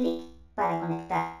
clic 0.00 0.22
para 0.54 0.80
conectar. 0.80 1.39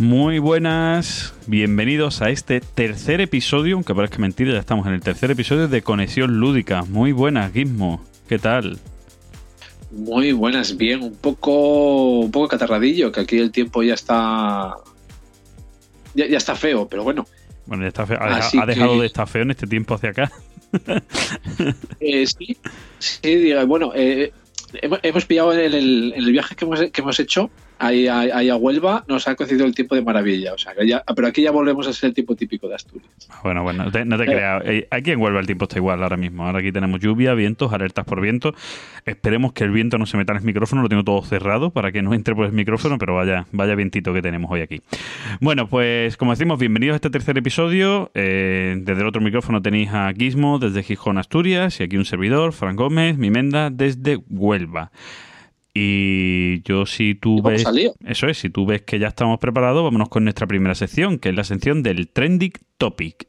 Muy 0.00 0.38
buenas, 0.38 1.34
bienvenidos 1.46 2.22
a 2.22 2.30
este 2.30 2.62
tercer 2.62 3.20
episodio, 3.20 3.74
aunque 3.74 3.94
parezca 3.94 4.16
mentira, 4.16 4.50
ya 4.54 4.58
estamos 4.58 4.86
en 4.86 4.94
el 4.94 5.02
tercer 5.02 5.30
episodio 5.30 5.68
de 5.68 5.82
Conexión 5.82 6.40
Lúdica. 6.40 6.84
Muy 6.88 7.12
buenas, 7.12 7.52
Gizmo, 7.52 8.02
¿qué 8.26 8.38
tal? 8.38 8.78
Muy 9.90 10.32
buenas, 10.32 10.78
bien, 10.78 11.02
un 11.02 11.14
poco, 11.16 12.20
un 12.20 12.30
poco 12.30 12.48
catarradillo, 12.48 13.12
que 13.12 13.20
aquí 13.20 13.36
el 13.36 13.50
tiempo 13.50 13.82
ya 13.82 13.92
está, 13.92 14.74
ya, 16.14 16.26
ya 16.26 16.38
está 16.38 16.54
feo, 16.56 16.88
pero 16.88 17.04
bueno. 17.04 17.26
Bueno, 17.66 17.82
ya 17.82 17.88
está 17.88 18.06
feo. 18.06 18.16
Ha, 18.22 18.64
dejado 18.64 18.94
que- 18.94 19.00
de 19.00 19.06
estar 19.06 19.28
feo 19.28 19.42
en 19.42 19.50
este 19.50 19.66
tiempo 19.66 19.94
hacia 19.94 20.10
acá. 20.10 20.32
Eh, 22.00 22.26
sí, 22.26 22.56
sí, 22.98 23.34
diga, 23.34 23.64
bueno, 23.64 23.92
eh, 23.94 24.32
hemos, 24.80 24.98
hemos 25.02 25.26
pillado 25.26 25.52
en 25.52 25.60
el, 25.74 26.12
en 26.14 26.24
el 26.24 26.32
viaje 26.32 26.56
que 26.56 26.64
hemos, 26.64 26.80
que 26.80 27.00
hemos 27.02 27.20
hecho 27.20 27.50
ahí, 27.80 28.06
a- 28.06 28.20
ahí 28.20 28.48
a 28.48 28.56
Huelva, 28.56 29.04
nos 29.08 29.26
ha 29.26 29.34
coincidido 29.34 29.66
el 29.66 29.74
tiempo 29.74 29.94
de 29.96 30.02
maravilla, 30.02 30.54
o 30.54 30.58
sea, 30.58 30.74
que 30.74 30.86
ya, 30.86 31.02
pero 31.16 31.26
aquí 31.28 31.42
ya 31.42 31.50
volvemos 31.50 31.86
a 31.88 31.92
ser 31.92 32.08
el 32.08 32.14
tiempo 32.14 32.36
típico 32.36 32.68
de 32.68 32.76
Asturias. 32.76 33.10
Bueno, 33.42 33.62
bueno, 33.64 33.84
no 33.86 33.90
te, 33.90 34.04
no 34.04 34.16
te 34.16 34.24
Eh. 34.24 34.26
creas. 34.26 34.62
Eh, 34.66 34.86
Aquí 34.90 35.10
en 35.10 35.20
Huelva 35.20 35.40
el 35.40 35.46
tiempo 35.46 35.64
está 35.64 35.78
igual 35.78 36.02
ahora 36.02 36.16
mismo. 36.16 36.46
Ahora 36.46 36.60
aquí 36.60 36.70
tenemos 36.72 37.00
lluvia, 37.00 37.34
vientos, 37.34 37.72
alertas 37.72 38.04
por 38.04 38.20
viento. 38.20 38.54
Esperemos 39.04 39.52
que 39.52 39.64
el 39.64 39.70
viento 39.70 39.98
no 39.98 40.06
se 40.06 40.16
meta 40.16 40.32
en 40.32 40.38
el 40.38 40.44
micrófono, 40.44 40.82
lo 40.82 40.88
tengo 40.88 41.04
todo 41.04 41.22
cerrado 41.22 41.70
para 41.70 41.90
que 41.90 42.02
no 42.02 42.14
entre 42.14 42.34
por 42.34 42.46
el 42.46 42.52
micrófono, 42.52 42.98
pero 42.98 43.14
vaya, 43.16 43.46
vaya 43.52 43.74
vientito 43.74 44.12
que 44.12 44.22
tenemos 44.22 44.50
hoy 44.50 44.60
aquí. 44.60 44.80
Bueno, 45.40 45.66
pues 45.68 46.16
como 46.16 46.32
decimos, 46.32 46.58
bienvenidos 46.58 46.94
a 46.94 46.96
este 46.96 47.10
tercer 47.10 47.38
episodio. 47.38 48.10
Eh, 48.14 48.76
desde 48.80 49.00
el 49.00 49.06
otro 49.08 49.20
micrófono 49.22 49.62
tenéis 49.62 49.90
a 49.92 50.12
Gizmo 50.12 50.58
desde 50.58 50.82
Gijón, 50.82 51.16
Asturias, 51.18 51.80
y 51.80 51.84
aquí 51.84 51.96
un 51.96 52.04
servidor, 52.04 52.52
Fran 52.52 52.76
Gómez, 52.76 53.16
Mimenda, 53.16 53.70
desde 53.70 54.18
Huelva. 54.28 54.90
Y 55.74 56.62
yo 56.62 56.86
si 56.86 57.14
tú 57.14 57.42
ves... 57.42 57.64
Eso 58.04 58.26
es, 58.26 58.38
si 58.38 58.50
tú 58.50 58.66
ves 58.66 58.82
que 58.82 58.98
ya 58.98 59.08
estamos 59.08 59.38
preparados, 59.38 59.82
vámonos 59.84 60.08
con 60.08 60.24
nuestra 60.24 60.46
primera 60.46 60.74
sección, 60.74 61.18
que 61.18 61.28
es 61.28 61.34
la 61.34 61.44
sección 61.44 61.82
del 61.82 62.08
Trending 62.08 62.52
Topic. 62.76 63.26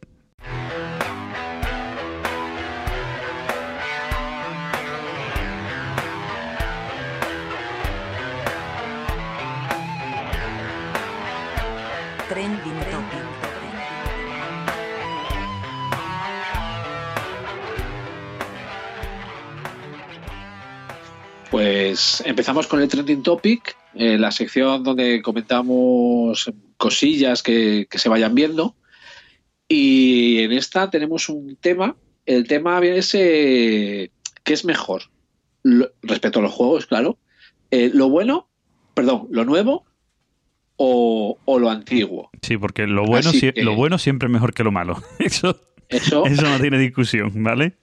Pues 21.52 22.24
empezamos 22.26 22.66
con 22.68 22.82
el 22.82 22.88
Trending 22.88 23.24
Topic, 23.24 23.76
eh, 23.96 24.18
la 24.18 24.32
sección 24.32 24.84
donde 24.84 25.22
comentamos 25.22 26.50
cosillas 26.78 27.44
que, 27.44 27.88
que 27.90 28.00
se 28.00 28.08
vayan 28.08 28.34
viendo. 28.34 28.76
Y 29.68 30.40
en 30.40 30.54
esta 30.54 30.90
tenemos 30.90 31.28
un 31.28 31.58
tema. 31.58 31.96
El 32.26 32.48
tema 32.48 32.80
es 32.80 33.14
eh, 33.16 34.12
¿qué 34.44 34.54
es 34.54 34.64
mejor? 34.64 35.04
Lo- 35.64 35.92
respecto 36.02 36.40
a 36.40 36.42
los 36.42 36.54
juegos, 36.54 36.86
claro. 36.86 37.18
Eh, 37.70 37.92
¿Lo 37.94 38.10
bueno, 38.10 38.50
perdón, 38.94 39.28
lo 39.30 39.44
nuevo 39.44 39.86
o, 40.78 41.38
o 41.44 41.60
lo 41.60 41.70
antiguo? 41.70 42.30
Sí, 42.42 42.58
porque 42.58 42.88
lo 42.88 43.04
bueno, 43.06 43.32
que- 43.32 43.54
lo 43.62 43.76
bueno 43.76 43.98
siempre 43.98 44.28
es 44.28 44.32
mejor 44.32 44.54
que 44.54 44.64
lo 44.64 44.72
malo. 44.72 45.02
Eso, 45.20 45.60
Eso, 45.90 46.26
eso 46.26 46.42
no 46.44 46.60
tiene 46.62 46.78
discusión, 46.80 47.32
¿vale? 47.44 47.74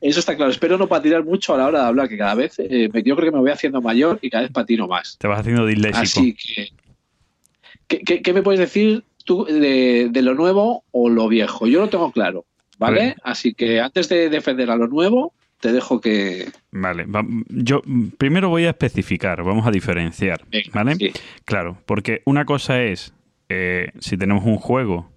Eso 0.00 0.20
está 0.20 0.36
claro. 0.36 0.50
Espero 0.50 0.78
no 0.78 0.88
patinar 0.88 1.24
mucho 1.24 1.54
a 1.54 1.58
la 1.58 1.66
hora 1.66 1.80
de 1.82 1.86
hablar, 1.86 2.08
que 2.08 2.16
cada 2.18 2.34
vez 2.34 2.58
eh, 2.58 2.88
me- 2.92 3.02
yo 3.02 3.16
creo 3.16 3.30
que 3.30 3.34
me 3.36 3.40
voy 3.42 3.50
haciendo 3.50 3.80
mayor 3.80 4.18
y 4.22 4.30
cada 4.30 4.42
vez 4.42 4.52
patino 4.52 4.86
más. 4.86 5.16
Te 5.18 5.26
vas 5.28 5.40
haciendo 5.40 5.66
disléxico. 5.66 6.00
Así 6.20 6.34
que, 6.34 6.68
¿qué, 7.86 8.00
qué, 8.00 8.22
qué 8.22 8.32
me 8.32 8.42
puedes 8.42 8.60
decir 8.60 9.04
tú 9.24 9.44
de, 9.44 10.08
de 10.10 10.22
lo 10.22 10.34
nuevo 10.34 10.84
o 10.90 11.08
lo 11.08 11.28
viejo? 11.28 11.66
Yo 11.66 11.80
lo 11.80 11.88
tengo 11.88 12.12
claro, 12.12 12.44
¿vale? 12.78 13.16
Así 13.22 13.54
que 13.54 13.80
antes 13.80 14.08
de 14.08 14.28
defender 14.28 14.70
a 14.70 14.76
lo 14.76 14.86
nuevo, 14.88 15.34
te 15.60 15.72
dejo 15.72 16.00
que... 16.00 16.48
Vale, 16.70 17.04
va- 17.04 17.26
yo 17.48 17.82
primero 18.16 18.48
voy 18.48 18.66
a 18.66 18.70
especificar, 18.70 19.42
vamos 19.42 19.66
a 19.66 19.70
diferenciar, 19.70 20.44
Venga, 20.50 20.70
¿vale? 20.72 20.94
sí. 20.96 21.12
Claro, 21.44 21.78
porque 21.86 22.22
una 22.26 22.44
cosa 22.44 22.82
es 22.82 23.12
eh, 23.48 23.90
si 23.98 24.16
tenemos 24.16 24.44
un 24.44 24.56
juego 24.56 25.10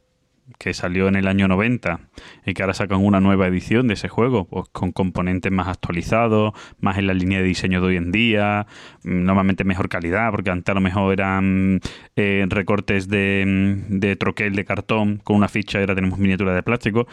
que 0.61 0.75
salió 0.75 1.07
en 1.07 1.15
el 1.15 1.27
año 1.27 1.47
90 1.47 2.01
y 2.45 2.53
que 2.53 2.61
ahora 2.61 2.75
sacan 2.75 3.03
una 3.03 3.19
nueva 3.19 3.47
edición 3.47 3.87
de 3.87 3.95
ese 3.95 4.09
juego, 4.09 4.45
pues 4.45 4.69
con 4.71 4.91
componentes 4.91 5.51
más 5.51 5.67
actualizados, 5.67 6.53
más 6.79 6.99
en 6.99 7.07
la 7.07 7.15
línea 7.15 7.39
de 7.39 7.45
diseño 7.45 7.81
de 7.81 7.87
hoy 7.87 7.95
en 7.95 8.11
día, 8.11 8.67
mm, 9.03 9.23
normalmente 9.23 9.63
mejor 9.63 9.89
calidad, 9.89 10.29
porque 10.29 10.51
antes 10.51 10.71
a 10.71 10.75
lo 10.75 10.81
mejor 10.81 11.13
eran 11.13 11.81
eh, 12.15 12.45
recortes 12.47 13.07
de, 13.07 13.43
mm, 13.47 13.99
de 14.01 14.15
troquel 14.17 14.53
de 14.53 14.63
cartón 14.63 15.19
con 15.23 15.35
una 15.35 15.47
ficha 15.47 15.79
y 15.79 15.81
ahora 15.81 15.95
tenemos 15.95 16.19
miniatura 16.19 16.53
de 16.53 16.61
plástico. 16.61 17.07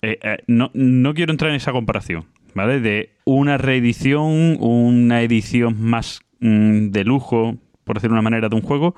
Eh, 0.00 0.18
eh, 0.22 0.38
no, 0.46 0.70
no 0.72 1.12
quiero 1.12 1.32
entrar 1.32 1.50
en 1.50 1.56
esa 1.58 1.72
comparación, 1.72 2.24
¿vale? 2.54 2.80
De 2.80 3.10
una 3.26 3.58
reedición, 3.58 4.56
una 4.58 5.20
edición 5.20 5.82
más 5.82 6.20
mm, 6.40 6.92
de 6.92 7.04
lujo, 7.04 7.58
por 7.84 7.96
decirlo 7.96 8.14
de 8.14 8.20
una 8.20 8.30
manera, 8.30 8.48
de 8.48 8.56
un 8.56 8.62
juego. 8.62 8.94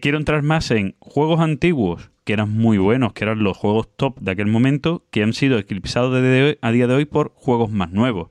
Quiero 0.00 0.18
entrar 0.18 0.42
más 0.42 0.70
en 0.70 0.94
juegos 1.00 1.40
antiguos 1.40 2.10
que 2.30 2.34
eran 2.34 2.52
muy 2.56 2.78
buenos, 2.78 3.12
que 3.12 3.24
eran 3.24 3.42
los 3.42 3.56
juegos 3.56 3.88
top 3.96 4.20
de 4.20 4.30
aquel 4.30 4.46
momento, 4.46 5.04
que 5.10 5.24
han 5.24 5.32
sido 5.32 5.58
eclipsados 5.58 6.14
desde 6.14 6.42
hoy- 6.44 6.58
a 6.62 6.70
día 6.70 6.86
de 6.86 6.94
hoy 6.94 7.04
por 7.04 7.32
juegos 7.34 7.72
más 7.72 7.90
nuevos. 7.90 8.30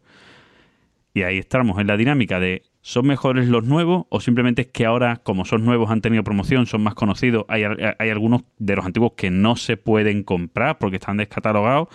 Y 1.14 1.24
ahí 1.24 1.38
estamos 1.38 1.78
en 1.80 1.88
la 1.88 1.98
dinámica 1.98 2.40
de 2.40 2.64
¿son 2.82 3.08
mejores 3.08 3.50
los 3.50 3.66
nuevos 3.66 4.06
o 4.10 4.22
simplemente 4.22 4.62
es 4.62 4.68
que 4.70 4.86
ahora, 4.86 5.18
como 5.18 5.44
son 5.44 5.66
nuevos, 5.66 5.92
han 5.92 6.00
tenido 6.00 6.24
promoción, 6.24 6.66
son 6.66 6.82
más 6.82 6.94
conocidos? 6.96 7.44
Hay, 7.50 7.64
al- 7.64 7.96
hay 8.00 8.10
algunos 8.10 8.44
de 8.58 8.78
los 8.78 8.86
antiguos 8.86 9.14
que 9.18 9.32
no 9.32 9.58
se 9.58 9.76
pueden 9.76 10.24
comprar 10.24 10.78
porque 10.78 10.96
están 10.96 11.18
descatalogados 11.18 11.90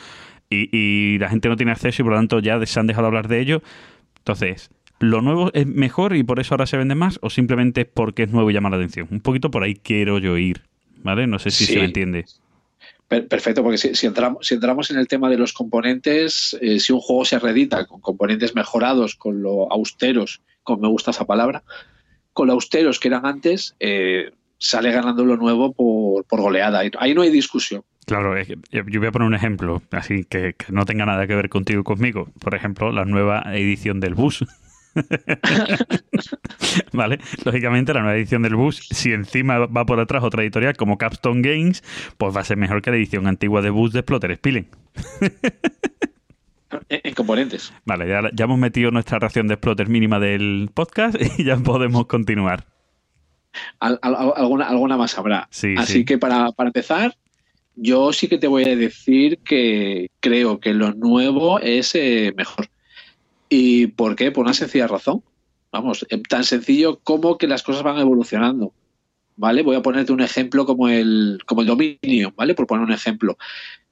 y, 0.50 0.68
y 0.76 1.18
la 1.18 1.30
gente 1.30 1.48
no 1.48 1.56
tiene 1.56 1.72
acceso 1.72 2.02
y 2.02 2.04
por 2.04 2.12
lo 2.12 2.18
tanto 2.18 2.38
ya 2.40 2.64
se 2.66 2.80
han 2.80 2.86
dejado 2.86 3.06
hablar 3.06 3.28
de 3.28 3.40
ellos. 3.40 3.62
Entonces, 4.18 4.70
¿lo 5.00 5.22
nuevo 5.22 5.50
es 5.54 5.66
mejor 5.66 6.14
y 6.14 6.22
por 6.22 6.38
eso 6.38 6.52
ahora 6.52 6.66
se 6.66 6.76
vende 6.76 6.94
más 6.96 7.18
o 7.22 7.30
simplemente 7.30 7.82
es 7.82 7.86
porque 7.86 8.24
es 8.24 8.30
nuevo 8.30 8.50
y 8.50 8.52
llama 8.52 8.68
la 8.68 8.76
atención? 8.76 9.08
Un 9.10 9.20
poquito 9.20 9.50
por 9.50 9.62
ahí 9.62 9.74
quiero 9.74 10.18
yo 10.18 10.36
ir, 10.36 10.64
¿vale? 11.04 11.28
No 11.28 11.38
sé 11.38 11.50
si 11.52 11.66
Sí. 11.66 11.74
se 11.74 11.78
me 11.78 11.84
entiende. 11.84 12.24
Per- 13.06 13.28
Perfecto, 13.28 13.62
porque 13.62 13.78
si, 13.78 13.94
si 13.94 14.06
entramos, 14.06 14.44
si 14.46 14.54
entramos 14.54 14.90
en 14.90 14.98
el 14.98 15.06
tema 15.06 15.28
de 15.30 15.36
los 15.38 15.52
componentes, 15.52 16.56
eh, 16.60 16.80
si 16.80 16.92
un 16.92 17.00
juego 17.00 17.24
se 17.24 17.38
reedita 17.38 17.86
con 17.86 18.00
componentes 18.00 18.54
mejorados, 18.56 19.14
con 19.14 19.42
lo 19.42 19.70
austeros, 19.70 20.40
como 20.64 20.82
me 20.82 20.88
gusta 20.88 21.12
esa 21.12 21.24
palabra, 21.26 21.62
con 22.32 22.48
lo 22.48 22.54
austeros 22.54 22.98
que 22.98 23.08
eran 23.08 23.26
antes, 23.26 23.76
eh, 23.78 24.32
sale 24.58 24.90
ganando 24.90 25.24
lo 25.24 25.36
nuevo 25.36 25.72
por, 25.72 26.24
por 26.24 26.40
goleada. 26.40 26.82
Ahí- 26.98 27.14
no 27.14 27.22
hay 27.22 27.30
discusión. 27.30 27.82
Claro, 28.06 28.34
yo 28.42 28.84
voy 29.00 29.06
a 29.06 29.12
poner 29.12 29.28
un 29.28 29.34
ejemplo, 29.34 29.82
así 29.90 30.24
que, 30.24 30.54
que 30.54 30.72
no 30.72 30.84
tenga 30.84 31.06
nada 31.06 31.26
que 31.26 31.34
ver 31.34 31.48
contigo 31.48 31.80
y 31.80 31.84
conmigo. 31.84 32.28
Por 32.40 32.54
ejemplo, 32.54 32.90
la 32.92 33.04
nueva 33.04 33.42
edición 33.54 34.00
del 34.00 34.14
bus. 34.14 34.44
vale, 36.92 37.18
lógicamente 37.44 37.92
la 37.94 38.00
nueva 38.00 38.16
edición 38.16 38.42
del 38.42 38.54
bus, 38.56 38.86
si 38.90 39.12
encima 39.12 39.58
va 39.66 39.84
por 39.86 40.00
atrás 40.00 40.22
otra 40.22 40.42
editorial 40.42 40.76
como 40.76 40.98
Capstone 40.98 41.42
Games, 41.42 41.82
pues 42.18 42.34
va 42.36 42.40
a 42.40 42.44
ser 42.44 42.56
mejor 42.56 42.82
que 42.82 42.90
la 42.90 42.96
edición 42.96 43.26
antigua 43.26 43.62
de 43.62 43.70
bus 43.70 43.92
de 43.92 44.00
Splotter 44.00 44.34
Spilling. 44.36 44.66
En, 46.88 47.00
en 47.04 47.14
componentes. 47.14 47.72
Vale, 47.84 48.08
ya, 48.08 48.20
ya 48.32 48.44
hemos 48.46 48.58
metido 48.58 48.90
nuestra 48.90 49.20
ración 49.20 49.46
de 49.46 49.54
Splotter 49.54 49.88
mínima 49.88 50.18
del 50.18 50.70
podcast 50.74 51.14
y 51.38 51.44
ya 51.44 51.56
podemos 51.56 52.06
continuar. 52.06 52.66
Al- 53.78 54.00
al- 54.02 54.16
alguna, 54.36 54.66
alguna 54.68 54.96
más 54.96 55.16
habrá. 55.16 55.46
Sí, 55.52 55.76
Así 55.78 55.92
sí. 55.92 56.04
que 56.04 56.18
para, 56.18 56.50
para 56.50 56.70
empezar, 56.70 57.14
yo 57.76 58.12
sí 58.12 58.26
que 58.26 58.38
te 58.38 58.48
voy 58.48 58.64
a 58.68 58.74
decir 58.74 59.38
que 59.44 60.08
creo 60.18 60.58
que 60.58 60.74
lo 60.74 60.92
nuevo 60.92 61.60
es 61.60 61.94
eh, 61.94 62.34
mejor. 62.36 62.66
¿Y 63.56 63.86
por 63.86 64.16
qué? 64.16 64.32
Por 64.32 64.44
una 64.44 64.52
sencilla 64.52 64.88
razón. 64.88 65.22
Vamos, 65.70 66.04
eh, 66.10 66.20
tan 66.28 66.42
sencillo 66.42 66.98
como 67.04 67.38
que 67.38 67.46
las 67.46 67.62
cosas 67.62 67.84
van 67.84 68.00
evolucionando. 68.00 68.74
¿Vale? 69.36 69.62
Voy 69.62 69.76
a 69.76 69.82
ponerte 69.82 70.12
un 70.12 70.22
ejemplo 70.22 70.66
como 70.66 70.88
el, 70.88 71.38
como 71.46 71.60
el 71.60 71.68
dominio, 71.68 72.32
¿vale? 72.36 72.54
Por 72.54 72.66
poner 72.66 72.84
un 72.84 72.92
ejemplo. 72.92 73.38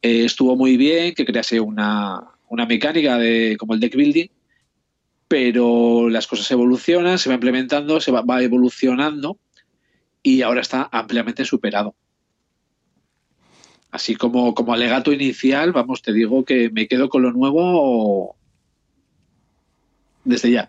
Eh, 0.00 0.24
estuvo 0.24 0.56
muy 0.56 0.76
bien 0.76 1.14
que 1.14 1.24
crease 1.24 1.60
una, 1.60 2.24
una 2.48 2.66
mecánica 2.66 3.18
de, 3.18 3.56
como 3.56 3.74
el 3.74 3.78
deck 3.78 3.94
building, 3.94 4.26
pero 5.28 6.08
las 6.08 6.26
cosas 6.26 6.50
evolucionan, 6.50 7.20
se 7.20 7.28
va 7.28 7.36
implementando, 7.36 8.00
se 8.00 8.10
va, 8.10 8.22
va 8.22 8.42
evolucionando 8.42 9.38
y 10.24 10.42
ahora 10.42 10.60
está 10.60 10.88
ampliamente 10.90 11.44
superado. 11.44 11.94
Así 13.92 14.16
como, 14.16 14.54
como 14.54 14.74
alegato 14.74 15.12
inicial, 15.12 15.70
vamos, 15.70 16.02
te 16.02 16.12
digo 16.12 16.44
que 16.44 16.68
me 16.70 16.88
quedo 16.88 17.08
con 17.08 17.22
lo 17.22 17.30
nuevo 17.30 18.36
desde 20.24 20.50
ya. 20.50 20.68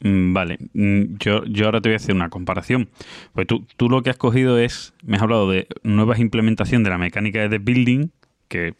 Mm, 0.00 0.32
Vale, 0.32 0.58
Mm, 0.74 1.16
yo, 1.18 1.44
yo 1.44 1.66
ahora 1.66 1.80
te 1.80 1.88
voy 1.88 1.94
a 1.94 1.96
hacer 1.96 2.14
una 2.14 2.28
comparación. 2.30 2.88
Pues 3.34 3.46
tú, 3.46 3.66
tú 3.76 3.88
lo 3.88 4.02
que 4.02 4.10
has 4.10 4.16
cogido 4.16 4.58
es, 4.58 4.94
me 5.04 5.16
has 5.16 5.22
hablado 5.22 5.50
de 5.50 5.66
nuevas 5.82 6.18
implementación 6.18 6.82
de 6.82 6.90
la 6.90 6.98
mecánica 6.98 7.48
de 7.48 7.58
building, 7.58 8.08
que 8.48 8.74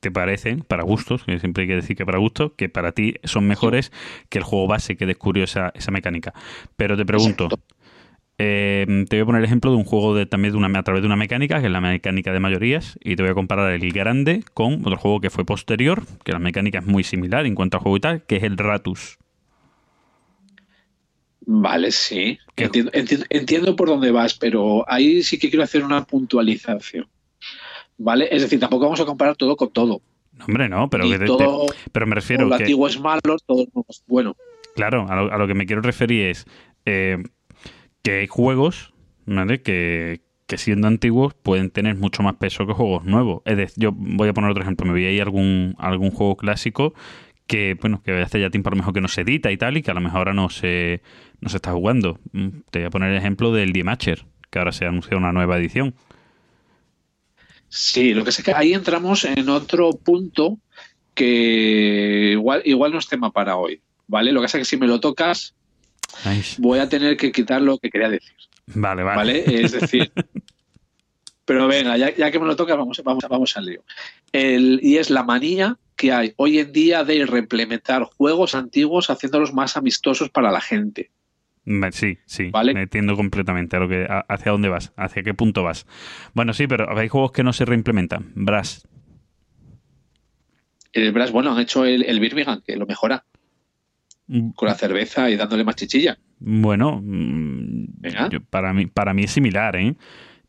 te 0.00 0.10
parecen, 0.10 0.60
para 0.60 0.82
gustos, 0.82 1.24
que 1.24 1.38
siempre 1.38 1.62
hay 1.62 1.68
que 1.68 1.76
decir 1.76 1.96
que 1.96 2.06
para 2.06 2.18
gustos, 2.18 2.52
que 2.56 2.68
para 2.68 2.92
ti 2.92 3.14
son 3.24 3.46
mejores 3.46 3.92
que 4.28 4.38
el 4.38 4.44
juego 4.44 4.66
base 4.66 4.96
que 4.96 5.06
descubrió 5.06 5.44
esa, 5.44 5.72
esa 5.74 5.90
mecánica. 5.90 6.32
Pero 6.76 6.96
te 6.96 7.04
pregunto, 7.04 7.48
eh, 8.38 9.04
te 9.08 9.16
voy 9.16 9.22
a 9.22 9.26
poner 9.26 9.40
el 9.40 9.44
ejemplo 9.44 9.70
de 9.70 9.76
un 9.76 9.84
juego 9.84 10.14
de, 10.14 10.24
también 10.24 10.52
de 10.52 10.58
una, 10.58 10.78
a 10.78 10.82
través 10.82 11.02
de 11.02 11.06
una 11.06 11.16
mecánica, 11.16 11.60
que 11.60 11.66
es 11.66 11.72
la 11.72 11.82
mecánica 11.82 12.32
de 12.32 12.40
mayorías, 12.40 12.98
y 13.04 13.16
te 13.16 13.22
voy 13.22 13.32
a 13.32 13.34
comparar 13.34 13.72
el 13.72 13.92
grande 13.92 14.42
con 14.54 14.80
otro 14.86 14.96
juego 14.96 15.20
que 15.20 15.28
fue 15.28 15.44
posterior, 15.44 16.02
que 16.24 16.32
la 16.32 16.38
mecánica 16.38 16.78
es 16.78 16.86
muy 16.86 17.04
similar 17.04 17.44
en 17.44 17.54
cuanto 17.54 17.76
a 17.76 17.80
juego 17.80 17.98
y 17.98 18.00
tal, 18.00 18.22
que 18.22 18.36
es 18.36 18.42
el 18.42 18.56
Ratus. 18.56 19.18
Vale, 21.46 21.90
sí. 21.90 22.38
Entiendo, 22.56 22.90
entiendo- 22.94 23.26
entiendo 23.30 23.76
por 23.76 23.88
dónde 23.88 24.10
vas, 24.10 24.34
pero 24.34 24.84
ahí 24.90 25.22
sí 25.22 25.38
que 25.38 25.48
quiero 25.48 25.62
hacer 25.64 25.82
una 25.84 26.04
puntualización. 26.04 27.08
¿Vale? 27.98 28.28
Es 28.30 28.42
decir, 28.42 28.58
tampoco 28.60 28.84
vamos 28.84 29.00
a 29.00 29.04
comparar 29.04 29.36
todo 29.36 29.56
con 29.56 29.70
todo. 29.72 30.00
No, 30.38 30.44
hombre, 30.46 30.68
no, 30.68 30.88
pero, 30.88 31.04
que 31.08 31.18
te- 31.18 31.26
todo 31.26 31.66
te- 31.66 31.76
pero 31.92 32.06
me 32.06 32.14
refiero 32.14 32.44
lo 32.46 32.56
que, 32.56 32.62
antiguo 32.64 32.86
es 32.86 32.98
malo, 32.98 33.36
todo 33.46 33.66
es 33.88 34.02
bueno. 34.06 34.36
claro, 34.74 35.06
a 35.08 35.16
lo, 35.16 35.32
a 35.32 35.36
lo 35.38 35.46
que 35.46 35.54
me 35.54 35.66
quiero 35.66 35.82
referir 35.82 36.26
es 36.26 36.46
eh, 36.86 37.18
que 38.02 38.20
hay 38.20 38.26
juegos, 38.26 38.94
¿vale? 39.26 39.60
Que, 39.60 40.20
que 40.46 40.56
siendo 40.56 40.88
antiguos 40.88 41.34
pueden 41.34 41.70
tener 41.70 41.96
mucho 41.96 42.22
más 42.22 42.36
peso 42.36 42.66
que 42.66 42.72
juegos 42.72 43.04
nuevos. 43.04 43.42
Es 43.44 43.56
decir, 43.58 43.74
yo 43.82 43.92
voy 43.94 44.28
a 44.28 44.32
poner 44.32 44.50
otro 44.50 44.62
ejemplo, 44.62 44.86
me 44.86 44.94
vi 44.94 45.04
ahí 45.06 45.20
algún, 45.20 45.74
algún 45.78 46.10
juego 46.10 46.36
clásico 46.36 46.94
que, 47.50 47.74
bueno, 47.80 48.00
que 48.04 48.12
hace 48.12 48.40
ya 48.40 48.48
tiempo 48.48 48.68
a 48.68 48.70
lo 48.70 48.76
mejor 48.76 48.94
que 48.94 49.00
no 49.00 49.08
se 49.08 49.22
edita 49.22 49.50
y 49.50 49.56
tal, 49.56 49.76
y 49.76 49.82
que 49.82 49.90
a 49.90 49.94
lo 49.94 50.00
mejor 50.00 50.18
ahora 50.18 50.32
no 50.32 50.50
se, 50.50 51.02
no 51.40 51.48
se 51.48 51.56
está 51.56 51.72
jugando. 51.72 52.20
Mm, 52.30 52.60
Te 52.70 52.78
voy 52.78 52.86
a 52.86 52.90
poner 52.90 53.10
el 53.10 53.16
ejemplo 53.16 53.52
del 53.52 53.72
The 53.72 53.82
Matcher, 53.82 54.24
que 54.50 54.60
ahora 54.60 54.70
se 54.70 54.84
ha 54.84 54.88
anunciado 54.88 55.18
una 55.18 55.32
nueva 55.32 55.58
edición. 55.58 55.92
Sí, 57.68 58.14
lo 58.14 58.22
que 58.22 58.30
sé 58.30 58.44
que 58.44 58.54
ahí 58.54 58.72
entramos 58.72 59.24
en 59.24 59.48
otro 59.48 59.90
punto 59.90 60.58
que 61.12 62.30
igual, 62.34 62.62
igual 62.66 62.92
no 62.92 63.00
es 63.00 63.08
tema 63.08 63.32
para 63.32 63.56
hoy. 63.56 63.80
¿Vale? 64.06 64.30
Lo 64.30 64.40
que 64.40 64.44
pasa 64.44 64.58
es 64.58 64.60
que 64.68 64.70
si 64.70 64.76
me 64.76 64.86
lo 64.86 65.00
tocas, 65.00 65.56
voy 66.58 66.78
a 66.78 66.88
tener 66.88 67.16
que 67.16 67.32
quitar 67.32 67.60
lo 67.60 67.78
que 67.78 67.90
quería 67.90 68.10
decir. 68.10 68.36
vale, 68.66 69.02
vale. 69.02 69.16
¿Vale? 69.16 69.60
Es 69.64 69.72
decir. 69.72 70.12
Pero 71.44 71.66
venga, 71.66 71.96
ya, 71.96 72.14
ya 72.14 72.30
que 72.30 72.38
me 72.38 72.46
lo 72.46 72.54
tocas, 72.54 72.76
vamos, 72.76 73.02
vamos, 73.02 73.24
vamos 73.28 73.56
al 73.56 73.66
lío. 73.66 73.82
El, 74.30 74.78
y 74.84 74.98
es 74.98 75.10
la 75.10 75.24
manía 75.24 75.76
que 76.00 76.12
hay 76.12 76.32
hoy 76.38 76.58
en 76.58 76.72
día 76.72 77.04
de 77.04 77.26
reimplementar 77.26 78.04
juegos 78.04 78.54
antiguos 78.54 79.10
haciéndolos 79.10 79.52
más 79.52 79.76
amistosos 79.76 80.30
para 80.30 80.50
la 80.50 80.62
gente. 80.62 81.10
Sí, 81.92 82.16
sí, 82.24 82.48
Vale. 82.50 82.72
me 82.72 82.82
entiendo 82.84 83.14
completamente 83.16 83.76
a 83.76 83.80
lo 83.80 83.86
que, 83.88 84.06
a- 84.08 84.24
hacia 84.28 84.50
dónde 84.50 84.70
vas, 84.70 84.92
hacia 84.96 85.22
qué 85.22 85.34
punto 85.34 85.62
vas. 85.62 85.86
Bueno, 86.32 86.54
sí, 86.54 86.66
pero 86.66 86.96
hay 86.98 87.08
juegos 87.08 87.32
que 87.32 87.44
no 87.44 87.52
se 87.52 87.66
reimplementan. 87.66 88.32
Brass, 88.34 88.88
El 90.94 91.12
Brass, 91.12 91.30
bueno, 91.32 91.52
han 91.52 91.60
hecho 91.60 91.84
el, 91.84 92.02
el 92.04 92.18
Birmingham, 92.18 92.62
que 92.66 92.76
lo 92.76 92.86
mejora 92.86 93.24
mm, 94.26 94.50
con 94.52 94.68
la 94.68 94.74
cerveza 94.74 95.28
y 95.28 95.36
dándole 95.36 95.64
más 95.64 95.76
chichilla. 95.76 96.18
bueno, 96.38 97.00
mm, 97.04 97.84
yo- 98.30 98.40
para, 98.48 98.72
mí, 98.72 98.86
para 98.86 99.12
mí 99.12 99.24
es 99.24 99.30
similar, 99.32 99.76
¿eh? 99.76 99.94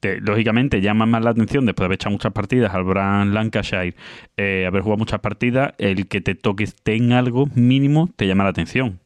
Te- 0.02 0.20
lógicamente 0.20 0.82
llama 0.82 1.06
más 1.06 1.24
la 1.24 1.30
atención 1.30 1.66
después 1.66 1.84
de 1.84 1.86
haber 1.86 1.96
echado 1.96 2.12
muchas 2.12 2.34
partidas 2.34 2.74
al 2.74 2.84
Brand 2.84 3.34
Lancashire, 3.34 3.96
eh, 4.36 4.66
haber 4.68 4.82
jugado 4.82 4.98
muchas 4.98 5.20
partidas, 5.22 5.74
el 5.78 6.08
que 6.08 6.20
te 6.20 6.36
toque 6.36 6.68
en 6.86 7.14
algo 7.14 7.48
mínimo 7.56 8.10
te 8.18 8.28
llama 8.28 8.44
la 8.44 8.50
atención. 8.50 9.00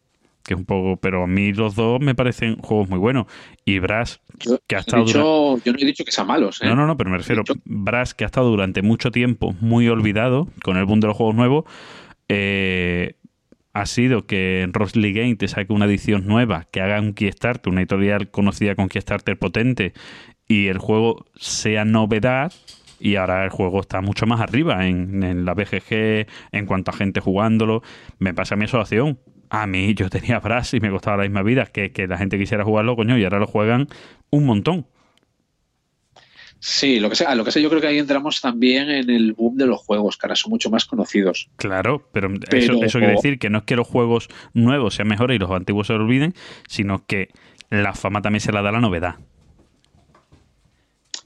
Que 0.44 0.53
es 0.53 0.59
un 0.59 0.65
poco, 0.65 0.97
pero 0.97 1.24
a 1.24 1.27
mí 1.27 1.53
los 1.53 1.74
dos 1.75 2.00
me 2.01 2.13
parecen 2.13 2.57
juegos 2.57 2.88
muy 2.88 3.00
buenos. 3.00 3.25
Y 3.65 3.80
Brass, 3.80 4.21
Yo, 4.39 4.59
que 4.68 4.75
ha 4.75 4.80
estado 4.80 5.03
dicho- 5.03 5.57
yo 5.65 5.71
no 5.74 5.77
he 5.80 5.86
dicho 5.86 6.06
que 6.06 6.12
sean 6.12 6.27
malos. 6.27 6.62
¿eh? 6.62 6.68
No, 6.68 6.75
no, 6.75 6.86
no, 6.86 6.95
pero 6.95 7.09
me 7.09 7.18
refiero, 7.18 7.44
Brass, 7.65 8.13
que 8.13 8.24
ha 8.25 8.27
estado 8.27 8.50
durante 8.51 8.81
mucho 8.83 9.09
tiempo 9.12 9.56
muy 9.59 9.88
olvidado 9.89 10.47
con 10.63 10.77
el 10.77 10.86
boom 10.86 11.00
de 11.00 11.07
los 11.07 11.18
juegos 11.18 11.36
nuevos, 11.36 11.65
eh, 12.30 13.15
ha 13.74 13.86
sido 13.88 14.25
que 14.25 14.69
Rosley 14.71 15.12
Game 15.13 15.36
te 15.36 15.47
saque 15.47 15.74
una 15.74 15.86
edición 15.86 16.25
nueva, 16.27 16.65
que 16.71 16.80
haga 16.80 17.00
un 17.01 17.13
Kickstarter, 17.13 17.71
una 17.71 17.81
editorial 17.81 18.30
conocida 18.30 18.75
con 18.75 18.88
Kickstarter 18.88 19.38
potente, 19.38 19.94
y 20.47 20.68
el 20.68 20.77
juego 20.77 21.25
sea 21.36 21.86
novedad, 21.86 22.53
y 23.00 23.15
ahora 23.15 23.44
el 23.44 23.50
juego 23.50 23.81
está 23.81 24.01
mucho 24.01 24.25
más 24.25 24.42
arriba 24.42 24.88
en, 24.88 25.24
en 25.24 25.45
la 25.45 25.53
BGG, 25.53 26.27
en 26.51 26.65
cuanto 26.65 26.92
a 26.92 26.94
gente 26.94 27.19
jugándolo. 27.19 27.83
Me 28.19 28.33
pasa 28.33 28.56
a 28.56 28.57
mi 28.57 28.65
asociación. 28.65 29.19
A 29.50 29.68
mí 29.68 29.94
yo 29.94 30.09
tenía 30.09 30.39
Brass 30.39 30.74
y 30.74 30.80
me 30.80 30.89
costaba 30.89 31.18
la 31.18 31.24
misma 31.24 31.44
vida 31.44 31.65
que, 31.65 31.92
que 31.92 32.07
la 32.07 32.18
gente 32.18 32.38
quisiera 32.38 32.63
jugarlo, 32.63 32.95
coño, 32.95 33.18
y 33.18 33.24
ahora 33.24 33.39
lo 33.39 33.47
juegan 33.47 33.88
un 34.30 34.45
montón. 34.45 34.88
Sí, 36.59 37.00
lo 37.00 37.09
que 37.09 37.15
sea, 37.15 37.36
lo 37.36 37.45
que 37.45 37.51
sea, 37.51 37.62
yo 37.62 37.69
creo 37.69 37.80
que 37.80 37.88
ahí 37.88 38.00
entramos 38.00 38.42
también 38.42 38.89
en 38.89 39.09
el 39.12 39.33
boom 39.33 39.56
de 39.56 39.68
los 39.68 39.81
juegos, 39.81 40.18
que 40.18 40.25
ahora 40.25 40.36
son 40.36 40.50
mucho 40.50 40.71
más 40.71 40.86
conocidos. 40.86 41.50
Claro, 41.57 42.09
pero, 42.12 42.33
Eso, 42.51 42.83
eso 42.83 42.97
quiere 42.97 43.13
decir 43.13 43.38
que 43.38 43.51
no 43.51 43.59
es 43.59 43.63
que 43.65 43.75
los 43.75 43.88
juegos 43.88 44.30
nuevos 44.53 44.95
sean 44.95 45.07
mejores 45.07 45.36
y 45.36 45.39
los 45.39 45.51
antiguos 45.51 45.88
se 45.88 45.94
olviden, 45.94 46.33
sino 46.68 47.06
que 47.06 47.30
la 47.69 47.94
fama 47.94 48.24
también 48.24 48.39
se 48.39 48.51
la 48.51 48.63
da 48.63 48.71
la 48.71 48.80
novedad. 48.80 49.18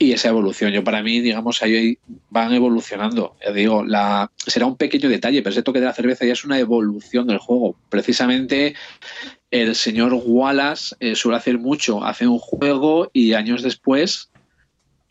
Y 0.02 0.14
esa 0.14 0.30
evolución, 0.30 0.72
yo 0.72 0.82
para 0.82 1.04
mí, 1.04 1.20
digamos, 1.20 1.62
ahí 1.62 1.98
van 2.30 2.54
evolucionando. 2.54 3.36
Digo, 3.54 3.84
la, 3.84 4.32
será 4.38 4.66
un 4.66 4.78
pequeño 4.78 5.10
detalle, 5.10 5.42
pero 5.42 5.52
ese 5.52 5.62
toque 5.62 5.82
de 5.82 5.88
la 5.88 5.94
cerveza 5.94 6.26
ya 6.26 6.32
es 6.32 6.46
una 6.46 6.58
evolución 6.58 7.28
del 7.28 7.38
juego. 7.38 7.76
Precisamente 7.90 8.76
el 9.52 9.76
señor 9.76 10.14
Wallace 10.14 10.96
eh, 11.02 11.16
suele 11.16 11.38
hacer 11.38 11.60
mucho, 11.60 12.02
hace 12.06 12.26
un 12.28 12.40
juego 12.40 13.10
y 13.12 13.34
años 13.34 13.62
después 13.62 14.30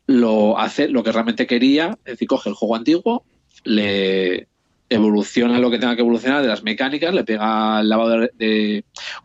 lo 0.06 0.58
hace 0.58 0.88
lo 0.88 1.02
que 1.02 1.12
realmente 1.12 1.46
quería, 1.46 1.99
es 2.06 2.12
decir, 2.14 2.26
coge 2.29 2.49
el 2.49 2.55
juego 2.55 2.76
antiguo, 2.76 3.25
le 3.64 4.49
evoluciona 4.88 5.58
lo 5.58 5.70
que 5.70 5.79
tenga 5.79 5.96
que 5.96 6.00
evolucionar 6.00 6.41
de 6.41 6.49
las 6.49 6.62
mecánicas, 6.62 7.12
le 7.12 7.25
pega 7.25 7.81
el 7.81 7.91
lavado 7.91 8.26
de- 8.38 8.84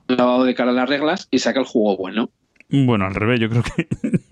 un 0.10 0.18
lavado 0.18 0.44
de 0.44 0.56
cara 0.56 0.72
a 0.72 0.74
las 0.74 0.90
reglas 0.90 1.30
y 1.32 1.40
saca 1.40 1.62
el 1.62 1.66
juego 1.66 1.96
bueno. 1.96 2.30
Bueno, 2.76 3.06
al 3.06 3.14
revés, 3.14 3.40
yo 3.40 3.50
creo 3.50 3.62
que 3.62 3.88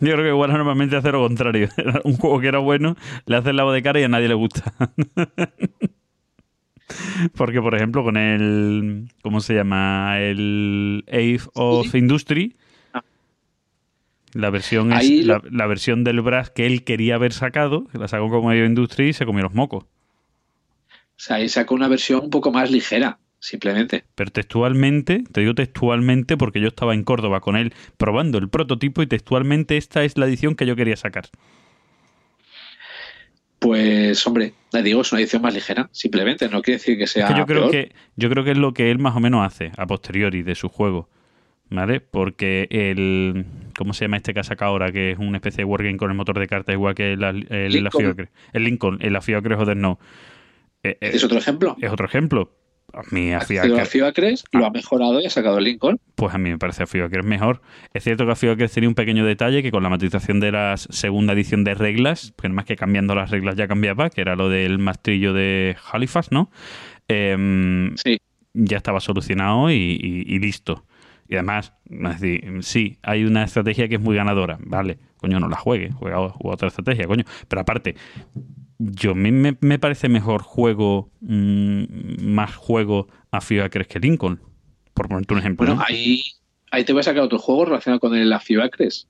yo 0.00 0.12
creo 0.12 0.16
que 0.16 0.28
igual 0.28 0.50
normalmente 0.50 0.96
hace 0.96 1.12
lo 1.12 1.20
contrario. 1.26 1.68
Un 2.04 2.16
juego 2.16 2.40
que 2.40 2.48
era 2.48 2.58
bueno, 2.58 2.96
le 3.26 3.36
hace 3.36 3.50
el 3.50 3.56
lado 3.56 3.70
de 3.72 3.82
cara 3.82 4.00
y 4.00 4.02
a 4.02 4.08
nadie 4.08 4.26
le 4.26 4.34
gusta. 4.34 4.72
Porque, 7.36 7.62
por 7.62 7.74
ejemplo, 7.74 8.02
con 8.04 8.16
el. 8.16 9.08
¿Cómo 9.22 9.40
se 9.40 9.54
llama? 9.54 10.18
El 10.20 11.04
Age 11.08 11.40
of 11.54 11.94
Industry. 11.94 12.56
Ah. 12.92 13.02
La 14.34 14.50
versión 14.50 14.92
es 14.92 14.98
Ahí 14.98 15.22
lo- 15.22 15.34
la, 15.38 15.42
la 15.50 15.66
versión 15.66 16.04
del 16.04 16.20
Brass 16.20 16.50
que 16.50 16.66
él 16.66 16.84
quería 16.84 17.14
haber 17.14 17.32
sacado, 17.32 17.86
la 17.92 18.08
sacó 18.08 18.28
como 18.28 18.50
Age 18.50 18.62
of 18.64 18.68
Industry 18.68 19.08
y 19.10 19.12
se 19.12 19.24
comió 19.24 19.44
los 19.44 19.54
mocos. 19.54 19.84
O 19.84 19.88
sea, 21.24 21.36
ahí 21.36 21.48
saca 21.48 21.72
una 21.74 21.88
versión 21.88 22.24
un 22.24 22.30
poco 22.30 22.50
más 22.50 22.70
ligera, 22.70 23.18
simplemente. 23.42 24.04
Pero 24.14 24.30
textualmente, 24.30 25.24
te 25.32 25.40
digo 25.40 25.54
textualmente 25.54 26.36
porque 26.36 26.60
yo 26.60 26.68
estaba 26.68 26.94
en 26.94 27.02
Córdoba 27.02 27.40
con 27.40 27.56
él 27.56 27.74
probando 27.96 28.38
el 28.38 28.48
prototipo 28.48 29.02
y 29.02 29.06
textualmente 29.08 29.76
esta 29.76 30.04
es 30.04 30.16
la 30.16 30.26
edición 30.26 30.54
que 30.54 30.64
yo 30.64 30.76
quería 30.76 30.96
sacar. 30.96 31.24
Pues, 33.58 34.26
hombre, 34.26 34.54
le 34.72 34.82
digo, 34.82 35.02
es 35.02 35.12
una 35.12 35.20
edición 35.20 35.42
más 35.42 35.54
ligera, 35.54 35.88
simplemente. 35.92 36.48
No 36.48 36.62
quiere 36.62 36.78
decir 36.78 36.98
que 36.98 37.06
sea. 37.06 37.26
Es 37.28 37.32
que 37.32 37.38
yo 37.38 37.46
creo 37.46 37.70
peor. 37.70 37.70
que 37.70 37.92
yo 38.16 38.28
creo 38.28 38.42
que 38.44 38.50
es 38.52 38.58
lo 38.58 38.74
que 38.74 38.90
él 38.90 38.98
más 38.98 39.14
o 39.14 39.20
menos 39.20 39.46
hace 39.46 39.70
a 39.76 39.86
posteriori 39.86 40.42
de 40.42 40.54
su 40.54 40.68
juego. 40.68 41.08
¿Vale? 41.70 42.00
Porque 42.00 42.66
el. 42.70 43.46
¿Cómo 43.78 43.94
se 43.94 44.04
llama 44.04 44.18
este 44.18 44.34
que 44.34 44.40
ha 44.40 44.44
sacado 44.44 44.72
ahora? 44.72 44.92
Que 44.92 45.12
es 45.12 45.18
una 45.18 45.38
especie 45.38 45.58
de 45.58 45.64
wargame 45.64 45.96
con 45.96 46.10
el 46.10 46.16
motor 46.16 46.38
de 46.38 46.46
cartas, 46.46 46.74
igual 46.74 46.94
que 46.94 47.16
la- 47.16 47.30
el, 47.30 47.46
la 47.48 47.68
Lincoln. 47.68 48.30
El 48.52 48.64
Lincoln, 48.64 48.98
el 49.00 49.16
Afiocre 49.16 49.54
Joder 49.56 49.76
no. 49.76 49.98
Eh, 50.82 50.98
eh, 51.00 51.10
¿Es 51.14 51.24
otro 51.24 51.38
ejemplo? 51.38 51.76
es 51.80 51.90
otro 51.90 52.04
ejemplo. 52.04 52.52
A 52.94 53.00
mí 53.10 53.32
a 53.32 53.40
Fiacres, 53.40 54.44
lo 54.52 54.66
ha 54.66 54.70
mejorado 54.70 55.18
y 55.20 55.24
ha 55.26 55.30
sacado 55.30 55.58
el 55.58 55.64
Lincoln. 55.64 55.98
pues 56.14 56.34
a 56.34 56.38
mí 56.38 56.50
me 56.50 56.58
parece 56.58 56.82
Afiocre 56.82 57.20
es 57.20 57.26
mejor. 57.26 57.62
Es 57.94 58.04
cierto 58.04 58.26
que 58.26 58.32
Afiocre 58.32 58.68
tenía 58.68 58.88
un 58.88 58.94
pequeño 58.94 59.24
detalle 59.24 59.62
que 59.62 59.70
con 59.70 59.82
la 59.82 59.88
matización 59.88 60.40
de 60.40 60.52
la 60.52 60.76
segunda 60.76 61.32
edición 61.32 61.64
de 61.64 61.74
reglas, 61.74 62.34
que 62.40 62.48
más 62.50 62.66
que 62.66 62.76
cambiando 62.76 63.14
las 63.14 63.30
reglas 63.30 63.56
ya 63.56 63.66
cambiaba, 63.66 64.10
que 64.10 64.20
era 64.20 64.36
lo 64.36 64.48
del 64.50 64.78
mastrillo 64.78 65.32
de 65.32 65.74
Halifax, 65.90 66.32
¿no? 66.32 66.50
Em, 67.08 67.96
Sí. 67.96 68.18
ya 68.54 68.76
estaba 68.76 69.00
solucionado 69.00 69.70
y, 69.70 69.74
y- 69.74 70.24
y 70.34 70.38
listo. 70.38 70.84
Y 71.28 71.36
además, 71.36 71.72
es 71.88 72.20
decir, 72.20 72.58
sí, 72.62 72.98
hay 73.02 73.24
una 73.24 73.44
estrategia 73.44 73.88
que 73.88 73.94
es 73.94 74.00
muy 74.02 74.16
ganadora, 74.16 74.58
vale, 74.60 74.98
coño, 75.16 75.40
no 75.40 75.48
la 75.48 75.56
juegue, 75.56 75.90
juega, 75.92 76.16
juega 76.28 76.54
otra 76.54 76.68
estrategia, 76.68 77.06
coño. 77.06 77.24
Pero 77.48 77.62
aparte, 77.62 77.94
yo 78.90 79.12
a 79.12 79.14
mí 79.14 79.30
me, 79.30 79.56
me 79.60 79.78
parece 79.78 80.08
mejor 80.08 80.42
juego, 80.42 81.10
mm, 81.20 81.84
más 82.22 82.56
juego 82.56 83.08
a 83.30 83.40
FIBA 83.40 83.66
Acres 83.66 83.86
que 83.86 84.00
Lincoln, 84.00 84.40
por 84.94 85.08
ponerte 85.08 85.34
un 85.34 85.40
ejemplo. 85.40 85.66
Bueno, 85.66 85.80
¿no? 85.80 85.86
ahí, 85.86 86.22
ahí 86.70 86.84
te 86.84 86.92
voy 86.92 87.00
a 87.00 87.04
sacar 87.04 87.22
otro 87.22 87.38
juego 87.38 87.66
relacionado 87.66 88.00
con 88.00 88.16
el 88.16 88.32
Acres. 88.32 89.08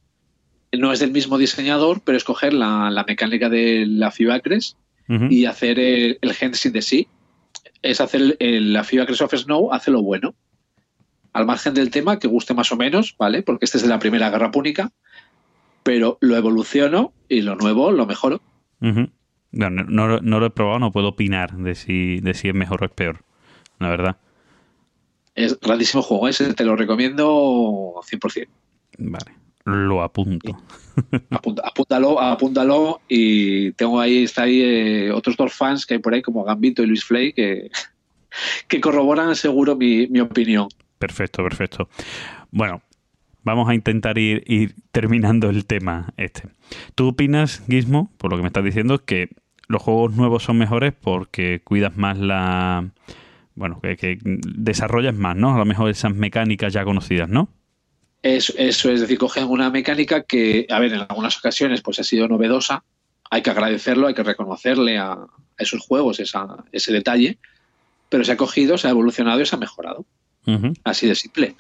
No 0.73 0.93
es 0.93 1.01
del 1.01 1.13
mismo 1.13 1.39
diseñador, 1.39 2.03
pero 2.05 2.17
es 2.17 2.25
coger 2.25 2.53
la, 2.53 2.91
la 2.91 3.05
mecánica 3.05 3.49
de 3.49 3.87
la 3.87 4.13
Acres 4.31 4.77
Ujú. 5.09 5.27
y 5.31 5.47
hacer 5.47 5.79
el, 5.79 6.19
el 6.21 6.73
de 6.73 6.83
sí. 6.83 7.09
Es 7.83 8.01
hacer 8.01 8.37
el, 8.39 8.73
la 8.73 8.81
Acres 8.81 9.21
of 9.21 9.35
Snow, 9.35 9.73
hace 9.73 9.91
lo 9.91 10.03
bueno. 10.03 10.35
Al 11.33 11.47
margen 11.47 11.75
del 11.75 11.91
tema, 11.91 12.19
que 12.19 12.29
guste 12.29 12.55
más 12.55 12.73
o 12.73 12.77
menos, 12.77 13.15
¿vale? 13.19 13.43
Porque 13.43 13.65
este 13.65 13.79
es 13.79 13.83
de 13.83 13.89
la 13.89 13.99
primera 13.99 14.31
guerra 14.31 14.51
púnica, 14.51 14.93
pero 15.83 16.19
lo 16.21 16.37
evoluciono 16.37 17.13
y 17.29 17.41
lo 17.41 17.57
nuevo 17.57 17.91
lo 17.91 18.07
mejoro. 18.07 18.41
Bueno, 19.53 19.85
no, 19.85 20.21
no- 20.21 20.41
lo 20.41 20.47
he 20.47 20.51
probado, 20.51 20.79
no 20.79 20.93
puedo 20.93 21.09
opinar 21.09 21.57
de 21.57 21.75
si, 21.75 22.21
de 22.21 22.35
si 22.35 22.49
es 22.49 22.55
mejor 22.55 22.83
o 22.83 22.87
es 22.87 22.93
peor, 22.93 23.25
la 23.79 23.89
verdad. 23.91 24.17
Es 25.35 25.59
grandísimo 25.61 26.03
juego, 26.03 26.29
ese 26.29 26.53
te 26.55 26.65
lo 26.65 26.77
recomiendo 26.77 27.95
100%. 28.05 28.49
Vale, 28.99 29.33
lo 29.65 30.03
apunto. 30.03 30.59
Apunta- 31.31 31.63
apúntalo, 31.65 32.21
apúntalo 32.21 33.01
y 33.09 33.73
tengo 33.73 33.99
ahí, 34.01 34.25
está 34.25 34.43
ahí 34.43 34.61
eh, 34.63 35.11
otros 35.13 35.37
dos 35.37 35.53
fans 35.55 35.87
que 35.87 35.95
hay 35.95 36.01
por 36.01 36.13
ahí 36.15 36.21
como 36.23 36.45
Gambito 36.45 36.83
y 36.83 36.87
Luis 36.87 37.05
Flay 37.05 37.33
que, 37.33 37.71
que 38.69 38.81
corroboran 38.81 39.35
seguro 39.37 39.77
mi, 39.77 40.07
mi 40.09 40.21
opinión. 40.21 40.69
Perfecto, 40.99 41.43
perfecto. 41.43 41.89
Bueno, 42.51 42.83
vamos 43.43 43.69
a 43.69 43.75
intentar 43.75 44.19
ir, 44.19 44.45
ir 44.47 44.75
terminando 44.93 45.49
el 45.49 45.65
tema 45.65 46.13
este. 46.19 46.49
¿Tú 46.95 47.09
opinas, 47.09 47.63
Gizmo, 47.69 48.13
por 48.19 48.31
lo 48.31 48.37
que 48.37 48.43
me 48.43 48.49
estás 48.49 48.65
diciendo, 48.65 49.05
que 49.05 49.31
los 49.73 49.83
juegos 49.83 50.15
nuevos 50.15 50.45
son 50.45 50.59
mejores 50.59 50.93
porque 50.93 51.61
cuidas 51.65 51.97
más 51.97 52.19
la... 52.19 52.91
Bueno, 53.55 53.81
que, 53.81 53.97
que 53.97 54.19
desarrollas 54.23 55.15
más, 55.15 55.37
¿no? 55.37 55.55
A 55.55 55.59
lo 55.59 55.65
mejor 55.65 55.91
esas 55.91 56.15
mecánicas 56.15 56.73
ya 56.73 56.85
conocidas, 56.85 57.29
¿no? 57.29 57.49
Eso, 58.23 58.53
eso 58.57 58.91
es 58.91 59.01
decir, 59.01 59.19
cogen 59.19 59.49
una 59.49 59.71
mecánica 59.71 60.23
que, 60.23 60.67
a 60.71 60.79
ver, 60.79 60.93
en 60.93 61.01
algunas 61.01 61.37
ocasiones 61.39 61.83
pues 61.83 61.99
ha 61.99 62.05
sido 62.05 62.29
novedosa, 62.29 62.85
hay 63.31 63.43
que 63.43 63.51
agradecerlo, 63.51 64.07
hay 64.07 64.15
que 64.15 64.23
reconocerle 64.23 64.99
a, 64.99 65.13
a 65.13 65.29
esos 65.59 65.81
juegos 65.81 66.21
esa, 66.21 66.65
ese 66.71 66.93
detalle, 66.93 67.39
pero 68.09 68.25
se 68.25 68.33
ha 68.33 68.37
cogido, 68.37 68.79
se 68.79 68.87
ha 68.87 68.91
evolucionado 68.91 69.41
y 69.41 69.47
se 69.47 69.57
ha 69.57 69.59
mejorado. 69.59 70.05
Así 70.85 71.07
de 71.07 71.15
simple. 71.15 71.57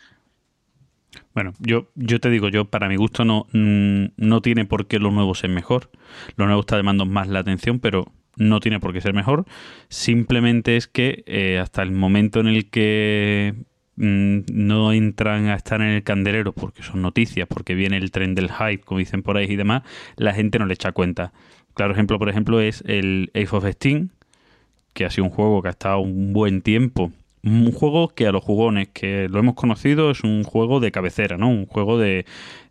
Bueno, 1.34 1.54
yo, 1.58 1.88
yo 1.94 2.20
te 2.20 2.30
digo, 2.30 2.48
yo 2.48 2.66
para 2.66 2.88
mi 2.88 2.96
gusto 2.96 3.24
no, 3.24 3.46
mm, 3.52 4.12
no 4.16 4.42
tiene 4.42 4.64
por 4.64 4.86
qué 4.86 4.98
lo 4.98 5.10
nuevo 5.10 5.34
ser 5.34 5.50
mejor. 5.50 5.90
Lo 6.36 6.46
nuevo 6.46 6.60
está 6.60 6.76
llamando 6.76 7.06
más 7.06 7.28
la 7.28 7.40
atención, 7.40 7.80
pero 7.80 8.12
no 8.36 8.60
tiene 8.60 8.80
por 8.80 8.92
qué 8.92 9.00
ser 9.00 9.14
mejor. 9.14 9.46
Simplemente 9.88 10.76
es 10.76 10.86
que 10.86 11.24
eh, 11.26 11.58
hasta 11.58 11.82
el 11.82 11.92
momento 11.92 12.40
en 12.40 12.48
el 12.48 12.70
que 12.70 13.54
mm, 13.96 14.40
no 14.52 14.92
entran 14.92 15.46
a 15.46 15.54
estar 15.54 15.80
en 15.80 15.88
el 15.88 16.02
candelero 16.02 16.52
porque 16.52 16.82
son 16.82 17.02
noticias, 17.02 17.48
porque 17.48 17.74
viene 17.74 17.96
el 17.96 18.10
tren 18.10 18.34
del 18.34 18.50
hype, 18.50 18.84
como 18.84 18.98
dicen 18.98 19.22
por 19.22 19.36
ahí 19.36 19.46
y 19.50 19.56
demás, 19.56 19.82
la 20.16 20.34
gente 20.34 20.58
no 20.58 20.66
le 20.66 20.74
echa 20.74 20.92
cuenta. 20.92 21.32
Claro 21.74 21.92
ejemplo, 21.92 22.18
por 22.18 22.28
ejemplo, 22.28 22.60
es 22.60 22.82
el 22.86 23.30
Age 23.34 23.56
of 23.56 23.66
Steam, 23.66 24.10
que 24.92 25.06
ha 25.06 25.10
sido 25.10 25.24
un 25.24 25.30
juego 25.30 25.62
que 25.62 25.68
ha 25.68 25.70
estado 25.72 26.00
un 26.00 26.32
buen 26.32 26.60
tiempo. 26.60 27.12
Un 27.44 27.72
juego 27.72 28.08
que 28.10 28.26
a 28.28 28.32
los 28.32 28.44
jugones 28.44 28.88
que 28.92 29.28
lo 29.28 29.40
hemos 29.40 29.54
conocido 29.54 30.10
es 30.12 30.22
un 30.22 30.44
juego 30.44 30.78
de 30.78 30.92
cabecera, 30.92 31.36
¿no? 31.38 31.48
Un 31.48 31.66
juego 31.66 31.98
de, 31.98 32.24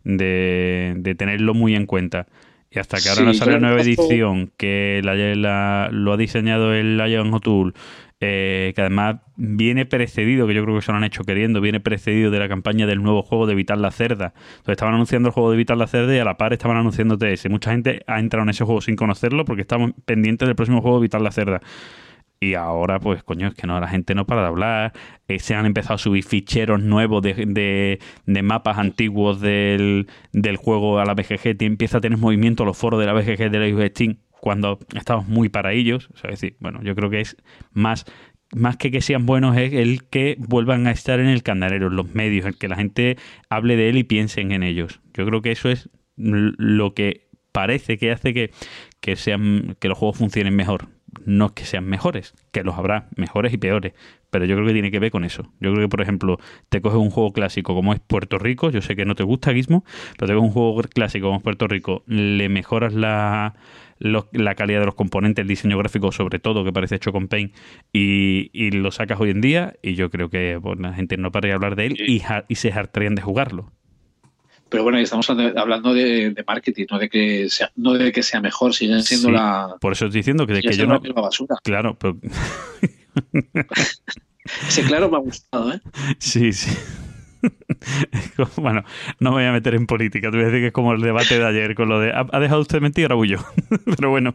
de, 0.04 0.94
de 0.96 1.14
tenerlo 1.14 1.52
muy 1.54 1.74
en 1.74 1.86
cuenta. 1.86 2.26
Y 2.70 2.78
hasta 2.78 3.02
que 3.02 3.10
ahora 3.10 3.22
Sí, 3.22 3.24
no 3.24 3.34
sale 3.34 3.52
la 3.52 3.58
nueva 3.60 3.82
edición, 3.82 4.50
que 4.56 5.02
la, 5.04 5.14
la- 5.14 5.90
lo 5.92 6.12
ha 6.14 6.16
diseñado 6.16 6.72
el 6.72 6.96
Lion 6.96 7.34
O'Toole, 7.34 7.72
eh, 8.20 8.72
que 8.74 8.80
además 8.80 9.16
viene 9.36 9.84
precedido, 9.84 10.46
que 10.46 10.54
yo 10.54 10.62
creo 10.64 10.76
que 10.76 10.82
se 10.82 10.90
lo 10.92 10.96
han 10.96 11.04
hecho 11.04 11.24
queriendo, 11.24 11.60
viene 11.60 11.80
precedido 11.80 12.30
de 12.30 12.38
la 12.38 12.48
campaña 12.48 12.86
del 12.86 13.02
nuevo 13.02 13.22
juego 13.22 13.46
de 13.46 13.54
Vital 13.54 13.82
la 13.82 13.90
Cerda. 13.90 14.32
Entonces 14.36 14.72
estaban 14.72 14.94
anunciando 14.94 15.28
el 15.28 15.34
juego 15.34 15.50
de 15.50 15.58
Vital 15.58 15.78
la 15.78 15.86
Cerda 15.86 16.14
y 16.16 16.18
a 16.18 16.24
la 16.24 16.38
par 16.38 16.54
estaban 16.54 16.78
anunciando 16.78 17.18
TS. 17.18 17.50
Mucha 17.50 17.72
gente 17.72 18.02
ha 18.06 18.20
entrado 18.20 18.44
en 18.44 18.50
ese 18.50 18.64
juego 18.64 18.80
sin 18.80 18.96
conocerlo 18.96 19.44
porque 19.44 19.60
estamos 19.62 19.90
pendientes 20.06 20.46
del 20.48 20.56
próximo 20.56 20.80
juego 20.80 20.96
de 20.98 21.02
Vital 21.02 21.24
la 21.24 21.32
Cerda. 21.32 21.60
Y 22.42 22.54
ahora, 22.54 22.98
pues, 22.98 23.22
coño, 23.22 23.46
es 23.46 23.54
que 23.54 23.68
no, 23.68 23.78
la 23.78 23.86
gente 23.86 24.16
no 24.16 24.26
para 24.26 24.40
de 24.42 24.48
hablar. 24.48 24.92
Eh, 25.28 25.38
se 25.38 25.54
han 25.54 25.64
empezado 25.64 25.94
a 25.94 25.98
subir 25.98 26.24
ficheros 26.24 26.82
nuevos 26.82 27.22
de, 27.22 27.34
de- 27.34 28.00
de 28.26 28.42
mapas 28.42 28.78
antiguos 28.78 29.40
del, 29.40 30.08
del 30.32 30.56
juego 30.56 30.98
a 30.98 31.04
la 31.04 31.14
BGG. 31.14 31.56
Te 31.56 31.66
empieza 31.66 31.98
a 31.98 32.00
tener 32.00 32.18
movimiento 32.18 32.64
los 32.64 32.76
foros 32.76 32.98
de 32.98 33.06
la 33.06 33.12
BGG 33.12 33.48
de 33.48 33.70
la 33.72 33.86
Steam 33.88 34.16
cuando 34.40 34.80
estamos 34.96 35.28
muy 35.28 35.50
para 35.50 35.72
ellos. 35.72 36.08
O 36.14 36.16
sea, 36.16 36.30
es 36.30 36.40
decir, 36.40 36.56
bueno, 36.58 36.80
yo 36.82 36.96
creo 36.96 37.10
que 37.10 37.20
es 37.20 37.36
más, 37.70 38.06
más 38.52 38.76
que 38.76 38.90
que 38.90 39.02
sean 39.02 39.24
buenos, 39.24 39.56
es 39.56 39.72
el 39.72 40.02
que 40.08 40.34
vuelvan 40.40 40.88
a 40.88 40.90
estar 40.90 41.20
en 41.20 41.28
el 41.28 41.44
candelero, 41.44 41.86
en 41.86 41.96
los 41.96 42.12
medios, 42.12 42.44
el 42.44 42.58
que 42.58 42.66
la 42.66 42.74
gente 42.74 43.18
hable 43.50 43.76
de 43.76 43.88
él 43.88 43.98
y 43.98 44.02
piensen 44.02 44.50
en 44.50 44.64
ellos. 44.64 45.00
Yo 45.14 45.24
creo 45.26 45.42
que 45.42 45.52
eso 45.52 45.68
es 45.70 45.88
lo 46.16 46.92
que 46.94 47.28
parece 47.52 47.98
que 47.98 48.10
hace 48.10 48.34
que, 48.34 48.50
que 49.00 49.14
sean 49.14 49.76
que 49.78 49.88
los 49.88 49.96
juegos 49.96 50.18
funcionen 50.18 50.56
mejor 50.56 50.88
no 51.24 51.46
es 51.46 51.52
que 51.52 51.64
sean 51.64 51.84
mejores, 51.84 52.34
que 52.52 52.62
los 52.64 52.76
habrá 52.76 53.08
mejores 53.16 53.52
y 53.52 53.58
peores, 53.58 53.92
pero 54.30 54.44
yo 54.46 54.54
creo 54.56 54.66
que 54.66 54.72
tiene 54.72 54.90
que 54.90 54.98
ver 54.98 55.10
con 55.10 55.24
eso. 55.24 55.42
Yo 55.60 55.72
creo 55.72 55.84
que, 55.84 55.88
por 55.88 56.00
ejemplo, 56.00 56.38
te 56.68 56.80
coges 56.80 56.98
un 56.98 57.10
juego 57.10 57.32
clásico 57.32 57.74
como 57.74 57.92
es 57.92 58.00
Puerto 58.00 58.38
Rico, 58.38 58.70
yo 58.70 58.80
sé 58.82 58.96
que 58.96 59.04
no 59.04 59.14
te 59.14 59.22
gusta 59.22 59.52
Gizmo, 59.52 59.84
pero 60.18 60.28
te 60.28 60.34
coges 60.34 60.48
un 60.48 60.52
juego 60.52 60.82
clásico 60.82 61.26
como 61.26 61.38
es 61.38 61.42
Puerto 61.42 61.68
Rico, 61.68 62.02
le 62.06 62.48
mejoras 62.48 62.94
la, 62.94 63.54
los- 63.98 64.26
la 64.32 64.54
calidad 64.54 64.80
de 64.80 64.86
los 64.86 64.94
componentes, 64.94 65.42
el 65.42 65.48
diseño 65.48 65.76
gráfico 65.78 66.12
sobre 66.12 66.38
todo, 66.38 66.64
que 66.64 66.72
parece 66.72 66.96
hecho 66.96 67.12
con 67.12 67.28
Paint, 67.28 67.54
y, 67.92 68.50
y 68.52 68.70
lo 68.70 68.90
sacas 68.90 69.20
hoy 69.20 69.30
en 69.30 69.40
día, 69.40 69.74
y 69.82 69.94
yo 69.94 70.10
creo 70.10 70.30
que 70.30 70.58
pues, 70.62 70.78
la 70.80 70.94
gente 70.94 71.16
no 71.16 71.30
para 71.30 71.48
de 71.48 71.54
hablar 71.54 71.76
de 71.76 71.86
él 71.86 71.96
y, 72.06 72.22
y 72.48 72.54
se 72.54 72.72
hartarían 72.72 73.14
de 73.14 73.22
jugarlo. 73.22 73.70
Pero 74.72 74.82
bueno, 74.82 74.98
estamos 74.98 75.28
hablando 75.30 75.94
de, 75.94 76.04
de- 76.04 76.30
de 76.30 76.44
marketing, 76.44 76.86
no 76.90 76.98
de 76.98 77.08
que 77.08 77.48
sea, 77.50 77.70
no 77.76 77.92
de 77.92 78.10
que 78.10 78.22
sea 78.24 78.40
mejor, 78.40 78.74
siguen 78.74 79.02
siendo 79.04 79.28
Sí, 79.28 79.34
la, 79.34 79.76
Por 79.80 79.92
eso 79.92 80.06
estoy 80.06 80.20
diciendo 80.20 80.46
que, 80.46 80.56
siguen 80.56 80.70
que 80.72 80.76
yo 80.76 80.86
no... 80.86 80.98
la 81.00 81.20
basura. 81.22 81.56
Claro, 81.62 81.96
pero 81.98 82.16
Ese 84.68 84.82
claro 84.82 85.08
me 85.10 85.16
ha 85.16 85.20
gustado, 85.20 85.72
¿eh? 85.72 85.80
Sí, 86.18 86.52
sí. 86.52 86.70
Bueno, 88.56 88.84
no 89.18 89.30
me 89.30 89.36
voy 89.38 89.44
a 89.46 89.52
meter 89.52 89.74
en 89.74 89.86
política. 89.86 90.30
Te 90.30 90.36
voy 90.36 90.44
a 90.44 90.46
decir 90.46 90.60
que 90.60 90.66
es 90.68 90.72
como 90.72 90.92
el 90.92 91.00
debate 91.00 91.38
de 91.40 91.44
ayer 91.44 91.74
con 91.74 91.88
lo 91.88 91.98
de 91.98 92.12
¿ha 92.12 92.38
dejado 92.40 92.60
usted 92.60 92.80
mentir? 92.80 93.10
Ahora 93.10 93.26
yo. 93.28 93.38
Pero 93.96 94.10
bueno, 94.10 94.32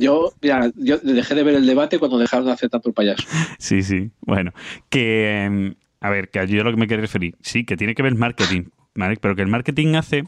Yo, 0.00 0.32
mira, 0.40 0.70
yo 0.76 0.96
dejé 0.98 1.34
de 1.34 1.42
ver 1.42 1.56
el 1.56 1.66
debate 1.66 1.98
cuando 1.98 2.16
dejaron 2.18 2.46
de 2.46 2.52
hacer 2.52 2.70
tanto 2.70 2.88
el 2.88 2.94
payaso. 2.94 3.22
sí, 3.58 3.82
sí. 3.82 4.10
Bueno, 4.22 4.52
que 4.88 5.44
em, 5.44 5.74
a 6.00 6.08
ver, 6.10 6.30
que 6.30 6.46
yo 6.46 6.62
a 6.62 6.64
lo 6.64 6.70
que 6.70 6.78
me 6.78 6.86
quiero 6.86 7.02
referir, 7.02 7.36
sí, 7.42 7.64
que 7.64 7.76
tiene 7.76 7.94
que 7.94 8.02
ver 8.02 8.12
el 8.12 8.18
marketing, 8.18 8.64
¿vale? 8.98 9.16
Pero 9.20 9.36
que 9.36 9.42
el 9.42 9.48
marketing 9.48 9.94
hace 9.94 10.24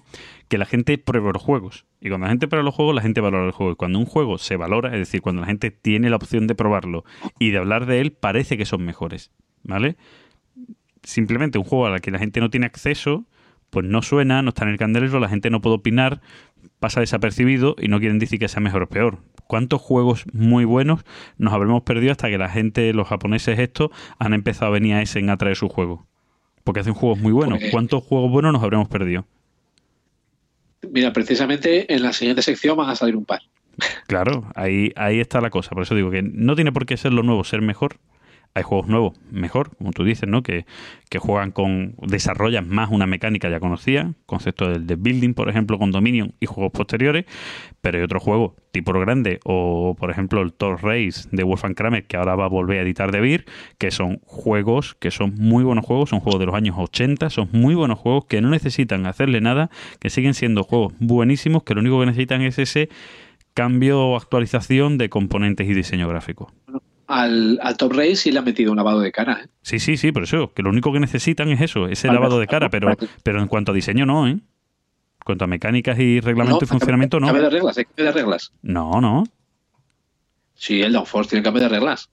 que 0.48 0.56
la 0.56 0.64
gente 0.64 0.96
pruebe 0.96 1.32
los 1.32 1.42
juegos. 1.42 1.86
Y 2.00 2.08
cuando 2.08 2.26
la 2.26 2.30
gente 2.30 2.46
prueba 2.46 2.64
los 2.64 2.74
juegos, 2.74 2.94
la 2.94 3.02
gente 3.02 3.20
valora 3.20 3.46
el 3.46 3.52
juego. 3.52 3.72
Y 3.72 3.76
cuando 3.76 3.98
un 3.98 4.06
juego 4.06 4.38
se 4.38 4.56
valora, 4.56 4.90
es 4.92 4.98
decir, 4.98 5.20
cuando 5.20 5.40
la 5.40 5.48
gente 5.48 5.72
tiene 5.72 6.08
la 6.08 6.16
opción 6.16 6.46
de 6.46 6.54
probarlo 6.54 7.04
y 7.38 7.50
de 7.50 7.58
hablar 7.58 7.86
de 7.86 8.00
él, 8.00 8.12
parece 8.12 8.56
que 8.56 8.64
son 8.64 8.84
mejores, 8.84 9.32
¿vale? 9.64 9.96
Simplemente 11.02 11.58
un 11.58 11.64
juego 11.64 11.86
al 11.86 12.00
que 12.00 12.12
la 12.12 12.20
gente 12.20 12.40
no 12.40 12.48
tiene 12.48 12.66
acceso, 12.66 13.26
pues 13.70 13.86
no 13.86 14.02
suena, 14.02 14.40
no 14.42 14.50
está 14.50 14.64
en 14.64 14.70
el 14.70 14.78
candelero, 14.78 15.18
la 15.18 15.28
gente 15.28 15.50
no 15.50 15.60
puede 15.60 15.76
opinar, 15.76 16.20
pasa 16.78 17.00
desapercibido 17.00 17.74
y 17.76 17.88
no 17.88 17.98
quieren 17.98 18.20
decir 18.20 18.38
que 18.38 18.48
sea 18.48 18.60
mejor 18.60 18.84
o 18.84 18.88
peor. 18.88 19.18
¿Cuántos 19.48 19.80
juegos 19.80 20.26
muy 20.32 20.64
buenos 20.64 21.04
nos 21.38 21.52
habremos 21.52 21.82
perdido 21.82 22.12
hasta 22.12 22.28
que 22.28 22.38
la 22.38 22.48
gente, 22.48 22.92
los 22.92 23.08
japoneses 23.08 23.58
estos, 23.58 23.90
han 24.20 24.32
empezado 24.32 24.66
a 24.66 24.74
venir 24.74 24.94
a 24.94 25.02
Essen 25.02 25.28
a 25.28 25.36
traer 25.36 25.56
su 25.56 25.68
juego? 25.68 26.09
Porque 26.70 26.80
hacen 26.82 26.94
juegos 26.94 27.18
muy 27.18 27.32
buenos. 27.32 27.58
Pues- 27.58 27.72
¿Cuántos 27.72 28.04
juegos 28.04 28.30
buenos 28.30 28.52
nos 28.52 28.62
habremos 28.62 28.86
perdido? 28.86 29.26
Mira, 30.88 31.12
precisamente 31.12 31.92
en 31.92 32.00
la 32.00 32.12
siguiente 32.12 32.42
sección 32.42 32.76
van 32.76 32.88
a 32.88 32.94
salir 32.94 33.16
un 33.16 33.24
par. 33.24 33.40
Claro, 34.06 34.44
ahí, 34.54 34.92
ahí 34.94 35.18
está 35.18 35.40
la 35.40 35.50
cosa. 35.50 35.70
Por 35.70 35.82
eso 35.82 35.96
digo 35.96 36.12
que 36.12 36.22
no 36.22 36.54
tiene 36.54 36.70
por 36.70 36.86
qué 36.86 36.96
ser 36.96 37.12
lo 37.12 37.24
nuevo, 37.24 37.42
ser 37.42 37.60
mejor. 37.60 37.96
Hay 38.54 38.64
juegos 38.64 38.88
nuevos, 38.88 39.18
mejor, 39.30 39.76
como 39.76 39.92
tú 39.92 40.04
dices, 40.04 40.28
¿no? 40.28 40.42
Que, 40.42 40.66
que 41.08 41.18
juegan 41.18 41.52
con. 41.52 41.94
desarrollan 42.02 42.68
más 42.68 42.90
una 42.90 43.06
mecánica 43.06 43.48
ya 43.48 43.60
conocida, 43.60 44.12
concepto 44.26 44.68
del 44.68 44.86
de 44.86 44.96
building, 44.96 45.34
por 45.34 45.48
ejemplo, 45.48 45.78
con 45.78 45.92
Dominion 45.92 46.34
y 46.40 46.46
juegos 46.46 46.72
posteriores, 46.72 47.26
pero 47.80 47.98
hay 47.98 48.04
otros 48.04 48.22
juegos 48.22 48.52
tipo 48.72 48.92
grande, 48.92 49.40
o 49.44 49.96
por 49.98 50.10
ejemplo 50.10 50.42
el 50.42 50.52
Thor 50.52 50.82
Race 50.82 51.28
de 51.32 51.42
Wolfgang 51.42 51.74
Kramer, 51.74 52.04
que 52.06 52.16
ahora 52.16 52.34
va 52.34 52.44
a 52.44 52.48
volver 52.48 52.78
a 52.78 52.82
editar 52.82 53.12
de 53.12 53.20
Beer, 53.20 53.44
que 53.78 53.90
son 53.90 54.20
juegos 54.24 54.94
que 54.94 55.10
son 55.10 55.34
muy 55.36 55.64
buenos 55.64 55.84
juegos, 55.84 56.10
son 56.10 56.20
juegos 56.20 56.40
de 56.40 56.46
los 56.46 56.54
años 56.54 56.76
80, 56.78 57.30
son 57.30 57.48
muy 57.52 57.74
buenos 57.74 57.98
juegos 57.98 58.26
que 58.26 58.40
no 58.40 58.50
necesitan 58.50 59.06
hacerle 59.06 59.40
nada, 59.40 59.70
que 59.98 60.10
siguen 60.10 60.34
siendo 60.34 60.62
juegos 60.64 60.94
buenísimos, 60.98 61.62
que 61.62 61.74
lo 61.74 61.80
único 61.80 62.00
que 62.00 62.06
necesitan 62.06 62.42
es 62.42 62.58
ese 62.58 62.88
cambio 63.54 64.00
o 64.00 64.16
actualización 64.16 64.98
de 64.98 65.08
componentes 65.08 65.68
y 65.68 65.74
diseño 65.74 66.08
gráfico. 66.08 66.52
Al, 67.10 67.58
al 67.60 67.76
Top 67.76 67.92
Race 67.92 68.14
sí 68.14 68.30
le 68.30 68.38
han 68.38 68.44
metido 68.44 68.70
un 68.70 68.76
lavado 68.76 69.00
de 69.00 69.10
cara. 69.10 69.40
¿eh? 69.42 69.48
Sí, 69.62 69.80
sí, 69.80 69.96
sí, 69.96 70.12
por 70.12 70.22
eso, 70.22 70.52
que 70.54 70.62
lo 70.62 70.70
único 70.70 70.92
que 70.92 71.00
necesitan 71.00 71.48
es 71.48 71.60
eso, 71.60 71.88
ese 71.88 72.06
Vale, 72.06 72.20
lavado 72.20 72.38
de 72.38 72.46
cara, 72.46 72.70
pero, 72.70 72.96
pero 73.24 73.40
en 73.40 73.48
cuanto 73.48 73.72
a 73.72 73.74
diseño 73.74 74.06
no, 74.06 74.28
¿eh? 74.28 74.38
Cuanto 75.24 75.44
a 75.44 75.48
mecánicas 75.48 75.98
y 75.98 76.20
reglamento 76.20 76.64
y 76.64 76.68
funcionamiento, 76.68 77.18
no. 77.18 77.26
Cambio 77.26 77.42
de 77.42 77.50
reglas, 77.50 77.76
hay 77.76 77.84
cambio 77.84 78.04
de 78.04 78.12
reglas. 78.12 78.52
No, 78.62 79.00
no. 79.00 79.24
Sí, 80.54 80.80
el 80.82 80.92
Downforce 80.92 81.30
tiene 81.30 81.42
cambio 81.42 81.62
de 81.62 81.68
reglas. 81.68 82.08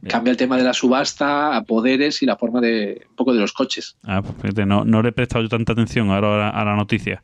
Bien. 0.00 0.12
Cambia 0.12 0.30
el 0.30 0.36
tema 0.38 0.56
de 0.56 0.62
la 0.62 0.72
subasta 0.72 1.54
a 1.54 1.62
poderes 1.64 2.22
y 2.22 2.26
la 2.26 2.36
forma 2.36 2.60
de 2.60 3.06
un 3.10 3.16
poco 3.16 3.34
de 3.34 3.40
los 3.40 3.52
coches. 3.52 3.96
Ah, 4.04 4.22
pues 4.22 4.34
fíjate, 4.40 4.64
no, 4.64 4.84
no 4.84 5.02
le 5.02 5.10
he 5.10 5.12
prestado 5.12 5.42
yo 5.42 5.48
tanta 5.48 5.72
atención 5.72 6.10
ahora 6.10 6.48
a 6.50 6.64
la 6.64 6.74
noticia. 6.74 7.22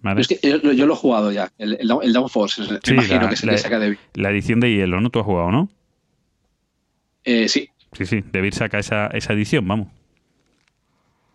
¿Vale? 0.00 0.20
Es 0.20 0.28
que 0.28 0.38
yo, 0.42 0.58
yo 0.72 0.86
lo 0.86 0.94
he 0.94 0.96
jugado 0.96 1.32
ya, 1.32 1.50
el, 1.58 1.76
el, 1.80 1.88
Down- 1.88 2.04
el 2.04 2.12
Downforce, 2.12 2.62
me 2.62 2.78
Sí, 2.84 2.92
imagino 2.94 3.22
la- 3.22 3.28
que 3.30 3.36
se 3.36 3.46
la- 3.46 3.52
le 3.52 3.58
saca 3.58 3.78
de... 3.80 3.98
La 4.14 4.30
edición 4.30 4.60
de 4.60 4.70
hielo, 4.72 5.00
¿no? 5.00 5.10
Tú 5.10 5.18
has 5.18 5.24
jugado, 5.26 5.50
¿no? 5.50 5.68
Eh, 7.24 7.48
sí, 7.48 7.68
Sí, 7.92 8.06
sí, 8.06 8.22
debir 8.32 8.54
sacar 8.54 8.80
esa, 8.80 9.06
esa 9.08 9.32
edición, 9.32 9.66
vamos. 9.66 9.88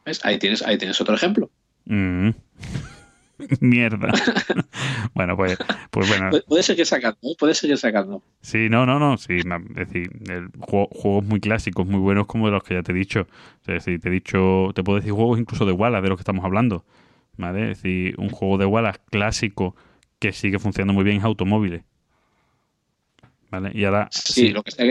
¿ves? 0.05 0.23
Ahí, 0.25 0.37
tienes, 0.39 0.61
ahí 0.61 0.77
tienes 0.77 0.99
otro 1.01 1.15
ejemplo. 1.15 1.49
Mm. 1.85 2.29
Mierda. 3.59 4.11
bueno, 5.13 5.35
pues, 5.35 5.57
pues 5.89 6.07
bueno. 6.07 6.29
Pu- 6.31 6.43
Puede 6.45 6.63
seguir 6.63 6.85
sacando, 6.85 7.17
puede 7.37 7.53
seguir 7.55 7.77
sacando. 7.77 8.21
Sí, 8.41 8.69
no, 8.69 8.85
no, 8.85 8.99
no. 8.99 9.17
Sí, 9.17 9.37
es 9.39 9.45
decir, 9.75 10.09
el 10.29 10.47
juego- 10.59 10.87
juegos 10.91 11.25
muy 11.25 11.39
clásicos, 11.39 11.85
muy 11.87 11.99
buenos 11.99 12.27
como 12.27 12.45
de 12.45 12.51
los 12.53 12.63
que 12.63 12.75
ya 12.75 12.83
te 12.83 12.91
he 12.91 12.95
dicho. 12.95 13.27
Es 13.61 13.67
decir, 13.85 13.99
te 13.99 14.09
he 14.09 14.11
dicho, 14.11 14.69
te 14.75 14.83
puedo 14.83 14.99
decir 14.99 15.11
juegos 15.13 15.39
incluso 15.39 15.65
de 15.65 15.71
Wallace, 15.73 16.03
de 16.03 16.09
los 16.09 16.17
que 16.17 16.21
estamos 16.21 16.45
hablando. 16.45 16.85
¿Vale? 17.37 17.71
Es 17.71 17.81
decir, 17.81 18.15
un 18.19 18.29
juego 18.29 18.57
de 18.57 18.65
Wallace 18.65 18.99
clásico 19.09 19.75
que 20.19 20.31
sigue 20.31 20.59
funcionando 20.59 20.93
muy 20.93 21.03
bien 21.03 21.17
es 21.17 21.23
automóviles. 21.23 21.83
¿Vale? 23.49 23.71
Y 23.73 23.85
ahora 23.85 24.07
Sí, 24.11 24.33
sí, 24.33 24.49
lo 24.49 24.63
que 24.63 24.69
está... 24.69 24.83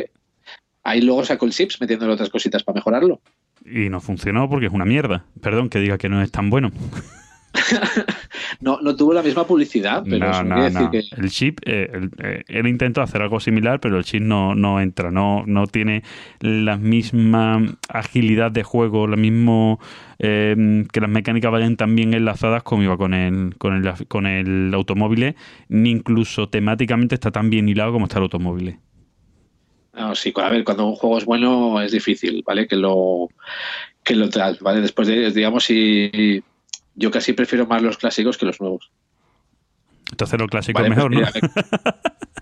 Ahí 0.85 1.01
luego 1.01 1.25
sacó 1.25 1.47
el 1.47 1.53
Sips 1.53 1.81
metiéndole 1.81 2.13
otras 2.13 2.31
cositas 2.31 2.65
para 2.65 2.75
mejorarlo. 2.77 3.21
y 3.65 3.89
no 3.89 4.01
funcionó 4.01 4.49
porque 4.49 4.67
es 4.67 4.73
una 4.73 4.85
mierda. 4.85 5.25
Perdón 5.41 5.69
que 5.69 5.79
diga 5.79 5.99
que 5.99 6.09
no 6.09 6.21
es 6.21 6.33
tan 6.33 6.51
bueno. 6.51 6.73
No, 8.61 8.79
no 8.81 8.95
tuvo 8.95 9.13
la 9.13 9.23
misma 9.23 9.47
publicidad, 9.47 10.05
pero 10.09 10.31
no, 10.31 10.45
no, 10.45 10.63
decir 10.63 10.83
no. 10.83 10.91
que... 10.91 11.03
El 11.17 11.31
chip, 11.31 11.59
eh, 11.65 11.91
el- 11.93 12.11
eh, 12.23 12.45
él 12.47 12.67
intentó 12.67 13.03
hacer 13.03 13.21
algo 13.23 13.41
similar, 13.41 13.81
pero 13.81 13.99
el 13.99 14.05
chip 14.05 14.23
no, 14.23 14.55
no 14.55 14.81
entra, 14.81 15.11
no, 15.11 15.45
no 15.47 15.67
tiene 15.67 16.03
la 16.41 16.77
misma 16.77 17.77
agilidad 17.89 18.51
de 18.53 18.63
juego, 18.63 19.07
lo 19.07 19.17
mismo 19.17 19.81
eh, 20.19 20.85
que 20.93 21.01
las 21.01 21.11
mecánicas 21.11 21.51
vayan 21.51 21.77
tan 21.77 21.95
bien 21.97 22.15
enlazadas 22.15 22.63
como 22.63 22.85
iba 22.85 22.97
con 22.97 23.15
el, 23.15 23.57
con 23.59 23.75
el, 23.75 24.07
con 24.07 24.27
el 24.27 24.73
automóvil, 24.75 25.35
ni 25.69 25.91
incluso 25.91 26.49
temáticamente 26.49 27.17
está 27.17 27.31
tan 27.31 27.51
bien 27.51 27.69
hilado 27.69 27.93
como 27.93 28.07
está 28.07 28.19
el 28.19 28.25
automóvil. 28.25 28.79
No, 29.95 30.15
sí, 30.15 30.33
a 30.37 30.49
ver, 30.49 30.65
cuando 30.65 30.87
un 30.87 30.95
juego 30.95 31.19
es 31.19 31.25
bueno 31.25 31.81
es 31.83 31.93
difícil, 31.93 32.43
¿vale? 32.47 32.67
Que 32.67 32.77
lo 32.77 33.29
que 34.03 34.15
lo 34.15 34.29
¿vale? 34.61 34.81
Después 34.81 35.07
de, 35.07 35.31
digamos, 35.31 35.69
y 35.71 36.43
yo 36.95 37.11
casi 37.11 37.33
prefiero 37.33 37.67
más 37.67 37.83
los 37.83 37.99
clásicos 37.99 38.39
que 38.39 38.47
los 38.47 38.61
nuevos. 38.61 38.91
Entonces 40.11 40.39
lo 40.39 40.47
clásico 40.47 40.79
¿vale? 40.81 40.91
es 40.93 40.97
mejor, 40.97 41.13
Pues, 41.13 41.23
¿no? 41.23 41.27
a 41.27 41.31
ver, 41.33 41.51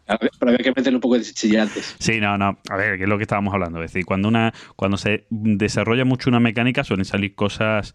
a 0.09 0.17
ver, 0.17 0.31
pero 0.39 0.51
había 0.51 0.65
que 0.65 0.71
meterle 0.71 0.97
un 0.97 1.01
poco 1.01 1.17
de 1.19 1.23
chillantes. 1.25 1.95
Sí, 2.01 2.21
no, 2.21 2.37
no. 2.37 2.59
A 2.69 2.77
ver, 2.77 2.97
que 2.99 3.05
es 3.05 3.09
lo 3.09 3.17
que 3.17 3.23
estábamos 3.23 3.55
hablando. 3.55 3.83
Es 3.83 3.93
decir, 3.93 4.05
cuando 4.05 4.29
una, 4.29 4.53
cuando 4.77 4.97
se 4.97 5.27
desarrolla 5.31 6.05
mucho 6.05 6.31
una 6.31 6.41
mecánica, 6.41 6.83
suelen 6.83 7.05
salir 7.05 7.37
cosas 7.37 7.93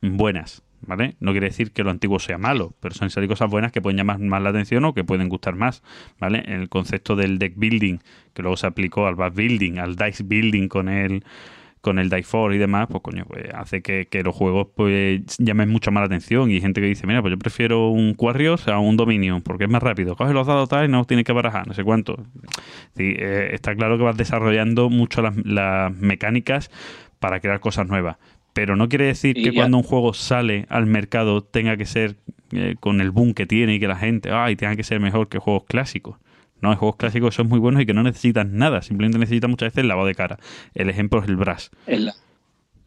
buenas, 0.00 0.62
¿vale? 0.80 1.16
No 1.20 1.32
quiere 1.32 1.48
decir 1.48 1.72
que 1.72 1.84
lo 1.84 1.90
antiguo 1.90 2.18
sea 2.20 2.38
malo, 2.38 2.74
pero 2.80 2.94
suelen 2.94 3.10
salir 3.10 3.28
cosas 3.28 3.50
buenas 3.50 3.70
que 3.70 3.82
pueden 3.82 3.98
llamar 3.98 4.18
más 4.18 4.40
la 4.42 4.48
atención 4.48 4.84
o 4.86 4.94
que 4.94 5.04
pueden 5.04 5.28
gustar 5.28 5.56
más, 5.56 5.82
¿vale? 6.18 6.42
El 6.46 6.70
concepto 6.70 7.14
del 7.14 7.38
deck 7.38 7.54
building, 7.56 7.98
que 8.32 8.42
luego 8.42 8.56
se 8.56 8.66
aplicó 8.66 9.06
al 9.06 9.16
back 9.16 9.34
building, 9.34 9.78
al 9.78 9.96
dice 9.96 10.22
building 10.22 10.68
con 10.68 10.88
el 10.88 11.22
con 11.80 11.98
el 11.98 12.10
Die 12.10 12.22
4 12.24 12.54
y 12.54 12.58
demás, 12.58 12.88
pues 12.90 13.02
coño, 13.02 13.24
pues 13.26 13.44
hace 13.54 13.82
que, 13.82 14.06
que 14.06 14.22
los 14.22 14.34
juegos 14.34 14.68
pues 14.74 15.20
llamen 15.38 15.68
mucho 15.68 15.90
más 15.92 16.02
la 16.02 16.06
atención 16.06 16.50
y 16.50 16.54
hay 16.54 16.60
gente 16.60 16.80
que 16.80 16.86
dice, 16.88 17.06
mira, 17.06 17.20
pues 17.22 17.32
yo 17.32 17.38
prefiero 17.38 17.88
un 17.88 18.14
Quarrios 18.14 18.66
a 18.68 18.78
un 18.78 18.96
Dominion 18.96 19.42
porque 19.42 19.64
es 19.64 19.70
más 19.70 19.82
rápido, 19.82 20.16
coge 20.16 20.32
los 20.32 20.46
dados 20.46 20.68
tal 20.68 20.86
y 20.86 20.88
no 20.92 21.04
tienes 21.04 21.24
que 21.24 21.32
barajar, 21.32 21.66
no 21.66 21.74
sé 21.74 21.84
cuánto. 21.84 22.16
Sí, 22.96 23.14
eh, 23.16 23.50
está 23.52 23.74
claro 23.74 23.96
que 23.98 24.04
vas 24.04 24.16
desarrollando 24.16 24.90
mucho 24.90 25.22
las, 25.22 25.36
las 25.44 25.94
mecánicas 25.96 26.70
para 27.20 27.40
crear 27.40 27.60
cosas 27.60 27.86
nuevas, 27.88 28.16
pero 28.52 28.76
no 28.76 28.88
quiere 28.88 29.06
decir 29.06 29.34
que 29.34 29.42
ya- 29.52 29.52
cuando 29.62 29.76
un 29.78 29.82
juego 29.84 30.14
sale 30.14 30.66
al 30.68 30.86
mercado 30.86 31.42
tenga 31.42 31.76
que 31.76 31.86
ser 31.86 32.16
eh, 32.52 32.76
con 32.80 33.00
el 33.00 33.10
boom 33.10 33.34
que 33.34 33.46
tiene 33.46 33.74
y 33.74 33.80
que 33.80 33.88
la 33.88 33.96
gente, 33.96 34.30
ay, 34.32 34.56
tenga 34.56 34.74
que 34.76 34.82
ser 34.84 35.00
mejor 35.00 35.28
que 35.28 35.38
juegos 35.38 35.64
clásicos. 35.64 36.16
No, 36.60 36.70
hay 36.70 36.76
juegos 36.76 36.96
clásicos 36.96 37.30
que 37.30 37.36
son 37.36 37.48
muy 37.48 37.58
buenos 37.58 37.82
y 37.82 37.86
que 37.86 37.94
no 37.94 38.02
necesitan 38.02 38.56
nada, 38.56 38.82
simplemente 38.82 39.18
necesitan 39.18 39.50
muchas 39.50 39.68
veces 39.68 39.82
el 39.82 39.88
lavado 39.88 40.06
de 40.08 40.14
cara. 40.14 40.38
El 40.74 40.90
ejemplo 40.90 41.22
es 41.22 41.28
el 41.28 41.36
Brass. 41.36 41.70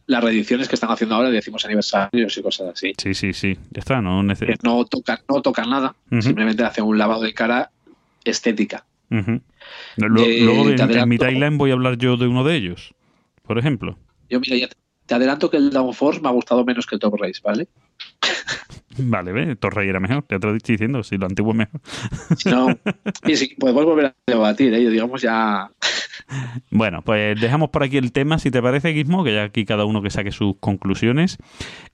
Las 0.06 0.22
reediciones 0.24 0.68
que 0.68 0.74
están 0.74 0.90
haciendo 0.90 1.14
ahora, 1.14 1.30
decimos 1.30 1.64
aniversarios 1.64 2.36
y 2.36 2.42
cosas 2.42 2.70
así. 2.74 2.92
Sí, 3.00 3.14
sí, 3.14 3.32
sí, 3.32 3.56
ya 3.70 3.78
está, 3.80 4.02
no 4.02 4.22
necesitan. 4.22 4.58
no 4.64 4.84
tocan, 4.84 5.18
no 5.28 5.40
tocan 5.40 5.70
nada, 5.70 5.94
simplemente 6.20 6.64
hacen 6.64 6.84
un 6.84 6.98
lavado 6.98 7.22
de 7.22 7.32
cara 7.32 7.70
estética. 8.24 8.84
Luego, 9.96 10.26
De- 10.28 10.38
luego 10.40 10.68
en 10.70 11.08
mi 11.08 11.18
timeline 11.18 11.58
voy 11.58 11.70
a 11.70 11.74
hablar 11.74 11.96
yo 11.98 12.16
de 12.16 12.26
uno 12.26 12.44
de 12.44 12.56
ellos, 12.56 12.94
por 13.42 13.58
ejemplo. 13.58 13.98
Yo, 14.28 14.40
mira, 14.40 14.56
ya 14.56 14.68
te- 14.68 14.76
te 15.06 15.14
adelanto 15.14 15.50
que 15.50 15.56
el 15.56 15.70
Downforce 15.70 16.20
me 16.20 16.28
ha 16.28 16.32
gustado 16.32 16.64
menos 16.64 16.86
que 16.86 16.96
el 16.96 17.00
Top 17.00 17.14
Race, 17.20 17.40
¿vale? 17.44 17.68
Vale, 18.98 19.32
ve, 19.32 19.56
Torrey 19.56 19.88
era 19.88 20.00
mejor, 20.00 20.22
te 20.24 20.38
lo 20.38 20.54
estoy 20.54 20.74
diciendo, 20.74 21.02
si 21.02 21.16
lo 21.16 21.24
antiguo 21.26 21.52
es 21.52 21.56
mejor. 21.58 21.80
No, 22.44 22.66
y 23.26 23.36
si 23.36 23.54
podemos 23.54 23.84
volver 23.86 24.06
a 24.06 24.14
debatir, 24.26 24.74
¿eh? 24.74 24.90
digamos 24.90 25.22
ya. 25.22 25.70
Bueno, 26.70 27.00
pues 27.02 27.40
dejamos 27.40 27.70
por 27.70 27.82
aquí 27.82 27.96
el 27.96 28.12
tema, 28.12 28.38
si 28.38 28.50
te 28.50 28.60
parece, 28.62 28.92
Gizmo, 28.92 29.24
que 29.24 29.34
ya 29.34 29.44
aquí 29.44 29.64
cada 29.64 29.86
uno 29.86 30.02
que 30.02 30.10
saque 30.10 30.30
sus 30.30 30.56
conclusiones. 30.60 31.38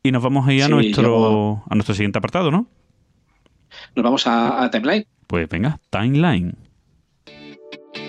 Y 0.02 0.10
nos 0.10 0.22
vamos 0.22 0.46
a 0.48 0.52
ir 0.52 0.62
a, 0.62 0.66
Sí, 0.66 0.72
nuestro, 0.72 1.02
yo- 1.02 1.64
a 1.70 1.74
nuestro 1.76 1.94
siguiente 1.94 2.18
apartado, 2.18 2.50
¿no? 2.50 2.66
Nos 3.94 4.02
vamos 4.02 4.26
a, 4.26 4.64
a 4.64 4.70
Timeline. 4.70 5.06
Pues 5.28 5.48
venga, 5.48 5.78
timeline. 5.90 6.56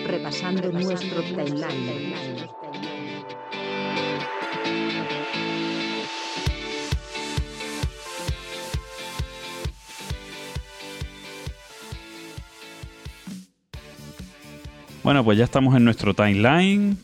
Repasando 0.06 0.72
nuestro 0.72 1.22
timeline. 1.22 2.14
Bueno, 15.02 15.24
pues 15.24 15.38
ya 15.38 15.44
estamos 15.44 15.74
en 15.76 15.84
nuestro 15.84 16.14
timeline. 16.14 16.96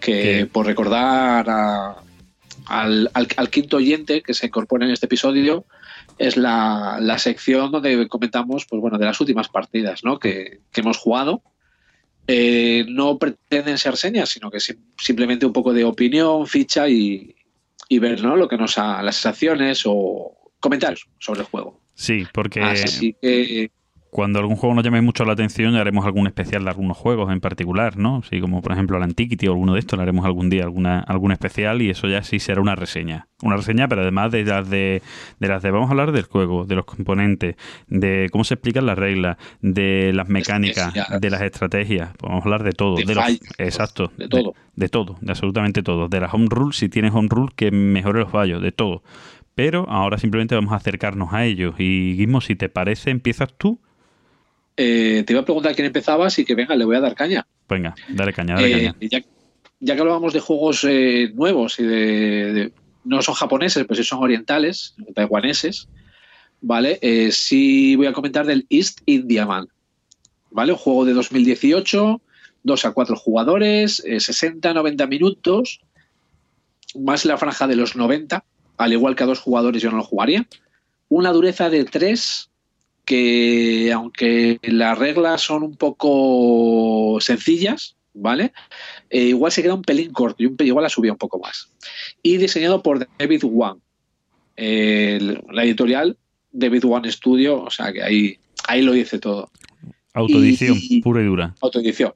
que 0.00 0.46
por 0.52 0.66
recordar 0.66 1.48
a- 1.48 1.96
al, 2.66 3.10
al- 3.14 3.28
al 3.36 3.50
quinto 3.50 3.78
oyente 3.78 4.22
que 4.22 4.34
se 4.34 4.46
incorpora 4.46 4.84
en 4.84 4.92
este 4.92 5.06
episodio, 5.06 5.64
es 6.18 6.36
la, 6.36 6.98
la 7.00 7.18
sección 7.18 7.70
donde 7.72 8.06
comentamos 8.08 8.66
pues 8.66 8.80
bueno, 8.82 8.98
de 8.98 9.06
las 9.06 9.18
últimas 9.20 9.48
partidas 9.48 10.04
¿no? 10.04 10.18
que, 10.18 10.60
que 10.72 10.80
hemos 10.82 10.98
jugado. 10.98 11.42
Eh, 12.26 12.84
no 12.88 13.18
pretenden 13.18 13.76
ser 13.78 13.96
señas, 13.96 14.28
sino 14.30 14.50
que 14.50 14.58
sim- 14.60 14.78
simplemente 14.98 15.44
un 15.46 15.52
poco 15.52 15.72
de 15.74 15.84
opinión, 15.84 16.46
ficha 16.46 16.88
y, 16.88 17.34
y 17.88 17.98
ver 17.98 18.22
¿no? 18.22 18.36
lo 18.36 18.46
que 18.48 18.56
nos 18.58 18.76
ha, 18.78 19.02
las 19.02 19.16
sensaciones 19.16 19.82
o 19.86 20.32
comentarios 20.60 21.06
sobre 21.18 21.40
el 21.40 21.46
juego. 21.46 21.80
Sí, 21.94 22.26
porque 22.32 22.62
Así 22.62 23.14
que 23.20 23.70
cuando 24.14 24.38
algún 24.38 24.54
juego 24.54 24.76
nos 24.76 24.84
llame 24.84 25.00
mucho 25.00 25.24
la 25.24 25.32
atención, 25.32 25.74
haremos 25.74 26.06
algún 26.06 26.28
especial 26.28 26.62
de 26.62 26.70
algunos 26.70 26.96
juegos 26.96 27.32
en 27.32 27.40
particular, 27.40 27.96
¿no? 27.96 28.22
Sí, 28.22 28.40
como 28.40 28.62
por 28.62 28.70
ejemplo 28.70 28.96
el 28.96 29.02
Antiquity 29.02 29.48
o 29.48 29.50
alguno 29.50 29.74
de 29.74 29.80
estos, 29.80 29.96
le 29.96 30.04
haremos 30.04 30.24
algún 30.24 30.48
día 30.50 30.62
alguna, 30.62 31.00
algún 31.00 31.32
especial 31.32 31.82
y 31.82 31.90
eso 31.90 32.06
ya 32.06 32.22
sí 32.22 32.38
será 32.38 32.60
una 32.60 32.76
reseña. 32.76 33.26
Una 33.42 33.56
reseña, 33.56 33.88
pero 33.88 34.02
además 34.02 34.30
de 34.30 34.44
las 34.44 34.70
de, 34.70 35.02
de 35.40 35.48
las 35.48 35.64
de 35.64 35.72
vamos 35.72 35.88
a 35.88 35.90
hablar 35.90 36.12
del 36.12 36.22
juego, 36.26 36.64
de 36.64 36.76
los 36.76 36.84
componentes, 36.84 37.56
de 37.88 38.28
cómo 38.30 38.44
se 38.44 38.54
explican 38.54 38.86
las 38.86 38.96
reglas, 38.96 39.36
de 39.62 40.12
las 40.14 40.28
mecánicas, 40.28 40.94
de 40.94 41.30
las 41.30 41.42
estrategias, 41.42 42.10
pues 42.16 42.30
vamos 42.30 42.42
a 42.42 42.44
hablar 42.44 42.62
de 42.62 42.70
todo. 42.70 42.94
De 42.94 43.06
de 43.06 43.16
los, 43.16 43.24
exacto. 43.58 44.12
de 44.16 44.28
todo. 44.28 44.54
De, 44.76 44.88
todo, 44.88 45.16
de 45.22 45.32
absolutamente 45.32 45.82
todo. 45.82 46.06
De 46.06 46.20
las 46.20 46.32
home 46.32 46.46
rules, 46.50 46.76
si 46.76 46.88
tienes 46.88 47.12
home 47.12 47.26
rule, 47.32 47.50
que 47.56 47.72
mejore 47.72 48.20
los 48.20 48.30
fallos, 48.30 48.62
de 48.62 48.70
todo. 48.70 49.02
Pero 49.56 49.86
ahora 49.90 50.18
simplemente 50.18 50.54
vamos 50.54 50.72
a 50.72 50.76
acercarnos 50.76 51.32
a 51.32 51.44
ellos. 51.44 51.74
Y 51.78 52.14
Guismo, 52.16 52.40
si 52.40 52.54
te 52.54 52.68
parece, 52.68 53.10
empiezas 53.10 53.52
tú. 53.58 53.80
Eh, 54.76 55.22
te 55.26 55.32
iba 55.32 55.40
a 55.42 55.44
preguntar 55.44 55.74
quién 55.74 55.86
empezaba, 55.86 56.26
así 56.26 56.44
que 56.44 56.54
venga, 56.54 56.74
le 56.76 56.84
voy 56.84 56.96
a 56.96 57.00
dar 57.00 57.14
caña. 57.14 57.46
Venga, 57.68 57.94
dale 58.12 58.32
caña, 58.32 58.54
dale 58.56 58.68
Eh, 58.68 58.72
caña. 58.72 58.96
ya, 59.00 59.20
ya 59.80 59.94
que 59.94 60.00
hablábamos 60.00 60.32
de 60.32 60.40
juegos 60.40 60.84
eh, 60.88 61.30
nuevos 61.34 61.78
y 61.78 61.84
de, 61.84 62.52
de- 62.52 62.72
no 63.04 63.20
son 63.22 63.34
japoneses, 63.34 63.84
pero 63.86 63.96
sí 63.96 64.04
son 64.04 64.22
orientales, 64.22 64.94
taiwaneses, 65.14 65.88
¿vale? 66.60 66.98
Eh, 67.02 67.30
sí 67.32 67.94
voy 67.96 68.06
a 68.06 68.12
comentar 68.12 68.46
del 68.46 68.66
East 68.70 69.00
India 69.06 69.44
Man, 69.46 69.68
¿vale? 70.50 70.72
Un 70.72 70.78
juego 70.78 71.04
de 71.04 71.12
2018, 71.12 72.20
2 72.62 72.84
a 72.86 72.92
4 72.92 73.16
jugadores, 73.16 74.02
eh, 74.06 74.16
60-90 74.20 75.06
minutos, 75.06 75.80
más 76.98 77.24
la 77.26 77.36
franja 77.36 77.66
de 77.66 77.76
los 77.76 77.94
90, 77.96 78.42
al 78.78 78.92
igual 78.92 79.14
que 79.16 79.24
a 79.24 79.26
dos 79.26 79.40
jugadores 79.40 79.82
yo 79.82 79.90
no 79.90 79.98
lo 79.98 80.04
jugaría. 80.04 80.46
Una 81.08 81.30
dureza 81.32 81.68
de 81.68 81.84
3 81.84 82.50
que 83.04 83.92
aunque 83.92 84.58
las 84.62 84.98
reglas 84.98 85.42
son 85.42 85.62
un 85.62 85.76
poco 85.76 87.18
sencillas, 87.20 87.96
¿vale? 88.14 88.52
Eh, 89.10 89.24
igual 89.24 89.52
se 89.52 89.62
queda 89.62 89.74
un 89.74 89.82
pelín 89.82 90.12
corto 90.12 90.42
y 90.42 90.46
un, 90.46 90.56
igual 90.60 90.82
la 90.84 90.88
subía 90.88 91.12
un 91.12 91.18
poco 91.18 91.38
más. 91.38 91.68
Y 92.22 92.36
diseñado 92.38 92.82
por 92.82 93.06
David 93.18 93.44
Wang, 93.44 93.78
Eh, 94.56 95.18
la 95.50 95.64
editorial 95.64 96.16
David 96.52 96.84
One 96.84 97.10
Studio, 97.10 97.60
o 97.64 97.70
sea 97.70 97.92
que 97.92 98.02
ahí, 98.04 98.38
ahí 98.68 98.82
lo 98.82 98.92
dice 98.92 99.18
todo. 99.18 99.50
Autoedición, 100.12 100.78
Y- 100.80 101.02
pura 101.02 101.20
y 101.22 101.24
dura. 101.24 101.54
Autoedición. 101.60 102.12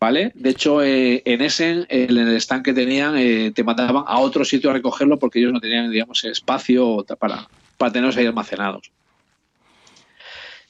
¿Vale? 0.00 0.32
De 0.34 0.48
hecho, 0.48 0.82
eh, 0.82 1.20
en 1.26 1.42
Essen, 1.42 1.84
en 1.90 2.16
el 2.16 2.34
stand 2.36 2.64
que 2.64 2.72
tenían, 2.72 3.18
eh, 3.18 3.52
te 3.54 3.62
mandaban 3.62 4.04
a 4.06 4.18
otro 4.20 4.46
sitio 4.46 4.70
a 4.70 4.72
recogerlo 4.72 5.18
porque 5.18 5.38
ellos 5.40 5.52
no 5.52 5.60
tenían, 5.60 5.90
digamos, 5.92 6.24
espacio 6.24 7.04
para, 7.18 7.46
para 7.76 7.92
tenerlos 7.92 8.16
ahí 8.16 8.24
almacenados. 8.24 8.90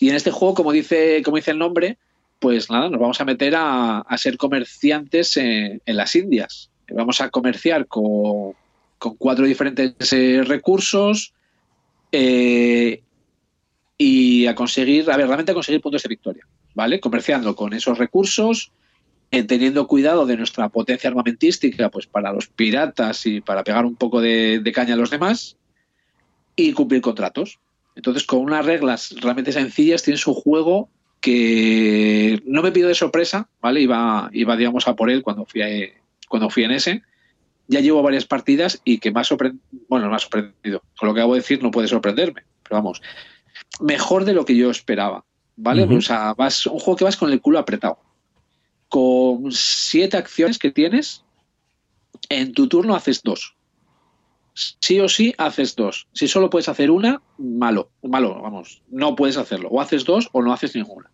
Y 0.00 0.08
en 0.08 0.16
este 0.16 0.30
juego, 0.30 0.54
como 0.54 0.72
dice, 0.72 1.22
como 1.22 1.36
dice 1.36 1.50
el 1.50 1.58
nombre, 1.58 1.98
pues 2.38 2.70
nada, 2.70 2.88
nos 2.88 2.98
vamos 2.98 3.20
a 3.20 3.24
meter 3.26 3.54
a, 3.54 4.04
ser 4.16 4.38
comerciantes 4.38 5.36
en, 5.36 5.80
las 5.84 6.16
Indias. 6.16 6.70
Vamos 6.90 7.20
a 7.20 7.28
comerciar 7.28 7.86
con, 7.86 8.54
cuatro 9.18 9.44
diferentes 9.44 10.12
eh, 10.14 10.42
recursos 10.42 11.34
eh, 12.10 13.02
y 13.98 14.46
a 14.46 14.54
conseguir, 14.54 15.10
a 15.10 15.16
ver, 15.18 15.26
realmente 15.26 15.52
a 15.52 15.54
conseguir 15.54 15.82
puntos 15.82 16.02
de 16.02 16.08
victoria, 16.08 16.46
¿vale? 16.74 16.98
Comerciando 16.98 17.54
con 17.54 17.74
esos 17.74 17.98
recursos, 17.98 18.72
eh, 19.30 19.42
teniendo 19.42 19.86
cuidado 19.86 20.24
de 20.24 20.38
nuestra 20.38 20.70
potencia 20.70 21.10
armamentística, 21.10 21.90
pues 21.90 22.06
para 22.06 22.32
los 22.32 22.48
piratas 22.48 23.26
y 23.26 23.42
para 23.42 23.64
pegar 23.64 23.84
un 23.84 23.96
poco 23.96 24.22
de 24.22 24.72
caña 24.74 24.94
a 24.94 24.96
los 24.96 25.10
demás 25.10 25.58
y 26.56 26.72
cumplir 26.72 27.02
contratos. 27.02 27.58
Entonces, 27.94 28.24
con 28.24 28.40
unas 28.40 28.64
reglas 28.64 29.14
realmente 29.20 29.52
sencillas, 29.52 30.02
tienes 30.02 30.26
un 30.26 30.34
juego 30.34 30.88
que 31.20 32.40
no 32.46 32.62
me 32.62 32.72
pido 32.72 32.88
de 32.88 32.94
sorpresa, 32.94 33.48
¿vale? 33.60 33.80
Iba, 33.82 34.30
iba 34.32 34.56
digamos, 34.56 34.88
a 34.88 34.96
por 34.96 35.10
él 35.10 35.22
cuando 35.22 35.44
fui, 35.44 35.62
a- 35.62 35.92
cuando 36.28 36.48
fui 36.50 36.64
en 36.64 36.70
ese. 36.70 37.02
Ya 37.68 37.80
llevo 37.80 38.02
varias 38.02 38.24
partidas 38.24 38.80
y 38.84 38.98
que 38.98 39.10
me 39.12 39.20
ha 39.20 39.24
sorprendido, 39.24 39.62
bueno, 39.88 40.06
no 40.06 40.10
me 40.10 40.16
ha 40.16 40.20
sorprendido. 40.20 40.82
Con 40.98 41.08
lo 41.08 41.14
que 41.14 41.20
acabo 41.20 41.34
de 41.34 41.40
decir 41.40 41.62
no 41.62 41.70
puede 41.70 41.88
sorprenderme, 41.88 42.42
pero 42.62 42.76
vamos, 42.76 43.00
mejor 43.80 44.24
de 44.24 44.32
lo 44.32 44.44
que 44.44 44.56
yo 44.56 44.70
esperaba, 44.70 45.24
¿vale? 45.56 45.82
O 45.98 46.00
sea, 46.00 46.32
vas, 46.34 46.66
un 46.66 46.78
juego 46.78 46.96
que 46.96 47.04
vas 47.04 47.16
con 47.16 47.30
el 47.30 47.40
culo 47.40 47.58
apretado. 47.58 47.98
Con 48.88 49.52
siete 49.52 50.16
acciones 50.16 50.58
que 50.58 50.70
tienes, 50.72 51.22
en 52.28 52.52
tu 52.52 52.66
turno 52.66 52.94
haces 52.96 53.22
dos. 53.22 53.54
Sí 54.80 55.00
o 55.00 55.08
sí 55.08 55.34
haces 55.38 55.76
dos. 55.76 56.06
Si 56.12 56.28
solo 56.28 56.50
puedes 56.50 56.68
hacer 56.68 56.90
una, 56.90 57.22
malo, 57.38 57.90
malo, 58.02 58.40
vamos, 58.42 58.82
no 58.90 59.16
puedes 59.16 59.36
hacerlo. 59.36 59.68
O 59.70 59.80
haces 59.80 60.04
dos 60.04 60.28
o 60.32 60.42
no 60.42 60.52
haces 60.52 60.74
ninguna. 60.74 61.10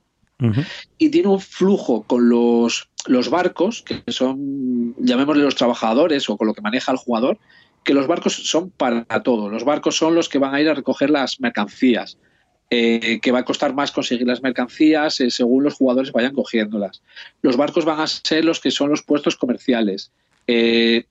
Y 0.98 1.08
tiene 1.08 1.28
un 1.28 1.40
flujo 1.40 2.02
con 2.02 2.28
los, 2.28 2.90
los 3.06 3.30
barcos, 3.30 3.82
que 3.82 4.02
son, 4.12 4.94
llamémosle 4.98 5.44
los 5.44 5.54
trabajadores 5.54 6.28
o 6.28 6.36
con 6.36 6.46
lo 6.46 6.54
que 6.54 6.60
maneja 6.60 6.92
el 6.92 6.98
jugador, 6.98 7.38
que 7.84 7.94
los 7.94 8.06
barcos 8.06 8.34
son 8.34 8.70
para 8.70 9.04
todo. 9.22 9.48
Los 9.48 9.64
barcos 9.64 9.96
son 9.96 10.14
los 10.14 10.28
que 10.28 10.38
van 10.38 10.54
a 10.54 10.60
ir 10.60 10.68
a 10.68 10.74
recoger 10.74 11.08
las 11.08 11.40
mercancías, 11.40 12.18
eh, 12.68 13.20
que 13.22 13.32
va 13.32 13.38
a 13.38 13.44
costar 13.44 13.74
más 13.74 13.92
conseguir 13.92 14.26
las 14.26 14.42
mercancías 14.42 15.20
eh, 15.20 15.30
según 15.30 15.62
los 15.62 15.74
jugadores 15.74 16.12
vayan 16.12 16.34
cogiéndolas. 16.34 17.00
Los 17.40 17.56
barcos 17.56 17.84
van 17.84 18.00
a 18.00 18.08
ser 18.08 18.44
los 18.44 18.60
que 18.60 18.72
son 18.72 18.90
los 18.90 19.02
puestos 19.02 19.36
comerciales. 19.36 20.10
Eh, 20.48 21.04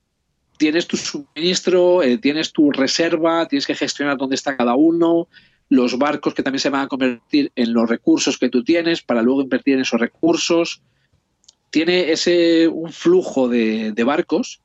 tienes 0.57 0.87
tu 0.87 0.97
suministro, 0.97 2.03
eh, 2.03 2.17
tienes 2.17 2.51
tu 2.51 2.71
reserva, 2.71 3.47
tienes 3.47 3.65
que 3.65 3.75
gestionar 3.75 4.17
dónde 4.17 4.35
está 4.35 4.57
cada 4.57 4.75
uno, 4.75 5.27
los 5.69 5.97
barcos 5.97 6.33
que 6.33 6.43
también 6.43 6.59
se 6.59 6.69
van 6.69 6.83
a 6.83 6.87
convertir 6.87 7.51
en 7.55 7.73
los 7.73 7.89
recursos 7.89 8.37
que 8.37 8.49
tú 8.49 8.63
tienes 8.63 9.01
para 9.01 9.21
luego 9.21 9.41
invertir 9.41 9.75
en 9.75 9.81
esos 9.81 9.99
recursos. 9.99 10.81
Tiene 11.71 12.11
ese 12.11 12.67
un 12.67 12.91
flujo 12.91 13.49
de, 13.49 13.91
de 13.91 14.03
barcos 14.03 14.61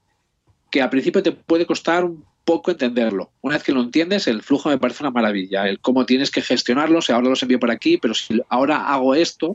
que 0.71 0.83
al 0.83 0.91
principio 0.91 1.23
te 1.23 1.33
puede 1.33 1.67
costar 1.67 2.05
un 2.05 2.25
poco 2.45 2.71
entenderlo. 2.71 3.31
Una 3.43 3.57
vez 3.57 3.65
que 3.65 3.73
lo 3.73 3.81
entiendes, 3.81 4.27
el 4.27 4.43
flujo 4.43 4.69
me 4.69 4.79
parece 4.79 5.03
una 5.03 5.11
maravilla. 5.11 5.69
El 5.69 5.81
cómo 5.81 6.07
tienes 6.07 6.31
que 6.31 6.43
gestionarlos, 6.43 7.11
ahora 7.11 7.29
los 7.29 7.43
envío 7.43 7.59
por 7.61 7.71
aquí, 7.71 7.97
pero 7.99 8.15
si 8.15 8.41
ahora 8.49 8.93
hago 8.93 9.15
esto, 9.15 9.53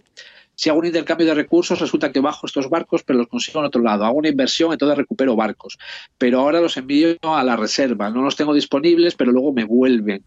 si 0.56 0.70
hago 0.70 0.80
un 0.80 0.86
intercambio 0.86 1.28
de 1.28 1.34
recursos, 1.34 1.80
resulta 1.80 2.12
que 2.12 2.20
bajo 2.20 2.46
estos 2.48 2.70
barcos, 2.70 3.04
pero 3.04 3.20
los 3.20 3.28
consigo 3.28 3.60
en 3.60 3.66
otro 3.66 3.82
lado. 3.82 4.06
Hago 4.06 4.18
una 4.18 4.30
inversión, 4.30 4.72
entonces 4.72 4.98
recupero 4.98 5.36
barcos. 5.36 5.78
Pero 6.18 6.40
ahora 6.40 6.62
los 6.62 6.78
envío 6.78 7.16
a 7.22 7.44
la 7.44 7.56
reserva. 7.56 8.10
No 8.10 8.22
los 8.22 8.36
tengo 8.36 8.54
disponibles, 8.54 9.16
pero 9.16 9.32
luego 9.32 9.52
me 9.54 9.64
vuelven. 9.66 10.24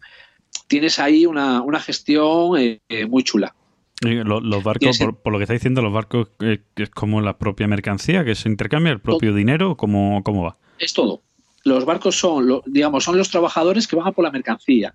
Tienes 0.67 0.99
ahí 0.99 1.25
una, 1.25 1.61
una 1.61 1.79
gestión 1.79 2.57
eh, 2.59 2.79
eh, 2.89 3.05
muy 3.05 3.23
chula. 3.23 3.55
Los 4.01 4.63
barcos, 4.63 4.97
por, 5.05 5.15
por 5.17 5.33
lo 5.33 5.39
que 5.39 5.43
está 5.43 5.53
diciendo, 5.53 5.81
los 5.81 5.91
barcos 5.91 6.29
eh, 6.39 6.59
es 6.77 6.89
como 6.89 7.19
la 7.21 7.37
propia 7.37 7.67
mercancía 7.67 8.23
que 8.23 8.35
se 8.35 8.47
intercambia, 8.47 8.93
el 8.93 8.99
propio 9.01 9.33
dinero, 9.33 9.75
¿cómo, 9.75 10.21
cómo 10.23 10.43
va? 10.43 10.57
Es 10.77 10.93
todo. 10.93 11.21
Los 11.65 11.83
barcos 11.83 12.17
son, 12.17 12.47
lo- 12.47 12.63
digamos, 12.65 13.03
son 13.03 13.17
los 13.17 13.29
trabajadores 13.29 13.87
que 13.87 13.97
van 13.97 14.07
a 14.07 14.11
por 14.13 14.23
la 14.23 14.31
mercancía. 14.31 14.93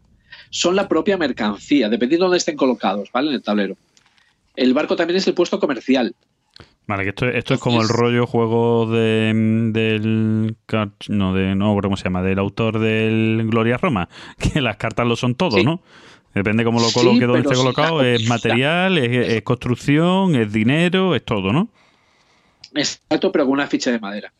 Son 0.48 0.74
la 0.74 0.88
propia 0.88 1.18
mercancía, 1.18 1.88
dependiendo 1.90 2.24
de 2.24 2.28
dónde 2.28 2.38
estén 2.38 2.56
colocados, 2.56 3.10
¿vale? 3.12 3.28
En 3.28 3.34
el 3.34 3.42
tablero. 3.42 3.76
El 4.56 4.74
barco 4.74 4.96
también 4.96 5.16
es 5.18 5.26
el 5.26 5.34
puesto 5.34 5.58
comercial. 5.58 6.14
Vale, 6.86 7.02
que 7.04 7.08
esto, 7.10 7.26
esto 7.26 7.54
es 7.54 7.60
como 7.60 7.80
el 7.80 7.88
rollo 7.88 8.26
juego 8.26 8.86
de, 8.86 9.32
del... 9.72 10.56
No, 11.08 11.34
de, 11.34 11.54
no, 11.54 11.76
¿cómo 11.80 11.96
se 11.96 12.04
llama? 12.04 12.22
Del 12.22 12.38
autor 12.38 12.78
del 12.78 13.46
Gloria 13.46 13.78
Roma, 13.78 14.08
que 14.52 14.60
las 14.60 14.76
cartas 14.76 15.06
lo 15.06 15.16
son 15.16 15.34
todo, 15.34 15.58
Sí. 15.58 15.64
¿no? 15.64 15.80
Depende 16.34 16.64
cómo 16.64 16.80
lo 16.80 16.88
Sí, 16.88 16.94
coloque, 16.94 17.26
dónde 17.26 17.42
pero 17.42 17.52
esté 17.52 17.62
colocado, 17.62 18.02
es 18.02 18.26
material, 18.26 18.98
es, 18.98 19.28
es 19.28 19.42
construcción, 19.42 20.34
es 20.34 20.52
dinero, 20.52 21.14
es 21.14 21.24
todo, 21.24 21.52
¿no? 21.52 21.68
Exacto, 22.74 23.30
pero 23.30 23.44
con 23.44 23.52
una 23.52 23.68
ficha 23.68 23.92
de 23.92 24.00
madera. 24.00 24.32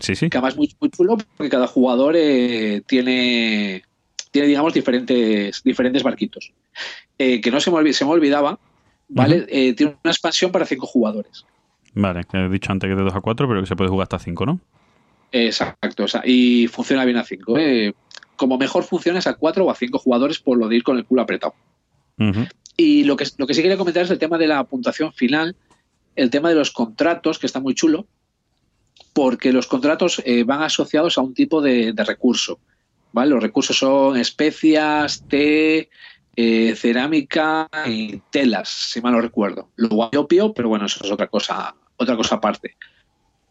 Sí, 0.00 0.14
sí. 0.14 0.28
Que 0.30 0.36
además 0.36 0.52
es 0.52 0.58
muy, 0.58 0.76
muy 0.78 0.90
chulo 0.90 1.16
porque 1.36 1.50
cada 1.50 1.66
jugador 1.66 2.14
eh, 2.16 2.82
tiene, 2.86 3.82
tiene, 4.30 4.46
digamos, 4.48 4.74
diferentes, 4.74 5.62
diferentes 5.64 6.02
barquitos. 6.02 6.52
Eh, 7.18 7.40
que 7.40 7.50
no 7.50 7.60
se 7.60 7.70
me, 7.70 7.92
se 7.92 8.04
me 8.04 8.10
olvidaba, 8.10 8.58
¿vale? 9.08 9.46
Eh, 9.48 9.74
tiene 9.74 9.96
una 10.02 10.12
expansión 10.12 10.52
para 10.52 10.66
cinco 10.66 10.86
jugadores. 10.86 11.44
Vale, 11.94 12.24
que 12.24 12.36
he 12.36 12.48
dicho 12.48 12.72
antes 12.72 12.88
que 12.88 12.94
de 12.94 13.02
2 13.02 13.14
a 13.14 13.20
4, 13.20 13.48
pero 13.48 13.60
que 13.60 13.66
se 13.66 13.76
puede 13.76 13.88
jugar 13.88 14.04
hasta 14.04 14.18
5, 14.18 14.46
¿no? 14.46 14.60
Exacto, 15.32 16.04
o 16.04 16.08
sea, 16.08 16.22
y 16.24 16.68
funciona 16.68 17.04
bien 17.04 17.16
a 17.16 17.24
5. 17.24 17.54
Como 18.36 18.58
mejor 18.58 18.84
funciona 18.84 19.18
es 19.18 19.26
a 19.26 19.34
4 19.34 19.64
o 19.64 19.70
a 19.70 19.74
5 19.74 19.98
jugadores 19.98 20.38
por 20.38 20.58
lo 20.58 20.68
de 20.68 20.76
ir 20.76 20.82
con 20.82 20.98
el 20.98 21.06
culo 21.06 21.22
apretado. 21.22 21.54
Y 22.76 23.04
lo 23.04 23.16
que, 23.16 23.26
lo 23.38 23.46
que 23.46 23.54
sí 23.54 23.62
quería 23.62 23.78
comentar 23.78 24.02
es 24.02 24.10
el 24.10 24.18
tema 24.18 24.36
de 24.36 24.46
la 24.46 24.64
puntuación 24.64 25.12
final, 25.12 25.56
el 26.14 26.30
tema 26.30 26.50
de 26.50 26.54
los 26.54 26.70
contratos, 26.70 27.38
que 27.38 27.46
está 27.46 27.60
muy 27.60 27.74
chulo, 27.74 28.06
porque 29.14 29.52
los 29.52 29.66
contratos 29.66 30.22
eh, 30.26 30.44
van 30.44 30.62
asociados 30.62 31.16
a 31.16 31.22
un 31.22 31.32
tipo 31.32 31.62
de, 31.62 31.94
de 31.94 32.04
recurso. 32.04 32.58
¿vale? 33.12 33.30
Los 33.30 33.42
recursos 33.42 33.78
son 33.78 34.18
especias, 34.18 35.24
té, 35.26 35.88
eh, 36.36 36.74
cerámica 36.76 37.68
y 37.86 38.18
telas, 38.30 38.68
si 38.68 39.00
mal 39.00 39.14
no 39.14 39.20
recuerdo. 39.20 39.70
Luego 39.76 40.04
hay 40.04 40.18
opio, 40.18 40.52
pero 40.52 40.68
bueno, 40.68 40.86
eso 40.86 41.02
es 41.02 41.10
otra 41.10 41.26
cosa, 41.28 41.74
otra 41.96 42.16
cosa 42.16 42.36
aparte. 42.36 42.76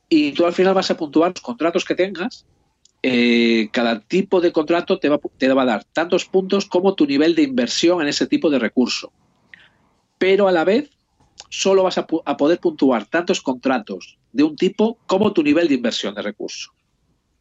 Y 0.08 0.32
tú 0.34 0.46
al 0.46 0.54
final 0.54 0.76
vas 0.76 0.92
a 0.92 0.98
puntuar 0.98 1.32
los 1.32 1.42
contratos 1.42 1.84
que 1.84 1.96
tengas. 1.96 2.46
eh, 3.08 3.70
cada 3.72 4.00
tipo 4.00 4.42
de 4.42 4.52
contrato 4.52 4.98
te 5.00 5.10
va, 5.10 5.20
te 5.38 5.52
va 5.54 5.62
a 5.62 5.66
dar 5.66 5.84
tantos 5.84 6.26
puntos 6.26 6.66
como 6.66 6.96
tu 6.96 7.06
nivel 7.06 7.36
de 7.36 7.44
inversión 7.44 8.02
en 8.02 8.08
ese 8.08 8.26
tipo 8.26 8.50
de 8.50 8.58
recurso. 8.60 9.12
Pero 10.18 10.48
a 10.48 10.52
la 10.52 10.64
vez 10.64 10.90
solo 11.50 11.84
vas 11.84 11.98
a, 11.98 12.08
a 12.26 12.38
poder 12.38 12.60
puntuar 12.60 13.06
tantos 13.06 13.42
contratos 13.42 14.18
de 14.32 14.44
un 14.44 14.56
tipo 14.56 14.98
como 15.06 15.34
tu 15.34 15.44
nivel 15.44 15.68
de 15.68 15.76
inversión 15.76 16.16
de 16.16 16.22
recurso. 16.24 16.72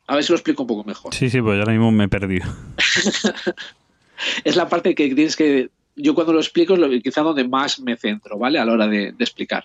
A 0.07 0.17
ver 0.17 0.25
si 0.25 0.33
lo 0.33 0.37
explico 0.37 0.65
un 0.65 0.69
poco 0.69 0.85
mejor. 0.85 1.15
Sí, 1.15 1.31
sí, 1.31 1.41
pues 1.41 1.59
ahora 1.59 1.73
mismo 1.73 1.91
me 1.91 2.05
he 2.05 2.09
perdido. 2.09 2.45
es 4.45 4.57
la 4.57 4.69
parte 4.69 4.95
que 4.95 5.15
tienes 5.15 5.37
que. 5.37 5.71
Yo 5.97 6.15
cuando 6.15 6.33
lo 6.33 6.41
explico 6.41 6.75
es 6.75 6.81
lo, 6.81 6.91
quizá 7.01 7.23
donde 7.23 7.47
más 7.47 7.79
me 7.81 7.97
centro, 7.97 8.37
¿vale? 8.39 8.59
A 8.59 8.65
la 8.65 8.73
hora 8.73 8.89
de, 8.89 9.13
de 9.13 9.25
explicar. 9.25 9.65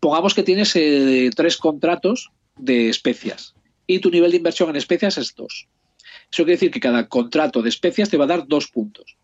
Pongamos 0.00 0.34
que 0.34 0.42
tienes 0.42 0.76
eh, 0.76 1.30
tres 1.34 1.56
contratos 1.56 2.30
de 2.56 2.88
especias 2.88 3.54
y 3.86 4.00
tu 4.00 4.10
nivel 4.10 4.30
de 4.30 4.36
inversión 4.36 4.68
en 4.70 4.76
especias 4.76 5.16
es 5.18 5.34
dos. 5.34 5.66
Eso 6.30 6.44
quiere 6.44 6.52
decir 6.52 6.70
que 6.70 6.80
cada 6.80 7.08
contrato 7.08 7.62
de 7.62 7.70
especias 7.70 8.10
te 8.10 8.18
va 8.18 8.24
a 8.24 8.28
dar 8.28 8.46
dos 8.46 8.68
puntos. 8.68 9.16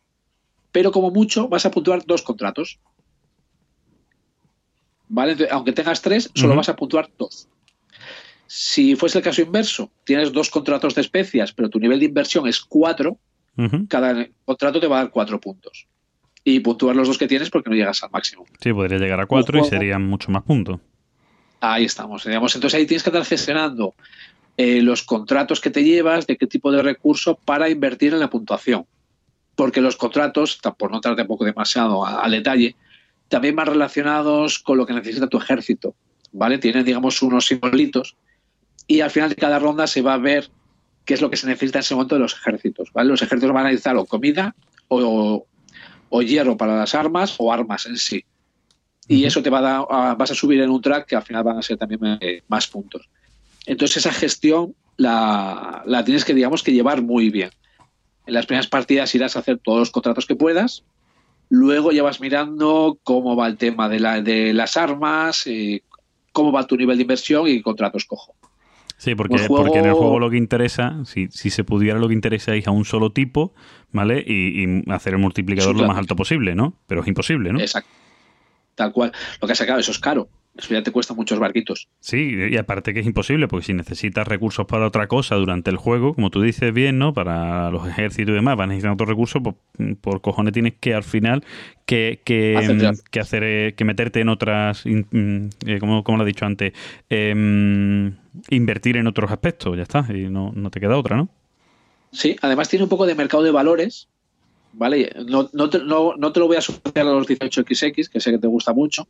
Pero 0.72 0.90
como 0.90 1.11
mucho 1.11 1.48
vas 1.48 1.66
a 1.66 1.70
puntuar 1.70 2.04
dos 2.07 2.22
contratos. 2.22 2.80
¿Vale? 5.09 5.33
Entonces, 5.33 5.52
aunque 5.52 5.72
tengas 5.72 6.00
tres, 6.00 6.30
solo 6.35 6.57
vas 6.57 6.70
a 6.70 6.76
puntuar 6.76 7.11
dos. 7.18 7.46
Si 8.46 8.96
fuese 8.96 9.18
el 9.18 9.24
caso 9.24 9.42
inverso, 9.42 9.90
tienes 10.04 10.33
dos 10.33 10.48
contratos 10.48 10.94
de 10.94 11.02
especias, 11.02 11.52
pero 11.52 11.68
tu 11.68 11.78
nivel 11.78 12.00
de 12.00 12.07
inversión 12.07 12.46
es 12.48 12.61
cuatro, 12.61 13.18
Cada 13.88 14.26
contrato 14.44 14.80
te 14.80 14.86
va 14.86 14.98
a 14.98 15.02
dar 15.04 15.10
cuatro 15.10 15.40
puntos. 15.40 15.86
Y 16.42 16.60
puntúar 16.60 16.96
los 16.96 17.08
dos 17.08 17.18
que 17.18 17.26
tienes 17.26 17.50
porque 17.50 17.70
no 17.70 17.76
llegas 17.76 18.02
al 18.02 18.10
máximo. 18.10 18.44
Sí, 18.60 18.72
podría 18.72 18.98
llegar 18.98 19.20
a 19.20 19.26
4 19.26 19.60
y 19.60 19.64
serían 19.64 20.06
muchos 20.06 20.28
más 20.28 20.42
puntos. 20.42 20.78
Ahí 21.60 21.84
estamos. 21.84 22.24
Digamos. 22.24 22.54
Entonces 22.54 22.78
ahí 22.78 22.86
tienes 22.86 23.02
que 23.02 23.08
estar 23.08 23.24
gestionando 23.24 23.94
eh, 24.58 24.82
los 24.82 25.02
contratos 25.02 25.60
que 25.60 25.70
te 25.70 25.82
llevas, 25.82 26.26
de 26.26 26.36
qué 26.36 26.46
tipo 26.46 26.70
de 26.70 26.82
recurso 26.82 27.38
para 27.44 27.70
invertir 27.70 28.12
en 28.12 28.20
la 28.20 28.28
puntuación. 28.28 28.86
Porque 29.54 29.80
los 29.80 29.96
contratos, 29.96 30.60
por 30.76 30.90
no 30.90 30.98
entrar 30.98 31.16
tampoco 31.16 31.44
demasiado 31.44 32.04
al 32.04 32.32
detalle, 32.32 32.76
también 33.28 33.56
van 33.56 33.68
relacionados 33.68 34.58
con 34.58 34.76
lo 34.76 34.84
que 34.84 34.92
necesita 34.92 35.28
tu 35.28 35.38
ejército. 35.38 35.94
¿Vale? 36.32 36.58
Tienen, 36.58 36.84
digamos, 36.84 37.22
unos 37.22 37.46
simbolitos 37.46 38.16
y 38.86 39.00
al 39.00 39.10
final 39.10 39.30
de 39.30 39.36
cada 39.36 39.58
ronda 39.58 39.86
se 39.86 40.02
va 40.02 40.14
a 40.14 40.18
ver 40.18 40.50
qué 41.04 41.14
es 41.14 41.20
lo 41.20 41.30
que 41.30 41.36
se 41.36 41.46
necesita 41.46 41.78
en 41.78 41.80
ese 41.80 41.94
momento 41.94 42.14
de 42.14 42.20
los 42.22 42.34
ejércitos. 42.34 42.90
¿vale? 42.92 43.10
Los 43.10 43.22
ejércitos 43.22 43.52
van 43.54 43.66
a 43.66 43.68
necesitar 43.68 43.96
o 43.96 44.04
comida 44.06 44.54
o, 44.88 45.46
o 46.08 46.22
hierro 46.22 46.56
para 46.56 46.76
las 46.76 46.94
armas 46.94 47.34
o 47.38 47.52
armas 47.52 47.86
en 47.86 47.96
sí. 47.96 48.24
Y 49.06 49.24
eso 49.24 49.42
te 49.42 49.50
va 49.50 49.58
a 49.58 49.62
dar, 49.62 50.16
vas 50.16 50.30
a 50.30 50.34
subir 50.34 50.60
en 50.62 50.70
un 50.70 50.80
track 50.80 51.06
que 51.06 51.16
al 51.16 51.22
final 51.22 51.44
van 51.44 51.58
a 51.58 51.62
ser 51.62 51.76
también 51.76 52.18
eh, 52.20 52.42
más 52.48 52.66
puntos. 52.66 53.08
Entonces 53.66 53.98
esa 53.98 54.12
gestión 54.12 54.74
la, 54.96 55.82
la 55.86 56.04
tienes 56.04 56.24
que, 56.24 56.32
digamos, 56.34 56.62
que 56.62 56.72
llevar 56.72 57.02
muy 57.02 57.28
bien. 57.30 57.50
En 58.26 58.32
las 58.34 58.46
primeras 58.46 58.68
partidas 58.68 59.14
irás 59.14 59.36
a 59.36 59.40
hacer 59.40 59.58
todos 59.62 59.78
los 59.80 59.90
contratos 59.90 60.24
que 60.24 60.36
puedas. 60.36 60.84
Luego 61.50 61.92
ya 61.92 62.02
vas 62.02 62.20
mirando 62.20 62.98
cómo 63.02 63.36
va 63.36 63.46
el 63.46 63.58
tema 63.58 63.90
de, 63.90 64.00
la- 64.00 64.22
de 64.22 64.54
las 64.54 64.78
armas, 64.78 65.46
eh, 65.46 65.82
cómo 66.32 66.50
va 66.50 66.66
tu 66.66 66.76
nivel 66.78 66.96
de 66.96 67.02
inversión 67.02 67.46
y 67.46 67.60
contratos 67.60 68.06
cojo. 68.06 68.34
Sí, 68.96 69.14
porque, 69.14 69.37
juego- 69.48 69.64
porque 69.64 69.78
en 69.80 69.87
el 69.87 69.92
juego 69.94 70.18
lo 70.18 70.30
que 70.30 70.37
interesa, 70.37 71.04
si, 71.04 71.28
si 71.28 71.50
se 71.50 71.64
pudiera 71.64 71.98
lo 71.98 72.09
que 72.09 72.14
interesa 72.14 72.54
es 72.54 72.66
a 72.66 72.70
un 72.70 72.85
solo 72.85 73.11
tipo, 73.12 73.52
¿vale? 73.92 74.24
Y, 74.26 74.64
y 74.64 74.83
hacer 74.90 75.14
el 75.14 75.18
multiplicador 75.20 75.74
Sí, 75.74 75.80
lo 75.83 75.88
más 75.88 75.98
alto 75.98 76.16
posible, 76.16 76.54
¿no? 76.54 76.74
Pero 76.87 77.02
es 77.02 77.09
imposible, 77.09 77.52
¿no? 77.52 77.61
Exacto. 77.61 77.90
Tal 78.74 78.92
cual. 78.92 79.12
Lo 79.40 79.46
que 79.46 79.52
has 79.52 79.59
sacado, 79.59 79.78
eso 79.78 79.90
es 79.90 79.98
caro. 79.98 80.28
Eso 80.56 80.72
ya 80.72 80.84
te 80.84 80.92
cuesta 80.92 81.14
muchos 81.14 81.40
barquitos. 81.40 81.88
Sí, 81.98 82.36
y 82.50 82.56
aparte 82.56 82.94
que 82.94 83.00
es 83.00 83.06
imposible, 83.06 83.48
porque 83.48 83.66
si 83.66 83.74
necesitas 83.74 84.28
recursos 84.28 84.66
para 84.66 84.86
otra 84.86 85.08
cosa 85.08 85.34
durante 85.34 85.70
el 85.70 85.76
juego, 85.76 86.14
como 86.14 86.30
tú 86.30 86.42
dices 86.42 86.72
bien, 86.72 86.96
¿no? 86.96 87.12
Para 87.12 87.70
los 87.72 87.88
ejércitos 87.88 88.32
y 88.32 88.36
demás, 88.36 88.56
van 88.56 88.70
a 88.70 88.74
necesitar 88.74 88.92
otros 88.92 89.08
recursos, 89.08 89.42
pues, 89.42 89.56
por 90.00 90.20
cojones 90.20 90.52
tienes 90.52 90.74
que 90.78 90.94
al 90.94 91.02
final 91.02 91.44
que, 91.86 92.20
que, 92.24 92.56
Hacer 92.56 92.94
que 93.10 93.20
hacer 93.20 93.42
eh, 93.42 93.74
que 93.76 93.84
meterte 93.84 94.20
en 94.20 94.28
otras, 94.28 94.84
mm, 94.86 95.48
eh, 95.66 95.78
como, 95.80 96.04
como 96.04 96.18
lo 96.18 96.24
he 96.24 96.26
dicho 96.26 96.46
antes, 96.46 96.72
em, 97.10 98.14
invertir 98.50 98.96
en 98.96 99.08
otros 99.08 99.32
aspectos, 99.32 99.76
ya 99.76 99.82
está, 99.82 100.06
y 100.08 100.30
no, 100.30 100.52
no 100.54 100.70
te 100.70 100.78
queda 100.78 100.96
otra, 100.96 101.16
¿no? 101.16 101.28
Sí, 102.12 102.36
además 102.42 102.68
tiene 102.68 102.84
un 102.84 102.88
poco 102.88 103.06
de 103.06 103.16
mercado 103.16 103.42
de 103.42 103.50
valores. 103.50 104.08
¿Vale? 104.76 105.12
No, 105.28 105.48
no, 105.52 105.70
te, 105.70 105.78
no, 105.78 106.16
no 106.16 106.32
te 106.32 106.40
lo 106.40 106.48
voy 106.48 106.56
a 106.56 106.58
asociar 106.58 107.06
a 107.06 107.12
los 107.12 107.28
18XX, 107.28 108.08
que 108.08 108.20
sé 108.20 108.32
que 108.32 108.38
te 108.38 108.48
gusta 108.48 108.72
mucho. 108.72 109.06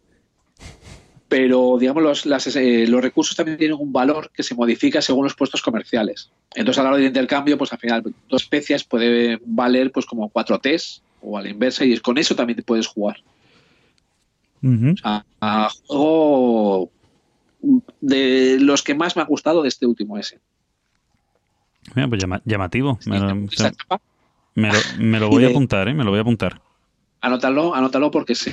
Pero, 1.28 1.76
digamos, 1.80 2.02
los, 2.02 2.26
las, 2.26 2.54
eh, 2.56 2.86
los 2.86 3.02
recursos 3.02 3.34
también 3.36 3.56
tienen 3.58 3.76
un 3.80 3.92
valor 3.92 4.30
que 4.32 4.42
se 4.42 4.54
modifica 4.54 5.00
según 5.00 5.24
los 5.24 5.34
puestos 5.34 5.62
comerciales. 5.62 6.30
Entonces, 6.54 6.78
a 6.78 6.82
la 6.84 6.90
hora 6.90 6.98
del 6.98 7.06
intercambio, 7.06 7.56
pues 7.58 7.72
al 7.72 7.78
final, 7.78 8.02
dos 8.28 8.42
especias 8.42 8.84
puede 8.84 9.40
valer 9.44 9.90
pues 9.90 10.06
como 10.06 10.28
cuatro 10.28 10.58
Ts 10.58 11.02
o 11.22 11.38
a 11.38 11.42
la 11.42 11.48
inversa, 11.48 11.84
y 11.84 11.98
con 11.98 12.18
eso 12.18 12.36
también 12.36 12.56
te 12.56 12.62
puedes 12.62 12.86
jugar. 12.86 13.16
Ujú. 14.62 14.94
A, 15.02 15.24
a 15.40 15.68
juego 15.86 16.90
de 18.00 18.58
los 18.60 18.82
que 18.82 18.94
más 18.94 19.16
me 19.16 19.22
ha 19.22 19.26
gustado 19.26 19.62
de 19.62 19.68
este 19.68 19.86
último 19.86 20.18
ese. 20.18 20.38
Mira, 21.94 22.08
pues 22.08 22.20
llama- 22.20 22.42
llamativo. 22.44 22.98
Me 23.06 23.18
lo, 23.18 23.44
Esta 23.50 23.68
etapa, 23.68 24.00
me 24.54 24.68
lo- 24.72 24.78
me 24.98 25.18
lo 25.20 25.26
Y 25.26 25.30
voy 25.30 25.44
a 25.44 25.48
apuntar, 25.50 25.88
¿eh? 25.88 25.94
Me 25.94 26.04
lo 26.04 26.10
voy 26.10 26.18
a 26.18 26.22
apuntar. 26.22 26.60
anótalo, 27.22 27.74
anótalo 27.74 28.10
porque 28.10 28.34
es, 28.34 28.46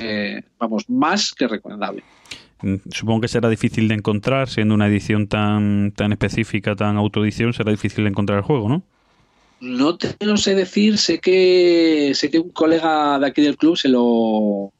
vamos, 0.57 0.89
más 0.89 1.33
que 1.33 1.47
recomendable. 1.47 2.03
Mm, 2.61 2.75
Supongo 2.91 3.21
que 3.21 3.27
será 3.27 3.49
difícil 3.49 3.87
de 3.87 3.95
encontrar, 3.95 4.49
siendo 4.49 4.73
una 4.75 4.87
edición 4.87 5.27
tan, 5.27 5.91
tan 5.95 6.11
específica, 6.11 6.75
tan 6.75 6.97
autoedición, 6.97 7.53
será 7.53 7.71
difícil 7.71 8.03
de 8.03 8.09
encontrar 8.11 8.37
el 8.39 8.43
juego, 8.43 8.69
¿no? 8.69 8.83
No 9.59 9.95
te 9.95 10.15
lo 10.25 10.37
sé 10.37 10.55
decir, 10.55 10.97
sé 10.97 11.19
que 11.19 12.13
sé 12.15 12.31
que 12.31 12.39
un 12.39 12.49
colega 12.49 13.19
de 13.19 13.27
aquí 13.27 13.41
del 13.43 13.57
club 13.57 13.77
se 13.77 13.89
lo 13.89 14.71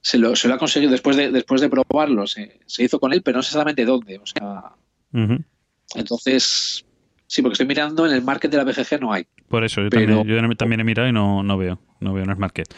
se 0.00 0.16
lo, 0.16 0.34
se 0.34 0.48
lo 0.48 0.54
ha 0.54 0.58
conseguido 0.58 0.90
después 0.90 1.14
de 1.16 1.30
después 1.30 1.60
de 1.60 1.68
probarlo, 1.68 2.26
se, 2.26 2.58
se 2.64 2.84
hizo 2.84 2.98
con 2.98 3.12
él, 3.12 3.20
pero 3.22 3.36
no 3.36 3.42
sé 3.42 3.48
exactamente 3.48 3.84
dónde. 3.84 4.16
O 4.18 4.24
sea, 4.26 4.72
entonces 5.94 6.84
sí, 7.26 7.42
porque 7.42 7.52
estoy 7.54 7.66
mirando 7.66 8.06
en 8.06 8.12
el 8.12 8.22
market 8.22 8.50
de 8.50 8.56
la 8.56 8.64
BGG 8.64 9.00
no 9.00 9.12
hay. 9.12 9.26
Por 9.48 9.64
eso, 9.64 9.82
yo, 9.82 9.90
Pero- 9.90 10.16
también, 10.18 10.48
yo 10.48 10.56
también 10.56 10.80
he 10.80 10.84
mirado 10.84 11.08
y 11.08 11.12
no, 11.12 11.42
no 11.42 11.58
veo, 11.58 11.78
no 12.00 12.14
veo 12.14 12.24
en 12.24 12.30
el 12.30 12.36
market. 12.36 12.72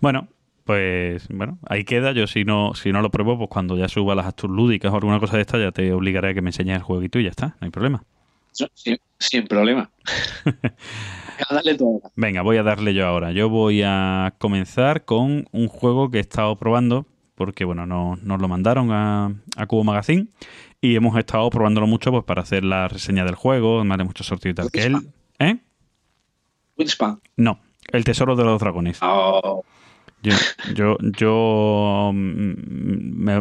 Bueno, 0.00 0.28
pues 0.66 1.28
bueno, 1.28 1.58
ahí 1.66 1.84
queda. 1.84 2.12
Yo 2.12 2.26
si 2.26 2.44
no, 2.44 2.74
si 2.74 2.92
no 2.92 3.00
lo 3.00 3.10
pruebo, 3.10 3.38
pues 3.38 3.48
cuando 3.48 3.78
ya 3.78 3.88
suba 3.88 4.14
las 4.14 4.26
actus 4.26 4.50
lúdicas 4.50 4.92
o 4.92 4.96
alguna 4.96 5.20
cosa 5.20 5.36
de 5.36 5.42
esta, 5.42 5.58
ya 5.58 5.70
te 5.72 5.92
obligaré 5.92 6.30
a 6.30 6.34
que 6.34 6.42
me 6.42 6.50
enseñes 6.50 6.76
el 6.76 6.82
jueguito 6.82 7.18
y 7.20 7.24
ya 7.24 7.30
está, 7.30 7.56
no 7.60 7.66
hay 7.66 7.70
problema. 7.70 8.02
Sin, 8.52 8.98
sin 9.18 9.46
problema. 9.46 9.90
A 11.48 11.54
darle 11.54 11.74
todo. 11.74 12.00
Venga, 12.16 12.42
voy 12.42 12.56
a 12.56 12.62
darle 12.62 12.94
yo 12.94 13.06
ahora. 13.06 13.30
Yo 13.30 13.48
voy 13.48 13.82
a 13.84 14.34
comenzar 14.38 15.04
con 15.04 15.46
un 15.52 15.68
juego 15.68 16.10
que 16.10 16.18
he 16.18 16.20
estado 16.20 16.56
probando, 16.56 17.06
porque 17.34 17.64
bueno, 17.64 17.86
no, 17.86 18.16
nos 18.22 18.40
lo 18.40 18.48
mandaron 18.48 18.90
a, 18.90 19.34
a 19.56 19.66
Cubo 19.66 19.84
Magazine 19.84 20.28
y 20.80 20.96
hemos 20.96 21.16
estado 21.18 21.48
probándolo 21.50 21.86
mucho 21.86 22.10
pues 22.10 22.24
para 22.24 22.42
hacer 22.42 22.64
la 22.64 22.88
reseña 22.88 23.24
del 23.24 23.34
juego, 23.34 23.84
de 23.84 24.04
muchos 24.04 24.26
sorteos 24.26 24.52
y 24.52 24.54
tal. 24.54 24.70
Que 24.70 24.84
él, 24.84 24.96
¿Eh? 25.38 25.58
Winspan. 26.78 27.20
No, 27.36 27.60
El 27.92 28.04
Tesoro 28.04 28.34
de 28.34 28.44
los 28.44 28.58
Dragones. 28.58 28.98
Oh, 29.02 29.64
Yo, 30.74 30.96
yo, 31.00 32.10
mm, 32.12 32.52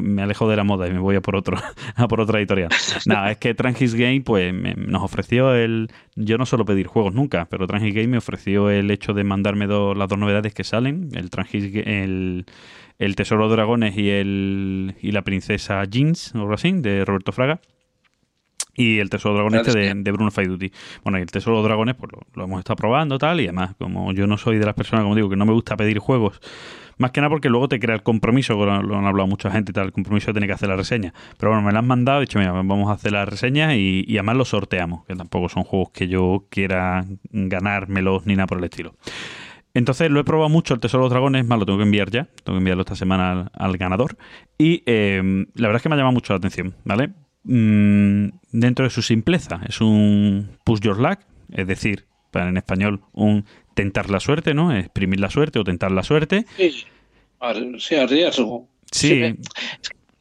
me, 0.02 0.22
alejo 0.22 0.50
de 0.50 0.56
la 0.56 0.64
moda 0.64 0.88
y 0.88 0.92
me 0.92 1.00
voy 1.00 1.16
a 1.16 1.22
por 1.22 1.36
otro, 1.36 1.58
a 1.96 2.08
por 2.08 2.22
otra 2.22 2.40
editorial. 2.40 2.70
Nada, 3.06 3.32
es 3.32 3.38
que 3.38 3.54
Trangis 3.54 3.96
Game 3.96 4.22
pues 4.22 4.54
me- 4.54 4.76
nos 4.76 5.04
ofreció 5.04 5.54
el. 5.56 5.90
Yo 6.16 6.38
no 6.38 6.46
suelo 6.46 6.66
pedir 6.66 6.88
juegos 6.88 7.14
nunca, 7.14 7.46
pero 7.50 7.68
Trangis 7.68 7.94
Game 7.94 8.08
me 8.08 8.18
ofreció 8.18 8.70
el 8.70 8.90
hecho 8.92 9.14
de 9.14 9.24
mandarme 9.24 9.68
dos- 9.68 9.98
las 9.98 10.08
dos 10.10 10.18
novedades 10.20 10.54
que 10.54 10.64
salen, 10.64 11.10
el 11.14 11.30
Trangis 11.30 11.72
el, 11.86 12.46
el 13.00 13.16
Tesoro 13.16 13.48
de 13.50 13.56
Dragones 13.56 13.98
y 13.98 14.10
el 14.10 14.96
y 15.02 15.12
la 15.12 15.24
princesa 15.24 15.84
Jeans, 15.86 16.34
o 16.36 16.40
algo 16.42 16.54
así, 16.54 16.72
de 16.72 17.04
Roberto 17.06 17.32
Fraga. 17.32 17.60
Y 18.78 19.00
el 19.00 19.10
Tesoro 19.10 19.48
Claro, 19.48 19.66
este 19.66 19.70
es 19.70 19.96
de, 19.96 20.04
de 20.04 20.12
Bruno 20.12 20.32
Faiduti. 20.32 20.72
Bueno, 21.04 21.18
y 21.18 21.22
el 21.22 21.32
Tesoro 21.32 21.58
de 21.58 21.64
Dragones, 21.64 21.96
pues 21.96 22.12
lo, 22.12 22.20
lo 22.34 22.44
hemos 22.44 22.60
estado 22.60 22.76
probando 22.76 23.18
tal, 23.18 23.40
y 23.40 23.46
además, 23.46 23.76
como 23.78 24.12
yo 24.12 24.28
no 24.28 24.38
soy 24.38 24.58
de 24.58 24.66
las 24.66 24.76
personas, 24.76 25.04
como 25.04 25.16
digo, 25.16 25.30
que 25.30 25.38
no 25.38 25.46
me 25.46 25.54
gusta 25.54 25.78
pedir 25.78 26.00
juegos, 26.00 26.42
más 26.98 27.12
que 27.12 27.22
nada 27.22 27.30
porque 27.30 27.50
luego 27.50 27.68
te 27.68 27.80
crea 27.80 27.96
el 27.96 28.04
compromiso, 28.04 28.54
lo, 28.54 28.82
lo 28.82 28.98
han 28.98 29.06
hablado 29.06 29.28
mucha 29.28 29.52
gente 29.52 29.72
y 29.72 29.74
tal, 29.74 29.88
el 29.88 29.92
compromiso 29.92 30.28
de 30.28 30.34
tener 30.34 30.50
que 30.50 30.54
hacer 30.54 30.70
la 30.70 30.76
reseña. 30.76 31.14
Pero 31.38 31.52
bueno, 31.52 31.66
me 31.66 31.72
la 31.72 31.80
han 31.80 31.88
mandado, 31.88 32.20
he 32.20 32.22
dicho, 32.22 32.40
mira, 32.40 32.52
vamos 32.52 32.90
a 32.90 32.94
hacer 32.94 33.12
la 33.12 33.26
reseña 33.26 33.76
y, 33.76 34.04
y 34.08 34.18
además 34.18 34.38
lo 34.38 34.46
sorteamos, 34.46 35.06
que 35.06 35.16
tampoco 35.16 35.50
son 35.50 35.64
juegos 35.64 35.92
que 35.92 36.08
yo 36.08 36.46
quiera 36.50 37.06
ganármelos 37.32 38.26
ni 38.26 38.36
nada 38.36 38.48
por 38.48 38.58
el 38.58 38.66
estilo. 38.66 38.96
Entonces 39.74 40.10
lo 40.10 40.22
he 40.22 40.24
probado 40.24 40.50
mucho 40.50 40.74
el 40.74 40.80
Tesoro 40.80 41.04
de 41.04 41.06
los 41.08 41.12
Dragones, 41.12 41.46
más 41.46 41.60
lo 41.60 41.66
tengo 41.66 41.80
que 41.80 41.84
enviar 41.84 42.10
ya, 42.10 42.30
tengo 42.44 42.56
que 42.56 42.60
enviarlo 42.60 42.82
esta 42.84 42.96
semana 42.96 43.32
al, 43.32 43.52
al 43.54 43.78
ganador. 43.78 44.18
Y 44.58 44.84
eh, 44.86 45.22
la 45.54 45.68
verdad 45.68 45.78
es 45.78 45.84
que 45.84 45.90
me 45.90 45.96
ha 45.96 45.98
llamado 45.98 46.14
mucho 46.14 46.32
la 46.32 46.38
atención, 46.38 46.76
¿vale? 46.86 47.10
Mm, 47.46 48.30
dentro 48.52 48.86
de 48.86 48.90
su 48.90 49.02
simpleza, 49.02 49.62
es 49.68 49.80
un 49.82 50.50
push 50.64 50.80
your 50.82 51.00
luck, 51.00 51.20
es 51.54 51.68
decir, 51.68 52.06
para 52.32 52.50
en 52.50 52.58
español, 52.58 53.02
un 53.14 53.46
tentar 53.76 54.10
la 54.10 54.20
suerte, 54.20 54.54
¿no? 54.54 54.76
Exprimir 54.76 55.20
la 55.20 55.30
suerte 55.30 55.60
o 55.60 55.64
tentar 55.64 55.92
la 55.92 56.04
suerte. 56.04 56.46
sí, 56.58 56.86
sí, 57.78 57.96
riesgo. 58.08 58.68
Sí, 58.92 59.36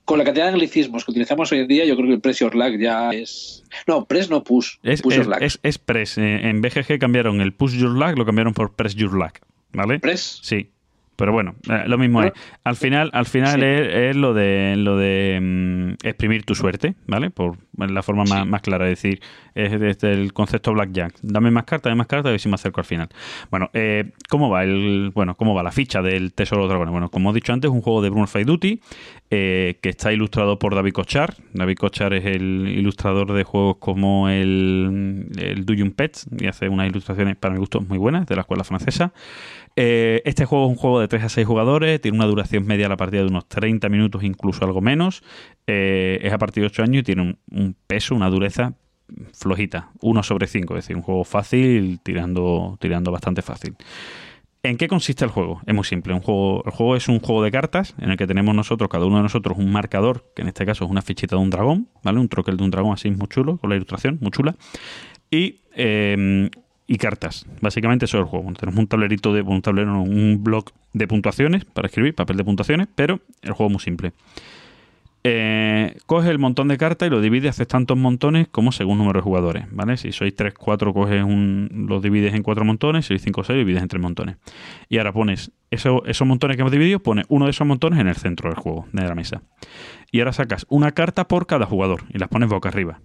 Con 0.04 0.18
la 0.18 0.24
cantidad 0.24 0.46
de 0.46 0.52
anglicismos 0.52 1.04
que 1.04 1.12
utilizamos 1.12 1.50
hoy 1.52 1.60
en 1.60 1.68
día, 1.68 1.84
yo 1.86 1.96
creo 1.96 2.08
que 2.08 2.14
el 2.14 2.20
press 2.20 2.42
lag 2.54 2.78
ya 2.78 3.10
es. 3.10 3.64
No, 3.86 4.04
press 4.04 4.28
no 4.28 4.44
push. 4.44 4.74
es, 4.82 5.00
push 5.00 5.12
es, 5.14 5.18
your 5.18 5.26
lag. 5.28 5.42
es- 5.42 5.60
es 5.62 5.78
press. 5.78 6.18
Eh, 6.18 6.48
En 6.48 6.60
BGG 6.60 6.98
cambiaron 6.98 7.40
el 7.40 7.54
push 7.54 7.72
your 7.78 7.90
luck, 7.92 8.18
lo 8.18 8.26
cambiaron 8.26 8.52
por 8.52 8.74
press 8.74 8.94
your 8.94 9.14
luck, 9.14 9.38
¿vale? 9.72 9.98
Press. 10.00 10.40
Sí. 10.42 10.70
Pero 11.16 11.32
bueno, 11.32 11.54
eh, 11.70 11.84
lo 11.86 11.96
mismo 11.98 12.22
es. 12.22 12.32
Al 12.64 12.76
final, 12.76 13.10
al 13.12 13.26
final 13.26 13.60
Sí. 13.60 13.64
es, 13.66 13.94
es 14.10 14.16
lo 14.16 14.34
de 14.34 14.74
lo 14.76 14.96
de 14.96 15.38
mm, 15.40 16.06
exprimir 16.06 16.44
tu 16.44 16.54
suerte, 16.54 16.94
¿vale? 17.06 17.30
Por 17.30 17.56
la 17.76 18.02
forma 18.02 18.24
más, 18.24 18.42
Sí. 18.44 18.48
más 18.48 18.62
clara 18.62 18.84
de 18.84 18.90
decir, 18.90 19.20
es 19.54 19.78
desde 19.78 20.12
el 20.12 20.32
concepto 20.32 20.72
blackjack. 20.72 21.14
Dame 21.22 21.50
más 21.50 21.64
cartas, 21.64 21.90
dame 21.90 21.98
más 21.98 22.06
cartas, 22.08 22.28
a 22.28 22.30
ver 22.32 22.40
si 22.40 22.48
me 22.48 22.54
acerco 22.56 22.80
al 22.80 22.86
final. 22.86 23.08
Bueno, 23.50 23.70
eh, 23.74 24.10
¿cómo 24.28 24.50
va 24.50 24.64
el, 24.64 25.10
bueno, 25.14 25.36
cómo 25.36 25.54
va 25.54 25.62
la 25.62 25.70
ficha 25.72 26.02
del 26.02 26.32
Tesoro 26.32 26.62
de 26.62 26.64
los 26.64 26.70
Dragones? 26.70 26.92
Bueno, 26.92 27.10
como 27.10 27.30
he 27.30 27.34
dicho 27.34 27.52
antes, 27.52 27.70
es 27.70 27.74
un 27.74 27.82
juego 27.82 28.02
de 28.02 28.10
Bruno 28.10 28.26
Faiduti 28.26 28.80
eh, 29.30 29.78
que 29.82 29.88
está 29.90 30.12
ilustrado 30.12 30.58
por 30.58 30.74
David 30.74 30.92
Kochar. 30.92 31.34
David 31.52 31.76
Kochar 31.76 32.12
es 32.14 32.24
el 32.26 32.66
ilustrador 32.68 33.32
de 33.32 33.44
juegos 33.44 33.76
como 33.78 34.28
el, 34.28 35.28
el 35.38 35.64
Duyun 35.64 35.92
Pets 35.92 36.26
y 36.38 36.46
hace 36.46 36.68
unas 36.68 36.88
ilustraciones 36.88 37.36
para 37.36 37.54
mi 37.54 37.60
gusto 37.60 37.80
muy 37.80 37.98
buenas 37.98 38.26
de 38.26 38.34
la 38.34 38.42
escuela 38.42 38.64
francesa. 38.64 39.12
Eh, 39.76 40.22
este 40.24 40.44
juego 40.44 40.66
es 40.66 40.70
un 40.70 40.76
juego 40.76 41.00
de 41.00 41.08
3 41.08 41.24
a 41.24 41.28
6 41.28 41.46
jugadores, 41.46 42.00
tiene 42.00 42.16
una 42.16 42.26
duración 42.26 42.64
media 42.66 42.86
a 42.86 42.88
la 42.88 42.96
partida 42.96 43.22
de 43.22 43.28
unos 43.28 43.48
30 43.48 43.88
minutos, 43.88 44.22
incluso 44.22 44.64
algo 44.64 44.80
menos. 44.80 45.22
Eh, 45.66 46.20
es 46.22 46.32
a 46.32 46.38
partir 46.38 46.62
de 46.62 46.68
8 46.68 46.82
años 46.82 47.00
y 47.00 47.02
tiene 47.02 47.36
un, 47.50 47.76
peso, 47.86 48.14
una 48.14 48.30
dureza 48.30 48.74
flojita, 49.32 49.90
1 50.00 50.22
sobre 50.22 50.46
5, 50.46 50.76
es 50.76 50.84
decir, 50.84 50.96
un 50.96 51.02
juego 51.02 51.24
fácil, 51.24 52.00
tirando, 52.02 52.78
tirando 52.80 53.10
bastante 53.10 53.42
fácil. 53.42 53.74
¿En 54.62 54.78
qué 54.78 54.88
consiste 54.88 55.26
el 55.26 55.30
juego? 55.30 55.60
Es 55.66 55.74
muy 55.74 55.84
simple. 55.84 56.14
El 56.14 56.20
juego 56.22 56.96
es 56.96 57.08
un 57.08 57.20
juego 57.20 57.42
de 57.42 57.50
cartas 57.50 57.94
en 57.98 58.10
el 58.10 58.16
que 58.16 58.26
tenemos 58.26 58.54
nosotros, 58.54 58.88
cada 58.88 59.04
uno 59.04 59.18
de 59.18 59.24
nosotros, 59.24 59.58
un 59.58 59.70
marcador, 59.70 60.32
que 60.34 60.40
en 60.40 60.48
este 60.48 60.64
caso 60.64 60.86
es 60.86 60.90
una 60.90 61.02
fichita 61.02 61.36
de 61.36 61.42
un 61.42 61.50
dragón, 61.50 61.88
¿vale? 62.02 62.18
Un 62.18 62.28
troquel 62.30 62.56
de 62.56 62.64
un 62.64 62.70
dragón 62.70 62.94
así 62.94 63.10
muy 63.10 63.28
chulo, 63.28 63.58
con 63.58 63.68
la 63.68 63.76
ilustración, 63.76 64.16
muy 64.22 64.30
chula. 64.30 64.56
Y, 65.30 65.60
eh, 65.76 66.48
y 66.86 66.98
cartas. 66.98 67.46
Básicamente 67.60 68.04
eso 68.04 68.18
es 68.18 68.22
el 68.24 68.28
juego. 68.28 68.52
Tenemos 68.52 68.78
un 68.78 68.86
tablerito 68.86 69.32
de, 69.32 69.42
un 69.42 69.62
tablero, 69.62 70.00
un 70.02 70.42
bloc 70.44 70.70
de 70.92 71.06
puntuaciones 71.08 71.64
para 71.64 71.86
escribir, 71.86 72.14
papel 72.14 72.36
de 72.36 72.44
puntuaciones, 72.44 72.88
pero 72.94 73.20
el 73.42 73.52
juego 73.52 73.68
es 73.70 73.72
muy 73.72 73.80
simple. 73.80 74.12
eh, 75.26 75.96
coges 76.04 76.28
el 76.30 76.38
montón 76.38 76.68
de 76.68 76.76
cartas 76.76 77.06
y 77.06 77.10
lo 77.10 77.22
divides, 77.22 77.50
haces 77.50 77.66
tantos 77.66 77.96
montones 77.96 78.46
como 78.48 78.72
según 78.72 78.98
número 78.98 79.20
de 79.20 79.22
jugadores, 79.22 79.64
¿vale? 79.70 79.96
Si 79.96 80.12
sois 80.12 80.34
3, 80.36 80.52
4, 80.52 80.92
coges 80.92 81.24
un, 81.24 81.86
los 81.88 82.02
divides 82.02 82.34
en 82.34 82.42
cuatro 82.42 82.64
montones, 82.66 83.06
si 83.06 83.08
sois 83.14 83.22
5 83.22 83.40
o 83.40 83.44
6, 83.44 83.56
divides 83.56 83.80
en 83.82 83.88
tres 83.88 84.02
montones. 84.02 84.36
Y 84.90 84.98
ahora 84.98 85.12
pones 85.12 85.50
eso- 85.70 86.04
esos 86.04 86.26
montones 86.28 86.56
que 86.56 86.60
hemos 86.60 86.72
dividido, 86.72 86.98
pones 87.00 87.24
uno 87.30 87.46
de 87.46 87.52
esos 87.52 87.66
montones 87.66 87.98
en 88.00 88.08
el 88.08 88.16
centro 88.16 88.50
del 88.50 88.58
juego, 88.58 88.86
de 88.92 89.02
la 89.08 89.14
mesa. 89.14 89.40
Y 90.12 90.18
ahora 90.20 90.34
sacas 90.34 90.66
una 90.68 90.92
carta 90.92 91.26
por 91.26 91.46
cada 91.46 91.64
jugador 91.64 92.04
y 92.12 92.18
las 92.18 92.28
pones 92.28 92.50
boca 92.50 92.68
arriba. 92.68 93.00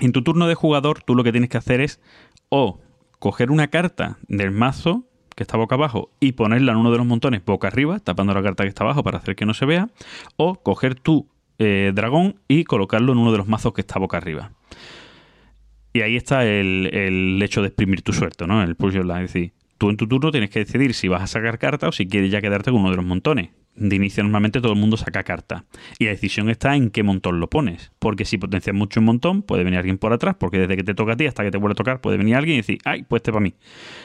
En 0.00 0.12
tu 0.12 0.22
turno 0.22 0.46
de 0.48 0.54
jugador, 0.54 1.02
tú 1.02 1.14
lo 1.16 1.24
que 1.24 1.32
tienes 1.32 1.50
que 1.50 1.58
hacer 1.58 1.80
es 1.80 2.00
o 2.48 2.80
coger 3.18 3.50
una 3.50 3.68
carta 3.68 4.18
del 4.28 4.50
mazo 4.50 5.04
que 5.34 5.44
está 5.44 5.56
boca 5.56 5.76
abajo 5.76 6.10
y 6.18 6.32
ponerla 6.32 6.72
en 6.72 6.78
uno 6.78 6.90
de 6.90 6.98
los 6.98 7.06
montones 7.06 7.44
boca 7.44 7.68
arriba, 7.68 8.00
tapando 8.00 8.34
la 8.34 8.42
carta 8.42 8.64
que 8.64 8.68
está 8.68 8.84
abajo 8.84 9.02
para 9.04 9.18
hacer 9.18 9.36
que 9.36 9.46
no 9.46 9.54
se 9.54 9.66
vea, 9.66 9.88
o 10.36 10.56
coger 10.56 10.96
tu 10.96 11.28
eh, 11.58 11.92
dragón 11.94 12.40
y 12.48 12.64
colocarlo 12.64 13.12
en 13.12 13.18
uno 13.18 13.32
de 13.32 13.38
los 13.38 13.46
mazos 13.46 13.72
que 13.72 13.80
está 13.80 13.98
boca 13.98 14.16
arriba. 14.16 14.52
Y 15.92 16.02
ahí 16.02 16.16
está 16.16 16.44
el, 16.44 17.40
hecho 17.42 17.62
de 17.62 17.68
exprimir 17.68 18.02
tu 18.02 18.12
suerte, 18.12 18.46
¿no? 18.46 18.62
El 18.62 18.76
push 18.76 18.94
your 18.94 19.04
luck. 19.04 19.16
Es 19.18 19.32
decir, 19.32 19.52
tú 19.78 19.90
en 19.90 19.96
tu 19.96 20.06
turno 20.06 20.30
tienes 20.30 20.50
que 20.50 20.60
decidir 20.60 20.94
si 20.94 21.08
vas 21.08 21.22
a 21.22 21.26
sacar 21.26 21.58
carta 21.58 21.88
o 21.88 21.92
si 21.92 22.06
quieres 22.06 22.30
ya 22.30 22.40
quedarte 22.40 22.70
con 22.70 22.80
uno 22.80 22.90
de 22.90 22.96
los 22.96 23.04
montones. 23.04 23.50
De 23.78 23.96
inicio 23.96 24.22
normalmente 24.22 24.60
todo 24.60 24.72
el 24.72 24.78
mundo 24.78 24.96
saca 24.96 25.22
carta. 25.22 25.64
Y 25.98 26.04
la 26.04 26.10
decisión 26.10 26.50
está 26.50 26.74
en 26.74 26.90
qué 26.90 27.02
montón 27.02 27.40
lo 27.40 27.48
pones. 27.48 27.92
Porque 27.98 28.24
si 28.24 28.38
potencias 28.38 28.74
mucho 28.74 29.00
un 29.00 29.06
montón, 29.06 29.42
puede 29.42 29.64
venir 29.64 29.78
alguien 29.78 29.98
por 29.98 30.12
atrás, 30.12 30.36
porque 30.38 30.58
desde 30.58 30.76
que 30.76 30.84
te 30.84 30.94
toca 30.94 31.12
a 31.12 31.16
ti 31.16 31.26
hasta 31.26 31.44
que 31.44 31.50
te 31.50 31.58
vuelve 31.58 31.72
a 31.72 31.76
tocar, 31.76 32.00
puede 32.00 32.16
venir 32.16 32.36
alguien 32.36 32.54
y 32.54 32.58
decir, 32.58 32.78
ay, 32.84 33.04
pues 33.04 33.20
este 33.20 33.32
para 33.32 33.42
mí. 33.42 33.54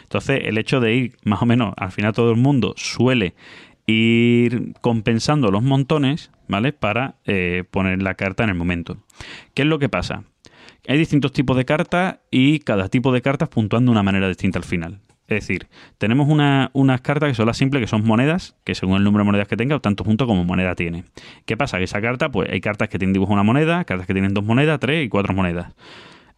Entonces, 0.03 0.41
el 0.43 0.57
hecho 0.57 0.79
de 0.79 0.95
ir 0.95 1.17
más 1.23 1.41
o 1.41 1.45
menos, 1.45 1.73
al 1.77 1.91
final 1.91 2.13
todo 2.13 2.31
el 2.31 2.38
mundo 2.38 2.73
suele 2.77 3.33
ir 3.86 4.73
compensando 4.81 5.51
los 5.51 5.63
montones, 5.63 6.31
¿vale? 6.47 6.73
Para 6.73 7.15
eh, 7.25 7.63
poner 7.69 8.01
la 8.01 8.15
carta 8.15 8.43
en 8.43 8.49
el 8.49 8.55
momento. 8.55 8.97
¿Qué 9.53 9.63
es 9.63 9.67
lo 9.67 9.79
que 9.79 9.89
pasa? 9.89 10.23
Hay 10.88 10.97
distintos 10.97 11.31
tipos 11.31 11.55
de 11.55 11.65
cartas 11.65 12.17
y 12.29 12.59
cada 12.59 12.89
tipo 12.89 13.12
de 13.13 13.21
cartas 13.21 13.49
puntúan 13.49 13.86
de 13.86 13.91
una 13.91 14.03
manera 14.03 14.27
distinta 14.27 14.59
al 14.59 14.65
final. 14.65 14.99
Es 15.27 15.47
decir, 15.47 15.67
tenemos 15.97 16.27
una- 16.27 16.69
unas 16.73 17.01
cartas 17.01 17.29
que 17.29 17.36
son 17.36 17.45
las 17.45 17.57
simples, 17.57 17.81
que 17.81 17.88
son 17.88 18.05
monedas, 18.05 18.55
que 18.65 18.75
según 18.75 18.97
el 18.97 19.03
número 19.03 19.23
de 19.23 19.27
monedas 19.27 19.47
que 19.47 19.55
tenga, 19.55 19.79
tanto 19.79 20.03
puntos 20.03 20.27
como 20.27 20.43
moneda 20.43 20.75
tiene. 20.75 21.05
¿Qué 21.45 21.55
pasa? 21.55 21.77
Que 21.77 21.86
esa 21.86 22.01
carta, 22.01 22.29
pues 22.29 22.49
hay 22.51 22.59
cartas 22.59 22.89
que 22.89 22.99
tienen 22.99 23.13
dibujo 23.13 23.31
una 23.33 23.43
moneda, 23.43 23.86
cartas 23.86 24.05
que 24.05 24.13
tienen 24.13 24.33
dos 24.33 24.43
monedas, 24.43 24.79
tres 24.79 25.05
y 25.05 25.09
cuatro 25.09 25.33
monedas. 25.33 25.73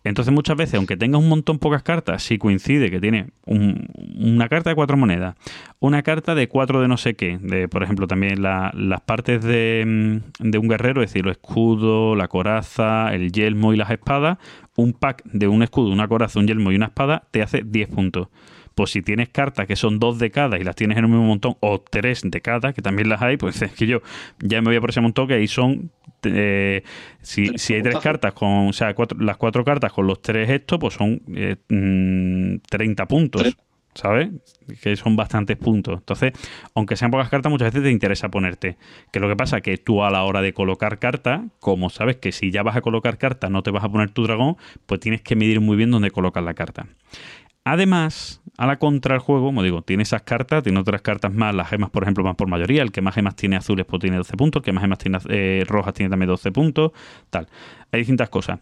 Entonces 0.03 0.31
muchas 0.31 0.55
veces, 0.55 0.75
aunque 0.75 0.97
tenga 0.97 1.17
un 1.17 1.27
montón 1.27 1.57
pocas 1.57 1.81
cartas, 1.81 2.21
si 2.21 2.37
coincide 2.37 2.91
que 2.91 2.99
tiene 3.01 3.29
un- 3.47 3.87
una 4.19 4.47
carta 4.49 4.69
de 4.69 4.75
cuatro 4.75 4.97
monedas, 4.97 5.35
una 5.79 6.03
carta 6.03 6.35
de 6.35 6.47
cuatro 6.47 6.79
de 6.79 6.87
no 6.87 6.97
sé 6.97 7.15
qué, 7.15 7.39
de 7.41 7.67
por 7.67 7.81
ejemplo 7.81 8.05
también 8.05 8.43
la- 8.43 8.71
las 8.75 9.01
partes 9.01 9.43
de, 9.43 10.21
mm, 10.39 10.47
de 10.47 10.57
un 10.59 10.67
guerrero, 10.67 11.01
es 11.01 11.09
decir, 11.09 11.25
los 11.25 11.31
escudos, 11.31 12.15
la 12.15 12.27
coraza, 12.27 13.15
el 13.15 13.31
yelmo 13.31 13.73
y 13.73 13.77
las 13.77 13.89
espadas, 13.89 14.37
un 14.75 14.93
pack 14.93 15.23
de 15.25 15.47
un 15.47 15.63
escudo, 15.63 15.91
una 15.91 16.07
coraza, 16.07 16.37
un 16.39 16.45
yelmo 16.45 16.71
y 16.71 16.75
una 16.75 16.85
espada 16.85 17.23
te 17.31 17.41
hace 17.41 17.63
10 17.65 17.87
puntos. 17.87 18.27
Pues 18.75 18.91
si 18.91 19.01
tienes 19.01 19.29
cartas 19.29 19.65
que 19.67 19.75
son 19.75 19.99
dos 19.99 20.19
de 20.19 20.31
cada 20.31 20.59
y 20.59 20.63
las 20.63 20.75
tienes 20.75 20.97
en 20.97 21.05
un 21.05 21.11
mismo 21.11 21.25
montón, 21.25 21.55
o 21.61 21.79
tres 21.81 22.21
de 22.23 22.41
cada, 22.41 22.73
que 22.73 22.81
también 22.81 23.09
las 23.09 23.21
hay, 23.21 23.37
pues 23.37 23.61
es 23.61 23.71
que 23.71 23.87
yo 23.87 24.01
ya 24.39 24.61
me 24.61 24.67
voy 24.67 24.75
a 24.75 24.81
por 24.81 24.89
ese 24.91 25.01
montón 25.01 25.27
que 25.27 25.35
ahí 25.35 25.47
son 25.47 25.91
eh, 26.23 26.83
si, 27.21 27.57
si 27.57 27.73
hay 27.75 27.81
tres 27.83 27.97
cartas 27.99 28.33
con, 28.33 28.67
o 28.67 28.73
sea, 28.73 28.93
cuatro- 28.95 29.17
las 29.19 29.37
cuatro 29.37 29.63
cartas 29.63 29.91
con 29.93 30.07
los 30.07 30.21
tres 30.21 30.49
estos, 30.49 30.79
pues 30.79 30.93
son 30.95 31.21
eh, 31.35 31.55
mm, 31.69 32.57
30 32.69 33.07
puntos, 33.07 33.41
Tres. 33.43 33.57
¿sabes? 33.93 34.29
Que 34.81 34.95
son 34.97 35.15
bastantes 35.15 35.55
puntos. 35.55 35.99
Entonces, 35.99 36.33
aunque 36.73 36.95
sean 36.97 37.11
pocas 37.11 37.29
cartas, 37.29 37.49
muchas 37.51 37.67
veces 37.71 37.83
te 37.83 37.91
interesa 37.91 38.29
ponerte. 38.29 38.75
Que 39.11 39.19
lo 39.21 39.29
que 39.29 39.35
pasa 39.37 39.61
que 39.61 39.77
tú 39.77 40.03
a 40.03 40.09
la 40.09 40.23
hora 40.23 40.41
de 40.41 40.51
colocar 40.53 40.99
cartas, 40.99 41.41
como 41.59 41.89
sabes 41.89 42.17
que 42.17 42.31
si 42.31 42.51
ya 42.51 42.63
vas 42.63 42.75
a 42.75 42.81
colocar 42.81 43.17
cartas 43.17 43.49
no 43.51 43.63
te 43.63 43.71
vas 43.71 43.83
a 43.83 43.89
poner 43.89 44.09
tu 44.09 44.23
dragón, 44.23 44.57
pues 44.85 44.99
tienes 44.99 45.21
que 45.21 45.35
medir 45.35 45.61
muy 45.61 45.77
bien 45.77 45.91
dónde 45.91 46.11
colocas 46.11 46.43
la 46.43 46.55
carta. 46.55 46.87
Además, 47.65 48.43
a 48.57 48.67
la 48.67 48.77
contra 48.77 49.15
el 49.15 49.21
juego, 49.21 49.47
como 49.47 49.63
digo, 49.63 49.81
tiene 49.81 50.03
esas 50.03 50.21
cartas, 50.21 50.63
tiene 50.63 50.79
otras 50.79 51.01
cartas 51.01 51.33
más, 51.33 51.53
las 51.53 51.67
gemas, 51.67 51.89
por 51.89 52.03
ejemplo, 52.03 52.23
van 52.23 52.35
por 52.35 52.47
mayoría. 52.47 52.83
El 52.83 52.91
que 52.91 53.01
más 53.01 53.15
gemas 53.15 53.35
tiene 53.35 53.55
azules, 53.55 53.85
pues 53.87 53.99
tiene 53.99 54.17
12 54.17 54.37
puntos. 54.37 54.61
El 54.61 54.65
que 54.65 54.71
más 54.71 54.83
gemas 54.83 54.99
tiene 54.99 55.17
eh, 55.29 55.63
rojas 55.67 55.95
tiene 55.95 56.11
también 56.11 56.27
12 56.27 56.51
puntos. 56.51 56.91
Tal. 57.31 57.47
Hay 57.91 58.01
distintas 58.01 58.29
cosas. 58.29 58.59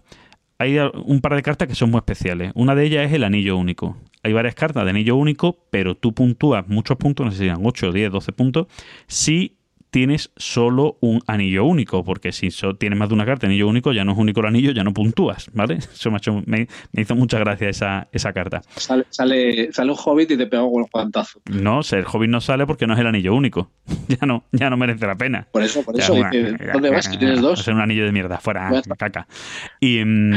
Hay 0.57 0.77
un 0.79 1.19
par 1.19 1.35
de 1.35 1.41
cartas 1.41 1.67
que 1.67 1.75
son 1.75 1.91
muy 1.91 1.97
especiales. 1.97 2.53
Una 2.55 2.75
de 2.75 2.85
ellas 2.85 3.05
es 3.07 3.13
el 3.13 3.25
anillo 3.25 3.57
único. 3.57 3.97
Hay 4.23 4.31
varias 4.31 4.55
cartas 4.55 4.85
de 4.85 4.91
anillo 4.91 5.17
único, 5.17 5.65
pero 5.69 5.95
tú 5.95 6.13
puntúas 6.13 6.65
muchos 6.69 6.95
puntos, 6.95 7.25
no 7.25 7.31
sé 7.33 7.39
si 7.39 7.45
eran 7.45 7.59
8, 7.61 7.91
10, 7.91 8.09
12 8.09 8.31
puntos, 8.31 8.67
si 9.07 9.57
tienes 9.93 10.31
solo 10.35 10.97
un 11.01 11.21
anillo 11.27 11.65
único, 11.65 12.03
porque 12.03 12.31
si 12.31 12.49
so- 12.49 12.73
tienes 12.75 12.97
más 12.97 13.09
de 13.09 13.13
una 13.13 13.27
carta 13.27 13.45
anillo 13.45 13.67
único, 13.67 13.93
ya 13.93 14.03
no 14.03 14.13
es 14.13 14.17
único 14.17 14.39
el 14.39 14.47
anillo, 14.47 14.71
ya 14.71 14.83
no 14.83 14.91
puntúas, 14.91 15.51
¿vale? 15.53 15.75
Eso 15.93 16.09
me, 16.09 16.15
ha 16.15 16.17
hecho- 16.17 16.41
me- 16.47 16.67
me 16.91 17.01
hizo 17.03 17.15
mucha 17.15 17.37
gracia 17.37 17.69
esa, 17.69 18.07
esa 18.11 18.33
carta. 18.33 18.63
Sale, 18.75 19.05
sale, 19.11 19.71
sale 19.71 19.91
un 19.91 19.97
hobbit 20.03 20.31
y 20.31 20.37
te 20.37 20.47
pega 20.47 20.63
con 20.63 20.81
el 20.83 20.89
guantazo. 20.91 21.41
No, 21.45 21.81
el 21.91 22.05
Hobbit 22.11 22.29
no 22.31 22.41
sale 22.41 22.65
porque 22.65 22.87
no 22.87 22.95
es 22.95 22.99
el 22.99 23.07
anillo 23.07 23.35
único. 23.35 23.69
Ya 24.07 24.25
no, 24.25 24.43
ya 24.51 24.69
no 24.71 24.77
merece 24.77 25.05
la 25.05 25.15
pena. 25.15 25.47
Por 25.51 25.61
eso, 25.63 25.83
por 25.83 25.95
Ya, 25.95 26.03
eso, 26.03 26.13
una- 26.15 26.29
dice, 26.31 26.57
¿dónde 26.73 26.89
vas? 26.89 27.07
Que 27.07 27.17
tienes 27.17 27.39
dos. 27.41 27.61
ser 27.63 27.75
un 27.75 27.81
anillo 27.81 28.03
de 28.05 28.11
mierda, 28.11 28.39
fuera, 28.39 28.71
caca. 28.97 29.27
Y, 29.79 30.03
mm, 30.03 30.33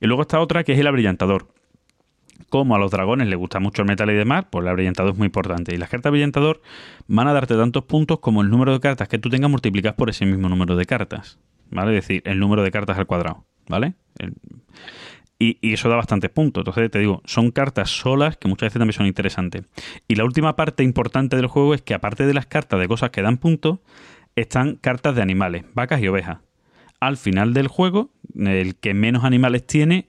y 0.00 0.06
luego 0.06 0.22
está 0.22 0.38
otra 0.40 0.62
que 0.62 0.72
es 0.72 0.78
el 0.78 0.86
abrillantador. 0.86 1.48
Como 2.50 2.74
a 2.74 2.78
los 2.78 2.90
dragones 2.90 3.28
les 3.28 3.38
gusta 3.38 3.60
mucho 3.60 3.82
el 3.82 3.88
metal 3.88 4.10
y 4.10 4.14
demás, 4.14 4.44
pues 4.50 4.62
el 4.62 4.68
abrillantador 4.68 5.12
es 5.12 5.18
muy 5.18 5.26
importante. 5.26 5.74
Y 5.74 5.78
las 5.78 5.88
cartas 5.88 6.10
abrillantador 6.10 6.60
van 7.06 7.28
a 7.28 7.32
darte 7.32 7.54
tantos 7.54 7.84
puntos 7.84 8.18
como 8.18 8.42
el 8.42 8.50
número 8.50 8.72
de 8.72 8.80
cartas 8.80 9.08
que 9.08 9.18
tú 9.18 9.30
tengas 9.30 9.50
multiplicadas 9.50 9.96
por 9.96 10.10
ese 10.10 10.26
mismo 10.26 10.48
número 10.48 10.76
de 10.76 10.84
cartas. 10.84 11.38
¿Vale? 11.70 11.96
Es 11.96 12.06
decir, 12.06 12.22
el 12.26 12.38
número 12.38 12.62
de 12.62 12.70
cartas 12.70 12.98
al 12.98 13.06
cuadrado. 13.06 13.46
¿Vale? 13.68 13.94
Y, 15.38 15.56
y 15.62 15.72
eso 15.72 15.88
da 15.88 15.96
bastantes 15.96 16.28
puntos. 16.28 16.62
Entonces, 16.62 16.90
te 16.90 16.98
digo, 16.98 17.22
son 17.24 17.50
cartas 17.52 17.88
solas 17.88 18.36
que 18.36 18.48
muchas 18.48 18.66
veces 18.66 18.78
también 18.80 18.92
son 18.92 19.06
interesantes. 19.06 19.64
Y 20.08 20.16
la 20.16 20.24
última 20.24 20.56
parte 20.56 20.82
importante 20.82 21.36
del 21.36 21.46
juego 21.46 21.72
es 21.72 21.80
que, 21.80 21.94
aparte 21.94 22.26
de 22.26 22.34
las 22.34 22.46
cartas 22.46 22.78
de 22.78 22.88
cosas 22.88 23.10
que 23.10 23.22
dan 23.22 23.38
puntos, 23.38 23.78
están 24.36 24.76
cartas 24.76 25.14
de 25.14 25.22
animales, 25.22 25.64
vacas 25.74 26.02
y 26.02 26.08
ovejas. 26.08 26.38
Al 26.98 27.16
final 27.16 27.54
del 27.54 27.68
juego, 27.68 28.10
el 28.34 28.74
que 28.76 28.92
menos 28.92 29.24
animales 29.24 29.66
tiene, 29.66 30.08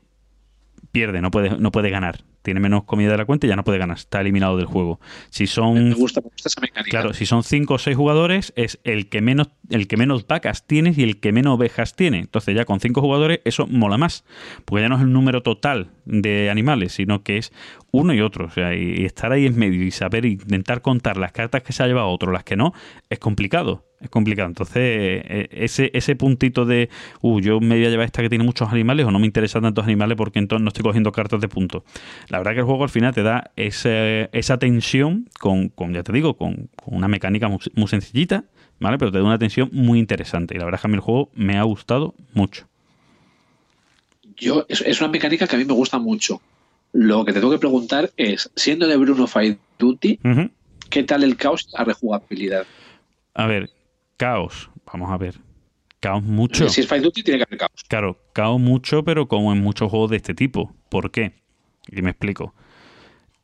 pierde, 0.92 1.22
no 1.22 1.32
puede, 1.32 1.58
no 1.58 1.72
puede 1.72 1.90
ganar. 1.90 2.24
Tiene 2.42 2.60
menos 2.60 2.84
comida 2.86 3.12
de 3.12 3.18
la 3.18 3.26
cuenta 3.26 3.46
y 3.46 3.50
ya 3.50 3.56
no 3.56 3.64
puede 3.64 3.78
ganar. 3.78 3.98
Está 3.98 4.22
eliminado 4.22 4.58
del 4.58 4.66
juego. 4.66 5.00
Si 5.30 5.44
Me 5.44 5.48
son 5.48 5.94
gusta, 5.94 6.22
me 6.22 6.30
gusta 6.30 6.50
esa 6.50 6.62
mecánica. 6.62 6.90
Claro, 6.90 7.14
si 7.14 7.26
son 7.26 7.44
cinco 7.44 7.76
o 7.76 7.78
seis 7.78 7.96
jugadores, 7.96 8.54
es 8.56 8.80
el 8.84 9.10
que 9.10 9.22
menos, 9.22 9.50
el 9.70 9.88
que 9.88 9.98
menos 9.98 10.26
vacas 10.28 10.66
tienes 10.66 10.98
y 10.98 11.04
el 11.04 11.20
que 11.20 11.32
menos 11.32 11.56
ovejas 11.56 11.96
tiene. 11.96 12.20
Entonces, 12.20 12.56
ya 12.56 12.66
con 12.66 12.80
cinco 12.80 13.02
jugadores, 13.02 13.42
eso 13.46 13.68
mola 13.68 13.98
más. 13.98 14.24
Porque 14.66 14.84
ya 14.84 14.90
no 14.90 14.96
es 14.96 15.02
el 15.02 15.12
número 15.12 15.44
total 15.44 15.92
de 16.06 16.50
animales, 16.50 16.94
sino 16.94 17.24
que 17.24 17.38
es 17.38 17.54
uno 17.92 18.14
y 18.14 18.22
otro. 18.22 18.46
O 18.46 18.52
sea, 18.52 18.74
y, 18.76 19.02
y 19.02 19.06
estar 19.06 19.32
ahí 19.32 19.46
en 19.46 19.58
medio 19.58 19.84
y 19.84 19.92
saber 19.92 20.26
intentar 20.26 20.82
contar 20.82 21.18
las 21.18 21.32
cartas 21.32 21.64
que 21.64 21.74
se 21.74 21.84
ha 21.84 21.88
llevado 21.88 22.08
otro, 22.10 22.32
las 22.32 22.44
que 22.44 22.56
no, 22.56 22.74
es 23.10 23.20
complicado. 23.20 23.91
Es 24.02 24.10
complicado. 24.10 24.48
Entonces, 24.48 24.76
eh, 24.78 25.48
ese, 25.52 25.92
ese 25.94 26.16
puntito 26.16 26.66
de, 26.66 26.90
uh, 27.22 27.40
yo 27.40 27.60
me 27.60 27.76
voy 27.76 27.86
a 27.86 27.90
llevar 27.90 28.06
esta 28.08 28.24
que 28.24 28.30
tiene 28.30 28.44
muchos 28.44 28.72
animales 28.72 29.06
o 29.06 29.12
no 29.12 29.20
me 29.20 29.28
interesan 29.28 29.62
tantos 29.62 29.86
animales 29.86 30.18
porque 30.18 30.40
entonces 30.40 30.64
no 30.64 30.70
estoy 30.70 30.84
cogiendo 30.84 31.12
cartas 31.12 31.40
de 31.40 31.48
punto. 31.48 31.84
La 32.30 32.40
verdad 32.40 32.54
que 32.54 32.60
el 32.60 32.66
juego 32.66 32.84
al 32.84 32.90
final 32.90 33.14
te 33.14 33.22
da 33.22 33.52
ese- 33.56 34.30
esa 34.34 34.58
tensión 34.58 35.30
con, 35.40 35.70
con, 35.70 35.94
ya 35.94 36.02
te 36.02 36.12
digo, 36.12 36.36
con, 36.36 36.70
con 36.84 36.96
una 36.96 37.08
mecánica 37.08 37.48
muy, 37.48 37.60
muy 37.76 37.88
sencillita, 37.88 38.46
¿vale? 38.80 38.98
Pero 38.98 39.12
te 39.12 39.20
da 39.20 39.24
una 39.24 39.38
tensión 39.38 39.70
muy 39.72 40.00
interesante. 40.00 40.56
Y 40.56 40.58
la 40.58 40.66
verdad 40.66 40.80
es 40.80 40.82
que 40.82 40.88
a 40.88 40.90
mí 40.90 40.96
el 40.96 41.02
juego 41.02 41.30
me 41.36 41.58
ha 41.58 41.64
gustado 41.64 42.16
mucho. 42.34 42.68
Yo, 44.38 44.66
es, 44.68 44.82
es 44.82 45.00
una 45.00 45.10
mecánica 45.10 45.46
que 45.48 45.56
a 45.56 45.60
mí 45.60 45.66
me 45.66 45.74
gusta 45.74 46.00
mucho. 46.00 46.42
Lo 46.94 47.24
que 47.24 47.34
te 47.34 47.40
tengo 47.40 47.54
que 47.54 47.60
preguntar 47.60 48.12
es, 48.18 48.50
siendo 48.56 48.88
de 48.88 48.98
Bruno 48.98 49.28
Fight 49.28 49.60
Duty. 49.78 50.20
¿qué 50.90 51.04
tal 51.04 51.24
el 51.24 51.38
caos 51.38 51.68
la 51.72 51.86
rejugabilidad? 51.86 52.66
A 53.34 53.48
ver, 53.48 53.70
caos. 54.22 54.70
Vamos 54.86 55.10
a 55.10 55.18
ver. 55.18 55.40
Caos 56.00 56.22
mucho. 56.22 56.70
Si 56.70 56.82
es 56.82 56.88
Fight 56.88 57.04
Duty, 57.04 57.24
tiene 57.24 57.40
que 57.40 57.46
haber 57.48 57.58
caos. 57.58 57.84
Claro, 57.88 58.20
caos 58.34 58.60
mucho, 58.60 59.04
pero 59.04 59.28
como 59.28 59.52
en 59.52 59.64
muchos 59.64 59.90
juegos 59.90 60.12
de 60.12 60.18
este 60.18 60.36
tipo. 60.36 60.76
¿Por 60.90 61.10
qué? 61.10 61.42
Y 61.88 62.04
me 62.04 62.12
explico. 62.12 62.54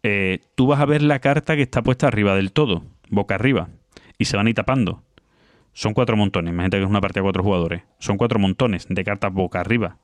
Eh, 0.03 0.39
tú 0.53 0.67
vas 0.67 0.79
a 0.79 0.85
ver 0.85 1.01
la 1.01 1.17
carta 1.17 1.55
que 1.55 1.63
está 1.63 1.81
puesta 1.81 2.05
arriba 2.07 2.35
del 2.35 2.51
todo, 2.51 2.83
boca 3.09 3.33
arriba, 3.33 3.69
y 4.19 4.25
se 4.25 4.37
van 4.37 4.45
a 4.45 4.49
ir 4.51 4.55
tapando. 4.55 5.01
Son 5.73 5.95
cuatro 5.95 6.15
montones, 6.15 6.53
imagínate 6.53 6.77
que 6.77 6.83
es 6.83 6.89
una 6.89 7.01
partida 7.01 7.21
de 7.21 7.25
cuatro 7.25 7.43
jugadores. 7.43 7.81
Son 7.97 8.17
cuatro 8.17 8.37
montones 8.37 8.85
de 8.87 9.03
cartas 9.03 9.33
boca 9.33 9.59
arriba. 9.59 9.97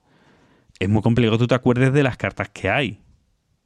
Es 0.79 0.89
muy 0.89 1.03
complicado 1.03 1.37
que 1.37 1.43
tú 1.43 1.47
te 1.47 1.55
acuerdes 1.55 1.93
de 1.93 2.01
las 2.01 2.17
cartas 2.17 2.49
que 2.49 2.71
hay. 2.71 2.99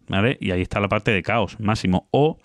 ¿Vale? 0.09 0.37
Y 0.41 0.51
ahí 0.51 0.61
está 0.61 0.81
la 0.81 0.89
parte 0.89 1.11
de 1.11 1.23
caos 1.23 1.57
máximo. 1.59 2.09
O 2.11 2.37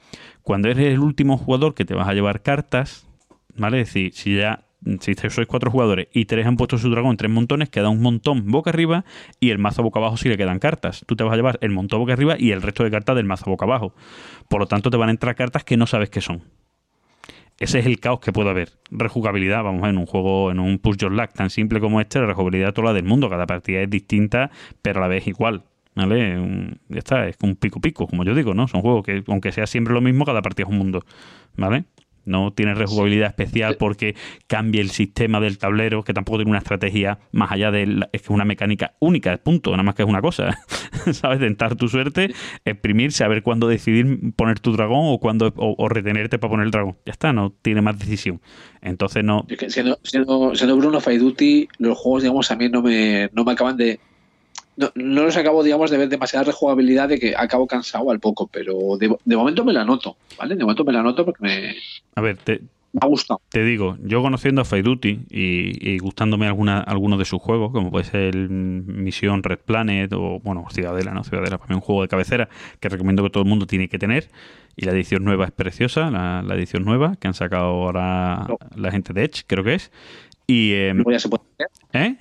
cuando 0.43 0.69
eres 0.69 0.87
el 0.87 1.01
último 1.01 1.37
jugador 1.37 1.75
que 1.75 1.85
te 1.85 1.95
vas 1.95 2.09
a 2.09 2.15
llevar 2.15 2.43
cartas, 2.43 3.09
¿vale? 3.57 3.81
Es 3.81 3.89
decir, 3.89 4.13
si 4.15 4.37
ya 4.37 4.65
si 5.01 5.15
sois 5.15 5.47
cuatro 5.47 5.71
jugadores 5.71 6.09
y 6.13 6.25
tres 6.25 6.47
han 6.47 6.57
puesto 6.57 6.77
su 6.79 6.91
dragón 6.91 7.13
en 7.13 7.17
tres 7.17 7.31
montones, 7.31 7.69
queda 7.71 7.89
un 7.89 8.03
montón 8.03 8.51
boca 8.51 8.71
arriba 8.71 9.05
y 9.39 9.51
el 9.51 9.59
mazo 9.59 9.83
boca 9.83 10.01
abajo 10.01 10.17
si 10.17 10.29
le 10.29 10.37
quedan 10.37 10.59
cartas. 10.59 11.05
Tú 11.07 11.15
te 11.17 11.25
vas 11.25 11.33
a 11.33 11.37
llevar 11.37 11.59
el 11.63 11.71
montón 11.71 12.01
boca 12.01 12.13
arriba 12.13 12.37
y 12.39 12.51
el 12.51 12.63
resto 12.63 12.85
de 12.85 12.91
cartas 12.91 13.17
del 13.17 13.25
mazo 13.25 13.45
boca 13.47 13.65
abajo. 13.65 13.95
Por 14.49 14.61
lo 14.61 14.67
tanto, 14.67 14.91
te 14.91 14.97
van 14.97 15.09
a 15.09 15.13
entrar 15.13 15.35
cartas 15.37 15.65
que 15.65 15.77
no 15.77 15.87
sabes 15.87 16.11
qué 16.11 16.21
son. 16.21 16.43
ese 17.59 17.79
es 17.79 17.87
el 17.87 18.01
caos 18.01 18.21
que 18.21 18.33
puede 18.33 18.51
haber. 18.51 18.71
Rejugabilidad, 18.91 19.63
vamos 19.63 19.89
en 19.89 19.99
un 19.99 20.07
juego, 20.07 20.51
en 20.51 20.59
un 20.59 20.79
push 20.79 20.97
your 20.97 21.13
luck 21.13 21.33
tan 21.33 21.51
simple 21.51 21.79
como 21.79 22.01
este, 22.01 22.19
la 22.19 22.27
rejugabilidad 22.27 22.73
toda 22.73 22.89
la 22.89 22.95
del 22.95 23.05
mundo. 23.05 23.31
Cada 23.31 23.47
partida 23.47 23.81
es 23.83 23.91
distinta, 23.91 24.51
pero 24.83 24.99
a 24.99 25.03
la 25.03 25.09
vez 25.09 25.27
igual. 25.29 25.65
¿Vale? 25.95 26.73
Ya 26.89 26.99
está, 26.99 27.29
es 27.29 27.37
un 27.43 27.55
pico 27.55 27.79
pico, 27.79 28.07
como 28.07 28.25
yo 28.25 28.35
digo, 28.35 28.55
¿no? 28.55 28.67
Son 28.67 28.81
juegos 28.81 29.05
que, 29.05 29.23
aunque 29.29 29.53
sea 29.53 29.67
siempre 29.67 29.93
lo 29.93 30.01
mismo, 30.01 30.25
cada 30.25 30.41
partida 30.41 30.65
es 30.65 30.73
un 30.73 30.79
mundo. 30.79 31.05
¿Vale? 31.55 31.85
No 32.25 32.53
tiene 32.53 32.75
rejugabilidad 32.75 33.29
especial 33.29 33.77
porque 33.79 34.15
cambie 34.47 34.81
el 34.81 34.91
sistema 34.91 35.41
del 35.41 35.59
tablero, 35.59 36.03
que 36.05 36.15
tampoco 36.15 36.39
tiene 36.39 36.51
una 36.51 36.59
estrategia 36.59 37.19
más 37.33 37.51
allá 37.53 37.71
de 37.71 37.87
la- 37.87 38.09
es 38.13 38.23
que 38.23 38.27
es 38.27 38.31
una 38.31 38.45
mecánica 38.45 38.95
única, 39.01 39.37
punto, 39.39 39.71
nada 39.73 39.83
más 39.83 39.95
que 39.95 40.03
es 40.03 40.09
una 40.09 40.21
cosa. 40.21 40.59
¿Sabes? 41.13 41.41
Tentar 41.41 41.77
tu 41.77 41.89
suerte, 41.89 42.33
exprimir, 42.65 43.13
saber 43.13 43.43
cuándo 43.43 43.69
decidir 43.69 44.35
poner 44.37 44.61
tu 44.61 44.73
dragón 44.73 45.13
o 45.13 45.19
cuándo 45.19 45.53
o, 45.57 45.75
o 45.77 45.89
retenerte 45.89 46.39
para 46.39 46.51
poner 46.51 46.67
el 46.67 46.71
dragón. 46.71 46.97
Ya 47.07 47.13
está, 47.13 47.33
no 47.33 47.53
tiene 47.63 47.83
más 47.83 47.99
decisión. 47.99 48.41
Entonces 48.81 49.25
no. 49.25 49.45
Es 49.49 49.59
que 49.59 49.71
siendo, 49.71 49.99
siendo, 50.03 50.55
siendo 50.55 50.77
Bruno 50.77 51.01
Duty, 51.01 51.69
los 51.79 51.99
juegos, 51.99 52.23
digamos, 52.23 52.51
a 52.51 52.57
mí 52.57 52.69
no 52.69 52.83
me, 52.83 53.29
no 53.33 53.45
me 53.45 53.53
acaban 53.53 53.77
de. 53.77 54.01
No, 54.77 54.91
no 54.95 55.25
los 55.25 55.37
acabo, 55.37 55.63
digamos, 55.63 55.91
de 55.91 55.99
ver 55.99 56.09
demasiada 56.09 56.45
rejugabilidad 56.47 57.09
de 57.09 57.19
que 57.19 57.35
acabo 57.37 57.67
cansado 57.67 58.11
al 58.11 58.21
poco, 58.21 58.47
pero 58.47 58.97
de, 58.99 59.15
de 59.25 59.37
momento 59.37 59.65
me 59.65 59.73
la 59.73 59.85
noto, 59.85 60.17
¿vale? 60.39 60.55
De 60.55 60.63
momento 60.63 60.85
me 60.85 60.93
la 60.93 61.03
noto 61.03 61.25
porque 61.27 61.43
me, 61.43 61.75
A 62.15 62.21
ver, 62.23 62.39
te, 62.39 62.61
me 62.93 62.99
ha 63.03 63.07
gustado. 63.07 63.41
te 63.51 63.65
digo, 63.65 63.97
yo 64.03 64.23
conociendo 64.23 64.63
a 64.63 64.65
Duty 64.65 65.27
y, 65.31 65.91
y 65.95 65.99
gustándome 65.99 66.47
alguna, 66.47 66.81
algunos 66.81 67.19
de 67.19 67.27
sus 67.27 67.41
juegos, 67.41 67.71
como 67.73 67.91
puede 67.91 68.05
ser 68.07 68.35
Misión 68.35 69.43
Red 69.43 69.59
Planet 69.59 70.11
o, 70.15 70.41
bueno, 70.41 70.65
Ciudadela, 70.71 71.13
¿no? 71.13 71.23
Ciudadela, 71.23 71.59
para 71.59 71.69
mí 71.69 71.73
es 71.75 71.77
un 71.77 71.87
juego 71.87 72.03
de 72.03 72.09
cabecera 72.09 72.49
que 72.81 72.89
recomiendo 72.89 73.23
que 73.23 73.31
todo 73.31 73.43
el 73.43 73.49
mundo 73.49 73.67
tiene 73.67 73.89
que 73.89 73.99
tener. 73.99 74.31
Y 74.75 74.87
la 74.87 74.93
edición 74.93 75.23
nueva 75.23 75.45
es 75.45 75.51
preciosa, 75.53 76.11
la, 76.11 76.43
la 76.43 76.55
edición 76.55 76.85
nueva 76.85 77.17
que 77.17 77.29
han 77.29 77.35
sacado 77.35 77.65
ahora 77.65 78.47
No. 78.49 78.57
la 78.75 78.91
gente 78.91 79.13
de 79.13 79.25
Edge, 79.25 79.43
creo 79.47 79.65
que 79.65 79.75
es. 79.75 79.93
Y, 80.47 80.73
eh, 80.73 80.93
Luego 80.95 81.13
ya 81.13 81.19
se 81.21 81.29
puede 81.29 81.43
vender. 81.59 81.69
¿eh? 81.93 82.17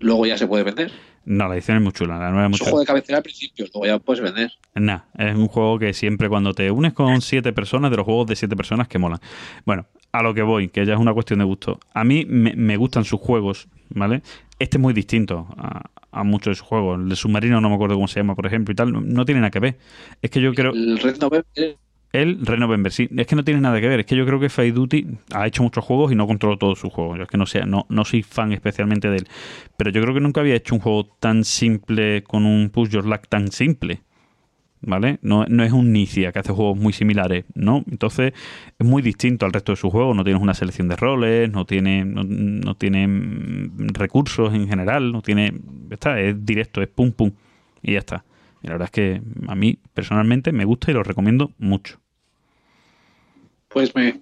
Luego 0.00 0.26
ya 0.26 0.36
se 0.36 0.46
puede 0.48 0.64
vender. 0.64 0.92
No, 1.26 1.48
la 1.48 1.54
edición 1.54 1.78
es 1.78 1.82
muy 1.82 1.92
chula, 1.92 2.18
la 2.18 2.30
nueva 2.30 2.48
es 2.48 2.54
Es 2.54 2.60
un 2.60 2.64
juego 2.66 2.80
de 2.80 2.86
cabecera 2.86 3.18
al 3.18 3.22
principio, 3.22 3.66
luego 3.72 3.86
ya 3.86 3.98
puedes 3.98 4.22
vender. 4.22 4.52
Nah, 4.74 5.00
es 5.16 5.34
un 5.34 5.48
juego 5.48 5.78
que 5.78 5.92
siempre 5.94 6.28
cuando 6.28 6.52
te 6.52 6.70
unes 6.70 6.92
con 6.92 7.20
siete 7.22 7.52
personas, 7.52 7.90
de 7.90 7.96
los 7.96 8.04
juegos 8.04 8.26
de 8.26 8.36
siete 8.36 8.56
personas 8.56 8.88
que 8.88 8.98
molan. 8.98 9.20
Bueno, 9.64 9.86
a 10.12 10.22
lo 10.22 10.34
que 10.34 10.42
voy, 10.42 10.68
que 10.68 10.84
ya 10.84 10.94
es 10.94 11.00
una 11.00 11.14
cuestión 11.14 11.38
de 11.38 11.44
gusto. 11.44 11.80
A 11.92 12.04
mí 12.04 12.24
me, 12.28 12.54
me 12.54 12.76
gustan 12.76 13.04
sus 13.04 13.20
juegos, 13.20 13.68
¿vale? 13.88 14.22
Este 14.58 14.76
es 14.76 14.80
muy 14.80 14.92
distinto 14.92 15.48
a, 15.56 15.90
a 16.12 16.24
muchos 16.24 16.52
de 16.52 16.54
sus 16.54 16.66
juegos. 16.66 17.00
El 17.00 17.08
de 17.08 17.16
Submarino 17.16 17.60
no 17.60 17.68
me 17.68 17.74
acuerdo 17.74 17.96
cómo 17.96 18.08
se 18.08 18.20
llama, 18.20 18.34
por 18.34 18.46
ejemplo, 18.46 18.72
y 18.72 18.76
tal. 18.76 18.92
No, 18.92 19.00
no 19.00 19.24
tiene 19.24 19.40
nada 19.40 19.50
que 19.50 19.60
ver. 19.60 19.78
Es 20.22 20.30
que 20.30 20.40
yo 20.40 20.54
creo... 20.54 20.72
El 20.72 20.98
Red 20.98 21.18
November, 21.18 21.76
El 22.14 22.46
Red 22.46 22.60
November, 22.60 22.92
sí. 22.92 23.08
Es 23.16 23.26
que 23.26 23.34
no 23.34 23.42
tiene 23.42 23.60
nada 23.60 23.80
que 23.80 23.88
ver. 23.88 23.98
Es 23.98 24.06
que 24.06 24.14
yo 24.14 24.24
creo 24.24 24.38
que 24.38 24.48
Fight 24.48 24.72
Duty 24.72 25.18
ha 25.34 25.48
hecho 25.48 25.64
muchos 25.64 25.84
juegos 25.84 26.12
y 26.12 26.14
no 26.14 26.28
controlo 26.28 26.56
todos 26.56 26.78
sus 26.78 26.92
juegos. 26.92 27.16
Yo 27.18 27.24
es 27.24 27.28
que 27.28 27.36
no, 27.36 27.44
sea, 27.44 27.66
no, 27.66 27.86
no 27.88 28.04
soy 28.04 28.22
fan 28.22 28.52
especialmente 28.52 29.10
de 29.10 29.16
él. 29.16 29.28
Pero 29.76 29.90
yo 29.90 30.00
creo 30.00 30.14
que 30.14 30.20
nunca 30.20 30.40
había 30.40 30.54
hecho 30.54 30.76
un 30.76 30.80
juego 30.80 31.06
tan 31.18 31.42
simple 31.42 32.22
con 32.22 32.46
un 32.46 32.70
push 32.70 32.90
your 32.90 33.04
luck 33.04 33.26
tan 33.28 33.50
simple. 33.50 34.02
¿Vale? 34.80 35.18
No, 35.22 35.44
no 35.48 35.64
es 35.64 35.72
un 35.72 35.92
Nicia 35.92 36.30
que 36.30 36.38
hace 36.38 36.52
juegos 36.52 36.78
muy 36.78 36.92
similares, 36.92 37.46
¿no? 37.54 37.84
Entonces 37.90 38.32
es 38.78 38.86
muy 38.86 39.02
distinto 39.02 39.44
al 39.44 39.52
resto 39.52 39.72
de 39.72 39.76
sus 39.76 39.90
juegos. 39.90 40.14
No 40.14 40.22
tienes 40.22 40.40
una 40.40 40.54
selección 40.54 40.86
de 40.86 40.94
roles, 40.94 41.50
no 41.50 41.64
tiene, 41.64 42.04
no, 42.04 42.22
no 42.22 42.76
tiene 42.76 43.08
mm, 43.08 43.88
recursos 43.92 44.54
en 44.54 44.68
general, 44.68 45.10
no 45.10 45.20
tiene. 45.20 45.52
Está, 45.90 46.20
es 46.20 46.46
directo, 46.46 46.80
es 46.80 46.86
pum 46.86 47.10
pum. 47.10 47.32
Y 47.82 47.94
ya 47.94 47.98
está. 47.98 48.24
Y 48.62 48.68
la 48.68 48.74
verdad 48.74 48.86
es 48.86 48.92
que 48.92 49.20
a 49.48 49.56
mí 49.56 49.80
personalmente 49.92 50.52
me 50.52 50.64
gusta 50.64 50.92
y 50.92 50.94
lo 50.94 51.02
recomiendo 51.02 51.50
mucho. 51.58 52.03
Pues 53.74 53.94
me, 53.94 54.18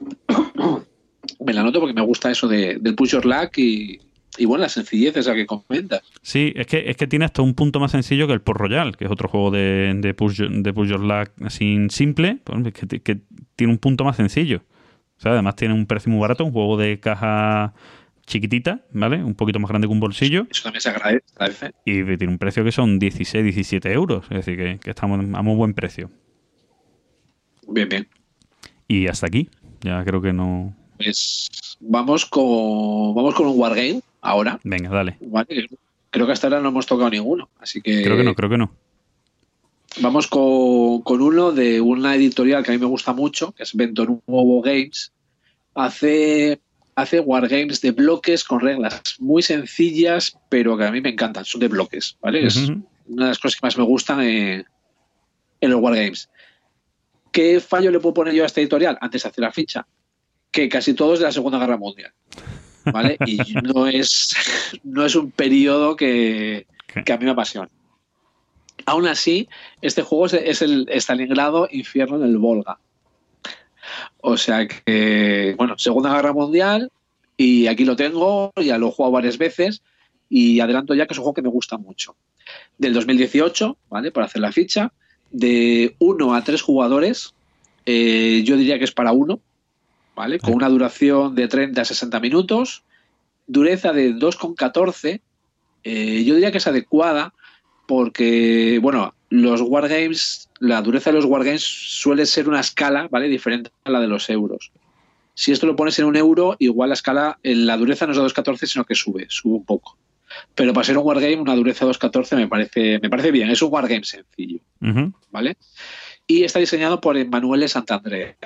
me 1.47 1.53
la 1.53 1.63
noto 1.63 1.79
porque 1.79 1.95
me 1.95 2.03
gusta 2.03 2.31
eso 2.33 2.49
de, 2.49 2.79
del 2.81 2.95
push 2.97 3.11
your 3.13 3.25
luck 3.25 3.57
y, 3.59 4.01
y 4.39 4.45
bueno, 4.47 4.63
la 4.63 4.69
sencillez 4.69 5.17
esa 5.17 5.35
que 5.35 5.47
comentas. 5.47 6.01
Sí, 6.23 6.53
es 6.57 6.67
que, 6.67 6.91
es 6.91 6.97
que 6.97 7.07
tiene 7.07 7.25
hasta 7.27 7.43
un 7.43 7.55
punto 7.55 7.79
más 7.79 7.93
sencillo 7.93 8.27
que 8.27 8.33
el 8.33 8.41
Port 8.41 8.59
Royal, 8.59 8.97
que 8.97 9.05
es 9.05 9.11
otro 9.11 9.29
juego 9.29 9.51
de, 9.53 9.93
de, 9.97 10.15
push, 10.15 10.41
de 10.43 10.73
push 10.73 10.89
Your 10.89 11.01
Luck 11.01 11.31
así 11.45 11.87
simple, 11.91 12.39
pues, 12.43 12.67
es 12.67 12.73
que, 12.73 12.87
ti- 12.87 13.01
que 13.01 13.21
tiene 13.55 13.73
un 13.73 13.79
punto 13.79 14.05
más 14.05 14.17
sencillo. 14.17 14.63
O 15.19 15.21
sea, 15.23 15.33
además 15.33 15.55
tiene 15.55 15.75
un 15.75 15.87
precio 15.87 16.11
muy 16.11 16.21
barato, 16.21 16.45
un 16.45 16.51
juego 16.53 16.77
de 16.77 16.99
caja 16.99 17.75
chiquitita, 18.27 18.81
¿vale? 18.93 19.23
Un 19.23 19.35
poquito 19.35 19.61
más 19.61 19.69
grande 19.69 19.87
que 19.87 19.93
un 19.93 20.01
bolsillo. 20.01 20.47
Eso 20.51 20.63
también 20.65 20.81
se 20.81 20.89
agradece. 20.89 21.25
agradece. 21.37 21.73
Y 21.85 22.03
tiene 22.17 22.29
un 22.33 22.39
precio 22.39 22.65
que 22.65 22.73
son 22.73 22.99
16, 22.99 23.45
17 23.45 23.93
euros. 23.93 24.25
Es 24.31 24.45
decir, 24.47 24.57
que, 24.57 24.79
que 24.83 24.91
estamos 24.91 25.21
a 25.35 25.43
muy 25.43 25.55
buen 25.55 25.75
precio. 25.75 26.11
Bien, 27.69 27.89
bien. 27.89 28.09
Y 28.93 29.09
hasta 29.09 29.27
aquí. 29.27 29.49
Ya 29.81 30.05
creo 30.05 30.21
que 30.21 30.35
no. 30.35 30.75
Pues 30.99 31.49
vamos 31.81 32.27
con, 32.27 33.15
vamos 33.15 33.35
con 33.35 33.47
un 33.47 33.59
Wargame 33.59 34.03
ahora. 34.21 34.61
Venga, 34.65 34.91
dale. 34.91 35.17
¿vale? 35.23 35.67
Creo 36.11 36.27
que 36.27 36.33
hasta 36.33 36.49
ahora 36.49 36.61
no 36.61 36.69
hemos 36.69 36.85
tocado 36.85 37.09
ninguno. 37.09 37.49
Así 37.59 37.81
que 37.81 38.03
Creo 38.05 38.19
que 38.19 38.23
no, 38.23 38.35
creo 38.35 38.51
que 38.51 38.59
no. 38.59 38.71
vamos 40.03 40.27
con, 40.27 41.01
con 41.03 41.23
uno 41.23 41.53
de 41.53 41.81
una 41.81 42.15
editorial 42.15 42.63
que 42.63 42.71
a 42.71 42.75
mí 42.75 42.81
me 42.81 42.87
gusta 42.87 43.15
mucho, 43.15 43.53
que 43.53 43.63
es 43.63 43.75
Vento 43.75 44.05
Nuevo 44.27 44.61
Games. 44.61 45.11
Hace, 45.75 46.61
hace 46.95 47.19
Wargames 47.21 47.81
de 47.81 47.93
bloques 47.93 48.45
con 48.45 48.61
reglas 48.61 49.01
muy 49.21 49.43
sencillas, 49.43 50.37
pero 50.51 50.77
que 50.77 50.85
a 50.85 50.93
mí 50.93 51.01
me 51.01 51.09
encantan. 51.09 51.47
Son 51.47 51.63
de 51.63 51.69
bloques, 51.69 52.19
¿vale? 52.21 52.47
Es 52.47 52.57
una 53.07 53.25
de 53.25 53.29
las 53.31 53.39
cosas 53.39 53.59
que 53.59 53.67
más 53.67 53.79
me 53.79 53.85
gustan 53.85 54.21
eh, 54.21 54.65
en 55.63 55.71
los 55.71 55.81
Wargames. 55.81 56.29
¿Qué 57.33 57.61
fallo 57.61 57.91
le 57.91 57.99
puedo 57.99 58.15
poner 58.15 58.35
yo 58.35 58.43
a 58.43 58.47
esta 58.47 58.61
editorial 58.61 58.99
antes 59.01 59.23
de 59.23 59.29
hacer 59.29 59.43
la 59.43 59.51
ficha? 59.51 59.87
Que 60.51 60.69
casi 60.69 60.95
todo 60.95 61.15
es 61.15 61.21
de 61.21 61.25
la 61.25 61.33
Segunda 61.33 61.59
Guerra 61.59 61.79
Mundial. 61.79 62.13
¿Vale? 62.85 63.17
Y 63.27 63.39
no 63.63 63.87
es, 63.87 64.37
no 64.85 65.05
es 65.05 65.15
un 65.17 65.31
periodo 65.31 65.97
que, 65.97 66.67
que 67.05 67.13
a 67.13 67.17
mí 67.17 67.25
me 67.25 67.31
apasiona. 67.31 67.71
Aún 68.85 69.07
así, 69.07 69.49
este 69.81 70.03
juego 70.03 70.27
es, 70.27 70.35
es 70.35 70.63
el 70.63 70.89
Stalingrado 70.91 71.69
Infierno 71.71 72.17
en 72.17 72.25
el 72.25 72.39
Volga. 72.39 72.79
O 74.21 74.37
sea 74.37 74.67
que, 74.67 75.55
bueno, 75.57 75.79
Segunda 75.79 76.15
Guerra 76.15 76.33
Mundial, 76.33 76.91
y 77.37 77.67
aquí 77.67 77.85
lo 77.85 77.97
tengo, 77.97 78.53
ya 78.57 78.79
lo 78.79 78.89
he 78.89 78.93
jugado 78.93 79.13
varias 79.13 79.39
veces, 79.39 79.83
y 80.29 80.61
adelanto 80.61 80.95
ya 80.95 81.07
que 81.07 81.15
es 81.15 81.19
un 81.19 81.25
juego 81.25 81.35
que 81.35 81.43
me 81.43 81.49
gusta 81.49 81.79
mucho. 81.79 82.17
Del 82.79 82.95
2018, 82.95 83.77
¿vale? 83.89 84.13
Para 84.13 84.27
hacer 84.27 84.41
la 84.41 84.53
ficha, 84.53 84.93
de 85.33 85.97
1 85.99 86.35
a 86.35 86.45
3 86.45 86.63
jugadores, 86.63 87.35
eh, 87.87 88.43
yo 88.45 88.57
diría 88.57 88.79
que 88.79 88.85
es 88.85 88.93
para 88.93 89.13
uno, 89.13 89.41
¿vale? 90.15 90.39
Con 90.39 90.55
una 90.55 90.69
duración 90.69 91.35
de 91.35 91.49
30 91.49 91.81
a 91.81 91.85
60 91.85 92.21
minutos, 92.21 92.85
dureza 93.47 93.93
de 93.93 94.15
2,14, 94.15 95.21
eh, 95.85 96.25
yo 96.25 96.35
diría 96.35 96.53
que 96.53 96.59
es 96.59 96.67
adecuada 96.67 97.35
porque, 97.87 98.79
bueno, 98.81 99.15
los 99.31 99.61
wargames, 99.63 100.49
la 100.61 100.83
dureza 100.83 101.11
de 101.11 101.17
los 101.17 101.25
wargames 101.25 101.63
suele 101.63 102.27
ser 102.27 102.49
una 102.49 102.61
escala, 102.61 103.09
¿vale? 103.11 103.29
Diferente 103.29 103.71
a 103.85 103.91
la 103.91 104.01
de 104.01 104.07
los 104.07 104.31
euros. 104.31 104.71
Si 105.35 105.51
esto 105.51 105.67
lo 105.67 105.77
pones 105.77 105.99
en 105.99 106.05
un 106.05 106.17
euro, 106.17 106.57
igual 106.59 106.91
la 106.91 106.95
escala, 106.95 107.39
eh, 107.43 107.55
la 107.55 107.77
dureza 107.77 108.07
no 108.07 108.13
es 108.13 108.19
de 108.19 108.25
2,14, 108.25 108.67
sino 108.67 108.85
que 108.85 108.95
sube, 108.95 109.27
sube 109.29 109.55
un 109.55 109.65
poco. 109.65 109.97
Pero 110.55 110.73
para 110.73 110.85
ser 110.85 110.99
un 110.99 111.07
wargame, 111.07 111.37
una 111.37 111.55
dureza 111.55 111.85
de 111.85 111.93
2,14 111.93 112.37
me 112.37 112.49
parece, 112.49 112.99
me 113.01 113.11
parece 113.11 113.31
bien, 113.31 113.51
es 113.51 113.63
un 113.63 113.73
wargame 113.73 114.05
sencillo. 114.05 114.61
¿vale? 115.31 115.57
Y 116.27 116.45
está 116.45 116.59
diseñado 116.59 117.01
por 117.01 117.17
Emanuele 117.17 117.69
Santandrea, 117.69 118.37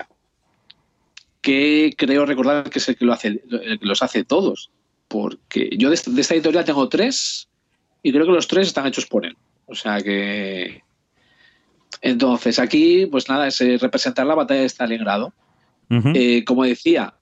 que 1.41 1.95
creo 1.97 2.27
recordar 2.27 2.71
que 2.71 2.79
es 2.79 2.89
el 2.89 2.97
que, 2.97 3.05
lo 3.05 3.13
hace, 3.13 3.29
el 3.29 3.79
que 3.79 3.87
los 3.87 4.03
hace 4.03 4.25
todos, 4.25 4.71
porque 5.09 5.71
yo 5.77 5.89
de 5.89 5.95
esta, 5.95 6.11
de 6.11 6.21
esta 6.21 6.35
editorial 6.35 6.65
tengo 6.65 6.89
tres 6.89 7.49
y 8.03 8.13
creo 8.13 8.27
que 8.27 8.33
los 8.33 8.49
tres 8.49 8.69
están 8.69 8.87
hechos 8.87 9.07
por 9.07 9.27
él. 9.27 9.37
O 9.67 9.75
sea 9.75 10.01
que... 10.01 10.83
Entonces, 12.01 12.59
aquí, 12.59 13.07
pues 13.07 13.29
nada, 13.29 13.49
es 13.49 13.61
eh, 13.61 13.79
representar 13.81 14.27
la 14.27 14.35
batalla 14.35 14.61
de 14.61 14.69
Stalingrado. 14.69 15.33
Eh, 15.89 16.45
como 16.45 16.65
decía, 16.65 17.15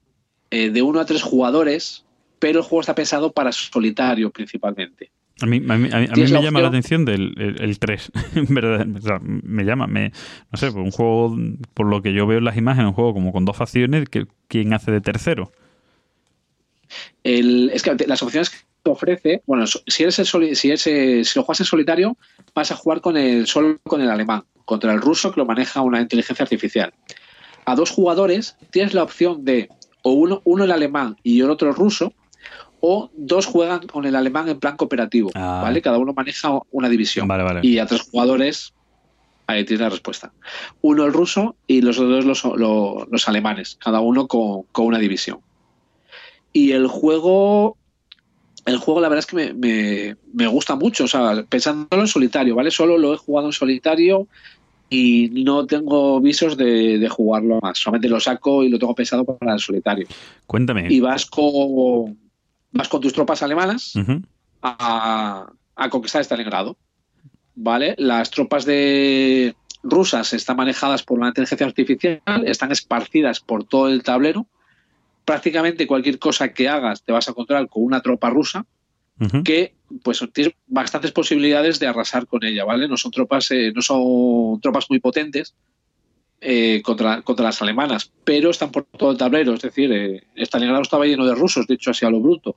eh, 0.51 0.71
de 0.71 0.83
uno 0.83 1.01
a 1.01 1.05
tres 1.05 1.23
jugadores, 1.23 2.04
pero 2.45 2.59
el 2.59 2.65
juego 2.67 2.83
está 2.83 2.95
pensado 2.95 3.33
para 3.33 3.53
solitario 3.53 4.31
principalmente. 4.31 5.11
A 5.41 5.47
mí, 5.47 5.57
a 5.57 5.61
mí, 5.61 5.67
a 5.73 5.77
mí- 5.79 5.89
a 5.95 5.99
mí 6.01 6.07
Tienes 6.13 6.31
me 6.31 6.37
la 6.37 6.43
llama 6.45 6.61
la 6.61 6.69
atención 6.69 7.07
del 7.07 7.33
el, 7.39 7.63
el 7.63 7.79
3, 7.79 8.13
en 8.35 8.47
verdad. 8.55 8.87
O 8.95 9.01
sea, 9.01 9.19
me 9.23 9.65
llama, 9.65 9.87
me, 9.87 10.13
no 10.53 10.59
sé, 10.59 10.69
un 10.69 10.91
juego, 10.91 11.35
por 11.73 11.87
lo 11.87 12.03
que 12.03 12.13
yo 12.13 12.27
veo 12.27 12.37
en 12.37 12.45
las 12.45 12.59
imágenes, 12.59 12.89
un 12.89 12.93
juego 12.95 13.15
como 13.15 13.33
con 13.33 13.47
dos 13.47 13.57
facciones, 13.57 14.11
que 14.11 14.27
¿quién 14.47 14.75
hace 14.75 14.91
de 14.93 15.01
tercero? 15.01 15.53
El- 17.23 17.71
es 17.73 17.83
que 17.83 17.97
las 18.07 18.23
opciones 18.23 18.51
que 18.51 18.59
ofrece, 18.91 19.43
bueno, 19.47 19.65
si 19.67 20.03
eres 20.03 20.19
el 20.19 20.27
soli- 20.27 20.55
si, 20.55 20.69
eres, 20.69 20.87
eh, 20.87 21.25
si 21.25 21.39
lo 21.39 21.45
juegas 21.45 21.61
en 21.61 21.67
solitario, 21.67 22.19
vas 22.55 22.71
a 22.71 22.77
jugar 22.77 23.01
con 23.01 23.17
el 23.17 23.47
solo 23.47 23.79
con 23.85 24.03
el 24.03 24.11
alemán, 24.11 24.43
contra 24.67 24.93
el 24.93 25.01
ruso 25.01 25.33
que 25.33 25.41
lo 25.41 25.47
maneja 25.47 25.81
una 25.81 26.01
inteligencia 26.03 26.43
artificial. 26.43 26.93
A 27.65 27.75
dos 27.75 27.91
jugadores 27.91 28.57
tienes 28.71 28.93
la 28.93 29.03
opción 29.03 29.45
de 29.47 29.71
o 30.03 30.13
uno, 30.13 30.43
uno 30.45 30.65
el 30.65 30.71
alemán 30.73 31.17
y 31.23 31.41
el 31.41 31.49
otro 31.49 31.71
el 31.71 31.75
ruso, 31.75 32.13
o 32.87 33.11
dos 33.17 33.47
juegan 33.47 33.87
con 33.87 34.05
el 34.05 34.15
alemán 34.15 34.47
en 34.51 34.61
plan 34.61 34.77
cooperativo, 34.77 35.31
Ah. 35.35 35.61
¿vale? 35.63 35.81
Cada 35.81 35.97
uno 35.97 36.13
maneja 36.13 36.51
una 36.71 36.91
división. 36.91 37.27
Vale, 37.27 37.43
vale. 37.43 37.61
Y 37.63 37.79
a 37.79 37.87
tres 37.87 38.03
jugadores, 38.03 38.75
Ahí 39.47 39.65
tienes 39.65 39.83
la 39.83 39.91
respuesta. 39.91 40.33
Uno 40.81 41.05
el 41.05 41.13
ruso 41.13 41.55
y 41.67 41.83
los 41.83 41.99
otros 41.99 42.25
los, 42.25 42.45
los, 42.45 43.09
los 43.11 43.29
alemanes, 43.29 43.77
cada 43.79 44.01
uno 44.01 44.27
con, 44.27 44.63
con, 44.73 44.87
una 44.87 44.99
división. 44.99 45.41
Y 46.51 46.73
el 46.73 46.87
juego, 46.87 47.77
el 48.65 48.79
juego 48.79 49.03
la 49.03 49.11
verdad 49.11 49.19
es 49.19 49.27
que 49.27 49.37
me, 49.37 49.53
me, 49.53 50.17
me, 50.33 50.47
gusta 50.47 50.77
mucho, 50.77 51.05
o 51.05 51.09
sea, 51.09 51.45
pensándolo 51.47 52.03
en 52.05 52.09
solitario, 52.09 52.55
¿vale? 52.55 52.71
Solo 52.71 52.97
lo 52.97 53.13
he 53.13 53.19
jugado 53.19 53.49
en 53.49 53.53
solitario 53.53 54.29
y 54.89 55.29
no 55.45 55.67
tengo 55.67 56.23
visos 56.23 56.57
de, 56.57 56.99
de 56.99 57.09
jugarlo 57.11 57.59
más. 57.61 57.77
Solamente 57.77 58.09
lo 58.09 58.21
saco 58.21 58.65
y 58.65 58.71
lo 58.71 58.79
tengo 58.79 58.95
pensado 58.95 59.25
para 59.27 59.53
el 59.53 59.61
solitario. 59.61 60.07
Cuéntame. 60.47 60.87
Y 60.89 61.01
vas 61.01 61.27
con, 61.27 62.17
vas 62.75 62.89
con 62.89 63.01
tus 63.01 63.13
tropas 63.13 63.43
alemanas 63.43 63.97
uh 63.97 64.01
-huh. 64.01 64.23
a, 64.63 65.47
a 65.77 65.89
conquistar 65.89 66.23
Stalingrado. 66.23 66.77
¿vale? 67.55 67.95
Las 67.99 68.31
tropas 68.31 68.65
de 68.65 69.55
rusas 69.83 70.33
están 70.33 70.57
manejadas 70.57 71.03
por 71.03 71.19
una 71.19 71.29
inteligencia 71.29 71.67
artificial, 71.67 72.21
están 72.47 72.73
esparcidas 72.73 73.41
por 73.41 73.65
todo 73.65 73.89
el 73.89 74.03
tablero. 74.03 74.47
Prácticamente 75.25 75.87
cualquier 75.87 76.19
cosa 76.19 76.53
que 76.53 76.69
hagas 76.69 77.03
te 77.03 77.13
vas 77.13 77.29
a 77.29 77.31
encontrar 77.31 77.69
con 77.69 77.85
una 77.85 78.01
tropa 78.01 78.31
rusa 78.31 78.67
uh 79.21 79.25
-huh. 79.25 79.43
que 79.43 79.75
pues 80.03 80.21
tienes 80.33 80.55
bastantes 80.67 81.13
posibilidades 81.13 81.79
de 81.79 81.87
arrasar 81.87 82.27
con 82.27 82.45
ella, 82.45 82.65
¿vale? 82.65 82.89
No 82.89 82.97
son 82.97 83.13
tropas, 83.13 83.51
eh, 83.51 83.73
no 83.75 83.81
son 83.81 84.61
tropas 84.61 84.87
muy 84.91 84.99
potentes 84.99 85.55
eh, 86.47 86.83
contra, 86.83 87.23
contra 87.23 87.47
las 87.47 87.63
alemanas, 87.63 88.13
pero 88.23 88.51
están 88.51 88.71
por 88.71 88.85
todo 88.85 89.13
el 89.13 89.17
tablero, 89.17 89.55
es 89.55 89.63
decir, 89.63 89.91
eh, 89.93 90.25
Stalingrado 90.37 90.83
estaba 90.83 91.07
lleno 91.07 91.25
de 91.25 91.35
rusos, 91.35 91.67
de 91.67 91.75
hecho 91.75 91.91
así 91.91 92.05
a 92.05 92.11
lo 92.11 92.21
bruto. 92.21 92.55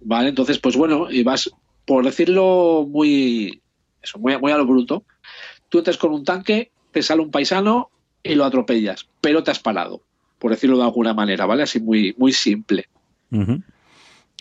Vale, 0.00 0.28
entonces, 0.28 0.58
pues 0.58 0.76
bueno, 0.76 1.10
y 1.10 1.22
vas 1.22 1.50
por 1.86 2.04
decirlo 2.04 2.86
muy, 2.86 3.62
eso, 4.02 4.18
muy, 4.18 4.36
muy 4.38 4.52
a 4.52 4.58
lo 4.58 4.66
bruto, 4.66 5.04
tú 5.70 5.78
entras 5.78 5.96
con 5.96 6.12
un 6.12 6.24
tanque, 6.24 6.70
te 6.92 7.02
sale 7.02 7.22
un 7.22 7.30
paisano 7.30 7.90
y 8.22 8.34
lo 8.34 8.44
atropellas, 8.44 9.08
pero 9.22 9.42
te 9.42 9.50
has 9.50 9.60
parado, 9.60 10.02
por 10.38 10.50
decirlo 10.50 10.76
de 10.76 10.84
alguna 10.84 11.14
manera, 11.14 11.46
¿vale? 11.46 11.62
Así 11.62 11.80
muy, 11.80 12.14
muy 12.18 12.32
simple. 12.32 12.88
Uh 13.30 13.38
-huh. 13.38 13.62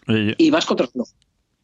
eh, 0.08 0.36
y 0.38 0.50
vas 0.52 0.66
contra 0.66 0.88
el 0.94 1.04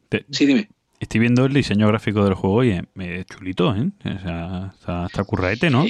te, 0.08 0.24
Sí, 0.30 0.46
dime. 0.46 0.70
Estoy 1.00 1.20
viendo 1.20 1.46
el 1.46 1.54
diseño 1.54 1.88
gráfico 1.88 2.24
del 2.24 2.34
juego 2.34 2.62
y 2.62 2.70
es 2.72 3.26
chulito, 3.26 3.74
¿eh? 3.74 3.90
O 4.04 4.20
sea, 4.20 4.70
está, 4.78 5.06
está 5.06 5.24
curraete, 5.24 5.70
¿no? 5.70 5.86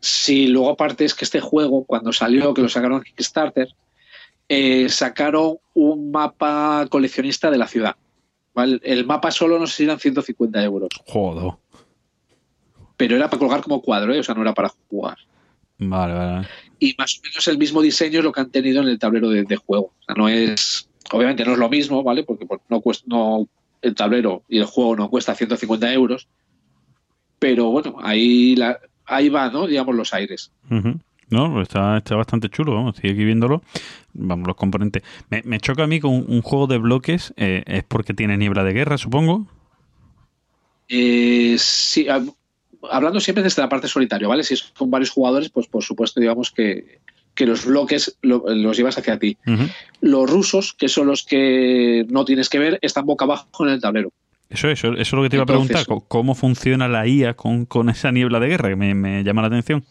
Sí, 0.00 0.46
luego 0.48 0.70
aparte 0.70 1.04
es 1.04 1.14
que 1.14 1.26
este 1.26 1.40
juego, 1.40 1.84
cuando 1.84 2.12
salió, 2.12 2.54
que 2.54 2.62
lo 2.62 2.70
sacaron 2.70 2.98
en 2.98 3.04
Kickstarter, 3.04 3.68
eh, 4.48 4.88
sacaron 4.88 5.58
un 5.74 6.10
mapa 6.10 6.86
coleccionista 6.88 7.50
de 7.50 7.58
la 7.58 7.68
ciudad. 7.68 7.96
¿vale? 8.54 8.80
El 8.82 9.04
mapa 9.04 9.30
solo 9.30 9.58
no 9.58 9.66
sé 9.66 9.76
si 9.76 9.84
eran 9.84 10.00
150 10.00 10.64
euros. 10.64 10.88
Joder. 11.06 11.52
Pero 12.96 13.16
era 13.16 13.28
para 13.28 13.40
colgar 13.40 13.62
como 13.62 13.82
cuadro, 13.82 14.14
¿eh? 14.14 14.20
o 14.20 14.22
sea, 14.22 14.34
no 14.34 14.42
era 14.42 14.54
para 14.54 14.72
jugar. 14.88 15.18
Vale, 15.78 16.14
vale. 16.14 16.48
Y 16.78 16.94
más 16.96 17.18
o 17.18 17.22
menos 17.22 17.48
el 17.48 17.58
mismo 17.58 17.82
diseño 17.82 18.20
es 18.20 18.24
lo 18.24 18.32
que 18.32 18.40
han 18.40 18.50
tenido 18.50 18.80
en 18.80 18.88
el 18.88 18.98
tablero 18.98 19.28
de, 19.28 19.44
de 19.44 19.56
juego. 19.56 19.92
O 20.00 20.02
sea, 20.04 20.14
no 20.14 20.28
es. 20.28 20.88
Obviamente 21.12 21.44
no 21.44 21.52
es 21.52 21.58
lo 21.58 21.68
mismo, 21.68 22.02
¿vale? 22.02 22.24
Porque 22.24 22.46
no 22.70 22.80
cuesta. 22.80 23.04
No, 23.06 23.46
el 23.86 23.94
tablero 23.94 24.42
y 24.48 24.58
el 24.58 24.64
juego 24.64 24.96
no 24.96 25.08
cuesta 25.08 25.34
150 25.34 25.92
euros. 25.92 26.28
Pero 27.38 27.66
bueno, 27.70 27.96
ahí, 28.02 28.56
la, 28.56 28.78
ahí 29.04 29.28
va, 29.28 29.50
¿no? 29.50 29.66
Digamos, 29.66 29.94
los 29.94 30.14
aires. 30.14 30.52
Uh 30.70 30.74
-huh. 30.74 31.00
No, 31.28 31.60
está, 31.60 31.98
está 31.98 32.14
bastante 32.14 32.48
chulo, 32.48 32.74
vamos, 32.74 32.94
estoy 32.94 33.10
aquí 33.10 33.24
viéndolo. 33.24 33.62
Vamos, 34.12 34.46
los 34.46 34.56
componentes. 34.56 35.02
Me, 35.28 35.42
me 35.44 35.58
choca 35.60 35.82
a 35.84 35.86
mí 35.86 36.00
con 36.00 36.12
un, 36.12 36.24
un 36.28 36.42
juego 36.42 36.66
de 36.66 36.78
bloques, 36.78 37.34
eh, 37.36 37.62
es 37.66 37.84
porque 37.84 38.14
tiene 38.14 38.36
niebla 38.36 38.62
de 38.62 38.72
guerra, 38.72 38.96
supongo. 38.96 39.46
Eh, 40.88 41.56
sí, 41.58 42.06
hablando 42.90 43.20
siempre 43.20 43.42
desde 43.42 43.62
la 43.62 43.68
parte 43.68 43.88
solitaria, 43.88 44.28
¿vale? 44.28 44.44
Si 44.44 44.54
es 44.54 44.62
con 44.62 44.90
varios 44.90 45.10
jugadores, 45.10 45.48
pues 45.48 45.66
por 45.66 45.82
supuesto, 45.82 46.20
digamos 46.20 46.52
que, 46.52 47.00
que 47.36 47.46
los 47.46 47.64
bloques 47.64 48.18
lo, 48.22 48.42
los 48.48 48.76
llevas 48.76 48.98
hacia 48.98 49.18
ti. 49.18 49.36
Uh 49.46 49.50
-huh. 49.52 49.70
Los 50.00 50.28
rusos, 50.28 50.72
que 50.72 50.88
son 50.88 51.06
los 51.06 51.24
que 51.24 52.04
no 52.08 52.24
tienes 52.24 52.48
que 52.48 52.58
ver, 52.58 52.78
están 52.82 53.06
boca 53.06 53.26
abajo 53.26 53.64
en 53.66 53.74
el 53.74 53.80
tablero. 53.80 54.10
Eso, 54.50 54.68
eso, 54.68 54.88
eso 54.92 55.00
es 55.00 55.12
lo 55.12 55.22
que 55.22 55.28
te 55.28 55.36
iba 55.36 55.42
Entonces, 55.42 55.76
a 55.76 55.84
preguntar. 55.84 56.08
¿Cómo 56.08 56.34
funciona 56.34 56.88
la 56.88 57.06
IA 57.06 57.34
con, 57.34 57.66
con 57.66 57.88
esa 57.90 58.10
niebla 58.10 58.40
de 58.40 58.48
guerra? 58.48 58.68
Que 58.70 58.76
me, 58.76 58.94
me 58.94 59.22
llama 59.22 59.42
la 59.42 59.48
atención 59.48 59.84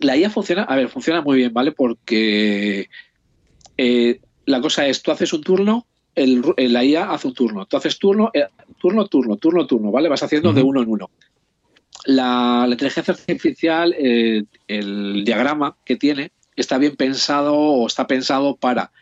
la 0.00 0.16
IA 0.16 0.30
funciona, 0.30 0.62
a 0.62 0.76
ver, 0.76 0.88
funciona 0.88 1.22
muy 1.22 1.36
bien, 1.38 1.52
¿vale? 1.52 1.72
Porque 1.72 2.88
eh, 3.76 4.20
la 4.46 4.60
cosa 4.60 4.86
es, 4.86 5.02
tú 5.02 5.10
haces 5.10 5.32
un 5.32 5.42
turno, 5.42 5.86
el, 6.14 6.42
la 6.56 6.84
IA 6.84 7.10
hace 7.10 7.28
un 7.28 7.34
turno, 7.34 7.66
tú 7.66 7.76
haces 7.76 7.98
turno, 7.98 8.30
eh, 8.32 8.46
turno, 8.78 9.06
turno, 9.06 9.36
turno, 9.36 9.66
turno, 9.66 9.90
¿vale? 9.90 10.08
Vas 10.08 10.22
haciendo 10.22 10.50
uh 10.50 10.52
-huh. 10.52 10.56
de 10.56 10.62
uno 10.62 10.82
en 10.82 10.88
uno. 10.88 11.10
La, 12.10 12.66
inteligencia 12.70 13.12
artificial, 13.12 13.94
eh, 13.98 14.44
el 14.66 15.24
diagrama 15.26 15.76
que 15.84 15.96
tiene, 15.96 16.32
está 16.56 16.78
bien 16.78 16.96
pensado 16.96 17.54
o 17.54 17.86
está 17.86 18.06
pensado 18.06 18.56
para, 18.56 18.92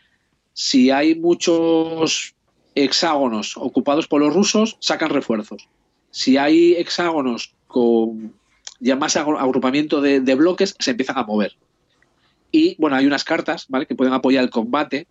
si 0.51 0.91
hay 0.91 1.15
muchos 1.15 2.35
hexágonos 2.75 3.55
ocupados 3.55 4.09
por 4.09 4.19
los 4.19 4.33
rusos, 4.33 4.75
sacan 4.81 5.09
refuerzos. 5.09 5.69
Si 6.11 6.35
hay 6.35 6.73
hexágonos 6.73 7.55
con 7.67 8.33
ya 8.81 8.97
más 8.97 9.15
agrupamiento 9.15 10.01
de, 10.01 10.19
de, 10.19 10.35
bloques 10.35 10.75
se 10.77 10.91
empiezan 10.91 11.17
a 11.17 11.23
mover. 11.23 11.55
Y 12.51 12.75
bueno, 12.77 12.97
hay 12.97 13.05
unas 13.05 13.23
cartas 13.23 13.67
¿vale? 13.69 13.85
que 13.85 13.95
pueden 13.95 14.13
apoyar 14.13 14.43
el 14.43 14.49
combate 14.49 15.07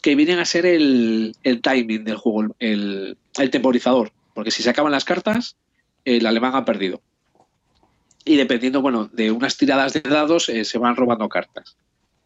que 0.00 0.14
vienen 0.14 0.38
a 0.38 0.44
ser 0.44 0.64
el, 0.64 1.34
el 1.42 1.60
timing 1.60 2.04
del 2.04 2.18
juego, 2.18 2.54
el, 2.60 3.18
el, 3.36 3.50
temporizador. 3.50 4.12
Porque 4.32 4.52
si 4.52 4.62
se 4.62 4.70
acaban 4.70 4.92
las 4.92 5.04
cartas, 5.04 5.56
el 6.04 6.26
alemán 6.26 6.54
ha 6.54 6.64
perdido. 6.64 7.00
Y 8.24 8.36
dependiendo, 8.36 8.80
bueno, 8.80 9.08
de 9.12 9.30
unas 9.30 9.56
tiradas 9.56 9.92
de 9.92 10.00
dados, 10.00 10.48
eh, 10.48 10.64
se 10.64 10.78
van 10.78 10.96
robando 10.96 11.28
cartas. 11.28 11.76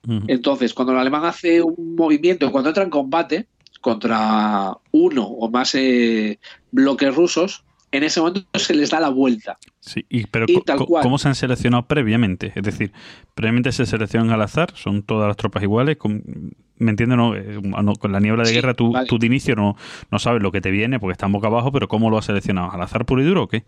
Uh 0.06 0.12
-huh. 0.12 0.24
Entonces, 0.28 0.72
cuando 0.72 0.92
el 0.92 0.98
alemán 0.98 1.24
hace 1.24 1.60
un 1.60 1.96
movimiento, 1.96 2.52
cuando 2.52 2.70
entra 2.70 2.84
en 2.84 2.90
combate 2.90 3.46
contra 3.80 4.76
uno 4.92 5.24
o 5.24 5.50
más 5.50 5.74
eh, 5.74 6.38
bloques 6.70 7.14
rusos, 7.14 7.64
en 7.90 8.02
ese 8.02 8.20
momento 8.20 8.42
se 8.54 8.74
les 8.74 8.90
da 8.90 9.00
la 9.00 9.08
vuelta. 9.08 9.58
Sí, 9.80 10.04
y, 10.08 10.26
pero 10.26 10.44
y 10.48 10.60
tal 10.62 10.84
cual. 10.84 11.02
¿cómo 11.02 11.18
se 11.18 11.28
han 11.28 11.34
seleccionado 11.34 11.86
previamente? 11.86 12.52
Es 12.54 12.62
decir, 12.62 12.92
previamente 13.34 13.72
se 13.72 13.86
seleccionan 13.86 14.30
al 14.30 14.42
azar, 14.42 14.72
son 14.74 15.02
todas 15.02 15.28
las 15.28 15.36
tropas 15.36 15.62
iguales. 15.62 15.96
Con, 15.96 16.54
¿Me 16.76 16.90
entiendes? 16.90 17.16
No, 17.16 17.34
eh, 17.34 17.60
no, 17.62 17.94
con 17.94 18.12
la 18.12 18.20
niebla 18.20 18.42
de 18.42 18.50
sí, 18.50 18.54
guerra 18.54 18.74
tú, 18.74 18.92
vale. 18.92 19.08
tú, 19.08 19.18
de 19.18 19.26
inicio 19.26 19.56
no, 19.56 19.76
no 20.10 20.18
sabes 20.18 20.42
lo 20.42 20.52
que 20.52 20.60
te 20.60 20.70
viene 20.70 21.00
porque 21.00 21.12
están 21.12 21.32
boca 21.32 21.48
abajo, 21.48 21.72
pero 21.72 21.88
¿cómo 21.88 22.10
lo 22.10 22.18
has 22.18 22.26
seleccionado? 22.26 22.70
¿Al 22.70 22.80
azar 22.82 23.04
puro 23.04 23.22
y 23.22 23.24
duro 23.24 23.44
o 23.44 23.48
qué? 23.48 23.64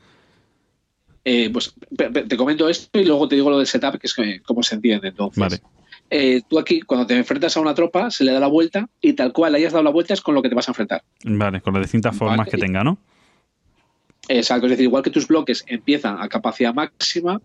Eh, 1.25 1.51
pues 1.51 1.75
te 2.29 2.37
comento 2.37 2.69
esto 2.69 2.99
y 2.99 3.05
luego 3.05 3.29
te 3.29 3.37
digo 3.37 3.51
lo 3.51 3.59
del 3.59 3.67
setup, 3.67 3.99
que 3.99 4.07
es 4.07 4.15
que, 4.15 4.41
cómo 4.41 4.63
se 4.63 4.77
entiende. 4.77 5.09
Entonces, 5.09 5.39
vale. 5.39 5.61
eh, 6.09 6.41
tú 6.49 6.59
aquí, 6.59 6.81
cuando 6.81 7.07
te 7.07 7.17
enfrentas 7.17 7.57
a 7.57 7.61
una 7.61 7.75
tropa, 7.75 8.11
se 8.11 8.25
le 8.25 8.33
da 8.33 8.41
la 8.41 8.47
vuelta 8.47 8.89
y 9.01 9.13
tal 9.13 9.33
cual 9.33 9.55
hayas 9.55 9.73
dado 9.73 9.85
la 9.85 9.91
vuelta 9.91 10.15
es 10.15 10.21
con 10.21 10.35
lo 10.35 10.43
que 10.43 10.49
te 10.49 10.55
vas 10.55 10.69
a 10.69 10.71
enfrentar. 10.71 11.03
Vale, 11.25 11.61
con 11.61 11.75
las 11.75 11.83
distintas 11.83 12.17
formas 12.17 12.39
vale. 12.39 12.51
que 12.51 12.59
tenga, 12.59 12.83
¿no? 12.85 12.99
Exacto, 14.33 14.67
es 14.67 14.71
decir, 14.71 14.85
igual 14.85 15.03
que 15.03 15.11
tus 15.11 15.27
bloques 15.27 15.65
empiezan 15.67 16.23
a 16.23 16.29
capacidad 16.29 16.73
máxima, 16.73 17.41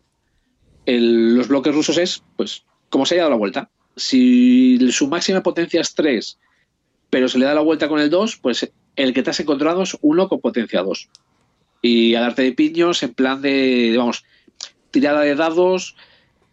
los 0.85 1.47
bloques 1.47 1.73
rusos 1.73 1.97
es, 1.97 2.23
pues, 2.37 2.63
como 2.89 3.07
se 3.07 3.15
haya 3.15 3.23
dado 3.23 3.31
la 3.31 3.39
vuelta. 3.39 3.71
Si 3.95 4.77
su 4.91 5.07
máxima 5.07 5.41
potencia 5.41 5.81
es 5.81 5.95
3, 5.95 6.37
pero 7.09 7.27
se 7.27 7.39
le 7.39 7.45
da 7.45 7.55
la 7.55 7.61
vuelta 7.61 7.87
con 7.87 7.99
el 7.99 8.11
2, 8.11 8.37
pues 8.37 8.71
el 8.95 9.15
que 9.15 9.23
te 9.23 9.31
has 9.31 9.39
encontrado 9.39 9.81
es 9.81 9.97
uno 10.01 10.29
con 10.29 10.41
potencia 10.41 10.83
2. 10.83 11.09
Y 11.81 12.13
a 12.13 12.21
darte 12.21 12.43
de 12.43 12.51
piños 12.51 13.01
en 13.01 13.15
plan 13.15 13.41
de, 13.41 13.95
vamos, 13.97 14.23
tirada 14.91 15.21
de 15.21 15.33
dados, 15.33 15.95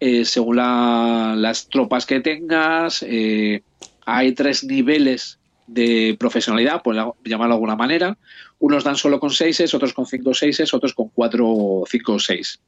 eh, 0.01 0.25
según 0.25 0.57
la, 0.57 1.35
las 1.37 1.69
tropas 1.69 2.07
que 2.07 2.21
tengas, 2.21 3.05
eh, 3.07 3.63
hay 4.07 4.33
tres 4.33 4.65
niveles 4.65 5.39
de 5.67 6.17
profesionalidad, 6.19 6.83
por 6.83 6.95
llamarlo 6.95 7.55
de 7.55 7.57
alguna 7.57 7.77
manera. 7.77 8.17
Unos 8.63 8.85
dan 8.85 8.95
solo 8.95 9.19
con 9.19 9.31
6, 9.31 9.75
otros 9.75 9.93
con 9.93 10.07
5 10.07 10.35
6, 10.35 10.73
otros 10.75 10.95
con 10.95 11.09
4, 11.09 11.83
5 11.85 12.19
6. 12.21 12.61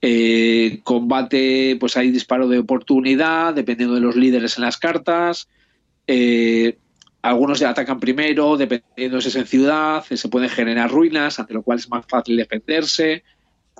Eh, 0.00 0.78
combate, 0.84 1.76
pues 1.80 1.96
hay 1.96 2.12
disparo 2.12 2.46
de 2.46 2.60
oportunidad, 2.60 3.52
dependiendo 3.52 3.96
de 3.96 4.00
los 4.00 4.14
líderes 4.14 4.56
en 4.58 4.62
las 4.62 4.76
cartas. 4.76 5.48
Eh, 6.06 6.78
algunos 7.20 7.60
atacan 7.62 7.98
primero, 7.98 8.56
dependiendo 8.56 9.20
si 9.20 9.26
es 9.26 9.34
en 9.34 9.46
ciudad, 9.46 10.04
se 10.04 10.28
pueden 10.28 10.50
generar 10.50 10.88
ruinas, 10.88 11.40
ante 11.40 11.52
lo 11.52 11.64
cual 11.64 11.80
es 11.80 11.88
más 11.88 12.06
fácil 12.08 12.36
defenderse. 12.36 13.24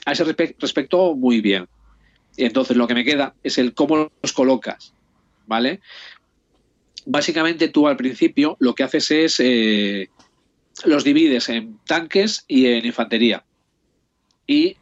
A 0.06 0.12
ese 0.12 0.24
respe 0.24 0.56
respecto, 0.58 1.14
muy 1.14 1.40
bien. 1.40 1.68
Entonces 2.36 2.76
lo 2.76 2.88
que 2.88 2.94
me 2.94 3.04
queda 3.04 3.36
es 3.44 3.58
el 3.58 3.74
cómo 3.74 4.10
los 4.22 4.32
colocas, 4.32 4.92
¿vale? 5.46 5.80
básicamente 7.08 7.68
tú 7.68 7.88
al 7.88 7.96
principio 7.96 8.56
lo 8.60 8.74
que 8.74 8.82
haces 8.82 9.10
es 9.10 9.40
eh, 9.40 10.10
los 10.84 11.04
divides 11.04 11.48
en 11.48 11.78
tanques 11.86 12.44
y 12.48 12.66
en 12.66 12.86
infantería. 12.86 13.44
Y 14.46 14.76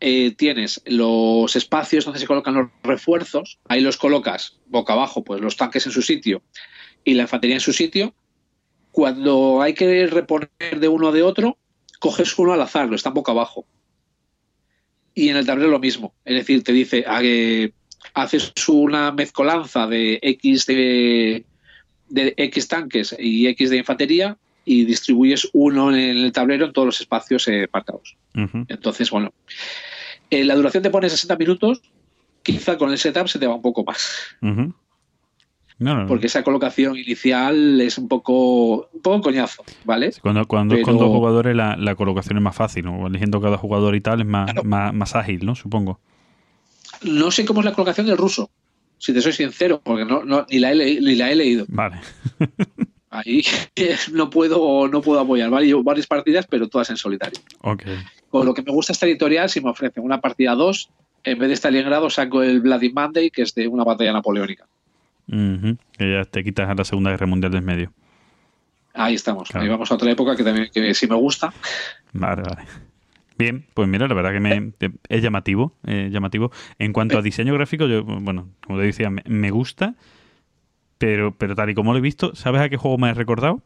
eh, 0.00 0.32
tienes 0.36 0.82
los 0.86 1.56
espacios 1.56 2.04
donde 2.04 2.20
se 2.20 2.26
colocan 2.26 2.54
los 2.54 2.70
refuerzos, 2.82 3.58
ahí 3.68 3.80
los 3.80 3.96
colocas 3.96 4.58
boca 4.66 4.92
abajo, 4.92 5.24
pues 5.24 5.40
los 5.40 5.56
tanques 5.56 5.86
en 5.86 5.92
su 5.92 6.02
sitio 6.02 6.42
y 7.04 7.14
la 7.14 7.22
infantería 7.22 7.56
en 7.56 7.60
su 7.60 7.72
sitio. 7.72 8.14
Cuando 8.90 9.60
hay 9.62 9.74
que 9.74 10.06
reponer 10.06 10.80
de 10.80 10.88
uno 10.88 11.12
de 11.12 11.22
otro, 11.22 11.58
coges 11.98 12.38
uno 12.38 12.52
al 12.52 12.62
azar, 12.62 12.88
lo 12.88 12.96
están 12.96 13.14
boca 13.14 13.32
abajo. 13.32 13.66
Y 15.14 15.28
en 15.28 15.36
el 15.36 15.46
tablero 15.46 15.70
lo 15.70 15.78
mismo. 15.78 16.14
Es 16.24 16.34
decir, 16.34 16.62
te 16.62 16.72
dice, 16.72 17.04
ah, 17.06 17.22
haces 18.14 18.52
una 18.68 19.12
mezcolanza 19.12 19.86
de 19.86 20.18
X 20.22 20.66
de 20.66 21.44
X 22.08 22.68
tanques 22.68 23.16
y 23.18 23.46
X 23.48 23.70
de 23.70 23.78
infantería 23.78 24.38
y 24.66 24.84
distribuyes 24.84 25.48
uno 25.54 25.90
en 25.90 25.96
el 26.18 26.32
tablero 26.32 26.66
en 26.66 26.72
todos 26.74 26.86
los 26.86 27.00
espacios 27.00 27.48
eh, 27.48 27.66
marcados. 27.72 28.16
Ujú. 28.34 28.66
Entonces, 28.68 29.10
bueno, 29.10 29.32
eh, 30.28 30.44
la 30.44 30.54
duración 30.56 30.82
te 30.82 30.90
pone 30.90 31.08
60 31.08 31.36
minutos, 31.36 31.80
quizá 32.42 32.76
con 32.76 32.90
el 32.90 32.98
setup 32.98 33.28
se 33.28 33.38
te 33.38 33.46
va 33.46 33.54
un 33.54 33.62
poco 33.62 33.84
más. 33.84 34.10
No, 35.78 35.94
no, 35.94 35.94
no. 36.02 36.06
porque 36.06 36.26
esa 36.26 36.42
colocación 36.42 36.96
inicial 36.96 37.80
es 37.80 37.96
un 37.98 38.08
poco, 38.08 38.88
un 38.92 39.02
poco 39.02 39.20
coñazo, 39.20 39.62
¿vale? 39.84 40.10
Cuando, 40.22 40.46
cuando 40.46 40.74
es 40.74 40.82
con 40.82 40.96
dos 40.98 41.08
jugadores 41.08 41.54
la, 41.54 41.76
la 41.76 41.94
colocación 41.94 42.38
es 42.38 42.42
más 42.42 42.56
fácil, 42.56 42.86
¿no? 42.86 43.06
eligiendo 43.06 43.40
cada 43.40 43.58
jugador 43.58 43.94
y 43.94 44.00
tal 44.00 44.20
es 44.22 44.26
más, 44.26 44.46
Claro. 44.52 44.64
más, 44.64 44.94
más 44.94 45.14
ágil, 45.14 45.44
¿no? 45.44 45.54
Supongo. 45.54 46.00
No 47.02 47.30
sé 47.30 47.44
cómo 47.44 47.60
es 47.60 47.66
la 47.66 47.72
colocación 47.74 48.06
del 48.06 48.16
ruso, 48.16 48.50
si 48.98 49.12
te 49.12 49.20
soy 49.20 49.32
sincero, 49.32 49.80
porque 49.84 50.04
no, 50.06 50.24
no- 50.24 50.46
ni, 50.50 50.58
la 50.58 50.72
he 50.72 51.00
ni 51.00 51.14
la 51.14 51.30
he 51.30 51.36
leído. 51.36 51.66
Vale. 51.68 52.00
Ahí 53.16 53.42
no 54.12 54.28
puedo, 54.28 54.88
no 54.88 55.00
puedo 55.00 55.20
apoyar. 55.20 55.50
varias 55.50 56.06
partidas, 56.06 56.46
pero 56.46 56.68
todas 56.68 56.90
en 56.90 56.96
solitario. 56.96 57.40
Con 58.28 58.44
lo 58.44 58.52
que 58.52 58.62
me 58.62 58.72
gusta 58.72 58.92
esta 58.92 59.06
editorial, 59.06 59.48
si 59.48 59.60
me 59.60 59.70
ofrecen 59.70 60.04
una 60.04 60.20
partida 60.20 60.54
2, 60.54 60.90
en 61.24 61.38
vez 61.38 61.48
de 61.48 61.56
Stalingrado 61.56 62.10
saco 62.10 62.42
el 62.42 62.60
Bloody 62.60 62.92
Monday, 62.92 63.30
que 63.30 63.42
es 63.42 63.54
de 63.54 63.68
una 63.68 63.84
batalla 63.84 64.12
napoleónica. 64.12 64.66
Ujú. 65.28 65.78
Que 65.96 66.12
ya 66.12 66.24
te 66.24 66.44
quitas 66.44 66.68
a 66.68 66.74
la 66.74 66.84
Segunda 66.84 67.10
Guerra 67.10 67.26
Mundial 67.26 67.52
del 67.52 67.62
medio. 67.62 67.92
Ahí 68.92 69.14
estamos. 69.14 69.48
Claro. 69.48 69.64
Ahí 69.64 69.70
vamos 69.70 69.90
a 69.90 69.94
otra 69.94 70.10
época 70.10 70.36
que 70.36 70.44
también 70.44 70.68
que 70.72 70.94
sí 70.94 71.06
me 71.06 71.16
gusta. 71.16 71.52
Vale, 72.12 72.42
vale. 72.42 72.62
Bien, 73.38 73.66
pues 73.74 73.88
mira, 73.88 74.08
la 74.08 74.14
verdad 74.14 74.32
que 74.32 74.40
me, 74.40 74.72
es 75.08 75.22
llamativo, 75.22 75.74
eh, 75.86 76.08
llamativo. 76.10 76.50
En 76.78 76.92
cuanto 76.92 77.18
a 77.18 77.22
diseño 77.22 77.54
gráfico, 77.54 77.86
yo, 77.86 78.04
bueno, 78.04 78.48
como 78.64 78.78
te 78.78 78.86
decía, 78.86 79.10
me, 79.10 79.22
me 79.26 79.50
gusta, 79.50 79.94
pero, 80.98 81.36
pero 81.36 81.54
tal 81.54 81.70
y 81.70 81.74
como 81.74 81.92
lo 81.92 81.98
he 81.98 82.02
visto, 82.02 82.34
¿sabes 82.34 82.60
a 82.62 82.68
qué 82.68 82.76
juego 82.76 82.98
me 82.98 83.10
he 83.10 83.14
recordado? 83.14 83.62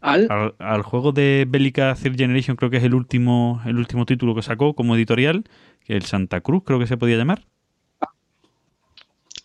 Al, 0.00 0.26
Al, 0.30 0.54
al 0.58 0.82
juego 0.82 1.12
de 1.12 1.44
Bélica 1.48 1.94
Third 1.94 2.16
Generation, 2.16 2.56
creo 2.56 2.70
que 2.70 2.76
es 2.76 2.84
el 2.84 2.94
último, 2.94 3.60
el 3.66 3.78
último 3.78 4.06
título 4.06 4.34
que 4.34 4.42
sacó 4.42 4.74
como 4.74 4.94
editorial, 4.94 5.44
que 5.84 5.94
el 5.96 6.02
Santa 6.02 6.40
Cruz, 6.40 6.62
creo 6.64 6.78
que 6.78 6.86
se 6.86 6.96
podía 6.96 7.16
llamar. 7.16 7.42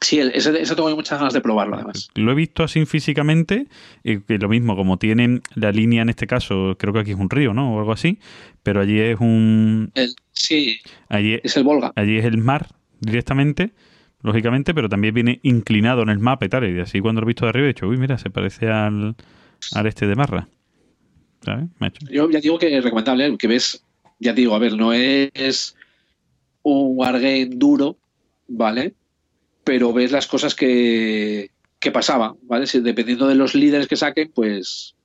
sí, 0.02 0.20
ese 0.20 0.76
tengo 0.76 0.94
muchas 0.96 1.18
ganas 1.18 1.34
de 1.34 1.42
probarlo, 1.42 1.76
además. 1.76 2.10
Lo 2.16 2.32
he 2.32 2.36
visto 2.36 2.64
así 2.64 2.86
físicamente, 2.86 3.68
y 4.04 4.20
que 4.20 4.38
lo 4.38 4.50
mismo, 4.50 4.76
como 4.76 4.98
tienen 4.98 5.42
la 5.56 5.72
línea 5.72 6.02
en 6.02 6.10
este 6.10 6.28
caso, 6.28 6.76
creo 6.78 6.94
que 6.94 7.00
aquí 7.00 7.12
es 7.12 7.18
un 7.18 7.30
río, 7.30 7.54
¿no? 7.54 7.74
O 7.74 7.80
algo 7.80 7.94
así, 7.94 8.20
pero 8.64 8.82
allí 8.82 9.00
es 9.00 9.20
un... 9.20 9.92
El- 9.96 10.16
sí, 10.34 10.78
Allí, 11.10 11.40
es 11.42 11.56
el 11.58 11.64
Volga. 11.64 11.94
allí 11.96 12.18
es 12.18 12.26
el 12.26 12.38
mar 12.38 12.68
directamente, 13.00 13.72
lógicamente, 14.24 14.74
pero 14.74 14.90
también 14.90 15.14
viene 15.14 15.40
inclinado 15.44 16.02
en 16.02 16.10
el 16.10 16.20
mapa 16.20 16.46
y 16.46 16.50
tal. 16.50 16.68
Y 16.76 16.80
así 16.80 17.00
cuando 17.00 17.22
lo 17.22 17.28
he 17.28 17.30
visto 17.30 17.46
de 17.46 17.50
arriba 17.50 17.66
he 17.66 17.74
dicho, 17.74 17.88
uy, 17.88 17.98
mira, 17.98 18.18
se 18.18 18.30
parece 18.30 18.70
al, 18.70 19.16
al 19.74 19.86
este 19.88 20.08
de 20.08 20.16
Marra. 20.16 20.48
¿Sabes? 21.44 21.66
Yo 22.10 22.30
ya 22.32 22.40
digo 22.40 22.58
que 22.58 22.76
es 22.78 22.84
recomendable, 22.84 23.38
que 23.38 23.48
ves, 23.48 23.84
ya 24.20 24.34
digo, 24.34 24.56
a 24.56 24.60
ver, 24.60 24.74
no 24.78 24.94
es 24.94 25.76
un 26.62 26.98
wargame 26.98 27.48
duro, 27.48 27.98
¿vale? 28.48 28.94
Pero 29.66 29.92
ves 29.92 30.12
las 30.14 30.26
cosas 30.28 30.56
que, 30.56 31.52
que 31.80 31.92
pasaban, 31.92 32.36
¿vale? 32.44 32.66
Si- 32.66 32.80
dependiendo 32.80 33.28
de 33.28 33.36
los 33.36 33.56
líderes 33.56 33.88
que 33.88 33.98
saquen, 33.98 34.32
pues 34.34 34.96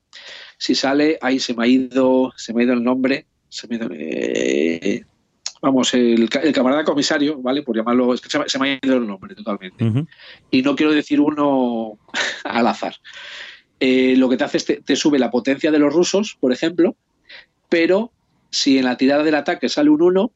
si 0.58 0.76
sale, 0.76 1.18
ahí 1.20 1.40
se 1.40 1.54
me 1.54 1.64
ha 1.64 1.66
ido, 1.66 2.32
se 2.36 2.54
me 2.54 2.62
ha 2.62 2.64
ido 2.64 2.74
el 2.74 2.84
nombre, 2.84 3.26
se 3.48 3.66
me 3.66 3.74
ha 3.74 3.78
ido, 3.78 3.88
eh, 3.92 5.04
vamos, 5.60 5.92
el, 5.94 6.28
ca- 6.30 6.40
el 6.40 6.52
camarada 6.52 6.84
comisario, 6.84 7.40
¿vale? 7.40 7.62
Por 7.62 7.76
llamarlo, 7.76 8.14
es 8.14 8.20
que 8.20 8.30
se 8.30 8.38
me, 8.38 8.48
se 8.48 8.58
me 8.58 8.72
ha 8.72 8.78
ido 8.86 8.96
el 8.96 9.06
nombre 9.06 9.34
totalmente 9.34 9.84
y 10.50 10.62
no 10.62 10.74
quiero 10.76 10.92
decir 10.92 11.20
uno 11.20 11.98
al 12.44 12.66
azar. 12.66 12.94
Eh, 13.80 14.14
lo 14.16 14.28
que 14.28 14.36
te 14.36 14.44
hace 14.44 14.56
es 14.56 14.64
te, 14.64 14.80
te 14.82 14.96
sube 14.96 15.18
la 15.18 15.30
potencia 15.30 15.70
de 15.70 15.78
los 15.78 15.92
rusos, 15.92 16.36
por 16.40 16.52
ejemplo, 16.52 16.96
pero 17.68 18.12
si 18.50 18.78
en 18.78 18.84
la 18.86 18.96
tirada 18.96 19.22
del 19.22 19.34
ataque 19.34 19.68
sale 19.68 19.90
un 19.90 20.02
1, 20.02 20.32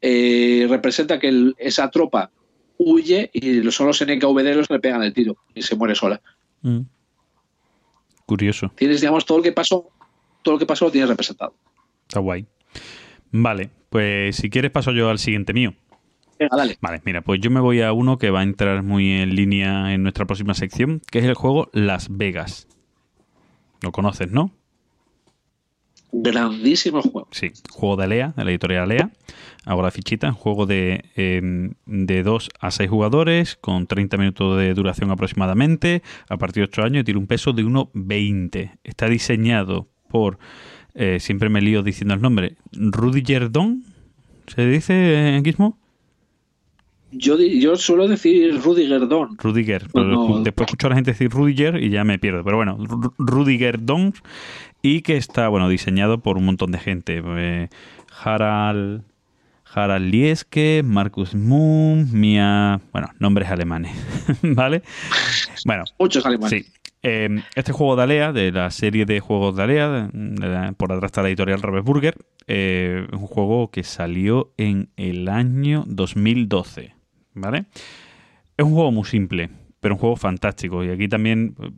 eh, 0.00 0.66
representa 0.68 1.18
que 1.18 1.28
el- 1.28 1.54
esa 1.58 1.90
tropa 1.90 2.30
huye 2.78 3.30
y 3.32 3.62
son 3.70 3.86
los 3.86 4.00
NKVD 4.02 4.54
los 4.56 4.66
que 4.68 4.74
le 4.74 4.80
pegan 4.80 5.02
el 5.02 5.12
tiro 5.14 5.36
y 5.54 5.62
se 5.62 5.76
muere 5.76 5.94
sola. 5.94 6.20
Mm. 6.62 6.80
Curioso. 8.26 8.72
Tienes, 8.74 9.00
digamos, 9.00 9.24
todo 9.26 9.38
lo 9.38 9.44
que 9.44 9.52
pasó, 9.52 9.90
todo 10.42 10.54
lo 10.54 10.58
que 10.58 10.66
pasó 10.66 10.86
lo 10.86 10.90
tienes 10.90 11.08
representado. 11.10 11.54
Está 12.08 12.20
guay. 12.20 12.46
Vale, 13.36 13.70
pues 13.90 14.36
si 14.36 14.48
quieres 14.48 14.70
paso 14.70 14.92
yo 14.92 15.10
al 15.10 15.18
siguiente 15.18 15.52
mío. 15.52 15.74
Venga, 16.38 16.56
dale. 16.56 16.78
Vale, 16.80 17.02
mira, 17.04 17.20
pues 17.20 17.40
yo 17.40 17.50
me 17.50 17.58
voy 17.58 17.80
a 17.80 17.92
uno 17.92 18.16
que 18.16 18.30
va 18.30 18.40
a 18.40 18.42
entrar 18.44 18.84
muy 18.84 19.10
en 19.10 19.34
línea 19.34 19.92
en 19.92 20.04
nuestra 20.04 20.24
próxima 20.24 20.54
sección, 20.54 21.02
que 21.10 21.18
es 21.18 21.24
el 21.24 21.34
juego 21.34 21.68
Las 21.72 22.16
Vegas. 22.16 22.68
Lo 23.82 23.90
conoces, 23.90 24.30
¿no? 24.30 24.52
Grandísimo 26.12 27.02
juego. 27.02 27.26
Sí, 27.32 27.50
juego 27.72 27.96
de 27.96 28.04
Alea, 28.04 28.34
de 28.36 28.44
la 28.44 28.50
editorial 28.52 28.84
Alea. 28.84 29.10
Hago 29.64 29.82
la 29.82 29.90
fichita, 29.90 30.30
juego 30.30 30.66
de, 30.66 31.04
eh, 31.16 31.72
de 31.86 32.22
2 32.22 32.50
a 32.60 32.70
6 32.70 32.88
jugadores, 32.88 33.56
con 33.56 33.88
30 33.88 34.16
minutos 34.16 34.56
de 34.58 34.74
duración 34.74 35.10
aproximadamente, 35.10 36.04
a 36.28 36.36
partir 36.36 36.62
de 36.62 36.68
8 36.68 36.82
años, 36.84 37.00
y 37.00 37.04
tiene 37.04 37.18
un 37.18 37.26
peso 37.26 37.52
de 37.52 37.64
1,20. 37.64 38.78
Está 38.84 39.08
diseñado 39.08 39.88
por, 40.08 40.38
eh, 40.94 41.18
siempre 41.20 41.48
me 41.48 41.60
lío 41.60 41.82
diciendo 41.82 42.14
el 42.14 42.20
nombre, 42.22 42.56
Rudiger 42.72 43.50
Don, 43.50 43.82
¿se 44.46 44.66
dice 44.66 45.36
en 45.36 45.44
Gizmo? 45.44 45.78
Yo, 47.16 47.38
yo 47.38 47.76
suelo 47.76 48.08
decir 48.08 48.60
Rudiger 48.60 49.06
Don. 49.06 49.38
Rudiger. 49.38 49.86
pero 49.92 50.40
después 50.42 50.66
escucho 50.66 50.88
a 50.88 50.90
la 50.90 50.96
gente 50.96 51.12
decir 51.12 51.30
Rudiger 51.30 51.80
y 51.80 51.90
ya 51.90 52.02
me 52.02 52.18
pierdo. 52.18 52.42
Pero 52.42 52.56
bueno, 52.56 52.76
Ru- 52.78 53.14
Rudiger 53.18 53.84
Dons 53.84 54.20
y 54.82 55.02
que 55.02 55.16
está, 55.16 55.46
bueno, 55.48 55.68
diseñado 55.68 56.18
por 56.18 56.36
un 56.38 56.44
montón 56.46 56.72
de 56.72 56.78
gente. 56.78 57.22
Eh, 57.24 57.68
Harald, 58.24 59.02
Harald 59.72 60.10
Lieske, 60.10 60.82
Marcus 60.84 61.36
Moon, 61.36 62.08
Mia... 62.12 62.80
Bueno, 62.92 63.08
nombres 63.20 63.48
alemanes, 63.48 63.92
¿vale? 64.42 64.82
Bueno, 65.64 65.84
Muchos 66.00 66.26
alemanes. 66.26 66.64
Sí. 66.66 66.72
Eh, 67.06 67.28
este 67.54 67.72
juego 67.72 67.96
de 67.96 68.02
Alea, 68.02 68.32
de 68.32 68.50
la 68.50 68.70
serie 68.70 69.04
de 69.04 69.20
juegos 69.20 69.54
de 69.56 69.62
Alea, 69.62 69.88
de- 69.90 70.08
de 70.12 70.48
la- 70.48 70.72
por 70.72 70.90
atrás 70.90 71.10
está 71.10 71.22
la 71.22 71.28
editorial 71.28 71.60
Ravensburger, 71.60 72.16
eh, 72.46 73.06
es 73.12 73.18
un 73.18 73.26
juego 73.26 73.70
que 73.70 73.82
salió 73.84 74.52
en 74.56 74.88
el 74.96 75.28
año 75.28 75.84
2012. 75.86 76.94
¿Vale? 77.34 77.66
Es 78.56 78.64
un 78.64 78.72
juego 78.72 78.90
muy 78.92 79.04
simple, 79.04 79.50
pero 79.80 79.94
un 79.96 80.00
juego 80.00 80.16
fantástico. 80.16 80.82
Y 80.84 80.88
aquí 80.90 81.08
también, 81.08 81.54
eh, 81.60 81.70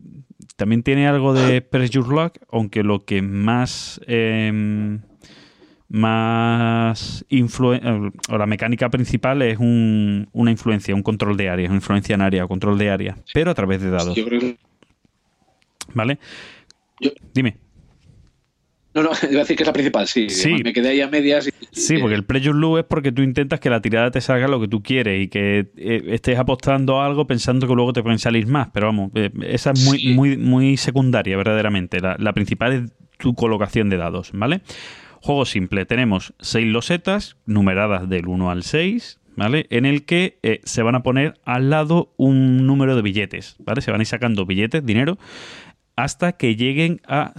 también 0.57 0.83
tiene 0.83 1.09
algo 1.09 1.35
de 1.35 1.61
Press 1.71 1.91
Your 1.91 2.09
Luck, 2.09 2.39
aunque 2.51 2.83
lo 2.83 3.05
que 3.05 3.21
más. 3.23 4.01
eh, 4.07 4.99
más 5.89 7.25
eh, 7.31 7.45
o 8.29 8.39
la 8.39 8.47
mecánica 8.47 8.91
principal 8.91 9.41
es 9.43 9.59
un- 9.59 10.29
una 10.33 10.51
influencia, 10.51 10.95
un 10.95 11.03
control 11.05 11.37
de 11.37 11.49
área, 11.49 11.67
una 11.69 11.77
influencia 11.77 12.15
en 12.17 12.23
área, 12.23 12.47
control 12.49 12.77
de 12.77 12.91
área, 12.91 13.17
pero 13.33 13.53
a 13.53 13.55
través 13.55 13.81
de 13.81 13.91
dados. 13.91 14.17
Yo 14.17 14.25
creo 14.27 14.41
que 14.41 14.57
¿Vale? 15.95 16.19
Yo- 17.01 17.11
Dime. 17.35 17.57
No, 18.95 19.03
no, 19.03 19.11
iba 19.31 19.41
a 19.41 19.43
decir 19.45 19.57
que 19.57 19.63
es 19.63 19.67
la 19.67 19.73
principal, 19.75 20.07
sí. 20.09 20.31
Sí. 20.31 20.55
Me 20.65 20.73
quedé 20.73 20.89
ahí 20.89 21.01
a 21.03 21.09
medias. 21.09 21.47
Y, 21.49 21.51
Sí, 21.71 21.99
porque 21.99 22.15
el 22.15 22.25
Pleasure 22.25 22.59
Loop 22.59 22.79
es 22.79 22.85
porque 22.85 23.13
tú 23.13 23.21
intentas 23.21 23.61
que 23.61 23.69
la 23.69 23.83
tirada 23.83 24.11
te 24.11 24.23
salga 24.23 24.49
lo 24.49 24.59
que 24.59 24.69
tú 24.69 24.83
quieres 24.83 25.23
y 25.23 25.29
que 25.29 25.69
eh, 25.77 26.03
estés 26.09 26.39
apostando 26.39 27.01
a 27.01 27.07
algo 27.07 27.27
pensando 27.27 27.69
que 27.69 27.75
luego 27.75 27.93
te 27.93 28.03
pueden 28.03 28.19
salir 28.19 28.47
más. 28.47 28.69
Pero 28.73 28.87
vamos, 28.87 29.11
eh, 29.15 29.31
esa 29.43 29.73
es 29.73 29.85
muy, 29.85 29.99
Sí. 29.99 30.15
muy, 30.15 30.37
muy 30.39 30.77
secundaria, 30.79 31.37
verdaderamente. 31.37 32.01
La, 32.01 32.17
la 32.19 32.33
principal 32.33 32.73
es 32.73 32.93
tu 33.19 33.35
colocación 33.35 33.91
de 33.91 33.99
dados, 33.99 34.31
¿vale? 34.33 34.63
Juego 35.21 35.45
simple. 35.45 35.85
Tenemos 35.85 36.33
seis 36.41 36.67
losetas 36.67 37.37
numeradas 37.45 38.09
del 38.09 38.27
1 38.29 38.51
al 38.51 38.63
6, 38.63 39.21
¿vale? 39.37 39.67
En 39.69 39.85
el 39.85 40.05
que 40.07 40.39
eh, 40.43 40.61
se 40.65 40.83
van 40.83 40.95
a 40.95 41.03
poner 41.03 41.35
al 41.45 41.69
lado 41.69 42.15
un 42.17 42.67
número 42.67 42.97
de 42.97 43.03
billetes, 43.03 43.57
¿vale? 43.59 43.83
Se 43.83 43.91
van 43.91 44.01
a 44.01 44.03
ir 44.05 44.07
sacando 44.07 44.47
billetes, 44.47 44.85
dinero, 44.87 45.19
hasta 45.97 46.33
que 46.33 46.57
lleguen 46.57 47.01
a 47.09 47.33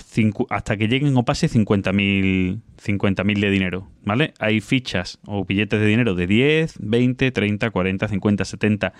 hasta 0.49 0.78
que 0.78 0.88
lleguen 0.88 1.16
o 1.16 1.24
pase 1.24 1.47
50.000 1.47 2.60
50.000 2.78 3.39
de 3.39 3.49
dinero, 3.49 3.88
¿vale? 4.03 4.34
Hay 4.39 4.62
fichas 4.62 5.20
o 5.26 5.45
billetes 5.45 5.80
de 5.80 5.86
dinero 5.86 6.16
de 6.16 6.28
10, 6.28 6.78
20, 6.80 7.32
30, 7.32 7.70
40, 7.72 8.08
50, 8.08 8.45
70, 8.45 8.93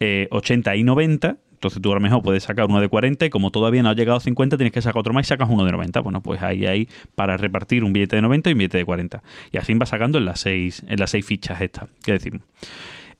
eh, 0.00 0.28
80 0.30 0.76
y 0.76 0.84
90. 0.84 1.36
Entonces 1.52 1.80
tú 1.80 1.90
a 1.90 1.94
lo 1.94 2.00
mejor 2.00 2.22
puedes 2.22 2.42
sacar 2.42 2.66
uno 2.66 2.80
de 2.80 2.88
40 2.88 3.26
y 3.26 3.30
como 3.30 3.50
todavía 3.50 3.82
no 3.82 3.88
ha 3.88 3.94
llegado 3.94 4.18
a 4.18 4.20
50 4.20 4.56
tienes 4.56 4.72
que 4.72 4.82
sacar 4.82 5.00
otro 5.00 5.14
más 5.14 5.26
y 5.26 5.28
sacas 5.28 5.48
uno 5.50 5.64
de 5.64 5.72
90. 5.72 6.00
Bueno, 6.00 6.22
pues 6.22 6.42
ahí 6.42 6.66
hay 6.66 6.88
para 7.14 7.36
repartir 7.36 7.82
un 7.82 7.92
billete 7.92 8.16
de 8.16 8.22
90 8.22 8.50
y 8.50 8.52
un 8.52 8.58
billete 8.58 8.78
de 8.78 8.84
40. 8.84 9.22
Y 9.52 9.58
así 9.58 9.72
vas 9.74 9.88
sacando 9.88 10.18
en 10.18 10.26
las 10.26 10.40
seis, 10.40 10.82
en 10.86 10.98
las 11.00 11.10
seis 11.10 11.24
fichas 11.24 11.60
estas, 11.60 11.88
que 12.02 12.12
decimos. 12.12 12.42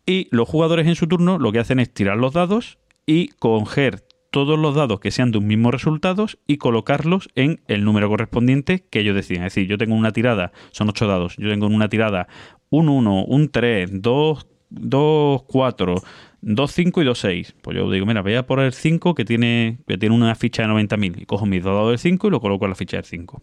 Y 0.04 0.28
los 0.30 0.48
jugadores 0.48 0.86
en 0.86 0.94
su 0.94 1.06
turno 1.06 1.38
lo 1.38 1.50
que 1.50 1.58
hacen 1.58 1.80
es 1.80 1.92
tirar 1.92 2.18
los 2.18 2.32
dados 2.32 2.78
y 3.06 3.28
coger 3.38 4.05
todos 4.36 4.58
los 4.58 4.74
dados 4.74 5.00
que 5.00 5.10
sean 5.10 5.30
de 5.30 5.38
un 5.38 5.46
mismo 5.46 5.70
resultado 5.70 6.26
y 6.46 6.58
colocarlos 6.58 7.30
en 7.36 7.62
el 7.68 7.84
número 7.84 8.10
correspondiente 8.10 8.84
que 8.90 9.00
ellos 9.00 9.14
decían. 9.14 9.44
Es 9.44 9.54
decir, 9.54 9.66
yo 9.66 9.78
tengo 9.78 9.94
una 9.94 10.12
tirada, 10.12 10.52
son 10.72 10.90
ocho 10.90 11.06
dados, 11.06 11.36
yo 11.38 11.48
tengo 11.48 11.68
en 11.68 11.74
una 11.74 11.88
tirada 11.88 12.28
un 12.68 12.90
1, 12.90 13.24
un 13.24 13.48
3, 13.48 14.02
2, 14.02 14.46
2, 14.68 15.42
4, 15.42 15.94
2, 16.42 16.70
5 16.70 17.00
y 17.00 17.04
2, 17.06 17.18
6. 17.18 17.54
Pues 17.62 17.78
yo 17.78 17.90
digo, 17.90 18.04
mira, 18.04 18.20
voy 18.20 18.34
a 18.34 18.46
por 18.46 18.60
el 18.60 18.74
5 18.74 19.14
que 19.14 19.24
tiene, 19.24 19.78
que 19.88 19.96
tiene 19.96 20.14
una 20.14 20.34
ficha 20.34 20.64
de 20.64 20.68
90.000 20.68 21.22
y 21.22 21.24
cojo 21.24 21.46
mis 21.46 21.62
dos 21.64 21.72
dados 21.72 21.88
del 21.92 21.98
5 21.98 22.26
y 22.26 22.30
lo 22.30 22.42
coloco 22.42 22.66
en 22.66 22.72
la 22.72 22.76
ficha 22.76 22.98
del 22.98 23.06
5. 23.06 23.42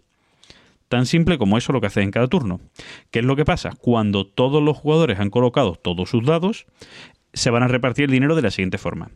Tan 0.89 1.08
simple 1.08 1.39
como 1.39 1.58
eso 1.58 1.74
lo 1.74 1.82
que 1.82 1.88
haces 1.88 2.04
en 2.04 2.12
cada 2.12 2.28
turno. 2.28 2.62
¿Qué 3.10 3.18
es 3.18 3.26
lo 3.26 3.36
que 3.36 3.46
pasa? 3.46 3.72
Cuando 3.80 4.28
todos 4.28 4.62
los 4.62 4.78
jugadores 4.78 5.20
han 5.20 5.32
colocado 5.32 5.74
todos 5.74 6.08
sus 6.08 6.24
dados, 6.24 6.68
se 7.34 7.50
van 7.50 7.64
a 7.64 7.68
repartir 7.68 8.06
el 8.06 8.12
dinero 8.12 8.36
de 8.36 8.44
la 8.44 8.52
siguiente 8.52 8.78
forma. 8.78 9.10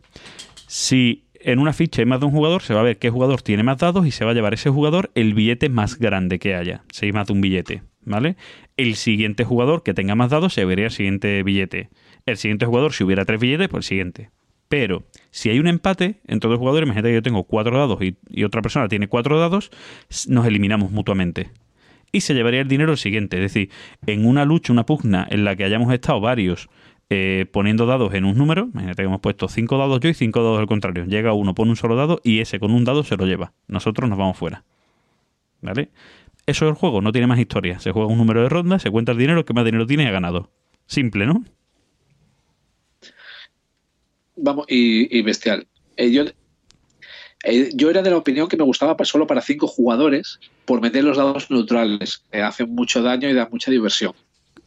Si 0.68 1.24
en 1.40 1.58
una 1.58 1.72
ficha 1.72 2.02
hay 2.02 2.06
más 2.06 2.20
de 2.20 2.26
un 2.26 2.32
jugador, 2.32 2.62
se 2.62 2.74
va 2.74 2.80
a 2.80 2.84
ver 2.84 2.98
qué 2.98 3.10
jugador 3.10 3.42
tiene 3.42 3.62
más 3.62 3.78
dados 3.78 4.06
y 4.06 4.10
se 4.10 4.24
va 4.24 4.32
a 4.32 4.34
llevar 4.34 4.54
ese 4.54 4.70
jugador 4.70 5.10
el 5.14 5.34
billete 5.34 5.68
más 5.68 5.98
grande 5.98 6.38
que 6.38 6.54
haya. 6.54 6.82
Si 6.92 7.06
hay 7.06 7.12
más 7.12 7.26
de 7.26 7.32
un 7.32 7.40
billete, 7.40 7.82
¿vale? 8.04 8.36
El 8.76 8.96
siguiente 8.96 9.44
jugador 9.44 9.82
que 9.82 9.94
tenga 9.94 10.14
más 10.14 10.30
dados 10.30 10.54
se 10.54 10.64
vería 10.64 10.86
el 10.86 10.90
siguiente 10.90 11.42
billete. 11.42 11.90
El 12.26 12.36
siguiente 12.36 12.66
jugador, 12.66 12.92
si 12.92 13.04
hubiera 13.04 13.24
tres 13.24 13.40
billetes, 13.40 13.68
pues 13.68 13.84
el 13.84 13.88
siguiente. 13.88 14.30
Pero 14.68 15.04
si 15.30 15.48
hay 15.48 15.58
un 15.58 15.66
empate 15.66 16.16
entre 16.26 16.50
dos 16.50 16.58
jugadores, 16.58 16.86
imagínate 16.86 17.08
que 17.08 17.14
yo 17.14 17.22
tengo 17.22 17.44
cuatro 17.44 17.78
dados 17.78 18.02
y, 18.02 18.16
y 18.28 18.44
otra 18.44 18.60
persona 18.60 18.88
tiene 18.88 19.08
cuatro 19.08 19.38
dados, 19.38 19.70
nos 20.26 20.46
eliminamos 20.46 20.90
mutuamente. 20.90 21.50
Y 22.12 22.20
se 22.20 22.34
llevaría 22.34 22.60
el 22.60 22.68
dinero 22.68 22.92
el 22.92 22.98
siguiente. 22.98 23.36
Es 23.36 23.52
decir, 23.52 23.70
en 24.06 24.26
una 24.26 24.44
lucha, 24.44 24.72
una 24.72 24.86
pugna 24.86 25.26
en 25.30 25.44
la 25.44 25.56
que 25.56 25.64
hayamos 25.64 25.92
estado 25.92 26.20
varios 26.20 26.68
eh, 27.10 27.46
poniendo 27.50 27.86
dados 27.86 28.12
en 28.12 28.24
un 28.24 28.36
número, 28.36 28.68
imagínate 28.72 29.02
que 29.02 29.06
hemos 29.06 29.20
puesto 29.20 29.48
cinco 29.48 29.78
dados 29.78 30.00
yo 30.00 30.10
y 30.10 30.14
cinco 30.14 30.42
dados 30.42 30.58
al 30.58 30.66
contrario. 30.66 31.04
Llega 31.06 31.32
uno, 31.32 31.54
pone 31.54 31.70
un 31.70 31.76
solo 31.76 31.96
dado 31.96 32.20
y 32.22 32.40
ese 32.40 32.60
con 32.60 32.70
un 32.70 32.84
dado 32.84 33.02
se 33.02 33.16
lo 33.16 33.26
lleva. 33.26 33.52
Nosotros 33.66 34.08
nos 34.10 34.18
vamos 34.18 34.36
fuera. 34.36 34.64
¿Vale? 35.62 35.90
Eso 36.46 36.64
es 36.64 36.70
el 36.70 36.76
juego, 36.76 37.00
no 37.00 37.12
tiene 37.12 37.26
más 37.26 37.38
historia. 37.38 37.78
Se 37.78 37.92
juega 37.92 38.08
un 38.08 38.18
número 38.18 38.42
de 38.42 38.48
ronda, 38.48 38.78
se 38.78 38.90
cuenta 38.90 39.12
el 39.12 39.18
dinero, 39.18 39.44
que 39.44 39.52
más 39.52 39.64
dinero 39.64 39.86
tiene 39.86 40.06
ha 40.06 40.10
ganado. 40.10 40.50
Simple, 40.86 41.26
¿no? 41.26 41.44
Vamos, 44.36 44.66
y, 44.68 45.20
bestial. 45.22 45.66
Eh, 45.96 46.10
yo, 46.12 46.24
eh, 47.44 47.70
yo 47.74 47.90
era 47.90 48.02
de 48.02 48.10
la 48.10 48.16
opinión 48.16 48.48
que 48.48 48.56
me 48.56 48.64
gustaba 48.64 48.96
solo 49.04 49.26
para 49.26 49.40
cinco 49.40 49.66
jugadores 49.66 50.40
por 50.64 50.80
meter 50.80 51.04
los 51.04 51.16
dados 51.16 51.50
neutrales, 51.50 52.24
que 52.30 52.40
hacen 52.40 52.74
mucho 52.74 53.02
daño 53.02 53.28
y 53.28 53.34
dan 53.34 53.48
mucha 53.50 53.70
diversión. 53.70 54.14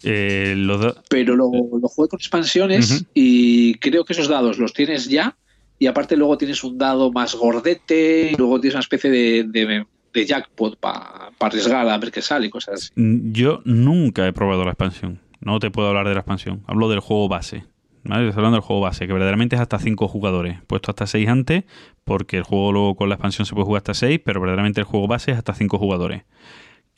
Eh, 0.03 0.53
los 0.57 0.95
Pero 1.09 1.35
lo, 1.35 1.49
lo 1.51 1.87
jugué 1.87 2.09
con 2.09 2.19
expansiones 2.19 3.05
y 3.13 3.75
creo 3.75 4.03
que 4.05 4.13
esos 4.13 4.27
dados 4.27 4.57
los 4.57 4.73
tienes 4.73 5.07
ya 5.09 5.35
y 5.79 5.87
aparte 5.87 6.15
luego 6.17 6.37
tienes 6.37 6.63
un 6.63 6.77
dado 6.77 7.11
más 7.11 7.35
gordete 7.35 8.31
y 8.31 8.35
luego 8.35 8.59
tienes 8.59 8.75
una 8.75 8.81
especie 8.81 9.09
de, 9.09 9.43
de- 9.47 9.85
de 10.13 10.25
jackpot 10.25 10.77
para 10.77 11.31
arriesgar 11.39 11.87
a 11.87 11.97
ver 11.97 12.11
qué 12.11 12.21
sale 12.21 12.47
y 12.47 12.49
cosas 12.49 12.73
así. 12.75 12.89
Yo 13.31 13.61
nunca 13.63 14.27
he 14.27 14.33
probado 14.33 14.63
la 14.65 14.71
expansión. 14.71 15.19
No 15.39 15.59
te 15.59 15.71
puedo 15.71 15.87
hablar 15.87 16.07
de 16.07 16.13
la 16.13 16.19
expansión. 16.19 16.63
Hablo 16.67 16.89
del 16.89 16.99
juego 16.99 17.29
base. 17.29 17.63
¿vale? 18.03 18.27
Estoy 18.27 18.39
hablando 18.41 18.57
del 18.57 18.63
juego 18.65 18.81
base, 18.81 19.07
que 19.07 19.13
verdaderamente 19.13 19.55
es 19.55 19.61
hasta 19.61 19.79
5 19.79 20.07
jugadores. 20.09 20.57
He 20.57 20.65
puesto 20.65 20.91
hasta 20.91 21.07
6 21.07 21.27
antes, 21.29 21.63
porque 22.03 22.37
el 22.37 22.43
juego 22.43 22.71
luego 22.73 22.95
con 22.95 23.07
la 23.09 23.15
expansión 23.15 23.45
se 23.45 23.53
puede 23.53 23.65
jugar 23.65 23.79
hasta 23.79 23.93
6, 23.93 24.19
pero 24.25 24.41
verdaderamente 24.41 24.81
el 24.81 24.85
juego 24.85 25.07
base 25.07 25.31
es 25.31 25.37
hasta 25.37 25.53
5 25.53 25.77
jugadores. 25.77 26.23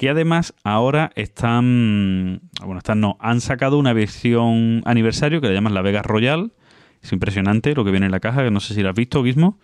Que 0.03 0.09
además 0.09 0.53
ahora 0.65 1.11
están. 1.15 2.41
Bueno, 2.59 2.79
están 2.79 2.99
no. 2.99 3.15
Han 3.21 3.39
sacado 3.39 3.77
una 3.77 3.93
versión 3.93 4.81
aniversario 4.83 5.39
que 5.39 5.47
le 5.47 5.53
llaman 5.53 5.73
la 5.73 5.81
Vegas 5.81 6.05
Royal. 6.05 6.51
Es 7.01 7.13
impresionante 7.13 7.73
lo 7.73 7.85
que 7.85 7.91
viene 7.91 8.07
en 8.07 8.11
la 8.11 8.19
caja, 8.19 8.43
que 8.43 8.51
no 8.51 8.59
sé 8.59 8.73
si 8.73 8.83
la 8.83 8.89
has 8.89 8.97
visto, 8.97 9.23
Gizmo. 9.23 9.57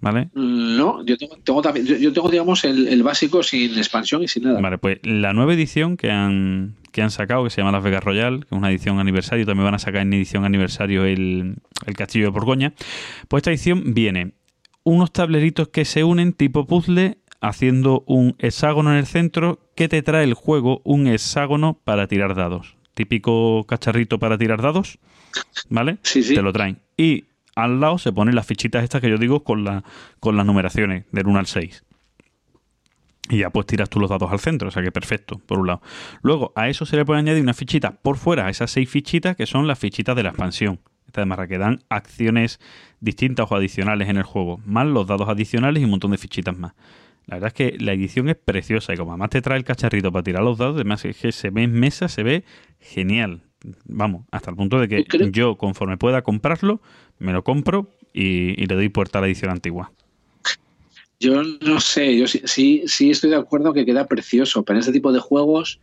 ¿Vale? 0.00 0.28
No, 0.34 1.04
yo 1.04 1.16
tengo, 1.16 1.36
tengo 1.42 1.62
también, 1.62 1.84
yo, 1.84 2.12
tengo, 2.12 2.30
digamos, 2.30 2.62
el, 2.62 2.86
el 2.86 3.02
básico 3.02 3.42
sin 3.42 3.76
expansión 3.76 4.22
y 4.22 4.28
sin 4.28 4.44
nada. 4.44 4.60
Vale, 4.60 4.78
pues 4.78 5.00
la 5.02 5.32
nueva 5.32 5.52
edición 5.52 5.96
que 5.96 6.12
han, 6.12 6.76
que 6.92 7.02
han 7.02 7.10
sacado, 7.10 7.42
que 7.42 7.50
se 7.50 7.60
llama 7.60 7.72
Las 7.72 7.82
Vegas 7.82 8.04
Royal, 8.04 8.46
que 8.46 8.54
es 8.54 8.56
una 8.56 8.70
edición 8.70 9.00
aniversario, 9.00 9.44
también 9.46 9.64
van 9.64 9.74
a 9.74 9.80
sacar 9.80 10.02
en 10.02 10.12
edición 10.12 10.44
aniversario 10.44 11.06
el, 11.06 11.56
el 11.86 11.94
Castillo 11.96 12.26
de 12.26 12.30
Borgoña. 12.30 12.72
Pues 13.26 13.40
esta 13.40 13.50
edición 13.50 13.94
viene 13.94 14.34
unos 14.84 15.12
tableritos 15.12 15.68
que 15.68 15.84
se 15.84 16.04
unen 16.04 16.34
tipo 16.34 16.66
puzzle, 16.66 17.18
haciendo 17.44 18.04
un 18.06 18.36
hexágono 18.38 18.92
en 18.92 18.96
el 18.96 19.06
centro, 19.06 19.58
que 19.76 19.88
te 19.88 20.02
trae 20.02 20.24
el 20.24 20.34
juego 20.34 20.80
un 20.84 21.06
hexágono 21.06 21.78
para 21.84 22.08
tirar 22.08 22.34
dados. 22.34 22.76
Típico 22.94 23.64
cacharrito 23.66 24.18
para 24.18 24.38
tirar 24.38 24.62
dados, 24.62 24.98
¿vale? 25.68 25.98
Sí, 26.02 26.22
sí. 26.22 26.34
Te 26.34 26.42
lo 26.42 26.52
traen. 26.52 26.80
Y 26.96 27.24
al 27.54 27.80
lado 27.80 27.98
se 27.98 28.12
ponen 28.12 28.34
las 28.34 28.46
fichitas 28.46 28.82
estas 28.82 29.02
que 29.02 29.10
yo 29.10 29.18
digo 29.18 29.44
con, 29.44 29.62
la, 29.62 29.84
con 30.20 30.36
las 30.36 30.46
numeraciones, 30.46 31.04
del 31.12 31.26
1 31.26 31.38
al 31.38 31.46
6. 31.46 31.84
Y 33.28 33.38
ya 33.38 33.50
pues 33.50 33.66
tiras 33.66 33.90
tú 33.90 34.00
los 34.00 34.08
dados 34.08 34.32
al 34.32 34.40
centro, 34.40 34.68
o 34.68 34.70
sea 34.70 34.82
que 34.82 34.92
perfecto, 34.92 35.38
por 35.38 35.58
un 35.58 35.66
lado. 35.66 35.82
Luego, 36.22 36.52
a 36.56 36.68
eso 36.68 36.86
se 36.86 36.96
le 36.96 37.04
puede 37.04 37.20
añadir 37.20 37.42
una 37.42 37.54
fichita 37.54 37.92
por 37.92 38.16
fuera, 38.16 38.46
a 38.46 38.50
esas 38.50 38.70
seis 38.70 38.88
fichitas 38.88 39.36
que 39.36 39.46
son 39.46 39.66
las 39.66 39.78
fichitas 39.78 40.16
de 40.16 40.22
la 40.22 40.30
expansión. 40.30 40.80
Estas 41.06 41.22
de 41.22 41.26
marra 41.26 41.46
que 41.46 41.58
dan 41.58 41.80
acciones 41.90 42.58
distintas 43.00 43.50
o 43.50 43.54
adicionales 43.54 44.08
en 44.08 44.16
el 44.16 44.22
juego, 44.22 44.60
más 44.64 44.86
los 44.86 45.06
dados 45.06 45.28
adicionales 45.28 45.82
y 45.82 45.84
un 45.84 45.90
montón 45.90 46.10
de 46.10 46.18
fichitas 46.18 46.56
más. 46.56 46.72
La 47.26 47.36
verdad 47.36 47.48
es 47.48 47.54
que 47.54 47.78
la 47.78 47.92
edición 47.92 48.28
es 48.28 48.36
preciosa 48.36 48.92
y 48.92 48.96
como 48.96 49.12
además 49.12 49.30
te 49.30 49.40
trae 49.42 49.56
el 49.58 49.64
cacharrito 49.64 50.12
para 50.12 50.22
tirar 50.22 50.42
los 50.42 50.58
dados, 50.58 50.74
además 50.76 51.04
es 51.04 51.16
que 51.16 51.32
se 51.32 51.50
ve 51.50 51.62
en 51.62 51.72
mesa, 51.72 52.08
se 52.08 52.22
ve 52.22 52.44
genial. 52.80 53.42
Vamos, 53.86 54.26
hasta 54.30 54.50
el 54.50 54.56
punto 54.56 54.78
de 54.78 54.88
que 54.88 55.04
Creo- 55.04 55.28
yo, 55.30 55.56
conforme 55.56 55.96
pueda 55.96 56.20
comprarlo, 56.22 56.82
me 57.18 57.32
lo 57.32 57.42
compro 57.42 57.88
y, 58.12 58.60
y 58.62 58.66
le 58.66 58.74
doy 58.74 58.90
puerta 58.90 59.18
a 59.18 59.20
la 59.22 59.26
edición 59.26 59.50
antigua. 59.50 59.90
Yo 61.20 61.42
no 61.42 61.80
sé, 61.80 62.18
yo 62.18 62.26
sí, 62.26 62.42
sí, 62.44 62.82
sí 62.86 63.10
estoy 63.10 63.30
de 63.30 63.36
acuerdo 63.36 63.72
que 63.72 63.86
queda 63.86 64.06
precioso, 64.06 64.62
pero 64.62 64.76
en 64.78 64.80
este 64.80 64.92
tipo 64.92 65.12
de 65.12 65.20
juegos 65.20 65.80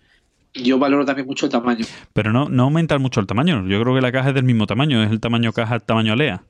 yo 0.53 0.77
valoro 0.77 1.05
también 1.05 1.25
mucho 1.27 1.45
el 1.47 1.51
tamaño. 1.51 1.85
Pero 2.13 2.31
no, 2.33 2.49
no 2.49 2.63
aumentar 2.63 2.99
mucho 2.99 3.19
el 3.19 3.25
tamaño. 3.27 3.65
Yo 3.67 3.81
creo 3.81 3.95
que 3.95 4.01
la 4.01 4.11
caja 4.11 4.29
es 4.29 4.35
del 4.35 4.43
mismo 4.43 4.67
tamaño, 4.67 5.01
es 5.03 5.09
el 5.09 5.19
tamaño 5.19 5.53
caja, 5.53 5.75
el 5.75 5.81
tamaño 5.83 6.13
alea. 6.13 6.43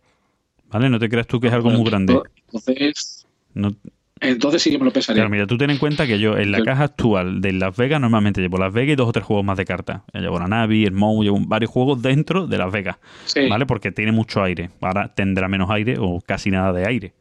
¿Vale? 0.70 0.90
No 0.90 1.00
te 1.00 1.08
creas 1.08 1.28
tú 1.28 1.40
que 1.40 1.48
es 1.48 1.54
algo 1.54 1.70
muy 1.70 1.84
grande. 1.90 2.20
Entonces, 2.48 3.28
No- 3.54 3.74
entonces 4.22 4.62
sí 4.62 4.70
que 4.72 4.78
me 4.80 4.86
lo 4.86 4.92
pesaría. 4.94 5.22
Claro, 5.22 5.30
mira, 5.30 5.48
tú 5.48 5.58
ten 5.58 5.70
en 5.72 5.78
cuenta 5.78 6.08
que 6.08 6.20
yo 6.20 6.38
en 6.38 6.52
la 6.52 6.60
Sí. 6.60 6.64
caja 6.64 6.84
actual 6.86 7.42
de 7.42 7.52
Las 7.54 7.76
Vegas 7.76 8.00
normalmente 8.00 8.40
llevo 8.42 8.58
Las 8.58 8.72
Vegas 8.72 8.94
y 8.94 8.96
dos 8.96 9.10
o 9.10 9.12
tres 9.12 9.26
juegos 9.26 9.44
más 9.44 9.58
de 9.58 9.66
cartas. 9.66 10.02
Llevo 10.14 10.40
la 10.40 10.48
Navi, 10.48 10.86
el 10.86 10.92
Mou, 10.94 11.24
llevo 11.24 11.40
varios 11.46 11.70
juegos 11.72 12.02
dentro 12.02 12.48
de 12.48 12.58
Las 12.58 12.72
Vegas. 12.72 12.98
Sí. 13.26 13.50
¿Vale? 13.50 13.66
Porque 13.66 13.92
tiene 13.92 14.12
mucho 14.12 14.42
aire. 14.44 14.70
Ahora 14.80 15.14
tendrá 15.14 15.48
menos 15.48 15.70
aire 15.70 15.98
o 16.00 16.22
casi 16.26 16.52
nada 16.52 16.72
de 16.72 16.88
aire. 16.88 17.14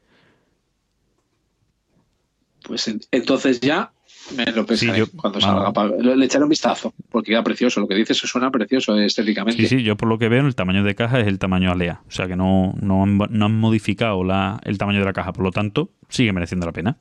Pues 2.63 2.87
en- 2.89 3.01
entonces 3.11 3.61
ya 3.61 3.91
me 4.37 4.47
lo 4.47 4.65
pensaré 4.67 4.99
yo- 4.99 5.07
cuando 5.17 5.41
salga. 5.41 5.73
Le 5.99 6.25
echaré 6.25 6.45
un 6.45 6.51
vistazo, 6.51 6.95
porque 7.11 7.31
queda 7.33 7.43
precioso. 7.43 7.81
Lo 7.81 7.89
que 7.89 7.95
dices 7.95 8.17
suena 8.19 8.51
precioso 8.51 8.97
estéticamente. 8.99 9.63
Sí, 9.63 9.69
sí, 9.79 9.83
yo 9.83 9.97
por 9.97 10.09
lo 10.09 10.19
que 10.19 10.29
veo 10.29 10.47
el 10.47 10.55
tamaño 10.55 10.83
de 10.85 10.95
caja 10.95 11.21
es 11.21 11.27
el 11.27 11.39
tamaño 11.39 11.71
alea. 11.73 12.03
O 12.09 12.11
sea 12.11 12.27
que 12.27 12.37
no, 12.37 12.75
no, 12.81 13.03
han, 13.03 13.19
no 13.19 13.47
han 13.47 13.59
modificado 13.59 14.25
la, 14.25 14.61
el 14.65 14.79
tamaño 14.79 15.01
de 15.01 15.05
la 15.07 15.13
caja. 15.13 15.33
Por 15.33 15.45
lo 15.45 15.51
tanto, 15.53 15.91
sigue 16.09 16.33
mereciendo 16.33 16.67
la 16.67 16.73
pena. 16.73 16.97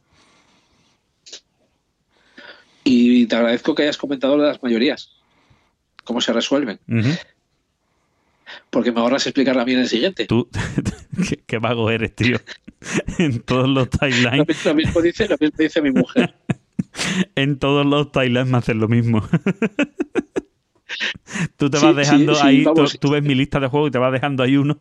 Y 2.83 3.25
te 3.27 3.35
agradezco 3.35 3.75
que 3.75 3.83
hayas 3.83 3.97
comentado 3.97 4.37
lo 4.37 4.43
las 4.45 4.63
mayorías. 4.63 5.11
Cómo 6.03 6.21
se 6.21 6.33
resuelven. 6.33 6.79
Porque 8.71 8.91
me 8.91 8.99
ahorras 8.99 9.27
explicarla 9.27 9.63
mí 9.65 9.73
en 9.73 9.79
el 9.79 9.89
siguiente. 9.89 10.25
Tú, 10.25 10.49
qué, 11.29 11.39
qué 11.45 11.57
vago 11.59 11.91
eres, 11.91 12.15
tío. 12.15 12.37
en 13.19 13.41
todos 13.41 13.67
los 13.67 13.87
Lo, 13.91 14.07
timelines, 14.07 14.65
lo 14.65 14.73
mismo 14.73 15.01
dice, 15.01 15.27
lo 15.27 15.37
mismo 15.39 15.57
dice 15.59 15.81
mi 15.81 15.91
mujer. 15.91 16.33
en 17.35 17.59
todos 17.59 17.85
los 17.85 18.11
timelines 18.11 18.47
me 18.47 18.57
hacen 18.57 18.79
lo 18.79 18.87
mismo. 18.87 19.21
tú 21.57 21.69
te 21.69 21.77
vas 21.77 21.91
sí, 21.91 21.97
dejando 21.97 22.35
sí, 22.35 22.41
ahí, 22.43 22.63
tú, 22.63 22.73
vamos. 22.75 22.99
tú 22.99 23.11
ves 23.11 23.23
mi 23.23 23.35
lista 23.35 23.59
de 23.59 23.67
juegos 23.67 23.89
y 23.89 23.91
te 23.91 23.97
vas 23.97 24.11
dejando 24.11 24.43
ahí 24.43 24.57
uno. 24.57 24.79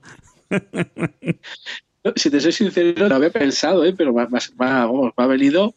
Si 2.16 2.30
te 2.30 2.40
soy 2.40 2.52
sincero, 2.52 3.08
lo 3.08 3.14
había 3.14 3.30
pensado, 3.30 3.84
¿eh? 3.84 3.94
pero 3.96 4.14
me, 4.14 4.22
ha- 4.22 5.26
venido 5.26 5.74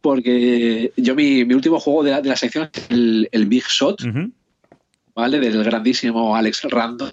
porque 0.00 0.92
yo 0.96 1.16
mi, 1.16 1.44
mi 1.44 1.54
último 1.54 1.80
juego 1.80 2.04
de 2.04 2.12
la, 2.12 2.22
de 2.22 2.28
la 2.28 2.36
sección 2.36 2.70
es 2.72 2.86
el, 2.90 3.28
el 3.32 3.46
Big 3.46 3.64
Shot. 3.64 4.02
¿vale? 5.16 5.40
Del 5.40 5.64
grandísimo 5.64 6.36
Alex 6.36 6.62
Rando. 6.70 7.12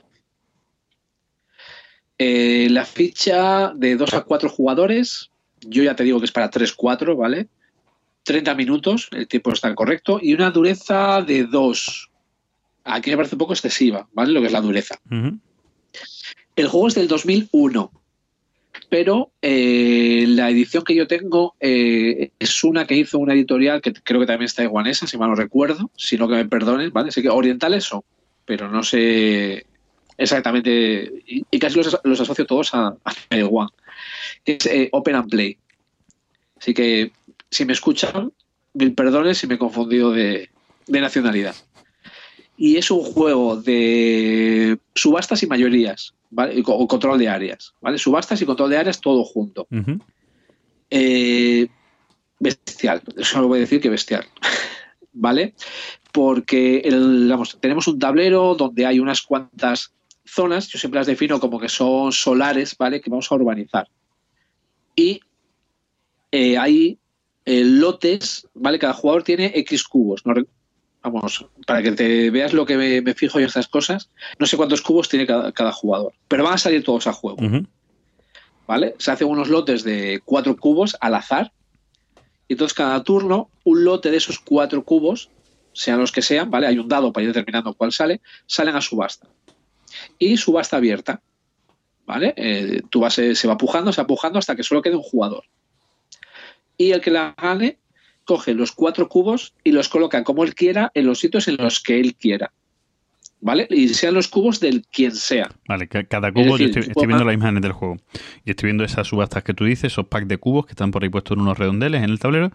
Eh, 2.19 2.67
la 2.69 2.85
ficha 2.85 3.73
de 3.73 3.95
2 3.95 4.13
a 4.13 4.21
4 4.21 4.49
jugadores, 4.49 5.31
yo 5.61 5.81
ya 5.81 5.95
te 5.95 6.03
digo 6.03 6.19
que 6.19 6.25
es 6.25 6.31
para 6.31 6.51
3-4, 6.51 7.17
¿vale? 7.17 7.47
30 8.23 8.55
minutos, 8.55 9.09
el 9.11 9.27
tiempo 9.27 9.51
está 9.51 9.73
correcto, 9.75 10.19
y 10.21 10.33
una 10.33 10.51
dureza 10.51 11.21
de 11.21 11.43
2. 11.45 12.09
Aquí 12.85 13.09
me 13.11 13.17
parece 13.17 13.35
un 13.35 13.39
poco 13.39 13.53
excesiva, 13.53 14.07
¿vale? 14.13 14.33
Lo 14.33 14.41
que 14.41 14.47
es 14.47 14.53
la 14.53 14.61
dureza. 14.61 14.99
El 16.55 16.67
juego 16.67 16.87
es 16.87 16.95
del 16.95 17.07
2001, 17.07 17.91
pero 18.89 19.31
eh, 19.41 20.25
la 20.27 20.49
edición 20.49 20.83
que 20.83 20.95
yo 20.95 21.07
tengo 21.07 21.55
eh, 21.59 22.31
es 22.39 22.63
una 22.63 22.85
que 22.85 22.95
hizo 22.95 23.19
una 23.19 23.33
editorial 23.33 23.81
que 23.81 23.93
creo 23.93 24.19
que 24.19 24.27
también 24.27 24.45
está 24.45 24.63
taiwanesa, 24.63 25.07
si 25.07 25.17
mal 25.17 25.29
no 25.29 25.35
recuerdo, 25.35 25.89
si 25.95 26.17
no 26.17 26.27
que 26.27 26.35
me 26.35 26.45
perdonen, 26.45 26.91
¿vale? 26.91 27.11
Sé 27.11 27.21
que 27.21 27.29
orientales 27.29 27.85
son, 27.85 28.01
pero 28.45 28.69
no 28.69 28.83
sé 28.83 29.65
exactamente, 30.17 31.23
y, 31.25 31.43
y 31.49 31.59
casi 31.59 31.77
los, 31.77 31.99
los 32.03 32.21
asocio 32.21 32.45
todos 32.45 32.73
a, 32.73 32.95
a 33.03 33.13
que 34.43 34.53
es 34.53 34.65
eh, 34.65 34.89
Open 34.91 35.15
and 35.15 35.29
Play. 35.29 35.57
Así 36.57 36.73
que 36.73 37.11
si 37.53 37.65
me 37.65 37.73
escuchan, 37.73 38.31
mil 38.73 38.93
perdones 38.93 39.37
si 39.37 39.47
me 39.47 39.55
he 39.55 39.57
confundido 39.57 40.11
de, 40.11 40.49
de 40.87 41.01
nacionalidad. 41.01 41.55
Y 42.57 42.77
es 42.77 42.91
un 42.91 43.01
juego 43.01 43.55
de 43.61 44.77
subastas 44.95 45.41
y 45.43 45.47
mayorías, 45.47 46.13
¿vale? 46.29 46.61
O 46.65 46.87
control 46.87 47.17
de 47.19 47.27
áreas, 47.29 47.73
¿vale? 47.81 47.97
Subastas 47.97 48.41
y 48.41 48.45
control 48.45 48.69
de 48.69 48.77
áreas 48.77 49.01
todo 49.01 49.23
junto. 49.23 49.67
Eh, 50.89 51.67
bestial, 52.39 53.01
eso 53.17 53.41
lo 53.41 53.47
voy 53.47 53.57
a 53.57 53.61
decir 53.61 53.81
que 53.81 53.89
bestial, 53.89 54.25
¿vale? 55.13 55.55
Porque 56.11 56.77
el- 56.79 57.27
vamos, 57.27 57.57
tenemos 57.59 57.87
un 57.87 57.97
tablero 57.97 58.53
donde 58.55 58.85
hay 58.85 58.99
unas 58.99 59.21
cuantas 59.23 59.93
zonas, 60.25 60.67
yo 60.67 60.77
siempre 60.79 60.99
las 60.99 61.07
defino 61.07 61.39
como 61.39 61.59
que 61.59 61.69
son 61.69 62.11
solares, 62.11 62.77
¿vale? 62.77 63.01
Que 63.01 63.09
vamos 63.09 63.31
a 63.31 63.35
urbanizar. 63.35 63.87
Y 64.95 65.21
eh, 66.31 66.57
hay 66.57 66.99
eh, 67.45 67.63
lotes, 67.63 68.47
¿vale? 68.53 68.79
Cada 68.79 68.93
jugador 68.93 69.23
tiene 69.23 69.51
X 69.55 69.83
cubos. 69.83 70.25
no 70.25 70.33
vamos, 71.01 71.45
para 71.67 71.83
que 71.83 71.91
te 71.91 72.29
veas 72.29 72.53
lo 72.53 72.65
que 72.65 72.77
me, 72.77 73.01
me 73.01 73.13
fijo 73.13 73.37
en 73.37 73.45
estas 73.45 73.67
cosas, 73.67 74.09
no 74.39 74.45
sé 74.45 74.55
cuántos 74.55 74.81
cubos 74.81 75.09
tiene 75.09 75.27
cada, 75.27 75.51
cada 75.51 75.73
jugador, 75.73 76.13
pero 76.29 76.45
van 76.45 76.53
a 76.53 76.57
salir 76.57 76.83
todos 76.83 77.07
a 77.07 77.13
juego. 77.13 77.37
¿vale? 78.67 78.95
Se 78.97 79.11
hacen 79.11 79.27
unos 79.27 79.49
lotes 79.49 79.83
de 79.83 80.21
cuatro 80.23 80.55
cubos 80.57 80.95
al 80.99 81.15
azar. 81.15 81.51
Y 82.47 82.53
entonces 82.53 82.73
cada 82.73 83.03
turno, 83.03 83.49
un 83.63 83.83
lote 83.83 84.11
de 84.11 84.17
esos 84.17 84.39
cuatro 84.39 84.83
cubos, 84.83 85.29
sean 85.73 85.99
los 85.99 86.11
que 86.11 86.21
sean, 86.21 86.51
¿vale? 86.51 86.67
Hay 86.67 86.77
un 86.77 86.87
dado 86.87 87.11
para 87.11 87.23
ir 87.23 87.29
determinando 87.29 87.73
cuál 87.73 87.91
sale, 87.91 88.21
salen 88.45 88.75
a 88.75 88.81
subasta. 88.81 89.27
Y 90.19 90.37
subasta 90.37 90.77
abierta, 90.77 91.21
¿vale? 92.05 92.33
Eh, 92.37 92.81
tú 92.89 92.99
vas, 92.99 93.17
eh, 93.19 93.35
se 93.35 93.47
va 93.47 93.57
pujando, 93.57 93.91
se 93.91 94.01
va 94.01 94.07
pujando 94.07 94.39
hasta 94.39 94.55
que 94.55 94.63
solo 94.63 94.81
quede 94.81 94.95
un 94.95 95.03
jugador. 95.03 95.45
Y 96.83 96.91
el 96.91 97.01
que 97.01 97.11
la 97.11 97.33
gane, 97.41 97.77
coge 98.25 98.53
los 98.53 98.71
cuatro 98.71 99.07
cubos 99.09 99.53
y 99.63 99.71
los 99.71 99.89
coloca 99.89 100.23
como 100.23 100.43
él 100.43 100.55
quiera 100.55 100.91
en 100.93 101.05
los 101.05 101.19
sitios 101.19 101.47
en 101.47 101.57
los 101.57 101.79
que 101.81 101.99
él 101.99 102.15
quiera. 102.15 102.51
¿Vale? 103.45 103.67
Y 103.69 103.89
sean 103.89 104.13
los 104.13 104.29
cubos 104.29 104.61
del 104.61 104.85
quien 104.89 105.13
sea. 105.13 105.49
Vale, 105.67 105.89
ca- 105.89 106.05
cada 106.05 106.31
cubo, 106.31 106.57
decir, 106.57 106.73
yo 106.73 106.79
estoy, 106.81 107.07
viendo 107.07 107.25
las 107.25 107.33
imágenes 107.33 107.61
del 107.61 107.73
juego. 107.73 107.97
Y 108.45 108.51
estoy 108.51 108.67
viendo 108.67 108.85
esas 108.85 109.05
subastas 109.07 109.43
que 109.43 109.53
tú 109.53 109.65
dices, 109.65 109.91
esos 109.91 110.07
packs 110.07 110.29
de 110.29 110.37
cubos 110.37 110.65
que 110.65 110.71
están 110.71 110.91
por 110.91 111.03
ahí 111.03 111.09
puestos 111.09 111.35
en 111.35 111.41
unos 111.41 111.57
redondeles 111.57 112.01
en 112.03 112.09
el 112.09 112.19
tablero. 112.19 112.51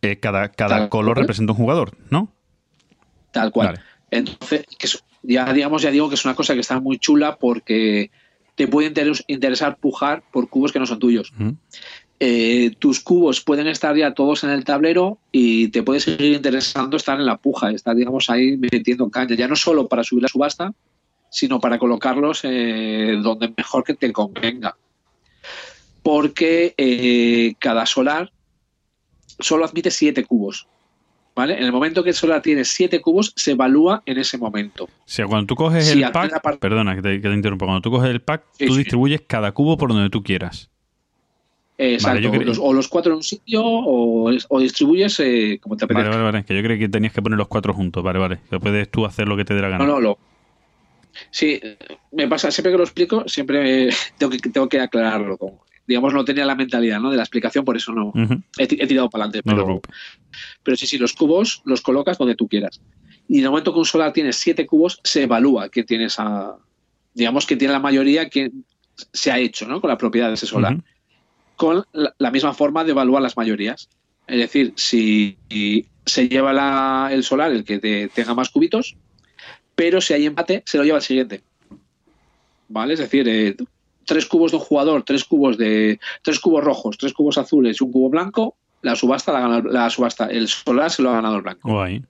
Eh, 0.00 0.18
cada 0.20 0.48
cada 0.52 0.78
Tal 0.78 0.88
color 0.90 1.14
cual. 1.14 1.22
representa 1.24 1.52
un 1.52 1.58
jugador, 1.58 1.90
¿no? 2.10 2.32
Tal 3.32 3.50
cual. 3.50 3.66
Vale. 3.68 3.80
Entonces, 4.12 4.64
que 4.78 4.86
es- 4.86 5.02
ya 5.24 5.52
digamos, 5.52 5.82
ya 5.82 5.90
digo 5.90 6.08
que 6.08 6.14
es 6.14 6.24
una 6.24 6.36
cosa 6.36 6.54
que 6.54 6.60
está 6.60 6.78
muy 6.78 6.98
chula 6.98 7.36
porque 7.36 8.12
te 8.54 8.68
puede 8.68 8.92
interes- 8.92 9.24
interesar 9.26 9.76
pujar 9.78 10.22
por 10.32 10.48
cubos 10.48 10.70
que 10.70 10.78
no 10.78 10.86
son 10.86 11.00
tuyos. 11.00 11.32
Eh, 12.20 12.72
tus 12.80 12.98
cubos 13.00 13.40
pueden 13.40 13.68
estar 13.68 13.96
ya 13.96 14.12
todos 14.12 14.42
en 14.42 14.50
el 14.50 14.64
tablero 14.64 15.18
y 15.30 15.68
te 15.68 15.84
puede 15.84 16.00
seguir 16.00 16.32
interesando 16.34 16.96
estar 16.96 17.18
en 17.18 17.26
la 17.26 17.36
puja, 17.36 17.70
estar, 17.70 17.94
digamos, 17.94 18.28
ahí 18.28 18.56
metiendo 18.56 19.08
caña, 19.08 19.36
ya 19.36 19.46
no 19.46 19.54
solo 19.54 19.86
para 19.86 20.02
subir 20.02 20.22
la 20.22 20.28
subasta, 20.28 20.72
sino 21.30 21.60
para 21.60 21.78
colocarlos 21.78 22.40
eh, 22.42 23.18
donde 23.22 23.52
mejor 23.56 23.84
que 23.84 23.94
te 23.94 24.12
convenga. 24.12 24.76
Porque 26.02 26.74
eh, 26.76 27.54
cada 27.60 27.86
solar 27.86 28.32
solo 29.38 29.64
admite 29.64 29.90
siete 29.90 30.24
cubos. 30.24 30.66
¿Vale? 31.36 31.56
En 31.56 31.62
el 31.62 31.70
momento 31.70 32.02
que 32.02 32.10
el 32.10 32.16
solar 32.16 32.42
tiene 32.42 32.64
siete 32.64 33.00
cubos, 33.00 33.32
se 33.36 33.52
evalúa 33.52 34.02
en 34.06 34.18
ese 34.18 34.38
momento. 34.38 34.84
O 34.84 34.88
sea, 35.04 35.24
cuando 35.28 35.46
tú 35.46 35.54
coges 35.54 35.88
el 35.88 36.00
pack, 36.10 36.58
perdona 36.58 36.96
que 36.96 37.02
te, 37.02 37.20
que 37.20 37.28
te 37.28 37.34
interrumpa, 37.34 37.64
cuando 37.64 37.80
tú 37.80 37.92
coges 37.92 38.10
el 38.10 38.20
pack, 38.20 38.42
Sí, 38.58 38.66
tú 38.66 38.72
sí. 38.72 38.78
distribuyes 38.80 39.20
cada 39.24 39.52
cubo 39.52 39.76
por 39.76 39.92
donde 39.92 40.10
tú 40.10 40.24
quieras. 40.24 40.68
Eh, 41.78 41.94
exacto. 41.94 42.30
creo- 42.30 42.42
Los- 42.42 42.58
o 42.60 42.72
los 42.72 42.88
cuatro 42.88 43.12
en 43.12 43.18
un 43.18 43.22
sitio 43.22 43.62
o, 43.64 44.30
o 44.48 44.60
distribuyes 44.60 45.20
eh, 45.20 45.58
como 45.62 45.76
te 45.76 45.84
apetezca. 45.84 46.08
Vale, 46.10 46.22
vale, 46.22 46.32
vale. 46.32 46.44
Que 46.44 46.56
yo 46.56 46.62
creí 46.62 46.78
que 46.78 46.88
tenías 46.88 47.12
que 47.12 47.22
poner 47.22 47.38
los 47.38 47.46
cuatro 47.48 47.72
juntos. 47.72 48.02
Vale, 48.02 48.18
vale. 48.18 48.38
Que 48.50 48.58
puedes 48.58 48.90
tú 48.90 49.06
hacer 49.06 49.28
lo 49.28 49.36
que 49.36 49.44
te 49.44 49.54
dé 49.54 49.62
la 49.62 49.68
gana. 49.68 49.84
No, 49.84 49.92
no, 49.92 50.00
lo. 50.00 50.18
Sí, 51.30 51.60
me 52.12 52.28
pasa, 52.28 52.50
siempre 52.50 52.72
que 52.72 52.78
lo 52.78 52.84
explico, 52.84 53.24
siempre 53.28 53.88
tengo 54.18 54.30
que, 54.30 54.38
tengo 54.38 54.68
que 54.68 54.80
aclararlo. 54.80 55.36
como, 55.38 55.64
digamos, 55.86 56.12
no 56.12 56.24
tenía 56.24 56.44
la 56.44 56.54
mentalidad 56.54 57.00
¿no? 57.00 57.10
de 57.10 57.16
la 57.16 57.22
explicación, 57.22 57.64
por 57.64 57.76
eso 57.76 57.92
no 57.92 58.12
he, 58.58 58.66
ti- 58.66 58.76
he 58.80 58.86
tirado 58.86 59.08
para 59.08 59.24
adelante. 59.24 59.42
Pero, 59.48 59.80
pero 60.62 60.76
sí, 60.76 60.86
sí, 60.86 60.98
los 60.98 61.12
cubos 61.14 61.62
los 61.64 61.80
colocas 61.80 62.18
donde 62.18 62.34
tú 62.34 62.46
quieras. 62.46 62.80
Y 63.28 63.38
en 63.38 63.44
el 63.44 63.50
momento 63.50 63.72
que 63.72 63.78
un 63.78 63.84
solar 63.84 64.12
tiene 64.12 64.32
siete 64.32 64.66
cubos, 64.66 65.00
se 65.04 65.22
evalúa 65.24 65.68
que 65.70 65.84
tiene 65.84 66.04
esa. 66.04 66.56
Digamos 67.14 67.46
que 67.46 67.56
tiene 67.56 67.72
la 67.72 67.80
mayoría 67.80 68.28
que 68.28 68.50
se 69.12 69.30
ha 69.32 69.38
hecho 69.38 69.66
¿no? 69.66 69.80
con 69.80 69.88
la 69.88 69.98
propiedad 69.98 70.28
de 70.28 70.34
ese 70.34 70.46
solar. 70.46 70.74
Ujú. 70.74 70.82
Con 71.58 71.84
la, 71.92 72.14
la 72.16 72.30
misma 72.30 72.54
forma 72.54 72.84
de 72.84 72.92
evaluar 72.92 73.20
las 73.20 73.36
mayorías. 73.36 73.90
Es 74.26 74.38
decir, 74.38 74.72
si 74.76 75.36
se 76.06 76.28
lleva 76.28 76.54
la- 76.54 77.08
el 77.12 77.22
solar 77.24 77.50
el 77.52 77.64
que 77.64 77.78
te- 77.78 78.08
tenga 78.08 78.32
más 78.34 78.48
cubitos, 78.48 78.96
pero 79.74 80.00
si 80.00 80.14
hay 80.14 80.24
empate, 80.26 80.62
se 80.64 80.78
lo 80.78 80.84
lleva 80.84 80.98
el 80.98 81.02
siguiente. 81.04 81.42
¿Vale? 82.68 82.94
Es 82.94 83.00
decir, 83.00 83.28
eh, 83.28 83.56
tres 84.04 84.26
cubos 84.26 84.50
de 84.52 84.56
un 84.58 84.62
jugador, 84.62 85.02
tres 85.02 85.24
cubos 85.24 85.58
de 85.58 85.98
tres 86.22 86.38
cubos 86.40 86.62
rojos, 86.64 86.96
tres 86.96 87.12
cubos 87.12 87.36
azules 87.38 87.78
y 87.80 87.84
un 87.84 87.92
cubo 87.92 88.08
blanco, 88.10 88.56
la 88.82 88.94
subasta 88.94 89.32
la 89.32 89.40
gana 89.40 89.62
la 89.64 89.90
subasta, 89.90 90.26
el 90.26 90.46
solar 90.48 90.90
se 90.90 91.02
lo 91.02 91.10
ha 91.10 91.14
ganado 91.14 91.36
el 91.36 91.42
blanco. 91.42 91.68
Guay. 91.72 92.02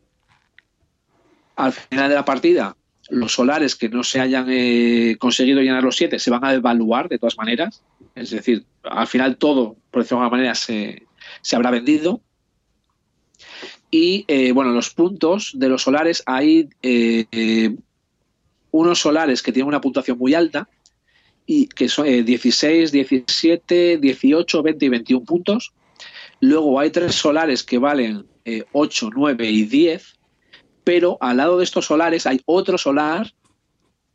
Al 1.57 1.73
final 1.73 2.09
de 2.09 2.15
la 2.15 2.25
partida, 2.25 2.77
los 3.11 3.33
solares 3.33 3.75
que 3.75 3.89
no 3.89 4.03
se 4.03 4.21
hayan 4.21 4.47
eh, 4.49 5.17
conseguido 5.19 5.61
llenar 5.61 5.83
los 5.83 5.97
siete 5.97 6.19
se 6.19 6.31
van 6.31 6.45
a 6.45 6.55
evaluar 6.55 7.09
de 7.09 7.19
todas 7.19 7.37
maneras. 7.39 7.83
Es 8.15 8.31
decir, 8.31 8.65
al 8.83 9.07
final 9.07 9.37
todo, 9.37 9.77
por 9.91 10.03
decirlo 10.03 10.21
de 10.21 10.25
alguna 10.25 10.39
manera, 10.39 10.55
se, 10.55 11.07
se 11.41 11.57
habrá 11.57 11.71
vendido. 11.71 12.21
Y 13.91 14.25
eh, 14.29 14.53
bueno, 14.53 14.73
los 14.73 14.91
puntos 14.91 15.53
de 15.55 15.69
los 15.69 15.83
solares 15.83 16.23
hay 16.27 16.69
eh, 16.83 17.75
unos 18.71 18.99
solares 18.99 19.43
que 19.43 19.53
tienen 19.53 19.69
una 19.69 19.81
puntuación 19.81 20.19
muy 20.19 20.35
alta 20.35 20.69
y 21.47 21.67
que 21.67 21.89
son 21.89 22.07
eh, 22.07 22.23
16, 22.23 22.93
17, 22.93 23.99
18, 23.99 24.63
20 24.63 24.85
y 24.85 24.89
21 24.89 25.25
puntos. 25.25 25.73
Luego 26.41 26.79
hay 26.79 26.91
tres 26.91 27.15
solares 27.15 27.63
que 27.63 27.79
valen 27.79 28.27
eh, 28.45 28.65
8, 28.73 29.11
9 29.15 29.51
y 29.51 29.65
10 29.65 30.18
pero 30.89 31.19
al 31.21 31.37
lado 31.37 31.59
de 31.59 31.65
estos 31.65 31.85
solares 31.85 32.27
hay 32.27 32.41
otro 32.47 32.79
solar 32.79 33.31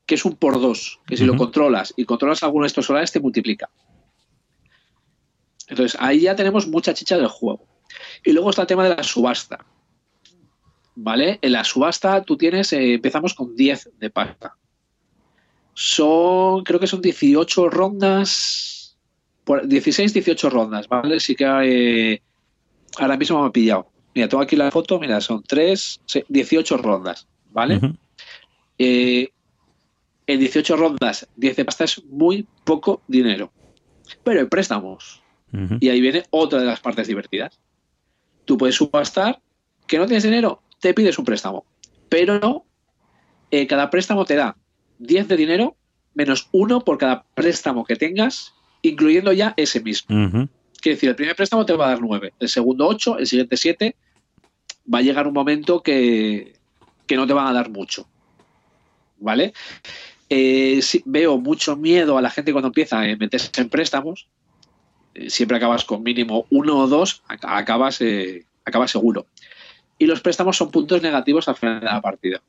que 0.07 0.15
es 0.15 0.25
un 0.25 0.35
por 0.35 0.59
dos, 0.59 0.99
que 1.05 1.15
si 1.15 1.23
lo 1.23 1.37
controlas 1.37 1.93
y 1.95 2.03
controlas 2.03 2.41
alguno 2.41 2.63
de 2.63 2.67
estos 2.69 2.87
solares 2.87 3.11
te 3.11 3.19
multiplica. 3.19 3.69
Entonces 5.67 5.95
ahí 6.01 6.21
ya 6.21 6.35
tenemos 6.35 6.67
mucha 6.67 6.95
chicha 6.95 7.15
del 7.15 7.27
juego. 7.27 7.67
Y 8.25 8.31
luego 8.31 8.49
está 8.49 8.63
el 8.63 8.67
tema 8.67 8.89
de 8.89 8.95
la 8.95 9.03
subasta. 9.03 9.63
¿Vale? 10.95 11.37
En 11.43 11.51
la 11.51 11.63
subasta 11.63 12.23
tú 12.23 12.37
tienes, 12.37 12.73
eh, 12.73 12.95
empezamos 12.95 13.35
con 13.35 13.55
10 13.55 13.91
de 13.99 14.09
pasta. 14.09 14.57
Son, 15.75 16.63
creo 16.63 16.79
que 16.79 16.87
son 16.87 17.01
18 17.01 17.69
rondas, 17.69 18.97
por- 19.43 19.67
16, 19.67 20.11
18 20.11 20.49
rondas, 20.49 20.87
¿vale? 20.87 21.19
Sí 21.19 21.35
que 21.35 21.45
eh, 21.45 22.21
ahora 22.97 23.15
mismo 23.15 23.43
me 23.43 23.49
ha 23.49 23.51
pillado. 23.51 23.92
Mira, 24.15 24.27
tengo 24.27 24.43
aquí 24.43 24.55
la 24.55 24.71
foto, 24.71 24.99
mira, 24.99 25.19
son 25.21 25.43
3, 25.43 26.01
18 26.27 26.77
rondas, 26.77 27.27
¿vale? 27.51 27.79
Eh, 28.77 29.29
en 30.27 30.39
18 30.39 30.75
rondas, 30.77 31.27
10 31.35 31.55
de 31.55 31.65
pasta 31.65 31.83
es 31.83 32.03
muy 32.05 32.47
poco 32.63 33.01
dinero. 33.07 33.51
Pero 34.23 34.39
en 34.41 34.49
préstamos. 34.49 35.21
Y 35.79 35.89
ahí 35.89 36.01
viene 36.01 36.23
otra 36.31 36.59
de 36.59 36.65
las 36.65 36.79
partes 36.79 37.07
divertidas. 37.07 37.59
Tú 38.45 38.57
puedes 38.57 38.75
subastar, 38.75 39.39
que 39.85 39.99
no 39.99 40.07
tienes 40.07 40.23
dinero, 40.23 40.63
te 40.79 40.95
pides 40.95 41.19
un 41.19 41.25
préstamo. 41.25 41.65
Pero 42.09 42.65
eh, 43.51 43.67
cada 43.67 43.91
préstamo 43.91 44.25
te 44.25 44.35
da 44.35 44.57
10 44.97 45.27
de 45.27 45.37
dinero 45.37 45.77
menos 46.15 46.49
uno 46.51 46.81
por 46.81 46.97
cada 46.97 47.23
préstamo 47.35 47.85
que 47.85 47.95
tengas, 47.95 48.53
incluyendo 48.81 49.31
ya 49.31 49.53
ese 49.57 49.79
mismo. 49.79 50.49
Quiere 50.83 50.95
decir, 50.97 51.09
el 51.09 51.15
primer 51.15 51.33
préstamo 51.37 51.65
te 51.65 51.71
va 51.73 51.85
a 51.85 51.89
dar 51.91 52.01
9, 52.01 52.33
el 52.37 52.49
segundo 52.49 52.85
8, 52.85 53.17
el 53.19 53.25
siguiente 53.25 53.55
7. 53.55 53.95
Va 54.93 54.97
a 54.97 55.01
llegar 55.01 55.27
un 55.29 55.33
momento 55.33 55.81
que, 55.81 56.55
que 57.07 57.15
no 57.15 57.25
te 57.25 57.31
van 57.31 57.47
a 57.47 57.53
dar 57.53 57.69
mucho. 57.69 58.05
¿Vale? 59.17 59.53
Eh, 60.29 60.81
veo 61.05 61.37
mucho 61.37 61.77
miedo 61.77 62.17
a 62.17 62.21
la 62.21 62.29
gente 62.29 62.51
cuando 62.51 62.67
empieza 62.67 62.99
a 62.99 63.15
meterse 63.15 63.49
en 63.61 63.69
préstamos. 63.69 64.27
Eh, 65.13 65.29
siempre 65.29 65.55
acabas 65.55 65.85
con 65.85 66.03
mínimo 66.03 66.47
uno 66.49 66.79
o 66.79 66.87
dos, 66.87 67.23
ac- 67.29 67.39
acabas, 67.47 68.01
eh, 68.01 68.43
acabas 68.65 68.91
seguro. 68.91 69.25
Y 69.97 70.05
los 70.05 70.19
préstamos 70.19 70.57
son 70.57 70.69
puntos 70.69 71.01
negativos 71.01 71.47
al 71.47 71.55
final 71.55 71.79
de 71.79 71.85
la 71.85 72.01
partida. 72.01 72.41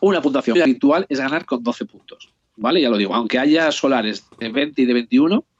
Una 0.00 0.22
puntuación 0.22 0.54
habitual 0.62 1.04
es 1.10 1.18
ganar 1.20 1.44
con 1.44 1.62
12 1.62 1.84
puntos. 1.84 2.32
¿Vale? 2.56 2.80
Ya 2.80 2.88
lo 2.88 2.96
digo, 2.96 3.14
aunque 3.14 3.38
haya 3.38 3.70
solares 3.70 4.24
de 4.38 4.48
20 4.48 4.80
y 4.80 4.86
de 4.86 4.94
21, 4.94 5.36
es 5.38 5.55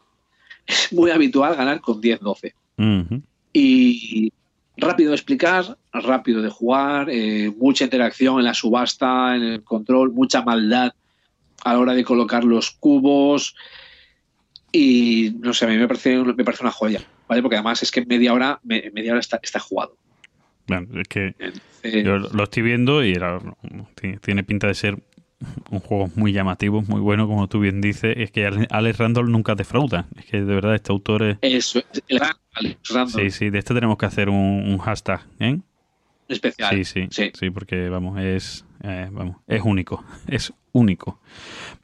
muy 0.92 1.10
habitual 1.10 1.54
ganar 1.56 1.80
con 1.80 2.00
10-12. 2.00 2.54
Ujú. 2.78 3.22
Y 3.52 4.32
rápido 4.76 5.10
de 5.10 5.16
explicar, 5.16 5.78
rápido 5.92 6.42
de 6.42 6.50
jugar, 6.50 7.08
eh, 7.10 7.50
mucha 7.56 7.84
interacción 7.84 8.38
en 8.38 8.44
la 8.44 8.54
subasta, 8.54 9.34
en 9.36 9.42
el 9.42 9.62
control, 9.64 10.12
mucha 10.12 10.42
maldad 10.42 10.92
a 11.64 11.72
la 11.72 11.78
hora 11.78 11.94
de 11.94 12.04
colocar 12.04 12.44
los 12.44 12.70
cubos. 12.72 13.54
Y 14.72 15.34
no 15.40 15.54
sé, 15.54 15.64
a 15.64 15.68
mí 15.68 15.76
me 15.76 15.88
parece, 15.88 16.18
me 16.18 16.44
parece 16.44 16.62
una 16.62 16.72
joya, 16.72 17.00
¿vale? 17.28 17.40
Porque 17.40 17.56
además 17.56 17.82
es 17.82 17.90
que 17.90 18.00
en 18.00 18.08
media 18.08 18.34
hora, 18.34 18.60
me- 18.62 18.90
media 18.92 19.12
hora 19.12 19.20
está, 19.20 19.40
está 19.42 19.58
jugado. 19.58 19.96
Bueno, 20.66 21.00
es 21.00 21.08
que 21.08 21.34
Entonces, 21.38 22.04
yo 22.04 22.18
lo 22.18 22.44
estoy 22.44 22.62
viendo 22.62 23.02
y 23.04 23.12
era- 23.12 23.38
tiene 24.20 24.44
pinta 24.44 24.66
de 24.66 24.74
ser 24.74 24.98
un 25.70 25.80
juego 25.80 26.10
muy 26.16 26.32
llamativo, 26.32 26.82
muy 26.82 27.00
bueno, 27.00 27.26
como 27.26 27.48
tú 27.48 27.60
bien 27.60 27.80
dices. 27.80 28.14
Es 28.16 28.30
que 28.30 28.46
Ale- 28.46 28.66
Alex 28.70 28.98
Randall 28.98 29.30
nunca 29.30 29.54
defrauda. 29.54 30.06
Es 30.16 30.24
que 30.26 30.38
de 30.38 30.54
verdad 30.54 30.74
este 30.74 30.92
autor 30.92 31.22
es... 31.22 31.38
eso 31.42 31.78
es 31.78 32.02
el 32.08 32.18
gran 32.18 32.32
Alex 32.54 32.88
Randall 32.90 33.22
Sí, 33.24 33.30
sí, 33.30 33.50
de 33.50 33.58
este 33.58 33.74
tenemos 33.74 33.98
que 33.98 34.06
hacer 34.06 34.28
un, 34.28 34.36
un 34.36 34.78
hashtag, 34.78 35.20
¿eh? 35.40 35.58
especial. 36.28 36.74
Sí, 36.74 36.84
sí, 36.84 37.06
sí. 37.10 37.30
sí, 37.38 37.50
porque 37.50 37.88
vamos, 37.88 38.18
es, 38.18 38.64
eh, 38.82 39.08
vamos, 39.12 39.36
es 39.46 39.62
único, 39.64 40.04
es 40.26 40.52
único. 40.72 41.20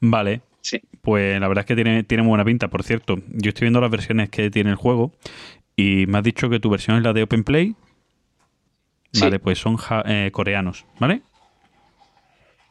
Vale, 0.01 0.41
Sí. 0.61 0.79
pues 1.01 1.39
la 1.39 1.47
verdad 1.47 1.63
es 1.63 1.65
que 1.67 1.75
tiene, 1.75 2.03
tiene 2.03 2.23
muy 2.23 2.29
buena 2.29 2.45
pinta. 2.45 2.69
Por 2.69 2.83
cierto, 2.83 3.17
yo 3.29 3.49
estoy 3.49 3.65
viendo 3.65 3.81
las 3.81 3.91
versiones 3.91 4.29
que 4.29 4.49
tiene 4.49 4.69
el 4.71 4.75
juego 4.77 5.11
y 5.75 6.05
me 6.07 6.17
has 6.17 6.23
dicho 6.23 6.49
que 6.49 6.59
tu 6.59 6.69
versión 6.69 6.97
es 6.97 7.03
la 7.03 7.13
de 7.13 7.23
Open 7.23 7.43
Play. 7.43 7.75
Sí. 9.11 9.21
Vale, 9.21 9.39
pues 9.39 9.59
son 9.59 9.75
ja- 9.77 10.03
eh, 10.07 10.29
coreanos, 10.31 10.85
¿vale? 10.99 11.21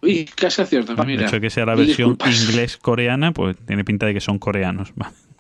Uy, 0.02 0.24
casi 0.34 0.60
acierto. 0.62 0.96
Mira, 1.04 1.26
hecho 1.26 1.36
de 1.36 1.40
que 1.40 1.50
sea 1.50 1.64
la 1.64 1.74
versión 1.76 2.18
inglés-coreana, 2.26 3.32
pues 3.32 3.56
tiene 3.66 3.84
pinta 3.84 4.06
de 4.06 4.14
que 4.14 4.20
son 4.20 4.38
coreanos. 4.38 4.92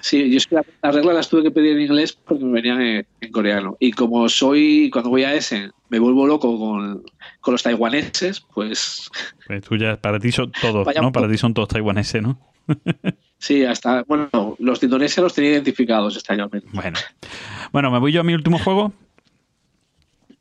Sí, 0.00 0.30
yo 0.30 0.36
es 0.36 0.46
que 0.46 0.54
la- 0.54 0.64
las 0.82 0.94
reglas 0.94 1.14
las 1.16 1.28
tuve 1.28 1.42
que 1.42 1.50
pedir 1.50 1.72
en 1.72 1.80
inglés 1.82 2.12
porque 2.12 2.44
me 2.44 2.52
venían 2.52 2.80
en, 2.80 3.06
en 3.20 3.32
coreano. 3.32 3.76
Y 3.80 3.90
como 3.90 4.28
soy, 4.28 4.88
cuando 4.90 5.10
voy 5.10 5.24
a 5.24 5.34
ese, 5.34 5.70
me 5.88 5.98
vuelvo 5.98 6.26
loco 6.26 6.56
con, 6.58 7.02
con 7.40 7.52
los 7.52 7.62
taiwaneses, 7.62 8.40
pues 8.54 9.10
Pues 9.46 9.62
tú 9.62 9.76
ya, 9.76 10.00
para 10.00 10.20
ti 10.20 10.30
son 10.30 10.52
todos, 10.52 10.86
¿no? 11.02 11.10
Para 11.12 11.28
ti 11.28 11.36
son 11.36 11.54
todos 11.54 11.68
taiwaneses, 11.68 12.22
¿no? 12.22 12.38
sí, 13.38 13.64
hasta, 13.64 14.04
bueno, 14.04 14.56
los 14.60 14.80
de 14.80 14.86
Indonesia 14.86 15.22
los 15.22 15.34
tenía 15.34 15.50
identificados 15.50 16.16
este 16.16 16.32
año. 16.34 16.48
Bueno. 16.72 16.98
Bueno, 17.72 17.90
me 17.90 17.98
voy 17.98 18.12
yo 18.12 18.20
a 18.20 18.24
mi 18.24 18.34
último 18.34 18.58
juego. 18.60 18.92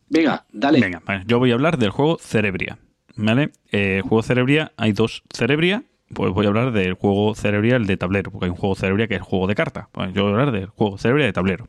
Venga, 0.09 0.45
dale. 0.51 0.79
Venga, 0.79 1.01
vale, 1.05 1.23
yo 1.27 1.39
voy 1.39 1.51
a 1.51 1.55
hablar 1.55 1.77
del 1.77 1.89
juego 1.89 2.17
Cerebria. 2.19 2.77
¿Vale? 3.17 3.51
Eh, 3.71 4.01
juego 4.03 4.23
Cerebria, 4.23 4.71
hay 4.77 4.91
dos 4.91 5.23
Cerebria. 5.33 5.83
Pues 6.13 6.33
voy 6.33 6.45
a 6.45 6.49
hablar 6.49 6.71
del 6.71 6.93
juego 6.93 7.33
Cerebria, 7.33 7.77
el 7.77 7.87
de 7.87 7.97
tablero, 7.97 8.31
porque 8.31 8.45
hay 8.45 8.51
un 8.51 8.57
juego 8.57 8.75
Cerebria 8.75 9.07
que 9.07 9.15
es 9.15 9.21
el 9.21 9.25
juego 9.25 9.47
de 9.47 9.55
carta. 9.55 9.89
Pues 9.91 10.13
yo 10.13 10.23
voy 10.23 10.31
a 10.31 10.35
hablar 10.35 10.51
del 10.51 10.67
juego 10.67 10.97
Cerebria 10.97 11.25
de 11.25 11.33
tablero. 11.33 11.67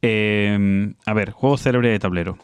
Eh, 0.00 0.94
a 1.04 1.12
ver, 1.12 1.32
juego 1.32 1.58
Cerebria 1.58 1.90
de 1.90 1.98
tablero. 1.98 2.38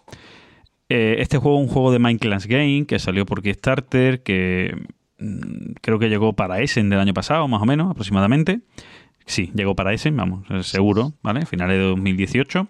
Eh, 0.89 1.17
este 1.21 1.39
juego 1.39 1.59
es 1.59 1.67
un 1.67 1.73
juego 1.73 1.93
de 1.93 1.99
Minecraft 1.99 2.47
Game 2.47 2.87
que 2.87 2.99
salió 2.99 3.25
por 3.25 3.43
Kickstarter, 3.43 4.23
que 4.23 4.77
mm, 5.19 5.73
creo 5.81 5.99
que 5.99 6.09
llegó 6.09 6.35
para 6.35 6.61
Essen 6.61 6.91
del 6.91 7.01
año 7.01 7.15
pasado, 7.15 7.49
más 7.49 7.63
o 7.63 7.67
menos, 7.67 7.91
aproximadamente. 7.91 8.61
Sí, 9.27 9.51
llegó 9.55 9.75
para 9.75 9.95
Essen, 9.95 10.17
vamos, 10.17 10.47
seguro, 10.67 11.15
¿vale? 11.23 11.47
Finales 11.47 11.79
de 11.79 11.85
2018. 11.85 12.69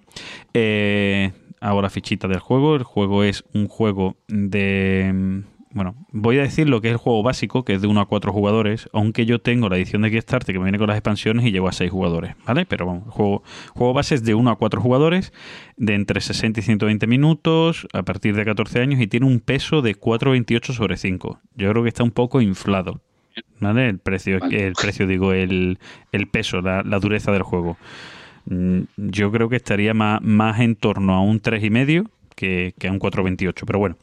Eh, 0.55 1.33
hago 1.65 1.81
la 1.81 1.91
fichita 1.91 2.29
del 2.29 2.41
juego. 2.41 2.77
El 2.77 2.83
juego 2.83 3.25
es 3.25 3.45
un 3.55 3.69
juego 3.69 4.17
de... 4.29 5.43
Bueno, 5.71 5.97
voy 6.13 6.39
a 6.39 6.43
decir 6.43 6.69
lo 6.69 6.81
que 6.81 6.87
es 6.89 6.93
el 6.93 6.99
juego 6.99 7.25
básico, 7.25 7.65
que 7.65 7.73
es 7.75 7.83
de 7.83 7.89
1 7.89 8.01
a 8.01 8.07
4 8.07 8.33
jugadores, 8.33 8.89
aunque 8.93 9.27
yo 9.27 9.41
tengo 9.41 9.69
la 9.69 9.77
edición 9.77 10.03
de 10.03 10.11
Kickstarter 10.13 10.55
que 10.55 10.61
me 10.61 10.67
viene 10.67 10.79
con 10.79 10.87
las 10.87 10.97
expansiones 10.97 11.45
y 11.45 11.51
llego 11.51 11.67
a 11.67 11.73
6 11.73 11.91
jugadores, 11.91 12.37
¿vale? 12.47 12.65
Pero 12.65 12.87
vamos, 12.87 13.07
el 13.07 13.11
juego, 13.11 13.43
juego 13.73 13.93
base 13.93 14.15
es 14.15 14.23
de 14.23 14.37
1 14.37 14.51
a 14.53 14.57
4 14.57 14.81
jugadores, 14.81 15.33
de 15.77 15.95
entre 15.95 16.21
60 16.21 16.61
y 16.61 16.63
120 16.63 17.09
minutos, 17.09 17.89
a 17.93 18.05
partir 18.05 18.37
de 18.37 18.45
14 18.45 18.81
años, 18.83 19.01
y 19.01 19.09
tiene 19.09 19.27
un 19.27 19.41
peso 19.41 19.83
de 19.83 19.97
4,28 19.99 20.75
sobre 20.75 20.97
5. 20.97 21.41
Yo 21.57 21.71
creo 21.71 21.83
que 21.83 21.89
está 21.89 22.05
un 22.05 22.13
poco 22.13 22.41
inflado, 22.41 23.01
¿vale? 23.59 23.89
El 23.89 23.99
precio, 23.99 24.39
Vale. 24.39 24.69
el 24.69 24.75
precio 24.75 25.09
digo, 25.09 25.33
el, 25.33 25.81
el 26.13 26.29
peso, 26.29 26.61
la, 26.61 26.85
la 26.85 27.01
dureza 27.01 27.33
del 27.33 27.43
juego. 27.43 27.79
Mm, 28.47 28.81
Yo 28.97 29.31
creo 29.31 29.49
que 29.49 29.57
estaría 29.57 29.95
más, 29.95 30.21
más 30.23 30.61
en 30.61 30.77
torno 30.77 31.15
a 31.15 31.21
un 31.21 31.41
3,5 31.41 32.09
que, 32.35 32.75
que 32.79 32.89
a 32.89 32.93
un 32.93 32.99
4,28. 32.99 33.65
Pero 33.67 33.79
bueno, 33.79 33.97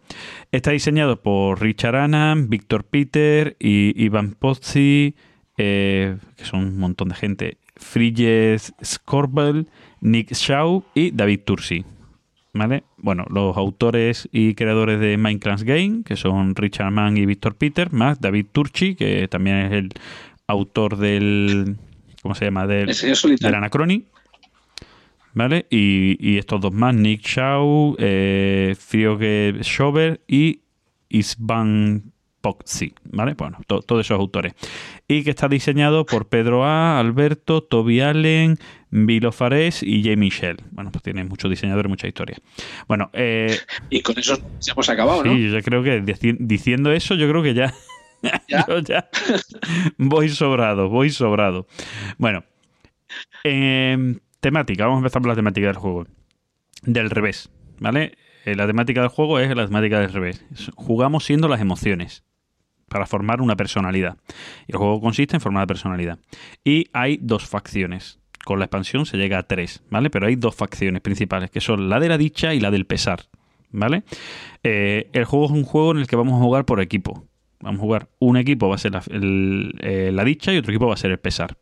está 0.51 0.71
diseñado 0.71 1.21
por 1.21 1.61
Richard 1.61 1.95
Annan, 1.95 2.49
Víctor 2.49 2.83
Peter 2.85 3.55
y 3.59 3.93
Ivan 4.03 4.31
Pozzi, 4.37 5.15
eh, 5.57 6.17
que 6.37 6.45
son 6.45 6.61
un 6.61 6.77
montón 6.77 7.09
de 7.09 7.15
gente. 7.15 7.57
Friges 7.75 8.73
Scorbel, 8.83 9.67
Nick 10.01 10.33
Shaw 10.33 10.83
y 10.93 11.11
David 11.11 11.41
Tursi. 11.45 11.85
¿Vale? 12.53 12.83
Bueno, 12.97 13.25
los 13.29 13.55
autores 13.55 14.27
y 14.33 14.55
creadores 14.55 14.99
de 14.99 15.15
Minecraft 15.17 15.63
Game, 15.63 16.03
que 16.03 16.17
son 16.17 16.53
Richard 16.53 16.91
Mann 16.91 17.15
y 17.15 17.25
Víctor 17.25 17.55
Peter, 17.55 17.93
más 17.93 18.19
David 18.19 18.47
Turchi, 18.51 18.95
que 18.95 19.29
también 19.29 19.57
es 19.57 19.71
el 19.71 19.89
autor 20.47 20.97
del. 20.97 21.77
¿Cómo 22.21 22.35
se 22.35 22.45
llama? 22.45 22.67
Del, 22.67 22.87
del. 23.39 23.55
Anacroni. 23.55 24.05
¿Vale? 25.33 25.65
Y, 25.69 26.17
y 26.19 26.37
estos 26.37 26.59
dos 26.59 26.73
más, 26.73 26.93
Nick 26.93 27.21
Shaw, 27.25 27.95
eh, 27.99 28.75
Frioge 28.77 29.55
Schober 29.63 30.21
y 30.27 30.61
Isvan 31.09 32.11
Poxi, 32.41 32.93
¿vale? 33.11 33.35
Bueno, 33.35 33.59
to- 33.67 33.81
todos 33.81 34.05
esos 34.05 34.19
autores. 34.19 34.53
Y 35.07 35.23
que 35.23 35.29
está 35.29 35.47
diseñado 35.47 36.05
por 36.05 36.27
Pedro 36.27 36.65
A., 36.65 36.99
Alberto, 36.99 37.61
Toby 37.61 38.01
Allen, 38.01 38.57
Vilo 38.89 39.31
Fares 39.31 39.83
y 39.83 40.03
Jamie 40.03 40.31
Shell. 40.31 40.57
Bueno, 40.71 40.91
pues 40.91 41.03
tiene 41.03 41.23
muchos 41.23 41.49
diseñadores, 41.49 41.89
mucha 41.89 42.07
historia. 42.07 42.37
Bueno, 42.87 43.09
eh, 43.13 43.57
Y 43.89 44.01
con 44.01 44.17
eso 44.17 44.37
ya 44.59 44.73
hemos 44.73 44.89
acabado, 44.89 45.23
¿no? 45.23 45.33
sí, 45.33 45.49
yo 45.49 45.61
creo 45.61 45.83
que 45.83 46.01
dici- 46.03 46.37
diciendo 46.39 46.91
eso, 46.91 47.15
yo 47.15 47.29
creo 47.29 47.43
que 47.43 47.53
ya, 47.53 47.73
¿Ya? 48.49 48.65
yo 48.67 48.79
ya 48.79 49.07
voy 49.97 50.27
sobrado, 50.29 50.89
voy 50.89 51.09
sobrado. 51.09 51.67
Bueno, 52.17 52.43
em, 53.43 54.19
temática, 54.41 54.85
vamos 54.85 54.97
a 54.97 54.99
empezar 55.01 55.21
por 55.21 55.29
la 55.29 55.35
temática 55.35 55.67
del 55.67 55.77
juego. 55.77 56.05
Del 56.83 57.09
revés, 57.09 57.49
¿vale? 57.79 58.17
Eh, 58.43 58.55
la 58.55 58.67
temática 58.67 59.01
del 59.01 59.09
juego 59.09 59.39
es 59.39 59.55
la 59.55 59.65
temática 59.65 59.99
del 59.99 60.11
revés. 60.11 60.43
Jugamos 60.75 61.23
siendo 61.25 61.47
las 61.47 61.61
emociones 61.61 62.23
para 62.89 63.05
formar 63.05 63.41
una 63.41 63.55
personalidad. 63.55 64.17
Y 64.67 64.73
el 64.73 64.77
juego 64.77 64.99
consiste 64.99 65.37
en 65.37 65.41
formar 65.41 65.63
la 65.63 65.67
personalidad. 65.67 66.19
Y 66.63 66.87
hay 66.91 67.17
dos 67.21 67.47
facciones. 67.47 68.19
Con 68.43 68.57
la 68.57 68.65
expansión 68.65 69.05
se 69.05 69.17
llega 69.17 69.37
a 69.37 69.43
tres, 69.43 69.83
¿vale? 69.91 70.09
Pero 70.09 70.25
hay 70.25 70.35
dos 70.35 70.55
facciones 70.55 71.01
principales, 71.01 71.51
que 71.51 71.61
son 71.61 71.89
la 71.89 71.99
de 71.99 72.09
la 72.09 72.17
dicha 72.17 72.55
y 72.55 72.59
la 72.59 72.71
del 72.71 72.87
pesar, 72.87 73.27
¿vale? 73.69 74.03
Eh, 74.63 75.09
el 75.13 75.25
juego 75.25 75.45
es 75.45 75.51
un 75.51 75.63
juego 75.63 75.91
en 75.91 75.99
el 75.99 76.07
que 76.07 76.15
vamos 76.15 76.33
a 76.33 76.43
jugar 76.43 76.65
por 76.65 76.81
equipo. 76.81 77.27
Vamos 77.59 77.79
a 77.79 77.83
jugar 77.83 78.09
un 78.17 78.37
equipo 78.37 78.67
va 78.67 78.75
a 78.75 78.79
ser 78.79 78.93
la, 78.93 79.03
eh, 79.11 80.09
la 80.11 80.23
dicha 80.23 80.51
y 80.51 80.57
otro 80.57 80.71
equipo 80.71 80.87
va 80.87 80.95
a 80.95 80.97
ser 80.97 81.11
el 81.11 81.19
pesar. 81.19 81.55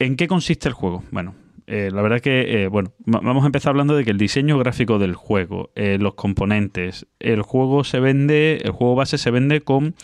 ¿En 0.00 0.16
qué 0.16 0.26
consiste 0.26 0.66
el 0.66 0.74
juego? 0.74 1.04
Bueno, 1.12 1.34
eh, 1.66 1.90
la 1.92 2.02
verdad 2.02 2.20
que, 2.20 2.64
eh, 2.64 2.66
bueno, 2.68 2.90
va- 3.02 3.20
vamos 3.22 3.44
a 3.44 3.46
empezar 3.46 3.70
hablando 3.70 3.94
de 3.94 4.04
que 4.04 4.10
el 4.10 4.18
diseño 4.18 4.58
gráfico 4.58 4.98
del 4.98 5.14
juego, 5.14 5.70
eh, 5.76 5.98
los 6.00 6.14
componentes, 6.14 7.06
el 7.20 7.42
juego 7.42 7.84
se 7.84 8.00
vende, 8.00 8.60
el 8.64 8.72
juego 8.72 8.94
base 8.96 9.18
se 9.18 9.30
vende 9.30 9.60
con 9.60 9.94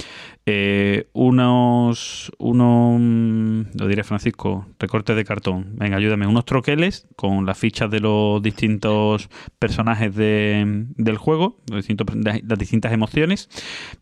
eh, 0.49 1.09
unos, 1.12 2.30
unos, 2.38 3.01
mm, 3.01 3.78
lo 3.78 3.88
diré 3.88 4.05
Francisco, 4.05 4.66
recortes 4.78 5.16
de 5.16 5.24
cartón. 5.24 5.74
Venga, 5.76 5.97
ayúdame, 5.97 6.26
unos 6.28 6.44
troqueles 6.44 7.09
con 7.16 7.47
las 7.47 7.59
fichas 7.59 7.90
de 7.90 7.99
los 7.99 8.40
distintos 8.42 9.28
personajes 9.59 10.14
de- 10.14 10.84
del 10.97 11.16
juego, 11.18 11.59
los 11.68 11.78
distintos- 11.78 12.07
las 12.14 12.59
distintas 12.59 12.92
emociones, 12.92 13.49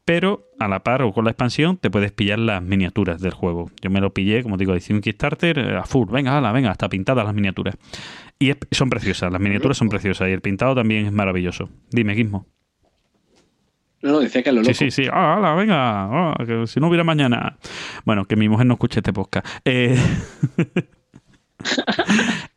pero 0.04 0.46
a 0.58 0.68
la 0.68 0.84
par 0.84 1.00
o 1.02 1.12
con 1.12 1.24
la 1.24 1.30
expansión 1.30 1.78
te 1.78 1.90
puedes 1.90 2.12
pillar 2.12 2.38
las 2.38 2.62
miniaturas 2.62 3.20
del 3.22 3.32
juego. 3.32 3.70
Yo 3.80 3.88
me 3.90 4.00
lo 4.02 4.12
pillé, 4.12 4.42
como 4.42 4.58
digo, 4.58 4.76
hice 4.76 4.92
un 4.92 5.00
Kickstarter 5.00 5.58
eh, 5.58 5.76
a 5.76 5.84
full, 5.84 6.10
venga, 6.10 6.36
ala, 6.36 6.52
venga, 6.52 6.70
hasta 6.70 6.88
pintadas 6.90 7.24
las 7.24 7.34
miniaturas. 7.34 7.76
Y 8.38 8.50
es- 8.50 8.58
son 8.70 8.90
preciosas, 8.90 9.32
las 9.32 9.40
miniaturas 9.40 9.78
son 9.78 9.88
preciosas 9.88 10.28
y 10.28 10.32
el 10.32 10.42
pintado 10.42 10.74
también 10.74 11.06
es 11.06 11.12
maravilloso. 11.12 11.70
Dime, 11.90 12.14
Gizmo. 12.14 12.46
No, 14.04 14.12
no, 14.12 14.20
decía 14.20 14.42
que 14.42 14.50
a 14.50 14.52
lo 14.52 14.60
loco. 14.60 14.74
Sí, 14.74 14.90
sí, 14.90 15.04
sí. 15.04 15.10
Ah, 15.10 15.36
hala, 15.36 15.54
venga. 15.54 15.76
ah, 15.78 16.34
que 16.46 16.66
si 16.66 16.78
no 16.78 16.88
hubiera 16.88 17.04
mañana. 17.04 17.56
Bueno, 18.04 18.26
que 18.26 18.36
mi 18.36 18.50
mujer 18.50 18.66
no 18.66 18.74
escuche 18.74 19.00
este 19.00 19.14
podcast. 19.14 19.46
Eh, 19.64 19.96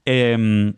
em, 0.06 0.74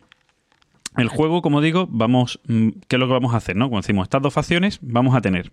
el 0.96 1.08
juego, 1.08 1.42
como 1.42 1.62
digo, 1.62 1.88
vamos. 1.90 2.40
mm, 2.46 2.70
¿Qué 2.88 2.98
es 2.98 3.00
lo 3.00 3.08
que 3.08 3.14
vamos 3.14 3.34
a 3.34 3.38
hacer? 3.38 3.56
¿no? 3.56 3.66
Como 3.66 3.82
decimos, 3.82 4.04
estas 4.04 4.22
dos 4.22 4.32
facciones, 4.32 4.78
vamos 4.84 5.16
a 5.16 5.22
tener 5.22 5.52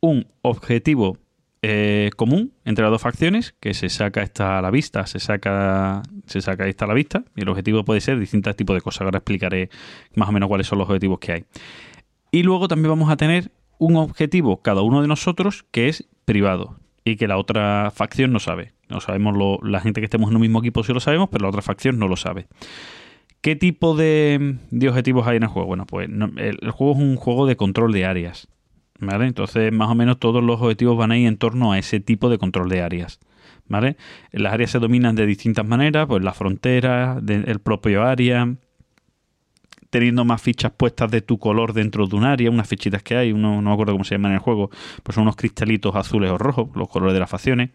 un 0.00 0.26
objetivo 0.40 1.18
eh, 1.60 2.08
común 2.16 2.54
entre 2.64 2.84
las 2.84 2.90
dos 2.90 3.02
facciones, 3.02 3.54
que 3.60 3.74
se 3.74 3.90
saca 3.90 4.22
esta 4.22 4.58
a 4.58 4.62
la 4.62 4.70
vista, 4.70 5.04
se 5.04 5.20
saca, 5.20 6.00
se 6.24 6.40
saca 6.40 6.66
esta 6.66 6.86
a 6.86 6.88
la 6.88 6.94
vista, 6.94 7.22
y 7.36 7.42
el 7.42 7.50
objetivo 7.50 7.84
puede 7.84 8.00
ser 8.00 8.18
distintos 8.18 8.56
tipos 8.56 8.74
de 8.74 8.80
cosas. 8.80 9.02
Ahora 9.02 9.18
explicaré 9.18 9.68
más 10.14 10.30
o 10.30 10.32
menos 10.32 10.48
cuáles 10.48 10.66
son 10.66 10.78
los 10.78 10.88
objetivos 10.88 11.18
que 11.18 11.32
hay. 11.32 11.44
Y 12.30 12.44
luego 12.44 12.66
también 12.66 12.90
vamos 12.90 13.10
a 13.10 13.16
tener 13.18 13.50
un 13.78 13.96
objetivo 13.96 14.60
cada 14.62 14.82
uno 14.82 15.02
de 15.02 15.08
nosotros 15.08 15.64
que 15.70 15.88
es 15.88 16.08
privado 16.24 16.78
y 17.04 17.16
que 17.16 17.28
la 17.28 17.38
otra 17.38 17.90
facción 17.94 18.32
no 18.32 18.38
sabe. 18.38 18.72
No 18.88 19.00
sabemos 19.00 19.36
lo- 19.36 19.58
la 19.62 19.80
gente 19.80 20.00
que 20.00 20.04
estemos 20.06 20.30
en 20.30 20.36
un 20.36 20.42
mismo 20.42 20.58
equipo 20.60 20.82
sí 20.84 20.92
lo 20.92 21.00
sabemos, 21.00 21.28
pero 21.30 21.42
la 21.44 21.48
otra 21.50 21.62
facción 21.62 21.98
no 21.98 22.08
lo 22.08 22.16
sabe. 22.16 22.46
¿Qué 23.40 23.54
tipo 23.56 23.94
de, 23.96 24.56
de 24.70 24.88
objetivos 24.88 25.26
hay 25.26 25.36
en 25.36 25.44
el 25.44 25.48
juego? 25.48 25.68
Bueno, 25.68 25.86
pues 25.86 26.08
no- 26.08 26.30
el, 26.36 26.58
juego 26.70 26.94
es 26.94 26.98
un 26.98 27.16
juego 27.16 27.46
de 27.46 27.56
control 27.56 27.92
de 27.92 28.04
áreas. 28.04 28.48
¿Vale? 29.00 29.26
Entonces, 29.26 29.72
más 29.72 29.88
o 29.90 29.94
menos 29.94 30.18
todos 30.18 30.42
los 30.42 30.60
objetivos 30.60 30.96
van 30.98 31.12
a 31.12 31.18
ir 31.18 31.28
en 31.28 31.36
torno 31.36 31.70
a 31.70 31.78
ese 31.78 32.00
tipo 32.00 32.28
de 32.28 32.38
control 32.38 32.68
de 32.68 32.82
áreas. 32.82 33.20
¿Vale? 33.68 33.96
Las 34.32 34.52
áreas 34.54 34.70
se 34.72 34.80
dominan 34.80 35.14
de 35.14 35.24
distintas 35.24 35.64
maneras, 35.64 36.06
pues 36.08 36.24
la 36.24 36.32
frontera, 36.32 37.20
el 37.28 37.60
propio 37.60 38.02
área, 38.02 38.56
teniendo 39.90 40.24
más 40.24 40.42
fichas 40.42 40.72
puestas 40.72 41.10
de 41.10 41.20
tu 41.22 41.38
color 41.38 41.72
dentro 41.72 42.06
de 42.06 42.16
un 42.16 42.24
área, 42.24 42.50
unas 42.50 42.68
fichitas 42.68 43.02
que 43.02 43.16
hay, 43.16 43.32
uno, 43.32 43.62
no 43.62 43.70
me 43.70 43.72
acuerdo 43.72 43.92
cómo 43.92 44.04
se 44.04 44.14
llaman 44.14 44.32
en 44.32 44.36
el 44.36 44.40
juego, 44.40 44.70
pues 45.02 45.14
son 45.14 45.22
unos 45.22 45.36
cristalitos 45.36 45.94
azules 45.94 46.30
o 46.30 46.38
rojos, 46.38 46.68
los 46.74 46.88
colores 46.88 47.14
de 47.14 47.20
las 47.20 47.30
facciones, 47.30 47.70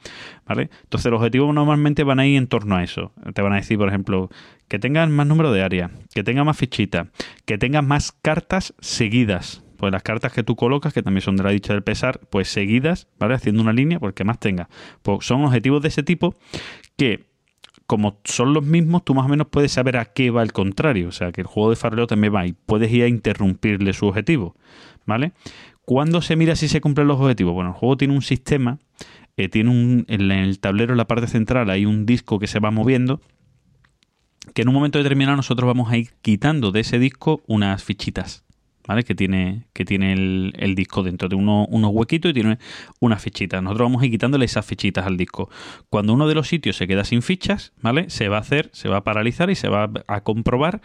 ¿vale? 0.46 0.70
Entonces 0.84 1.12
los 1.12 1.20
objetivos 1.20 1.54
normalmente 1.54 2.04
van 2.04 2.20
a 2.20 2.28
ir 2.28 2.38
en 2.38 2.48
torno 2.48 2.76
a 2.76 2.84
eso. 2.84 3.14
Te 3.34 3.42
van 3.42 3.54
a 3.54 3.58
decir, 3.58 3.78
por 3.78 3.88
ejemplo, 3.88 4.30
que 4.68 4.80
tengas 4.80 5.10
más 5.10 5.28
número 5.28 5.52
de 5.52 5.64
áreas, 5.64 5.92
que 6.14 6.24
tengas 6.24 6.46
más 6.46 6.58
fichitas, 6.58 7.08
que 7.46 7.58
tengas 7.58 7.84
más 7.84 8.12
cartas 8.12 8.74
seguidas. 8.80 9.64
Pues 9.78 9.92
las 9.92 10.04
cartas 10.04 10.32
que 10.32 10.44
tú 10.44 10.56
colocas, 10.56 10.94
que 10.94 11.04
también 11.04 11.22
son 11.24 11.36
de 11.36 11.44
la 11.44 11.50
dicha 11.50 11.74
del 11.74 11.84
pesar, 11.84 12.22
pues 12.30 12.48
seguidas, 12.48 13.08
¿vale? 13.20 13.34
Haciendo 13.34 13.62
una 13.62 13.74
línea, 13.74 14.00
porque 14.00 14.24
más 14.24 14.40
tengas. 14.40 14.68
Pues 15.02 15.26
son 15.26 15.44
objetivos 15.44 15.82
de 15.82 15.90
ese 15.90 16.04
tipo 16.04 16.36
que 16.96 17.33
como 17.88 18.20
son 18.24 18.54
los 18.54 18.64
mismos, 18.64 19.04
tú 19.04 19.14
más 19.14 19.26
o 19.26 19.30
menos 19.30 19.48
puedes 19.48 19.72
saber 19.72 19.98
a 19.98 20.06
qué 20.06 20.32
va 20.32 20.44
el 20.44 20.54
contrario. 20.54 21.10
O 21.10 21.12
sea, 21.12 21.32
que 21.32 21.42
el 21.42 21.48
juego 21.48 21.70
de 21.70 21.76
faroleo 21.76 22.08
también 22.08 22.34
va 22.34 22.46
y 22.46 22.54
puedes 22.54 22.92
ir 22.92 23.04
a 23.04 23.08
interrumpirle 23.08 23.94
su 23.94 24.08
objetivo. 24.08 24.56
¿Vale? 25.06 25.34
¿Cuándo 25.86 26.22
se 26.22 26.36
mira 26.36 26.56
si 26.56 26.68
se 26.70 26.80
cumplen 26.80 27.08
los 27.08 27.20
objetivos? 27.20 27.54
Bueno, 27.54 27.72
el 27.72 27.76
juego 27.76 27.98
tiene 27.98 28.14
un 28.14 28.22
sistema, 28.22 28.80
eh, 29.36 29.50
tiene 29.50 29.70
un, 29.70 30.06
en 30.08 30.32
el 30.32 30.60
tablero, 30.60 30.94
en 30.94 30.98
la 30.98 31.08
parte 31.08 31.28
central, 31.28 31.70
hay 31.70 31.86
un 31.86 32.06
disco 32.06 32.40
que 32.40 32.48
se 32.48 32.60
va 32.60 32.72
moviendo, 32.72 33.20
que 34.54 34.62
en 34.62 34.70
un 34.70 34.76
momento 34.76 34.98
determinado 34.98 35.36
nosotros 35.36 35.68
vamos 35.68 35.92
a 35.92 35.98
ir 35.98 36.12
quitando 36.22 36.72
de 36.72 36.82
ese 36.82 37.00
disco 37.00 37.42
unas 37.48 37.84
fichitas. 37.84 38.46
¿Vale? 38.88 39.04
Que 39.04 39.16
tiene, 39.16 39.64
que 39.72 39.86
tiene 39.86 40.12
el, 40.12 40.76
disco 40.76 41.04
dentro 41.04 41.30
de 41.30 41.36
uno- 41.36 41.66
unos 41.70 41.92
huequitos 41.94 42.32
y 42.32 42.34
tiene 42.34 42.58
unas 43.00 43.22
fichitas. 43.22 43.64
Nosotros 43.64 43.86
vamos 43.86 44.02
a 44.02 44.06
ir 44.06 44.12
quitándole 44.12 44.44
esas 44.46 44.66
fichitas 44.66 45.06
al 45.06 45.16
disco. 45.16 45.50
Cuando 45.90 46.14
uno 46.14 46.28
de 46.28 46.36
los 46.36 46.48
sitios 46.50 46.76
se 46.76 46.88
queda 46.88 47.06
sin 47.06 47.22
fichas, 47.22 47.72
¿vale? 47.82 48.10
Se 48.10 48.28
va 48.28 48.38
a 48.38 48.42
hacer, 48.42 48.70
se 48.74 48.90
va 48.90 48.98
a 48.98 49.04
paralizar 49.04 49.50
y 49.50 49.56
se 49.56 49.70
va 49.70 49.90
a 50.08 50.22
comprobar 50.22 50.82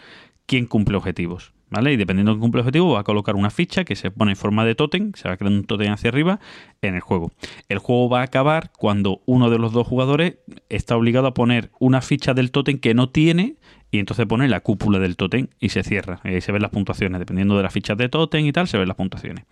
quién 0.46 0.66
cumple 0.66 0.96
objetivos. 0.96 1.52
¿Vale? 1.70 1.92
Y 1.92 1.96
dependiendo 1.98 2.30
de 2.32 2.36
quién 2.36 2.40
cumple 2.40 2.60
objetivo, 2.62 2.94
va 2.94 3.00
a 3.00 3.04
colocar 3.04 3.36
una 3.36 3.50
ficha 3.50 3.84
que 3.84 3.94
se 3.94 4.10
pone 4.10 4.32
en 4.32 4.36
forma 4.38 4.64
de 4.64 4.74
tótem, 4.74 5.12
se 5.14 5.28
va 5.28 5.34
a 5.34 5.36
crear 5.36 5.52
un 5.52 5.64
tótem 5.64 5.92
hacia 5.92 6.08
arriba 6.08 6.40
en 6.80 6.94
el 6.94 7.02
juego. 7.02 7.30
El 7.68 7.78
juego 7.78 8.08
va 8.08 8.20
a 8.20 8.24
acabar 8.24 8.72
cuando 8.78 9.20
uno 9.26 9.50
de 9.50 9.58
los 9.58 9.72
dos 9.74 9.86
jugadores 9.86 10.36
está 10.70 10.96
obligado 10.96 11.26
a 11.26 11.34
poner 11.34 11.70
una 11.78 12.00
ficha 12.00 12.32
del 12.32 12.52
tótem 12.52 12.78
que 12.78 12.94
no 12.94 13.10
tiene 13.10 13.56
y 13.90 13.98
entonces 13.98 14.26
pone 14.26 14.48
la 14.48 14.60
cúpula 14.60 14.98
del 14.98 15.16
tótem 15.16 15.48
y 15.60 15.70
se 15.70 15.82
cierra. 15.82 16.20
Y 16.24 16.28
ahí 16.28 16.40
se 16.40 16.52
ven 16.52 16.62
las 16.62 16.70
puntuaciones. 16.70 17.18
Dependiendo 17.18 17.56
de 17.56 17.62
las 17.62 17.72
fichas 17.72 17.96
de 17.96 18.08
tótem 18.08 18.44
y 18.44 18.52
tal, 18.52 18.68
se 18.68 18.78
ven 18.78 18.88
las 18.88 18.96
puntuaciones. 18.96 19.44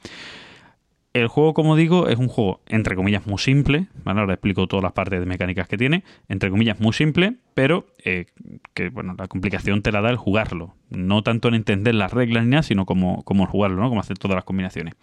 El 1.12 1.28
juego, 1.28 1.54
como 1.54 1.76
digo, 1.76 2.08
es 2.08 2.18
un 2.18 2.28
juego, 2.28 2.60
entre 2.66 2.94
comillas, 2.94 3.26
muy 3.26 3.38
simple. 3.38 3.86
¿vale? 4.04 4.20
Ahora 4.20 4.34
explico 4.34 4.66
todas 4.66 4.82
las 4.82 4.92
partes 4.92 5.18
de 5.18 5.24
mecánicas 5.24 5.66
que 5.66 5.78
tiene. 5.78 6.04
Entre 6.28 6.50
comillas, 6.50 6.78
muy 6.78 6.92
simple, 6.92 7.36
pero 7.54 7.86
eh, 8.04 8.26
que 8.74 8.90
bueno, 8.90 9.14
la 9.16 9.26
complicación 9.26 9.80
te 9.80 9.92
la 9.92 10.02
da 10.02 10.10
el 10.10 10.16
jugarlo. 10.18 10.74
No 10.90 11.22
tanto 11.22 11.48
en 11.48 11.54
entender 11.54 11.94
las 11.94 12.12
reglas 12.12 12.44
ni 12.44 12.50
nada, 12.50 12.62
sino 12.62 12.84
como, 12.84 13.22
como 13.24 13.46
jugarlo, 13.46 13.80
¿no? 13.80 13.88
Como 13.88 14.00
hacer 14.02 14.18
todas 14.18 14.34
las 14.34 14.44
combinaciones. 14.44 14.94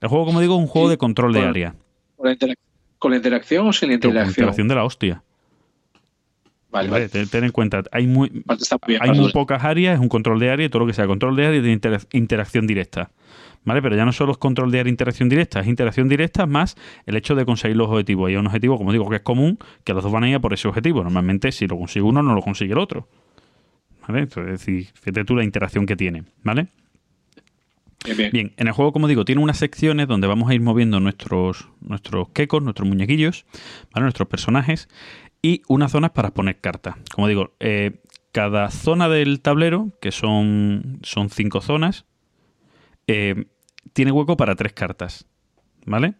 El 0.00 0.08
juego, 0.08 0.26
como 0.26 0.40
digo, 0.40 0.54
es 0.54 0.60
un 0.60 0.68
juego 0.68 0.88
de 0.88 0.96
control 0.98 1.32
de 1.32 1.40
área. 1.44 1.74
¿Con 2.14 2.28
la, 2.28 2.36
con 2.98 3.10
la 3.10 3.16
interacción 3.16 3.66
o 3.66 3.72
sin 3.72 3.88
la 3.88 3.98
Con 3.98 4.10
interacción? 4.10 4.30
interacción 4.44 4.68
de 4.68 4.74
la 4.76 4.84
hostia. 4.84 5.22
Vale, 6.70 6.90
Vale, 6.90 7.08
ten, 7.08 7.26
ten 7.28 7.44
en 7.44 7.50
cuenta, 7.50 7.82
hay 7.92 8.06
muy, 8.06 8.44
hay 9.00 9.10
pocas 9.32 9.64
áreas, 9.64 9.94
es 9.94 10.00
un 10.00 10.08
control 10.08 10.38
de 10.38 10.50
área 10.50 10.66
y 10.66 10.68
todo 10.68 10.80
lo 10.80 10.86
que 10.86 10.92
sea 10.92 11.06
control 11.06 11.34
de 11.34 11.46
área 11.46 11.60
tiene 11.62 11.72
intera- 11.74 12.06
interacción 12.12 12.66
directa. 12.66 13.10
¿Vale? 13.64 13.82
Pero 13.82 13.96
ya 13.96 14.04
no 14.04 14.12
solo 14.12 14.32
es 14.32 14.38
control 14.38 14.70
de 14.70 14.80
área 14.80 14.88
e 14.88 14.92
interacción 14.92 15.28
directa, 15.28 15.60
es 15.60 15.66
interacción 15.66 16.08
directa 16.08 16.46
más 16.46 16.76
el 17.06 17.16
hecho 17.16 17.34
de 17.34 17.44
conseguir 17.44 17.76
los 17.76 17.88
objetivos. 17.88 18.28
Hay 18.28 18.36
un 18.36 18.46
objetivo, 18.46 18.78
como 18.78 18.92
digo, 18.92 19.08
que 19.10 19.16
es 19.16 19.22
común, 19.22 19.58
que 19.84 19.92
los 19.92 20.02
dos 20.02 20.12
van 20.12 20.24
a 20.24 20.28
ir 20.28 20.36
a 20.36 20.40
por 20.40 20.54
ese 20.54 20.68
objetivo. 20.68 21.02
Normalmente, 21.02 21.52
si 21.52 21.66
lo 21.66 21.76
consigue 21.76 22.02
uno, 22.04 22.22
no 22.22 22.34
lo 22.34 22.40
consigue 22.40 22.72
el 22.72 22.78
otro. 22.78 23.08
¿Vale? 24.06 24.20
Entonces, 24.20 24.54
es 24.54 24.60
decir, 24.60 24.86
fíjate 24.94 25.24
tú 25.24 25.36
la 25.36 25.44
interacción 25.44 25.84
que 25.86 25.96
tiene. 25.96 26.22
¿Vale? 26.44 26.68
Bien, 28.04 28.16
bien. 28.16 28.30
Bien, 28.32 28.52
en 28.56 28.68
el 28.68 28.72
juego, 28.72 28.92
como 28.92 29.08
digo, 29.08 29.24
tiene 29.24 29.42
unas 29.42 29.58
secciones 29.58 30.06
donde 30.06 30.28
vamos 30.28 30.48
a 30.48 30.54
ir 30.54 30.60
moviendo 30.60 31.00
nuestros, 31.00 31.68
nuestros 31.80 32.28
quecos, 32.30 32.62
nuestros 32.62 32.88
muñequillos, 32.88 33.44
¿vale? 33.92 34.04
nuestros 34.04 34.28
personajes, 34.28 34.88
y 35.42 35.62
unas 35.68 35.92
zonas 35.92 36.10
para 36.10 36.32
poner 36.32 36.60
cartas. 36.60 36.96
Como 37.14 37.28
digo, 37.28 37.54
eh, 37.60 38.02
cada 38.32 38.70
zona 38.70 39.08
del 39.08 39.40
tablero, 39.40 39.90
que 40.00 40.12
son, 40.12 40.98
son 41.02 41.30
cinco 41.30 41.60
zonas, 41.60 42.04
eh, 43.06 43.46
tiene 43.92 44.12
hueco 44.12 44.36
para 44.36 44.54
tres 44.54 44.72
cartas. 44.72 45.26
¿Vale? 45.86 46.14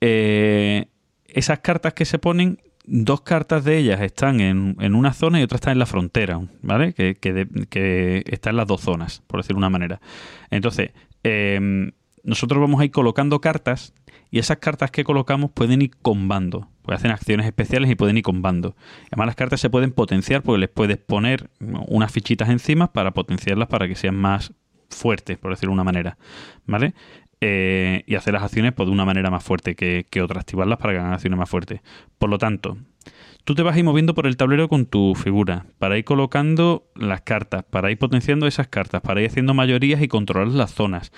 Eh, 0.00 0.86
esas 1.26 1.60
cartas 1.60 1.94
que 1.94 2.04
se 2.04 2.18
ponen, 2.18 2.60
dos 2.84 3.22
cartas 3.22 3.64
de 3.64 3.78
ellas 3.78 4.00
están 4.00 4.40
en, 4.40 4.76
en 4.78 4.94
una 4.94 5.12
zona 5.12 5.40
y 5.40 5.42
otra 5.42 5.56
está 5.56 5.72
en 5.72 5.78
la 5.78 5.86
frontera, 5.86 6.40
¿vale? 6.62 6.92
Que, 6.92 7.16
que, 7.16 8.22
está 8.26 8.50
en 8.50 8.56
las 8.56 8.66
dos 8.66 8.82
zonas, 8.82 9.22
por 9.26 9.40
decirlo 9.40 9.56
de 9.56 9.66
una 9.66 9.70
manera. 9.70 10.00
Entonces, 10.50 10.90
nosotros 12.22 12.60
vamos 12.60 12.80
a 12.80 12.84
ir 12.84 12.90
colocando 12.90 13.40
cartas 13.40 13.94
y 14.30 14.38
esas 14.38 14.58
cartas 14.58 14.90
que 14.90 15.04
colocamos 15.04 15.50
pueden 15.50 15.82
ir 15.82 15.90
combando. 16.02 16.68
Pues 16.82 16.98
hacen 16.98 17.10
acciones 17.10 17.46
especiales 17.46 17.90
y 17.90 17.94
pueden 17.94 18.16
ir 18.16 18.22
combando. 18.22 18.74
Además, 19.10 19.26
las 19.26 19.36
cartas 19.36 19.60
se 19.60 19.70
pueden 19.70 19.92
potenciar 19.92 20.42
porque 20.42 20.60
les 20.60 20.68
puedes 20.68 20.98
poner 20.98 21.50
unas 21.60 22.10
fichitas 22.12 22.48
encima 22.48 22.92
para 22.92 23.12
potenciarlas 23.12 23.68
para 23.68 23.86
que 23.86 23.94
sean 23.94 24.16
más 24.16 24.52
fuertes, 24.88 25.38
por 25.38 25.50
decirlo 25.50 25.70
de 25.70 25.74
una 25.74 25.84
manera. 25.84 26.16
¿Vale? 26.66 26.94
Eh, 27.42 28.04
y 28.06 28.16
hacer 28.16 28.34
las 28.34 28.42
acciones 28.42 28.74
pues, 28.74 28.86
de 28.86 28.92
una 28.92 29.06
manera 29.06 29.30
más 29.30 29.42
fuerte 29.42 29.74
que, 29.74 30.04
que 30.10 30.20
otra, 30.20 30.40
activarlas 30.40 30.78
para 30.78 30.92
que 30.92 30.98
hagan 30.98 31.14
acciones 31.14 31.38
más 31.38 31.48
fuertes. 31.48 31.80
Por 32.18 32.28
lo 32.28 32.36
tanto, 32.36 32.76
tú 33.44 33.54
te 33.54 33.62
vas 33.62 33.74
a 33.74 33.78
ir 33.78 33.84
moviendo 33.84 34.14
por 34.14 34.26
el 34.26 34.36
tablero 34.36 34.68
con 34.68 34.84
tu 34.84 35.14
figura, 35.14 35.64
para 35.78 35.96
ir 35.96 36.04
colocando 36.04 36.84
las 36.94 37.22
cartas, 37.22 37.64
para 37.64 37.90
ir 37.90 37.98
potenciando 37.98 38.46
esas 38.46 38.68
cartas, 38.68 39.00
para 39.00 39.22
ir 39.22 39.28
haciendo 39.28 39.54
mayorías 39.54 40.02
y 40.02 40.08
controlar 40.08 40.48
las 40.48 40.72
zonas. 40.72 41.12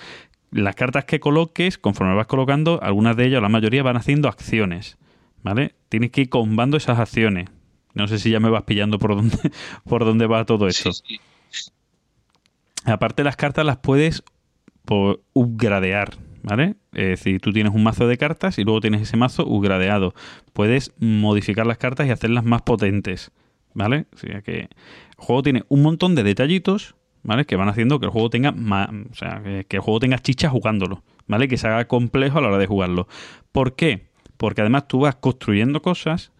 Las 0.49 0.75
cartas 0.75 1.05
que 1.05 1.19
coloques, 1.19 1.77
conforme 1.77 2.15
vas 2.15 2.27
colocando, 2.27 2.79
algunas 2.81 3.17
de 3.17 3.25
ellas, 3.25 3.39
o 3.39 3.41
la 3.41 3.49
mayoría, 3.49 3.83
van 3.83 3.97
haciendo 3.97 4.29
acciones. 4.29 4.97
¿Vale? 5.41 5.75
Tienes 5.89 6.11
que 6.11 6.21
ir 6.21 6.29
combando 6.29 6.77
esas 6.77 6.99
acciones. 6.99 7.49
No 7.93 8.07
sé 8.07 8.17
si 8.17 8.29
ya 8.29 8.39
me 8.39 8.49
vas 8.49 8.63
pillando 8.63 8.97
por 8.97 9.15
dónde, 9.15 9.37
por 9.83 10.05
dónde 10.05 10.25
va 10.25 10.45
todo 10.45 10.67
esto. 10.69 10.93
Sí, 10.93 11.19
sí. 11.49 11.71
Aparte 12.85 13.23
las 13.23 13.35
cartas 13.35 13.65
las 13.65 13.77
puedes 13.77 14.23
por 14.85 15.21
upgradear, 15.33 16.17
¿vale? 16.43 16.75
Es 16.93 17.07
decir, 17.07 17.39
tú 17.39 17.53
tienes 17.53 17.73
un 17.73 17.83
mazo 17.83 18.07
de 18.07 18.17
cartas 18.17 18.57
y 18.59 18.63
luego 18.63 18.81
tienes 18.81 19.01
ese 19.01 19.17
mazo 19.17 19.45
upgradeado. 19.47 20.13
Puedes 20.53 20.93
modificar 20.99 21.65
las 21.65 21.77
cartas 21.77 22.07
y 22.07 22.11
hacerlas 22.11 22.43
más 22.43 22.61
potentes, 22.63 23.31
¿vale? 23.73 24.05
O 24.13 24.17
sea 24.17 24.41
que 24.41 24.59
el 24.59 24.67
juego 25.17 25.41
tiene 25.43 25.63
un 25.69 25.81
montón 25.81 26.15
de 26.15 26.23
detallitos, 26.23 26.95
¿vale? 27.23 27.45
Que 27.45 27.55
van 27.55 27.69
haciendo 27.69 27.99
que 27.99 28.07
el 28.07 28.11
juego 28.11 28.29
tenga 28.29 28.51
ma- 28.51 28.91
o 29.09 29.15
sea, 29.15 29.41
que 29.41 29.77
el 29.77 29.81
juego 29.81 29.99
tenga 29.99 30.19
chicha 30.19 30.49
jugándolo, 30.49 31.03
¿vale? 31.27 31.47
Que 31.47 31.57
se 31.57 31.67
haga 31.67 31.87
complejo 31.87 32.39
a 32.39 32.41
la 32.41 32.49
hora 32.49 32.57
de 32.57 32.67
jugarlo. 32.67 33.07
¿Por 33.53 33.75
qué? 33.75 34.07
Porque 34.35 34.59
además 34.61 34.89
tú 34.89 34.99
vas 34.99 35.15
construyendo 35.15 35.81
cosas 35.81 36.32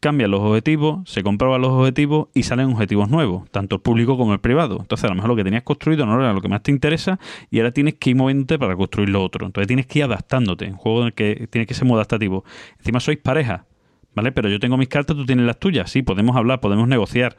cambian 0.00 0.30
los 0.30 0.40
objetivos, 0.40 1.08
se 1.10 1.22
comprueban 1.22 1.60
los 1.60 1.72
objetivos 1.72 2.28
y 2.34 2.44
salen 2.44 2.66
objetivos 2.72 3.08
nuevos, 3.10 3.50
tanto 3.50 3.76
el 3.76 3.82
público 3.82 4.16
como 4.16 4.32
el 4.32 4.40
privado. 4.40 4.78
Entonces, 4.80 5.04
a 5.04 5.08
lo 5.08 5.14
mejor 5.14 5.30
lo 5.30 5.36
que 5.36 5.44
tenías 5.44 5.62
construido 5.62 6.06
no 6.06 6.20
era 6.20 6.32
lo 6.32 6.40
que 6.40 6.48
más 6.48 6.62
te 6.62 6.70
interesa 6.70 7.18
y 7.50 7.58
ahora 7.58 7.72
tienes 7.72 7.94
que 7.94 8.10
ir 8.10 8.16
moviéndote 8.16 8.58
para 8.58 8.76
construir 8.76 9.08
lo 9.08 9.22
otro. 9.22 9.46
Entonces, 9.46 9.66
tienes 9.66 9.86
que 9.86 10.00
ir 10.00 10.04
adaptándote. 10.04 10.66
Un 10.66 10.76
juego 10.76 11.00
en 11.00 11.06
el 11.06 11.12
que 11.14 11.48
tienes 11.50 11.66
que 11.66 11.74
ser 11.74 11.86
muy 11.86 11.96
adaptativo. 11.96 12.44
Encima, 12.78 13.00
sois 13.00 13.18
pareja, 13.18 13.66
¿vale? 14.14 14.32
Pero 14.32 14.48
yo 14.48 14.60
tengo 14.60 14.76
mis 14.76 14.88
cartas, 14.88 15.16
tú 15.16 15.26
tienes 15.26 15.46
las 15.46 15.58
tuyas. 15.58 15.90
Sí, 15.90 16.02
podemos 16.02 16.36
hablar, 16.36 16.60
podemos 16.60 16.86
negociar, 16.86 17.36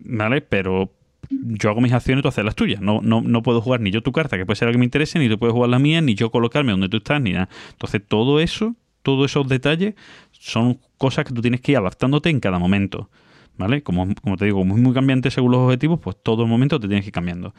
¿vale? 0.00 0.40
Pero 0.40 0.92
yo 1.30 1.70
hago 1.70 1.80
mis 1.80 1.92
acciones, 1.92 2.22
tú 2.22 2.28
haces 2.28 2.44
las 2.44 2.54
tuyas. 2.54 2.80
No, 2.80 3.00
no, 3.02 3.20
no 3.20 3.42
puedo 3.42 3.60
jugar 3.60 3.80
ni 3.80 3.90
yo 3.90 4.02
tu 4.02 4.12
carta, 4.12 4.36
que 4.36 4.46
puede 4.46 4.56
ser 4.56 4.66
la 4.66 4.72
que 4.72 4.78
me 4.78 4.84
interese, 4.84 5.18
ni 5.18 5.28
tú 5.28 5.38
puedes 5.38 5.52
jugar 5.52 5.70
la 5.70 5.78
mía, 5.78 6.00
ni 6.00 6.14
yo 6.14 6.30
colocarme 6.30 6.72
donde 6.72 6.88
tú 6.88 6.98
estás, 6.98 7.20
ni 7.20 7.32
nada. 7.32 7.48
Entonces, 7.70 8.02
todo 8.06 8.40
eso, 8.40 8.74
todos 9.02 9.30
esos 9.30 9.48
detalles 9.48 9.94
son 10.38 10.78
cosas 10.96 11.24
que 11.24 11.34
tú 11.34 11.40
tienes 11.40 11.60
que 11.60 11.72
ir 11.72 11.78
adaptándote 11.78 12.30
en 12.30 12.40
cada 12.40 12.58
momento. 12.58 13.10
¿Vale? 13.56 13.82
Como, 13.82 14.06
como 14.22 14.36
te 14.36 14.44
digo, 14.44 14.60
es 14.60 14.66
muy 14.66 14.94
cambiante 14.94 15.32
según 15.32 15.50
los 15.50 15.60
objetivos, 15.62 15.98
pues 15.98 16.16
todo 16.22 16.44
el 16.44 16.48
momento 16.48 16.78
te 16.78 16.86
tienes 16.86 17.04
que 17.04 17.08
ir 17.08 17.12
cambiando. 17.12 17.54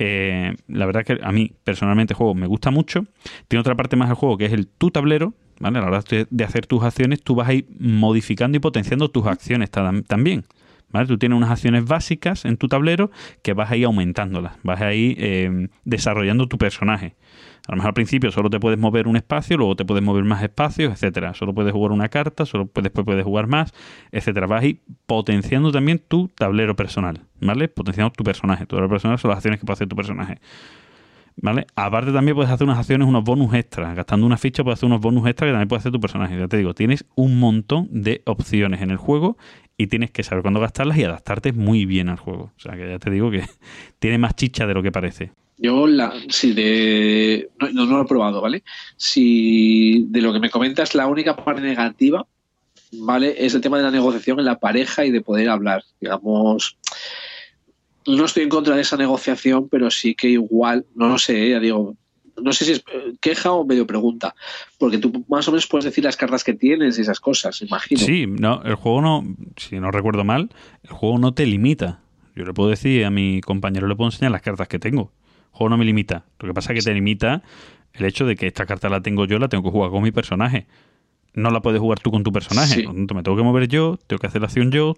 Eh, 0.00 0.52
la 0.66 0.84
verdad 0.84 1.04
que 1.04 1.20
a 1.22 1.30
mí, 1.30 1.52
personalmente, 1.62 2.12
el 2.12 2.16
juego 2.16 2.34
me 2.34 2.48
gusta 2.48 2.72
mucho. 2.72 3.06
Tiene 3.46 3.60
otra 3.60 3.76
parte 3.76 3.94
más 3.94 4.08
del 4.08 4.16
juego 4.16 4.36
que 4.36 4.46
es 4.46 4.52
el 4.52 4.66
tu 4.66 4.90
tablero. 4.90 5.32
¿Vale? 5.60 5.78
A 5.78 5.82
la 5.82 5.86
hora 5.86 6.02
de, 6.28 6.44
hacer 6.44 6.66
tus 6.66 6.82
acciones, 6.82 7.22
tú 7.22 7.36
vas 7.36 7.48
a 7.48 7.54
ir 7.54 7.68
modificando 7.78 8.56
y 8.56 8.60
potenciando 8.60 9.08
tus 9.08 9.26
acciones 9.26 9.70
tam- 9.70 10.04
también. 10.04 10.44
¿Vale? 10.90 11.06
Tú 11.06 11.18
tienes 11.18 11.36
unas 11.36 11.50
acciones 11.50 11.84
básicas 11.84 12.44
en 12.44 12.56
tu 12.56 12.66
tablero 12.66 13.12
que 13.42 13.52
vas 13.52 13.70
a 13.70 13.76
ir 13.76 13.84
aumentándolas, 13.84 14.56
vas 14.64 14.80
a 14.80 14.92
ir 14.92 15.16
eh, 15.20 15.68
desarrollando 15.84 16.48
tu 16.48 16.58
personaje. 16.58 17.14
A 17.66 17.72
lo 17.72 17.76
mejor 17.76 17.88
al 17.88 17.94
principio 17.94 18.30
solo 18.30 18.50
te 18.50 18.60
puedes 18.60 18.78
mover 18.78 19.08
un 19.08 19.16
espacio, 19.16 19.56
luego 19.56 19.74
te 19.74 19.86
puedes 19.86 20.04
mover 20.04 20.24
más 20.24 20.42
espacios, 20.42 20.92
etcétera. 20.92 21.32
Solo 21.32 21.54
puedes 21.54 21.72
jugar 21.72 21.92
una 21.92 22.08
carta, 22.10 22.44
solo 22.44 22.66
puedes- 22.66 22.84
después 22.84 23.06
puedes 23.06 23.24
jugar 23.24 23.46
más, 23.46 23.72
etcétera. 24.12 24.46
Vas 24.46 24.62
a 24.62 24.66
ir 24.66 24.80
potenciando 25.06 25.72
también 25.72 25.98
tu 26.06 26.28
tablero 26.28 26.76
personal, 26.76 27.20
¿vale? 27.40 27.68
Potenciando 27.68 28.10
tu 28.12 28.22
personaje. 28.22 28.66
Tu 28.66 28.76
tablero 28.76 28.90
personal 28.90 29.18
son 29.18 29.30
las 29.30 29.38
acciones 29.38 29.60
que 29.60 29.64
puede 29.66 29.74
hacer 29.74 29.88
tu 29.88 29.96
personaje. 29.96 30.38
¿Vale? 31.36 31.66
Aparte 31.74 32.12
también 32.12 32.36
puedes 32.36 32.52
hacer 32.52 32.64
unas 32.64 32.78
acciones, 32.78 33.08
unos 33.08 33.24
bonus 33.24 33.54
extras. 33.54 33.96
Gastando 33.96 34.24
una 34.26 34.36
ficha 34.36 34.62
puedes 34.62 34.78
hacer 34.78 34.86
unos 34.86 35.00
bonus 35.00 35.26
extras 35.26 35.48
que 35.48 35.52
también 35.52 35.68
puede 35.68 35.80
hacer 35.80 35.90
tu 35.90 35.98
personaje. 36.00 36.38
Ya 36.38 36.46
te 36.46 36.56
digo, 36.58 36.74
tienes 36.74 37.06
un 37.16 37.40
montón 37.40 37.88
de 37.90 38.22
opciones 38.26 38.82
en 38.82 38.90
el 38.90 38.98
juego 38.98 39.36
y 39.76 39.88
tienes 39.88 40.10
que 40.12 40.22
saber 40.22 40.42
cuándo 40.42 40.60
gastarlas 40.60 40.96
y 40.98 41.02
adaptarte 41.04 41.52
muy 41.52 41.86
bien 41.86 42.08
al 42.08 42.18
juego. 42.18 42.52
O 42.56 42.60
sea 42.60 42.76
que 42.76 42.88
ya 42.88 42.98
te 43.00 43.10
digo 43.10 43.30
que 43.32 43.42
tiene 43.98 44.18
más 44.18 44.36
chicha 44.36 44.66
de 44.66 44.74
lo 44.74 44.82
que 44.82 44.92
parece. 44.92 45.32
Yo, 45.56 45.86
la, 45.86 46.12
si 46.28 46.52
de. 46.52 47.48
No, 47.60 47.70
no, 47.70 47.86
lo 47.86 48.02
he 48.02 48.06
probado, 48.06 48.40
¿vale? 48.40 48.64
Si 48.96 50.04
de 50.08 50.20
lo 50.20 50.32
que 50.32 50.40
me 50.40 50.50
comentas, 50.50 50.94
la 50.94 51.06
única 51.06 51.36
parte 51.36 51.62
negativa, 51.62 52.26
¿vale? 52.92 53.34
Es 53.38 53.54
el 53.54 53.60
tema 53.60 53.76
de 53.76 53.84
la 53.84 53.90
negociación 53.90 54.38
en 54.40 54.46
la 54.46 54.58
pareja 54.58 55.04
y 55.04 55.10
de 55.10 55.20
poder 55.20 55.48
hablar. 55.48 55.84
Digamos. 56.00 56.76
No 58.06 58.26
estoy 58.26 58.42
en 58.42 58.50
contra 58.50 58.76
de 58.76 58.82
esa 58.82 58.98
negociación, 58.98 59.68
pero 59.70 59.90
sí 59.90 60.14
que 60.14 60.28
igual, 60.28 60.84
no 60.94 61.08
lo 61.08 61.18
sé, 61.18 61.48
ya 61.48 61.58
digo, 61.58 61.96
no 62.42 62.52
sé 62.52 62.64
si 62.64 62.72
es 62.72 62.84
eh, 62.92 63.14
queja 63.20 63.52
o 63.52 63.64
medio 63.64 63.86
pregunta, 63.86 64.34
porque 64.78 64.98
tú 64.98 65.24
más 65.28 65.46
o 65.48 65.52
menos 65.52 65.66
puedes 65.66 65.84
decir 65.84 66.04
las 66.04 66.16
cartas 66.16 66.44
que 66.44 66.54
tienes 66.54 66.98
y 66.98 67.02
esas 67.02 67.20
cosas, 67.20 67.62
imagino. 67.62 68.00
Sí, 68.00 68.26
no, 68.26 68.62
el 68.62 68.74
juego 68.74 69.00
no, 69.00 69.36
si 69.56 69.78
no 69.80 69.90
recuerdo 69.90 70.24
mal, 70.24 70.50
el 70.82 70.90
juego 70.90 71.18
no 71.18 71.34
te 71.34 71.46
limita. 71.46 72.00
Yo 72.34 72.44
le 72.44 72.52
puedo 72.52 72.70
decir 72.70 73.04
a 73.04 73.10
mi 73.10 73.40
compañero, 73.40 73.86
le 73.86 73.94
puedo 73.94 74.08
enseñar 74.08 74.32
las 74.32 74.42
cartas 74.42 74.68
que 74.68 74.78
tengo. 74.78 75.12
Juego 75.54 75.70
no 75.70 75.78
me 75.78 75.84
limita. 75.86 76.24
Lo 76.40 76.48
que 76.48 76.54
pasa 76.54 76.72
es 76.72 76.80
que 76.80 76.90
te 76.90 76.94
limita 76.94 77.42
el 77.94 78.04
hecho 78.04 78.26
de 78.26 78.36
que 78.36 78.46
esta 78.46 78.66
carta 78.66 78.88
la 78.88 79.00
tengo 79.00 79.24
yo, 79.24 79.38
la 79.38 79.48
tengo 79.48 79.64
que 79.64 79.70
jugar 79.70 79.90
con 79.90 80.02
mi 80.02 80.10
personaje. 80.12 80.66
No 81.32 81.50
la 81.50 81.62
puedes 81.62 81.80
jugar 81.80 81.98
tú 82.00 82.10
con 82.10 82.22
tu 82.22 82.32
personaje. 82.32 82.82
Sí. 82.82 82.86
Me 82.86 83.22
tengo 83.22 83.36
que 83.36 83.42
mover 83.42 83.66
yo, 83.68 83.98
tengo 84.06 84.20
que 84.20 84.26
hacer 84.26 84.40
la 84.42 84.46
acción 84.46 84.70
yo. 84.70 84.96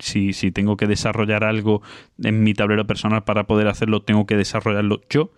Si, 0.00 0.32
si 0.32 0.50
tengo 0.52 0.76
que 0.76 0.86
desarrollar 0.86 1.42
algo 1.44 1.82
en 2.22 2.42
mi 2.42 2.54
tablero 2.54 2.86
personal 2.86 3.24
para 3.24 3.44
poder 3.44 3.66
hacerlo, 3.68 4.02
tengo 4.02 4.26
que 4.26 4.36
desarrollarlo 4.36 5.00
yo. 5.10 5.30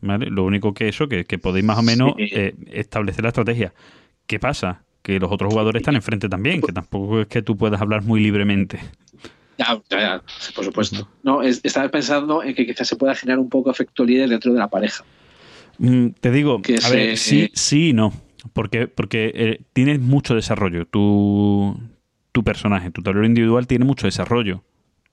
¿vale? 0.00 0.26
Lo 0.30 0.44
único 0.44 0.72
que 0.74 0.88
eso, 0.88 1.08
que, 1.08 1.24
que 1.24 1.38
podéis 1.38 1.64
más 1.64 1.78
o 1.78 1.82
menos 1.82 2.12
Sí. 2.16 2.28
eh, 2.32 2.54
establecer 2.72 3.22
la 3.24 3.28
estrategia. 3.28 3.72
¿Qué 4.26 4.38
pasa? 4.38 4.84
Que 5.02 5.18
los 5.18 5.32
otros 5.32 5.50
jugadores 5.52 5.80
están 5.80 5.96
enfrente 5.96 6.28
también, 6.28 6.60
que 6.60 6.72
tampoco 6.72 7.20
es 7.22 7.26
que 7.26 7.42
tú 7.42 7.56
puedas 7.56 7.80
hablar 7.80 8.02
muy 8.02 8.20
libremente. 8.20 8.78
Ya, 9.58 9.82
ya, 9.90 9.98
ya, 10.00 10.22
sí, 10.38 10.52
por 10.52 10.64
supuesto. 10.64 11.08
No, 11.24 11.42
es- 11.42 11.60
estaba 11.64 11.88
pensando 11.88 12.42
en 12.44 12.54
que 12.54 12.64
quizás 12.64 12.86
se 12.88 12.96
pueda 12.96 13.14
generar 13.14 13.40
un 13.40 13.48
poco 13.48 13.70
efecto 13.70 14.04
líder 14.04 14.28
dentro 14.28 14.52
de 14.52 14.58
la 14.60 14.68
pareja. 14.68 15.04
Mm, 15.78 16.08
te 16.20 16.30
digo, 16.30 16.62
Que 16.62 16.76
a 16.76 16.80
se- 16.80 16.96
ver, 16.96 17.16
sí, 17.16 17.50
sí 17.54 17.88
y 17.88 17.92
no. 17.92 18.12
Porque, 18.52 18.86
porque 18.86 19.32
eh, 19.34 19.60
tienes 19.72 20.00
mucho 20.00 20.34
desarrollo. 20.36 20.86
Tu, 20.86 21.76
tu 22.32 22.44
personaje, 22.44 22.90
tu 22.92 23.02
tablero 23.02 23.26
individual 23.26 23.66
tiene 23.66 23.84
mucho 23.84 24.06
desarrollo. 24.06 24.62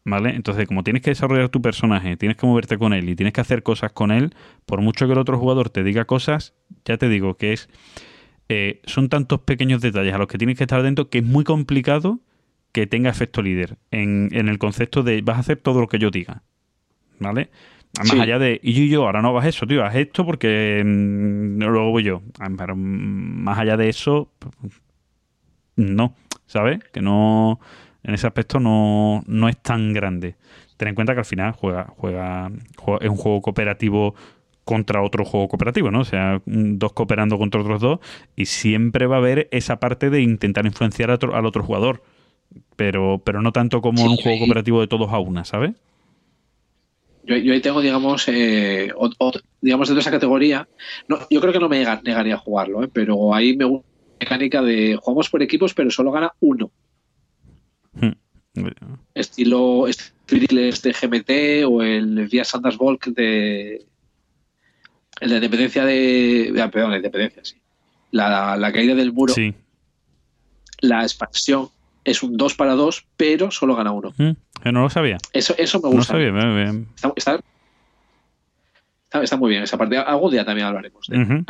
¿Vale? 0.07 0.35
Entonces, 0.35 0.67
como 0.67 0.83
tienes 0.83 1.01
que 1.01 1.09
desarrollar 1.09 1.49
tu 1.49 1.63
personaje, 1.63 2.15
tienes 2.15 2.37
que 2.37 2.45
moverte 2.45 2.77
con 2.77 2.93
él 2.93 3.09
y 3.09 3.15
tienes 3.15 3.33
que 3.33 3.41
hacer 3.41 3.63
cosas 3.63 3.91
con 3.91 4.11
él, 4.11 4.35
por 4.67 4.79
mucho 4.81 5.07
que 5.07 5.13
el 5.13 5.17
otro 5.17 5.39
jugador 5.39 5.71
te 5.71 5.83
diga 5.83 6.05
cosas, 6.05 6.53
ya 6.85 6.97
te 6.97 7.09
digo 7.09 7.37
que 7.37 7.53
es. 7.53 7.67
eh, 8.47 8.81
son 8.85 9.09
tantos 9.09 9.39
pequeños 9.39 9.81
detalles 9.81 10.13
a 10.13 10.19
los 10.19 10.27
que 10.27 10.37
tienes 10.37 10.55
que 10.59 10.65
estar 10.65 10.83
dentro 10.83 11.09
que 11.09 11.17
es 11.17 11.23
muy 11.23 11.43
complicado 11.43 12.19
que 12.75 12.87
tenga 12.87 13.09
efecto 13.09 13.41
líder. 13.41 13.77
En, 13.89 14.27
en 14.33 14.49
el 14.49 14.57
concepto 14.57 15.01
de 15.01 15.21
vas 15.21 15.37
a 15.37 15.39
hacer 15.39 15.57
todo 15.57 15.79
lo 15.79 15.87
que 15.87 15.97
yo 15.97 16.11
diga. 16.11 16.43
¿Vale? 17.19 17.49
Más 17.97 18.09
Sí. 18.09 18.19
allá 18.19 18.37
de, 18.37 18.59
y 18.61 18.73
yo, 18.73 18.83
yo, 18.83 19.05
ahora 19.05 19.21
no 19.21 19.29
hagas 19.29 19.45
eso, 19.45 19.65
tío, 19.65 19.85
haz 19.85 19.95
esto 19.95 20.25
porque 20.25 20.83
mm, 20.85 21.59
luego 21.63 21.91
voy 21.91 22.03
yo. 22.03 22.21
Ah, 22.39 22.49
Pero 22.57 22.75
más 22.75 23.57
allá 23.57 23.77
de 23.77 23.87
eso, 23.87 24.29
no, 25.77 26.13
¿sabes? 26.45 26.79
Que 26.91 27.01
no, 27.01 27.59
en 28.03 28.13
ese 28.13 28.27
aspecto 28.27 28.59
no, 28.59 29.23
no 29.27 29.47
es 29.49 29.57
tan 29.57 29.93
grande. 29.93 30.35
Ten 30.77 30.89
en 30.89 30.95
cuenta 30.95 31.13
que 31.13 31.19
al 31.19 31.25
final 31.25 31.53
juega, 31.53 31.93
juega, 31.95 32.51
juega- 32.77 33.05
es 33.05 33.09
un 33.09 33.17
juego 33.17 33.41
cooperativo 33.41 34.15
contra 34.65 35.01
otro 35.01 35.23
juego 35.25 35.47
cooperativo, 35.47 35.91
¿no? 35.91 35.99
O 36.01 36.05
sea, 36.05 36.41
dos 36.45 36.91
cooperando 36.93 37.37
contra 37.37 37.61
otros 37.61 37.79
dos 37.81 37.99
y 38.35 38.45
siempre 38.47 39.05
va 39.05 39.15
a 39.15 39.19
haber 39.19 39.47
esa 39.51 39.79
parte 39.79 40.09
de 40.09 40.21
intentar 40.21 40.65
influenciar 40.65 41.11
a 41.11 41.15
otro- 41.15 41.35
al 41.35 41.45
otro 41.45 41.63
jugador. 41.63 42.03
Pero, 42.75 43.21
pero 43.23 43.41
no 43.41 43.51
tanto 43.51 43.81
como 43.81 44.01
en 44.01 44.09
un 44.09 44.17
Sí, 44.17 44.23
juego 44.23 44.39
cooperativo 44.39 44.81
de 44.81 44.87
todos 44.87 45.11
a 45.11 45.19
una, 45.19 45.43
¿sabes? 45.45 45.71
Yo, 47.23 47.35
yo 47.37 47.53
ahí 47.53 47.61
tengo, 47.61 47.81
digamos, 47.81 48.27
eh, 48.27 48.91
digamos, 49.61 49.87
dentro 49.87 49.95
de 49.95 50.01
esa 50.01 50.11
categoría. 50.11 50.67
No, 51.07 51.19
yo 51.29 51.41
creo 51.41 51.51
que 51.53 51.59
no 51.59 51.69
me 51.69 51.83
nega- 51.83 52.01
negaría 52.03 52.35
a 52.35 52.39
jugarlo, 52.39 52.83
¿eh? 52.83 52.89
pero 52.91 53.33
ahí 53.33 53.55
me 53.57 53.65
gusta 53.65 53.87
la 53.87 54.15
mecánica 54.19 54.61
de 54.61 54.97
jugamos 55.01 55.29
por 55.29 55.41
equipos, 55.41 55.73
pero 55.73 55.89
solo 55.89 56.11
gana 56.11 56.31
uno. 56.39 56.69
Estilo 59.13 59.85
Strickles 59.89 60.81
de 60.81 60.93
GMT 60.93 61.65
o 61.67 61.81
el 61.81 62.27
Vía 62.27 62.45
Sanders 62.45 62.77
Volk 62.77 63.07
de. 63.07 63.85
El 65.19 65.29
de 65.29 65.35
Independencia 65.35 65.85
de. 65.85 66.53
ah, 66.61 66.69
Perdón, 66.69 66.91
la 66.91 66.97
Independencia, 66.97 67.43
sí. 67.43 67.55
La, 68.11 68.55
la 68.55 68.71
caída 68.71 68.95
del 68.95 69.11
muro, 69.11 69.33
Sí. 69.33 69.53
la 70.81 71.01
expansión 71.03 71.69
es 72.05 72.23
un 72.23 72.37
2 72.37 72.53
para 72.55 72.73
2, 72.75 73.05
pero 73.17 73.51
solo 73.51 73.75
gana 73.75 73.91
uno. 73.91 74.13
Mm, 74.17 74.31
yo 74.63 74.71
no 74.71 74.81
lo 74.83 74.89
sabía. 74.89 75.17
Eso, 75.33 75.53
eso 75.57 75.79
me 75.79 75.83
No 75.83 75.89
lo 75.89 75.97
gusta. 75.97 76.13
sabía. 76.13 76.31
bien, 76.31 76.55
bien. 76.55 76.87
Está, 76.95 77.11
está- 79.23 79.37
muy 79.37 79.49
bien 79.49 79.63
esa 79.63 79.77
parte. 79.77 79.97
Algún 79.97 80.31
día 80.31 80.43
también 80.45 80.67
hablaremos 80.67 81.07
de 81.07 81.19
Ujú. 81.21 81.45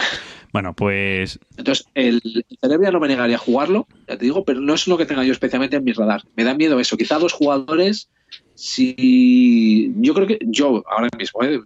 Bueno, 0.54 0.74
pues 0.74 1.40
Entonces, 1.58 1.86
el, 1.94 2.22
el 2.24 2.46
Cerebria 2.62 2.92
no 2.92 3.00
me 3.00 3.08
negaría 3.08 3.36
a 3.36 3.40
jugarlo, 3.40 3.88
ya 4.08 4.18
te 4.18 4.26
digo, 4.26 4.44
pero 4.46 4.62
no 4.62 4.74
es 4.74 4.88
lo 4.88 4.98
que 4.98 5.06
tenga 5.06 5.24
yo 5.24 5.32
especialmente 5.34 5.76
en 5.76 5.84
mi 5.84 5.92
radar. 5.92 6.22
Me 6.36 6.44
da 6.44 6.54
miedo 6.54 6.80
eso. 6.80 6.96
Quizá 6.96 7.18
dos 7.20 7.34
jugadores, 7.34 8.10
si. 8.54 9.92
Yo 9.98 10.14
creo 10.14 10.28
que 10.28 10.40
yo, 10.46 10.84
ahora 10.90 11.10
mismo, 11.18 11.44
¿eh? 11.44 11.60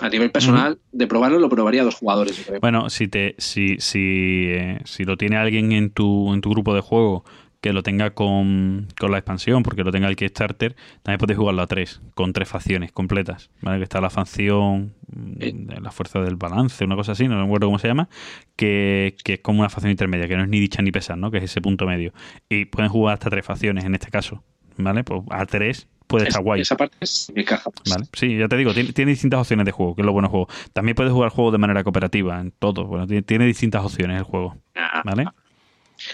a 0.00 0.08
nivel 0.08 0.30
personal, 0.32 0.78
de 0.90 1.06
probarlo, 1.06 1.38
lo 1.38 1.48
probaría 1.48 1.84
dos 1.84 1.94
jugadores. 1.94 2.42
creo. 2.44 2.58
Bueno, 2.60 2.90
si 2.90 3.06
te, 3.06 3.36
si, 3.38 3.76
si, 3.78 4.46
eh, 4.48 4.80
si 4.84 5.04
lo 5.04 5.16
tiene 5.16 5.36
alguien 5.36 5.70
en 5.72 5.90
tu, 5.90 6.34
en 6.34 6.40
tu 6.40 6.50
grupo 6.50 6.74
de 6.74 6.80
juego 6.80 7.24
que 7.64 7.72
lo 7.72 7.82
tenga 7.82 8.10
con, 8.10 8.88
con 9.00 9.10
la 9.10 9.16
expansión, 9.16 9.62
porque 9.62 9.84
lo 9.84 9.90
tenga 9.90 10.06
el 10.08 10.16
Kickstarter, 10.16 10.76
también 11.02 11.18
puedes 11.18 11.38
jugarlo 11.38 11.62
a 11.62 11.66
tres, 11.66 12.02
con 12.14 12.34
tres 12.34 12.46
facciones 12.46 12.92
completas. 12.92 13.48
¿vale? 13.62 13.78
Que 13.78 13.84
está 13.84 14.02
la 14.02 14.10
facción 14.10 14.92
mm, 15.08 15.32
Eh. 15.40 15.52
de 15.54 15.80
la 15.80 15.90
fuerza 15.90 16.20
del 16.20 16.36
balance, 16.36 16.84
una 16.84 16.94
cosa 16.94 17.12
así, 17.12 17.26
no 17.26 17.36
me 17.38 17.44
acuerdo 17.44 17.68
cómo 17.68 17.78
se 17.78 17.88
llama, 17.88 18.10
que, 18.54 19.16
que 19.24 19.34
es 19.34 19.40
como 19.40 19.60
una 19.60 19.70
facción 19.70 19.90
intermedia, 19.90 20.28
que 20.28 20.36
no 20.36 20.42
es 20.42 20.48
ni 20.50 20.60
dicha 20.60 20.82
ni 20.82 20.92
pesar, 20.92 21.16
¿no? 21.16 21.30
Que 21.30 21.38
es 21.38 21.44
ese 21.44 21.62
punto 21.62 21.86
medio. 21.86 22.12
Y 22.50 22.66
pueden 22.66 22.90
jugar 22.90 23.14
hasta 23.14 23.30
tres 23.30 23.46
facciones 23.46 23.84
en 23.84 23.94
este 23.94 24.10
caso. 24.10 24.42
¿Vale? 24.76 25.04
Pues 25.04 25.22
a 25.30 25.46
tres 25.46 25.88
puede 26.06 26.24
Es- 26.24 26.28
estar 26.28 26.42
guay. 26.42 26.60
Esa 26.60 26.76
parte 26.76 26.96
es- 27.00 27.32
me 27.34 27.40
encaja. 27.42 27.70
más. 27.86 27.94
Vale, 27.96 28.08
sí, 28.12 28.36
ya 28.36 28.46
te 28.48 28.56
digo, 28.58 28.74
tiene, 28.74 28.92
tiene 28.92 29.12
distintas 29.12 29.40
opciones 29.40 29.64
de 29.64 29.72
juego, 29.72 29.94
que 29.94 30.02
es 30.02 30.06
lo 30.06 30.12
bueno 30.12 30.26
del 30.28 30.32
juego. 30.32 30.48
También 30.74 30.96
puedes 30.96 31.12
jugar 31.14 31.30
juegos 31.30 31.52
de 31.52 31.58
manera 31.58 31.82
cooperativa, 31.82 32.38
en 32.40 32.50
todo. 32.50 32.84
Bueno, 32.84 33.06
tiene, 33.06 33.22
tiene 33.22 33.46
distintas 33.46 33.84
opciones 33.84 34.18
el 34.18 34.24
juego, 34.24 34.56
Ah, 34.74 35.00
¿vale? 35.04 35.24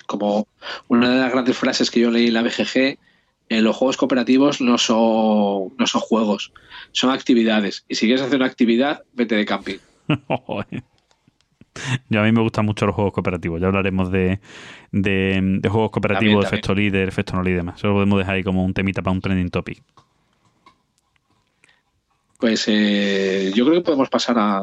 Como 0.07 0.47
una 0.89 1.11
de 1.11 1.21
las 1.21 1.33
grandes 1.33 1.57
frases 1.57 1.91
que 1.91 2.01
yo 2.01 2.11
leí 2.11 2.29
en 2.29 2.35
la 2.35 2.43
BGG, 2.43 2.99
eh, 3.49 3.61
los 3.63 3.77
juegos 3.77 3.97
cooperativos 3.97 4.61
no 4.61 4.79
son, 4.79 5.75
no 5.77 5.87
son 5.87 6.01
juegos, 6.01 6.53
son 6.93 7.11
actividades. 7.11 7.85
Y 7.89 7.97
si 7.97 8.07
quieres 8.07 8.23
hacer 8.23 8.37
una 8.37 8.47
actividad, 8.47 9.03
vete 9.13 9.35
de 9.35 9.45
camping. 9.45 9.79
Yo 12.09 12.21
a 12.21 12.25
mí 12.25 12.33
me 12.33 12.43
gustan 12.43 12.67
mucho 12.67 12.85
los 12.85 12.95
juegos 12.95 13.13
cooperativos. 13.13 13.61
Ya 13.61 13.69
hablaremos 13.69 14.11
de, 14.11 14.41
de, 14.93 15.41
de 15.61 15.69
juegos 15.69 15.91
cooperativos, 15.93 16.45
También, 16.45 16.51
también. 16.51 16.55
efecto 16.55 16.75
líder, 16.75 17.09
efecto 17.09 17.33
no 17.37 17.43
líder 17.43 17.55
y 17.55 17.57
demás. 17.59 17.79
Eso 17.79 17.89
lo 17.89 17.95
podemos 17.95 18.19
dejar 18.19 18.35
ahí 18.35 18.43
como 18.43 18.65
un 18.65 18.75
temita 18.75 19.03
para 19.03 19.13
un 19.13 19.21
trending 19.21 19.51
topic. 19.51 19.83
Pues 22.39 22.65
eh, 22.69 23.53
yo 23.55 23.65
creo 23.67 23.77
que 23.79 23.85
podemos 23.85 24.09
pasar 24.09 24.37
a, 24.39 24.59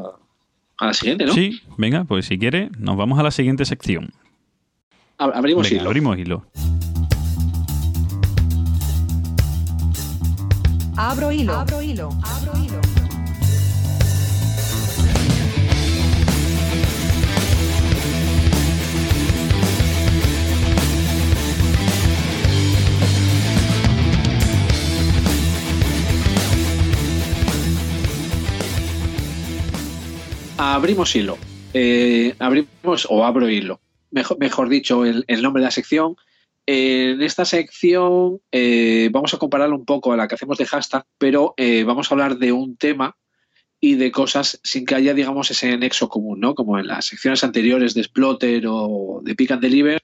a 0.78 0.86
la 0.86 0.94
siguiente, 0.94 1.26
¿no? 1.26 1.34
Sí, 1.34 1.62
venga, 1.78 2.04
pues 2.04 2.26
si 2.26 2.38
quiere, 2.38 2.70
nos 2.78 2.98
vamos 2.98 3.20
a 3.20 3.24
la 3.24 3.32
siguiente 3.32 3.66
sección. 3.66 4.12
Ab- 5.20 5.34
Abrimos 5.36 5.68
Venga, 5.70 5.82
hilo. 5.82 5.90
abrimos 5.90 6.18
hilo. 6.18 6.46
Abro 10.96 11.32
hilo. 11.32 11.54
Abro 11.54 11.82
hilo. 11.82 12.10
Abro 12.24 12.54
hilo. 12.62 12.82
Abrimos 30.58 31.16
hilo. 31.16 31.38
Eh, 31.74 32.36
abrimos 32.40 33.08
o 33.10 33.26
abro 33.26 33.48
hilo. 33.50 33.80
Mejor, 34.12 34.38
mejor 34.40 34.70
dicho, 34.70 35.06
el, 35.06 35.24
el 35.28 35.42
nombre 35.42 35.62
de 35.62 35.66
la 35.68 35.72
sección. 35.72 36.16
En 36.66 37.22
esta 37.22 37.46
sección 37.46 38.42
eh, 38.52 39.10
vamos 39.12 39.34
a 39.34 39.38
compararlo 39.38 39.76
un 39.78 39.86
poco 39.86 40.12
a 40.12 40.18
la 40.18 40.28
que 40.28 40.36
hacemos 40.36 40.58
de 40.58 40.66
hashtag, 40.66 41.06
pero 41.18 41.54
eh, 41.58 41.84
vamos 41.86 42.12
a 42.12 42.14
hablar 42.16 42.38
de 42.38 42.52
un 42.52 42.76
tema 42.76 43.16
y 43.80 43.96
de 43.96 44.12
cosas 44.12 44.60
sin 44.64 44.86
que 44.86 44.96
haya, 44.96 45.14
digamos, 45.14 45.50
ese 45.52 45.78
nexo 45.78 46.10
común, 46.10 46.40
¿no? 46.40 46.56
Como 46.56 46.78
en 46.80 46.88
las 46.88 47.06
secciones 47.06 47.44
anteriores 47.44 47.94
de 47.94 48.04
Splotter 48.04 48.66
o 48.68 49.22
de 49.24 49.36
Pick 49.36 49.52
and 49.52 49.62
Deliver. 49.62 50.02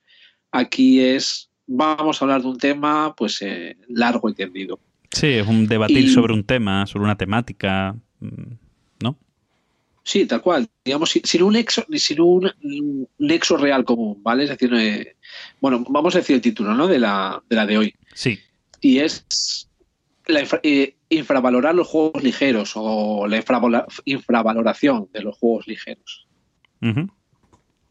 Aquí 0.52 1.02
es, 1.02 1.50
vamos 1.66 2.22
a 2.22 2.26
hablar 2.26 2.42
de 2.44 2.48
un 2.48 2.58
tema, 2.58 3.14
pues, 3.16 3.42
eh, 3.42 3.76
largo 3.90 4.30
y 4.30 4.34
tendido. 4.36 4.80
Sí, 5.12 5.28
es 5.28 5.48
un 5.48 5.68
debatir 5.68 5.98
Y- 6.06 6.10
sobre 6.10 6.34
un 6.34 6.44
tema, 6.44 6.86
sobre 6.86 7.06
una 7.06 7.18
temática, 7.18 7.96
mm. 8.20 8.54
Sí, 10.04 10.26
tal 10.26 10.42
cual. 10.42 10.70
Digamos, 10.84 11.12
sin, 11.12 11.44
un 11.44 11.54
nexo, 11.54 11.86
sin 11.96 12.20
un 12.20 13.08
nexo 13.20 13.56
real 13.58 13.86
común, 13.86 14.22
¿vale? 14.22 14.44
Es 14.44 14.50
decir, 14.50 14.74
eh, 14.74 15.16
bueno, 15.62 15.86
vamos 15.88 16.14
a 16.16 16.18
decir 16.20 16.36
el 16.36 16.42
título, 16.42 16.74
¿no? 16.74 16.88
De 16.88 17.00
la 17.00 17.42
de, 17.50 17.56
la 17.56 17.66
de 17.66 17.78
hoy. 17.78 17.96
Sí. 18.14 18.38
Y 18.82 19.00
es 19.00 19.70
la 20.26 20.42
infra- 20.42 20.60
eh, 20.64 20.96
infravalorar 21.10 21.74
los 21.74 21.88
juegos 21.88 22.22
ligeros 22.22 22.74
o 22.76 23.28
la 23.28 23.42
infravaloración 24.06 25.10
de 25.14 25.22
los 25.22 25.38
juegos 25.38 25.68
ligeros. 25.68 26.28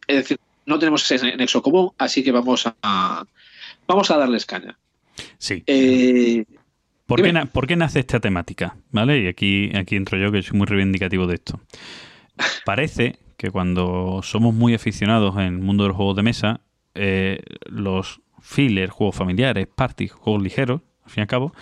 Es 0.06 0.16
decir, 0.16 0.38
no 0.66 0.78
tenemos 0.78 1.10
ese 1.10 1.34
nexo 1.36 1.62
común, 1.62 1.92
así 1.96 2.22
que 2.22 2.30
vamos 2.30 2.66
a 2.66 3.24
vamos 3.86 4.10
a 4.10 4.16
darles 4.18 4.44
caña. 4.44 4.78
Sí. 5.38 5.62
Eh, 5.66 6.44
¿Por 7.06 7.22
qué, 7.22 7.32
por 7.52 7.66
qué 7.66 7.76
nace 7.76 8.00
esta 8.00 8.20
temática? 8.20 8.76
¿Vale? 8.90 9.20
Y 9.20 9.26
aquí, 9.26 9.70
aquí 9.76 9.96
entro 9.96 10.18
yo, 10.18 10.32
que 10.32 10.42
soy 10.42 10.56
muy 10.56 10.66
reivindicativo 10.66 11.26
de 11.26 11.34
esto. 11.34 11.60
Parece 12.64 13.18
que 13.36 13.50
cuando 13.50 14.20
somos 14.22 14.54
muy 14.54 14.74
aficionados 14.74 15.34
en 15.36 15.42
el 15.42 15.58
mundo 15.58 15.84
de 15.84 15.88
los 15.88 15.96
juegos 15.96 16.16
de 16.16 16.22
mesa, 16.22 16.60
eh, 16.94 17.42
los 17.66 18.20
fillers, 18.40 18.92
juegos 18.92 19.16
familiares, 19.16 19.66
parties, 19.66 20.12
juegos 20.12 20.42
ligeros, 20.42 20.80
al 21.04 21.10
fin 21.10 21.20
y 21.20 21.22
al 21.22 21.26
cabo, 21.26 21.52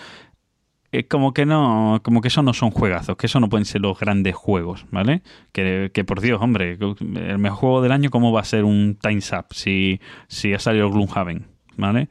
es 0.92 1.06
como 1.06 1.32
que 1.32 1.46
no, 1.46 2.00
como 2.02 2.20
que 2.20 2.28
eso 2.28 2.42
no 2.42 2.52
son 2.52 2.70
juegazos, 2.70 3.16
que 3.16 3.26
eso 3.26 3.38
no 3.38 3.48
pueden 3.48 3.64
ser 3.64 3.80
los 3.80 3.98
grandes 3.98 4.34
juegos, 4.34 4.86
¿vale? 4.90 5.22
Que, 5.52 5.90
que 5.94 6.04
por 6.04 6.20
Dios, 6.20 6.42
hombre, 6.42 6.78
el 6.80 7.38
mejor 7.38 7.58
juego 7.58 7.82
del 7.82 7.92
año, 7.92 8.10
¿cómo 8.10 8.32
va 8.32 8.40
a 8.40 8.44
ser 8.44 8.64
un 8.64 8.98
Time's 9.00 9.32
Up 9.32 9.46
si, 9.52 10.00
si 10.26 10.52
ha 10.52 10.58
salido 10.58 10.90
Gloomhaven, 10.90 11.46
¿vale? 11.76 12.08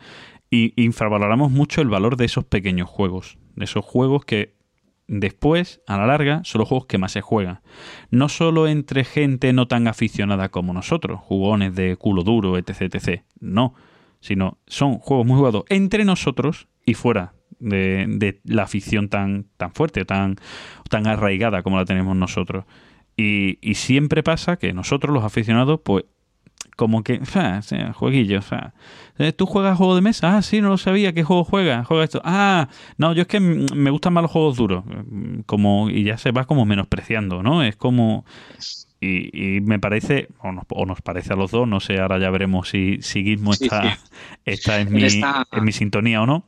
Y 0.52 0.74
infravaloramos 0.82 1.52
mucho 1.52 1.82
el 1.82 1.90
valor 1.90 2.18
de 2.18 2.26
esos 2.26 2.46
pequeños 2.46 2.90
juegos, 2.90 3.38
de 3.56 3.66
esos 3.66 3.86
juegos 3.86 4.26
que 4.26 4.56
después, 5.08 5.82
a 5.88 5.98
la 5.98 6.08
larga, 6.08 6.42
son 6.44 6.60
los 6.60 6.70
juegos 6.70 6.88
que 6.88 6.98
más 6.98 7.12
se 7.12 7.22
juegan. 7.22 7.62
No 8.10 8.30
solo 8.30 8.68
entre 8.68 9.04
gente 9.04 9.54
no 9.54 9.68
tan 9.68 9.88
aficionada 9.88 10.50
como 10.50 10.74
nosotros, 10.74 11.20
jugones 11.20 11.76
de 11.76 11.98
culo 11.98 12.24
duro, 12.24 12.58
etc, 12.58 12.94
etc. 12.94 13.24
No, 13.40 13.74
sino 14.22 14.58
son 14.68 15.00
juegos 15.00 15.26
muy 15.26 15.38
jugados 15.38 15.66
entre 15.70 16.06
nosotros 16.06 16.68
y 16.86 16.94
fuera 16.94 17.34
de, 17.60 18.06
de 18.08 18.40
la 18.44 18.64
afición 18.64 19.10
tan, 19.10 19.46
tan 19.58 19.74
fuerte, 19.74 20.06
tan, 20.06 20.38
tan 20.90 21.08
arraigada 21.08 21.64
como 21.64 21.78
la 21.78 21.86
tenemos 21.86 22.16
nosotros. 22.16 22.66
Y, 23.18 23.58
y 23.62 23.76
siempre 23.76 24.24
pasa 24.24 24.58
que 24.58 24.74
nosotros, 24.74 25.14
los 25.14 25.24
aficionados, 25.24 25.82
pues 25.84 26.06
como 26.80 27.04
que, 27.04 27.20
ah, 27.36 27.58
o 27.60 27.62
sea, 27.62 27.92
jueguillos, 27.92 28.54
ah. 28.54 28.72
Eh, 29.18 29.34
¿Tú 29.34 29.46
juegas 29.46 29.78
juego 29.78 29.96
de 29.96 30.02
mesa? 30.02 30.38
Ah, 30.38 30.42
sí, 30.42 30.62
no 30.62 30.70
lo 30.70 30.78
sabía. 30.78 31.12
¿Qué 31.14 31.24
juego 31.24 31.44
juegas? 31.44 31.86
Juega 31.86 32.06
esto. 32.06 32.22
Ah, 32.24 32.70
no, 32.98 33.12
yo 33.14 33.24
es 33.24 33.28
que 33.28 33.42
me 33.42 33.90
gustan 33.92 34.14
más 34.14 34.22
los 34.22 34.32
juegos 34.32 34.56
duros. 34.56 34.86
Mm, 34.86 35.42
Como, 35.46 35.90
y 35.90 36.06
ya 36.06 36.18
se 36.18 36.32
va 36.32 36.46
como 36.46 36.66
menospreciando, 36.66 37.44
¿no? 37.44 37.62
Es 37.64 37.76
como... 37.76 38.24
Y, 39.02 39.58
y 39.58 39.62
me 39.62 39.80
parece, 39.80 40.28
o 40.44 40.52
nos, 40.52 40.66
o 40.70 40.86
nos 40.86 41.02
parece 41.02 41.32
a 41.32 41.38
los 41.38 41.52
dos, 41.52 41.66
no 41.68 41.80
sé, 41.80 42.00
ahora 42.00 42.20
ya 42.20 42.30
veremos 42.30 42.68
si, 42.70 42.98
si 43.02 43.24
Gizmo 43.24 43.54
Sí, 43.54 43.66
está, 43.66 43.82
sí. 43.96 44.02
está 44.46 44.82
en, 44.82 44.88
En 44.90 44.94
mi, 44.96 45.04
esta- 45.04 45.48
en 45.52 45.64
mi 45.64 45.72
sintonía 45.72 46.22
o 46.22 46.26
no. 46.26 46.44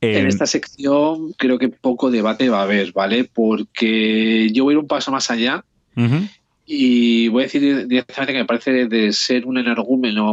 En 0.00 0.26
Eh, 0.26 0.28
esta 0.28 0.46
sección 0.46 1.32
creo 1.38 1.58
que 1.58 1.68
poco 1.68 2.10
debate 2.10 2.48
va 2.48 2.60
a 2.60 2.62
haber, 2.64 2.92
¿vale? 2.92 3.24
Porque 3.32 4.50
yo 4.52 4.64
voy 4.64 4.72
a 4.72 4.74
ir 4.74 4.78
un 4.78 4.88
paso 4.88 5.12
más 5.12 5.30
allá 5.30 5.64
ujú, 5.96 6.28
y 6.66 7.28
voy 7.28 7.42
a 7.42 7.46
decir 7.46 7.86
directamente 7.86 8.32
que 8.32 8.38
me 8.40 8.44
parece 8.44 8.86
de 8.86 9.12
ser 9.12 9.46
un 9.46 9.58
energúmeno 9.58 10.30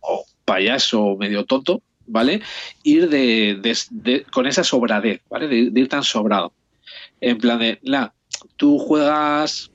o 0.00 0.24
payaso 0.44 1.16
medio 1.16 1.44
tonto, 1.44 1.82
¿vale? 2.06 2.40
Ir 2.82 3.08
de, 3.08 3.58
de- 3.60 3.76
de- 3.90 4.22
con 4.24 4.46
esa 4.46 4.64
sobradez, 4.64 5.20
¿vale? 5.28 5.46
De, 5.48 5.70
de 5.70 5.80
ir 5.80 5.88
tan 5.88 6.02
sobrado. 6.02 6.52
En 7.20 7.38
plan 7.38 7.58
de, 7.58 7.78
la, 7.82 8.14
tú 8.56 8.78
juegas, 8.78 9.70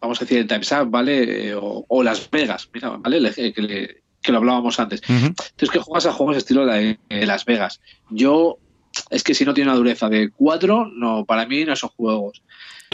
vamos 0.00 0.20
a 0.20 0.24
decir, 0.24 0.38
el 0.38 0.46
Time's 0.46 0.72
Up, 0.72 0.88
¿vale? 0.90 1.48
Eh, 1.50 1.54
O, 1.54 1.84
o 1.88 2.02
Las 2.02 2.30
Vegas, 2.30 2.68
mira, 2.72 2.90
¿vale? 2.90 3.20
Le- 3.20 3.52
que, 3.52 3.62
le- 3.62 4.02
que 4.22 4.32
lo 4.32 4.38
hablábamos 4.38 4.80
antes. 4.80 5.02
ujú. 5.08 5.34
Tú 5.56 5.66
es 5.66 5.70
que 5.70 5.78
juegas 5.78 6.06
a 6.06 6.12
juegos 6.12 6.38
estilo 6.38 6.64
de, 6.64 6.98
de 7.10 7.26
Las 7.26 7.44
Vegas. 7.44 7.80
Yo, 8.08 8.56
es 9.10 9.22
que 9.22 9.34
si 9.34 9.44
no 9.44 9.52
tiene 9.52 9.68
una 9.70 9.76
dureza 9.76 10.08
de 10.08 10.30
4, 10.30 10.86
no, 10.94 11.26
para 11.26 11.44
mí 11.46 11.64
no 11.66 11.76
son 11.76 11.90
juegos. 11.90 12.42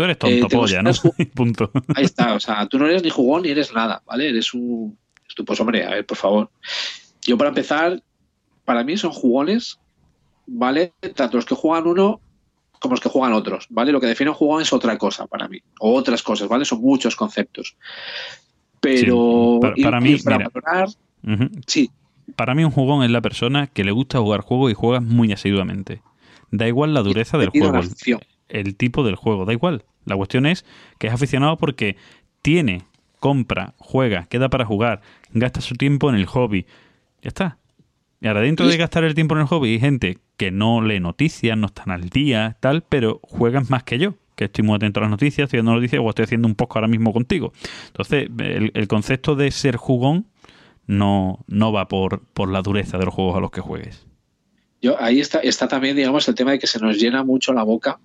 Tú 0.00 0.04
eres 0.04 0.16
Eh, 0.16 0.40
tonto 0.40 0.48
polla, 0.48 0.82
¿no? 0.82 0.90
Punto. 1.34 1.70
Ahí 1.94 2.04
está, 2.04 2.32
o 2.32 2.40
sea, 2.40 2.66
tú 2.66 2.78
no 2.78 2.86
eres 2.86 3.02
ni 3.02 3.10
jugón 3.10 3.42
ni 3.42 3.50
eres 3.50 3.70
nada, 3.74 4.02
¿vale? 4.06 4.30
Eres 4.30 4.54
un... 4.54 4.96
Pues 5.44 5.60
hombre, 5.60 5.84
a 5.84 5.90
ver, 5.90 6.06
por 6.06 6.16
favor. 6.16 6.50
Yo 7.26 7.36
para 7.36 7.48
empezar, 7.50 8.02
para 8.64 8.82
mí 8.82 8.96
son 8.96 9.12
jugones, 9.12 9.78
¿vale? 10.46 10.94
Tanto 11.14 11.36
los 11.36 11.44
que 11.44 11.54
juegan 11.54 11.86
uno 11.86 12.18
como 12.80 12.94
los 12.94 13.00
que 13.00 13.10
juegan 13.10 13.34
otros, 13.34 13.66
¿vale? 13.68 13.92
Lo 13.92 14.00
que 14.00 14.06
define 14.06 14.30
un 14.30 14.36
jugón 14.36 14.62
es 14.62 14.72
otra 14.72 14.96
cosa 14.96 15.26
para 15.26 15.48
mí, 15.48 15.58
o 15.80 15.94
otras 15.94 16.22
cosas, 16.22 16.48
¿vale? 16.48 16.64
Son 16.64 16.80
muchos 16.80 17.14
conceptos. 17.14 17.76
Pero 18.80 19.58
Sí, 19.74 19.82
para- 19.82 19.90
para 19.90 20.00
mí, 20.00 20.16
mira. 20.24 20.48
Ujú. 21.26 21.50
sí, 21.66 21.90
Para 22.36 22.54
mí 22.54 22.64
un 22.64 22.70
jugón 22.70 23.02
es 23.04 23.10
la 23.10 23.20
persona 23.20 23.66
que 23.66 23.84
le 23.84 23.90
gusta 23.90 24.18
jugar 24.18 24.40
juegos 24.40 24.70
y 24.70 24.74
juega 24.74 25.00
muy 25.00 25.30
asiduamente. 25.30 26.00
Da 26.50 26.66
igual 26.66 26.94
la 26.94 27.02
dureza 27.02 27.36
del 27.36 27.50
juego, 27.50 27.80
el 28.48 28.76
tipo 28.76 29.04
del 29.04 29.16
juego, 29.16 29.44
da 29.44 29.52
igual. 29.52 29.84
La 30.04 30.16
cuestión 30.16 30.46
es 30.46 30.64
que 30.98 31.06
es 31.06 31.12
aficionado 31.12 31.56
porque 31.56 31.96
tiene, 32.42 32.82
compra, 33.18 33.74
juega, 33.78 34.26
queda 34.26 34.48
para 34.48 34.64
jugar, 34.64 35.02
gasta 35.32 35.60
su 35.60 35.74
tiempo 35.74 36.08
en 36.10 36.16
el 36.16 36.26
hobby. 36.26 36.66
Ya 37.22 37.28
está. 37.28 37.58
Y 38.20 38.28
ahora 38.28 38.40
dentro 38.40 38.66
de 38.66 38.76
gastar 38.76 39.04
el 39.04 39.14
tiempo 39.14 39.34
en 39.34 39.42
el 39.42 39.46
hobby 39.46 39.70
hay 39.72 39.80
gente 39.80 40.18
que 40.36 40.50
no 40.50 40.82
lee 40.82 41.00
noticias, 41.00 41.56
no 41.56 41.66
están 41.66 41.90
al 41.90 42.08
día, 42.10 42.56
tal, 42.60 42.82
pero 42.82 43.20
juegan 43.22 43.64
más 43.68 43.82
que 43.82 43.98
yo, 43.98 44.14
que 44.36 44.44
estoy 44.44 44.64
muy 44.64 44.76
atento 44.76 45.00
a 45.00 45.02
las 45.02 45.10
noticias, 45.10 45.46
estoy 45.46 45.58
viendo 45.58 45.74
noticias 45.74 46.02
o 46.04 46.08
estoy 46.08 46.24
haciendo 46.24 46.48
un 46.48 46.54
poco 46.54 46.78
ahora 46.78 46.88
mismo 46.88 47.12
contigo. 47.12 47.52
Entonces, 47.88 48.28
el, 48.38 48.72
el 48.74 48.88
concepto 48.88 49.36
de 49.36 49.50
ser 49.50 49.76
jugón 49.76 50.26
no, 50.86 51.44
no 51.46 51.72
va 51.72 51.88
por, 51.88 52.24
por 52.32 52.50
la 52.50 52.62
dureza 52.62 52.98
de 52.98 53.04
los 53.04 53.14
juegos 53.14 53.36
a 53.36 53.40
los 53.40 53.50
que 53.50 53.60
juegues. 53.60 54.06
Yo, 54.82 55.00
ahí 55.00 55.20
está, 55.20 55.38
está 55.40 55.68
también, 55.68 55.94
digamos, 55.94 56.26
el 56.28 56.34
tema 56.34 56.52
de 56.52 56.58
que 56.58 56.66
se 56.66 56.80
nos 56.80 56.98
llena 56.98 57.22
mucho 57.22 57.52
la 57.52 57.62
boca 57.62 58.00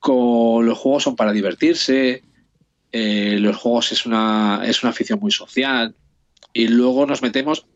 con 0.00 0.66
los 0.66 0.78
juegos 0.78 1.04
son 1.04 1.14
para 1.14 1.32
divertirse, 1.32 2.24
eh, 2.90 3.36
los 3.38 3.56
juegos 3.56 3.92
es 3.92 4.06
una, 4.06 4.62
es 4.64 4.82
una 4.82 4.90
afición 4.90 5.20
muy 5.20 5.30
social, 5.30 5.94
y 6.52 6.68
luego 6.68 7.06
nos 7.06 7.22
metemos, 7.22 7.66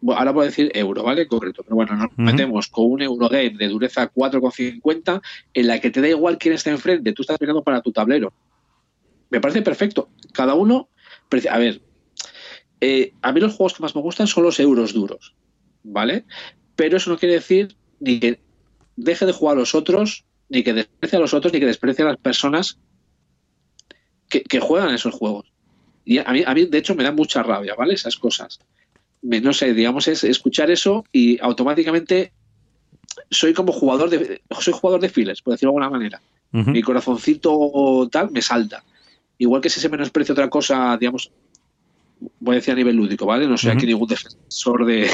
bueno, 0.00 0.20
ahora 0.20 0.42
a 0.42 0.44
decir 0.44 0.70
euro, 0.74 1.02
¿vale? 1.02 1.26
Concreto, 1.26 1.62
pero 1.64 1.76
bueno, 1.76 1.96
nos 1.96 2.10
metemos 2.16 2.68
con 2.68 2.92
un 2.92 3.02
Eurogame 3.02 3.50
de 3.50 3.68
dureza 3.68 4.12
4,50 4.12 5.20
en 5.54 5.66
la 5.66 5.80
que 5.80 5.90
te 5.90 6.00
da 6.00 6.08
igual 6.08 6.38
quién 6.38 6.54
está 6.54 6.70
enfrente, 6.70 7.12
tú 7.12 7.22
estás 7.22 7.38
mirando 7.40 7.64
para 7.64 7.80
tu 7.80 7.90
tablero. 7.90 8.32
Me 9.30 9.40
parece 9.40 9.62
perfecto. 9.62 10.10
Cada 10.32 10.54
uno, 10.54 10.88
a 11.50 11.58
ver, 11.58 11.80
eh, 12.80 13.12
a 13.22 13.32
mí 13.32 13.40
los 13.40 13.54
juegos 13.54 13.74
que 13.74 13.82
más 13.82 13.96
me 13.96 14.02
gustan 14.02 14.26
son 14.26 14.44
los 14.44 14.60
euros 14.60 14.92
duros, 14.92 15.34
¿vale? 15.82 16.24
Pero 16.76 16.98
eso 16.98 17.10
no 17.10 17.18
quiere 17.18 17.36
decir 17.36 17.74
ni 17.98 18.20
que 18.20 18.40
deje 18.96 19.26
de 19.26 19.32
jugar 19.32 19.56
a 19.56 19.60
los 19.60 19.74
otros, 19.74 20.25
ni 20.48 20.62
que 20.62 20.72
desprecie 20.72 21.16
a 21.18 21.20
los 21.20 21.34
otros, 21.34 21.52
ni 21.52 21.60
que 21.60 21.66
desprecie 21.66 22.04
a 22.04 22.08
las 22.08 22.16
personas 22.18 22.78
que, 24.28 24.42
que 24.42 24.60
juegan 24.60 24.94
esos 24.94 25.14
juegos. 25.14 25.52
Y 26.04 26.18
a 26.18 26.24
mí, 26.32 26.42
a 26.46 26.54
mí, 26.54 26.66
de 26.66 26.78
hecho, 26.78 26.94
me 26.94 27.04
da 27.04 27.12
mucha 27.12 27.42
rabia, 27.42 27.74
¿vale? 27.74 27.94
Esas 27.94 28.16
cosas. 28.16 28.60
Me- 29.22 29.40
no 29.40 29.52
sé, 29.52 29.74
digamos, 29.74 30.06
es 30.08 30.22
escuchar 30.24 30.70
eso 30.70 31.04
y 31.12 31.38
automáticamente 31.40 32.32
soy 33.30 33.54
como 33.54 33.72
jugador 33.72 34.10
de 34.10 34.42
soy 34.60 34.72
jugador 34.74 35.00
de 35.00 35.08
files, 35.08 35.42
por 35.42 35.54
decirlo 35.54 35.72
de 35.72 35.78
alguna 35.84 35.90
manera. 35.90 36.20
Mi 36.72 36.82
corazoncito 36.82 38.08
tal 38.10 38.30
me 38.30 38.40
salta. 38.42 38.84
Igual 39.38 39.60
que 39.60 39.68
si 39.70 39.80
se 39.80 39.88
menosprecia 39.88 40.32
otra 40.32 40.48
cosa, 40.48 40.96
digamos, 40.98 41.30
voy 42.40 42.54
a 42.54 42.58
decir 42.58 42.72
a 42.72 42.76
nivel 42.76 42.96
lúdico, 42.96 43.26
¿vale? 43.26 43.46
No 43.46 43.58
soy 43.58 43.70
aquí 43.76 43.86
ningún 43.86 44.08
defensor 44.08 44.86
de 44.86 45.10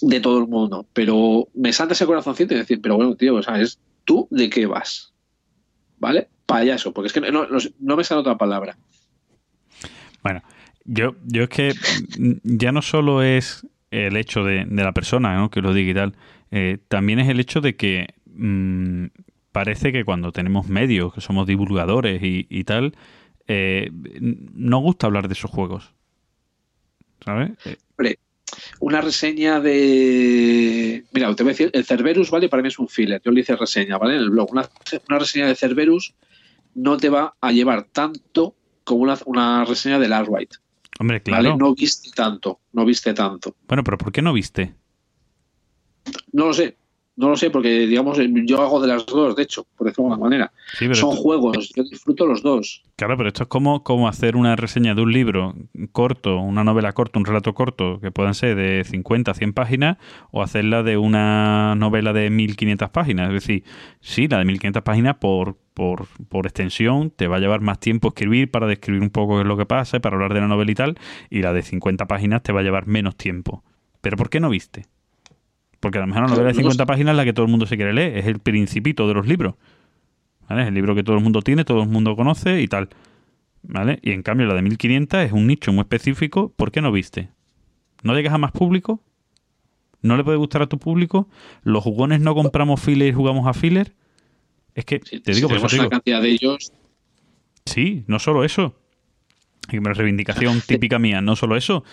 de 0.00 0.20
todo 0.20 0.38
el 0.38 0.48
mundo, 0.48 0.86
pero 0.92 1.48
me 1.54 1.72
salta 1.72 1.94
ese 1.94 2.06
corazoncito 2.06 2.54
y 2.54 2.58
decir, 2.58 2.80
pero 2.80 2.96
bueno, 2.96 3.14
tío, 3.16 3.34
o 3.34 3.42
sea, 3.42 3.60
es 3.60 3.78
tú 4.04 4.28
de 4.30 4.48
qué 4.50 4.66
vas, 4.66 5.12
¿vale? 5.98 6.28
Payaso, 6.46 6.92
porque 6.92 7.08
es 7.08 7.12
que 7.12 7.20
no, 7.20 7.46
no, 7.46 7.58
no 7.78 7.96
me 7.96 8.04
sale 8.04 8.20
otra 8.20 8.36
palabra. 8.36 8.76
Bueno, 10.22 10.42
yo, 10.84 11.14
yo 11.24 11.44
es 11.44 11.48
que 11.48 11.72
ya 12.42 12.72
no 12.72 12.82
solo 12.82 13.22
es 13.22 13.66
el 13.90 14.16
hecho 14.16 14.44
de, 14.44 14.64
de 14.64 14.84
la 14.84 14.92
persona 14.92 15.36
¿no? 15.36 15.50
que 15.50 15.60
lo 15.60 15.72
diga 15.74 15.90
y 15.90 15.94
tal, 15.94 16.14
eh, 16.50 16.78
también 16.88 17.18
es 17.18 17.28
el 17.28 17.40
hecho 17.40 17.60
de 17.60 17.76
que 17.76 18.14
mm, 18.26 19.06
parece 19.52 19.92
que 19.92 20.04
cuando 20.04 20.32
tenemos 20.32 20.68
medios, 20.68 21.14
que 21.14 21.20
somos 21.20 21.46
divulgadores 21.46 22.22
y, 22.22 22.46
y 22.48 22.64
tal, 22.64 22.94
eh, 23.46 23.90
no 23.92 24.78
gusta 24.78 25.06
hablar 25.06 25.28
de 25.28 25.34
esos 25.34 25.50
juegos. 25.50 25.94
¿Sabes? 27.24 27.52
Hombre, 27.96 28.18
una 28.80 29.00
reseña 29.00 29.60
de. 29.60 31.04
Mira, 31.12 31.34
te 31.34 31.42
voy 31.42 31.50
a 31.50 31.54
decir, 31.54 31.70
el 31.72 31.84
Cerberus, 31.84 32.30
¿vale? 32.30 32.48
Para 32.48 32.62
mí 32.62 32.68
es 32.68 32.78
un 32.78 32.88
filler. 32.88 33.20
Yo 33.24 33.30
le 33.32 33.40
hice 33.40 33.56
reseña, 33.56 33.98
¿vale? 33.98 34.16
En 34.16 34.22
el 34.22 34.30
blog. 34.30 34.52
Una, 34.52 34.68
una 35.08 35.18
reseña 35.18 35.46
de 35.46 35.56
Cerberus 35.56 36.14
no 36.74 36.96
te 36.96 37.08
va 37.08 37.34
a 37.40 37.52
llevar 37.52 37.84
tanto 37.84 38.54
como 38.84 39.02
una, 39.02 39.18
una 39.26 39.64
reseña 39.64 39.98
del 39.98 40.12
Arkwright, 40.12 40.54
hombre, 40.98 41.22
¿vale? 41.26 41.42
claro. 41.42 41.56
No 41.56 41.74
viste 41.74 42.10
tanto, 42.10 42.60
no 42.72 42.84
viste 42.84 43.14
tanto. 43.14 43.54
Bueno, 43.68 43.84
pero 43.84 43.98
¿por 43.98 44.12
qué 44.12 44.22
no 44.22 44.32
viste? 44.32 44.74
No 46.32 46.46
lo 46.46 46.54
sé. 46.54 46.76
No 47.20 47.28
lo 47.28 47.36
sé, 47.36 47.50
porque 47.50 47.86
digamos, 47.86 48.18
yo 48.46 48.62
hago 48.62 48.80
de 48.80 48.88
las 48.88 49.04
dos, 49.04 49.36
de 49.36 49.42
hecho, 49.42 49.66
por 49.76 49.86
decirlo 49.86 50.08
de 50.08 50.14
alguna 50.14 50.30
manera. 50.30 50.52
Sí, 50.72 50.86
Son 50.86 51.10
esto- 51.10 51.10
juegos, 51.10 51.70
yo 51.76 51.82
disfruto 51.84 52.24
los 52.26 52.42
dos. 52.42 52.82
Claro, 52.96 53.14
pero 53.18 53.28
esto 53.28 53.42
es 53.42 53.48
como, 53.50 53.84
como 53.84 54.08
hacer 54.08 54.36
una 54.36 54.56
reseña 54.56 54.94
de 54.94 55.02
un 55.02 55.12
libro 55.12 55.54
corto, 55.92 56.38
una 56.38 56.64
novela 56.64 56.92
corta, 56.94 57.18
un 57.18 57.26
relato 57.26 57.52
corto, 57.52 58.00
que 58.00 58.10
puedan 58.10 58.32
ser 58.34 58.56
de 58.56 58.84
50, 58.84 59.34
100 59.34 59.52
páginas, 59.52 59.98
o 60.30 60.42
hacerla 60.42 60.82
de 60.82 60.96
una 60.96 61.74
novela 61.76 62.14
de 62.14 62.30
1500 62.30 62.88
páginas. 62.88 63.28
Es 63.28 63.34
decir, 63.34 63.64
sí, 64.00 64.26
la 64.26 64.38
de 64.38 64.46
1500 64.46 64.82
páginas 64.82 65.16
por, 65.16 65.58
por, 65.74 66.06
por 66.30 66.46
extensión 66.46 67.10
te 67.10 67.26
va 67.28 67.36
a 67.36 67.40
llevar 67.40 67.60
más 67.60 67.78
tiempo 67.80 68.08
escribir 68.08 68.50
para 68.50 68.66
describir 68.66 69.02
un 69.02 69.10
poco 69.10 69.34
qué 69.36 69.42
es 69.42 69.46
lo 69.46 69.58
que 69.58 69.66
pasa, 69.66 70.00
para 70.00 70.16
hablar 70.16 70.32
de 70.32 70.40
la 70.40 70.48
novela 70.48 70.70
y 70.70 70.74
tal, 70.74 70.98
y 71.28 71.42
la 71.42 71.52
de 71.52 71.60
50 71.62 72.06
páginas 72.06 72.42
te 72.42 72.52
va 72.52 72.60
a 72.60 72.62
llevar 72.62 72.86
menos 72.86 73.14
tiempo. 73.16 73.62
¿Pero 74.00 74.16
por 74.16 74.30
qué 74.30 74.40
no 74.40 74.48
viste? 74.48 74.86
Porque 75.80 75.98
a 75.98 76.02
lo 76.02 76.06
mejor 76.06 76.22
la 76.24 76.28
novela 76.28 76.48
de 76.48 76.52
No 76.54 76.58
lo 76.58 76.70
50 76.70 76.86
páginas 76.86 77.12
es 77.12 77.16
la 77.16 77.24
que 77.24 77.32
todo 77.32 77.46
el 77.46 77.50
mundo 77.50 77.66
se 77.66 77.76
quiere 77.76 77.92
leer, 77.92 78.16
es 78.18 78.26
el 78.26 78.38
principito 78.38 79.08
de 79.08 79.14
los 79.14 79.26
libros. 79.26 79.54
¿Vale? 80.48 80.62
Es 80.62 80.68
el 80.68 80.74
libro 80.74 80.94
que 80.94 81.02
todo 81.02 81.16
el 81.16 81.22
mundo 81.22 81.42
tiene, 81.42 81.64
todo 81.64 81.82
el 81.82 81.88
mundo 81.88 82.14
conoce 82.16 82.60
y 82.60 82.68
tal. 82.68 82.88
¿Vale? 83.62 83.98
Y 84.02 84.12
en 84.12 84.22
cambio 84.22 84.46
la 84.46 84.54
de 84.54 84.62
1500 84.62 85.20
es 85.20 85.32
un 85.32 85.46
nicho 85.46 85.72
muy 85.72 85.80
específico. 85.82 86.52
¿Por 86.56 86.70
qué 86.72 86.80
no 86.80 86.92
viste? 86.92 87.30
¿No 88.02 88.14
llegas 88.14 88.32
a 88.34 88.38
más 88.38 88.52
público? 88.52 89.02
¿No 90.02 90.16
le 90.16 90.24
puede 90.24 90.38
gustar 90.38 90.62
a 90.62 90.66
tu 90.66 90.78
público? 90.78 91.28
¿Los 91.62 91.82
jugones 91.84 92.20
no 92.20 92.34
compramos 92.34 92.80
filler 92.80 93.08
y 93.08 93.12
jugamos 93.12 93.46
a 93.46 93.52
filler? 93.52 93.94
Es 94.74 94.84
que, 94.86 95.00
Si- 95.04 95.20
te 95.20 95.32
si 95.34 95.40
digo, 95.40 95.48
por 95.48 95.58
eso 95.58 95.68
digo, 95.68 95.88
cantidad 95.90 96.22
de 96.22 96.30
ellos, 96.30 96.72
Sí, 97.66 98.04
no 98.06 98.18
solo 98.18 98.44
eso. 98.44 98.74
Y 99.70 99.78
una 99.78 99.92
reivindicación 99.92 100.60
típica 100.66 100.98
mía, 100.98 101.20
no 101.20 101.36
solo 101.36 101.56
eso, 101.56 101.84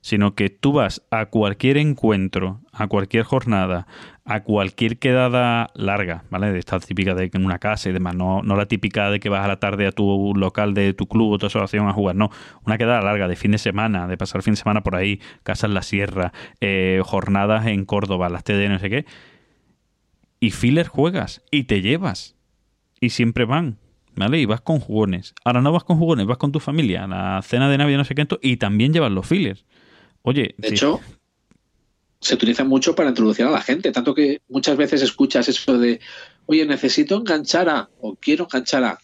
sino 0.00 0.34
que 0.34 0.48
tú 0.48 0.72
vas 0.72 1.02
a 1.10 1.26
cualquier 1.26 1.76
encuentro, 1.76 2.60
a 2.72 2.86
cualquier 2.88 3.24
jornada, 3.24 3.86
a 4.24 4.42
cualquier 4.42 4.98
quedada 4.98 5.68
larga, 5.74 6.24
¿vale? 6.30 6.52
De 6.52 6.58
esta 6.58 6.80
típica 6.80 7.14
de 7.14 7.30
en 7.32 7.44
una 7.44 7.58
casa 7.58 7.90
y 7.90 7.92
demás, 7.92 8.14
no, 8.14 8.42
no 8.42 8.56
la 8.56 8.66
típica 8.66 9.10
de 9.10 9.20
que 9.20 9.28
vas 9.28 9.44
a 9.44 9.48
la 9.48 9.60
tarde 9.60 9.86
a 9.86 9.92
tu 9.92 10.32
local 10.34 10.72
de 10.72 10.94
tu 10.94 11.06
club 11.06 11.32
o 11.32 11.38
tu 11.38 11.46
asociación 11.46 11.88
a 11.88 11.92
jugar, 11.92 12.16
no, 12.16 12.30
una 12.64 12.78
quedada 12.78 13.02
larga 13.02 13.28
de 13.28 13.36
fin 13.36 13.50
de 13.50 13.58
semana, 13.58 14.06
de 14.06 14.16
pasar 14.16 14.42
fin 14.42 14.54
de 14.54 14.58
semana 14.58 14.82
por 14.82 14.96
ahí, 14.96 15.20
casa 15.42 15.66
en 15.66 15.74
la 15.74 15.82
sierra, 15.82 16.32
eh, 16.60 17.02
jornadas 17.04 17.66
en 17.66 17.84
Córdoba, 17.84 18.28
las 18.30 18.44
TD, 18.44 18.68
no 18.68 18.78
sé 18.78 18.88
qué, 18.88 19.06
y 20.40 20.50
filler 20.50 20.88
juegas 20.88 21.42
y 21.50 21.64
te 21.64 21.82
llevas 21.82 22.36
y 23.00 23.10
siempre 23.10 23.44
van, 23.44 23.78
¿vale? 24.16 24.38
Y 24.40 24.46
vas 24.46 24.60
con 24.62 24.80
jugones. 24.80 25.34
Ahora 25.44 25.60
no 25.60 25.72
vas 25.72 25.84
con 25.84 25.98
jugones, 25.98 26.26
vas 26.26 26.38
con 26.38 26.52
tu 26.52 26.60
familia, 26.60 27.04
a 27.04 27.06
la 27.06 27.42
cena 27.42 27.68
de 27.68 27.78
Navidad, 27.78 27.98
no 27.98 28.04
sé 28.04 28.14
qué, 28.14 28.26
y 28.42 28.56
también 28.56 28.92
llevas 28.92 29.12
los 29.12 29.26
fillers. 29.26 29.66
Oye, 30.22 30.54
de 30.58 30.68
sí, 30.68 30.74
hecho, 30.74 31.00
se 32.20 32.34
utilizan 32.34 32.68
mucho 32.68 32.94
para 32.94 33.08
introducir 33.08 33.46
a 33.46 33.50
la 33.50 33.60
gente, 33.62 33.92
tanto 33.92 34.14
que 34.14 34.40
muchas 34.48 34.76
veces 34.76 35.02
escuchas 35.02 35.48
eso 35.48 35.78
de, 35.78 36.00
oye, 36.46 36.66
necesito 36.66 37.16
enganchar 37.16 37.68
a, 37.68 37.88
o 38.00 38.14
quiero 38.16 38.44
enganchar 38.44 38.84
a. 38.84 38.98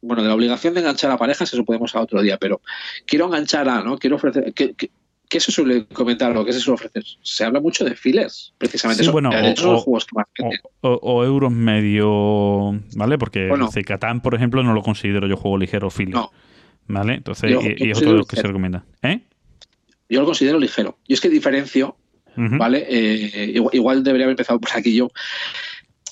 Bueno, 0.00 0.22
de 0.22 0.28
la 0.28 0.34
obligación 0.34 0.74
de 0.74 0.80
enganchar 0.80 1.10
a 1.10 1.16
parejas, 1.16 1.52
eso 1.52 1.64
podemos 1.64 1.94
a 1.96 2.00
otro 2.02 2.20
día, 2.22 2.36
pero 2.38 2.60
quiero 3.06 3.24
enganchar 3.26 3.68
a, 3.68 3.82
¿no? 3.82 3.96
Quiero 3.98 4.16
ofrecer. 4.16 4.52
¿Qué, 4.54 4.74
qué, 4.74 4.90
qué 5.28 5.40
se 5.40 5.50
suele 5.50 5.86
comentar 5.86 6.36
o 6.36 6.44
qué 6.44 6.52
se 6.52 6.60
suele 6.60 6.74
ofrecer? 6.74 7.02
Se 7.22 7.42
habla 7.42 7.58
mucho 7.58 7.84
de 7.86 7.96
fillers, 7.96 8.52
precisamente. 8.58 9.02
Sí, 9.02 9.06
Eso, 9.06 9.12
bueno, 9.12 9.30
de 9.30 9.36
o- 9.38 9.46
hecho, 9.46 9.72
los 9.72 9.82
juegos 9.82 10.04
que 10.04 10.14
más 10.14 10.26
o, 10.82 10.88
o- 10.88 11.00
o 11.02 11.24
euros 11.24 11.50
medio, 11.50 12.72
¿vale? 12.96 13.16
Porque 13.18 13.48
Bueno. 13.48 13.70
Catán, 13.86 14.20
por 14.20 14.34
ejemplo, 14.34 14.62
no 14.62 14.74
lo 14.74 14.82
considero 14.82 15.26
yo 15.26 15.36
juego 15.38 15.56
ligero 15.58 15.88
filler, 15.90 16.14
No. 16.14 16.30
¿vale? 16.86 17.14
Entonces, 17.14 17.50
Yo- 17.50 17.60
y, 17.62 17.74
yo 17.78 17.86
y 17.86 17.90
es 17.90 17.98
otro 17.98 18.12
de 18.12 18.16
los 18.18 18.26
que 18.26 18.36
se 18.36 18.42
recomienda. 18.42 18.84
¿Eh? 19.02 19.22
Yo 20.08 20.20
lo 20.20 20.26
considero 20.26 20.58
ligero. 20.58 20.98
Y 21.06 21.14
es 21.14 21.20
que 21.20 21.28
diferencio. 21.28 21.96
¿vale? 22.36 22.84
Eh, 22.88 23.52
igual, 23.54 23.74
igual 23.74 24.02
debería 24.02 24.24
haber 24.26 24.32
empezado 24.32 24.58
por 24.58 24.70
aquí 24.74 24.92
yo. 24.94 25.08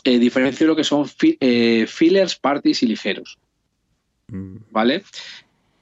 Eh, 0.05 0.19
diferencio 0.21 0.67
lo 0.69 0.77
que 0.77 0.85
son 0.85 1.09
fi- 1.09 1.37
eh, 1.41 1.85
fillers, 1.89 2.37
parties 2.37 2.83
y 2.83 2.87
ligeros, 2.87 3.39
Mm, 4.29 4.57
¿vale? 4.71 5.03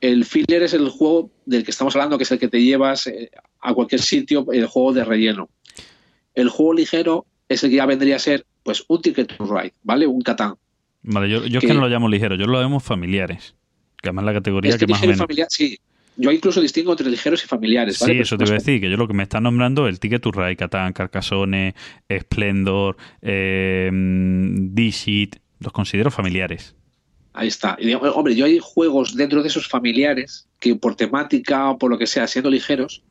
El 0.01 0.25
filler 0.25 0.63
es 0.63 0.73
el 0.73 0.89
juego 0.89 1.31
del 1.45 1.63
que 1.63 1.71
estamos 1.71 1.95
hablando, 1.95 2.17
que 2.17 2.25
es 2.25 2.31
el 2.33 2.39
que 2.39 2.49
te 2.49 2.63
llevas 2.63 3.07
a 3.61 3.75
cualquier 3.75 4.01
sitio, 4.01 4.47
el 4.51 4.65
juego 4.67 4.93
de 4.95 5.05
relleno. 5.05 5.51
El 6.35 6.49
juego 6.49 6.73
ligero 6.75 7.27
es 7.49 7.63
el 7.65 7.71
que 7.71 7.77
ya 7.77 7.85
vendría 7.87 8.17
a 8.17 8.19
ser, 8.19 8.47
pues, 8.63 8.83
un 8.89 9.03
Ticket 9.03 9.37
to 9.37 9.45
Ride, 9.45 9.75
¿vale? 9.83 10.07
Un 10.07 10.23
Catán. 10.23 10.55
Vale, 11.03 11.29
yo, 11.29 11.45
yo 11.47 11.59
es 11.59 11.67
que- 11.67 11.75
no 11.75 11.81
lo 11.81 11.89
llamo 11.89 12.09
ligero, 12.09 12.35
yo 12.37 12.47
lo 12.47 12.61
llamo 12.63 12.81
familiares. 12.81 13.55
Que 14.01 14.09
además 14.09 14.25
la 14.25 14.33
categoría 14.33 14.71
Es 14.71 14.79
que 14.79 14.87
que 14.87 14.93
más 14.93 15.03
o 15.03 15.07
menos. 15.07 15.19
familiar, 15.19 15.49
sí. 15.51 15.79
Yo 16.21 16.31
incluso 16.31 16.61
distingo 16.61 16.93
entre 16.93 17.09
ligeros 17.09 17.43
y 17.45 17.47
familiares, 17.47 17.99
¿vale? 17.99 18.13
Sí, 18.13 18.15
Pero 18.17 18.23
eso 18.25 18.37
te 18.37 18.45
iba 18.45 18.53
a 18.53 18.59
decir, 18.59 18.81
que 18.81 18.91
yo 18.91 18.97
lo 18.97 19.09
que 19.09 19.15
me 19.15 19.23
está 19.23 19.41
nombrando 19.41 19.89
el 19.89 19.99
Ticket 19.99 20.23
to 20.23 20.33
Ride, 20.33 20.57
Catán, 20.57 20.93
Carcassonne, 20.93 21.75
Splendor, 22.11 22.97
eh, 23.23 23.91
D-Sheet, 23.93 25.37
los 25.61 25.73
considero 25.73 26.11
familiares. 26.11 26.75
Ahí 27.33 27.49
está. 27.49 27.77
Y 27.81 27.93
hombre, 27.95 28.35
yo 28.35 28.45
hay 28.45 28.59
juegos 28.61 29.15
dentro 29.15 29.43
de 29.43 29.49
esos 29.49 29.69
familiares 29.69 30.49
que 30.59 30.75
por 30.75 30.97
temática 30.97 31.71
o 31.71 31.79
por 31.79 31.91
lo 31.91 31.99
que 31.99 32.07
sea, 32.07 32.27
siendo 32.27 32.51
ligeros, 32.51 33.03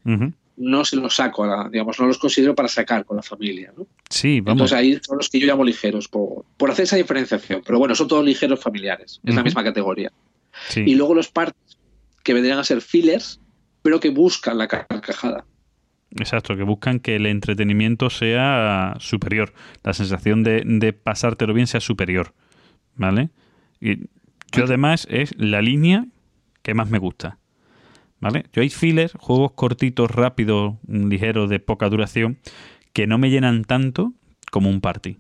no 0.58 0.84
se 0.84 0.98
los 0.98 1.16
saco, 1.16 1.48
digamos, 1.70 2.00
no 2.00 2.08
los 2.08 2.18
considero 2.18 2.54
para 2.54 2.68
sacar 2.68 3.06
con 3.06 3.16
la 3.16 3.24
familia. 3.24 3.74
¿no? 3.78 3.88
Sí, 4.10 4.42
vamos. 4.42 4.72
Entonces 4.72 4.78
ahí 4.78 5.00
son 5.02 5.18
los 5.18 5.30
que 5.30 5.40
yo 5.40 5.48
llamo 5.48 5.64
ligeros, 5.64 6.08
por, 6.10 6.44
por 6.58 6.70
hacer 6.70 6.84
esa 6.84 6.98
diferenciación. 6.98 7.62
Pero 7.66 7.80
bueno, 7.80 7.96
son 7.96 8.08
todos 8.10 8.26
ligeros 8.26 8.60
familiares, 8.60 9.22
es 9.24 9.36
la 9.36 9.44
misma 9.44 9.64
categoría. 9.64 10.12
sí. 10.68 10.84
Y 10.86 10.96
luego 10.96 11.16
los 11.16 11.30
parties, 11.30 11.69
que 12.24 12.34
vendrían 12.34 12.60
a 12.60 12.64
ser 12.64 12.82
fillers, 12.82 13.40
pero 13.82 14.00
que 14.00 14.10
buscan 14.10 14.58
la 14.58 14.68
carcajada. 14.68 15.46
Exacto, 16.12 16.58
que 16.58 16.64
buscan 16.64 17.00
que 17.00 17.16
el 17.16 17.28
entretenimiento 17.28 18.10
sea 18.10 18.96
superior, 19.00 19.54
la 19.84 19.94
sensación 19.94 20.44
de, 20.44 20.64
de 20.66 20.92
pasártelo 20.94 21.54
bien 21.54 21.68
sea 21.68 21.82
superior, 21.82 22.34
¿vale? 22.96 23.30
Y 23.80 24.08
yo 24.52 24.64
además 24.64 25.08
es 25.10 25.36
la 25.38 25.62
línea 25.62 26.08
que 26.64 26.74
más 26.74 26.90
me 26.90 26.98
gusta, 26.98 27.38
¿vale? 28.20 28.46
Yo 28.54 28.64
hay 28.64 28.70
fillers, 28.70 29.14
juegos 29.20 29.52
cortitos, 29.52 30.10
rápidos, 30.10 30.76
ligeros, 30.88 31.50
de 31.50 31.60
poca 31.60 31.90
duración, 31.90 32.40
que 32.92 33.06
no 33.06 33.20
me 33.20 33.30
llenan 33.30 33.64
tanto 33.64 34.14
como 34.52 34.70
un 34.70 34.82
party. 34.82 35.20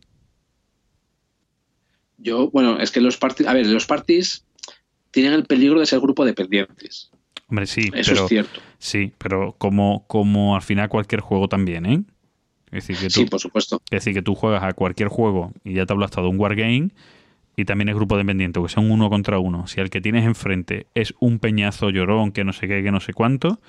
Yo, 2.18 2.50
bueno, 2.50 2.80
es 2.80 2.92
que 2.92 3.00
los 3.00 3.18
parties, 3.18 3.48
a 3.48 3.54
ver, 3.54 3.68
los 3.68 3.86
parties 3.86 4.46
tienen 5.11 5.34
el 5.34 5.45
peligro 5.45 5.80
de 5.80 5.86
ser 5.86 5.99
grupo 5.99 6.26
dependientes. 6.26 7.11
Hombre, 7.48 7.65
sí, 7.65 7.90
Eso 7.94 8.11
pero 8.11 8.23
es 8.23 8.30
cierto. 8.30 8.61
sí, 8.77 9.11
pero 9.18 9.56
como, 9.57 10.06
como 10.07 10.56
al 10.56 10.61
final 10.61 10.90
cualquier 10.90 11.22
juego 11.22 11.48
también, 11.48 11.86
¿eh? 11.86 12.03
Es 12.72 12.88
decir, 12.88 12.98
que 12.98 13.07
tú, 13.07 13.22
Sí, 13.22 13.26
por 13.26 13.40
supuesto. 13.40 13.81
Es 13.86 14.03
decir, 14.03 14.14
que 14.14 14.22
tú 14.22 14.36
juegas 14.36 14.64
a 14.64 14.73
cualquier 14.73 15.10
juego 15.10 15.52
y 15.64 15.73
ya 15.73 15.86
te 15.88 15.94
hablo 15.94 16.06
hasta 16.06 16.22
de 16.22 16.27
un 16.27 16.40
wargame 16.40 16.90
y 17.56 17.65
también 17.65 17.90
es 17.90 17.95
grupo 17.95 18.15
dependiente, 18.18 18.61
que 18.61 18.69
son 18.69 18.91
uno 18.91 19.10
contra 19.10 19.40
uno. 19.40 19.65
Si 19.68 19.81
el 19.81 19.90
que 19.90 19.99
tienes 19.99 20.26
enfrente 20.26 20.86
es 20.94 21.14
un 21.19 21.40
peñazo 21.40 21.90
llorón 21.90 22.31
que 22.31 22.44
no 22.44 22.53
sé 22.53 22.68
qué, 22.68 22.84
que 22.84 22.91
no 22.91 22.99
sé 22.99 23.14
cuánto, 23.14 23.60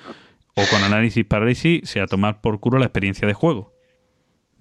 o 0.54 0.62
con 0.70 0.82
análisis 0.82 1.24
parálisis, 1.24 1.88
se 1.88 2.00
a 2.00 2.06
tomar 2.06 2.40
por 2.40 2.60
culo 2.60 2.78
la 2.78 2.84
experiencia 2.86 3.26
de 3.26 3.34
juego. 3.34 3.72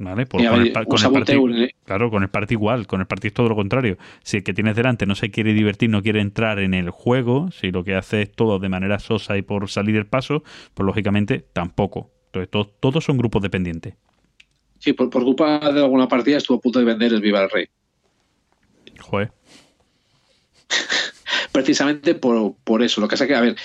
¿Vale? 0.02 0.28
Con, 0.28 0.40
el, 0.40 0.48
con 0.48 0.62
el 0.62 0.72
party, 0.72 0.98
saboteo, 0.98 1.50
¿eh? 1.50 1.76
claro, 1.84 2.10
con 2.10 2.24
el 2.24 2.30
party 2.30 2.54
igual, 2.54 2.88
con 2.88 3.02
el 3.02 3.08
party 3.08 3.28
es 3.28 3.34
todo 3.34 3.50
lo 3.50 3.56
contrario. 3.56 3.98
Si 4.24 4.38
el 4.38 4.44
que 4.44 4.54
tienes 4.54 4.78
delante 4.78 5.06
no 5.06 5.14
se 5.14 5.30
quiere 5.30 5.54
divertir, 5.54 5.90
no 5.90 6.02
quiere 6.02 6.22
entrar 6.22 6.60
en 6.60 6.74
el 6.74 6.90
juego, 6.90 7.52
si 7.52 7.72
lo 7.72 7.84
que 7.84 7.96
hace 7.96 8.22
es 8.22 8.32
todo 8.32 8.60
de 8.60 8.70
manera 8.70 9.00
sosa 9.00 9.38
y 9.38 9.42
por 9.42 9.70
salir 9.70 9.96
del 9.96 10.08
paso, 10.08 10.42
pues 10.74 10.86
lógicamente 10.86 11.46
tampoco. 11.52 12.12
Entonces, 12.28 12.50
todos, 12.50 12.80
todos 12.80 13.04
son 13.04 13.18
grupos 13.18 13.42
dependientes. 13.42 13.96
Sí, 14.78 14.94
por, 14.94 15.10
por 15.10 15.24
culpa 15.26 15.60
de 15.60 15.82
alguna 15.82 16.08
partida 16.08 16.38
estuvo 16.38 16.60
a 16.60 16.62
punto 16.62 16.80
de 16.80 16.86
vender 16.86 17.12
el 17.12 17.22
Viva 17.22 17.44
el 17.44 17.50
Rey. 17.50 17.68
Joder. 19.02 19.34
precisamente 21.52 22.16
por, 22.16 22.56
por 22.64 22.84
eso. 22.84 23.02
Lo 23.02 23.08
que 23.08 23.14
pasa 23.14 23.28
que, 23.28 23.36
a 23.36 23.42
ver, 23.42 23.58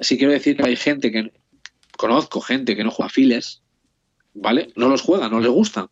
sí 0.00 0.18
quiero 0.18 0.32
decir 0.32 0.56
que 0.56 0.64
hay 0.64 0.76
gente 0.76 1.12
que 1.12 1.32
conozco, 1.96 2.40
gente 2.40 2.76
que 2.76 2.84
no 2.84 2.90
juega 2.90 3.08
files, 3.08 3.62
¿vale? 4.36 4.72
No 4.76 4.88
los 4.88 5.02
juega, 5.02 5.28
no 5.28 5.40
les 5.40 5.50
gustan, 5.50 5.86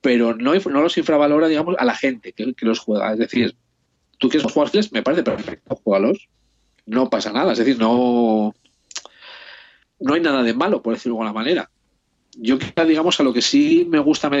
pero 0.00 0.34
no, 0.34 0.54
no 0.54 0.82
los 0.82 0.98
infravalora, 0.98 1.48
digamos, 1.48 1.76
a 1.78 1.84
la 1.84 1.94
gente 1.94 2.32
que, 2.32 2.54
que 2.54 2.66
los 2.66 2.78
juega. 2.78 3.12
Es 3.12 3.18
decir, 3.18 3.54
tú 4.18 4.28
quieres 4.28 4.50
jugar 4.50 4.68
files, 4.70 4.92
me 4.92 5.02
parece 5.02 5.22
perfecto, 5.22 5.76
jugalos. 5.76 6.28
No 6.86 7.10
pasa 7.10 7.32
nada, 7.32 7.52
es 7.52 7.58
decir, 7.58 7.78
no, 7.78 8.54
no 10.00 10.14
hay 10.14 10.20
nada 10.20 10.42
de 10.42 10.54
malo, 10.54 10.80
por 10.82 10.94
decirlo 10.94 11.16
de 11.16 11.22
alguna 11.26 11.32
manera. 11.38 11.70
Yo 12.40 12.58
quizá, 12.58 12.84
digamos, 12.84 13.18
a 13.18 13.22
lo 13.24 13.32
que 13.32 13.42
sí 13.42 13.86
me 13.88 13.98
gusta, 13.98 14.30
me- 14.30 14.38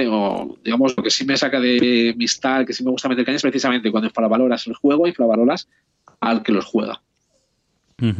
digamos, 0.62 0.96
lo 0.96 1.02
que 1.02 1.10
sí 1.10 1.24
me 1.24 1.36
saca 1.36 1.58
de 1.60 2.14
mi 2.16 2.28
style, 2.28 2.64
que 2.64 2.72
sí 2.72 2.84
me 2.84 2.90
gusta 2.90 3.08
meter 3.08 3.24
caña 3.24 3.36
es 3.36 3.42
precisamente 3.42 3.90
cuando 3.90 4.06
infravaloras 4.06 4.66
el 4.66 4.74
juego, 4.74 5.06
infravaloras 5.06 5.68
al 6.20 6.42
que 6.42 6.52
los 6.52 6.64
juega. 6.64 7.02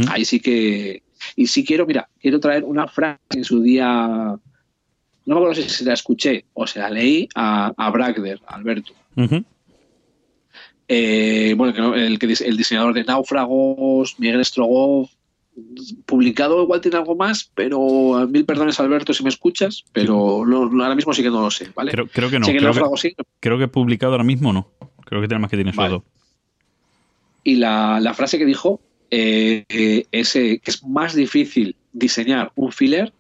Ahí 0.08 0.24
sí 0.24 0.40
que. 0.40 1.02
Y 1.36 1.46
sí 1.46 1.64
quiero, 1.64 1.86
mira, 1.86 2.08
quiero 2.20 2.40
traer 2.40 2.64
una 2.64 2.88
frase 2.88 3.20
en 3.30 3.44
su 3.44 3.62
día. 3.62 4.36
No 5.28 5.34
me 5.34 5.40
acuerdo 5.42 5.62
si 5.62 5.68
se 5.68 5.84
la 5.84 5.92
escuché 5.92 6.46
o 6.54 6.66
se 6.66 6.78
la 6.78 6.88
leí 6.88 7.28
a, 7.34 7.70
a 7.76 7.90
Bragder, 7.90 8.40
a 8.46 8.54
Alberto. 8.54 8.94
Eh, 10.88 11.52
bueno, 11.54 11.94
el, 11.94 12.18
el 12.20 12.56
diseñador 12.56 12.94
de 12.94 13.04
Náufragos, 13.04 14.18
Miguel 14.18 14.42
Strogoff, 14.42 15.10
publicado 16.06 16.62
igual 16.62 16.80
tiene 16.80 16.96
algo 16.96 17.14
más, 17.14 17.50
pero 17.54 18.26
mil 18.26 18.46
perdones 18.46 18.80
Alberto 18.80 19.12
si 19.12 19.22
me 19.22 19.28
escuchas, 19.28 19.84
pero 19.92 20.44
no- 20.46 20.62
ahora 20.82 20.94
mismo 20.94 21.12
sí 21.12 21.22
que 21.22 21.28
no 21.28 21.42
lo 21.42 21.50
sé, 21.50 21.68
¿vale? 21.74 21.90
Creo, 21.90 22.06
creo 22.06 22.30
que 22.30 22.38
no. 22.38 22.46
Sé 22.46 22.52
que 22.52 22.58
creo, 22.60 22.72
que, 22.72 22.96
sí, 22.96 23.14
creo 23.40 23.58
que 23.58 23.68
publicado 23.68 24.12
ahora 24.12 24.24
mismo 24.24 24.52
no. 24.52 24.68
Creo 25.04 25.20
que 25.20 25.28
tiene 25.28 25.40
más 25.42 25.50
que 25.50 25.56
tiene 25.58 25.72
Vale. 25.72 26.00
Y 27.44 27.56
la, 27.56 28.00
la 28.00 28.14
frase 28.14 28.38
que 28.38 28.46
dijo 28.46 28.80
eh, 29.10 29.64
eh, 29.68 30.06
es 30.10 30.36
eh, 30.36 30.58
que 30.62 30.70
es 30.70 30.82
más 30.84 31.14
difícil 31.14 31.76
diseñar 31.92 32.50
un 32.54 32.72
filler 32.72 33.12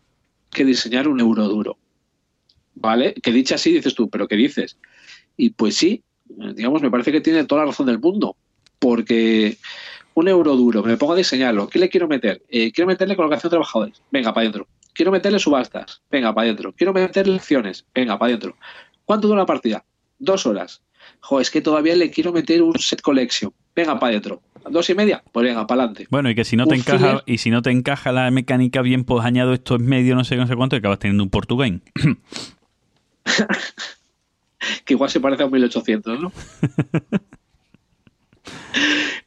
que 0.50 0.64
diseñar 0.64 1.06
un 1.06 1.20
euro 1.20 1.48
duro. 1.48 1.76
¿Vale? 2.80 3.14
Que 3.14 3.32
dicha 3.32 3.56
así 3.56 3.72
dices 3.72 3.94
tú, 3.94 4.08
pero 4.08 4.28
¿qué 4.28 4.36
dices? 4.36 4.78
Y 5.36 5.50
pues 5.50 5.76
sí, 5.76 6.04
eh, 6.30 6.52
digamos, 6.54 6.80
me 6.80 6.90
parece 6.90 7.10
que 7.10 7.20
tiene 7.20 7.44
toda 7.44 7.62
la 7.62 7.66
razón 7.68 7.86
del 7.86 7.98
mundo. 7.98 8.36
Porque 8.78 9.56
un 10.14 10.28
euro 10.28 10.56
duro, 10.56 10.82
me 10.84 10.96
pongo 10.96 11.14
a 11.14 11.16
diseñarlo. 11.16 11.68
¿Qué 11.68 11.80
le 11.80 11.88
quiero 11.88 12.06
meter? 12.06 12.42
Eh, 12.48 12.70
quiero 12.70 12.86
meterle 12.86 13.16
colocación 13.16 13.48
de 13.48 13.54
trabajadores. 13.54 14.00
Venga, 14.12 14.32
para 14.32 14.42
adentro. 14.42 14.68
Quiero 14.92 15.10
meterle 15.10 15.38
subastas. 15.38 16.02
Venga, 16.10 16.32
para 16.32 16.44
adentro. 16.44 16.72
Quiero 16.72 16.92
meterle 16.92 17.34
lecciones. 17.34 17.84
Venga, 17.94 18.16
para 18.18 18.30
adentro. 18.30 18.56
¿Cuánto 19.04 19.26
dura 19.26 19.40
la 19.40 19.46
partida? 19.46 19.84
Dos 20.18 20.46
horas. 20.46 20.82
Jo, 21.20 21.40
es 21.40 21.50
que 21.50 21.60
todavía 21.60 21.96
le 21.96 22.10
quiero 22.10 22.32
meter 22.32 22.62
un 22.62 22.78
set 22.78 23.00
collection. 23.00 23.52
Venga, 23.74 23.98
para 23.98 24.10
adentro. 24.10 24.40
¿Dos 24.70 24.90
y 24.90 24.94
media? 24.94 25.22
Pues 25.32 25.44
venga, 25.44 25.66
para 25.66 25.82
adelante. 25.82 26.06
Bueno, 26.10 26.30
y 26.30 26.34
que 26.34 26.44
si 26.44 26.56
no 26.56 26.66
te 26.66 26.76
encaja, 26.76 26.98
filler. 26.98 27.22
y 27.26 27.38
si 27.38 27.50
no 27.50 27.62
te 27.62 27.70
encaja 27.70 28.12
la 28.12 28.30
mecánica 28.30 28.82
bien, 28.82 29.04
pues 29.04 29.24
añado 29.24 29.52
esto 29.52 29.76
en 29.76 29.86
medio, 29.86 30.14
no 30.14 30.24
sé 30.24 30.34
qué, 30.34 30.40
no 30.40 30.46
sé 30.46 30.56
cuánto, 30.56 30.76
y 30.76 30.80
acabas 30.80 30.98
teniendo 30.98 31.22
un 31.22 31.30
portugués. 31.30 31.72
que 34.84 34.94
igual 34.94 35.10
se 35.10 35.20
parece 35.20 35.42
a 35.42 35.46
un 35.46 35.52
1800, 35.52 36.20
¿no? 36.20 36.32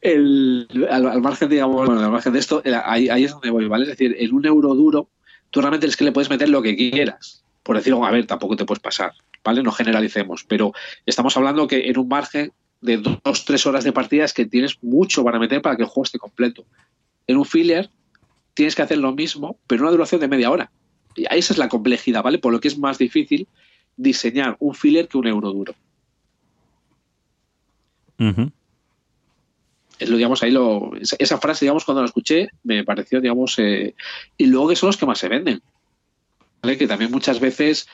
El- 0.00 0.66
al, 0.90 1.20
margen, 1.22 1.48
digamos, 1.48 1.86
bueno, 1.86 2.00
al 2.02 2.10
margen 2.10 2.32
de 2.32 2.40
esto, 2.40 2.62
eh, 2.64 2.74
ahí, 2.84 3.08
es 3.24 3.30
donde 3.30 3.50
voy, 3.50 3.68
¿vale? 3.68 3.84
Es 3.84 3.90
decir, 3.90 4.16
en 4.18 4.34
un 4.34 4.44
euro 4.44 4.74
duro, 4.74 5.08
tú 5.50 5.60
realmente 5.60 5.86
es 5.86 5.96
que 5.96 6.04
le 6.04 6.12
puedes 6.12 6.30
meter 6.30 6.48
lo 6.48 6.62
que 6.62 6.76
quieras. 6.76 7.44
Por 7.62 7.76
decirlo, 7.76 8.04
a 8.04 8.10
ver, 8.10 8.26
tampoco 8.26 8.56
te 8.56 8.64
puedes 8.64 8.82
pasar, 8.82 9.12
¿vale? 9.44 9.62
No 9.62 9.70
generalicemos, 9.70 10.44
pero 10.44 10.72
estamos 11.06 11.36
hablando 11.36 11.68
que 11.68 11.88
en 11.88 11.98
un 11.98 12.08
margen 12.08 12.52
de 12.80 12.96
dos, 12.96 13.44
tres 13.44 13.64
horas 13.66 13.84
de 13.84 13.92
partida 13.92 14.24
es 14.24 14.32
que 14.32 14.46
tienes 14.46 14.82
mucho 14.82 15.22
para 15.22 15.38
meter 15.38 15.62
para 15.62 15.76
que 15.76 15.82
el 15.82 15.88
juego 15.88 16.02
esté 16.02 16.18
completo. 16.18 16.64
En 17.28 17.36
un 17.36 17.44
filler 17.44 17.88
tienes 18.54 18.74
que 18.74 18.82
hacer 18.82 18.98
lo 18.98 19.12
mismo, 19.12 19.56
pero 19.68 19.80
en 19.80 19.82
una 19.84 19.92
duración 19.92 20.20
de 20.20 20.26
media 20.26 20.50
hora. 20.50 20.72
Y 21.14 21.26
esa 21.30 21.52
es 21.52 21.58
la 21.58 21.68
complejidad, 21.68 22.24
¿vale? 22.24 22.38
Por 22.38 22.52
lo 22.52 22.58
que 22.58 22.66
es 22.68 22.76
más 22.76 22.98
difícil 22.98 23.46
diseñar 23.96 24.56
un 24.60 24.74
filler 24.74 25.08
que 25.08 25.18
un 25.18 25.26
euro 25.26 25.50
duro. 25.52 25.74
Es 29.98 30.08
lo, 30.08 30.16
digamos, 30.16 30.42
ahí 30.42 30.50
lo, 30.50 30.94
esa, 30.96 31.16
esa 31.18 31.38
frase, 31.38 31.64
digamos, 31.64 31.84
cuando 31.84 32.02
la 32.02 32.06
escuché, 32.06 32.48
me 32.64 32.84
pareció, 32.84 33.20
digamos, 33.20 33.58
eh, 33.58 33.94
y 34.36 34.46
luego 34.46 34.68
que 34.68 34.76
son 34.76 34.88
los 34.88 34.96
que 34.96 35.06
más 35.06 35.18
se 35.18 35.28
venden. 35.28 35.62
¿vale? 36.62 36.76
Que 36.76 36.86
también 36.88 37.10
muchas 37.10 37.38
veces 37.40 37.86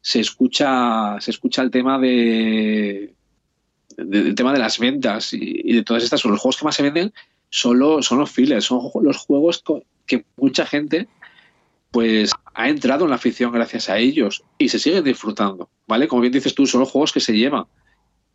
se 0.00 0.20
escucha, 0.20 1.20
se 1.20 1.30
escucha 1.30 1.62
el 1.62 1.70
tema 1.70 1.98
de, 1.98 3.14
de- 3.96 4.22
del 4.22 4.34
tema 4.34 4.52
de 4.52 4.58
las 4.58 4.78
ventas 4.78 5.32
y, 5.32 5.60
y 5.64 5.72
de 5.74 5.82
todas 5.82 6.02
estas, 6.04 6.24
los 6.24 6.40
juegos 6.40 6.56
que 6.58 6.64
más 6.64 6.74
se 6.74 6.82
venden 6.82 7.12
son, 7.50 7.78
los- 7.78 8.04
son 8.06 8.18
los 8.18 8.30
fillers, 8.30 8.64
son 8.64 8.90
los 9.02 9.16
juegos 9.18 9.62
que 10.06 10.24
mucha 10.36 10.66
gente 10.66 11.08
pues 11.90 12.32
ha 12.54 12.68
entrado 12.68 13.04
en 13.04 13.10
la 13.10 13.16
afición 13.16 13.52
gracias 13.52 13.88
a 13.88 13.98
ellos 13.98 14.44
y 14.58 14.68
se 14.68 14.78
siguen 14.78 15.04
disfrutando, 15.04 15.68
¿vale? 15.86 16.06
Como 16.08 16.22
bien 16.22 16.32
dices 16.32 16.54
tú, 16.54 16.66
son 16.66 16.80
los 16.80 16.90
juegos 16.90 17.12
que 17.12 17.20
se 17.20 17.32
llevan. 17.36 17.64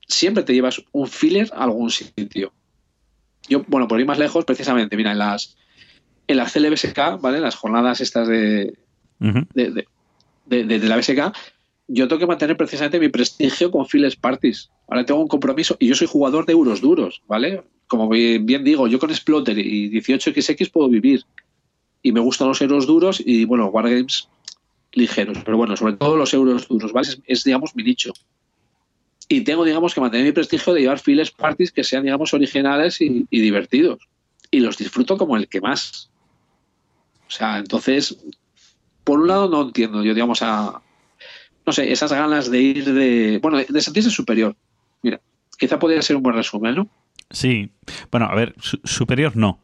Siempre 0.08 0.44
te 0.44 0.54
llevas 0.54 0.82
un 0.91 1.08
filler 1.08 1.50
a 1.54 1.64
algún 1.64 1.90
sitio. 1.91 2.52
Yo, 3.48 3.64
bueno, 3.68 3.88
por 3.88 4.00
ir 4.00 4.06
más 4.06 4.20
lejos, 4.20 4.46
precisamente, 4.46 4.96
mira, 4.98 5.12
en 5.12 5.20
las 5.20 5.56
en 6.28 6.38
las 6.38 6.52
CLBSK, 6.54 7.20
¿vale? 7.22 7.38
En 7.38 7.44
las 7.44 7.56
jornadas 7.56 8.02
estas 8.02 8.28
de, 8.28 8.74
de, 9.54 9.72
de- 9.72 9.86
de- 10.46 10.64
de- 10.64 10.80
de 10.80 10.88
la 10.88 10.98
BSK, 10.98 11.34
yo 11.88 12.08
tengo 12.08 12.20
que 12.20 12.28
mantener 12.28 12.56
precisamente 12.56 13.00
mi 13.00 13.10
prestigio 13.10 13.72
con 13.72 13.88
Files 13.88 14.16
Parties. 14.16 14.70
Ahora 14.88 15.06
tengo 15.06 15.22
un 15.22 15.28
compromiso 15.28 15.76
y 15.80 15.88
yo 15.88 15.96
soy 15.96 16.08
jugador 16.08 16.46
de 16.46 16.54
euros 16.54 16.82
duros, 16.82 17.22
¿vale? 17.28 17.64
Como 17.88 18.08
bien, 18.10 18.46
bien 18.46 18.64
digo, 18.64 18.88
yo 18.88 19.00
con 19.00 19.10
Exploter 19.10 19.58
y 19.58 19.90
18XX 19.90 20.70
puedo 20.72 20.88
vivir. 20.90 21.24
Y 22.02 22.12
me 22.12 22.20
gustan 22.22 22.48
los 22.48 22.62
euros 22.62 22.88
duros 22.88 23.22
y, 23.24 23.46
bueno, 23.46 23.68
Wargames 23.68 24.30
ligeros. 24.94 25.38
Pero 25.44 25.58
bueno, 25.58 25.76
sobre 25.78 25.94
todo 25.94 26.16
los 26.18 26.34
euros 26.34 26.68
duros, 26.68 26.92
¿vale? 26.94 27.08
Es, 27.26 27.44
digamos, 27.44 27.76
mi 27.76 27.84
nicho. 27.84 28.14
Y 29.28 29.42
tengo, 29.42 29.64
digamos, 29.64 29.94
que 29.94 30.02
mantener 30.02 30.26
mi 30.26 30.32
prestigio 30.32 30.74
de 30.74 30.82
llevar 30.82 31.00
Files 31.00 31.30
Parties 31.32 31.72
que 31.72 31.84
sean, 31.84 32.04
digamos, 32.04 32.34
originales 32.34 33.00
y, 33.02 33.28
divertidos. 33.30 34.00
Y 34.50 34.60
los 34.62 34.78
disfruto 34.78 35.18
como 35.18 35.38
el 35.38 35.48
que 35.48 35.62
más. 35.62 36.10
O 37.28 37.32
sea, 37.32 37.60
entonces, 37.60 38.18
por 39.04 39.20
un 39.20 39.28
lado 39.28 39.48
no 39.50 39.62
entiendo, 39.64 40.04
yo 40.04 40.16
digamos 40.16 40.42
a, 40.42 40.82
no 41.66 41.72
sé, 41.72 41.92
esas 41.92 42.12
ganas 42.12 42.50
de 42.50 42.60
ir 42.60 42.92
de, 42.92 43.38
bueno, 43.40 43.60
de 43.60 43.82
sentirse 43.82 44.10
superior. 44.10 44.56
Mira, 45.04 45.22
quizá 45.60 45.78
podría 45.78 46.02
ser 46.02 46.16
un 46.16 46.24
buen 46.24 46.36
resumen, 46.36 46.74
¿no? 46.76 46.90
Sí. 47.30 47.70
Bueno, 48.10 48.26
a 48.26 48.34
ver, 48.34 48.56
su- 48.60 48.80
superior 48.84 49.36
no. 49.38 49.60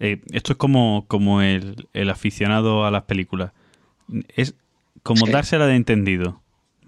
Eh, 0.00 0.20
esto 0.32 0.52
es 0.52 0.58
como, 0.58 1.04
como 1.08 1.40
el, 1.42 1.88
el 1.92 2.10
aficionado 2.10 2.84
a 2.84 2.90
las 2.90 3.04
películas. 3.04 3.52
Es 4.36 4.54
como 5.02 5.26
Sí. 5.26 5.32
dársela 5.32 5.66
de 5.66 5.76
entendido. 5.76 6.40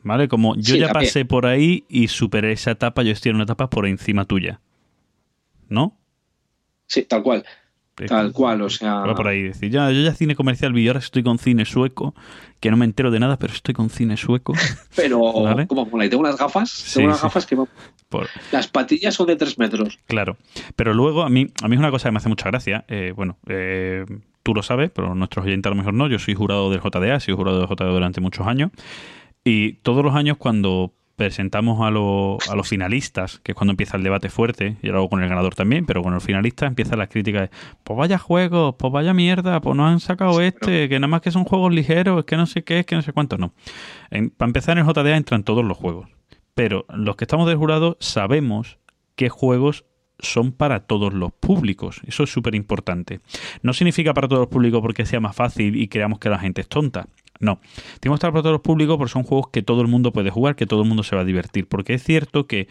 ¿Vale? 0.03 0.29
Como 0.29 0.55
yo 0.55 0.75
Sí, 0.75 0.79
ya 0.79 0.87
también. 0.87 1.09
pasé 1.09 1.25
por 1.25 1.47
ahí 1.47 1.85
y 1.89 2.07
superé 2.09 2.53
esa 2.53 2.71
etapa, 2.71 3.03
yo 3.03 3.11
estoy 3.11 3.31
en 3.31 3.37
una 3.37 3.45
etapa 3.45 3.69
por 3.69 3.87
encima 3.87 4.25
tuya. 4.25 4.61
¿No? 5.69 5.99
Sí, 6.87 7.03
tal 7.03 7.25
cual, 7.25 7.45
tal 8.07 8.33
cual, 8.33 8.61
o 8.63 8.69
sea, 8.69 8.95
Va 8.97 9.15
por 9.15 9.27
ahí 9.29 9.43
decir, 9.43 9.71
ya, 9.71 9.91
yo 9.91 10.03
ya 10.03 10.13
cine 10.15 10.35
comercial 10.35 10.73
vi, 10.73 10.87
ahora 10.87 10.99
estoy 11.01 11.23
con 11.23 11.39
cine 11.39 11.65
sueco, 11.65 12.15
que 12.61 12.71
no 12.71 12.77
me 12.77 12.85
entero 12.85 13.11
de 13.11 13.19
nada, 13.21 13.39
pero 13.39 13.53
estoy 13.55 13.73
con 13.75 13.89
cine 13.91 14.17
sueco. 14.17 14.53
pero 14.97 15.21
Vale. 15.43 15.67
como 15.67 15.87
mola, 15.87 16.05
y 16.05 16.11
tengo 16.11 16.21
unas 16.23 16.37
gafas, 16.37 16.69
Sí, 16.71 16.95
tengo 16.97 17.09
unas 17.09 17.21
sí. 17.21 17.25
gafas 17.27 17.47
que 17.47 17.57
Por- 18.09 18.29
las 18.53 18.69
patillas 18.69 19.15
son 19.15 19.27
de 19.29 19.37
tres 19.37 19.59
metros. 19.59 19.99
Claro. 20.07 20.37
Pero 20.77 20.95
luego 20.95 21.23
a 21.23 21.29
mí, 21.31 21.49
a 21.63 21.69
mí 21.69 21.75
es 21.75 21.79
una 21.81 21.91
cosa 21.91 22.09
que 22.09 22.13
me 22.13 22.19
hace 22.19 22.29
mucha 22.29 22.51
gracia. 22.51 22.85
eh, 22.89 23.13
bueno, 23.17 23.37
eh, 23.49 24.05
tú 24.45 24.55
lo 24.55 24.63
sabes, 24.63 24.91
pero 24.95 25.15
nuestros 25.17 25.45
oyentes 25.45 25.69
a 25.69 25.75
lo 25.75 25.77
mejor 25.77 25.95
no. 25.95 26.07
Yo 26.07 26.19
soy 26.21 26.35
jurado 26.35 26.71
del 26.71 26.81
JDA, 26.81 27.17
he 27.17 27.21
sido 27.21 27.37
jurado 27.37 27.59
del 27.59 27.67
JDA 27.69 27.87
durante 27.87 28.21
muchos 28.21 28.47
años. 28.47 28.71
Y 29.43 29.75
todos 29.83 30.05
los 30.05 30.15
años 30.15 30.37
cuando 30.39 30.93
presentamos 31.17 31.81
a, 31.85 31.91
lo- 31.91 32.39
a 32.51 32.55
los 32.55 32.69
finalistas, 32.69 33.41
que 33.43 33.53
es 33.53 33.57
cuando 33.57 33.73
empieza 33.73 33.97
el 33.97 34.03
debate 34.03 34.29
fuerte, 34.29 34.77
y 34.83 34.89
luego 34.89 35.09
con 35.09 35.23
el 35.23 35.29
ganador 35.29 35.55
también, 35.55 35.87
pero 35.87 36.03
con 36.03 36.13
los 36.15 36.23
finalistas 36.23 36.69
empieza 36.69 36.95
la 36.97 37.07
crítica 37.07 37.41
de, 37.41 37.51
pues 37.85 37.97
vaya 37.99 38.19
juegos, 38.19 38.75
pues 38.79 38.93
vaya 38.93 39.15
mierda, 39.15 39.61
pues 39.61 39.75
no 39.77 39.87
han 39.87 39.99
sacado 40.01 40.41
este, 40.43 40.89
que 40.89 40.99
nada 41.01 41.09
más 41.09 41.23
que 41.23 41.31
son 41.31 41.45
juegos 41.45 41.73
ligeros, 41.73 42.25
que 42.27 42.37
no 42.37 42.47
sé 42.47 42.63
qué, 42.65 42.81
es 42.81 42.87
que 42.87 42.95
no 42.97 43.03
sé 43.03 43.13
cuánto, 43.13 43.39
no. 43.39 43.53
En- 44.11 44.31
para 44.31 44.49
empezar 44.49 44.79
en 44.79 44.87
el 44.87 44.93
JDA 44.93 45.17
entran 45.17 45.43
todos 45.43 45.65
los 45.65 45.77
juegos, 45.77 46.09
pero 46.55 46.85
los 46.95 47.17
que 47.17 47.25
estamos 47.25 47.49
del 47.49 47.57
jurado 47.57 47.97
sabemos 47.99 48.79
qué 49.15 49.29
juegos 49.31 49.85
son 50.19 50.53
para 50.53 50.81
todos 50.81 51.13
los 51.13 51.31
públicos. 51.33 52.01
Eso 52.07 52.23
es 52.25 52.31
súper 52.33 52.55
importante. 52.55 53.21
No 53.63 53.75
significa 53.75 54.15
para 54.15 54.29
todos 54.29 54.41
los 54.41 54.49
públicos 54.49 54.81
porque 54.81 55.05
sea 55.05 55.21
más 55.21 55.37
fácil 55.37 55.77
y 55.77 55.89
creamos 55.89 56.19
que 56.19 56.31
la 56.31 56.39
gente 56.39 56.63
es 56.63 56.69
tonta. 56.69 57.07
No. 57.41 57.61
Tenemos 58.01 58.17
que 58.17 58.27
estar 58.27 58.33
para 58.33 58.43
todos 58.43 58.55
los 58.55 58.61
públicos 58.63 58.97
porque 58.97 59.13
son 59.13 59.23
juegos 59.23 59.49
que 59.51 59.63
todo 59.63 59.83
el 59.83 59.89
mundo 59.89 60.13
puede 60.13 60.31
jugar, 60.31 60.57
que 60.57 60.67
todo 60.67 60.83
el 60.83 60.89
mundo 60.89 61.03
se 61.03 61.17
va 61.17 61.23
a 61.23 61.25
divertir. 61.25 61.69
Porque 61.69 61.95
es 61.95 62.03
cierto 62.03 62.47
que 62.47 62.69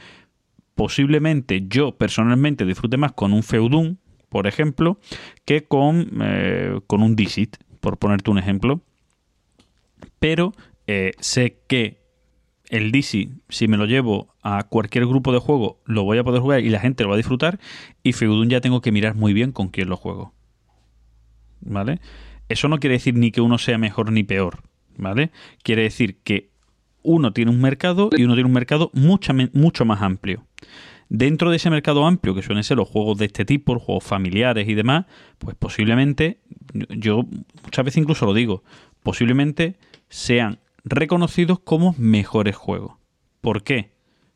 posiblemente 0.76 1.66
yo 1.68 1.96
personalmente 1.96 2.66
disfrute 2.66 2.98
más 2.98 3.14
con 3.14 3.34
un 3.34 3.44
Feudum, 3.44 3.98
por 4.30 4.48
ejemplo, 4.48 5.00
que 5.46 5.64
con, 5.64 6.20
eh, 6.22 6.80
con 6.88 7.02
un 7.02 7.16
Dixit, 7.16 7.58
por 7.80 7.98
ponerte 7.98 8.32
un 8.32 8.38
ejemplo. 8.38 8.82
Pero 10.20 10.54
eh, 10.88 11.12
sé 11.20 11.60
que 11.68 12.06
el 12.70 12.92
DC, 12.92 13.30
si 13.50 13.68
me 13.68 13.78
lo 13.78 13.86
llevo 13.86 14.34
a 14.42 14.64
cualquier 14.64 15.06
grupo 15.06 15.32
de 15.32 15.40
juego, 15.40 15.80
lo 15.86 16.04
voy 16.04 16.18
a 16.18 16.24
poder 16.24 16.42
jugar 16.42 16.62
y 16.62 16.70
la 16.70 16.80
gente 16.80 17.04
lo 17.04 17.10
va 17.10 17.16
a 17.16 17.18
disfrutar. 17.18 17.60
Y 18.04 18.14
Feudum 18.14 18.50
ya 18.50 18.62
tengo 18.62 18.82
que 18.82 18.92
mirar 18.92 19.16
muy 19.16 19.34
bien 19.34 19.52
con 19.52 19.70
quién 19.70 19.90
lo 19.90 19.98
juego. 19.98 20.34
¿Vale? 21.62 22.00
Eso 22.50 22.68
no 22.68 22.80
quiere 22.80 22.96
decir 22.96 23.16
ni 23.16 23.32
que 23.32 23.42
uno 23.42 23.58
sea 23.58 23.78
mejor 23.78 24.12
ni 24.12 24.24
peor. 24.24 24.60
¿Vale? 24.98 25.32
Quiere 25.62 25.84
decir 25.84 26.20
que 26.24 26.52
uno 27.04 27.34
tiene 27.34 27.52
un 27.52 27.62
mercado 27.62 28.10
y 28.16 28.24
uno 28.24 28.34
tiene 28.34 28.48
un 28.48 28.54
mercado 28.54 28.92
mucho 28.94 29.86
más 29.86 30.02
amplio. 30.02 30.46
Dentro 31.10 31.52
de 31.52 31.58
ese 31.58 31.70
mercado 31.70 32.06
amplio, 32.06 32.34
que 32.34 32.42
suelen 32.42 32.64
ser 32.64 32.78
los 32.78 32.90
juegos 32.90 33.18
de 33.18 33.26
este 33.26 33.46
tipo, 33.46 33.74
los 33.74 33.84
juegos 33.84 34.04
familiares 34.04 34.68
y 34.68 34.74
demás, 34.74 35.06
pues 35.38 35.56
posiblemente, 35.56 36.40
yo 36.74 37.26
muchas 37.64 37.86
veces 37.86 37.98
incluso 37.98 38.26
lo 38.26 38.34
digo, 38.34 38.64
posiblemente 39.04 39.76
sean 40.10 40.60
reconocidos 40.84 41.60
como 41.60 41.94
mejores 41.98 42.56
juegos. 42.56 42.96
¿Por 43.42 43.64
qué? 43.64 43.95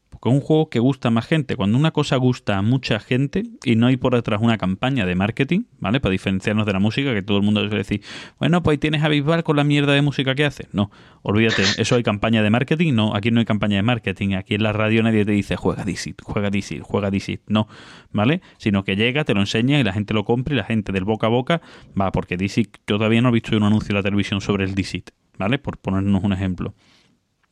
Porque 0.09 0.29
es 0.29 0.35
un 0.35 0.41
juego 0.41 0.69
que 0.69 0.79
gusta 0.79 1.09
a 1.09 1.11
más 1.11 1.27
gente. 1.27 1.55
Cuando 1.55 1.77
una 1.77 1.91
cosa 1.91 2.15
gusta 2.17 2.57
a 2.57 2.61
mucha 2.61 2.99
gente 2.99 3.43
y 3.63 3.75
no 3.75 3.87
hay 3.87 3.97
por 3.97 4.15
detrás 4.15 4.41
una 4.41 4.57
campaña 4.57 5.05
de 5.05 5.15
marketing, 5.15 5.63
¿vale? 5.79 5.99
Para 5.99 6.11
diferenciarnos 6.11 6.65
de 6.65 6.73
la 6.73 6.79
música, 6.79 7.13
que 7.13 7.21
todo 7.21 7.37
el 7.37 7.43
mundo 7.43 7.61
suele 7.61 7.77
decir, 7.77 8.01
bueno, 8.39 8.63
pues 8.63 8.75
ahí 8.75 8.77
tienes 8.79 9.03
a 9.03 9.07
Bisbal 9.07 9.43
con 9.43 9.55
la 9.55 9.63
mierda 9.63 9.93
de 9.93 10.01
música 10.01 10.35
que 10.35 10.45
hace. 10.45 10.67
No, 10.73 10.91
olvídate, 11.21 11.63
eso 11.77 11.95
hay 11.95 12.03
campaña 12.03 12.41
de 12.41 12.49
marketing. 12.49 12.93
No, 12.93 13.15
aquí 13.15 13.31
no 13.31 13.39
hay 13.39 13.45
campaña 13.45 13.77
de 13.77 13.83
marketing. 13.83 14.33
Aquí 14.33 14.55
en 14.55 14.63
la 14.63 14.73
radio 14.73 15.03
nadie 15.03 15.25
te 15.25 15.31
dice, 15.31 15.55
juega 15.55 15.85
DC, 15.85 16.15
juega 16.23 16.49
DC, 16.49 16.79
juega 16.81 17.11
DC. 17.11 17.41
No, 17.47 17.67
¿vale? 18.11 18.41
Sino 18.57 18.83
que 18.83 18.95
llega, 18.95 19.23
te 19.23 19.33
lo 19.33 19.41
enseña 19.41 19.79
y 19.79 19.83
la 19.83 19.93
gente 19.93 20.13
lo 20.13 20.25
compra 20.25 20.53
y 20.53 20.57
la 20.57 20.63
gente 20.63 20.91
del 20.91 21.03
boca 21.03 21.27
a 21.27 21.29
boca 21.29 21.61
va, 21.99 22.11
porque 22.11 22.35
DC, 22.35 22.63
yo 22.87 22.97
todavía 22.97 23.21
no 23.21 23.29
he 23.29 23.33
visto 23.33 23.55
un 23.55 23.63
anuncio 23.63 23.91
en 23.91 23.97
la 23.97 24.03
televisión 24.03 24.41
sobre 24.41 24.65
el 24.65 24.75
DC, 24.75 25.03
¿vale? 25.37 25.59
Por 25.59 25.77
ponernos 25.77 26.23
un 26.23 26.33
ejemplo. 26.33 26.73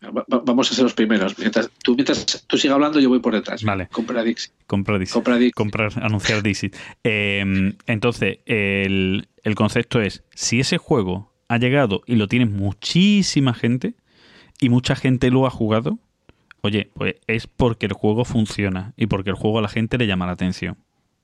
Va- 0.04 0.12
va- 0.32 0.42
Vamos 0.46 0.72
a 0.72 0.76
ser 0.76 0.84
los 0.84 0.94
primeros. 0.94 1.38
Mientras 1.40 1.70
tú, 1.84 1.96
mientras 1.96 2.46
tú 2.48 2.58
sigas 2.58 2.76
hablando, 2.76 3.00
yo 3.00 3.10
voy 3.10 3.20
por 3.20 3.34
detrás. 3.34 3.64
Vale. 3.64 3.88
Compra 3.92 4.24
Dixie. 4.24 4.52
Compra 4.68 4.98
DC. 5.00 5.12
Compra 5.14 5.38
Dixie. 5.38 5.54
comprar, 5.54 5.92
anunciar 6.04 6.42
DC. 6.44 6.72
Eh, 7.04 7.74
entonces, 7.88 8.40
el, 8.46 9.28
el 9.44 9.56
concepto 9.56 10.02
es, 10.02 10.24
si 10.36 10.60
ese 10.60 10.78
juego 10.78 11.34
ha 11.50 11.58
llegado 11.58 12.02
y 12.06 12.16
lo 12.16 12.28
tiene 12.28 12.46
muchísima 12.46 13.54
gente 13.54 13.96
y 14.60 14.70
mucha 14.70 14.96
gente 14.96 15.32
lo 15.32 15.46
ha 15.48 15.50
jugado, 15.50 15.98
oye, 16.62 16.90
pues 16.94 17.16
es 17.28 17.48
porque 17.48 17.86
el 17.86 17.94
juego 17.94 18.26
funciona 18.26 18.94
y 18.98 19.08
porque 19.08 19.30
el 19.30 19.36
juego 19.36 19.60
a 19.60 19.62
la 19.62 19.70
gente 19.70 19.98
le 19.98 20.08
llama 20.08 20.26
la 20.26 20.34
atención. 20.34 20.78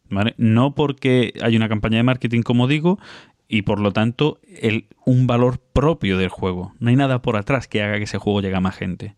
¿Vale? 0.09 0.35
No 0.37 0.75
porque 0.75 1.33
hay 1.41 1.55
una 1.55 1.69
campaña 1.69 1.97
de 1.97 2.03
marketing, 2.03 2.41
como 2.43 2.67
digo, 2.67 2.99
y 3.47 3.63
por 3.63 3.79
lo 3.79 3.91
tanto 3.91 4.39
el, 4.59 4.87
un 5.05 5.27
valor 5.27 5.59
propio 5.59 6.17
del 6.17 6.29
juego. 6.29 6.73
No 6.79 6.89
hay 6.89 6.95
nada 6.95 7.21
por 7.21 7.37
atrás 7.37 7.67
que 7.67 7.81
haga 7.81 7.97
que 7.97 8.03
ese 8.03 8.17
juego 8.17 8.41
llegue 8.41 8.55
a 8.55 8.61
más 8.61 8.75
gente. 8.75 9.15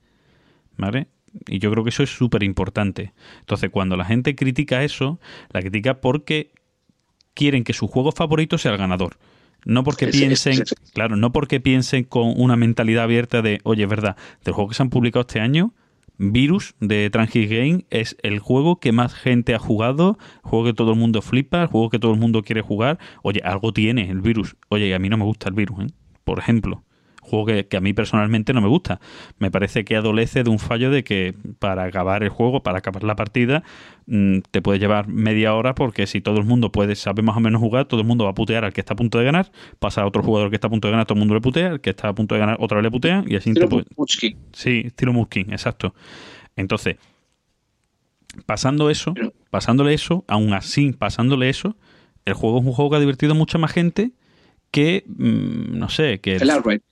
¿Vale? 0.77 1.07
Y 1.47 1.59
yo 1.59 1.71
creo 1.71 1.83
que 1.83 1.89
eso 1.89 2.03
es 2.03 2.09
súper 2.09 2.43
importante. 2.43 3.13
Entonces, 3.39 3.69
cuando 3.69 3.97
la 3.97 4.05
gente 4.05 4.35
critica 4.35 4.83
eso, 4.83 5.19
la 5.51 5.61
critica 5.61 6.01
porque 6.01 6.51
quieren 7.33 7.63
que 7.63 7.73
su 7.73 7.87
juego 7.87 8.11
favorito 8.11 8.57
sea 8.57 8.71
el 8.71 8.77
ganador. 8.77 9.17
No 9.65 9.83
porque 9.83 10.07
piensen, 10.07 10.63
claro, 10.93 11.15
no 11.15 11.31
porque 11.31 11.59
piensen 11.59 12.03
con 12.03 12.33
una 12.37 12.55
mentalidad 12.55 13.05
abierta 13.05 13.41
de, 13.41 13.59
oye, 13.63 13.83
es 13.83 13.89
verdad, 13.89 14.15
del 14.43 14.53
juego 14.53 14.69
que 14.69 14.75
se 14.75 14.83
han 14.83 14.91
publicado 14.91 15.21
este 15.21 15.39
año, 15.39 15.73
Virus 16.17 16.75
de 16.79 17.09
Transgis 17.09 17.49
Game 17.49 17.85
es 17.89 18.15
el 18.23 18.39
juego 18.39 18.79
que 18.79 18.91
más 18.91 19.13
gente 19.13 19.53
ha 19.53 19.59
jugado, 19.59 20.17
juego 20.43 20.65
que 20.65 20.73
todo 20.73 20.93
el 20.93 20.99
mundo 20.99 21.21
flipa, 21.21 21.67
juego 21.67 21.89
que 21.89 21.99
todo 21.99 22.13
el 22.13 22.19
mundo 22.19 22.43
quiere 22.43 22.61
jugar. 22.61 22.99
Oye, 23.21 23.41
algo 23.43 23.73
tiene 23.73 24.09
el 24.09 24.21
virus. 24.21 24.55
Oye, 24.69 24.93
a 24.95 24.99
mí 24.99 25.09
no 25.09 25.17
me 25.17 25.25
gusta 25.25 25.49
el 25.49 25.55
virus, 25.55 25.85
¿eh? 25.85 25.87
por 26.23 26.39
ejemplo. 26.39 26.83
Juego 27.25 27.45
que, 27.45 27.67
que 27.67 27.77
a 27.77 27.81
mí 27.81 27.93
personalmente 27.93 28.53
no 28.53 28.61
me 28.61 28.67
gusta. 28.67 28.99
Me 29.39 29.51
parece 29.51 29.83
que 29.85 29.95
adolece 29.95 30.43
de 30.43 30.49
un 30.49 30.59
fallo 30.59 30.89
de 30.91 31.03
que 31.03 31.33
para 31.59 31.83
acabar 31.83 32.23
el 32.23 32.29
juego, 32.29 32.63
para 32.63 32.77
acabar 32.79 33.03
la 33.03 33.15
partida, 33.15 33.63
mm, 34.07 34.39
te 34.51 34.61
puede 34.61 34.79
llevar 34.79 35.07
media 35.07 35.53
hora 35.55 35.75
porque 35.75 36.07
si 36.07 36.21
todo 36.21 36.37
el 36.39 36.45
mundo 36.45 36.71
puede 36.71 36.95
sabe 36.95 37.21
más 37.21 37.35
o 37.35 37.39
menos 37.39 37.59
jugar, 37.61 37.85
todo 37.85 38.01
el 38.01 38.07
mundo 38.07 38.23
va 38.25 38.31
a 38.31 38.35
putear 38.35 38.63
al 38.65 38.73
que 38.73 38.81
está 38.81 38.93
a 38.93 38.97
punto 38.97 39.17
de 39.19 39.25
ganar, 39.25 39.51
pasa 39.79 40.01
a 40.01 40.05
otro 40.07 40.23
jugador 40.23 40.49
que 40.49 40.55
está 40.55 40.67
a 40.67 40.69
punto 40.69 40.87
de 40.87 40.91
ganar, 40.91 41.05
todo 41.05 41.15
el 41.15 41.19
mundo 41.19 41.33
le 41.35 41.41
putea, 41.41 41.67
el 41.69 41.81
que 41.81 41.89
está 41.89 42.09
a 42.09 42.15
punto 42.15 42.35
de 42.35 42.39
ganar 42.39 42.57
otra 42.59 42.77
vez 42.77 42.83
le 42.83 42.91
putean 42.91 43.25
y 43.27 43.35
así 43.35 43.53
te 43.53 43.59
Estilo 43.61 43.69
puede- 43.69 43.85
Munchkin. 43.97 44.37
Sí, 44.53 44.83
estilo 44.85 45.13
Muskin, 45.13 45.51
exacto. 45.51 45.93
Entonces, 46.55 46.97
pasando 48.45 48.89
eso, 48.89 49.13
pasándole 49.49 49.93
eso, 49.93 50.23
aún 50.27 50.53
así, 50.53 50.91
pasándole 50.91 51.49
eso, 51.49 51.75
el 52.25 52.33
juego 52.33 52.59
es 52.59 52.65
un 52.65 52.73
juego 52.73 52.91
que 52.91 52.97
ha 52.97 52.99
divertido 52.99 53.33
a 53.33 53.35
mucha 53.35 53.57
más 53.57 53.71
gente 53.71 54.11
que, 54.75 55.05
mm, 55.07 55.77
no 55.79 55.87
sé, 55.89 56.19
que 56.19 56.35
El 56.35 56.39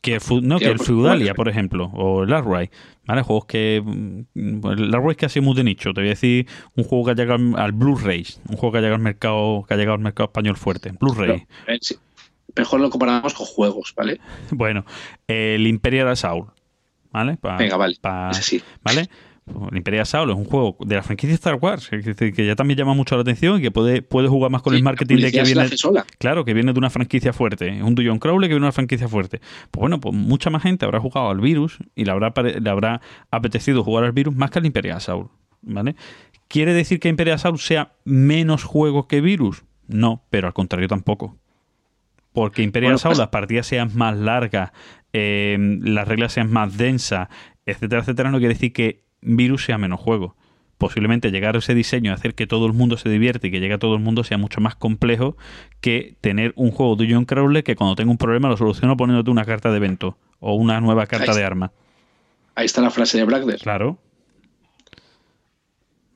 que 0.02 0.18
no, 0.42 0.58
Que 0.58 0.66
que 0.66 0.72
el- 0.72 0.80
Feudalia, 0.80 1.34
por 1.34 1.50
ejemplo, 1.50 1.88
o 1.94 2.24
el 2.24 2.32
Outright, 2.34 2.72
¿vale? 3.06 3.22
Juegos 3.24 3.46
que... 3.46 3.82
mm, 3.84 4.66
El 4.68 4.96
Outright 4.96 5.18
que 5.20 5.26
ha 5.26 5.30
sido 5.30 5.44
muy 5.44 5.56
de 5.56 5.64
nicho. 5.66 5.94
Te 5.94 6.00
voy 6.02 6.08
a 6.08 6.12
decir 6.12 6.48
un 6.76 6.86
juego 6.86 7.06
que 7.06 7.12
ha 7.12 7.16
llegado 7.16 7.58
al 7.58 7.72
Blu-ray, 7.74 8.26
un 8.50 8.56
juego 8.56 8.72
que 8.72 8.78
ha 8.78 8.82
llegado 8.82 8.96
al 8.96 9.02
mercado, 9.02 9.66
que 9.68 9.74
ha 9.74 9.78
llegado 9.78 9.96
al 9.96 10.02
mercado 10.02 10.28
español 10.28 10.56
fuerte. 10.56 10.94
Blu-ray. 11.00 11.46
Eh, 11.68 11.78
sí. 11.82 11.96
Mejor 12.56 12.80
lo 12.82 12.90
comparamos 12.90 13.34
con 13.34 13.46
juegos, 13.46 13.94
¿vale? 13.98 14.20
Bueno, 14.52 14.86
el 15.28 15.68
Imperial 15.68 16.08
Assault, 16.08 16.50
¿vale? 17.12 17.36
Pa- 17.38 17.58
Venga, 17.58 17.76
vale. 17.78 17.98
pa- 18.00 18.30
Ese 18.32 18.44
sí. 18.44 18.64
¿Vale? 18.84 19.10
El 19.46 19.76
Imperial 19.78 20.04
Assault 20.04 20.32
es 20.32 20.38
un 20.38 20.46
juego 20.46 20.78
de 20.86 20.96
la 20.96 21.04
franquicia 21.04 21.34
Star 21.36 21.56
Wars, 21.56 21.90
que 21.90 22.46
ya 22.46 22.56
también 22.56 22.78
llama 22.78 22.94
mucho 22.94 23.16
la 23.16 23.24
atención 23.24 23.60
y 23.60 23.62
que 23.62 23.72
puede, 23.72 24.02
puede 24.02 24.30
jugar 24.30 24.50
más 24.50 24.62
con 24.62 24.72
Sí, 24.72 24.78
el 24.78 24.84
marketing 24.84 25.18
de 25.18 25.32
que 25.34 25.44
viene. 25.44 25.68
Claro, 26.18 26.46
que 26.46 26.54
viene 26.54 26.72
de 26.72 26.80
una 26.80 26.90
franquicia 26.90 27.34
fuerte. 27.34 27.68
Es 27.68 27.84
un 27.84 27.94
Dungeon 27.94 28.20
Crawler 28.20 28.48
que 28.50 28.54
viene 28.54 28.62
de 28.64 28.68
una 28.68 28.72
franquicia 28.72 29.10
fuerte. 29.10 29.40
Pues 29.70 29.82
bueno, 29.82 30.00
pues 30.00 30.16
mucha 30.16 30.50
más 30.50 30.64
gente 30.64 30.86
habrá 30.86 31.02
jugado 31.02 31.30
al 31.30 31.42
virus 31.42 31.78
y 31.94 32.06
le 32.06 32.12
habrá, 32.12 32.34
le 32.42 32.70
habrá 32.70 33.02
apetecido 33.32 33.84
jugar 33.84 34.06
al 34.06 34.14
virus 34.14 34.34
más 34.34 34.50
que 34.50 34.60
al 34.60 34.66
Imperial 34.66 34.98
Assault. 34.98 35.30
¿Vale? 35.62 35.96
¿Quiere 36.48 36.74
decir 36.74 37.00
que 37.02 37.10
Imperial 37.10 37.36
Assault 37.36 37.60
sea 37.60 37.94
menos 38.06 38.64
juego 38.64 39.08
que 39.10 39.20
virus? 39.20 39.64
No, 39.88 40.24
pero 40.30 40.48
al 40.48 40.54
contrario 40.54 40.88
tampoco. 40.88 41.38
Porque 42.32 42.64
Imperial 42.64 42.92
Bueno, 42.92 42.96
Assault 42.96 43.12
pues- 43.14 43.20
las 43.20 43.28
partidas 43.30 43.68
sean 43.68 43.92
más 43.96 44.16
largas, 44.18 44.72
eh, 45.12 45.58
las 45.82 46.08
reglas 46.08 46.32
sean 46.34 46.50
más 46.52 46.78
densas, 46.78 47.28
etcétera, 47.66 48.02
etcétera, 48.02 48.32
no 48.32 48.40
quiere 48.40 48.54
decir 48.54 48.72
que 48.74 49.04
Virus 49.26 49.66
sea 49.66 49.78
menos 49.78 50.00
juego. 50.00 50.36
Posiblemente 50.78 51.32
llegar 51.32 51.56
a 51.56 51.60
ese 51.60 51.74
diseño, 51.76 52.14
hacer 52.14 52.36
que 52.36 52.48
todo 52.48 52.66
el 52.66 52.74
mundo 52.74 52.98
se 52.98 53.10
divierte 53.10 53.48
y 53.48 53.52
que 53.52 53.60
llegue 53.60 53.76
a 53.76 53.80
todo 53.80 53.96
el 53.96 54.02
mundo 54.02 54.24
sea 54.24 54.38
mucho 54.38 54.60
más 54.60 54.76
complejo 54.76 55.38
que 55.82 56.16
tener 56.20 56.54
un 56.56 56.72
juego 56.72 56.96
de 56.96 57.12
John 57.12 57.26
Crowley 57.26 57.64
que 57.64 57.76
cuando 57.76 57.96
tenga 57.96 58.12
un 58.12 58.18
problema 58.18 58.50
lo 58.50 58.58
soluciono 58.58 58.98
poniéndote 58.98 59.30
una 59.30 59.46
carta 59.46 59.72
de 59.72 59.78
evento 59.78 60.18
o 60.40 60.56
una 60.56 60.82
nueva 60.82 61.08
carta 61.08 61.32
Ahí 61.32 61.38
de 61.38 61.44
arma. 61.46 61.72
Ahí 62.56 62.66
está 62.66 62.82
la 62.82 62.90
frase 62.92 63.18
de 63.18 63.24
Blackder. 63.24 63.60
Claro. 63.60 63.98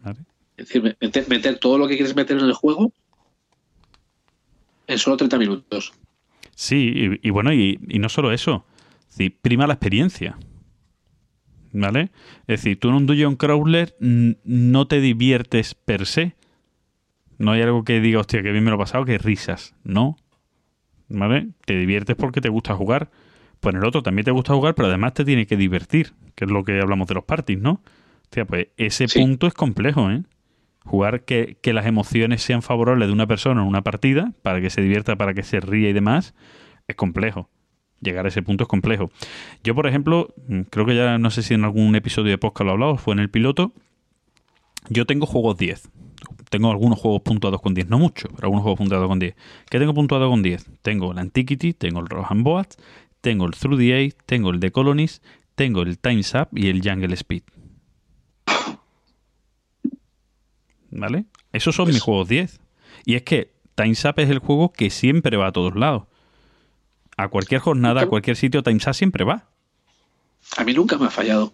Vale. 0.03 0.19
Es 0.57 0.67
decir, 0.67 0.97
meter, 0.99 1.29
meter 1.29 1.59
todo 1.59 1.77
lo 1.77 1.87
que 1.87 1.95
quieres 1.95 2.15
meter 2.15 2.37
en 2.37 2.45
el 2.45 2.53
juego 2.53 2.91
en 4.87 4.97
solo 4.97 5.17
30 5.17 5.37
minutos. 5.37 5.93
Sí, 6.55 6.91
y, 7.21 7.27
y 7.27 7.29
bueno, 7.29 7.53
y, 7.53 7.79
y 7.87 7.99
no 7.99 8.09
solo 8.09 8.31
eso. 8.31 8.65
Prima 9.41 9.67
la 9.67 9.73
experiencia. 9.73 10.37
¿Vale? 11.79 12.09
Es 12.47 12.61
decir, 12.63 12.79
tú 12.79 12.89
en 12.89 12.95
un 12.95 13.05
Dungeon 13.05 13.35
Crawler 13.35 13.95
no 13.99 14.87
te 14.87 14.99
diviertes 14.99 15.75
per 15.75 16.07
se. 16.07 16.35
No 17.37 17.51
hay 17.51 17.61
algo 17.61 17.83
que 17.83 17.99
diga, 18.01 18.19
hostia, 18.19 18.41
que 18.41 18.51
bien 18.51 18.63
me 18.63 18.71
lo 18.71 18.77
he 18.77 18.79
pasado, 18.79 19.05
que 19.05 19.19
risas. 19.19 19.75
No. 19.83 20.17
¿Vale? 21.07 21.49
Te 21.65 21.77
diviertes 21.77 22.15
porque 22.15 22.41
te 22.41 22.49
gusta 22.49 22.73
jugar. 22.73 23.11
Pues 23.59 23.75
en 23.75 23.81
el 23.81 23.87
otro 23.87 24.01
también 24.01 24.25
te 24.25 24.31
gusta 24.31 24.53
jugar, 24.55 24.73
pero 24.73 24.87
además 24.87 25.13
te 25.13 25.23
tiene 25.23 25.45
que 25.45 25.55
divertir, 25.55 26.13
que 26.35 26.45
es 26.45 26.51
lo 26.51 26.63
que 26.63 26.79
hablamos 26.81 27.07
de 27.07 27.13
los 27.13 27.25
parties, 27.25 27.59
¿no? 27.59 27.81
Hostia, 28.23 28.45
pues 28.45 28.67
ese 28.77 29.07
Sí. 29.07 29.19
punto 29.19 29.45
es 29.45 29.53
complejo, 29.53 30.09
¿eh? 30.09 30.23
Jugar 30.83 31.25
que, 31.25 31.57
que 31.61 31.73
las 31.73 31.85
emociones 31.85 32.41
sean 32.41 32.61
favorables 32.63 33.07
de 33.07 33.13
una 33.13 33.27
persona 33.27 33.61
en 33.61 33.67
una 33.67 33.83
partida, 33.83 34.33
para 34.41 34.61
que 34.61 34.69
se 34.71 34.81
divierta, 34.81 35.15
para 35.15 35.33
que 35.35 35.43
se 35.43 35.59
ría 35.59 35.89
y 35.89 35.93
demás, 35.93 36.33
es 36.87 36.95
complejo. 36.95 37.49
Llegar 38.01 38.25
a 38.25 38.29
ese 38.29 38.41
punto 38.43 38.63
es 38.63 38.67
complejo. 38.67 39.09
Yo, 39.63 39.73
por 39.75 39.87
ejemplo, 39.87 40.33
mm, 40.47 40.61
creo 40.69 40.85
que 40.85 40.95
ya 40.95 41.17
no 41.17 41.29
sé 41.31 41.41
si 41.43 41.53
en 41.55 41.63
algún 41.63 41.95
episodio 41.95 42.31
de 42.31 42.37
podcast 42.37 42.65
lo 42.65 42.71
he 42.71 42.73
hablado, 42.73 42.97
fue 42.97 43.13
en 43.13 43.19
el 43.19 43.29
piloto. 43.29 43.71
Yo 44.89 45.05
tengo 45.05 45.25
juegos 45.25 45.57
10. 45.57 45.89
Tengo 46.49 46.71
algunos 46.71 46.99
juegos 46.99 47.21
puntuados 47.23 47.61
con 47.61 47.73
10, 47.73 47.89
no 47.89 47.99
mucho, 47.99 48.29
pero 48.35 48.45
algunos 48.45 48.63
juegos 48.63 48.77
puntuados 48.77 49.07
con 49.07 49.19
10. 49.19 49.35
¿Qué 49.69 49.79
tengo 49.79 49.93
puntuado 49.93 50.29
con 50.29 50.41
10? 50.43 50.65
Tengo 50.81 51.11
el 51.11 51.17
Antiquity, 51.17 51.73
tengo 51.73 51.99
el 51.99 52.07
Rohan 52.07 52.43
Boat, 52.43 52.75
tengo 53.21 53.45
el 53.45 53.51
Through 53.53 53.77
the 53.79 53.93
Age, 53.95 54.13
tengo 54.25 54.51
el 54.51 54.59
The 54.59 54.71
Colonies, 54.71 55.21
tengo 55.55 55.81
el 55.81 55.97
Time's 55.99 56.33
Up 56.35 56.47
y 56.53 56.67
el 56.69 56.81
Jungle 56.87 57.13
Speed. 57.15 57.43
¿Vale? 60.91 61.25
Esos 61.51 61.75
son 61.75 61.85
Pues- 61.85 61.95
mis 61.95 62.03
juegos 62.03 62.27
10. 62.27 62.59
Y 63.05 63.15
es 63.15 63.23
que 63.23 63.51
Time's 63.75 64.03
Up 64.05 64.13
es 64.17 64.29
el 64.29 64.39
juego 64.39 64.71
que 64.71 64.89
siempre 64.89 65.37
va 65.37 65.47
a 65.47 65.51
todos 65.51 65.75
lados. 65.75 66.03
A 67.17 67.27
cualquier 67.29 67.59
jornada, 67.61 68.01
a 68.01 68.07
cualquier 68.07 68.35
sitio, 68.37 68.61
Time's 68.63 68.85
Up 68.87 68.93
siempre 68.93 69.23
va. 69.23 69.49
A 70.55 70.63
mí 70.63 70.73
nunca 70.73 70.97
me 70.97 71.07
ha 71.07 71.09
fallado. 71.09 71.51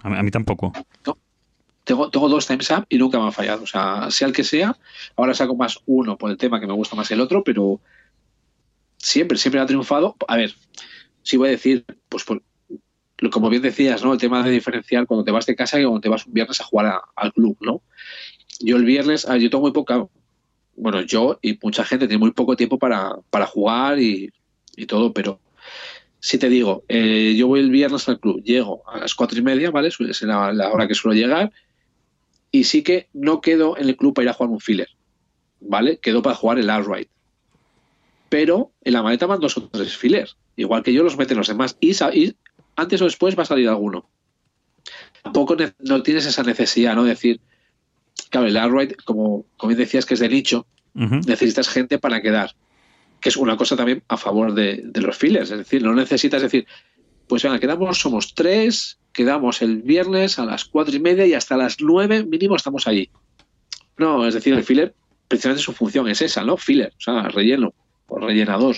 A 0.00 0.08
mí, 0.08 0.16
a 0.16 0.22
mí 0.22 0.30
tampoco. 0.30 0.72
Tengo, 1.84 2.08
tengo 2.10 2.28
dos 2.28 2.46
times 2.46 2.70
up 2.70 2.86
y 2.88 2.96
nunca 2.96 3.18
me 3.18 3.26
ha 3.26 3.32
fallado. 3.32 3.64
O 3.64 3.66
sea, 3.66 4.08
sea 4.10 4.28
el 4.28 4.32
que 4.32 4.44
sea, 4.44 4.76
ahora 5.16 5.34
saco 5.34 5.56
más 5.56 5.80
uno 5.86 6.16
por 6.16 6.30
el 6.30 6.36
tema 6.36 6.60
que 6.60 6.66
me 6.68 6.72
gusta 6.72 6.94
más 6.94 7.10
el 7.10 7.20
otro, 7.20 7.42
pero 7.42 7.80
siempre, 8.98 9.36
siempre 9.36 9.60
ha 9.60 9.66
triunfado. 9.66 10.16
A 10.28 10.36
ver, 10.36 10.54
si 11.22 11.36
voy 11.36 11.48
a 11.48 11.50
decir, 11.52 11.84
pues 12.08 12.22
por, 12.24 12.40
lo- 13.18 13.30
como 13.30 13.48
bien 13.50 13.62
decías, 13.62 14.04
¿no? 14.04 14.12
El 14.12 14.20
tema 14.20 14.44
de 14.44 14.50
diferenciar 14.52 15.06
cuando 15.06 15.24
te 15.24 15.32
vas 15.32 15.46
de 15.46 15.56
casa 15.56 15.80
y 15.80 15.82
cuando 15.82 16.00
te 16.00 16.08
vas 16.08 16.24
un 16.26 16.32
viernes 16.34 16.60
a 16.60 16.64
jugar 16.64 16.86
a- 16.86 17.02
al 17.16 17.32
club, 17.32 17.56
¿no? 17.60 17.82
Yo 18.60 18.76
el 18.76 18.84
viernes, 18.84 19.26
yo 19.26 19.50
tengo 19.50 19.62
muy 19.62 19.72
poca, 19.72 20.06
bueno, 20.76 21.02
yo 21.02 21.38
y 21.42 21.58
mucha 21.62 21.84
gente 21.84 22.06
tiene 22.06 22.20
muy 22.20 22.32
poco 22.32 22.56
tiempo 22.56 22.78
para, 22.78 23.16
para 23.30 23.46
jugar 23.46 23.98
y, 23.98 24.32
y 24.76 24.86
todo, 24.86 25.12
pero 25.12 25.40
si 26.20 26.38
te 26.38 26.48
digo, 26.48 26.84
eh, 26.88 27.34
yo 27.36 27.48
voy 27.48 27.60
el 27.60 27.70
viernes 27.70 28.08
al 28.08 28.20
club, 28.20 28.42
llego 28.44 28.88
a 28.88 28.98
las 28.98 29.14
cuatro 29.14 29.38
y 29.38 29.42
media, 29.42 29.70
¿vale? 29.70 29.90
Ser 29.90 30.28
la, 30.28 30.52
la 30.52 30.72
hora 30.72 30.86
que 30.86 30.94
suelo 30.94 31.14
llegar, 31.14 31.52
y 32.50 32.64
sí 32.64 32.82
que 32.82 33.08
no 33.12 33.40
quedo 33.40 33.76
en 33.76 33.88
el 33.88 33.96
club 33.96 34.14
para 34.14 34.24
ir 34.24 34.28
a 34.30 34.34
jugar 34.34 34.50
un 34.50 34.60
filler, 34.60 34.88
¿vale? 35.60 35.98
Quedo 35.98 36.22
para 36.22 36.36
jugar 36.36 36.58
el 36.58 36.70
outright. 36.70 37.08
Pero 38.28 38.70
en 38.82 38.92
la 38.92 39.02
maleta 39.02 39.26
van 39.26 39.40
dos 39.40 39.56
o 39.58 39.68
tres 39.68 39.96
fillers, 39.96 40.36
igual 40.56 40.82
que 40.82 40.92
yo 40.92 41.02
los 41.02 41.16
meten 41.16 41.38
los 41.38 41.48
demás, 41.48 41.76
y, 41.80 41.90
y 41.90 42.36
antes 42.76 43.02
o 43.02 43.04
después 43.04 43.36
va 43.36 43.42
a 43.42 43.46
salir 43.46 43.68
alguno. 43.68 44.08
tampoco 45.22 45.56
no 45.80 46.02
tienes 46.02 46.26
esa 46.26 46.42
necesidad, 46.42 46.94
¿no? 46.94 47.04
De 47.04 47.10
decir, 47.10 47.40
claro, 48.30 48.46
el 48.46 48.56
Arrowhead, 48.56 48.92
como, 49.04 49.44
como 49.56 49.68
bien 49.68 49.78
decías 49.78 50.06
que 50.06 50.14
es 50.14 50.20
de 50.20 50.28
nicho, 50.28 50.66
necesitas 50.94 51.68
gente 51.68 51.98
para 51.98 52.20
quedar, 52.20 52.54
que 53.20 53.30
es 53.30 53.36
una 53.36 53.56
cosa 53.56 53.76
también 53.76 54.02
a 54.08 54.16
favor 54.16 54.52
de, 54.54 54.82
de 54.84 55.00
los 55.00 55.16
fillers, 55.16 55.50
es 55.50 55.58
decir, 55.58 55.82
no 55.82 55.94
necesitas 55.94 56.42
decir, 56.42 56.66
pues 57.28 57.42
venga, 57.42 57.58
quedamos, 57.58 57.98
somos 57.98 58.34
tres, 58.34 58.98
quedamos 59.12 59.62
el 59.62 59.82
viernes 59.82 60.38
a 60.38 60.44
las 60.44 60.64
cuatro 60.64 60.94
y 60.94 61.00
media 61.00 61.26
y 61.26 61.34
hasta 61.34 61.56
las 61.56 61.80
nueve 61.80 62.24
mínimo 62.24 62.56
estamos 62.56 62.86
allí. 62.86 63.10
No, 63.96 64.26
es 64.26 64.34
decir, 64.34 64.54
el 64.54 64.64
filler, 64.64 64.94
precisamente 65.28 65.62
su 65.62 65.72
función 65.72 66.08
es 66.08 66.20
esa, 66.22 66.44
¿no? 66.44 66.56
Filler, 66.56 66.92
o 66.96 67.00
sea, 67.00 67.22
relleno 67.28 67.72
o 68.08 68.18
rellenador, 68.18 68.76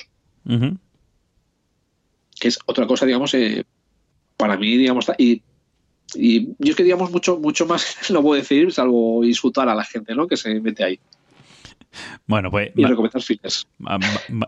que 2.39 2.49
es 2.49 2.59
otra 2.66 2.87
cosa, 2.87 3.07
digamos, 3.07 3.35
eh, 3.35 3.65
para 4.37 4.57
mí, 4.57 4.77
digamos, 4.77 5.07
y, 5.19 5.43
y 6.16 6.47
yo 6.59 6.70
es 6.70 6.77
que, 6.77 6.85
digamos, 6.85 7.11
mucho, 7.11 7.39
mucho 7.39 7.66
más 7.66 7.97
no 8.11 8.23
puedo 8.23 8.41
decir, 8.41 8.73
salvo 8.73 9.24
insultar 9.24 9.69
a 9.69 9.74
la 9.74 9.85
gente, 9.85 10.15
¿no? 10.15 10.27
Que 10.27 10.36
se 10.36 10.61
mete 10.61 10.85
ahí 10.85 11.01
Bueno, 12.27 12.51
pues 12.51 12.70
y 12.74 12.85
recomendar 12.85 13.23
fillers. 13.23 13.66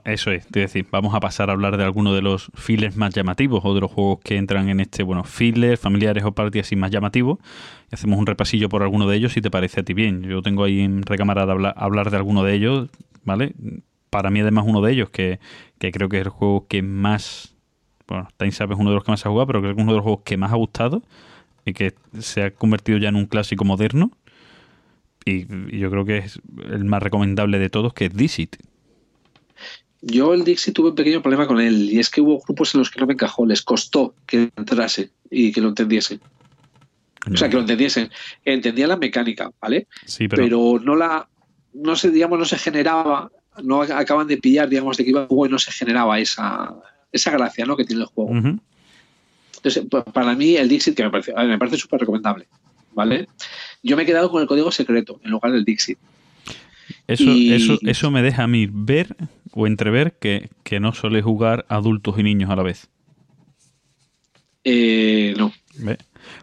eso 0.05 0.31
es, 0.31 0.47
te 0.47 0.61
decir, 0.61 0.87
vamos 0.91 1.15
a 1.15 1.21
pasar 1.21 1.51
a 1.51 1.53
hablar 1.53 1.77
de 1.77 1.85
algunos 1.85 2.15
de 2.15 2.23
los 2.23 2.51
fillers 2.55 2.97
más 2.97 3.15
llamativos 3.15 3.65
o 3.65 3.75
de 3.75 3.81
los 3.81 3.91
juegos 3.91 4.21
que 4.23 4.37
entran 4.37 4.69
en 4.69 4.81
este, 4.81 5.03
bueno, 5.03 5.25
fillers, 5.25 5.81
familiares 5.81 6.25
o 6.25 6.33
party 6.33 6.61
así 6.61 6.77
más 6.77 6.91
llamativos. 6.91 7.39
Y 7.91 7.95
hacemos 7.95 8.19
un 8.19 8.27
repasillo 8.27 8.69
por 8.69 8.83
alguno 8.83 9.09
de 9.09 9.17
ellos 9.17 9.33
si 9.33 9.41
te 9.41 9.51
parece 9.51 9.81
a 9.81 9.83
ti 9.85 9.95
bien. 9.95 10.23
Yo 10.23 10.43
tengo 10.43 10.65
ahí 10.65 10.81
en 10.81 11.03
recamarada 11.03 11.53
hablar, 11.53 11.75
hablar 11.77 12.11
de 12.11 12.17
alguno 12.17 12.43
de 12.43 12.55
ellos, 12.55 12.89
¿vale? 13.25 13.55
Para 14.11 14.31
mí 14.31 14.41
además 14.41 14.65
uno 14.67 14.81
de 14.81 14.93
ellos 14.93 15.11
que, 15.11 15.41
que 15.79 15.93
creo 15.93 16.09
que 16.09 16.19
es 16.19 16.25
el 16.25 16.31
juego 16.31 16.67
que 16.67 16.83
más, 16.83 17.55
bueno, 18.09 18.29
Time 18.37 18.53
Sap 18.53 18.73
es 18.73 18.79
uno 18.79 18.91
de 18.91 18.97
los 18.97 19.05
que 19.05 19.11
más 19.11 19.25
ha 19.27 19.29
jugado, 19.29 19.47
pero 19.47 19.61
creo 19.61 19.75
que 19.75 19.81
es 19.81 19.85
uno 19.85 19.93
de 19.93 19.99
los 19.99 20.05
juegos 20.05 20.23
que 20.25 20.37
más 20.37 20.53
ha 20.53 20.57
gustado 20.57 21.03
y 21.67 21.75
que 21.75 21.95
se 22.21 22.43
ha 22.43 22.51
convertido 22.53 22.97
ya 22.97 23.11
en 23.11 23.17
un 23.17 23.27
clásico 23.27 23.65
moderno. 23.65 24.11
Y, 25.27 25.47
y 25.75 25.79
yo 25.81 25.91
creo 25.91 26.05
que 26.05 26.19
es 26.19 26.41
el 26.71 26.85
más 26.85 27.03
recomendable 27.03 27.59
de 27.59 27.69
todos, 27.69 27.93
que 27.93 28.07
es 28.07 28.15
Dixit. 28.17 28.57
Yo 30.01 30.35
el 30.35 30.45
Dixie 30.45 30.73
tuve 30.73 30.91
un 30.91 30.95
pequeño 30.95 31.21
problema 31.21 31.49
con 31.49 31.61
él 31.61 31.91
y 31.93 31.99
es 31.99 32.09
que 32.11 32.21
hubo 32.21 32.41
grupos 32.41 32.75
en 32.75 32.79
los 32.79 32.91
que 32.91 33.01
no 33.01 33.07
me 33.07 33.15
encajó, 33.15 33.45
les 33.45 33.63
costó 33.63 34.15
que 34.25 34.51
entrase 34.57 35.11
y 35.31 35.51
que 35.53 35.61
lo 35.61 35.69
entendiesen. 35.69 36.21
O 37.33 37.37
sea, 37.37 37.49
que 37.49 37.57
lo 37.57 37.63
entendiesen. 37.63 38.09
Entendía 38.45 38.87
la 38.87 38.97
mecánica, 38.97 39.51
¿vale? 39.61 39.89
Sí, 40.05 40.29
pero, 40.29 40.45
Pero, 40.45 40.81
no 40.85 40.95
la, 40.95 41.29
no 41.75 41.97
se, 41.97 42.13
digamos, 42.13 42.39
no 42.39 42.45
se 42.45 42.57
generaba, 42.57 43.33
no 43.65 43.83
ac- 43.83 43.97
acaban 43.97 44.29
de 44.29 44.37
pillar, 44.37 44.69
digamos, 44.69 44.97
de 44.97 45.03
que 45.03 45.11
iba 45.11 45.23
el 45.23 45.27
juego 45.27 45.47
y 45.47 45.49
no 45.49 45.59
se 45.59 45.73
generaba 45.73 46.21
esa, 46.21 46.73
esa 47.11 47.33
gracia, 47.33 47.67
¿no? 47.67 47.77
Que 47.77 47.85
tiene 47.85 48.03
el 48.03 48.09
juego. 48.09 48.31
Entonces, 49.67 49.85
pues, 49.91 50.05
para 50.15 50.35
mí 50.37 50.55
el 50.57 50.69
Dixit, 50.69 50.95
que 50.95 51.03
me 51.03 51.11
parece, 51.11 51.35
me 51.35 51.59
parece 51.59 51.77
súper 51.77 51.99
recomendable, 51.99 52.47
¿vale? 52.95 53.27
Yo 53.83 53.97
me 53.97 54.05
he 54.05 54.07
quedado 54.07 54.31
con 54.31 54.41
el 54.41 54.47
código 54.47 54.71
secreto 54.71 55.19
en 55.25 55.33
lugar 55.33 55.51
del 55.51 55.65
Dixit. 55.65 55.99
eso, 57.09 57.25
y- 57.33 57.53
eso, 57.53 57.77
eso 57.83 58.11
me 58.13 58.23
deja 58.23 58.45
a 58.45 58.47
mí 58.47 58.69
ver 58.71 59.17
o 59.51 59.67
entrever 59.67 60.19
que, 60.21 60.51
que 60.63 60.79
no 60.79 60.93
suele 60.93 61.21
jugar 61.21 61.67
adultos 61.69 62.17
y 62.17 62.23
niños 62.23 62.49
a 62.51 62.55
la 62.57 62.63
vez. 62.63 62.89
Eh, 64.65 65.35
no. 65.37 65.53
¿Ve? 65.79 65.99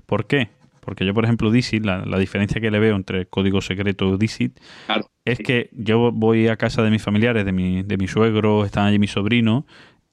¿Por 0.06 0.28
qué? 0.28 0.50
Porque 0.82 1.06
yo, 1.06 1.14
por 1.14 1.24
ejemplo, 1.24 1.50
Dixit, 1.50 1.86
la, 1.86 2.06
la 2.06 2.18
diferencia 2.20 2.60
que 2.60 2.72
le 2.72 2.80
veo 2.80 2.96
entre 2.98 3.26
código 3.26 3.62
secreto 3.62 4.14
y 4.14 4.18
Dixit 4.18 4.60
Claro. 4.88 5.10
es 5.24 5.38
que 5.40 5.70
yo 5.72 6.12
voy 6.12 6.50
a 6.50 6.58
casa 6.58 6.84
de 6.84 6.90
mis 6.92 7.02
familiares, 7.02 7.46
de 7.46 7.54
mi, 7.54 7.84
de 7.84 7.96
mi 7.98 8.08
suegro, 8.10 8.66
están 8.66 8.88
allí 8.88 9.00
mis 9.00 9.12
sobrinos, 9.12 9.64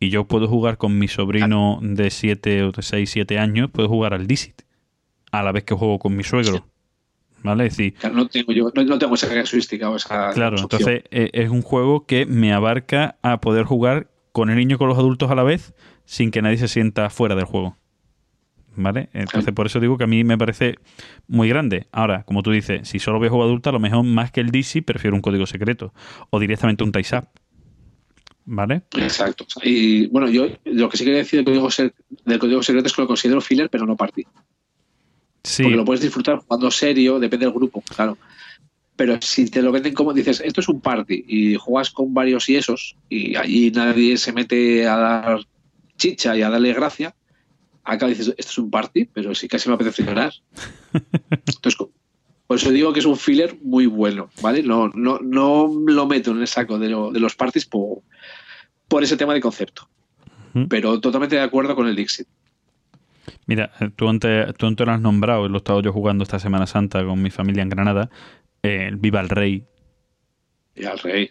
y 0.00 0.08
yo 0.10 0.24
puedo 0.26 0.48
jugar 0.48 0.78
con 0.78 0.98
mi 0.98 1.06
sobrino 1.08 1.78
de 1.82 2.10
7 2.10 2.64
o 2.64 2.72
de 2.72 2.82
6, 2.82 3.08
7 3.10 3.38
años, 3.38 3.70
puedo 3.70 3.88
jugar 3.88 4.14
al 4.14 4.26
Dixit, 4.26 4.62
a 5.30 5.42
la 5.42 5.52
vez 5.52 5.62
que 5.64 5.74
juego 5.74 5.98
con 5.98 6.16
mi 6.16 6.24
suegro. 6.24 6.66
¿Vale? 7.42 7.66
Es 7.66 7.76
decir, 7.76 7.94
Claro, 7.94 8.16
no 8.16 8.26
tengo 8.28 8.52
yo, 8.52 8.70
no, 8.74 8.82
no 8.82 8.98
tengo 8.98 9.14
esa 9.14 9.28
casuística 9.28 9.88
o 9.88 9.96
esa 9.96 10.30
Claro, 10.32 10.56
opción. 10.62 10.80
entonces 10.80 11.04
eh, 11.10 11.30
es 11.32 11.48
un 11.50 11.62
juego 11.62 12.04
que 12.06 12.26
me 12.26 12.52
abarca 12.52 13.16
a 13.22 13.40
poder 13.40 13.64
jugar 13.64 14.08
con 14.32 14.50
el 14.50 14.56
niño 14.56 14.74
y 14.76 14.78
con 14.78 14.88
los 14.88 14.98
adultos 14.98 15.30
a 15.30 15.34
la 15.34 15.42
vez 15.42 15.74
sin 16.04 16.30
que 16.30 16.42
nadie 16.42 16.56
se 16.58 16.68
sienta 16.68 17.08
fuera 17.08 17.34
del 17.36 17.44
juego. 17.44 17.76
¿Vale? 18.76 19.08
Entonces 19.12 19.52
por 19.52 19.66
eso 19.66 19.80
digo 19.80 19.98
que 19.98 20.04
a 20.04 20.06
mí 20.06 20.22
me 20.22 20.38
parece 20.38 20.76
muy 21.26 21.48
grande. 21.48 21.86
Ahora, 21.92 22.22
como 22.24 22.42
tú 22.42 22.50
dices, 22.52 22.86
si 22.88 22.98
solo 22.98 23.18
veo 23.18 23.30
juego 23.30 23.44
adulto, 23.44 23.70
a 23.70 23.72
lo 23.72 23.80
mejor 23.80 24.04
más 24.04 24.30
que 24.30 24.40
el 24.40 24.50
DC 24.50 24.82
prefiero 24.82 25.16
un 25.16 25.22
código 25.22 25.46
secreto 25.46 25.92
o 26.30 26.38
directamente 26.40 26.84
un 26.84 26.92
Taisap. 26.92 27.26
¿Vale? 28.52 28.82
Exacto. 28.96 29.46
Y 29.62 30.08
bueno, 30.08 30.28
yo 30.28 30.48
lo 30.64 30.88
que 30.88 30.96
sí 30.96 31.04
quería 31.04 31.18
decir 31.20 31.38
del 31.38 31.44
código, 31.44 31.68
sec- 31.68 31.94
del 32.24 32.38
código 32.40 32.62
secreto 32.64 32.88
es 32.88 32.92
que 32.92 33.02
lo 33.02 33.06
considero 33.06 33.40
filler, 33.40 33.70
pero 33.70 33.86
no 33.86 33.96
party. 33.96 34.24
Sí, 35.44 35.62
Porque 35.62 35.76
lo 35.76 35.84
puedes 35.84 36.00
disfrutar 36.02 36.38
jugando 36.38 36.68
serio, 36.72 37.20
depende 37.20 37.46
del 37.46 37.54
grupo, 37.54 37.80
claro. 37.82 38.18
Pero 38.96 39.18
si 39.22 39.48
te 39.48 39.62
lo 39.62 39.70
venden 39.70 39.94
como 39.94 40.12
dices, 40.12 40.42
esto 40.44 40.60
es 40.60 40.68
un 40.68 40.80
party 40.80 41.24
y 41.28 41.54
juegas 41.54 41.90
con 41.90 42.12
varios 42.12 42.48
y 42.48 42.56
esos, 42.56 42.96
y 43.08 43.36
allí 43.36 43.70
nadie 43.70 44.16
se 44.18 44.32
mete 44.32 44.84
a 44.88 44.96
dar 44.96 45.40
chicha 45.96 46.36
y 46.36 46.42
a 46.42 46.50
darle 46.50 46.72
gracia, 46.74 47.14
acá 47.84 48.08
dices, 48.08 48.34
esto 48.36 48.50
es 48.50 48.58
un 48.58 48.68
party, 48.70 49.04
pero 49.04 49.32
sí 49.34 49.46
casi 49.46 49.68
me 49.68 49.76
apetece 49.76 50.02
llorar. 50.02 50.32
Entonces, 51.30 51.76
por 52.46 52.56
eso 52.56 52.70
digo 52.72 52.92
que 52.92 52.98
es 52.98 53.06
un 53.06 53.16
filler 53.16 53.56
muy 53.62 53.86
bueno, 53.86 54.28
¿vale? 54.40 54.64
No, 54.64 54.88
no, 54.88 55.20
no 55.22 55.72
lo 55.86 56.06
meto 56.06 56.32
en 56.32 56.40
el 56.40 56.48
saco 56.48 56.80
de, 56.80 56.88
lo- 56.88 57.12
de 57.12 57.20
los 57.20 57.36
parties 57.36 57.64
por, 57.64 58.00
por 58.90 59.02
ese 59.04 59.16
tema 59.16 59.32
de 59.32 59.40
concepto. 59.40 59.88
Pero 60.68 61.00
totalmente 61.00 61.36
de 61.36 61.42
acuerdo 61.42 61.76
con 61.76 61.86
el 61.86 61.94
Dixit. 61.94 62.26
Mira, 63.46 63.70
eh, 63.80 63.88
tú 63.94 64.08
antes, 64.08 64.52
tú 64.56 64.66
antes 64.66 64.84
lo 64.84 64.92
has 64.92 65.00
nombrado, 65.00 65.48
lo 65.48 65.54
he 65.54 65.58
estado 65.58 65.80
yo 65.80 65.92
jugando 65.92 66.24
esta 66.24 66.40
Semana 66.40 66.66
Santa 66.66 67.04
con 67.04 67.22
mi 67.22 67.30
familia 67.30 67.62
en 67.62 67.68
Granada, 67.68 68.10
eh, 68.62 68.86
el 68.88 68.96
Viva 68.96 69.20
el 69.20 69.28
Rey. 69.28 69.64
Y 70.74 70.84
al 70.86 70.98
rey. 70.98 71.30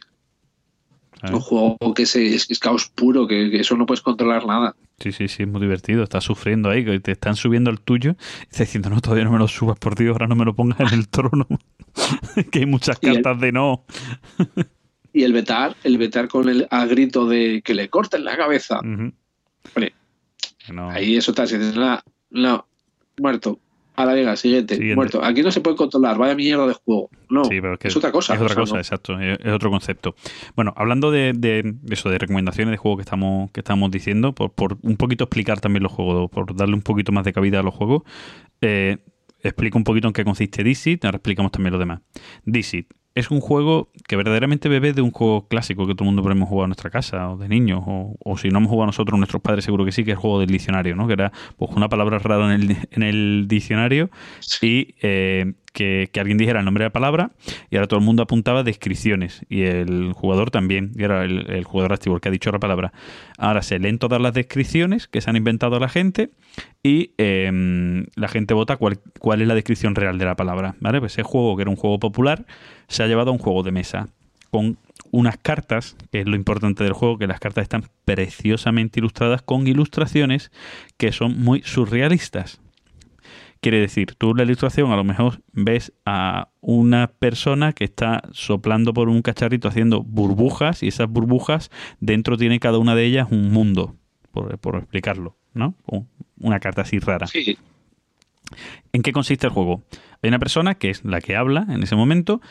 ¿sabes? 1.20 1.36
Un 1.36 1.42
juego 1.42 1.78
que 1.94 2.04
es, 2.04 2.16
es, 2.16 2.50
es 2.50 2.60
caos 2.60 2.88
puro, 2.88 3.28
que, 3.28 3.50
que 3.52 3.60
eso 3.60 3.76
no 3.76 3.86
puedes 3.86 4.02
controlar 4.02 4.46
nada. 4.46 4.74
Sí, 5.00 5.12
sí, 5.12 5.28
sí, 5.28 5.44
es 5.44 5.50
muy 5.50 5.60
divertido. 5.60 6.04
Estás 6.04 6.24
sufriendo 6.24 6.70
ahí, 6.70 6.86
que 6.86 7.00
te 7.02 7.12
están 7.12 7.36
subiendo 7.36 7.70
el 7.72 7.82
tuyo. 7.82 8.16
Y 8.42 8.44
estás 8.44 8.60
diciendo, 8.68 8.90
no, 8.90 9.02
todavía 9.02 9.26
no 9.26 9.32
me 9.32 9.38
lo 9.40 9.48
subas, 9.50 9.78
por 9.80 9.96
Dios, 9.96 10.14
ahora 10.14 10.28
no 10.28 10.36
me 10.36 10.46
lo 10.46 10.56
pongas 10.56 10.80
en 10.80 10.98
el 11.00 11.10
trono. 11.10 11.46
que 12.52 12.60
hay 12.60 12.66
muchas 12.66 13.00
el- 13.02 13.16
cartas 13.16 13.42
de 13.42 13.52
no. 13.52 13.86
Y 15.14 15.24
el 15.24 15.34
vetar, 15.34 15.76
el 15.84 15.98
vetar 15.98 16.28
con 16.28 16.48
el 16.50 16.68
a 16.70 16.86
grito 16.86 17.28
de 17.28 17.62
que 17.64 17.74
le 17.74 17.90
corten 17.90 18.24
la 18.24 18.38
cabeza. 18.38 18.80
Hombre, 18.80 19.94
no. 20.72 20.90
ahí 20.90 21.16
eso 21.18 21.32
está, 21.32 21.48
si 21.48 21.58
dices, 21.58 21.76
no, 21.76 22.00
no, 22.30 22.66
muerto. 23.18 23.60
A 23.96 24.06
la 24.06 24.14
venga, 24.14 24.34
siguiente, 24.38 24.76
Siguiente. 24.76 24.96
muerto. 24.96 25.22
Aquí 25.22 25.42
no 25.42 25.52
se 25.52 25.60
puede 25.60 25.76
controlar, 25.76 26.18
vaya 26.18 26.34
mierda 26.34 26.66
de 26.66 26.74
juego. 26.74 27.10
No, 27.30 27.44
Sí, 27.44 27.60
pero 27.60 27.74
es, 27.74 27.80
que 27.80 27.90
es 27.90 27.98
otra 27.98 28.14
cosa. 28.14 28.34
Es 28.34 28.40
otra 28.40 28.56
cosa, 28.56 28.76
no. 28.76 28.80
exacto. 28.80 29.20
Es, 29.20 29.46
otro 29.52 29.70
concepto. 29.70 30.16
Bueno, 30.56 30.74
hablando 30.78 31.12
de, 31.12 31.34
de 31.36 31.76
eso, 31.90 32.10
de 32.10 32.18
recomendaciones 32.18 32.72
de 32.72 32.78
juego 32.78 32.96
que 32.96 33.02
estamos, 33.02 33.52
que 33.52 33.60
estamos 33.60 33.92
diciendo, 33.92 34.34
por, 34.34 34.54
por 34.54 34.78
un 34.84 34.96
poquito 34.96 35.26
explicar 35.26 35.60
también 35.60 35.84
los 35.84 35.92
juegos, 35.92 36.32
por 36.32 36.56
darle 36.56 36.76
un 36.76 36.82
poquito 36.82 37.12
más 37.12 37.26
de 37.26 37.34
cabida 37.34 37.60
a 37.60 37.64
los 37.64 37.74
juegos, 37.74 38.04
eh, 38.62 39.00
explico 39.44 39.78
un 39.78 39.84
poquito 39.84 40.08
en 40.08 40.14
qué 40.14 40.24
consiste 40.24 40.64
Dixit, 40.64 41.04
ahora 41.04 41.18
explicamos 41.18 41.52
también 41.52 41.74
lo 41.74 41.80
demás. 41.80 42.00
Dixit 42.46 42.88
es 43.20 43.32
un 43.32 43.40
juego 43.42 43.90
que 44.08 44.16
verdaderamente 44.16 44.70
bebe 44.70 44.94
de 44.94 45.02
un 45.02 45.12
juego 45.12 45.48
clásico 45.48 45.86
que 45.88 45.94
todo 45.94 46.04
el 46.04 46.08
mundo 46.08 46.24
podemos 46.24 46.50
jugar 46.50 46.66
en 46.66 46.70
nuestra 46.70 46.90
casa 46.90 47.30
o 47.30 47.38
de 47.38 47.48
niños, 47.48 47.84
o, 47.86 48.16
o 48.24 48.38
si 48.38 48.50
no 48.50 48.60
hemos 48.60 48.70
jugado 48.70 48.88
nosotros, 48.88 49.18
nuestros 49.18 49.42
padres 49.42 49.66
seguro 49.66 49.86
que 49.86 49.92
sí, 49.92 50.04
que 50.04 50.12
es 50.12 50.18
el 50.18 50.22
juego 50.22 50.40
del 50.40 50.50
diccionario, 50.50 50.96
¿no? 50.96 51.08
Que 51.08 51.14
era 51.14 51.32
pues, 51.58 51.72
una 51.76 51.90
palabra 51.90 52.20
rara 52.20 52.54
en 52.54 52.62
el, 52.62 52.78
en 52.92 53.04
el 53.04 53.46
diccionario 53.48 54.10
y 54.62 54.96
eh, 55.02 55.54
que, 55.72 56.10
alguien 56.20 56.38
dijera 56.38 56.60
el 56.60 56.66
nombre 56.66 56.84
de 56.84 56.88
la 56.88 56.94
palabra 56.94 57.32
y 57.70 57.76
ahora 57.76 57.88
todo 57.88 58.00
el 58.00 58.06
mundo 58.06 58.24
apuntaba 58.24 58.64
descripciones 58.64 59.46
y 59.50 59.64
el 59.64 60.14
jugador 60.14 60.52
también, 60.52 60.92
y 60.96 61.04
era 61.04 61.24
el, 61.24 61.64
jugador 61.64 61.94
activo 61.94 62.16
el 62.16 62.22
que 62.22 62.30
ha 62.30 62.32
dicho 62.32 62.52
la 62.52 62.60
palabra. 62.60 62.92
Ahora 63.38 63.62
se 63.62 63.80
leen 63.80 64.00
todas 64.00 64.22
las 64.22 64.34
descripciones 64.34 65.08
que 65.08 65.22
se 65.22 65.30
han 65.30 65.36
inventado 65.36 65.80
la 65.80 65.90
gente 65.90 66.32
y 66.84 67.12
eh, 67.18 68.06
la 68.16 68.28
gente 68.28 68.54
vota 68.54 68.78
cuál, 68.78 69.00
cuál 69.20 69.42
es 69.42 69.48
la 69.48 69.56
descripción 69.56 69.96
real 69.96 70.18
de 70.18 70.26
la 70.26 70.36
palabra. 70.36 70.76
¿vale? 70.80 71.00
Pues 71.00 71.14
ese 71.14 71.24
juego, 71.24 71.56
que 71.56 71.64
era 71.64 71.72
un 71.72 71.78
juego 71.78 72.00
popular, 72.00 72.46
se 72.88 73.04
ha 73.04 73.08
llevado 73.08 73.30
a 73.30 73.34
un 73.34 73.40
juego 73.40 73.64
de 73.64 73.72
mesa 73.72 74.10
con 74.52 74.78
unas 75.12 75.38
cartas, 75.38 75.96
que 76.12 76.22
es 76.22 76.28
lo 76.28 76.36
importante 76.36 76.84
del 76.84 76.94
juego, 76.94 77.18
que 77.18 77.28
las 77.28 77.40
cartas 77.40 77.64
están 77.64 77.86
preciosamente 78.06 79.00
ilustradas 79.00 79.42
con 79.42 79.68
ilustraciones 79.68 80.52
que 80.98 81.12
son 81.12 81.40
muy 81.42 81.62
surrealistas. 81.64 82.62
Quiere 83.62 83.80
decir, 83.80 84.16
tú 84.16 84.32
en 84.32 84.38
la 84.38 84.44
ilustración 84.44 84.92
a 84.92 84.96
lo 84.96 85.04
mejor 85.04 85.42
ves 85.52 85.92
a 86.06 86.50
una 86.62 87.08
persona 87.08 87.74
que 87.74 87.84
está 87.84 88.24
soplando 88.32 88.94
por 88.94 89.10
un 89.10 89.22
cacharrito 89.22 89.68
haciendo 89.68 90.02
burbujas 90.02 90.82
y 90.82 90.88
esas 90.88 91.10
burbujas 91.10 91.70
dentro 92.00 92.38
tiene 92.38 92.60
cada 92.60 92.78
una 92.78 92.96
de 92.96 93.04
ellas 93.06 93.28
un 93.32 93.52
mundo, 93.52 93.96
por, 94.32 94.58
por 94.60 94.78
explicarlo, 94.78 95.36
¿no? 95.54 95.76
Una 96.40 96.60
carta 96.62 96.84
así 96.84 97.00
rara. 97.00 97.28
Sí, 97.28 97.58
¿En 98.94 99.02
qué 99.02 99.12
consiste 99.12 99.48
el 99.48 99.54
juego? 99.54 99.84
Hay 100.22 100.30
una 100.30 100.40
persona 100.40 100.76
que 100.76 100.90
es 100.90 101.04
la 101.04 101.22
que 101.22 101.36
habla 101.36 101.66
en 101.70 101.84
ese 101.84 101.96
momento 101.96 102.42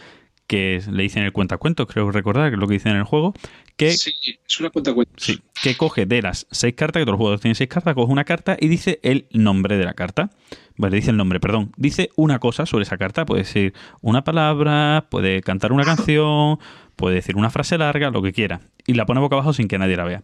que 0.47 0.81
le 0.91 1.03
dicen 1.03 1.25
el 1.25 1.33
cuentacuentos, 1.33 1.87
creo 1.87 2.11
recordar 2.11 2.49
que 2.49 2.55
es 2.55 2.61
lo 2.61 2.67
que 2.67 2.75
dicen 2.75 2.93
en 2.93 2.99
el 2.99 3.05
juego, 3.05 3.35
que, 3.77 3.93
Sí, 3.93 4.15
es 4.47 4.61
una 4.61 4.71
cuenta 4.71 4.95
cuentos. 4.95 5.23
sí, 5.23 5.41
que 5.63 5.77
coge 5.77 6.07
de 6.07 6.23
las 6.23 6.47
seis 6.51 6.75
cartas, 6.75 7.01
que 7.01 7.05
todos 7.05 7.13
los 7.13 7.19
jugadores 7.19 7.43
tienen 7.43 7.55
seis 7.55 7.69
cartas, 7.69 7.95
coge 7.95 8.11
una 8.11 8.25
carta 8.25 8.57
y 8.59 8.69
dice 8.69 8.99
el 9.03 9.27
nombre 9.33 9.77
de 9.77 9.85
la 9.85 9.93
carta. 9.93 10.31
Bueno, 10.79 10.95
dice 10.95 11.11
el 11.11 11.17
nombre, 11.17 11.41
perdón. 11.41 11.73
Dice 11.77 12.11
una 12.15 12.39
cosa 12.39 12.65
sobre 12.65 12.85
esa 12.85 12.97
carta. 12.97 13.27
Puede 13.27 13.43
decir 13.43 13.75
una 14.01 14.23
palabra, 14.23 15.07
puede 15.11 15.43
cantar 15.43 15.73
una 15.73 15.83
canción, 15.83 16.59
puede 16.95 17.17
decir 17.17 17.37
una 17.37 17.51
frase 17.51 17.77
larga, 17.77 18.11
lo 18.11 18.23
que 18.23 18.33
quiera. 18.33 18.61
Y 18.87 18.95
la 18.95 19.05
pone 19.05 19.21
boca 19.21 19.35
abajo 19.35 19.53
sin 19.53 19.67
que 19.67 19.77
nadie 19.77 19.97
la 19.97 20.05
vea. 20.05 20.23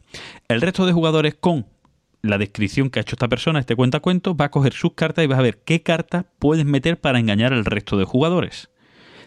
El 0.49 0.61
resto 0.61 0.87
de 0.87 0.93
jugadores 0.93 1.35
con 1.35 1.67
la 2.23 2.39
descripción 2.39 2.89
que 2.89 3.01
ha 3.01 3.03
hecho 3.03 3.17
esta 3.17 3.29
persona, 3.29 3.59
este 3.59 3.75
cuentacuentos, 3.75 4.37
va 4.41 4.47
a 4.47 4.51
coger 4.51 4.73
sus 4.73 4.95
cartas 4.95 5.25
y 5.25 5.29
vas 5.29 5.41
a 5.41 5.43
ver 5.43 5.59
qué 5.65 5.83
cartas 5.83 6.25
puedes 6.39 6.65
meter 6.65 7.01
para 7.01 7.19
engañar 7.19 7.53
al 7.53 7.65
resto 7.65 7.99
de 7.99 8.05
jugadores. 8.05 8.71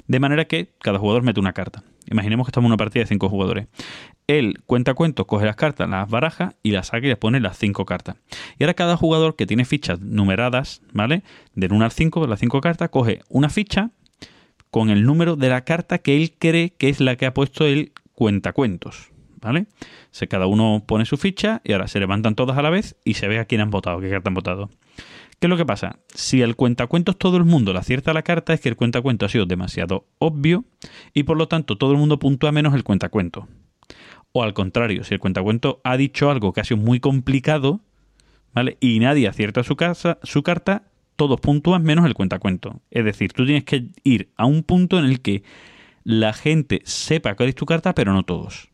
De 0.08 0.22
manera 0.22 0.46
que 0.46 0.72
cada 0.80 0.98
jugador 0.98 1.24
mete 1.24 1.42
una 1.42 1.52
carta. 1.52 1.84
Imaginemos 2.10 2.46
que 2.46 2.50
estamos 2.50 2.68
en 2.68 2.72
una 2.72 2.78
partida 2.78 3.04
de 3.04 3.08
cinco 3.08 3.30
jugadores. 3.30 3.68
Él 4.28 4.62
cuenta 4.66 4.94
cuentos, 4.94 5.26
coge 5.26 5.46
las 5.46 5.56
cartas, 5.56 5.90
las 5.90 6.10
baraja 6.10 6.56
y 6.64 6.72
las 6.72 6.88
saca 6.88 7.06
y 7.06 7.10
les 7.10 7.18
pone 7.18 7.40
las 7.40 7.58
cinco 7.58 7.86
cartas. 7.86 8.18
Y 8.58 8.64
ahora 8.64 8.74
cada 8.74 8.98
jugador 8.98 9.36
que 9.36 9.46
tiene 9.46 9.66
fichas 9.66 10.00
numeradas, 10.02 10.82
¿vale? 10.94 11.24
Del 11.54 11.74
1 11.74 11.86
al 11.86 11.92
5, 11.92 12.28
las 12.28 12.40
cinco 12.40 12.62
cartas, 12.62 12.90
coge 12.90 13.22
una 13.30 13.50
ficha 13.50 13.92
con 14.70 14.90
el 14.90 15.04
número 15.04 15.36
de 15.36 15.50
la 15.50 15.62
carta 15.64 15.98
que 15.98 16.18
él 16.18 16.34
cree 16.38 16.72
que 16.72 16.90
es 16.90 17.00
la 17.00 17.16
que 17.16 17.26
ha 17.26 17.34
puesto 17.34 17.66
el 17.66 17.94
cuentacuentos, 18.14 19.12
¿vale? 19.42 19.68
Se, 20.12 20.28
cada 20.28 20.48
uno 20.48 20.84
pone 20.86 21.06
su 21.06 21.18
ficha 21.18 21.62
y 21.64 21.74
ahora 21.74 21.88
se 21.88 22.00
levantan 22.00 22.36
todas 22.36 22.58
a 22.58 22.62
la 22.62 22.70
vez 22.70 22.96
y 23.06 23.14
se 23.14 23.28
ve 23.28 23.40
a 23.40 23.46
quién 23.46 23.62
han 23.62 23.70
votado, 23.70 24.00
qué 24.00 24.10
carta 24.10 24.30
han 24.30 24.34
votado. 24.34 24.70
¿Qué 25.40 25.46
es 25.46 25.50
lo 25.50 25.58
que 25.58 25.66
pasa? 25.66 26.00
Si 26.16 26.42
el 26.42 26.56
cuentacuentos 26.56 27.16
todo 27.16 27.38
el 27.38 27.46
mundo 27.46 27.72
le 27.72 27.80
acierta 27.80 28.12
la 28.12 28.24
carta, 28.24 28.54
es 28.54 28.60
que 28.60 28.70
el 28.70 28.76
cuentacuentos 28.76 29.28
ha 29.28 29.32
sido 29.32 29.46
demasiado 29.46 30.08
obvio 30.18 30.66
y 31.14 31.24
por 31.24 31.38
lo 31.38 31.48
tanto 31.48 31.78
todo 31.78 31.92
el 31.92 32.00
mundo 32.00 32.18
puntúa 32.18 32.52
menos 32.52 32.74
el 32.74 32.84
cuentacuento. 32.84 33.48
O 34.32 34.42
al 34.42 34.56
contrario, 34.56 35.04
si 35.04 35.14
el 35.14 35.20
cuentacuento 35.20 35.80
ha 35.84 35.96
dicho 35.96 36.32
algo 36.32 36.54
que 36.54 36.62
ha 36.62 36.64
sido 36.64 36.78
muy 36.78 37.00
complicado, 37.00 37.82
¿vale? 38.54 38.78
Y 38.80 39.00
nadie 39.00 39.28
acierta 39.28 39.62
su, 39.62 39.76
carta, 39.76 40.84
todos 41.16 41.40
puntúan 41.40 41.84
menos 41.84 42.08
el 42.08 42.16
cuentacuento. 42.16 42.82
Es 42.90 43.06
decir, 43.06 43.32
tú 43.34 43.46
tienes 43.46 43.64
que 43.64 43.90
ir 44.04 44.32
a 44.38 44.48
un 44.48 44.64
punto 44.64 44.98
en 44.98 45.06
el 45.06 45.22
que 45.22 45.44
la 46.04 46.34
gente 46.34 46.82
sepa 46.84 47.36
cuál 47.36 47.50
es 47.50 47.56
tu 47.56 47.68
carta, 47.68 47.94
pero 47.94 48.12
no 48.12 48.24
todos. 48.24 48.70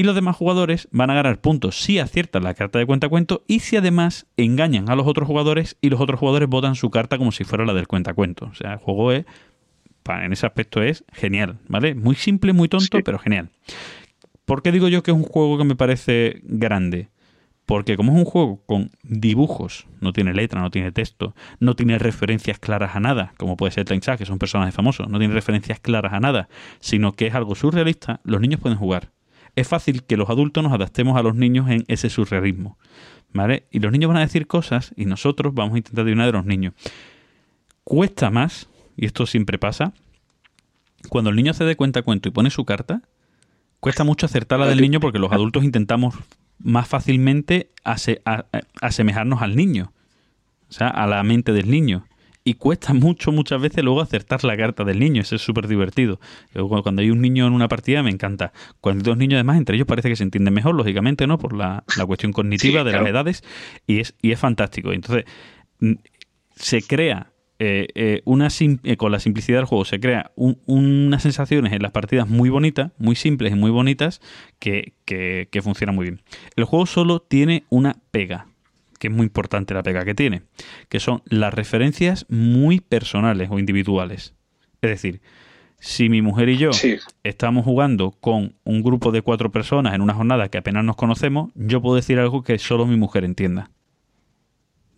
Y 0.00 0.02
los 0.02 0.14
demás 0.14 0.34
jugadores 0.34 0.88
van 0.92 1.10
a 1.10 1.14
ganar 1.14 1.42
puntos 1.42 1.78
si 1.82 1.98
aciertan 1.98 2.42
la 2.42 2.54
carta 2.54 2.78
de 2.78 2.86
cuentacuento 2.86 3.44
y 3.46 3.60
si 3.60 3.76
además 3.76 4.26
engañan 4.38 4.88
a 4.88 4.96
los 4.96 5.06
otros 5.06 5.26
jugadores 5.26 5.76
y 5.82 5.90
los 5.90 6.00
otros 6.00 6.18
jugadores 6.18 6.48
votan 6.48 6.74
su 6.74 6.88
carta 6.88 7.18
como 7.18 7.32
si 7.32 7.44
fuera 7.44 7.66
la 7.66 7.74
del 7.74 7.86
cuentacuento. 7.86 8.46
O 8.50 8.54
sea, 8.54 8.72
el 8.72 8.78
juego 8.78 9.12
es, 9.12 9.26
en 10.08 10.32
ese 10.32 10.46
aspecto 10.46 10.82
es 10.82 11.04
genial, 11.12 11.58
¿vale? 11.68 11.94
Muy 11.94 12.14
simple, 12.14 12.54
muy 12.54 12.66
tonto, 12.70 12.96
Sí. 12.96 13.02
pero 13.04 13.18
genial. 13.18 13.50
¿Por 14.46 14.62
qué 14.62 14.72
digo 14.72 14.88
yo 14.88 15.02
que 15.02 15.10
es 15.10 15.16
un 15.18 15.22
juego 15.22 15.58
que 15.58 15.64
me 15.64 15.76
parece 15.76 16.40
grande? 16.44 17.10
Porque 17.66 17.98
como 17.98 18.12
es 18.12 18.18
un 18.18 18.24
juego 18.24 18.62
con 18.64 18.92
dibujos, 19.02 19.86
no 20.00 20.14
tiene 20.14 20.32
letra, 20.32 20.62
no 20.62 20.70
tiene 20.70 20.92
texto, 20.92 21.34
no 21.58 21.76
tiene 21.76 21.98
referencias 21.98 22.58
claras 22.58 22.96
a 22.96 23.00
nada, 23.00 23.34
como 23.36 23.58
puede 23.58 23.72
ser 23.72 23.86
Sack, 24.02 24.16
que 24.16 24.24
son 24.24 24.38
personajes 24.38 24.74
famosos, 24.74 25.10
no 25.10 25.18
tiene 25.18 25.34
referencias 25.34 25.78
claras 25.78 26.14
a 26.14 26.20
nada, 26.20 26.48
sino 26.78 27.12
que 27.12 27.26
es 27.26 27.34
algo 27.34 27.54
surrealista, 27.54 28.20
los 28.24 28.40
niños 28.40 28.60
pueden 28.60 28.78
jugar. 28.78 29.10
Es 29.56 29.68
fácil 29.68 30.04
que 30.04 30.16
los 30.16 30.30
adultos 30.30 30.62
nos 30.62 30.72
adaptemos 30.72 31.16
a 31.16 31.22
los 31.22 31.34
niños 31.34 31.68
en 31.70 31.84
ese 31.88 32.10
surrealismo. 32.10 32.78
¿Vale? 33.32 33.66
Y 33.70 33.78
los 33.78 33.92
niños 33.92 34.08
van 34.08 34.16
a 34.16 34.20
decir 34.20 34.48
cosas 34.48 34.92
y 34.96 35.04
nosotros 35.04 35.54
vamos 35.54 35.74
a 35.74 35.78
intentar 35.78 36.02
adivinar 36.02 36.26
de 36.26 36.32
los 36.32 36.46
niños. 36.46 36.74
Cuesta 37.84 38.30
más, 38.30 38.68
y 38.96 39.06
esto 39.06 39.24
siempre 39.26 39.56
pasa, 39.58 39.92
cuando 41.08 41.30
el 41.30 41.36
niño 41.36 41.54
se 41.54 41.64
dé 41.64 41.76
cuenta 41.76 42.02
cuento 42.02 42.28
y 42.28 42.32
pone 42.32 42.50
su 42.50 42.64
carta, 42.64 43.02
cuesta 43.78 44.04
mucho 44.04 44.26
acertar 44.26 44.58
la 44.58 44.66
del 44.66 44.80
niño 44.80 45.00
porque 45.00 45.18
los 45.18 45.32
adultos 45.32 45.64
intentamos 45.64 46.14
más 46.58 46.88
fácilmente 46.88 47.70
asemejarnos 48.80 49.42
al 49.42 49.56
niño, 49.56 49.92
o 50.68 50.72
sea, 50.72 50.88
a 50.88 51.06
la 51.06 51.22
mente 51.22 51.52
del 51.52 51.70
niño. 51.70 52.06
Y 52.42 52.54
cuesta 52.54 52.94
mucho, 52.94 53.32
muchas 53.32 53.60
veces 53.60 53.84
luego 53.84 54.00
acertar 54.00 54.42
la 54.44 54.56
carta 54.56 54.82
del 54.84 54.98
niño. 54.98 55.20
Eso 55.20 55.36
es 55.36 55.42
súper 55.42 55.68
divertido. 55.68 56.18
Cuando 56.82 57.02
hay 57.02 57.10
un 57.10 57.20
niño 57.20 57.46
en 57.46 57.52
una 57.52 57.68
partida 57.68 58.02
me 58.02 58.10
encanta. 58.10 58.52
Cuando 58.80 59.02
hay 59.02 59.04
dos 59.04 59.18
niños 59.18 59.34
además, 59.34 59.58
entre 59.58 59.76
ellos 59.76 59.86
parece 59.86 60.08
que 60.08 60.16
se 60.16 60.22
entienden 60.22 60.54
mejor, 60.54 60.74
lógicamente, 60.74 61.26
¿no? 61.26 61.38
Por 61.38 61.54
la, 61.54 61.84
la 61.98 62.06
cuestión 62.06 62.32
cognitiva 62.32 62.80
Sí, 62.80 62.84
de 62.84 62.90
claro. 62.92 63.02
las 63.04 63.10
edades. 63.10 63.44
Y 63.86 64.00
es, 64.00 64.14
y 64.22 64.32
es 64.32 64.38
fantástico. 64.38 64.92
Entonces, 64.92 65.24
mm, 65.80 65.92
se 66.56 66.80
crea 66.82 67.30
eh, 67.62 67.88
eh, 67.94 68.22
una 68.24 68.48
eh, 68.84 68.96
con 68.96 69.12
la 69.12 69.20
simplicidad 69.20 69.58
del 69.58 69.66
juego, 69.66 69.84
se 69.84 70.00
crea 70.00 70.30
un- 70.34 70.58
unas 70.64 71.22
sensaciones 71.22 71.74
en 71.74 71.82
las 71.82 71.90
partidas 71.92 72.26
muy 72.26 72.48
bonitas, 72.48 72.92
muy 72.96 73.16
simples 73.16 73.52
y 73.52 73.56
muy 73.56 73.70
bonitas, 73.70 74.22
que, 74.58 74.94
que, 75.04 75.48
que 75.52 75.60
funcionan 75.60 75.94
muy 75.94 76.04
bien. 76.04 76.22
El 76.56 76.64
juego 76.64 76.86
solo 76.86 77.20
tiene 77.20 77.64
una 77.68 77.96
pega, 78.12 78.46
que 79.00 79.08
es 79.08 79.12
muy 79.12 79.24
importante 79.24 79.74
la 79.74 79.82
pega 79.82 80.04
que 80.04 80.14
tiene, 80.14 80.42
que 80.88 81.00
son 81.00 81.22
las 81.24 81.52
referencias 81.52 82.26
muy 82.28 82.78
personales 82.80 83.48
o 83.50 83.58
individuales. 83.58 84.34
Es 84.82 84.90
decir, 84.90 85.20
si 85.78 86.08
mi 86.10 86.20
mujer 86.22 86.50
y 86.50 86.58
yo 86.58 86.72
Sí. 86.74 86.98
estamos 87.24 87.64
jugando 87.64 88.10
con 88.12 88.54
un 88.64 88.82
grupo 88.82 89.10
de 89.10 89.22
cuatro 89.22 89.50
personas 89.50 89.94
en 89.94 90.02
una 90.02 90.12
jornada 90.14 90.48
que 90.50 90.58
apenas 90.58 90.84
nos 90.84 90.96
conocemos, 90.96 91.50
yo 91.54 91.80
puedo 91.80 91.96
decir 91.96 92.18
algo 92.20 92.42
que 92.42 92.58
solo 92.58 92.86
mi 92.86 92.96
mujer 92.96 93.24
entienda. 93.24 93.70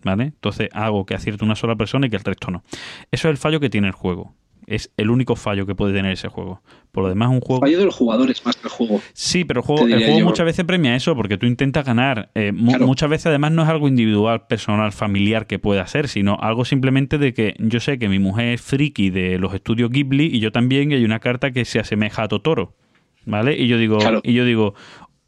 ¿Vale? 0.04 0.24
Entonces 0.24 0.68
hago 0.72 1.06
que 1.06 1.14
acierte 1.14 1.44
una 1.44 1.54
sola 1.54 1.76
persona 1.76 2.08
y 2.08 2.10
que 2.10 2.16
el 2.16 2.24
resto 2.24 2.50
no. 2.50 2.64
Eso 3.12 3.28
es 3.28 3.32
el 3.32 3.36
fallo 3.38 3.60
que 3.60 3.70
tiene 3.70 3.86
el 3.86 3.92
juego. 3.92 4.34
Es 4.66 4.90
el 4.96 5.10
único 5.10 5.34
fallo 5.36 5.66
que 5.66 5.74
puede 5.74 5.92
tener 5.92 6.12
ese 6.12 6.28
juego. 6.28 6.62
Por 6.92 7.02
lo 7.04 7.08
demás, 7.08 7.30
un 7.30 7.40
juego. 7.40 7.60
Fallo 7.60 7.78
de 7.78 7.84
los 7.86 7.94
jugadores 7.96 8.44
más 8.46 8.56
que 8.56 8.68
el 8.68 8.70
juego. 8.72 9.00
Sí, 9.12 9.44
pero 9.44 9.60
el 9.60 9.66
juego, 9.66 9.86
el 9.86 9.98
juego 10.04 10.18
yo. 10.20 10.24
muchas 10.24 10.46
veces 10.46 10.64
premia 10.64 10.94
eso 10.94 11.16
porque 11.16 11.38
tú 11.38 11.46
intentas 11.46 11.84
ganar. 11.84 12.30
Eh, 12.34 12.52
Claro. 12.64 12.86
Muchas 12.86 13.08
veces 13.10 13.26
además 13.26 13.52
no 13.52 13.62
es 13.62 13.68
algo 13.68 13.88
individual, 13.88 14.46
personal, 14.46 14.92
familiar 14.92 15.46
que 15.46 15.58
pueda 15.58 15.86
ser, 15.86 16.08
sino 16.08 16.36
algo 16.40 16.64
simplemente 16.64 17.18
de 17.18 17.34
que 17.34 17.54
yo 17.58 17.80
sé 17.80 17.98
que 17.98 18.08
mi 18.08 18.18
mujer 18.18 18.48
es 18.54 18.60
friki 18.62 19.10
de 19.10 19.38
los 19.38 19.54
estudios 19.54 19.90
Ghibli 19.90 20.26
y 20.26 20.40
yo 20.40 20.52
también 20.52 20.92
y 20.92 20.94
hay 20.94 21.04
una 21.04 21.18
carta 21.20 21.50
que 21.50 21.64
se 21.64 21.80
asemeja 21.80 22.22
a 22.24 22.28
Totoro. 22.28 22.74
¿Vale? 23.24 23.56
Y 23.56 23.68
yo 23.68 23.78
digo, 23.78 23.98
Claro. 23.98 24.20
y 24.24 24.32
yo 24.34 24.44
digo 24.44 24.74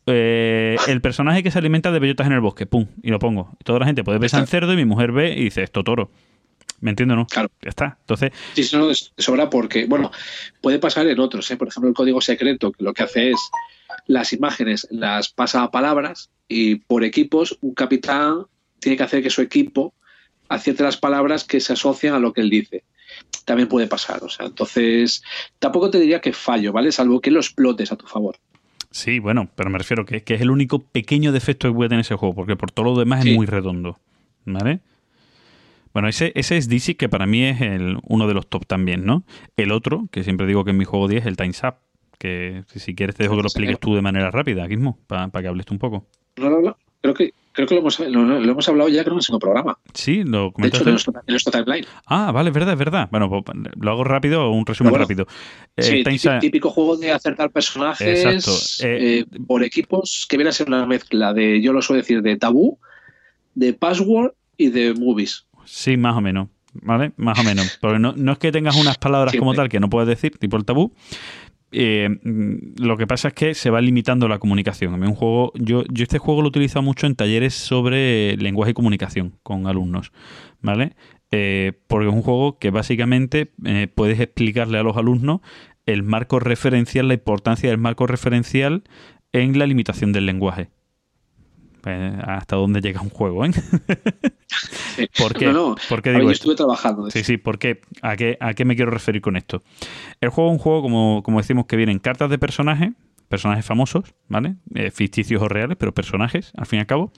eh, 0.07 0.77
el 0.89 1.01
personaje 1.01 1.43
que 1.43 1.51
se 1.51 1.59
alimenta 1.59 1.91
de 1.93 1.99
bellotas 1.99 2.27
en 2.27 2.33
el 2.35 2.41
bosque, 2.41 2.67
pum, 2.67 2.87
y 3.03 3.11
lo 3.11 3.19
pongo. 3.19 3.51
Y 3.61 3.65
toda 3.65 3.79
la 3.79 3.87
gente 3.87 4.05
puede 4.05 4.19
ver. 4.19 4.29
San 4.31 4.47
Cerdo 4.47 4.73
y 4.73 4.77
mi 4.77 4.85
mujer 4.85 5.13
ve 5.13 5.33
y 5.37 5.45
dice, 5.45 5.63
es 5.63 5.71
Totoro. 5.71 6.11
¿Me 6.85 6.91
entiendes 6.91 7.15
o 7.15 7.17
no? 7.21 7.27
Claro. 7.27 7.49
Ya 7.63 7.71
está. 7.71 7.97
Entonces, 8.01 8.31
Sí, 8.53 8.63
sí, 8.63 8.77
no, 8.77 8.91
sobra 9.17 9.49
porque, 9.49 9.87
bueno, 9.87 10.11
puede 10.61 10.79
pasar 10.79 11.07
en 11.07 11.19
otros, 11.19 11.51
¿eh? 11.51 11.57
por 11.57 11.69
ejemplo, 11.69 11.89
el 11.89 11.95
código 11.95 12.21
secreto, 12.21 12.73
que 12.73 12.85
lo 12.85 12.93
que 12.93 13.05
hace 13.05 13.31
es 13.31 13.41
las 14.07 14.35
imágenes 14.35 14.87
las 14.91 15.31
pasa 15.31 15.63
a 15.63 15.71
palabras 15.71 16.29
y 16.47 16.75
por 16.75 17.03
equipos 17.03 17.57
un 17.63 17.73
capitán 17.73 18.43
tiene 18.81 18.99
que 18.99 19.03
hacer 19.03 19.23
que 19.23 19.31
su 19.31 19.41
equipo 19.41 19.95
acierte 20.51 20.83
las 20.83 20.99
palabras 20.99 21.45
que 21.45 21.59
se 21.61 21.73
asocian 21.73 22.15
a 22.15 22.19
lo 22.19 22.35
que 22.35 22.43
él 22.43 22.51
dice. 22.51 22.85
También 23.47 23.67
puede 23.69 23.87
pasar, 23.87 24.23
o 24.23 24.29
sea, 24.29 24.45
entonces 24.45 25.23
tampoco 25.59 25.89
te 25.89 25.99
diría 25.99 26.21
que 26.21 26.35
fallo, 26.35 26.71
¿vale? 26.73 26.93
Salvo 26.93 27.21
que 27.23 27.31
lo 27.31 27.41
explotes 27.41 27.93
a 27.93 27.97
tu 27.97 28.07
favor. 28.07 28.37
Sí, 28.91 29.21
bueno, 29.21 29.49
pero 29.57 29.71
me 29.71 29.79
refiero 29.79 30.05
que, 30.05 30.23
que 30.23 30.35
es 30.35 30.43
el 30.43 30.51
único 30.51 30.81
pequeño 30.81 31.33
defecto 31.33 31.67
que 31.69 31.75
puede 31.75 31.89
tener 31.89 32.03
ese 32.03 32.15
juego, 32.15 32.35
porque 32.35 32.57
por 32.57 32.71
todo 32.71 32.85
lo 32.85 32.99
demás 32.99 33.23
Sí. 33.23 33.31
es 33.31 33.37
muy 33.37 33.47
redondo. 33.47 33.99
¿Vale? 34.45 34.81
Bueno, 35.95 36.09
ese, 36.09 36.33
ese 36.35 36.57
es 36.57 36.69
DC, 36.69 36.97
que 36.97 37.09
para 37.09 37.25
mí 37.25 37.45
es 37.45 37.61
el, 37.61 37.99
uno 38.03 38.27
de 38.27 38.35
los 38.35 38.49
top 38.49 38.67
también, 38.67 39.07
¿no? 39.07 39.25
El 39.57 39.73
otro, 39.73 40.09
que 40.11 40.25
siempre 40.25 40.47
digo 40.47 40.65
que 40.65 40.73
es 40.73 40.77
mi 40.77 40.85
juego 40.85 41.09
10, 41.09 41.23
es 41.23 41.27
el 41.27 41.37
Time's 41.37 41.63
Up, 41.63 41.77
que 42.19 42.65
si, 42.67 42.95
quieres 42.95 43.15
te 43.15 43.23
dejo 43.23 43.37
que 43.37 43.43
lo 43.43 43.47
expliques 43.47 43.79
tú 43.79 43.95
de 43.95 44.03
manera 44.03 44.31
rápida, 44.33 44.67
Gizmo, 44.67 44.99
para 45.07 45.31
que 45.31 45.47
hables 45.47 45.65
tú 45.67 45.75
un 45.75 45.79
poco. 45.79 46.07
No, 46.37 46.51
no, 46.51 46.61
no. 46.61 46.77
Creo 47.01 47.15
que, 47.15 47.35
creo 47.53 47.69
que 47.69 47.75
lo, 47.75 47.81
hemos, 47.81 48.01
lo, 48.01 48.25
lo 48.25 48.51
hemos 48.51 48.69
hablado 48.69 48.89
ya 48.89 49.03
creo 49.03 49.13
en 49.13 49.19
el 49.19 49.23
segundo 49.23 49.39
programa. 49.39 49.79
Sí, 49.93 50.25
lo 50.25 50.53
De 50.57 50.69
hecho, 50.69 50.83
comentaste. 50.83 50.89
en 50.89 51.23
nuestro, 51.29 51.53
timeline. 51.53 51.87
Ah, 52.07 52.33
vale, 52.33 52.49
es 52.49 52.55
verdad, 52.55 52.73
es 52.73 52.79
verdad. 52.79 53.09
Bueno, 53.11 53.29
pues, 53.29 53.59
lo 53.79 53.91
hago 53.91 54.05
rápido 54.05 54.51
un 54.51 54.65
resumen 54.65 54.91
Bueno, 54.91 55.05
rápido. 55.05 55.27
Eh, 55.77 55.83
Sí, 55.83 56.03
típico, 56.03 56.39
típico 56.41 56.71
juego 56.71 56.97
de 56.97 57.13
acertar 57.13 57.51
personajes 57.51 58.25
Exacto. 58.25 58.87
Eh, 58.89 59.27
eh, 59.31 59.39
por 59.47 59.63
equipos 59.63 60.27
que 60.29 60.39
viene 60.39 60.49
a 60.49 60.53
ser 60.53 60.67
una 60.67 60.87
mezcla 60.87 61.35
de, 61.35 61.61
yo 61.61 61.75
lo 61.75 61.83
suelo 61.83 62.01
decir, 62.01 62.23
de 62.23 62.39
tabú, 62.39 62.79
de 63.55 63.75
password 63.75 64.33
y 64.57 64.71
de 64.71 64.95
movies. 64.95 65.47
Sí, 65.65 65.97
más 65.97 66.17
o 66.17 66.21
menos. 66.21 66.49
¿Vale? 66.83 67.13
Más 67.17 67.39
o 67.39 67.45
menos. 67.45 67.79
Porque 67.81 67.99
no, 67.99 68.15
no 68.17 68.33
es 68.33 68.39
que 68.39 68.51
tengas 68.51 68.77
unas 68.77 68.99
palabras 68.99 69.35
como 69.37 69.55
tal 69.55 69.69
que 69.69 69.79
no 69.79 69.89
puedes 69.89 70.09
decir, 70.09 70.37
tipo 70.39 70.57
el 70.57 70.65
tabú. 70.65 70.93
Eh, 71.77 72.09
mm, 72.09 72.83
lo 72.83 72.97
que 72.97 73.07
pasa 73.07 73.29
es 73.29 73.35
que 73.35 73.55
se 73.55 73.71
va 73.71 73.81
limitando 73.81 74.29
la 74.29 74.39
comunicación. 74.39 74.95
A 74.95 74.97
mí 74.97 75.07
un 75.07 75.15
juego, 75.15 75.53
yo, 75.55 75.85
yo 75.91 76.05
este 76.05 76.19
juego 76.19 76.41
lo 76.41 76.49
he 76.49 76.51
utilizado 76.51 76.83
mucho 76.83 77.07
en 77.07 77.17
talleres 77.17 77.55
sobre 77.55 78.37
lenguaje 78.37 78.71
y 78.71 78.75
comunicación 78.75 79.35
con 79.43 79.67
alumnos, 79.67 80.13
¿vale? 80.61 80.95
Eh, 81.33 81.73
porque 81.89 82.07
es 82.07 82.15
un 82.15 82.23
juego 82.23 82.59
que 82.59 82.71
básicamente 82.71 83.53
eh, 83.65 83.89
puedes 83.93 84.21
explicarle 84.21 84.79
a 84.79 84.85
los 84.85 84.97
alumnos 84.97 85.41
el 85.85 86.05
marco 86.05 86.39
referencial, 86.39 87.09
la 87.09 87.15
importancia 87.15 87.69
del 87.69 87.79
marco 87.79 88.07
referencial 88.07 88.85
en 89.33 89.59
la 89.59 89.67
limitación 89.67 90.13
del 90.13 90.27
lenguaje. 90.27 90.69
Pues, 91.85 92.15
hasta 92.25 92.57
dónde 92.57 92.81
llega 92.81 93.01
un 93.03 93.11
juego, 93.11 93.45
¿eh? 93.45 93.51
Sí. 94.97 95.09
¿Por 95.17 95.37
qué? 95.37 95.47
No, 95.47 95.53
no. 95.53 95.75
¿Por 95.89 96.03
qué 96.03 96.11
A 96.11 96.13
ver, 96.13 96.21
digo 96.21 96.31
yo 96.31 96.33
esto? 96.33 96.49
estuve 96.53 96.57
trabajando. 96.57 97.11
Sí, 97.11 97.25
sí, 97.25 97.37
¿por 97.37 97.59
qué? 97.59 97.81
¿A 98.03 98.17
qué, 98.17 98.37
a 98.41 98.55
qué 98.55 98.65
me 98.65 98.77
quiero 98.77 98.91
referir 98.91 99.21
con 99.23 99.37
esto? 99.37 99.63
El 100.21 100.31
juego 100.31 100.51
es 100.51 100.55
un 100.55 100.59
juego, 100.59 100.83
como, 100.83 101.23
como 101.25 101.39
decimos, 101.39 101.67
que 101.67 101.77
vienen 101.77 101.99
cartas 101.99 102.31
de 102.31 102.39
personajes, 102.39 102.91
personajes 103.29 103.65
famosos, 103.65 104.15
¿vale? 104.29 104.57
Eh, 104.75 104.91
ficticios 104.93 105.43
o 105.43 105.49
reales, 105.49 105.77
pero 105.79 105.93
personajes, 105.95 106.53
al 106.57 106.67
fin 106.67 106.79
y 106.79 106.81
al 106.81 106.87
cabo. 106.87 107.13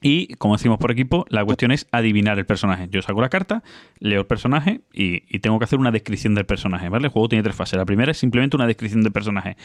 Y, 0.00 0.34
como 0.34 0.56
decimos 0.56 0.78
por 0.78 0.92
equipo, 0.92 1.24
la 1.28 1.44
cuestión 1.44 1.72
es 1.72 1.88
adivinar 1.92 2.38
el 2.38 2.46
personaje. 2.46 2.88
Yo 2.90 3.02
saco 3.02 3.20
la 3.20 3.28
carta, 3.30 3.64
leo 3.98 4.20
el 4.20 4.26
personaje 4.26 4.82
y, 4.92 5.24
y 5.34 5.40
tengo 5.40 5.58
que 5.58 5.64
hacer 5.64 5.78
una 5.80 5.90
descripción 5.90 6.34
del 6.36 6.46
personaje, 6.46 6.88
¿vale? 6.88 7.06
El 7.06 7.12
juego 7.12 7.28
tiene 7.28 7.42
tres 7.42 7.56
fases. 7.56 7.78
La 7.78 7.84
primera 7.84 8.12
es 8.12 8.18
simplemente 8.18 8.56
una 8.56 8.66
descripción 8.68 9.02
del 9.02 9.12
personaje. 9.12 9.56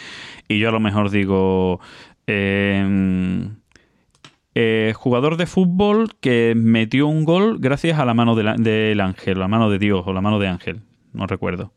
Y 0.47 0.57
yo 0.59 0.69
a 0.69 0.71
lo 0.71 0.79
mejor 0.79 1.11
digo... 1.11 1.79
eh, 2.25 3.47
eh, 4.55 4.93
jugador 4.95 5.37
de 5.37 5.45
fútbol 5.47 6.09
que 6.19 6.53
metió 6.55 7.07
un 7.07 7.23
gol 7.25 7.57
gracias 7.59 7.99
a 7.99 8.05
la 8.05 8.13
mano 8.13 8.35
de 8.35 8.53
del 8.57 8.99
ángel, 9.01 9.39
la 9.39 9.47
mano 9.47 9.69
de 9.69 9.79
Dios 9.79 10.03
o 10.05 10.13
la 10.13 10.21
mano 10.21 10.39
de 10.39 10.47
ángel, 10.47 10.81
no 11.13 11.25
recuerdo. 11.27 11.73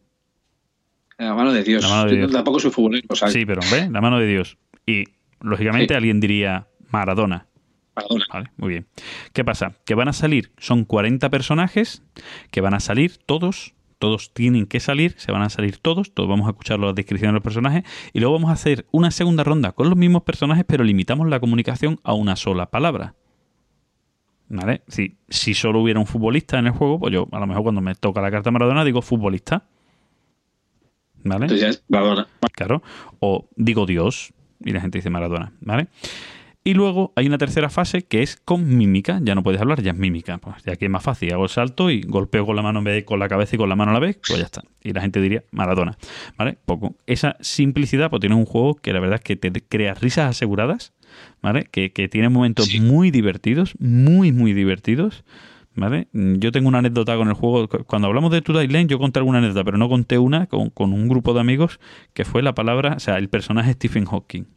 La 1.19 1.35
mano 1.35 1.53
de 1.53 1.63
Dios. 1.63 1.83
La 1.83 1.89
mano 1.89 2.05
de 2.05 2.11
Yo 2.13 2.17
Dios. 2.19 2.33
tampoco 2.33 2.61
soy 2.61 2.71
futbolero, 2.71 3.15
sea, 3.17 3.29
Sí, 3.29 3.47
pero 3.47 3.61
¿ves? 3.73 3.91
La 3.91 4.01
mano 4.03 4.19
de 4.19 4.27
Dios. 4.27 4.59
Y 4.87 5.05
lógicamente 5.41 5.95
Sí. 5.95 5.97
alguien 5.97 6.21
diría 6.21 6.67
Maradona. 6.91 7.47
Maradona. 7.95 8.25
Vale, 8.31 8.51
muy 8.59 8.69
bien. 8.69 8.87
¿Qué 9.33 9.43
pasa? 9.43 9.73
Que 9.87 9.95
van 9.95 10.09
a 10.09 10.13
salir, 10.13 10.53
son 10.59 10.85
40 10.85 11.31
personajes 11.31 12.03
que 12.51 12.61
van 12.61 12.75
a 12.75 12.81
salir 12.81 13.17
todos, 13.25 13.73
todos 13.99 14.33
tienen 14.33 14.67
que 14.67 14.81
salir, 14.81 15.15
se 15.19 15.33
van 15.33 15.43
a 15.43 15.51
salir 15.51 15.79
todos, 15.79 16.13
todos 16.13 16.29
vamos 16.29 16.47
a 16.47 16.51
escuchar 16.51 16.79
la 16.79 16.93
descripción 16.93 17.31
de 17.31 17.35
los 17.35 17.43
personajes 17.43 17.85
y 18.13 18.21
luego 18.21 18.35
vamos 18.35 18.51
a 18.51 18.55
hacer 18.55 18.87
una 18.91 19.11
segunda 19.11 19.45
ronda 19.45 19.73
con 19.73 19.89
los 19.89 19.97
mismos 19.97 20.23
personajes, 20.23 20.65
pero 20.67 20.85
limitamos 20.85 21.29
la 21.29 21.41
comunicación 21.41 21.99
a 22.03 22.15
una 22.15 22.37
sola 22.37 22.67
palabra. 22.67 23.15
¿Vale? 24.49 24.83
Si, 24.87 25.17
si 25.29 25.55
solo 25.55 25.81
hubiera 25.81 25.99
un 25.99 26.07
futbolista 26.07 26.59
en 26.59 26.67
el 26.67 26.73
juego, 26.73 27.01
pues 27.01 27.13
yo 27.13 27.27
a 27.33 27.41
lo 27.41 27.47
mejor 27.47 27.65
cuando 27.65 27.81
me 27.81 27.95
toca 27.95 28.21
la 28.21 28.31
carta 28.31 28.51
Maradona 28.51 28.85
digo 28.85 29.03
futbolista. 29.03 29.65
¿Vale? 31.25 31.47
Entonces 31.47 31.61
ya 31.61 31.69
es 31.69 31.85
Maradona. 31.89 32.29
Claro. 32.53 32.83
O 33.19 33.49
digo 33.57 33.87
Dios 33.87 34.33
y 34.65 34.73
la 34.73 34.81
gente 34.81 34.99
dice 34.99 35.11
Maradona, 35.11 35.53
¿vale? 35.61 35.89
Y 36.67 36.75
luego 36.75 37.13
hay 37.15 37.29
una 37.29 37.39
tercera 37.39 37.71
fase 37.71 38.03
que 38.03 38.23
es 38.23 38.37
con 38.45 38.77
mímica. 38.77 39.21
Ya 39.23 39.37
no 39.37 39.45
puedes 39.45 39.61
hablar, 39.61 39.81
ya 39.83 39.93
es 39.93 39.97
mímica. 39.97 40.39
Pues 40.39 40.65
ya 40.65 40.75
que 40.75 40.87
es 40.87 40.91
más 40.91 41.05
fácil. 41.05 41.33
Hago 41.33 41.45
el 41.45 41.49
salto 41.49 41.91
y 41.91 42.01
golpeo 42.01 42.45
con 42.45 42.57
la 42.57 42.63
mano 42.63 42.81
en 42.81 42.85
vez 42.87 42.95
de 42.97 43.05
con 43.05 43.21
la 43.21 43.29
cabeza 43.29 43.55
y 43.55 43.59
con 43.59 43.69
la 43.69 43.77
mano 43.77 43.93
a 43.93 43.95
la 43.95 44.01
vez, 44.01 44.19
pues 44.27 44.41
ya 44.41 44.45
está. 44.47 44.63
Y 44.83 44.93
la 44.93 45.01
gente 45.01 45.21
diría 45.21 45.45
Maradona, 45.53 45.97
¿vale? 46.37 46.59
Poco. 46.65 46.97
Esa 47.07 47.37
simplicidad, 47.41 48.11
pues 48.11 48.19
tiene 48.19 48.35
un 48.35 48.47
juego 48.47 48.75
que 48.75 48.93
la 48.93 48.99
verdad 48.99 49.15
es 49.17 49.21
que 49.21 49.37
te 49.37 49.53
crea 49.63 49.95
risas 49.95 50.29
aseguradas, 50.31 50.93
¿vale? 51.41 51.67
Que, 51.71 51.93
que 51.93 52.09
tiene 52.09 52.31
momentos 52.31 52.67
Sí. 52.67 52.81
muy 52.81 53.13
divertidos, 53.13 53.75
muy, 53.79 54.33
muy 54.33 54.53
divertidos. 54.53 55.25
¿Vale? 55.79 56.09
Yo 56.15 56.53
tengo 56.53 56.69
una 56.69 56.79
anécdota 56.79 57.17
con 57.17 57.29
el 57.29 57.35
juego. 57.35 57.69
Cuando 57.69 58.09
hablamos 58.09 58.33
de 58.33 58.41
Two 58.43 58.55
Lane, 58.55 58.87
yo 58.87 58.99
conté 58.99 59.19
alguna 59.21 59.39
anécdota, 59.39 59.63
pero 59.63 59.77
no 59.77 59.91
conté 59.91 60.19
una 60.19 60.47
con, 60.47 60.71
con 60.71 60.93
un 60.95 61.07
grupo 61.07 61.35
de 61.35 61.41
amigos 61.41 61.79
que 62.15 62.25
fue 62.25 62.43
la 62.43 62.55
palabra, 62.55 62.95
o 62.97 62.99
sea, 62.99 63.19
el 63.19 63.29
personaje 63.29 63.75
Stephen 63.75 64.07
Hawking. 64.07 64.56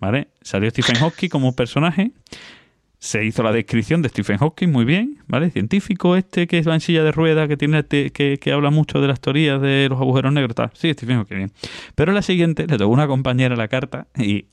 ¿Vale? 0.00 0.28
Salió 0.42 0.70
Stephen 0.70 0.96
Hawking 0.96 1.28
como 1.28 1.54
personaje. 1.56 2.12
Se 3.00 3.24
hizo 3.24 3.44
la 3.44 3.52
descripción 3.52 4.02
de 4.02 4.08
Stephen 4.08 4.38
Hawking 4.38 4.68
muy 4.72 4.84
bien, 4.84 5.18
¿vale? 5.28 5.50
Científico 5.50 6.16
este 6.16 6.48
que 6.48 6.60
va 6.62 6.74
en 6.74 6.80
silla 6.80 7.04
de 7.04 7.12
ruedas, 7.12 7.46
que 7.46 7.56
tiene 7.56 7.84
te- 7.84 8.10
que, 8.10 8.38
que 8.40 8.52
habla 8.52 8.70
mucho 8.70 9.00
de 9.00 9.06
las 9.06 9.20
teorías 9.20 9.60
de 9.62 9.86
los 9.88 10.00
agujeros 10.00 10.32
negros, 10.32 10.56
tal. 10.56 10.70
Sí, 10.74 10.92
Stephen 10.94 11.18
Hawking, 11.18 11.36
bien. 11.36 11.52
Pero 11.94 12.12
la 12.12 12.22
siguiente 12.22 12.66
le 12.66 12.76
tocó 12.76 12.92
una 12.92 13.06
compañera 13.06 13.54
la 13.54 13.68
carta 13.68 14.08
y 14.16 14.46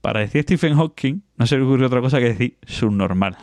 para 0.00 0.20
decir 0.20 0.42
Stephen 0.44 0.74
Hawking 0.76 1.20
no 1.36 1.46
se 1.46 1.56
le 1.58 1.64
ocurrió 1.64 1.86
otra 1.88 2.00
cosa 2.00 2.18
que 2.18 2.26
decir 2.26 2.56
subnormal. 2.66 3.36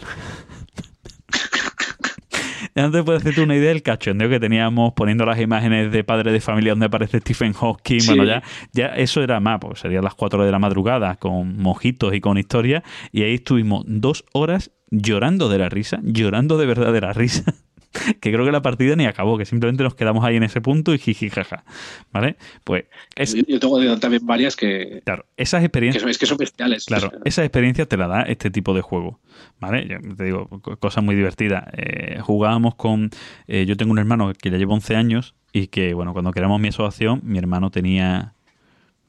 Ya 2.76 2.84
no 2.84 2.92
te 2.92 3.04
puedes 3.04 3.22
hacerte 3.22 3.42
una 3.42 3.56
idea 3.56 3.70
del 3.70 3.84
cachondeo 3.84 4.30
que 4.30 4.40
teníamos 4.40 4.94
poniendo 4.94 5.26
las 5.26 5.40
imágenes 5.40 5.92
de 5.92 6.04
padre 6.04 6.32
de 6.32 6.40
familia 6.40 6.72
donde 6.72 6.88
aparece 6.88 7.20
Stephen 7.20 7.54
Hawking. 7.54 8.00
Sí. 8.00 8.08
Bueno, 8.08 8.26
ya, 8.26 8.44
ya 8.72 8.88
eso 8.88 9.22
era 9.22 9.40
más, 9.40 9.60
pues 9.60 9.80
serían 9.80 10.04
las 10.04 10.16
4 10.16 10.44
de 10.44 10.52
la 10.52 10.60
madrugada 10.60 11.16
con 11.18 11.58
mojitos 11.58 12.14
y 12.14 12.22
con 12.22 12.38
historia. 12.38 12.84
Y 13.12 13.24
ahí 13.24 13.36
estuvimos 13.36 13.84
dos 13.88 14.26
horas 14.34 14.72
llorando 14.90 15.50
de 15.50 15.58
la 15.58 15.70
risa, 15.70 16.00
llorando 16.04 16.58
de 16.58 16.66
verdad 16.66 16.94
de 16.94 17.02
la 17.02 17.14
risa. 17.14 17.44
Que 18.22 18.32
creo 18.32 18.44
que 18.46 18.52
la 18.52 18.62
partida 18.62 18.96
ni 18.96 19.06
acabó, 19.06 19.38
que 19.38 19.46
simplemente 19.46 19.84
nos 19.84 19.96
quedamos 19.96 20.26
ahí 20.26 20.36
en 20.36 20.44
ese 20.44 20.62
punto 20.62 20.94
y 20.94 20.98
jiji 20.98 21.30
jaja. 21.30 21.64
¿Vale? 22.12 22.38
Pues, 22.64 22.86
es, 23.16 23.34
Yo, 23.36 23.44
yo 23.48 23.60
tengo 23.60 24.00
también 24.00 24.26
varias 24.26 24.56
que, 24.56 25.02
claro, 25.06 25.26
esas 25.38 25.60
que 25.62 25.66
experiencias. 25.68 26.02
son, 26.02 26.10
es 26.10 26.18
que 26.18 26.26
son 26.26 26.38
bestiales. 26.38 26.86
Claro, 26.86 27.12
esa 27.26 27.44
experiencia 27.44 27.86
te 27.86 27.98
la 27.98 28.08
da 28.08 28.22
este 28.24 28.50
tipo 28.50 28.74
de 28.74 28.82
juego, 28.82 29.20
¿vale? 29.60 29.88
Yo 29.88 30.16
te 30.16 30.24
digo, 30.24 30.48
co- 30.48 30.78
cosas 30.78 31.04
muy 31.04 31.16
divertidas. 31.16 31.66
Eh, 31.74 32.20
jugábamos 32.22 32.76
con... 32.76 33.10
eh, 33.48 33.66
yo 33.66 33.78
tengo 33.78 33.92
un 33.92 34.00
hermano 34.00 34.34
que 34.34 34.50
ya 34.50 34.58
lleva 34.58 34.74
11 34.74 34.96
años 34.96 35.36
y 35.52 35.68
que, 35.68 35.94
bueno, 35.94 36.14
cuando 36.14 36.32
creamos 36.32 36.60
mi 36.60 36.70
asociación, 36.70 37.22
mi 37.24 37.38
hermano 37.38 37.70
tenía... 37.70 38.34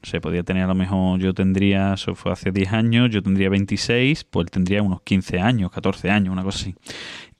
No 0.03 0.09
sé, 0.11 0.21
podía 0.21 0.43
tener 0.43 0.63
a 0.63 0.67
lo 0.67 0.75
mejor... 0.75 1.19
Yo 1.19 1.33
tendría... 1.33 1.93
Eso 1.95 2.13
fue 2.13 2.31
hace 2.31 2.51
10 2.51 2.71
años, 2.73 3.09
yo 3.09 3.23
tendría 3.23 3.49
26, 3.49 4.25
pues 4.25 4.45
él 4.45 4.51
tendría 4.51 4.83
unos 4.83 5.01
15 5.01 5.39
años, 5.39 5.71
14 5.71 6.11
años, 6.11 6.31
una 6.31 6.43
cosa 6.43 6.59
así. 6.59 6.75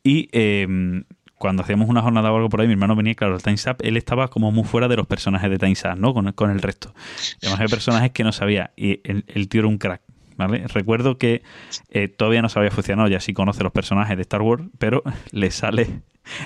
Y... 0.03 0.27
eh, 0.31 1.03
cuando 1.37 1.63
hacíamos 1.63 1.89
una 1.89 2.01
jornada 2.01 2.31
o 2.31 2.35
algo 2.37 2.49
por 2.49 2.61
ahí, 2.61 2.67
mi 2.67 2.73
hermano 2.73 2.95
venía, 2.95 3.13
claro, 3.15 3.35
el 3.35 3.43
Time's 3.43 3.65
Up, 3.67 3.77
él 3.81 3.97
estaba 3.97 4.27
como 4.29 4.51
muy 4.51 4.63
fuera 4.63 4.87
de 4.87 4.95
los 4.95 5.05
personajes 5.07 5.49
de 5.49 5.57
Time's 5.57 5.83
Up, 5.85 5.97
¿no? 5.97 6.13
Con, 6.13 6.27
el- 6.27 6.33
con 6.35 6.49
el 6.51 6.61
resto. 6.61 6.93
Además, 7.41 7.59
hay 7.61 7.67
personajes 7.67 8.11
que 8.11 8.23
no 8.23 8.31
sabía. 8.31 8.71
Y 8.75 9.01
el, 9.03 9.25
el 9.27 9.47
tío 9.49 9.61
era 9.61 9.67
un 9.67 9.77
crack. 9.77 10.01
¿Vale? 10.37 10.65
Recuerdo 10.67 11.17
que 11.17 11.43
eh, 11.91 12.09
todavía 12.09 12.41
no 12.41 12.49
se 12.49 12.59
había 12.59 12.69
funcionado, 12.69 13.07
ya 13.07 13.21
sí 13.21 13.31
conoce 13.33 13.63
los 13.63 13.71
personajes 13.71 14.17
de 14.17 14.21
Star 14.23 14.41
Wars, 14.41 14.65
pero 14.77 15.01
le 15.31 15.49
sale, 15.49 16.01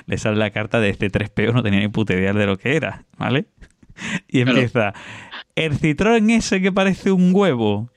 le 0.06 0.16
sale 0.16 0.36
la 0.36 0.50
carta 0.50 0.78
de 0.78 0.90
este 0.90 1.10
3PO, 1.10 1.52
no 1.54 1.62
tenía 1.64 1.80
ni 1.80 1.88
puta 1.88 2.14
idea 2.14 2.32
de 2.32 2.46
lo 2.46 2.56
que 2.56 2.76
era, 2.76 3.04
¿vale? 3.18 3.46
Y 4.28 4.44
Claro. 4.44 4.92
El 5.64 5.76
citrón 5.78 6.30
ese 6.30 6.60
que 6.60 6.72
parece 6.72 7.12
un 7.12 7.34
huevo, 7.34 7.90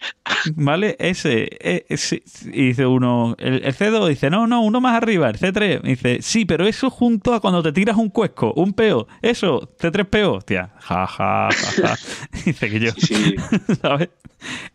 ¿vale? 0.56 0.96
Ese, 1.00 1.50
e- 1.62 1.86
ese- 1.90 2.24
y 2.46 2.68
dice 2.68 2.86
uno, 2.86 3.36
el, 3.40 3.64
el 3.66 3.74
C2 3.76 4.08
dice, 4.10 4.30
no, 4.30 4.48
no, 4.48 4.62
uno 4.62 4.82
más 4.82 4.96
arriba, 4.96 5.30
el 5.30 5.38
C3, 5.40 5.82
y 5.84 5.88
dice, 5.90 6.22
sí, 6.22 6.46
pero 6.46 6.66
eso 6.68 6.90
junto 6.90 7.34
a 7.34 7.40
cuando 7.40 7.64
te 7.64 7.72
tiras 7.72 7.98
un 7.98 8.10
cuesco, 8.10 8.54
un 8.56 8.74
peo, 8.74 9.08
eso, 9.22 9.62
C3PO, 9.80 10.38
hostia, 10.38 10.74
ja, 10.80 11.08
ja, 11.08 11.50
ja, 11.52 11.88
ja. 11.88 11.96
dice 12.46 12.70
que 12.70 12.80
yo, 12.80 12.92
Sí. 12.98 13.36
¿sabes? 13.82 14.10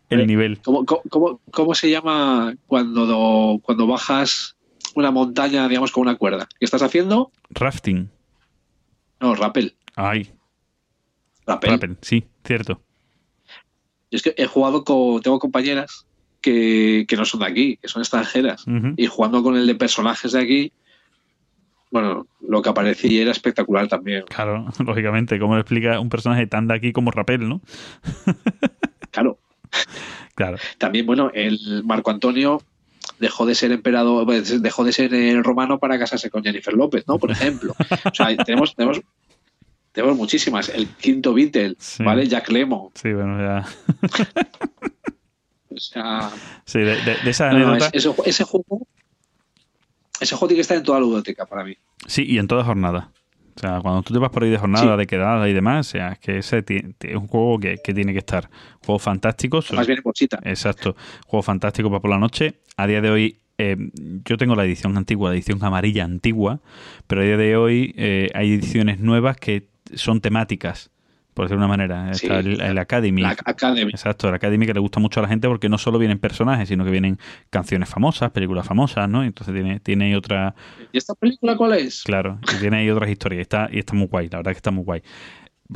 El 0.09 0.21
Eh, 0.21 0.25
nivel. 0.25 0.59
¿Cómo, 0.63 0.83
cómo- 0.85 1.01
cómo, 1.09 1.41
cómo 1.51 1.75
se 1.75 1.89
llama 1.91 2.55
cuando, 2.67 3.05
do- 3.05 3.59
cuando 3.61 3.85
bajas 3.85 4.55
una 4.95 5.11
montaña, 5.11 5.67
digamos, 5.67 5.91
con 5.91 6.01
una 6.01 6.15
cuerda? 6.15 6.47
¿Qué 6.59 6.65
estás 6.65 6.81
haciendo? 6.81 7.31
Rafting. 7.51 8.09
No, 9.21 9.35
rappel. 9.35 9.75
Ay, 9.95 10.31
Rappel. 11.45 11.71
rappel, 11.71 11.97
sí, 12.01 12.23
cierto. 12.43 12.81
Yo 14.11 14.17
es 14.17 14.23
que 14.23 14.33
he 14.37 14.47
jugado 14.47 14.83
con. 14.83 15.21
Tengo 15.21 15.39
compañeras 15.39 16.05
que, 16.41 17.05
que 17.07 17.15
no 17.15 17.25
son 17.25 17.41
de 17.41 17.47
aquí, 17.47 17.77
que 17.77 17.87
son 17.87 18.01
extranjeras. 18.01 18.65
Y 18.97 19.05
jugando 19.07 19.43
con 19.43 19.55
el 19.55 19.67
de 19.67 19.75
personajes 19.75 20.31
de 20.31 20.41
aquí, 20.41 20.73
bueno, 21.91 22.27
lo 22.41 22.61
que 22.61 22.69
aparecía 22.69 23.21
era 23.21 23.31
espectacular 23.31 23.87
también. 23.87 24.23
Claro, 24.29 24.65
lógicamente, 24.85 25.39
¿cómo 25.39 25.57
explica 25.57 25.99
un 25.99 26.09
personaje 26.09 26.47
tan 26.47 26.67
de 26.67 26.75
aquí 26.75 26.91
como 26.91 27.11
Rapel, 27.11 27.47
no? 27.47 27.61
Claro. 29.11 29.39
Claro, 30.35 30.57
También, 30.77 31.05
bueno, 31.05 31.31
el 31.33 31.83
Marco 31.83 32.11
Antonio 32.11 32.61
dejó 33.17 33.45
de 33.45 33.55
ser 33.55 33.71
emperador, 33.71 34.25
pues, 34.25 34.61
dejó 34.61 34.83
de 34.83 34.93
ser 34.93 35.13
eh, 35.13 35.41
romano 35.41 35.79
para 35.79 35.97
casarse 35.99 36.29
con 36.29 36.43
Jennifer 36.43 36.73
López, 36.73 37.05
¿no? 37.07 37.17
Por 37.17 37.31
ejemplo. 37.31 37.75
O 38.05 38.13
sea, 38.13 38.35
tenemos, 38.37 38.75
tenemos, 38.75 39.01
tenemos 39.91 40.17
muchísimas. 40.17 40.69
El 40.69 40.87
quinto 40.87 41.33
Beatle, 41.33 41.75
Sí. 41.79 42.03
¿vale? 42.03 42.27
Jack 42.27 42.49
Lemmon. 42.49 42.89
sí, 42.95 43.13
bueno, 43.13 43.37
ya. 43.39 43.65
O 45.71 45.77
sea, 45.79 46.31
Sí, 46.65 46.79
de, 46.79 46.95
de- 47.03 47.15
de 47.23 47.29
esa 47.29 47.51
no, 47.51 47.57
anécdota. 47.57 47.89
es- 47.93 48.05
ese, 48.05 48.15
ese 48.25 48.43
juego. 48.43 48.87
Ese 50.19 50.35
juego 50.35 50.47
tiene 50.47 50.57
que 50.57 50.61
estar 50.61 50.77
en 50.77 50.83
toda 50.83 50.99
la 50.99 51.05
ludoteca 51.05 51.45
para 51.45 51.63
mí. 51.63 51.77
Sí, 52.07 52.25
y 52.27 52.37
en 52.39 52.47
toda 52.47 52.63
jornada. 52.63 53.11
O 53.55 53.59
sea, 53.59 53.79
cuando 53.81 54.01
tú 54.03 54.13
te 54.13 54.19
vas 54.19 54.29
por 54.31 54.43
ahí 54.43 54.49
de 54.49 54.57
jornada, 54.57 54.93
Sí. 54.93 54.97
de 54.97 55.07
quedada 55.07 55.47
y 55.47 55.53
demás, 55.53 55.87
o 55.87 55.91
sea, 55.91 56.13
es 56.13 56.19
que 56.19 56.37
ese 56.39 56.63
es 56.67 57.15
un 57.15 57.27
juego 57.27 57.59
que, 57.59 57.77
que 57.83 57.93
tiene 57.93 58.13
que 58.13 58.19
estar. 58.19 58.49
Juego 58.85 58.99
fantástico. 58.99 59.59
Además 59.67 59.87
viene 59.87 60.01
bolsita. 60.01 60.39
Exacto. 60.43 60.95
Juego 61.27 61.43
fantástico 61.43 61.89
para 61.89 62.01
por 62.01 62.09
la 62.09 62.17
noche. 62.19 62.55
A 62.77 62.87
día 62.87 63.01
de 63.01 63.09
hoy, 63.09 63.37
eh, 63.57 63.77
yo 64.25 64.37
tengo 64.37 64.55
la 64.55 64.65
edición 64.65 64.97
antigua, 64.97 65.29
la 65.29 65.35
edición 65.35 65.63
amarilla 65.63 66.03
antigua, 66.05 66.59
pero 67.07 67.21
a 67.21 67.25
día 67.25 67.37
de 67.37 67.55
hoy 67.57 67.93
eh, 67.97 68.29
hay 68.33 68.53
ediciones 68.53 68.99
nuevas 68.99 69.37
que 69.37 69.67
son 69.95 70.21
temáticas, 70.21 70.91
por 71.33 71.45
decirlo 71.45 71.61
de 71.61 71.65
una 71.65 71.77
manera. 71.77 72.13
Sí. 72.13 72.25
Está 72.27 72.39
el, 72.39 72.59
el 72.61 72.77
Academy. 72.77 73.21
La 73.21 73.29
Academy. 73.29 73.91
Exacto, 73.91 74.27
el 74.29 74.35
Academy 74.35 74.65
que 74.65 74.73
le 74.73 74.79
gusta 74.79 74.99
mucho 74.99 75.19
a 75.19 75.23
la 75.23 75.29
gente 75.29 75.47
porque 75.47 75.69
no 75.69 75.77
solo 75.77 75.97
vienen 75.99 76.19
personajes, 76.19 76.67
sino 76.67 76.83
que 76.83 76.91
vienen 76.91 77.17
canciones 77.49 77.89
famosas, 77.89 78.31
películas 78.31 78.65
famosas, 78.67 79.07
¿no? 79.09 79.23
Entonces 79.23 79.53
tiene, 79.53 79.79
tiene 79.79 80.15
otra, 80.15 80.53
¿Y 80.91 80.97
esta 80.97 81.13
película 81.15 81.55
cuál 81.55 81.73
es? 81.73 82.03
claro, 82.03 82.39
y 82.55 82.59
tiene 82.59 82.77
ahí 82.77 82.89
otras 82.89 83.09
historias. 83.09 83.39
Y 83.39 83.41
está, 83.41 83.69
y 83.71 83.79
está 83.79 83.93
muy 83.93 84.07
guay, 84.07 84.27
la 84.29 84.37
verdad 84.39 84.51
que 84.51 84.57
está 84.57 84.71
muy 84.71 84.83
guay. 84.83 85.01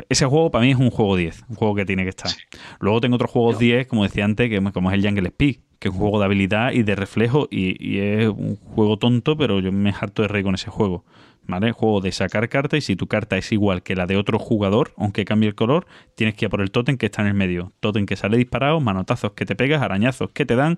Ese 0.10 0.26
juego 0.26 0.50
para 0.50 0.66
mí 0.66 0.72
es 0.72 0.78
un 0.78 0.90
juego 0.90 1.16
10, 1.16 1.44
un 1.50 1.56
juego 1.56 1.76
que 1.76 1.86
tiene 1.86 2.02
que 2.04 2.10
estar. 2.10 2.32
Luego 2.80 3.00
tengo 3.00 3.16
otros 3.16 3.30
juegos 3.30 3.56
Yo- 3.56 3.60
10, 3.60 3.88
como 3.88 4.04
decía 4.04 4.26
antes, 4.26 4.50
que 4.50 4.60
como 4.72 4.90
es 4.90 4.96
el 4.98 5.06
Jungle 5.06 5.28
Speed, 5.28 5.58
que 5.78 5.90
es 5.90 5.94
un 5.94 6.00
juego 6.00 6.18
de 6.20 6.26
habilidad 6.26 6.72
y 6.72 6.82
de 6.82 6.96
reflejo 6.96 7.48
y, 7.52 7.76
y 7.80 8.00
es 8.00 8.28
un 8.28 8.56
juego 8.56 8.98
tonto, 8.98 9.38
pero 9.38 9.60
yo 9.60 9.72
me 9.72 9.92
harto 9.92 10.24
de 10.24 10.30
reír 10.30 10.46
con 10.46 10.56
ese 10.56 10.72
juego. 10.72 11.06
¿Vale? 11.46 11.74
Juego 11.74 12.00
de 12.00 12.12
sacar 12.12 12.48
carta 12.48 12.78
y 12.78 12.82
si 12.82 12.96
tu 12.96 13.08
carta 13.08 13.38
es 13.38 13.52
igual 13.52 13.84
que 13.84 13.96
la 13.96 14.06
de 14.08 14.16
otro 14.16 14.40
jugador, 14.40 14.94
aunque 14.98 15.26
cambie 15.26 15.50
el 15.50 15.56
color, 15.56 15.86
tienes 16.16 16.36
que 16.36 16.46
ir 16.46 16.48
a 16.48 16.50
por 16.50 16.62
el 16.62 16.72
tótem 16.72 16.98
que 16.98 17.08
está 17.08 17.22
en 17.22 17.28
el 17.28 17.34
medio. 17.34 17.74
Tótem 17.82 18.06
que 18.06 18.16
sale 18.16 18.38
disparado, 18.38 18.80
manotazos 18.80 19.34
que 19.34 19.46
te 19.46 19.56
pegas, 19.56 19.82
arañazos 19.82 20.32
que 20.32 20.46
te 20.46 20.56
dan. 20.56 20.78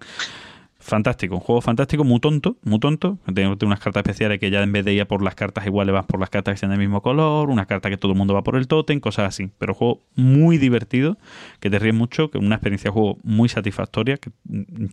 Fantástico, 0.88 1.34
un 1.34 1.42
juego 1.42 1.62
fantástico, 1.62 2.04
muy 2.04 2.20
tonto, 2.20 2.58
muy 2.62 2.78
tonto. 2.80 3.18
Tengo 3.34 3.56
unas 3.66 3.80
cartas 3.80 4.02
especiales 4.02 4.40
que 4.40 4.52
ya 4.52 4.62
en 4.62 4.72
vez 4.72 4.86
de 4.86 4.94
ir 4.94 5.02
a 5.02 5.06
por 5.08 5.24
las 5.24 5.34
cartas 5.34 5.66
iguales 5.66 5.92
vas 5.92 6.06
por 6.06 6.20
las 6.20 6.30
cartas 6.30 6.54
que 6.54 6.58
sean 6.60 6.70
del 6.70 6.78
mismo 6.80 7.02
color, 7.02 7.50
una 7.50 7.66
carta 7.66 7.90
que 7.90 7.98
todo 7.98 8.12
el 8.12 8.18
mundo 8.20 8.36
va 8.36 8.44
por 8.44 8.56
el 8.56 8.68
tótem, 8.68 9.00
cosas 9.00 9.28
así. 9.30 9.50
Pero 9.58 9.74
un 9.74 9.78
juego 9.80 10.02
muy 10.16 10.60
divertido, 10.60 11.18
que 11.60 11.72
te 11.72 11.80
ríes 11.80 11.96
mucho, 11.96 12.30
que 12.30 12.38
es 12.38 12.44
una 12.44 12.54
experiencia 12.58 12.90
de 12.90 12.94
juego 12.94 13.18
muy 13.24 13.50
satisfactoria. 13.50 14.18
Que 14.18 14.30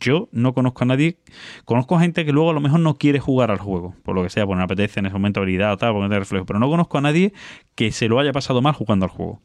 yo 0.01 0.31
no 0.32 0.55
conozco 0.55 0.85
a 0.85 0.86
nadie, 0.86 1.19
conozco 1.66 1.94
a 1.97 2.01
gente 2.01 2.24
que 2.24 2.32
luego 2.32 2.48
a 2.48 2.55
lo 2.55 2.60
mejor 2.62 2.81
no 2.81 2.94
quiere 2.94 3.19
jugar 3.20 3.51
al 3.51 3.59
juego, 3.59 3.94
por 4.02 4.14
lo 4.14 4.23
que 4.23 4.31
sea, 4.31 4.47
por 4.47 4.56
no 4.56 4.62
apetece 4.62 5.01
en 5.01 5.06
ese 5.06 5.12
momento 5.12 5.40
habilidad 5.40 5.74
o 5.74 5.77
tal, 5.77 5.93
porque 5.93 6.09
no 6.09 6.19
reflejo. 6.19 6.47
Pero 6.47 6.59
no 6.59 6.70
conozco 6.70 6.97
a 6.97 7.02
nadie 7.02 7.35
que 7.74 7.93
se 7.93 8.09
lo 8.09 8.19
haya 8.19 8.32
pasado 8.32 8.62
mal 8.62 8.73
jugando 8.73 9.05
al 9.05 9.10
juego. 9.10 9.43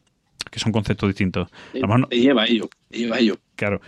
Que 0.50 0.60
son 0.60 0.72
conceptos 0.72 1.10
distintos. 1.10 1.50
A 1.74 1.78
lo 1.80 1.88
mejor 1.88 2.00
no- 2.00 2.08
lleva 2.08 2.46
ello, 2.46 2.70
lleva 2.90 3.20
ello. 3.20 3.36
Claro, 3.58 3.82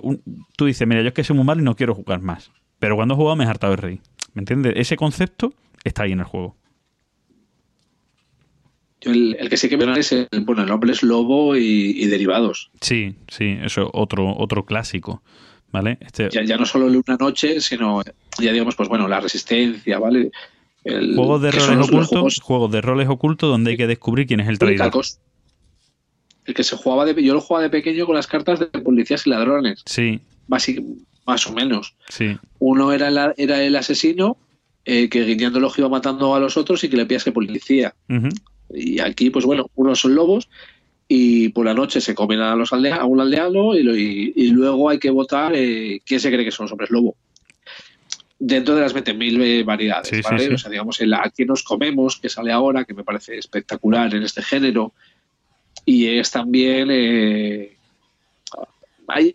un- 0.00 0.22
tú 0.56 0.66
dices, 0.66 0.86
mira, 0.86 1.02
yo 1.02 1.08
es 1.08 1.14
que 1.14 1.24
soy 1.24 1.36
muy 1.36 1.44
mal 1.44 1.60
y 1.60 1.62
no 1.62 1.76
quiero 1.76 1.94
jugar 1.94 2.20
más. 2.20 2.50
Pero 2.78 2.96
cuando 2.96 3.14
he 3.14 3.16
jugado 3.16 3.36
me 3.36 3.44
he 3.44 3.48
hartado 3.48 3.72
de 3.72 3.76
reír. 3.78 4.00
¿Me 4.34 4.40
entiendes? 4.40 4.74
Ese 4.76 4.96
concepto 4.96 5.52
está 5.84 6.04
ahí 6.04 6.12
en 6.12 6.20
el 6.20 6.24
juego. 6.26 6.56
Yo 9.00 9.12
el, 9.12 9.36
el 9.38 9.48
que 9.48 9.56
sí 9.56 9.68
que 9.68 9.76
me 9.76 9.98
es 9.98 10.12
el, 10.12 10.28
bueno, 10.44 10.62
el 10.64 10.70
hombre 10.70 10.92
es 10.92 11.02
lobo 11.02 11.56
y, 11.56 11.92
y 11.96 12.06
derivados. 12.06 12.70
Sí, 12.80 13.14
sí, 13.28 13.56
eso 13.62 13.82
es 13.82 13.88
otro, 13.92 14.34
otro 14.36 14.64
clásico. 14.64 15.22
¿Vale? 15.70 15.98
Este 16.00 16.30
Ya, 16.30 16.42
ya 16.44 16.56
no 16.56 16.64
solo 16.64 16.86
el 16.88 16.96
una 16.96 17.16
noche, 17.18 17.60
sino 17.60 18.02
ya 18.38 18.52
digamos, 18.52 18.74
pues 18.74 18.88
bueno, 18.88 19.06
la 19.06 19.20
resistencia, 19.20 19.98
¿vale? 19.98 20.30
El, 20.82 21.14
juegos 21.14 21.42
de 21.42 21.50
roles 21.50 21.88
ocultos, 21.88 22.08
juegos 22.08 22.40
juegos 22.40 22.70
de 22.72 22.80
roles 22.80 23.08
ocultos 23.08 23.50
donde 23.50 23.72
hay 23.72 23.76
que 23.76 23.86
descubrir 23.86 24.26
quién 24.26 24.40
es 24.40 24.48
el 24.48 24.58
traidor. 24.58 25.04
El 26.48 26.54
que 26.54 26.64
se 26.64 26.76
jugaba 26.76 27.04
de, 27.04 27.22
yo 27.22 27.34
lo 27.34 27.42
jugaba 27.42 27.62
de 27.64 27.68
pequeño 27.68 28.06
con 28.06 28.14
las 28.16 28.26
cartas 28.26 28.58
de 28.58 28.66
policías 28.68 29.26
y 29.26 29.30
ladrones, 29.30 29.82
Sí, 29.84 30.18
más 31.26 31.46
o 31.46 31.52
menos. 31.52 31.94
sí. 32.08 32.38
Uno 32.58 32.90
era, 32.90 33.10
la- 33.10 33.34
era 33.36 33.62
el 33.62 33.76
asesino 33.76 34.38
eh, 34.86 35.10
que 35.10 35.24
guiñando 35.26 35.64
ojo 35.66 35.74
iba 35.82 35.90
matando 35.90 36.34
a 36.34 36.40
los 36.40 36.56
otros 36.56 36.82
y 36.84 36.88
que 36.88 36.96
le 36.96 37.04
pillase 37.04 37.32
policía. 37.32 37.94
Y 38.72 38.98
aquí, 39.00 39.28
pues 39.28 39.44
bueno, 39.44 39.66
unos 39.74 40.00
son 40.00 40.14
lobos 40.14 40.48
y 41.06 41.50
por 41.50 41.66
la 41.66 41.74
noche 41.74 42.00
se 42.00 42.14
comen 42.14 42.40
a, 42.40 42.56
los 42.56 42.72
aldea- 42.72 42.96
a 42.96 43.04
un 43.04 43.20
aldeano 43.20 43.74
y, 43.76 43.82
lo- 43.82 43.94
y- 43.94 44.32
y 44.34 44.48
luego 44.48 44.88
hay 44.88 44.98
que 44.98 45.10
votar 45.10 45.52
eh, 45.54 46.00
quién 46.06 46.18
se 46.18 46.30
cree 46.32 46.46
que 46.46 46.50
son 46.50 46.64
los 46.64 46.72
hombres 46.72 46.88
lobo. 46.90 47.14
Dentro 48.38 48.74
de 48.74 48.80
las 48.80 48.94
20.000 48.94 49.38
eh, 49.42 49.62
variedades, 49.64 50.08
Sí, 50.16 50.22
¿vale? 50.22 50.46
sí. 50.46 50.54
O 50.54 50.56
sea, 50.56 50.70
digamos, 50.70 50.98
el 51.02 51.12
Aquí 51.12 51.44
nos 51.44 51.62
comemos, 51.62 52.16
que 52.18 52.30
sale 52.30 52.52
ahora, 52.52 52.84
que 52.86 52.94
me 52.94 53.04
parece 53.04 53.36
espectacular 53.36 54.14
en 54.14 54.22
este 54.22 54.40
género. 54.42 54.94
Y 55.90 56.06
es 56.18 56.30
también. 56.30 56.88
eh, 56.90 57.72
hay, 59.06 59.34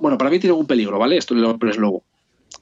bueno, 0.00 0.16
para 0.16 0.30
mí 0.30 0.38
tiene 0.38 0.54
un 0.54 0.66
peligro, 0.66 0.96
¿vale? 0.96 1.16
Esto 1.16 1.34
del 1.34 1.44
hombre 1.44 1.70
es 1.70 1.76
lobo. 1.76 2.04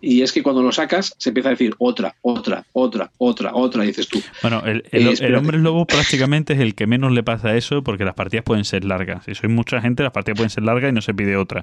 Y 0.00 0.22
es 0.22 0.32
que 0.32 0.42
cuando 0.42 0.62
lo 0.62 0.72
sacas, 0.72 1.14
se 1.18 1.30
empieza 1.30 1.50
a 1.50 1.52
decir 1.52 1.74
otra, 1.78 2.14
otra, 2.22 2.64
otra, 2.72 3.10
otra, 3.18 3.54
otra, 3.54 3.84
y 3.84 3.88
dices 3.88 4.08
tú. 4.08 4.20
Bueno, 4.42 4.62
el, 4.64 4.78
Eh, 4.78 4.88
el- 4.92 5.08
espérate. 5.08 5.36
hombre 5.36 5.58
lobo 5.58 5.86
prácticamente 5.86 6.54
es 6.54 6.60
el 6.60 6.74
que 6.74 6.86
menos 6.86 7.12
le 7.12 7.22
pasa 7.22 7.54
eso 7.56 7.82
porque 7.82 8.04
las 8.04 8.14
partidas 8.14 8.44
pueden 8.44 8.64
ser 8.64 8.84
largas. 8.84 9.24
Si 9.26 9.34
sois 9.34 9.52
mucha 9.52 9.80
gente, 9.82 10.02
las 10.02 10.12
partidas 10.12 10.36
pueden 10.38 10.50
ser 10.50 10.64
largas 10.64 10.90
y 10.90 10.94
no 10.94 11.02
se 11.02 11.12
pide 11.14 11.36
otra. 11.36 11.62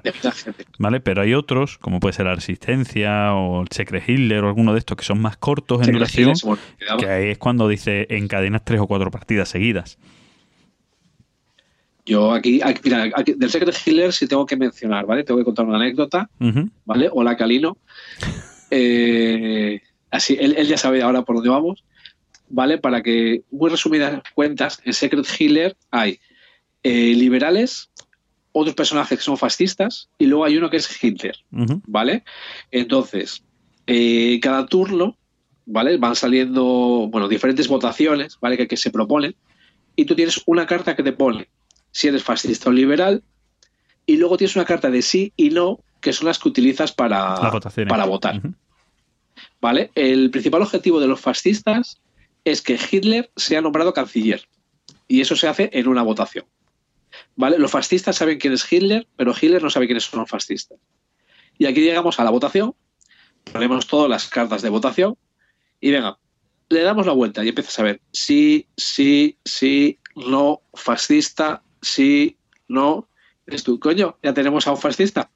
¿Vale? 0.78 1.00
Pero 1.00 1.22
hay 1.22 1.34
otros, 1.34 1.78
como 1.78 1.98
puede 2.00 2.12
ser 2.12 2.26
la 2.26 2.34
Resistencia 2.36 3.34
o 3.34 3.62
el 3.62 3.68
Secret 3.72 4.08
Hitler 4.08 4.44
o 4.44 4.48
alguno 4.48 4.72
de 4.72 4.78
estos 4.78 4.96
que 4.96 5.04
son 5.04 5.20
más 5.20 5.36
cortos 5.36 5.86
en 5.86 5.92
duración, 5.92 6.32
que 6.98 7.06
ahí 7.08 7.30
es 7.30 7.38
cuando 7.38 7.66
dice 7.68 8.06
encadenas 8.10 8.64
tres 8.64 8.80
o 8.80 8.86
cuatro 8.86 9.10
partidas 9.10 9.48
seguidas. 9.48 9.98
Yo 12.06 12.32
aquí, 12.32 12.60
aquí- 12.62 12.80
mira, 12.84 13.10
aquí- 13.14 13.32
del 13.34 13.50
Secret 13.50 13.74
Healer 13.86 14.12
sí 14.12 14.26
tengo 14.26 14.44
que 14.44 14.56
mencionar, 14.56 15.06
¿vale? 15.06 15.24
Tengo 15.24 15.38
que 15.38 15.44
contar 15.44 15.64
una 15.64 15.76
anécdota, 15.76 16.28
Ujú. 16.38 16.68
¿vale? 16.84 17.08
Hola, 17.12 17.36
Calino. 17.36 17.78
Eh, 18.70 19.80
así, 20.10 20.36
él, 20.40 20.54
él 20.58 20.66
ya 20.66 20.76
sabe 20.76 21.00
ahora 21.02 21.22
por 21.22 21.36
dónde 21.36 21.50
vamos, 21.50 21.84
¿vale? 22.48 22.78
Para 22.78 23.02
que, 23.02 23.42
muy 23.52 23.70
resumidas 23.70 24.20
cuentas, 24.34 24.80
en 24.84 24.94
Secret 24.94 25.26
Healer 25.38 25.76
hay 25.92 26.18
eh, 26.82 27.14
liberales, 27.14 27.90
otros 28.50 28.74
personajes 28.74 29.18
que 29.18 29.24
son 29.24 29.36
fascistas, 29.36 30.08
y 30.18 30.26
luego 30.26 30.44
hay 30.44 30.56
uno 30.56 30.70
que 30.70 30.78
es 30.78 31.04
Hitler. 31.04 31.36
¿vale? 31.86 32.24
Entonces, 32.72 33.44
eh, 33.86 34.40
cada 34.42 34.66
turno, 34.66 35.16
¿vale? 35.66 35.96
Van 35.98 36.16
saliendo, 36.16 37.08
bueno, 37.12 37.28
diferentes 37.28 37.68
votaciones, 37.68 38.38
¿vale? 38.40 38.56
Que, 38.56 38.66
que 38.66 38.76
se 38.76 38.90
proponen, 38.90 39.36
y 39.94 40.04
tú 40.04 40.16
tienes 40.16 40.42
una 40.46 40.66
carta 40.66 40.96
que 40.96 41.02
te 41.04 41.12
pone 41.12 41.48
si 41.94 42.08
eres 42.08 42.24
fascista 42.24 42.70
o 42.70 42.72
liberal, 42.72 43.22
y 44.04 44.16
luego 44.16 44.36
tienes 44.36 44.56
una 44.56 44.64
carta 44.64 44.90
de 44.90 45.00
sí 45.00 45.32
y 45.36 45.50
no, 45.50 45.78
que 46.00 46.12
son 46.12 46.26
las 46.26 46.40
que 46.40 46.48
utilizas 46.48 46.92
para, 46.92 47.36
para 47.88 48.04
votar. 48.04 48.42
¿vale? 49.60 49.92
El 49.94 50.30
principal 50.30 50.62
objetivo 50.62 50.98
de 50.98 51.06
los 51.06 51.20
fascistas 51.20 52.00
es 52.44 52.60
que 52.62 52.78
Hitler 52.90 53.30
sea 53.36 53.60
nombrado 53.60 53.94
canciller, 53.94 54.46
y 55.06 55.20
eso 55.20 55.36
se 55.36 55.46
hace 55.46 55.70
en 55.72 55.86
una 55.86 56.02
votación. 56.02 56.44
¿Vale? 57.36 57.58
Los 57.58 57.70
fascistas 57.70 58.16
saben 58.16 58.38
quién 58.38 58.52
es 58.52 58.70
Hitler, 58.70 59.06
pero 59.16 59.32
Hitler 59.40 59.62
no 59.62 59.70
sabe 59.70 59.86
quiénes 59.86 60.04
son 60.04 60.20
los 60.20 60.28
fascistas. 60.28 60.78
Y 61.58 61.66
aquí 61.66 61.80
llegamos 61.80 62.18
a 62.18 62.24
la 62.24 62.30
votación, 62.30 62.74
ponemos 63.52 63.86
todas 63.86 64.10
las 64.10 64.26
cartas 64.26 64.62
de 64.62 64.68
votación 64.68 65.16
y 65.80 65.92
venga, 65.92 66.18
le 66.70 66.82
damos 66.82 67.06
la 67.06 67.12
vuelta 67.12 67.44
y 67.44 67.50
empiezas 67.50 67.78
a 67.78 67.84
ver 67.84 68.00
sí, 68.10 68.66
sí, 68.76 69.38
sí, 69.44 70.00
no, 70.16 70.62
fascista, 70.74 71.62
sí, 71.84 72.36
no. 72.68 73.08
Eres 73.46 73.62
tú, 73.62 73.78
coño, 73.78 74.16
ya 74.22 74.32
tenemos 74.32 74.66
a 74.66 74.72
un 74.72 74.78
fascista. 74.78 75.30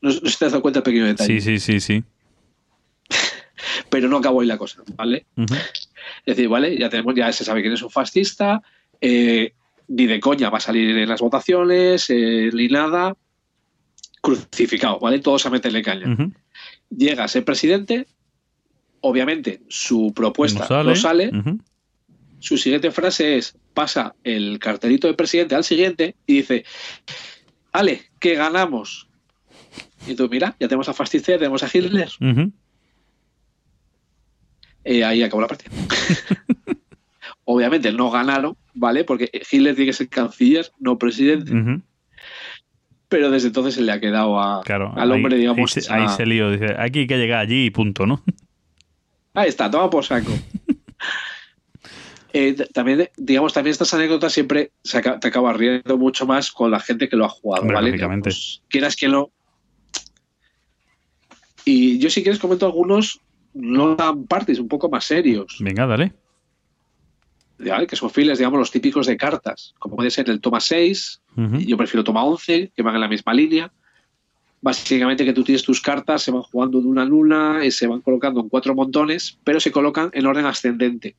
No, 0.00 0.14
te 0.14 0.28
has 0.28 0.52
dado 0.52 0.62
cuenta 0.62 0.78
el 0.78 0.84
pequeño 0.84 1.06
detalle, 1.06 1.40
Sí, 1.40 1.58
sí, 1.58 1.60
sí, 1.60 1.80
sí. 1.80 2.04
pero 3.90 4.08
no 4.08 4.18
acabó 4.18 4.40
ahí 4.40 4.46
la 4.46 4.56
cosa, 4.56 4.82
¿vale? 4.96 5.26
Es 5.36 6.36
decir, 6.36 6.48
vale, 6.48 6.78
ya 6.78 6.88
tenemos, 6.88 7.14
ya 7.14 7.30
se 7.32 7.44
sabe 7.44 7.60
quién 7.60 7.74
es 7.74 7.82
un 7.82 7.90
fascista, 7.90 8.62
eh, 9.00 9.52
ni 9.88 10.06
de 10.06 10.20
coña 10.20 10.48
va 10.48 10.58
a 10.58 10.62
salir 10.62 10.96
en 10.96 11.08
las 11.08 11.20
votaciones, 11.20 12.08
eh, 12.08 12.50
ni 12.52 12.68
nada. 12.68 13.16
Crucificado, 14.22 14.98
¿vale? 15.00 15.18
Todos 15.18 15.44
a 15.46 15.50
meterle 15.50 15.82
caña. 15.82 16.16
Llega 16.90 17.24
a 17.24 17.28
ser 17.28 17.44
presidente, 17.44 18.06
obviamente 19.00 19.62
su 19.68 20.12
propuesta 20.14 20.66
no 20.82 20.94
sale. 20.94 21.30
Su 22.40 22.56
siguiente 22.58 22.90
frase 22.90 23.36
es, 23.36 23.56
pasa 23.74 24.14
el 24.24 24.58
cartelito 24.58 25.06
de 25.06 25.14
presidente 25.14 25.54
al 25.54 25.62
siguiente 25.64 26.16
y 26.26 26.38
dice, 26.38 26.64
Ale, 27.72 28.02
que 28.18 28.34
ganamos. 28.34 29.08
Y 30.06 30.14
tú, 30.14 30.28
mira, 30.28 30.56
ya 30.58 30.66
tenemos 30.66 30.88
a 30.88 30.94
fascista, 30.94 31.32
ya 31.32 31.38
tenemos 31.38 31.62
a 31.62 31.68
Hitler. 31.72 32.08
Eh, 34.84 35.04
ahí 35.04 35.22
acabó 35.22 35.42
la 35.42 35.48
partida. 35.48 35.70
Obviamente 37.44 37.92
no 37.92 38.10
ganaron, 38.10 38.56
¿vale? 38.74 39.04
Porque 39.04 39.30
Hitler 39.50 39.74
tiene 39.74 39.90
que 39.90 39.96
ser 39.96 40.08
canciller, 40.08 40.70
no 40.78 40.98
presidente. 40.98 41.52
Pero 43.08 43.30
desde 43.30 43.48
entonces 43.48 43.74
se 43.74 43.82
le 43.82 43.92
ha 43.92 44.00
quedado 44.00 44.40
a- 44.40 44.62
Claro. 44.62 44.92
al 44.96 45.10
hombre, 45.12 45.34
ahí, 45.34 45.40
digamos. 45.40 45.76
Ahí 45.76 45.82
se, 45.82 45.92
ahí 45.92 46.08
se 46.16 46.26
lío. 46.26 46.50
Dice, 46.50 46.74
aquí 46.78 47.00
hay 47.00 47.06
que 47.06 47.18
llegar 47.18 47.40
allí 47.40 47.66
y 47.66 47.70
punto, 47.70 48.06
¿no? 48.06 48.22
Ahí 49.34 49.48
está, 49.48 49.70
toma 49.70 49.90
por 49.90 50.04
saco. 50.04 50.32
Eh, 52.32 52.54
también, 52.72 53.10
digamos, 53.16 53.52
también 53.52 53.72
estas 53.72 53.92
anécdotas 53.94 54.32
siempre 54.32 54.72
se 54.84 55.00
te 55.00 55.28
acabas 55.28 55.56
riendo 55.56 55.96
mucho 55.98 56.26
más 56.26 56.50
con 56.50 56.70
la 56.70 56.80
gente 56.80 57.08
que 57.08 57.16
lo 57.16 57.24
ha 57.24 57.28
jugado, 57.28 57.62
Hombre, 57.62 57.74
¿vale? 57.74 57.92
Digamos, 57.92 58.62
quieras 58.68 58.96
que 58.96 59.08
no. 59.08 59.30
Y 61.64 61.98
yo, 61.98 62.10
si 62.10 62.22
quieres, 62.22 62.40
comento 62.40 62.66
algunos 62.66 63.20
no 63.52 63.96
tan 63.96 64.26
parties, 64.26 64.58
un 64.58 64.68
poco 64.68 64.88
más 64.88 65.04
serios. 65.04 65.56
Venga, 65.60 65.86
dale. 65.86 66.12
¿vale? 67.58 67.86
que 67.86 67.96
son 67.96 68.10
files, 68.10 68.38
digamos, 68.38 68.58
los 68.58 68.70
típicos 68.70 69.06
de 69.06 69.16
cartas, 69.16 69.74
como 69.78 69.96
puede 69.96 70.10
ser 70.10 70.30
el 70.30 70.40
toma 70.40 70.60
6, 70.60 71.20
Ujú. 71.36 71.58
yo 71.58 71.76
prefiero 71.76 72.04
toma 72.04 72.24
11, 72.24 72.72
que 72.74 72.82
van 72.82 72.94
en 72.94 73.00
la 73.00 73.08
misma 73.08 73.34
línea. 73.34 73.72
Básicamente 74.62 75.24
que 75.24 75.32
tú 75.32 75.42
tienes 75.42 75.62
tus 75.62 75.80
cartas, 75.80 76.22
se 76.22 76.30
van 76.30 76.42
jugando 76.42 76.80
de 76.80 76.86
una 76.86 77.02
en 77.02 77.12
una, 77.12 77.64
y 77.64 77.70
se 77.70 77.86
van 77.86 78.00
colocando 78.00 78.40
en 78.40 78.48
cuatro 78.48 78.74
montones, 78.74 79.38
pero 79.44 79.60
se 79.60 79.72
colocan 79.72 80.10
en 80.12 80.26
orden 80.26 80.46
ascendente. 80.46 81.16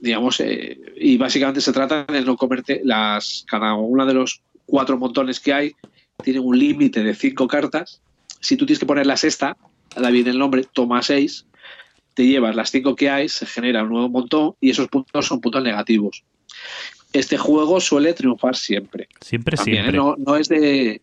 Digamos, 0.00 0.40
eh, 0.40 0.80
y 0.96 1.18
básicamente 1.18 1.60
se 1.60 1.72
trata 1.72 2.04
de 2.04 2.22
no 2.22 2.36
comerte 2.36 2.80
las. 2.84 3.44
Cada 3.46 3.74
una 3.74 4.06
de 4.06 4.14
los 4.14 4.40
cuatro 4.66 4.98
montones 4.98 5.40
que 5.40 5.52
hay 5.52 5.72
tiene 6.22 6.40
un 6.40 6.58
límite 6.58 7.02
de 7.02 7.14
cinco 7.14 7.46
cartas. 7.46 8.00
Si 8.40 8.56
tú 8.56 8.64
tienes 8.64 8.78
que 8.80 8.86
poner 8.86 9.06
la 9.06 9.16
sexta, 9.16 9.56
da 9.94 10.10
bien 10.10 10.26
el 10.28 10.38
nombre, 10.38 10.64
toma 10.72 11.02
6, 11.02 11.46
te 12.14 12.26
llevas 12.26 12.56
las 12.56 12.70
cinco 12.70 12.96
que 12.96 13.10
hay, 13.10 13.28
se 13.28 13.46
genera 13.46 13.82
un 13.82 13.90
nuevo 13.90 14.08
montón 14.08 14.54
y 14.60 14.70
esos 14.70 14.88
puntos 14.88 15.26
son 15.26 15.40
puntos 15.40 15.62
negativos. 15.62 16.24
este 17.12 17.36
juego 17.36 17.80
suele 17.80 18.14
triunfar 18.14 18.56
siempre. 18.56 19.08
Siempre, 19.20 19.56
También, 19.56 19.78
¿eh? 19.78 19.90
siempre. 19.90 19.98
no, 19.98 20.16
no 20.16 20.36
es 20.36 20.48
de 20.48 21.02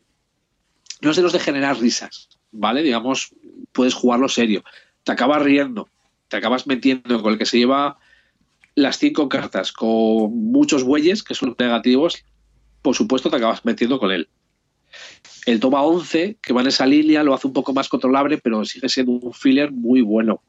no 1.02 1.12
es 1.12 1.18
de 1.18 1.22
los 1.22 1.34
de 1.34 1.40
generar 1.40 1.80
risas, 1.80 2.30
¿vale? 2.52 2.82
Digamos, 2.82 3.34
puedes 3.72 3.94
jugarlo 3.94 4.28
serio. 4.30 4.64
Te 5.04 5.12
acabas 5.12 5.44
riendo, 5.44 5.90
te 6.28 6.38
acabas 6.38 6.66
metiendo 6.66 7.22
con 7.22 7.34
el 7.34 7.40
que 7.40 7.46
se 7.46 7.60
lleva 7.60 7.98
las 8.78 9.00
cinco 9.00 9.28
cartas 9.28 9.72
con 9.72 10.52
muchos 10.52 10.84
bueyes, 10.84 11.24
que 11.24 11.34
son 11.34 11.56
negativos, 11.58 12.24
por 12.84 12.96
supuesto 12.96 13.28
te 13.32 13.38
acabas 13.38 13.66
metiendo 13.66 13.98
con 13.98 14.12
él. 14.12 14.30
El 15.48 15.60
toma 15.60 15.82
11, 15.82 16.38
que 16.40 16.54
va 16.54 16.62
en 16.62 16.68
esa 16.68 16.86
línea, 16.86 17.24
lo 17.24 17.34
hace 17.34 17.48
un 17.48 17.54
poco 17.54 17.74
más 17.74 17.90
controlable, 17.90 18.38
pero 18.38 18.64
sigue 18.66 18.88
siendo 18.88 19.14
un 19.14 19.34
filler 19.34 19.72
muy 19.72 20.02
bueno. 20.02 20.44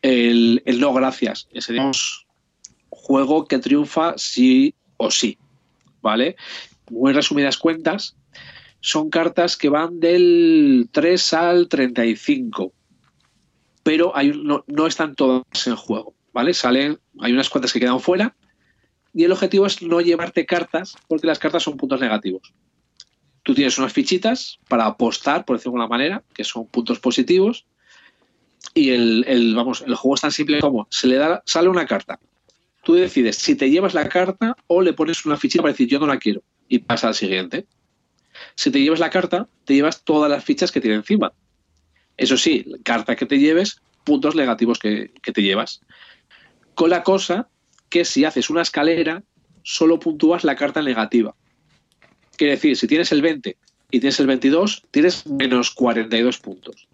El, 0.00 0.62
no 0.78 0.94
gracias, 0.94 1.48
ese 1.52 1.74
digamos, 1.74 2.26
juego 2.88 3.46
que 3.46 3.58
triunfa 3.58 4.14
sí 4.16 4.74
o 4.96 5.10
sí, 5.10 5.36
¿vale? 6.00 6.36
Muy 6.90 7.12
resumidas 7.12 7.58
cuentas, 7.58 8.16
son 8.80 9.10
cartas 9.10 9.58
que 9.58 9.68
van 9.68 10.00
del 10.00 10.88
3 10.92 11.32
al 11.34 11.68
35, 11.68 12.72
pero 13.82 14.14
no, 14.42 14.64
no 14.66 14.86
están 14.86 15.14
todas 15.14 15.44
en 15.66 15.76
juego, 15.76 16.15
¿vale? 16.36 16.98
Hay 17.20 17.32
unas 17.32 17.48
cuantas 17.48 17.72
que 17.72 17.80
quedan 17.80 17.98
fuera 17.98 18.36
y 19.14 19.24
el 19.24 19.32
objetivo 19.32 19.64
es 19.64 19.80
no 19.80 20.02
llevarte 20.02 20.44
cartas 20.44 20.94
porque 21.08 21.26
las 21.26 21.38
cartas 21.38 21.62
son 21.62 21.78
puntos 21.78 21.98
negativos. 21.98 22.52
Tú 23.42 23.54
tienes 23.54 23.78
unas 23.78 23.94
fichitas 23.94 24.58
para 24.68 24.84
apostar, 24.84 25.46
por 25.46 25.56
decirlo 25.56 25.72
de 25.72 25.84
alguna 25.84 25.96
manera, 25.96 26.24
que 26.34 26.44
son 26.44 26.66
puntos 26.66 26.98
positivos 26.98 27.64
y 28.74 28.90
el, 28.90 29.24
el, 29.26 29.54
vamos, 29.54 29.82
el 29.86 29.94
juego 29.94 30.16
es 30.16 30.20
tan 30.20 30.32
simple 30.32 30.60
como 30.60 30.86
se 30.90 31.06
le 31.06 31.16
da, 31.16 31.42
sale 31.46 31.70
una 31.70 31.86
carta. 31.86 32.20
Tú 32.84 32.92
decides 32.92 33.36
si 33.36 33.54
te 33.54 33.70
llevas 33.70 33.94
la 33.94 34.06
carta 34.06 34.56
o 34.66 34.82
le 34.82 34.92
pones 34.92 35.24
una 35.24 35.38
fichita 35.38 35.62
para 35.62 35.72
decir 35.72 35.88
yo 35.88 35.98
no 35.98 36.06
la 36.06 36.18
quiero 36.18 36.42
y 36.68 36.80
pasa 36.80 37.08
al 37.08 37.14
siguiente. 37.14 37.66
Si 38.56 38.70
te 38.70 38.82
llevas 38.82 39.00
la 39.00 39.08
carta, 39.08 39.48
te 39.64 39.72
llevas 39.72 40.04
todas 40.04 40.30
las 40.30 40.44
fichas 40.44 40.70
que 40.70 40.82
tiene 40.82 40.96
encima. 40.96 41.32
Eso 42.18 42.36
sí, 42.36 42.66
carta 42.84 43.16
que 43.16 43.24
te 43.24 43.38
lleves, 43.38 43.80
puntos 44.04 44.34
negativos 44.34 44.78
que, 44.78 45.12
que 45.22 45.32
te 45.32 45.40
llevas. 45.40 45.80
Con 46.76 46.90
la 46.90 47.02
cosa 47.02 47.48
que 47.88 48.04
si 48.04 48.26
haces 48.26 48.50
una 48.50 48.60
escalera, 48.60 49.22
solo 49.62 49.98
puntúas 49.98 50.44
la 50.44 50.56
carta 50.56 50.82
negativa. 50.82 51.34
Quiere 52.36 52.52
decir, 52.52 52.76
si 52.76 52.86
tienes 52.86 53.10
el 53.12 53.22
20 53.22 53.56
y 53.90 53.98
tienes 53.98 54.20
el 54.20 54.26
22, 54.26 54.82
tienes 54.90 55.26
menos 55.26 55.70
42 55.70 56.38
puntos. 56.38 56.86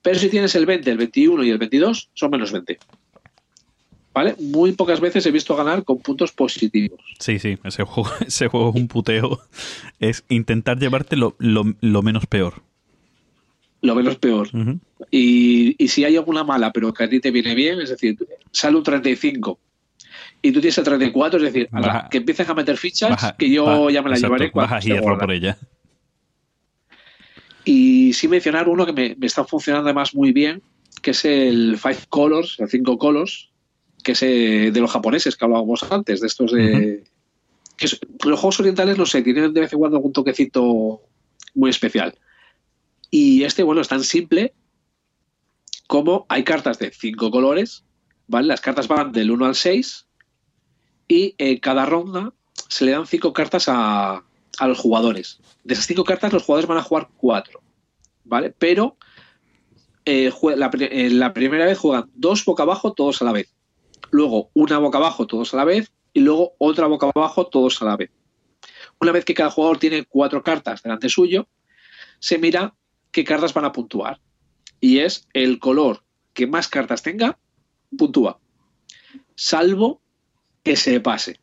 Pero 0.00 0.18
si 0.18 0.30
tienes 0.30 0.54
el 0.54 0.64
20, 0.64 0.90
el 0.90 0.96
21 0.96 1.44
y 1.44 1.50
el 1.50 1.58
22, 1.58 2.08
son 2.14 2.30
menos 2.30 2.52
20. 2.52 2.78
¿Vale? 4.14 4.34
Muy 4.40 4.72
pocas 4.72 4.98
veces 4.98 5.26
he 5.26 5.30
visto 5.30 5.54
ganar 5.54 5.84
con 5.84 5.98
puntos 5.98 6.32
positivos. 6.32 6.98
Sí, 7.18 7.38
sí, 7.38 7.58
ese 7.64 7.84
juego, 7.84 8.10
es 8.26 8.40
un 8.50 8.88
puteo. 8.88 9.42
Es 10.00 10.24
intentar 10.30 10.78
llevarte 10.78 11.16
lo 11.16 12.02
menos 12.02 12.24
peor. 12.24 12.62
Lo 13.86 13.94
menos 13.94 14.16
peor. 14.16 14.48
Y, 15.10 15.76
y 15.82 15.88
si 15.88 16.04
hay 16.04 16.16
alguna 16.16 16.42
mala, 16.44 16.72
pero 16.72 16.92
que 16.92 17.04
a 17.04 17.08
ti 17.08 17.20
te 17.20 17.30
viene 17.30 17.54
bien, 17.54 17.80
es 17.80 17.90
decir, 17.90 18.16
sale 18.50 18.76
un 18.76 18.82
35 18.82 19.58
y 20.42 20.50
tú 20.52 20.60
tienes 20.60 20.76
el 20.78 20.84
34, 20.84 21.38
es 21.38 21.44
decir, 21.52 21.68
Baja- 21.70 22.08
que 22.10 22.18
empiecen 22.18 22.50
a 22.50 22.54
meter 22.54 22.76
fichas, 22.76 23.10
Baja- 23.10 23.36
que 23.38 23.48
yo 23.50 23.88
ya 23.90 24.02
me 24.02 24.10
la 24.10 24.16
exacto, 24.16 24.34
llevaré 24.34 24.50
cuando 24.50 24.66
Baja 24.66 24.78
esté 24.78 24.90
hierro 24.90 25.18
por 25.18 25.32
ella. 25.32 25.56
Y 27.64 28.12
sí 28.12 28.28
mencionar 28.28 28.68
uno 28.68 28.86
que 28.86 28.92
me, 28.92 29.16
me 29.18 29.26
está 29.26 29.44
funcionando 29.44 29.86
además 29.88 30.14
muy 30.14 30.32
bien, 30.32 30.62
que 31.02 31.10
es 31.12 31.24
el 31.24 31.78
Five 31.78 31.98
Colors, 32.08 32.56
el 32.60 32.68
5 32.68 32.98
Colors, 32.98 33.50
que 34.02 34.12
es 34.12 34.22
eh, 34.22 34.70
de 34.72 34.80
los 34.80 34.90
japoneses 34.90 35.36
que 35.36 35.44
hablábamos 35.44 35.82
antes, 35.90 36.20
de 36.20 36.26
estos 36.28 36.52
de... 36.52 37.04
que 37.76 37.86
es- 37.86 37.98
los 38.24 38.38
juegos 38.40 38.60
orientales, 38.60 38.96
no 38.98 39.06
sé, 39.06 39.22
tienen 39.22 39.52
de 39.52 39.60
vez 39.60 39.72
en 39.72 39.78
cuando 39.78 39.96
algún 39.96 40.12
toquecito 40.12 41.02
muy 41.54 41.70
especial. 41.70 42.14
Y 43.10 43.44
este, 43.44 43.62
bueno, 43.62 43.80
es 43.80 43.88
tan 43.88 44.02
simple 44.02 44.54
como 45.86 46.26
hay 46.28 46.44
cartas 46.44 46.78
de 46.78 46.90
cinco 46.90 47.30
colores, 47.30 47.84
¿vale? 48.26 48.48
Las 48.48 48.60
cartas 48.60 48.88
van 48.88 49.12
del 49.12 49.30
1 49.30 49.46
al 49.46 49.54
6 49.54 50.06
y 51.08 51.34
en 51.38 51.58
cada 51.58 51.86
ronda 51.86 52.32
se 52.68 52.84
le 52.84 52.92
dan 52.92 53.06
cinco 53.06 53.32
cartas 53.32 53.66
a, 53.68 54.24
los 54.60 54.78
jugadores. 54.78 55.38
De 55.64 55.74
esas 55.74 55.86
cinco 55.86 56.04
cartas 56.04 56.32
los 56.32 56.42
jugadores 56.42 56.68
van 56.68 56.78
a 56.78 56.82
jugar 56.82 57.08
cuatro, 57.16 57.62
¿vale? 58.24 58.54
Pero 58.58 58.96
eh, 60.04 60.32
la, 60.56 60.70
eh, 60.80 61.10
la 61.10 61.32
primera 61.32 61.66
vez 61.66 61.78
juegan 61.78 62.10
dos 62.14 62.44
boca 62.44 62.62
abajo 62.62 62.92
todos 62.92 63.20
a 63.22 63.26
la 63.26 63.32
vez. 63.32 63.54
Luego 64.10 64.50
una 64.54 64.78
boca 64.78 64.98
abajo 64.98 65.26
todos 65.26 65.52
a 65.52 65.58
la 65.58 65.64
vez 65.64 65.92
y 66.12 66.20
luego 66.20 66.54
otra 66.58 66.86
boca 66.86 67.10
abajo 67.14 67.46
todos 67.46 67.82
a 67.82 67.84
la 67.84 67.96
vez. 67.96 68.10
Una 68.98 69.12
vez 69.12 69.24
que 69.24 69.34
cada 69.34 69.50
jugador 69.50 69.78
tiene 69.78 70.04
cuatro 70.04 70.42
cartas 70.42 70.82
delante 70.82 71.10
suyo, 71.10 71.48
se 72.18 72.38
mira 72.38 72.74
qué 73.16 73.24
cartas 73.24 73.54
van 73.54 73.64
a 73.64 73.72
puntuar. 73.72 74.20
Y 74.78 74.98
es 74.98 75.26
el 75.32 75.58
color 75.58 76.04
que 76.34 76.46
más 76.46 76.68
cartas 76.68 77.00
tenga, 77.00 77.38
puntúa. 77.96 78.38
Salvo 79.34 80.02
que 80.62 80.76
se 80.76 81.00
pase. 81.00 81.40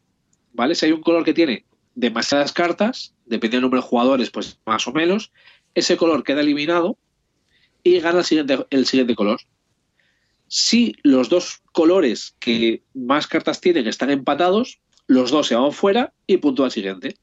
¿Vale? 0.54 0.76
Si 0.76 0.86
hay 0.86 0.92
un 0.92 1.02
color 1.02 1.26
que 1.26 1.34
tiene 1.34 1.66
demasiadas 1.96 2.54
cartas, 2.54 3.16
depende 3.26 3.58
del 3.58 3.64
número 3.64 3.82
de 3.82 3.88
jugadores, 3.88 4.30
pues 4.30 4.60
más 4.68 4.88
o 4.88 4.92
menos, 4.92 5.32
ese 5.74 5.98
color 5.98 6.24
queda 6.24 6.42
eliminado 6.42 6.96
y 7.82 8.00
gana 8.00 8.20
el 8.20 8.86
siguiente, 8.86 9.16
color. 9.16 9.42
Si 10.48 10.96
los 11.02 11.28
dos 11.28 11.64
colores 11.72 12.36
que 12.40 12.84
más 12.94 13.26
cartas 13.26 13.62
tienen 13.62 13.88
están 13.88 14.12
empatados, 14.12 14.80
los 15.08 15.32
dos 15.32 15.48
se 15.48 15.56
van 15.56 15.72
fuera 15.72 16.14
y 16.28 16.38
puntúa 16.38 16.68
el 16.68 16.72
siguiente. 16.72 17.18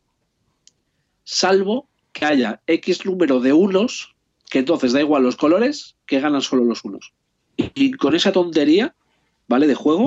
Salvo 1.22 1.88
que 2.12 2.24
haya 2.24 2.60
X 2.66 3.06
número 3.06 3.38
de 3.38 3.52
unos, 3.52 4.16
que 4.50 4.58
entonces 4.58 4.92
da 4.92 5.00
igual 5.00 5.22
los 5.22 5.36
colores, 5.36 5.96
que 6.06 6.20
ganan 6.20 6.42
solo 6.42 6.64
los 6.64 6.84
unos. 6.84 7.12
Y, 7.56 7.92
con 7.92 8.14
esa 8.14 8.32
tontería, 8.32 8.94
¿vale? 9.48 9.66
De 9.66 9.74
juego, 9.74 10.06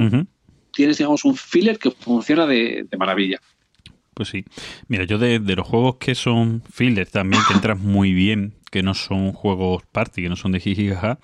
tienes, 0.73 0.97
digamos, 0.97 1.23
un 1.23 1.35
filler 1.35 1.77
que 1.79 1.91
funciona 1.91 2.45
de, 2.45 2.85
de 2.89 2.97
maravilla. 2.97 3.39
Pues 4.13 4.29
sí. 4.29 4.45
Mira, 4.87 5.05
yo 5.05 5.17
de, 5.17 5.39
de 5.39 5.55
los 5.55 5.67
juegos 5.67 5.95
que 5.95 6.15
son 6.15 6.61
fillers 6.71 7.11
también, 7.11 7.41
que 7.47 7.53
entras 7.53 7.79
muy 7.79 8.13
bien, 8.13 8.53
que 8.69 8.83
no 8.83 8.93
son 8.93 9.33
juegos 9.33 9.83
party, 9.91 10.23
que 10.23 10.29
no 10.29 10.35
son 10.35 10.51
de 10.51 10.59
jiji 10.59 10.89
jaja, 10.89 11.19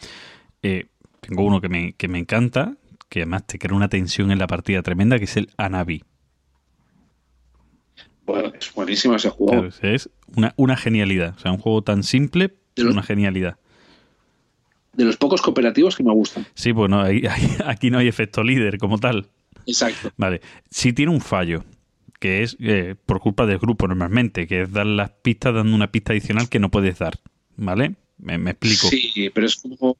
eh, 0.64 0.88
tengo 1.20 1.44
uno 1.44 1.62
que 1.62 1.70
me, 1.70 1.94
que 1.94 2.08
me 2.08 2.20
encanta, 2.20 2.78
que 3.10 3.22
además 3.22 3.46
te 3.48 3.60
crea 3.60 3.76
una 3.76 3.90
tensión 3.90 4.32
en 4.32 4.40
la 4.40 4.48
partida 4.48 4.82
tremenda, 4.82 5.18
que 5.18 5.26
es 5.26 5.38
el 5.38 5.50
Anabi. 5.58 6.04
Bueno, 8.26 8.52
es 8.60 8.72
buenísimo 8.74 9.16
ese 9.16 9.30
juego. 9.30 9.52
Claro, 9.52 9.70
es 9.82 10.10
una, 10.36 10.54
una 10.56 10.78
genialidad. 10.78 11.34
O 11.36 11.40
sea, 11.40 11.52
un 11.52 11.58
juego 11.58 11.82
tan 11.82 12.04
simple, 12.04 12.59
De 12.80 12.86
los- 12.86 12.94
una 12.94 13.04
genialidad. 13.04 13.58
De 14.94 15.06
los 15.06 15.18
pocos 15.18 15.42
cooperativos 15.42 15.96
que 15.96 16.04
me 16.04 16.12
gustan. 16.14 16.46
Sí, 16.56 16.74
pues 16.74 16.90
no, 16.90 17.02
ahí- 17.02 17.24
ahí- 17.30 17.58
aquí 17.66 17.90
no 17.92 18.00
hay 18.00 18.08
efecto 18.08 18.44
líder 18.44 18.78
como 18.78 18.98
tal. 18.98 19.28
Exacto. 19.66 20.12
Vale, 20.18 20.42
si 20.70 20.94
tiene 20.94 21.12
un 21.12 21.22
fallo, 21.22 21.64
que 22.20 22.44
es 22.44 22.58
eh, 22.60 22.96
por 23.06 23.20
culpa 23.20 23.46
del 23.46 23.60
grupo 23.60 23.88
normalmente, 23.88 24.48
que 24.48 24.64
es 24.64 24.72
dar 24.72 24.86
las 24.88 25.12
pistas 25.12 25.54
dando 25.54 25.76
una 25.76 25.92
pista 25.92 26.12
adicional 26.14 26.50
que 26.50 26.60
no 26.60 26.70
puedes 26.70 26.98
dar, 27.00 27.20
¿vale? 27.56 27.96
Me, 28.18 28.38
me 28.38 28.52
explico. 28.52 28.88
Sí, 28.88 29.30
pero 29.34 29.48
es 29.48 29.56
como. 29.58 29.96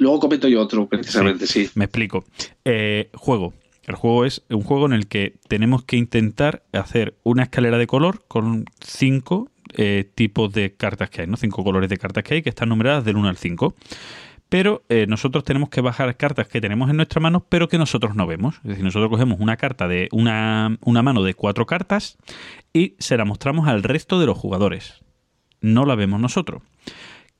Luego 0.00 0.20
comento 0.20 0.46
yo 0.48 0.60
otro, 0.60 0.86
precisamente, 0.86 1.46
sí. 1.46 1.68
Me 1.74 1.86
explico. 1.86 2.24
Eh, 2.64 3.10
juego. 3.14 3.54
El 3.84 3.94
juego 3.96 4.24
es 4.26 4.42
un 4.50 4.62
juego 4.62 4.86
en 4.86 4.92
el 4.92 5.06
que 5.08 5.34
tenemos 5.48 5.82
que 5.84 5.96
intentar 5.96 6.62
hacer 6.72 7.14
una 7.24 7.44
escalera 7.44 7.78
de 7.78 7.86
color 7.86 8.22
con 8.28 8.66
cinco 8.84 9.50
eh, 9.74 10.10
tipos 10.14 10.52
de 10.52 10.74
cartas 10.74 11.10
que 11.10 11.22
hay, 11.22 11.26
¿no? 11.26 11.36
Cinco 11.36 11.64
colores 11.64 11.88
de 11.88 11.98
cartas 11.98 12.24
que 12.24 12.34
hay 12.34 12.42
que 12.42 12.48
están 12.48 12.68
numeradas 12.68 13.04
del 13.04 13.16
1 13.16 13.28
al 13.28 13.36
5. 13.36 13.74
Pero 14.48 14.82
eh, 14.88 15.06
nosotros 15.06 15.44
tenemos 15.44 15.68
que 15.68 15.82
bajar 15.82 16.16
cartas 16.16 16.48
que 16.48 16.60
tenemos 16.60 16.88
en 16.88 16.96
nuestra 16.96 17.20
mano, 17.20 17.44
pero 17.48 17.68
que 17.68 17.76
nosotros 17.76 18.14
no 18.14 18.26
vemos. 18.26 18.56
Es 18.56 18.70
decir, 18.70 18.84
nosotros 18.84 19.10
cogemos 19.10 19.40
una 19.40 19.58
carta 19.58 19.88
de 19.88 20.08
una, 20.10 20.78
una 20.80 21.02
mano 21.02 21.22
de 21.22 21.34
cuatro 21.34 21.66
cartas 21.66 22.16
y 22.72 22.94
se 22.98 23.16
la 23.18 23.26
mostramos 23.26 23.68
al 23.68 23.82
resto 23.82 24.18
de 24.18 24.26
los 24.26 24.38
jugadores. 24.38 25.04
No 25.60 25.84
la 25.84 25.96
vemos 25.96 26.20
nosotros. 26.20 26.62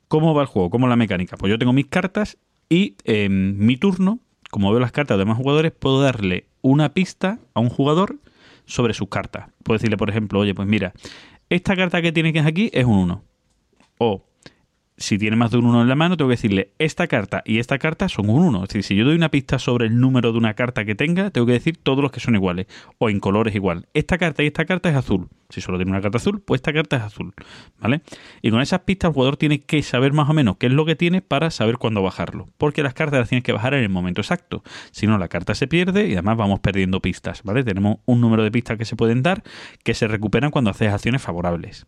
¿Cómo 0.09 0.35
va 0.35 0.43
el 0.43 0.49
juego? 0.49 0.69
¿Cómo 0.69 0.87
es 0.87 0.91
la 0.91 0.97
mecánica? 0.97 1.37
Pues 1.37 1.51
yo 1.51 1.59
tengo 1.59 1.73
mis 1.73 1.87
cartas 1.87 2.37
y 2.69 2.97
en 3.05 3.59
mi 3.59 3.77
turno, 3.79 4.19
como 4.51 4.71
veo 4.71 4.81
las 4.81 4.93
cartas 4.93 5.17
de 5.17 5.25
demás 5.25 5.39
jugadores, 5.39 5.73
puedo 5.73 6.03
darle 6.03 6.47
una 6.61 6.93
pista 6.93 7.39
a 7.55 7.61
un 7.61 7.71
jugador 7.71 8.17
sobre 8.67 8.95
sus 8.95 9.09
cartas. 9.09 9.49
Puedo 9.63 9.79
decirle, 9.79 9.97
por 9.97 10.11
ejemplo, 10.11 10.41
oye, 10.41 10.55
pues 10.55 10.69
mira, 10.69 10.93
esta 11.51 11.77
carta 11.77 12.03
que 12.03 12.13
tienes 12.13 12.45
aquí 12.47 12.71
es 12.73 12.85
un 12.85 12.99
1. 12.99 13.25
O 13.99 14.28
si 14.99 15.17
tiene 15.17 15.37
más 15.37 15.53
de 15.53 15.59
un 15.59 15.67
1 15.67 15.83
en 15.83 15.89
la 15.89 15.95
mano, 15.95 16.17
tengo 16.17 16.29
que 16.29 16.35
decirle, 16.35 16.73
esta 16.79 17.07
carta 17.07 17.43
y 17.47 17.61
esta 17.61 17.79
carta 17.79 18.09
son 18.09 18.29
un 18.29 18.43
1. 18.43 18.65
Es 18.65 18.69
decir, 18.69 18.83
si 18.83 18.97
yo 18.97 19.05
doy 19.05 19.15
una 19.15 19.31
pista 19.31 19.59
sobre 19.59 19.87
el 19.87 19.99
número 20.01 20.33
de 20.33 20.39
una 20.39 20.55
carta 20.55 20.85
que 20.85 20.95
tenga, 20.95 21.31
tengo 21.31 21.47
que 21.47 21.53
decir 21.53 21.77
todos 21.77 22.03
los 22.03 22.11
que 22.11 22.21
son 22.21 22.35
iguales, 22.35 22.67
o 22.99 23.09
en 23.09 23.21
colores 23.21 23.55
igual. 23.55 23.87
Esta 23.95 24.19
carta 24.19 24.43
y 24.43 24.49
esta 24.49 24.65
carta 24.65 24.91
es 24.91 24.97
azul. 24.97 25.29
Si 25.51 25.61
solo 25.61 25.79
tiene 25.79 25.93
una 25.93 26.01
carta 26.01 26.19
azul, 26.19 26.43
pues 26.45 26.59
esta 26.59 26.73
carta 26.73 26.97
es 26.97 27.03
azul. 27.03 27.33
¿Vale? 27.79 28.03
Y 28.43 28.51
con 28.51 28.61
esas 28.61 28.81
pistas 28.81 29.11
el 29.11 29.15
jugador 29.15 29.37
tiene 29.37 29.61
que 29.63 29.83
saber 29.83 30.13
más 30.13 30.29
o 30.29 30.35
menos 30.35 30.57
qué 30.57 30.67
es 30.67 30.73
lo 30.73 30.85
que 30.85 30.97
tiene 30.97 31.23
para 31.23 31.51
saber 31.51 31.79
cuándo 31.79 32.03
bajarlo. 32.03 32.49
Porque 32.59 32.83
las 32.83 32.93
cartas 32.93 33.21
las 33.21 33.29
tienes 33.29 33.45
que 33.45 33.53
bajar 33.53 33.75
en 33.75 33.83
el 33.85 33.89
momento 33.89 34.21
exacto. 34.21 34.63
Si 34.91 35.07
no, 35.07 35.17
la 35.17 35.29
carta 35.29 35.55
se 35.55 35.69
pierde 35.69 36.09
y 36.09 36.13
además 36.13 36.37
vamos 36.37 36.61
perdiendo 36.61 37.01
pistas. 37.01 37.43
¿Vale? 37.45 37.65
Tenemos 37.65 37.99
un 38.05 38.21
número 38.21 38.43
de 38.43 38.51
pistas 38.51 38.77
que 38.77 38.85
se 38.85 38.97
pueden 38.97 39.23
dar 39.23 39.43
que 39.85 39.95
se 39.95 40.09
recuperan 40.09 40.51
cuando 40.51 40.71
haces 40.71 40.93
acciones 40.93 41.23
favorables. 41.23 41.87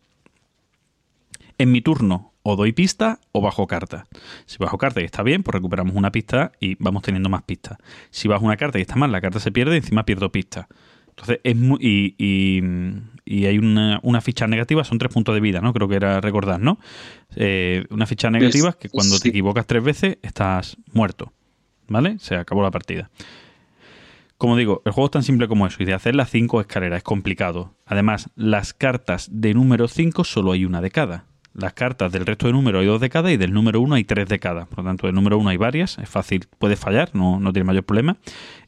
En 1.57 1.71
mi 1.71 1.81
turno, 1.81 2.31
o 2.43 2.55
doy 2.55 2.71
pista 2.71 3.19
o 3.31 3.41
bajo 3.41 3.67
carta. 3.67 4.07
Si 4.45 4.57
bajo 4.57 4.77
carta 4.77 5.01
y 5.01 5.05
está 5.05 5.23
bien, 5.23 5.43
pues 5.43 5.53
recuperamos 5.53 5.95
una 5.95 6.11
pista 6.11 6.51
y 6.59 6.75
vamos 6.79 7.03
teniendo 7.03 7.29
más 7.29 7.43
pistas. 7.43 7.77
Si 8.09 8.27
bajo 8.27 8.45
una 8.45 8.57
carta 8.57 8.79
y 8.79 8.81
está 8.81 8.95
mal, 8.95 9.11
la 9.11 9.21
carta 9.21 9.39
se 9.39 9.51
pierde 9.51 9.75
y 9.75 9.77
encima 9.77 10.05
pierdo 10.05 10.31
pista. 10.31 10.67
Entonces, 11.09 11.39
es 11.43 11.55
muy, 11.55 11.77
y, 11.81 12.61
y, 13.25 13.45
hay 13.45 13.57
una, 13.57 13.99
una, 14.01 14.21
ficha 14.21 14.47
negativa, 14.47 14.83
son 14.83 14.97
tres 14.97 15.13
puntos 15.13 15.35
de 15.35 15.41
vida, 15.41 15.59
¿no? 15.59 15.73
Creo 15.73 15.87
que 15.87 15.95
era 15.95 16.21
recordar, 16.21 16.59
¿no? 16.59 16.79
Eh, 17.35 17.85
una 17.89 18.05
ficha 18.05 18.31
negativa 18.31 18.69
es 18.69 18.75
que 18.77 18.89
cuando 18.89 19.19
te 19.19 19.29
equivocas 19.29 19.67
tres 19.67 19.83
veces 19.83 20.17
estás 20.21 20.77
muerto, 20.93 21.33
¿vale? 21.87 22.17
Se 22.19 22.35
acabó 22.35 22.63
la 22.63 22.71
partida. 22.71 23.11
Como 24.37 24.57
digo, 24.57 24.81
el 24.85 24.93
juego 24.93 25.05
es 25.05 25.11
tan 25.11 25.23
simple 25.23 25.47
como 25.47 25.67
eso, 25.67 25.83
y 25.83 25.85
de 25.85 25.93
hacer 25.93 26.15
las 26.15 26.31
cinco 26.31 26.61
escaleras 26.61 26.97
es 26.97 27.03
complicado. 27.03 27.75
Además, 27.85 28.31
las 28.35 28.73
cartas 28.73 29.29
de 29.31 29.53
número 29.53 29.87
5 29.87 30.23
solo 30.23 30.53
hay 30.53 30.65
una 30.65 30.81
de 30.81 30.89
cada. 30.89 31.25
Las 31.53 31.73
cartas 31.73 32.11
del 32.11 32.25
resto 32.25 32.47
de 32.47 32.53
números 32.53 32.81
hay 32.81 32.87
dos 32.87 33.01
de 33.01 33.09
cada 33.09 33.31
y 33.31 33.37
del 33.37 33.53
número 33.53 33.81
uno 33.81 33.95
hay 33.95 34.05
tres 34.05 34.29
de 34.29 34.39
cada. 34.39 34.65
Por 34.65 34.79
lo 34.79 34.83
tanto, 34.85 35.07
del 35.07 35.15
número 35.15 35.37
uno 35.37 35.49
hay 35.49 35.57
varias, 35.57 35.97
es 35.97 36.07
fácil, 36.07 36.47
puedes 36.59 36.79
fallar, 36.79 37.09
no, 37.13 37.39
no 37.39 37.51
tiene 37.51 37.65
mayor 37.65 37.83
problema. 37.83 38.17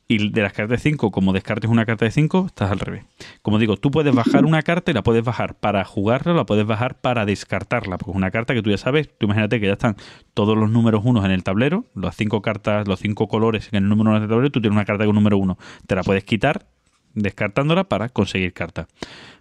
Y 0.05 0.31
de 0.31 0.41
las 0.41 0.51
cartas 0.51 0.83
de 0.83 0.89
5, 0.89 1.11
como 1.11 1.31
descartes 1.31 1.71
una 1.71 1.85
carta 1.85 2.03
de 2.03 2.11
5, 2.11 2.47
estás 2.47 2.69
al 2.69 2.79
revés. 2.79 3.05
Como 3.41 3.57
digo, 3.57 3.77
tú 3.77 3.89
puedes 3.89 4.13
bajar 4.13 4.43
una 4.43 4.61
carta 4.61 4.91
y 4.91 4.93
la 4.93 5.01
puedes 5.01 5.23
bajar 5.23 5.55
para 5.55 5.85
jugarla, 5.85 6.33
la 6.33 6.45
puedes 6.45 6.65
bajar 6.65 6.99
para 6.99 7.25
descartarla, 7.25 7.97
porque 7.97 8.11
es 8.11 8.17
una 8.17 8.29
carta 8.29 8.53
que 8.53 8.61
tú 8.61 8.69
ya 8.69 8.77
sabes, 8.77 9.09
tú 9.17 9.27
imagínate 9.27 9.61
que 9.61 9.67
ya 9.67 9.73
están 9.73 9.95
todos 10.33 10.57
los 10.57 10.69
números 10.69 11.03
unos 11.05 11.23
en 11.23 11.31
el 11.31 11.43
tablero, 11.43 11.85
las 11.95 12.17
cinco 12.17 12.41
cartas, 12.41 12.85
los 12.85 12.99
cinco 12.99 13.29
colores 13.29 13.69
en 13.71 13.77
el 13.83 13.89
número 13.89 14.09
uno 14.09 14.19
del 14.19 14.29
tablero, 14.29 14.51
tú 14.51 14.59
tienes 14.59 14.75
una 14.75 14.85
carta 14.85 15.05
con 15.05 15.15
número 15.15 15.37
uno, 15.37 15.57
te 15.87 15.95
la 15.95 16.03
puedes 16.03 16.25
quitar 16.25 16.67
descartándola 17.13 17.85
para 17.85 18.09
conseguir 18.09 18.53
carta. 18.53 18.87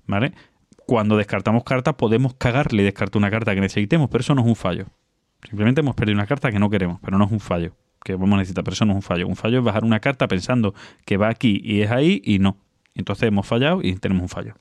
¿Vale? 0.06 0.32
Cuando 0.92 1.16
descartamos 1.16 1.64
cartas 1.64 1.94
podemos 1.94 2.34
cagarle 2.34 2.82
y 2.82 2.84
descartar 2.84 3.16
una 3.16 3.30
carta 3.30 3.54
que 3.54 3.62
necesitemos, 3.62 4.10
pero 4.10 4.20
eso 4.20 4.34
no 4.34 4.42
es 4.42 4.46
un 4.46 4.54
fallo. 4.54 4.88
Simplemente 5.42 5.80
hemos 5.80 5.94
perdido 5.94 6.16
una 6.16 6.26
carta 6.26 6.52
que 6.52 6.58
no 6.58 6.68
queremos, 6.68 7.00
pero 7.02 7.16
no 7.16 7.24
es 7.24 7.32
un 7.32 7.40
fallo. 7.40 7.74
Que 8.04 8.12
vamos 8.12 8.34
a 8.34 8.36
necesitar, 8.40 8.62
pero 8.62 8.74
eso 8.74 8.84
no 8.84 8.92
es 8.92 8.96
un 8.96 9.02
fallo. 9.02 9.26
Un 9.26 9.34
fallo 9.34 9.60
es 9.60 9.64
bajar 9.64 9.84
una 9.84 10.00
carta 10.00 10.28
pensando 10.28 10.74
que 11.06 11.16
va 11.16 11.30
aquí 11.30 11.62
y 11.64 11.80
es 11.80 11.90
ahí 11.90 12.20
y 12.22 12.40
no. 12.40 12.58
Entonces 12.94 13.26
hemos 13.26 13.46
fallado 13.46 13.80
y 13.82 13.94
tenemos 13.96 14.24
un 14.24 14.28
fallo. 14.28 14.54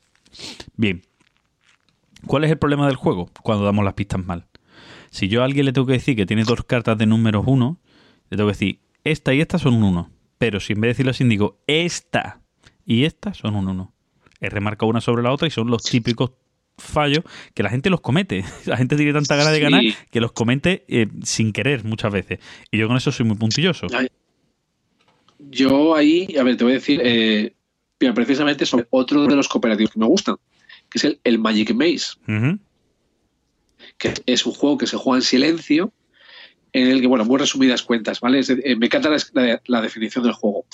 Bien. 0.74 1.02
¿Cuál 2.26 2.44
es 2.44 2.50
el 2.50 2.56
problema 2.56 2.86
del 2.86 2.96
juego? 2.96 3.28
Cuando 3.42 3.66
damos 3.66 3.84
las 3.84 3.92
pistas 3.92 4.24
mal. 4.24 4.46
Si 5.10 5.28
yo 5.28 5.42
a 5.42 5.44
alguien 5.44 5.66
le 5.66 5.74
tengo 5.74 5.86
que 5.86 5.92
decir 5.92 6.16
que 6.16 6.24
tiene 6.24 6.44
dos 6.44 6.64
cartas 6.64 6.96
de 6.96 7.04
números 7.04 7.44
1, 7.46 7.78
le 8.30 8.36
tengo 8.38 8.48
que 8.48 8.54
decir, 8.54 8.80
esta 9.04 9.34
y 9.34 9.42
esta 9.42 9.58
son 9.58 9.74
un 9.74 9.82
1. 9.82 10.10
Pero 10.38 10.60
si 10.60 10.72
en 10.72 10.80
vez 10.80 10.88
de 10.88 10.92
decirlo 10.92 11.10
así 11.10 11.24
digo, 11.24 11.58
esta 11.66 12.40
y 12.86 13.04
esta 13.04 13.34
son 13.34 13.54
un 13.54 13.68
1 13.68 13.91
remarca 14.50 14.86
una 14.86 15.00
sobre 15.00 15.22
la 15.22 15.32
otra 15.32 15.48
y 15.48 15.50
son 15.50 15.68
los 15.68 15.82
típicos 15.82 16.32
fallos 16.78 17.24
que 17.54 17.62
la 17.62 17.70
gente 17.70 17.90
los 17.90 18.00
comete. 18.00 18.44
La 18.66 18.76
gente 18.76 18.96
tiene 18.96 19.12
tanta 19.12 19.36
gana 19.36 19.50
de 19.50 19.60
ganar 19.60 19.82
que 20.10 20.20
los 20.20 20.32
comete 20.32 20.84
eh, 20.88 21.08
sin 21.22 21.52
querer 21.52 21.84
muchas 21.84 22.12
veces. 22.12 22.38
Y 22.70 22.78
yo 22.78 22.88
con 22.88 22.96
eso 22.96 23.12
soy 23.12 23.26
muy 23.26 23.36
puntilloso. 23.36 23.86
Yo 25.38 25.94
ahí, 25.94 26.34
a 26.38 26.42
ver, 26.42 26.56
te 26.56 26.64
voy 26.64 26.74
a 26.74 26.76
decir, 26.76 27.00
eh, 27.02 27.54
precisamente 27.98 28.66
sobre 28.66 28.86
otro 28.90 29.26
de 29.26 29.36
los 29.36 29.48
cooperativos 29.48 29.92
que 29.92 30.00
me 30.00 30.06
gustan, 30.06 30.36
que 30.88 30.98
es 30.98 31.18
el, 31.22 31.38
Magic 31.38 31.74
Maze. 31.74 32.16
Que 33.98 34.14
es 34.26 34.46
un 34.46 34.52
juego 34.52 34.78
que 34.78 34.86
se 34.86 34.96
juega 34.96 35.18
en 35.18 35.22
silencio, 35.22 35.92
en 36.72 36.88
el 36.88 37.00
que, 37.00 37.06
bueno, 37.06 37.24
muy 37.24 37.38
resumidas 37.38 37.82
cuentas, 37.82 38.20
¿vale? 38.20 38.40
Eh, 38.40 38.76
me 38.76 38.86
encanta 38.86 39.10
la, 39.66 39.80
definición 39.80 40.24
del 40.24 40.32
juego 40.32 40.64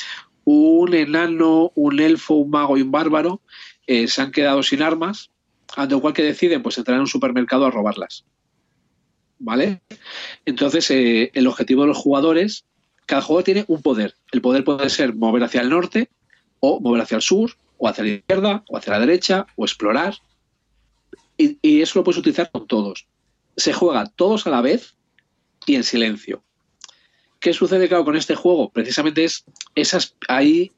un 0.51 0.95
enano, 0.95 1.73
un 1.75 2.01
elfo, 2.01 2.37
un 2.37 2.49
mago 2.49 2.79
y 2.79 2.81
un 2.81 2.91
bárbaro 2.91 3.43
eh, 3.87 4.09
se 4.09 4.23
han 4.23 4.33
quedado 4.33 4.62
sin 4.62 4.81
armas, 4.81 5.31
ante 5.77 5.95
lo 5.95 6.01
cual 6.01 6.15
que 6.15 6.23
deciden 6.23 6.62
pues 6.62 6.79
entrar 6.79 6.95
en 6.95 7.03
un 7.03 7.07
supermercado 7.07 7.66
a 7.66 7.70
robarlas. 7.70 8.25
¿Vale? 9.39 9.83
Entonces, 10.47 10.91
eh, 10.91 11.31
el 11.35 11.47
objetivo 11.47 11.83
de 11.83 11.89
los 11.89 11.99
jugadores, 11.99 12.65
cada 13.05 13.20
jugador 13.20 13.45
tiene 13.45 13.65
un 13.69 13.83
poder. 13.83 14.15
El 14.33 14.41
poder 14.41 14.65
puede 14.65 14.89
ser 14.89 15.15
mover 15.15 15.45
hacia 15.45 15.61
el 15.61 15.69
norte, 15.69 16.09
o 16.61 16.81
mover 16.81 17.03
hacia 17.03 17.16
el 17.16 17.23
sur, 17.23 17.53
o 17.77 17.87
hacia 17.87 18.05
la 18.05 18.11
izquierda, 18.11 18.65
o 18.69 18.79
hacia 18.79 18.95
la 18.95 19.01
derecha, 19.01 19.47
o 19.55 19.66
explorar. 19.66 20.15
Y, 21.37 21.59
y 21.61 21.83
eso 21.83 21.99
lo 21.99 22.05
puedes 22.05 22.20
utilizar 22.20 22.51
con 22.51 22.66
todos. 22.66 23.07
Se 23.55 23.75
juega 23.75 24.07
todos 24.07 24.47
a 24.47 24.51
la 24.51 24.62
vez 24.62 24.97
y 25.66 25.75
en 25.75 25.85
silencio. 25.85 26.43
¿Qué 27.40 27.52
sucede, 27.52 27.89
claro, 27.89 28.05
con 28.05 28.16
este 28.16 28.35
juego? 28.35 28.70
Precisamente 28.70 29.24
es 29.24 29.44
esas 29.74 30.16
ahí 30.28 30.73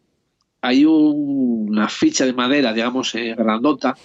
hay 0.62 0.84
una 0.84 1.88
ficha 1.88 2.26
de 2.26 2.32
madera, 2.32 2.72
digamos, 2.72 3.14
eh, 3.14 3.34
grandota, 3.36 3.96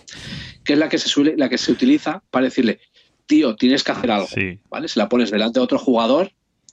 que 0.64 0.73
es 0.73 0.80
la 0.80 0.88
que 0.88 0.98
se 0.98 1.10
suele, 1.10 1.36
la 1.36 1.49
que 1.49 1.57
se 1.57 1.72
utiliza 1.72 2.23
para 2.32 2.45
decirle, 2.45 2.80
tío, 3.26 3.56
tienes 3.56 3.84
que 3.84 3.91
hacer 3.91 4.11
algo, 4.11 4.27
¿vale? 4.69 4.88
Se 4.88 4.99
la 4.99 5.10
pones 5.10 5.32
delante 5.32 5.60
de 5.60 5.64
otro 5.64 5.80
jugador 5.80 6.32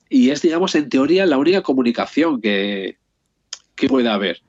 y 0.09 0.31
es, 0.31 0.43
digamos, 0.43 0.75
en 0.75 0.89
teoría 0.89 1.27
la 1.27 1.39
única 1.39 1.63
comunicación 1.63 2.41
que, 2.41 2.99
que 3.75 3.89
puede 3.89 4.09
haber. 4.09 4.43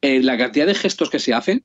En 0.00 0.26
la 0.26 0.36
cantidad 0.36 0.66
de 0.66 0.74
gestos 0.74 1.10
que 1.10 1.18
se 1.18 1.32
hacen, 1.32 1.64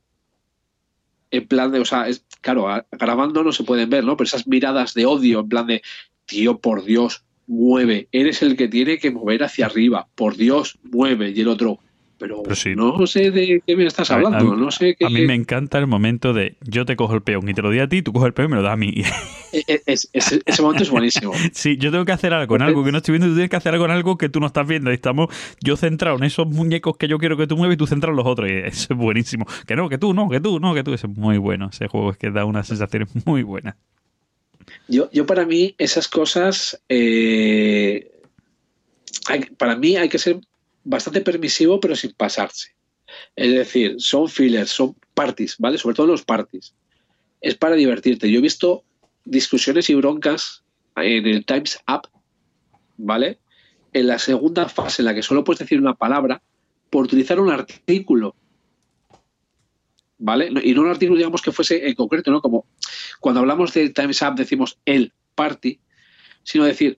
en 1.31 1.48
plan 1.48 1.72
de, 1.72 1.80
o 1.80 1.85
sea, 1.85 2.07
es, 2.07 2.23
claro, 2.41 2.68
grabando 2.91 3.44
no 3.44 3.52
se 3.52 3.64
pueden 3.64 3.90
ver, 3.90 4.03
¿no? 4.03 4.15
Pero 4.15 4.27
esas 4.27 4.48
miradas 4.48 4.94
de 4.94 5.06
odio, 5.06 5.41
en 5.41 5.49
plan 5.49 5.68
de, 5.68 5.81
tío, 6.26 6.60
por 6.60 6.85
Dios, 6.85 7.23
mueve, 7.48 8.07
eres 8.11 8.41
el 8.41 8.56
que 8.56 8.68
tiene 8.68 8.98
que 8.98 9.11
mover 9.11 9.44
hacia 9.44 9.65
arriba, 9.65 10.07
por 10.15 10.38
Dios, 10.38 10.80
mueve, 10.84 11.32
y 11.32 11.41
el 11.41 11.48
otro, 11.48 11.80
pero, 12.24 12.41
no 12.76 13.06
sé 13.06 13.32
de 13.32 13.61
qué 13.65 13.76
me 13.76 13.86
estás 13.86 14.10
hablando, 14.10 14.53
a, 14.53 14.56
no 14.56 14.72
sé 14.72 14.95
A 15.03 15.10
mí 15.10 15.26
me 15.26 15.34
encanta 15.34 15.78
el 15.78 15.88
momento 15.88 16.32
de 16.32 16.56
yo 16.61 16.86
te 16.86 16.95
cojo 16.95 17.15
el 17.15 17.22
peón 17.22 17.49
y 17.49 17.53
te 17.53 17.61
lo 17.61 17.68
doy 17.68 17.80
a 17.80 17.90
ti, 17.90 18.02
tú 18.02 18.14
coges 18.14 18.28
el 18.28 18.34
peón 18.34 18.48
y 18.48 18.52
me 18.52 18.56
lo 18.57 18.61
das 18.61 18.74
a 18.74 18.78
mí. 18.78 19.03
E, 19.56 19.84
e, 19.86 19.94
ese 19.94 20.61
momento 20.64 20.82
es 20.82 20.90
buenísimo. 20.90 21.32
Sí, 21.53 21.78
yo 21.78 21.91
tengo 21.91 22.06
que 22.06 22.11
hacer 22.11 22.34
algo 22.34 22.48
con 22.48 22.64
algo 22.64 22.84
que 22.84 22.91
no 22.91 22.98
estoy 22.98 23.14
viendo 23.14 23.28
tú 23.28 23.36
tienes 23.36 23.52
que 23.52 23.56
hacer 23.56 23.74
algo 23.74 23.84
con 23.84 23.91
algo 23.91 24.18
que 24.18 24.28
tú 24.28 24.40
no 24.40 24.48
estás 24.48 24.68
viendo. 24.68 24.90
Y 24.90 24.95
estamos 24.95 25.28
yo 25.61 25.78
centrado 25.78 26.18
en 26.18 26.24
esos 26.24 26.48
muñecos 26.48 26.98
que 26.98 27.07
yo 27.07 27.20
quiero 27.20 27.38
que 27.38 27.45
tú 27.45 27.56
mueves 27.56 27.76
y 27.76 27.78
tú 27.78 27.86
centras 27.86 28.10
en 28.10 28.15
los 28.15 28.26
otros. 28.26 28.49
Y 28.49 28.53
eso 28.53 28.94
es 28.94 28.98
buenísimo. 28.98 29.45
Que 29.68 29.76
no, 29.76 29.90
que 29.90 29.99
tú, 29.99 30.15
no, 30.15 30.28
que 30.28 30.40
tú, 30.40 30.60
no, 30.60 30.74
que 30.74 30.84
tú. 30.84 30.94
Eso 30.94 31.06
es 31.06 31.15
muy 31.15 31.38
bueno. 31.38 31.70
Ese 31.72 31.88
juego 31.88 32.10
es 32.10 32.18
que 32.18 32.32
da 32.32 32.45
unas 32.45 32.65
sensaciones 32.65 33.10
muy 33.28 33.44
buenas. 33.44 33.76
Yo, 34.88 35.10
yo 35.11 35.26
para 35.26 35.45
mí 35.45 35.76
esas 35.77 36.07
cosas, 36.07 36.81
eh, 36.89 38.11
para 39.57 39.76
mí 39.76 39.95
hay 39.95 40.10
que 40.10 40.19
ser 40.19 40.39
bastante 40.84 41.22
permisivo 41.22 41.80
pero 41.80 41.95
sin 41.95 42.14
pasarse. 42.14 42.76
Es 43.35 43.53
decir, 43.53 43.95
son 43.97 44.27
fillers, 44.27 44.72
son 44.72 44.95
parties, 45.14 45.55
¿vale? 45.60 45.77
Sobre 45.77 45.95
todo 45.95 46.07
los 46.07 46.23
parties. 46.23 46.73
Es 47.41 47.55
para 47.55 47.76
divertirte. 47.76 48.30
Yo 48.30 48.39
he 48.39 48.41
visto 48.41 48.84
discusiones 49.26 49.89
y 49.89 49.95
broncas 49.95 50.64
en 50.95 51.26
el 51.26 51.45
Times 51.45 51.80
Up, 51.88 52.10
¿vale? 52.97 53.39
En 53.93 54.07
la 54.07 54.19
segunda 54.19 54.68
fase, 54.69 55.01
en 55.01 55.07
la 55.07 55.15
que 55.15 55.23
solo 55.23 55.43
puedes 55.43 55.60
decir 55.60 55.80
una 55.80 55.95
palabra, 55.95 56.41
por 56.89 57.05
utilizar 57.05 57.39
un 57.39 57.51
artículo 57.51 58.35
¿vale? 60.24 60.50
Y 60.64 60.74
no 60.74 60.82
un 60.82 60.90
artículo, 60.90 61.18
digamos, 61.18 61.41
que 61.41 61.52
fuese 61.52 61.88
en 61.88 61.94
concreto, 61.95 62.32
¿no? 62.32 62.41
Como 62.41 62.66
cuando 63.20 63.41
hablamos 63.41 63.74
de 63.74 63.90
Times 63.90 64.22
Up 64.22 64.36
decimos 64.36 64.80
el 64.86 65.12
party, 65.36 65.80
sino 66.44 66.64
decir 66.64 66.98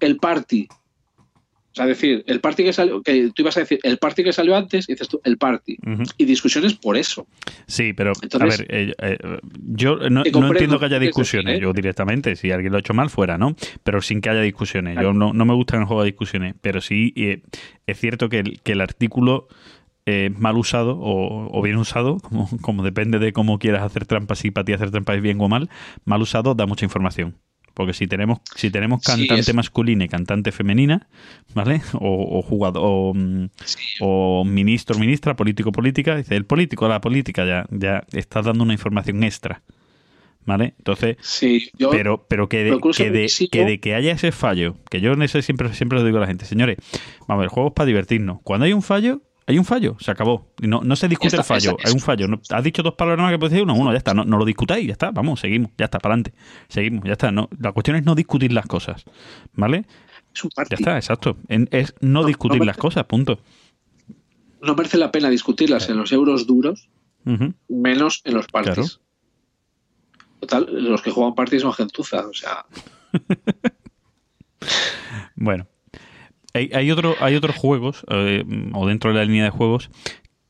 el 0.00 0.16
party. 0.16 0.68
O 0.70 1.76
sea, 1.76 1.86
decir, 1.86 2.22
el 2.28 2.38
party 2.38 2.62
que 2.62 2.72
salió, 2.72 3.02
que 3.02 3.32
tú 3.34 3.42
ibas 3.42 3.56
a 3.56 3.60
decir 3.60 3.80
el 3.82 3.98
party 3.98 4.22
que 4.22 4.32
salió 4.32 4.54
antes, 4.54 4.88
y 4.88 4.92
dices 4.92 5.08
tú 5.08 5.20
el 5.24 5.38
party. 5.38 5.76
Y 6.16 6.24
discusiones 6.24 6.74
por 6.74 6.96
eso. 6.96 7.26
Sí, 7.66 7.92
pero 7.92 8.12
a 8.12 8.44
ver, 8.44 8.64
eh, 8.68 8.94
eh, 8.96 9.18
yo 9.56 9.96
no, 10.08 10.22
entiendo 10.24 10.78
que 10.78 10.84
haya 10.84 11.00
discusiones, 11.00 11.60
yo 11.60 11.72
directamente, 11.72 12.36
si 12.36 12.52
alguien 12.52 12.70
lo 12.70 12.76
ha 12.76 12.80
hecho 12.80 12.94
mal, 12.94 13.10
fuera, 13.10 13.38
¿no? 13.38 13.56
Pero 13.82 14.00
sin 14.00 14.20
que 14.20 14.30
haya 14.30 14.42
discusiones. 14.42 14.96
Yo 15.02 15.12
no, 15.12 15.32
me 15.32 15.54
gusta 15.54 15.74
en 15.74 15.82
el 15.82 15.88
juego 15.88 16.04
de 16.04 16.10
discusiones, 16.10 16.54
pero 16.60 16.80
sí 16.80 17.12
eh, 17.16 17.42
es 17.88 17.98
cierto 17.98 18.28
que 18.28 18.38
el, 18.38 18.60
que 18.60 18.72
el 18.72 18.80
artículo 18.80 19.48
eh, 20.06 20.30
mal 20.36 20.56
usado 20.56 20.98
o, 21.00 21.62
bien 21.62 21.76
usado, 21.76 22.18
como, 22.22 22.48
como, 22.60 22.82
depende 22.82 23.18
de 23.18 23.32
cómo 23.32 23.58
quieras 23.58 23.82
hacer 23.82 24.06
trampas, 24.06 24.44
y 24.44 24.50
para 24.50 24.64
ti 24.64 24.72
hacer 24.72 24.90
trampas 24.90 25.16
es 25.16 25.22
bien 25.22 25.40
o 25.40 25.48
mal, 25.48 25.70
mal 26.04 26.22
usado 26.22 26.54
da 26.54 26.66
mucha 26.66 26.84
información. 26.84 27.36
Porque 27.74 27.92
si 27.92 28.06
tenemos, 28.06 28.38
si 28.54 28.70
tenemos 28.70 29.02
cantante 29.02 29.52
masculina 29.52 30.04
y 30.04 30.08
cantante 30.08 30.52
femenina, 30.52 31.08
¿vale? 31.54 31.82
O, 31.94 32.40
jugador, 32.40 32.82
o, 32.84 33.12
mm, 33.14 33.46
o, 34.00 34.44
ministro, 34.44 34.96
ministra, 34.96 35.34
político, 35.34 35.72
política, 35.72 36.16
dice 36.16 36.36
el 36.36 36.46
político, 36.46 36.86
la 36.86 37.00
política 37.00 37.44
ya, 37.44 37.66
ya 37.70 38.04
está 38.12 38.42
dando 38.42 38.62
una 38.62 38.74
información 38.74 39.24
extra. 39.24 39.62
¿Vale? 40.46 40.74
Entonces, 40.78 41.16
Sí, 41.22 41.70
yo 41.78 41.90
pero, 41.90 42.26
pero 42.28 42.50
que, 42.50 42.64
de, 42.64 42.78
que, 42.94 43.10
de, 43.10 43.28
que 43.50 43.64
de 43.64 43.80
que 43.80 43.94
haya 43.94 44.12
ese 44.12 44.30
fallo, 44.30 44.76
que 44.90 45.00
yo 45.00 45.14
en 45.14 45.22
eso 45.22 45.40
siempre, 45.40 45.72
siempre 45.72 45.98
lo 45.98 46.04
digo 46.04 46.18
a 46.18 46.20
la 46.20 46.26
gente, 46.26 46.44
señores, 46.44 46.76
vamos 47.26 47.30
a 47.30 47.36
ver, 47.36 47.48
juegos 47.48 47.72
para 47.72 47.86
divertirnos. 47.86 48.40
Cuando 48.42 48.66
hay 48.66 48.74
un 48.74 48.82
fallo, 48.82 49.22
hay 49.46 49.58
un 49.58 49.64
fallo, 49.64 49.96
se 50.00 50.10
acabó. 50.10 50.52
No, 50.62 50.80
no 50.82 50.96
se 50.96 51.08
discute 51.08 51.36
el 51.36 51.44
fallo, 51.44 51.76
hay 51.84 51.92
un 51.92 52.00
fallo. 52.00 52.26
No- 52.28 52.40
has 52.50 52.64
dicho 52.64 52.82
dos 52.82 52.94
palabras 52.94 53.22
más 53.22 53.32
que 53.32 53.38
puedes 53.38 53.52
decir 53.52 53.64
uno, 53.64 53.74
uno, 53.74 53.92
ya 53.92 53.98
está, 53.98 54.14
no, 54.14 54.24
no 54.24 54.38
lo 54.38 54.44
discutáis, 54.44 54.86
ya 54.86 54.92
está, 54.92 55.10
vamos, 55.10 55.40
seguimos, 55.40 55.70
ya 55.76 55.84
está, 55.86 55.98
para 55.98 56.14
adelante. 56.14 56.34
Seguimos, 56.68 57.04
ya 57.04 57.12
está. 57.12 57.30
No, 57.30 57.48
la 57.58 57.72
cuestión 57.72 57.96
es 57.96 58.04
no 58.04 58.14
discutir 58.14 58.52
las 58.52 58.66
cosas, 58.66 59.04
¿vale? 59.52 59.84
es 60.34 60.44
un 60.44 60.50
Ya 60.56 60.64
está, 60.76 60.96
exacto. 60.96 61.36
En- 61.48 61.68
es 61.70 61.94
no, 62.00 62.24
discutir 62.24 62.64
las 62.64 62.76
cosas, 62.76 63.04
punto. 63.04 63.38
No 64.62 64.74
merece 64.74 64.96
la 64.98 65.12
pena 65.12 65.28
discutirlas 65.28 65.88
en 65.90 65.98
los 65.98 66.10
euros 66.12 66.46
duros, 66.46 66.88
menos 67.68 68.22
en 68.24 68.34
los 68.34 68.46
parties. 68.48 68.74
Claro. 68.74 68.88
Total, 70.40 70.66
los 70.88 71.00
que 71.02 71.10
juegan 71.10 71.34
parties 71.34 71.62
son 71.62 71.72
gentuza, 71.72 72.26
o 72.26 72.32
sea, 72.34 72.64
Bueno, 75.36 75.66
hay, 76.54 76.70
hay, 76.72 76.90
otro, 76.90 77.14
hay 77.20 77.36
otros 77.36 77.56
juegos, 77.56 78.04
eh, 78.10 78.44
o 78.72 78.86
dentro 78.86 79.12
de 79.12 79.18
la 79.18 79.24
línea 79.24 79.44
de 79.44 79.50
juegos, 79.50 79.90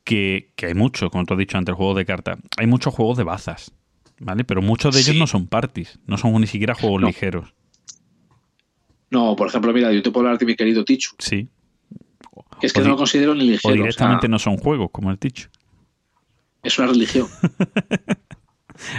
que, 0.05 0.53
que 0.55 0.67
hay 0.67 0.75
muchos, 0.75 1.11
como 1.11 1.25
tú 1.25 1.35
has 1.35 1.39
dicho 1.39 1.59
antes, 1.59 1.75
juegos 1.75 1.97
de 1.97 2.05
carta. 2.05 2.39
Hay 2.59 2.67
muchos 2.67 2.95
juegos 2.95 3.17
de 3.17 3.25
bazas, 3.25 3.73
¿vale? 4.21 4.45
Pero 4.45 4.61
muchos 4.63 4.95
de 4.95 5.01
ellos 5.01 5.15
Sí. 5.15 5.19
no 5.19 5.27
son 5.27 5.47
parties, 5.47 5.99
no 6.07 6.17
son 6.19 6.39
ni 6.41 6.47
siquiera 6.47 6.75
juegos 6.75 7.01
No. 7.01 7.07
ligeros. 7.09 7.55
no, 9.11 9.35
por 9.37 9.47
ejemplo, 9.49 9.73
mira, 9.73 9.93
yo 9.93 10.03
te 10.03 10.11
puedo 10.11 10.27
hablar 10.27 10.39
de 10.39 10.47
mi 10.47 10.57
querido 10.57 10.85
Tichu, 10.85 11.15
Sí. 11.19 11.49
que 12.61 12.67
es 12.67 12.73
que 12.73 12.81
O 12.81 12.85
no 12.85 12.91
lo 12.91 12.97
considero 12.97 13.35
ni 13.35 13.45
ligero, 13.49 13.71
O 13.73 13.73
o 13.73 13.77
directamente 13.77 14.23
sea, 14.23 14.29
no 14.29 14.39
son 14.39 14.57
juegos, 14.57 14.91
como 14.93 15.11
el 15.11 15.19
Tichu. 15.19 15.49
es 16.63 16.79
una 16.79 16.89
religión. 16.89 17.29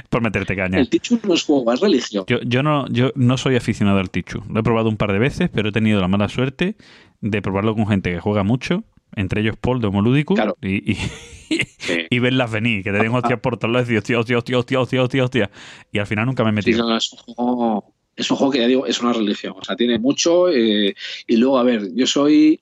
Por 0.10 0.22
meterte 0.22 0.56
caña. 0.56 0.80
El 0.80 0.90
Tichu 0.90 1.20
no 1.28 1.34
es 1.34 1.44
juego, 1.44 1.72
es 1.74 1.80
religión. 1.80 2.26
Yo, 2.28 2.40
yo, 2.42 2.64
no, 2.64 2.88
yo 2.90 3.12
no 3.16 3.38
soy 3.38 3.56
aficionado 3.56 4.00
al 4.00 4.10
Tichu. 4.10 4.44
Lo 4.50 4.60
he 4.60 4.64
probado 4.64 4.90
un 4.90 4.98
par 4.98 5.12
de 5.12 5.20
veces, 5.20 5.50
pero 5.54 5.70
he 5.70 5.72
tenido 5.72 6.00
la 6.02 6.08
mala 6.08 6.30
suerte 6.30 6.76
de 7.22 7.42
probarlo 7.42 7.76
con 7.76 7.88
gente 7.88 8.12
que 8.12 8.20
juega 8.20 8.44
mucho, 8.44 8.84
entre 9.16 9.42
ellos 9.42 9.56
Paul 9.60 9.82
de 9.82 9.88
Homolúdico, 9.88 10.34
Claro. 10.36 10.58
y, 10.62 10.92
y, 10.92 10.96
Sí. 10.96 12.00
y 12.10 12.20
verlas 12.20 12.52
venir, 12.52 12.84
que 12.84 12.92
te 12.92 12.98
den 12.98 13.14
hostias 13.14 13.40
por 13.40 13.58
todos 13.58 13.72
lados 13.74 13.90
y 13.90 13.94
decir, 13.94 14.16
hostia, 14.16 14.38
hostia, 14.38 14.58
hostia, 14.58 14.80
hostia, 14.80 15.04
hostia, 15.04 15.24
hostia. 15.24 15.52
Y 15.92 16.00
al 16.00 16.08
final 16.08 16.26
nunca 16.26 16.44
me 16.44 16.50
he 16.50 16.64
Sí, 16.64 16.70
metido. 16.72 16.90
no, 16.90 16.98
es, 16.98 17.14
un 17.14 17.20
juego, 17.36 17.94
es 18.16 18.32
un 18.32 18.38
juego 18.38 18.52
que 18.52 18.60
ya 18.60 18.68
digo, 18.68 18.86
es 18.88 19.00
una 19.02 19.14
religión. 19.14 19.54
O 19.58 19.64
sea, 19.64 19.76
tiene 19.76 20.00
mucho. 20.00 20.50
eh, 20.50 20.96
y 21.28 21.38
luego, 21.38 21.60
a 21.60 21.64
ver, 21.64 21.94
yo 21.94 22.08
soy, 22.08 22.60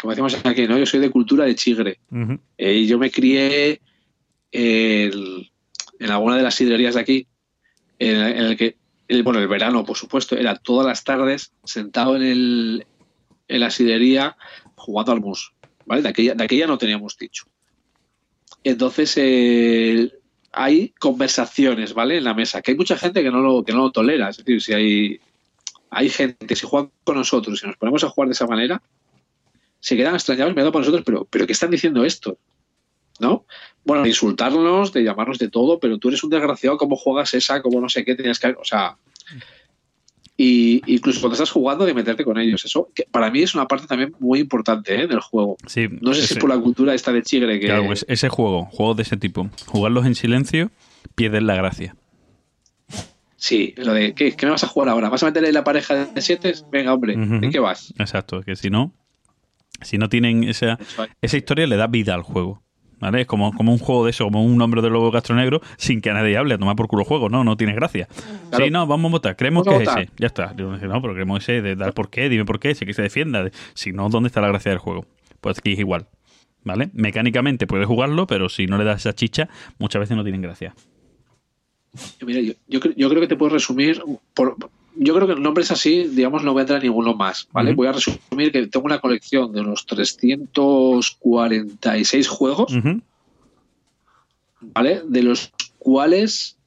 como 0.00 0.10
decimos 0.10 0.36
aquí, 0.44 0.66
¿no? 0.66 0.76
Yo 0.78 0.86
soy 0.86 0.98
de 1.00 1.10
cultura 1.10 1.44
de 1.44 1.54
chigre. 1.54 1.98
Eh, 2.58 2.74
y 2.74 2.86
yo 2.88 2.98
me 2.98 3.10
crié 3.10 3.80
el- 4.52 5.50
en 5.98 6.10
alguna 6.10 6.36
de 6.36 6.42
las 6.42 6.54
sidrerías 6.54 6.94
de 6.94 7.00
aquí, 7.00 7.26
en, 7.98 8.16
en 8.16 8.44
el 8.44 8.56
que, 8.56 8.76
bueno, 9.22 9.38
el 9.38 9.48
verano, 9.48 9.84
por 9.84 9.96
supuesto, 9.96 10.36
era 10.36 10.56
todas 10.56 10.86
las 10.86 11.04
tardes 11.04 11.52
sentado 11.64 12.16
en, 12.16 12.22
el, 12.22 12.86
en 13.48 13.60
la 13.60 13.70
sidería 13.70 14.36
jugando 14.74 15.12
al 15.12 15.20
mus. 15.20 15.52
¿vale? 15.86 16.02
De 16.02 16.08
aquella, 16.08 16.34
de 16.34 16.44
aquella 16.44 16.66
no 16.66 16.78
teníamos 16.78 17.16
dicho. 17.16 17.44
Entonces, 18.62 20.12
hay 20.52 20.88
conversaciones, 20.98 21.92
¿vale? 21.94 22.18
En 22.18 22.24
la 22.24 22.34
mesa, 22.34 22.62
que 22.62 22.70
hay 22.70 22.76
mucha 22.76 22.96
gente 22.96 23.22
que 23.22 23.30
no 23.30 23.40
lo, 23.40 23.64
que 23.64 23.72
no 23.72 23.82
lo 23.82 23.92
tolera. 23.92 24.30
Es 24.30 24.38
decir, 24.38 24.62
si 24.62 24.72
hay, 24.72 25.20
hay 25.90 26.08
gente, 26.08 26.56
si 26.56 26.66
juegan 26.66 26.90
con 27.04 27.16
nosotros 27.16 27.62
y 27.62 27.66
nos 27.66 27.76
ponemos 27.76 28.04
a 28.04 28.08
jugar 28.08 28.28
de 28.28 28.32
esa 28.32 28.46
manera, 28.46 28.82
se 29.80 29.96
quedan 29.96 30.14
extrañados 30.14 30.52
mirando 30.52 30.72
por 30.72 30.80
nosotros, 30.80 31.02
pero, 31.04 31.26
pero 31.28 31.46
¿qué 31.46 31.52
están 31.52 31.70
diciendo 31.70 32.04
esto? 32.04 32.38
¿No? 33.20 33.44
Bueno, 33.84 34.02
de 34.02 34.08
insultarnos, 34.08 34.92
de 34.92 35.04
llamarnos 35.04 35.38
de 35.38 35.48
todo, 35.48 35.78
pero 35.78 35.98
tú 35.98 36.08
eres 36.08 36.24
un 36.24 36.30
desgraciado, 36.30 36.76
¿cómo 36.78 36.96
juegas 36.96 37.34
esa? 37.34 37.62
¿Cómo 37.62 37.80
no 37.80 37.88
sé 37.88 38.04
qué 38.04 38.14
tenías 38.14 38.38
que 38.38 38.48
O 38.48 38.64
sea. 38.64 38.96
Y 40.36 40.82
incluso 40.92 41.20
cuando 41.20 41.34
estás 41.34 41.50
jugando, 41.52 41.84
de 41.84 41.94
meterte 41.94 42.24
con 42.24 42.38
ellos. 42.38 42.64
Eso 42.64 42.88
que 42.92 43.04
para 43.08 43.30
mí 43.30 43.42
es 43.42 43.54
una 43.54 43.68
parte 43.68 43.86
también 43.86 44.14
muy 44.18 44.40
importante 44.40 45.02
¿eh? 45.02 45.06
del 45.06 45.20
juego. 45.20 45.56
Sí, 45.66 45.86
No 46.00 46.12
sé 46.12 46.24
ese, 46.24 46.34
si 46.34 46.40
por 46.40 46.48
la 46.50 46.58
cultura 46.58 46.92
esta 46.92 47.12
de 47.12 47.22
chigre 47.22 47.60
que. 47.60 47.66
claro, 47.66 47.86
pues 47.86 48.04
ese 48.08 48.28
juego, 48.28 48.64
juegos 48.64 48.96
de 48.96 49.04
ese 49.04 49.16
tipo, 49.16 49.48
jugarlos 49.66 50.06
en 50.06 50.16
silencio, 50.16 50.72
pierden 51.14 51.46
la 51.46 51.54
gracia. 51.54 51.94
Sí, 53.36 53.74
lo 53.76 53.92
de 53.92 54.14
¿qué, 54.14 54.34
qué 54.34 54.46
me 54.46 54.52
vas 54.52 54.64
a 54.64 54.68
jugar 54.68 54.88
ahora? 54.88 55.08
¿Vas 55.08 55.22
a 55.22 55.26
meterle 55.26 55.52
la 55.52 55.62
pareja 55.62 56.06
de 56.06 56.22
siete? 56.22 56.54
Venga, 56.72 56.94
hombre, 56.94 57.16
Ujú. 57.16 57.40
¿de 57.40 57.50
qué 57.50 57.60
vas? 57.60 57.92
Exacto, 57.98 58.40
que 58.40 58.56
si 58.56 58.70
no, 58.70 58.92
si 59.82 59.98
no 59.98 60.08
tienen 60.08 60.44
esa, 60.44 60.78
esa 61.20 61.36
historia 61.36 61.66
le 61.68 61.76
da 61.76 61.86
vida 61.86 62.14
al 62.14 62.22
juego. 62.22 62.63
¿Vale? 63.00 63.22
Es 63.22 63.26
como, 63.26 63.52
como 63.52 63.72
un 63.72 63.78
juego 63.78 64.04
de 64.04 64.10
eso, 64.10 64.24
como 64.24 64.44
un 64.44 64.56
nombre 64.56 64.80
de 64.80 64.90
lobo 64.90 65.12
negro 65.34 65.60
sin 65.76 66.00
que 66.00 66.12
nadie 66.12 66.36
hable, 66.36 66.54
a 66.54 66.58
tomar 66.58 66.76
por 66.76 66.86
culo 66.86 67.02
el 67.02 67.08
juego, 67.08 67.28
no, 67.28 67.44
no 67.44 67.56
tiene 67.56 67.74
gracia. 67.74 68.08
Claro. 68.50 68.64
Sí, 68.64 68.70
no, 68.70 68.86
vamos 68.86 69.10
a 69.10 69.12
votar, 69.12 69.36
creemos 69.36 69.66
Vamos 69.66 69.82
que 69.82 69.88
a 69.88 69.92
es 69.92 69.98
ese, 69.98 70.10
ya 70.18 70.26
está. 70.26 70.52
Digo, 70.54 70.70
no, 70.76 71.02
pero 71.02 71.14
creemos 71.14 71.42
ese, 71.42 71.60
de 71.60 71.76
dar 71.76 71.92
por 71.92 72.08
qué, 72.08 72.28
dime 72.28 72.44
por 72.44 72.60
qué, 72.60 72.74
sé 72.74 72.86
que 72.86 72.94
se 72.94 73.02
defienda. 73.02 73.50
Si 73.74 73.92
no, 73.92 74.08
¿dónde 74.08 74.28
está 74.28 74.40
la 74.40 74.48
gracia 74.48 74.70
del 74.70 74.78
juego? 74.78 75.06
Pues 75.40 75.58
aquí 75.58 75.72
es 75.72 75.78
igual, 75.78 76.06
¿vale? 76.62 76.90
Mecánicamente 76.94 77.66
puedes 77.66 77.86
jugarlo, 77.86 78.26
pero 78.26 78.48
si 78.48 78.66
no 78.66 78.78
le 78.78 78.84
das 78.84 79.00
esa 79.00 79.14
chicha, 79.14 79.48
muchas 79.78 80.00
veces 80.00 80.16
no 80.16 80.22
tienen 80.22 80.40
gracia. 80.40 80.74
Mira, 82.24 82.40
yo, 82.40 82.54
yo, 82.66 82.80
yo 82.96 83.08
creo 83.08 83.20
que 83.20 83.28
te 83.28 83.36
puedo 83.36 83.52
resumir. 83.52 84.02
Por, 84.34 84.56
yo 84.96 85.14
creo 85.14 85.28
que 85.28 85.36
nombres 85.36 85.70
así, 85.70 86.08
digamos, 86.08 86.42
no 86.44 86.52
voy 86.52 86.60
a 86.60 86.62
entrar 86.62 86.80
en 86.80 86.88
ninguno 86.88 87.14
más. 87.14 87.48
¿vale? 87.52 87.74
Voy 87.74 87.86
a 87.86 87.92
resumir 87.92 88.52
que 88.52 88.66
tengo 88.66 88.84
una 88.86 89.00
colección 89.00 89.52
de 89.52 89.60
unos 89.60 89.84
346 89.86 92.28
juegos. 92.28 92.74
¿vale? 94.60 95.02
De 95.06 95.22
los 95.22 95.52
cuales 95.78 96.58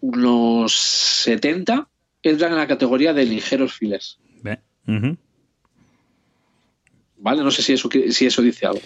unos 0.00 0.72
70 0.72 1.88
entran 2.22 2.52
en 2.52 2.58
la 2.58 2.66
categoría 2.66 3.12
de 3.12 3.24
ligeros 3.24 3.74
files. 3.74 4.18
¿Vale? 7.22 7.42
No 7.44 7.50
sé 7.52 7.62
si 7.62 7.72
eso, 7.72 7.88
si 8.10 8.26
eso 8.26 8.42
dice 8.42 8.66
algo. 8.66 8.80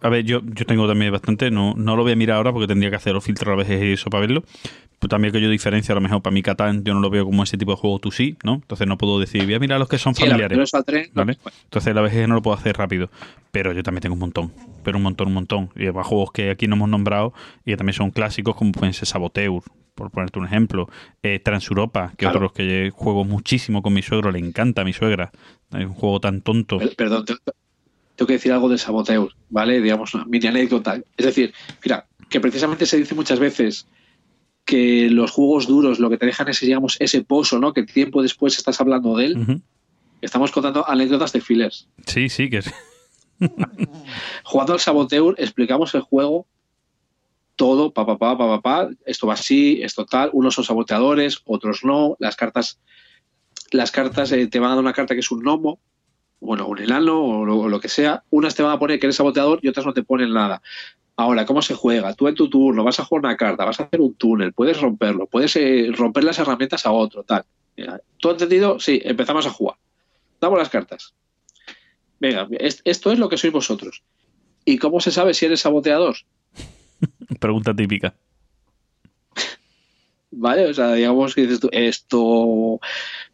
A 0.00 0.08
ver, 0.08 0.24
yo, 0.24 0.40
yo 0.44 0.64
tengo 0.66 0.86
también 0.86 1.10
bastante, 1.10 1.50
no, 1.50 1.74
no 1.76 1.96
lo 1.96 2.02
voy 2.04 2.12
a 2.12 2.16
mirar 2.16 2.36
ahora 2.36 2.52
porque 2.52 2.68
tendría 2.68 2.90
que 2.90 2.96
hacer 2.96 3.12
los 3.12 3.24
filtros 3.24 3.52
a 3.52 3.56
veces 3.56 3.82
y 3.82 3.92
eso 3.94 4.08
para 4.08 4.20
verlo. 4.20 4.44
Pero 5.00 5.08
también 5.08 5.32
que 5.32 5.40
yo 5.40 5.50
diferencia, 5.50 5.92
a 5.92 5.96
lo 5.96 6.00
mejor 6.00 6.22
para 6.22 6.32
mi 6.32 6.42
Catán, 6.42 6.84
yo 6.84 6.94
no 6.94 7.00
lo 7.00 7.10
veo 7.10 7.24
como 7.24 7.42
ese 7.42 7.58
tipo 7.58 7.72
de 7.72 7.76
juego 7.78 7.98
tú 7.98 8.12
sí, 8.12 8.36
¿no? 8.44 8.54
Entonces 8.54 8.86
no 8.86 8.96
puedo 8.98 9.18
decir, 9.18 9.44
voy 9.44 9.54
a 9.54 9.58
mirar 9.58 9.80
los 9.80 9.88
que 9.88 9.98
son 9.98 10.14
Sí, 10.14 10.20
familiares. 10.22 10.50
primera 10.50 10.64
es 10.64 10.74
al 10.74 10.84
tren, 10.84 11.06
no, 11.12 11.24
¿Vale? 11.24 11.38
Entonces 11.64 11.92
la 11.92 12.02
vez 12.02 12.28
no 12.28 12.34
lo 12.36 12.42
puedo 12.42 12.56
hacer 12.56 12.76
rápido. 12.76 13.10
Pero 13.50 13.72
yo 13.72 13.82
también 13.82 14.02
tengo 14.02 14.12
un 14.14 14.20
montón. 14.20 14.52
Pero 14.84 14.98
un 14.98 15.02
montón, 15.02 15.26
un 15.28 15.34
montón. 15.34 15.70
Y 15.74 15.82
además 15.84 16.06
juegos 16.06 16.30
que 16.30 16.50
aquí 16.50 16.68
no 16.68 16.76
hemos 16.76 16.88
nombrado 16.88 17.32
y 17.64 17.72
que 17.72 17.76
también 17.76 17.94
son 17.94 18.12
clásicos, 18.12 18.54
como 18.54 18.70
pueden 18.70 18.94
ser 18.94 19.08
Saboteur, 19.08 19.60
por 19.96 20.12
ponerte 20.12 20.38
un 20.38 20.44
ejemplo. 20.46 20.88
Eh, 21.24 21.40
Transuropa, 21.40 22.10
que 22.10 22.18
Claro. 22.26 22.36
otros 22.38 22.52
que 22.52 22.90
juego 22.94 23.24
muchísimo 23.24 23.82
con 23.82 23.92
mi 23.94 24.02
suegro, 24.02 24.30
le 24.30 24.38
encanta 24.38 24.82
a 24.82 24.84
mi 24.84 24.92
suegra. 24.92 25.32
Es 25.72 25.84
un 25.86 25.94
juego 25.94 26.20
tan 26.20 26.42
tonto. 26.42 26.78
Per- 26.78 26.94
Perdón, 26.94 27.24
te- 27.24 27.34
tengo 28.22 28.28
que 28.28 28.34
decir 28.34 28.52
algo 28.52 28.68
de 28.68 28.78
Saboteur, 28.78 29.32
¿vale? 29.50 29.80
Digamos, 29.80 30.14
una 30.14 30.24
mini 30.24 30.46
anécdota. 30.46 31.00
Es 31.16 31.26
decir, 31.26 31.52
mira, 31.84 32.06
que 32.30 32.40
precisamente 32.40 32.86
se 32.86 32.96
dice 32.96 33.16
muchas 33.16 33.40
veces 33.40 33.88
que 34.64 35.10
los 35.10 35.32
juegos 35.32 35.66
duros 35.66 35.98
lo 35.98 36.08
que 36.08 36.18
te 36.18 36.26
dejan 36.26 36.48
es, 36.48 36.60
digamos, 36.60 36.96
ese 37.00 37.22
pozo, 37.24 37.58
¿no? 37.58 37.72
Que 37.72 37.82
tiempo 37.82 38.22
después 38.22 38.56
estás 38.56 38.80
hablando 38.80 39.16
de 39.16 39.26
él. 39.26 39.62
Estamos 40.20 40.52
contando 40.52 40.88
anécdotas 40.88 41.32
de 41.32 41.40
fillers. 41.40 41.88
Sí, 42.06 42.28
sí, 42.28 42.48
que 42.48 42.58
es. 42.58 42.72
Jugando 44.44 44.74
al 44.74 44.78
Saboteur, 44.78 45.34
explicamos 45.38 45.92
el 45.96 46.02
juego 46.02 46.46
todo, 47.56 47.92
pa, 47.92 48.06
pa, 48.06 48.18
pa, 48.18 48.38
pa, 48.38 48.46
pa, 48.46 48.62
pa, 48.62 48.90
esto 49.04 49.26
va 49.26 49.34
así, 49.34 49.82
esto 49.82 50.06
tal, 50.06 50.30
unos 50.32 50.54
son 50.54 50.64
saboteadores, 50.64 51.42
otros 51.44 51.84
no, 51.84 52.16
las 52.20 52.36
cartas, 52.36 52.78
las 53.72 53.90
cartas 53.90 54.30
eh, 54.32 54.46
te 54.46 54.60
van 54.60 54.70
a 54.70 54.74
dar 54.74 54.82
una 54.82 54.92
carta 54.92 55.14
que 55.14 55.20
es 55.20 55.30
un 55.30 55.40
gnomo, 55.42 55.80
bueno, 56.42 56.66
un 56.66 56.78
enano 56.80 57.22
o 57.22 57.44
lo, 57.44 57.58
o 57.60 57.68
lo 57.68 57.80
que 57.80 57.88
sea, 57.88 58.24
unas 58.30 58.54
te 58.54 58.62
van 58.62 58.72
a 58.72 58.78
poner 58.78 58.98
que 58.98 59.06
eres 59.06 59.16
saboteador 59.16 59.60
y 59.62 59.68
otras 59.68 59.86
no 59.86 59.92
te 59.94 60.02
ponen 60.02 60.32
nada. 60.32 60.60
Ahora, 61.16 61.46
¿cómo 61.46 61.62
se 61.62 61.74
juega? 61.74 62.14
Tú 62.14 62.26
en 62.26 62.34
tu 62.34 62.48
turno 62.50 62.82
vas 62.84 62.98
a 62.98 63.04
jugar 63.04 63.24
una 63.26 63.36
carta, 63.36 63.64
vas 63.64 63.78
a 63.80 63.84
hacer 63.84 64.00
un 64.00 64.14
túnel, 64.14 64.52
puedes 64.52 64.80
romperlo, 64.80 65.26
puedes 65.26 65.54
eh, 65.56 65.88
romper 65.92 66.24
las 66.24 66.38
herramientas 66.38 66.84
a 66.86 66.90
otro, 66.92 67.22
tal. 67.22 67.44
¿Todo 68.20 68.32
entendido? 68.32 68.78
Sí, 68.80 69.00
empezamos 69.04 69.46
a 69.46 69.50
jugar. 69.50 69.76
Damos 70.40 70.58
las 70.58 70.68
cartas. 70.68 71.14
Venga, 72.18 72.48
es- 72.58 72.80
esto 72.84 73.12
es 73.12 73.18
lo 73.18 73.28
que 73.28 73.36
sois 73.38 73.52
vosotros. 73.52 74.02
¿Y 74.64 74.78
cómo 74.78 75.00
se 75.00 75.10
sabe 75.10 75.34
si 75.34 75.46
eres 75.46 75.60
saboteador? 75.60 76.16
Pregunta 77.40 77.74
típica. 77.74 78.14
¿Vale? 80.30 80.66
O 80.66 80.74
sea, 80.74 80.94
digamos 80.94 81.34
que 81.34 81.42
dices 81.42 81.60
tú, 81.60 81.68
esto. 81.72 82.80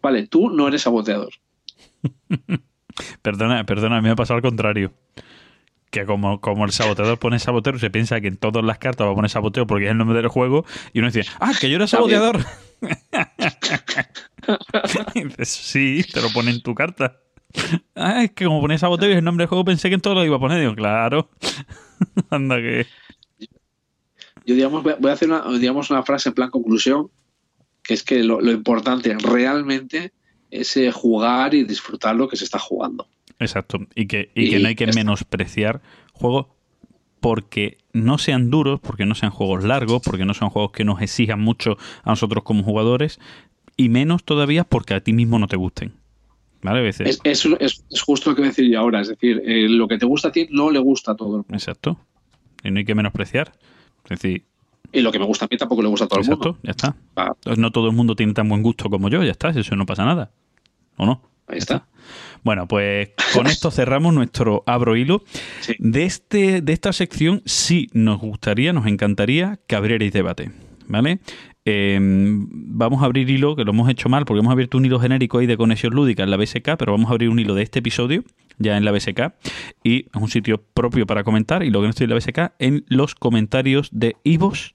Vale, 0.03 0.27
tú 0.27 0.51
no 0.51 0.67
eres 0.69 0.83
saboteador. 0.83 1.31
Perdona, 3.23 3.65
perdona, 3.65 3.99
a 3.99 4.01
mí 4.01 4.07
me 4.07 4.13
ha 4.13 4.17
pasado 4.17 4.37
al 4.37 4.43
contrario. 4.43 4.93
Que 5.91 6.05
como, 6.05 6.41
como 6.41 6.67
el 6.67 6.73
saboteador 6.73 7.19
pone 7.19 7.39
saboteo, 7.39 7.79
se 7.79 7.89
piensa 7.91 8.21
que 8.21 8.29
en 8.29 8.37
todas 8.37 8.63
las 8.63 8.79
cartas 8.79 9.07
va 9.07 9.13
a 9.13 9.15
poner 9.15 9.31
saboteo 9.31 9.67
porque 9.67 9.87
es 9.87 9.91
el 9.93 9.97
nombre 9.99 10.19
del 10.19 10.29
juego, 10.29 10.67
y 10.93 10.99
uno 10.99 11.11
dice, 11.11 11.29
ah, 11.41 11.53
que 11.59 11.71
yo 11.71 11.77
era 11.77 11.87
saboteador. 11.87 12.45
Y 15.15 15.25
dices, 15.25 15.49
sí, 15.49 16.05
te 16.13 16.21
lo 16.23 16.31
pone 16.31 16.51
en 16.51 16.63
tu 16.63 16.75
carta. 16.75 17.19
Ah, 17.95 18.25
es 18.25 18.33
que 18.33 18.45
como 18.45 18.61
pone 18.61 18.79
saboteo 18.79 19.09
y 19.09 19.13
es 19.13 19.19
el 19.19 19.25
nombre 19.25 19.43
del 19.45 19.49
juego, 19.49 19.65
pensé 19.65 19.89
que 19.89 19.95
en 19.95 20.01
todo 20.01 20.15
lo 20.15 20.25
iba 20.25 20.37
a 20.37 20.41
poner. 20.41 20.61
Digo, 20.61 20.75
claro. 20.75 21.31
Anda 22.31 22.57
que. 22.57 22.87
Yo, 24.47 24.55
digamos, 24.55 24.83
voy 24.83 24.93
a- 24.93 24.97
voy 24.97 25.11
a 25.11 25.15
hacer 25.15 25.29
una, 25.31 25.45
digamos, 25.59 25.91
una 25.91 26.03
frase 26.03 26.31
en 26.31 26.35
plan 26.35 26.51
conclusión 26.51 27.11
que 27.83 27.95
es 27.95 28.03
que 28.03 28.23
lo, 28.23 28.41
lo 28.41 28.51
importante 28.53 29.17
realmente 29.19 30.13
es 30.51 30.77
eh, 30.77 30.91
jugar 30.93 31.55
y 31.55 31.65
disfrutar 31.65 32.17
lo 32.17 32.29
que 32.29 32.37
se 32.37 32.45
está 32.45 32.59
jugando. 32.59 33.07
Exacto. 33.39 33.79
Y 33.95 34.07
que, 34.07 34.31
y 34.35 34.51
que 34.51 34.59
no 34.59 34.69
hay 34.69 34.75
que 34.75 34.85
está. 34.85 34.99
menospreciar 34.99 35.81
juegos 36.13 36.47
porque 37.21 37.79
no 37.93 38.19
sean 38.19 38.51
duros, 38.51 38.81
porque 38.81 39.05
no 39.07 39.15
sean 39.15 39.31
juegos 39.33 39.65
largos, 39.65 40.03
porque 40.05 40.25
no 40.25 40.35
sean 40.35 40.51
juegos 40.51 40.73
que 40.73 40.85
nos 40.85 41.01
exijan 41.03 41.41
mucho 41.41 41.77
a 42.05 42.11
nosotros 42.11 42.45
como 42.45 42.63
jugadores, 42.63 43.19
y 43.77 43.89
menos 43.89 44.25
todavía 44.25 44.65
porque 44.65 44.95
a 44.95 45.01
ti 45.01 45.13
mismo 45.13 45.39
no 45.39 45.47
te 45.49 45.57
gusten. 45.57 45.95
¿Vale? 46.63 46.81
A 46.81 46.83
veces. 46.83 47.21
Es, 47.25 47.45
es, 47.45 47.53
es- 47.61 47.85
es 47.91 48.03
justo 48.03 48.31
lo 48.31 48.37
que 48.37 48.43
voy 48.43 48.49
a 48.49 48.51
decir 48.51 48.69
yo 48.69 48.81
ahora. 48.81 49.01
Es 49.01 49.09
decir, 49.09 49.41
eh, 49.45 49.69
lo 49.69 49.87
que 49.87 49.99
te 49.99 50.07
gusta 50.07 50.29
a 50.29 50.33
ti 50.33 50.49
no 50.51 50.71
le 50.73 50.81
gusta 50.81 51.13
a 51.13 51.17
todo 51.17 51.29
el 51.29 51.35
mundo. 51.43 51.55
Exacto. 51.55 51.99
Y 52.65 52.71
no 52.73 52.79
hay 52.79 52.85
que 52.85 52.97
menospreciar. 52.97 53.53
Es 54.11 54.21
decir, 54.21 54.45
Y 54.93 55.01
lo 55.01 55.13
que 55.13 55.19
me 55.19 55.27
gusta 55.27 55.45
a 55.45 55.49
mí 55.51 55.57
tampoco 55.59 55.83
le 55.83 55.89
gusta 55.89 56.07
a 56.07 56.09
todo 56.09 56.21
el 56.21 56.25
exacto, 56.27 56.49
mundo. 56.53 56.61
ya 56.63 56.71
está. 56.71 56.97
Ah, 57.17 57.33
No 57.57 57.71
todo 57.71 57.89
el 57.89 57.95
mundo 57.95 58.17
tiene 58.17 58.33
tan 58.33 58.49
buen 58.49 58.63
gusto 58.63 58.89
como 58.89 59.09
yo, 59.11 59.23
ya 59.23 59.33
está, 59.33 59.51
eso 59.51 59.77
no 59.77 59.85
pasa 59.87 60.05
nada. 60.05 60.31
¿O 60.97 61.05
no? 61.07 61.23
ahí 61.47 61.59
está. 61.59 61.87
Bueno, 62.45 62.67
pues 62.69 63.11
con 63.35 63.47
esto 63.49 63.71
cerramos 63.71 64.15
nuestro 64.15 64.63
abro 64.67 64.97
hilo. 64.97 65.23
Sí. 65.61 65.75
De, 65.79 66.05
este, 66.05 66.61
de 66.63 66.73
esta 66.73 66.93
sección 66.93 67.43
sí 67.45 67.89
nos 67.93 68.19
gustaría, 68.21 68.73
nos 68.73 68.87
encantaría 68.87 69.59
que 69.67 69.77
abrierais 69.77 70.13
debate, 70.13 70.51
¿vale? 70.87 71.21
Eh, 71.71 71.99
vamos 72.01 73.03
a 73.03 73.05
abrir 73.05 73.29
hilo, 73.29 73.55
que 73.55 73.63
lo 73.63 73.73
hemos 73.73 73.91
hecho 73.91 74.09
mal, 74.09 74.25
porque 74.25 74.41
hemos 74.41 74.51
abierto 74.51 74.79
un 74.79 74.87
hilo 74.87 74.99
genérico 74.99 75.37
ahí 75.37 75.47
de 75.47 75.59
conexión 75.59 75.93
lúdica 75.93 76.23
en 76.23 76.31
la 76.31 76.39
BSK, 76.39 76.79
pero 76.79 76.93
vamos 76.93 77.11
a 77.11 77.13
abrir 77.13 77.29
un 77.29 77.39
hilo 77.39 77.55
de 77.55 77.63
este 77.63 77.81
episodio 77.81 78.25
ya 78.57 78.79
en 78.79 78.87
la 78.87 78.91
BSK 78.91 79.35
y 79.85 80.07
es 80.07 80.23
un 80.23 80.31
sitio 80.31 80.63
propio 80.73 81.07
para 81.07 81.25
comentar 81.25 81.63
y 81.63 81.69
lo 81.69 81.81
que 81.81 81.85
no 81.85 81.91
estoy 81.91 82.05
en 82.05 82.11
la 82.11 82.17
BSK 82.17 82.55
en 82.59 82.87
los 82.89 83.15
comentarios 83.15 83.91
de 83.93 84.17
Ivos, 84.25 84.73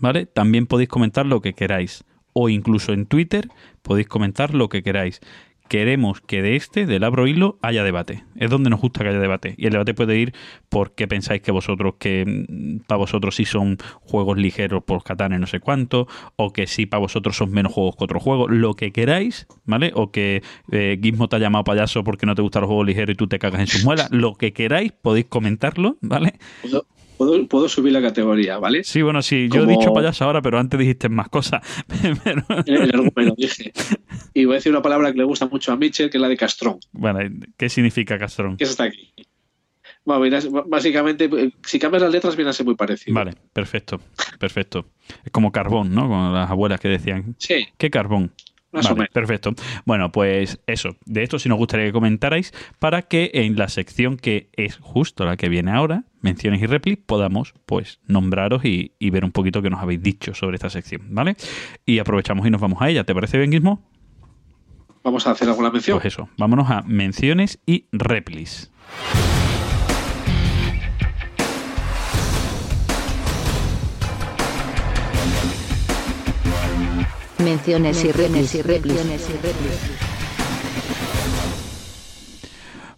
¿vale? 0.00 0.26
También 0.26 0.66
podéis 0.66 0.88
comentar 0.88 1.24
lo 1.24 1.40
que 1.40 1.52
queráis 1.52 2.04
o 2.32 2.48
incluso 2.48 2.92
en 2.92 3.06
Twitter 3.06 3.48
podéis 3.82 4.08
comentar 4.08 4.54
lo 4.54 4.68
que 4.68 4.82
queráis. 4.82 5.20
Queremos 5.68 6.20
que 6.20 6.42
de 6.42 6.56
este, 6.56 6.86
del 6.86 7.04
Abro 7.04 7.26
Hilo, 7.26 7.58
haya 7.62 7.82
debate. 7.82 8.24
Es 8.36 8.50
donde 8.50 8.70
nos 8.70 8.80
gusta 8.80 9.02
que 9.02 9.08
haya 9.08 9.18
debate. 9.18 9.54
Y 9.56 9.66
el 9.66 9.72
debate 9.72 9.94
puede 9.94 10.18
ir 10.18 10.34
por 10.68 10.94
qué 10.94 11.08
pensáis 11.08 11.40
que 11.40 11.52
vosotros, 11.52 11.94
que 11.98 12.24
mm, 12.26 12.86
para 12.86 12.98
vosotros 12.98 13.36
sí 13.36 13.44
son 13.44 13.78
juegos 14.00 14.36
ligeros 14.36 14.84
por 14.84 15.02
Catán 15.02 15.32
y 15.32 15.38
no 15.38 15.46
sé 15.46 15.60
cuánto, 15.60 16.06
o 16.36 16.52
que 16.52 16.66
sí 16.66 16.86
para 16.86 17.00
vosotros 17.00 17.36
son 17.36 17.50
menos 17.50 17.72
juegos 17.72 17.96
que 17.96 18.04
otros 18.04 18.22
juegos, 18.22 18.50
lo 18.50 18.74
que 18.74 18.92
queráis, 18.92 19.46
¿vale? 19.64 19.92
O 19.94 20.10
que 20.10 20.42
eh, 20.70 20.98
Gizmo 21.02 21.28
te 21.28 21.36
ha 21.36 21.38
llamado 21.38 21.64
payaso 21.64 22.04
porque 22.04 22.26
no 22.26 22.34
te 22.34 22.42
gustan 22.42 22.62
los 22.62 22.68
juegos 22.68 22.86
ligeros 22.86 23.14
y 23.14 23.16
tú 23.16 23.26
te 23.26 23.38
cagas 23.38 23.60
en 23.60 23.66
sus 23.66 23.84
muelas, 23.84 24.10
lo 24.10 24.34
que 24.34 24.52
queráis, 24.52 24.92
podéis 24.92 25.26
comentarlo, 25.26 25.96
¿vale? 26.00 26.34
Puedo, 27.16 27.46
puedo- 27.48 27.68
subir 27.68 27.92
la 27.92 28.02
categoría, 28.02 28.58
¿vale? 28.58 28.84
Sí, 28.84 29.02
bueno, 29.02 29.22
sí, 29.22 29.48
yo 29.52 29.62
he 29.62 29.66
dicho 29.66 29.92
payaso 29.92 30.24
ahora, 30.24 30.42
pero 30.42 30.58
antes 30.58 30.78
dijiste 30.78 31.08
más 31.08 31.28
cosas. 31.28 31.60
Pero- 32.24 32.44
El, 32.66 32.90
argumento 32.94 33.34
dije. 33.36 33.72
Y 34.34 34.44
voy 34.44 34.54
a 34.54 34.56
decir 34.56 34.72
una 34.72 34.82
palabra 34.82 35.12
que 35.12 35.18
le 35.18 35.24
gusta 35.24 35.46
mucho 35.46 35.72
a 35.72 35.76
Mitchell, 35.76 36.10
que 36.10 36.18
es 36.18 36.20
la 36.20 36.28
de 36.28 36.36
castrón, 36.36 36.78
bueno, 36.92 37.20
¿qué 37.56 37.68
significa 37.68 38.18
Castrón? 38.18 38.56
que 38.56 38.64
es 38.64 38.70
esta 38.70 38.84
aquí. 38.84 39.12
Bueno, 40.04 40.36
básicamente, 40.66 41.24
eh, 41.32 41.50
si 41.64 41.78
cambias 41.78 42.02
las 42.02 42.12
letras, 42.12 42.36
viene 42.36 42.50
a 42.50 42.52
ser 42.52 42.66
muy 42.66 42.74
parecido. 42.74 43.14
Vale, 43.14 43.32
perfecto, 43.52 44.00
perfecto. 44.38 44.86
Es 45.24 45.32
como 45.32 45.50
carbón, 45.50 45.94
¿no? 45.94 46.02
Como 46.02 46.30
las 46.30 46.50
abuelas 46.50 46.78
que 46.78 46.88
decían. 46.88 47.34
Sí, 47.38 47.66
¿Qué 47.78 47.88
carbón? 47.88 48.32
Más 48.74 48.84
o 48.86 48.88
Vale, 48.90 48.98
menos. 49.00 49.10
perfecto. 49.12 49.54
Bueno, 49.86 50.12
pues 50.12 50.60
eso. 50.66 50.96
De 51.06 51.22
esto 51.22 51.38
sí 51.38 51.48
nos 51.48 51.56
gustaría 51.58 51.86
que 51.86 51.92
comentarais 51.92 52.52
para 52.78 53.02
que 53.02 53.30
en 53.32 53.56
la 53.56 53.68
sección 53.68 54.16
que 54.18 54.50
es 54.52 54.76
justo 54.76 55.24
la 55.24 55.36
que 55.36 55.48
viene 55.48 55.70
ahora, 55.70 56.04
menciones 56.20 56.60
y 56.60 56.66
replis, 56.66 56.98
podamos 56.98 57.54
pues 57.66 58.00
nombraros 58.06 58.64
y, 58.64 58.92
y 58.98 59.10
ver 59.10 59.24
un 59.24 59.32
poquito 59.32 59.62
qué 59.62 59.70
nos 59.70 59.80
habéis 59.80 60.02
dicho 60.02 60.34
sobre 60.34 60.56
esta 60.56 60.68
sección, 60.70 61.02
¿vale? 61.10 61.36
Y 61.86 61.98
aprovechamos 62.00 62.46
y 62.46 62.50
nos 62.50 62.60
vamos 62.60 62.82
a 62.82 62.90
ella. 62.90 63.04
¿Te 63.04 63.14
parece 63.14 63.38
bien, 63.38 63.50
Guismo? 63.50 63.82
Vamos 65.02 65.26
a 65.26 65.32
hacer 65.32 65.48
alguna 65.48 65.70
mención. 65.70 65.98
Pues 65.98 66.12
eso, 66.12 66.28
vámonos 66.38 66.70
a 66.70 66.82
menciones 66.82 67.60
y 67.66 67.86
replis. 67.92 68.70
Menciones 77.58 78.04
y 78.04 78.10
replis 78.10 78.54
y 78.56 78.62
replis. 78.62 78.98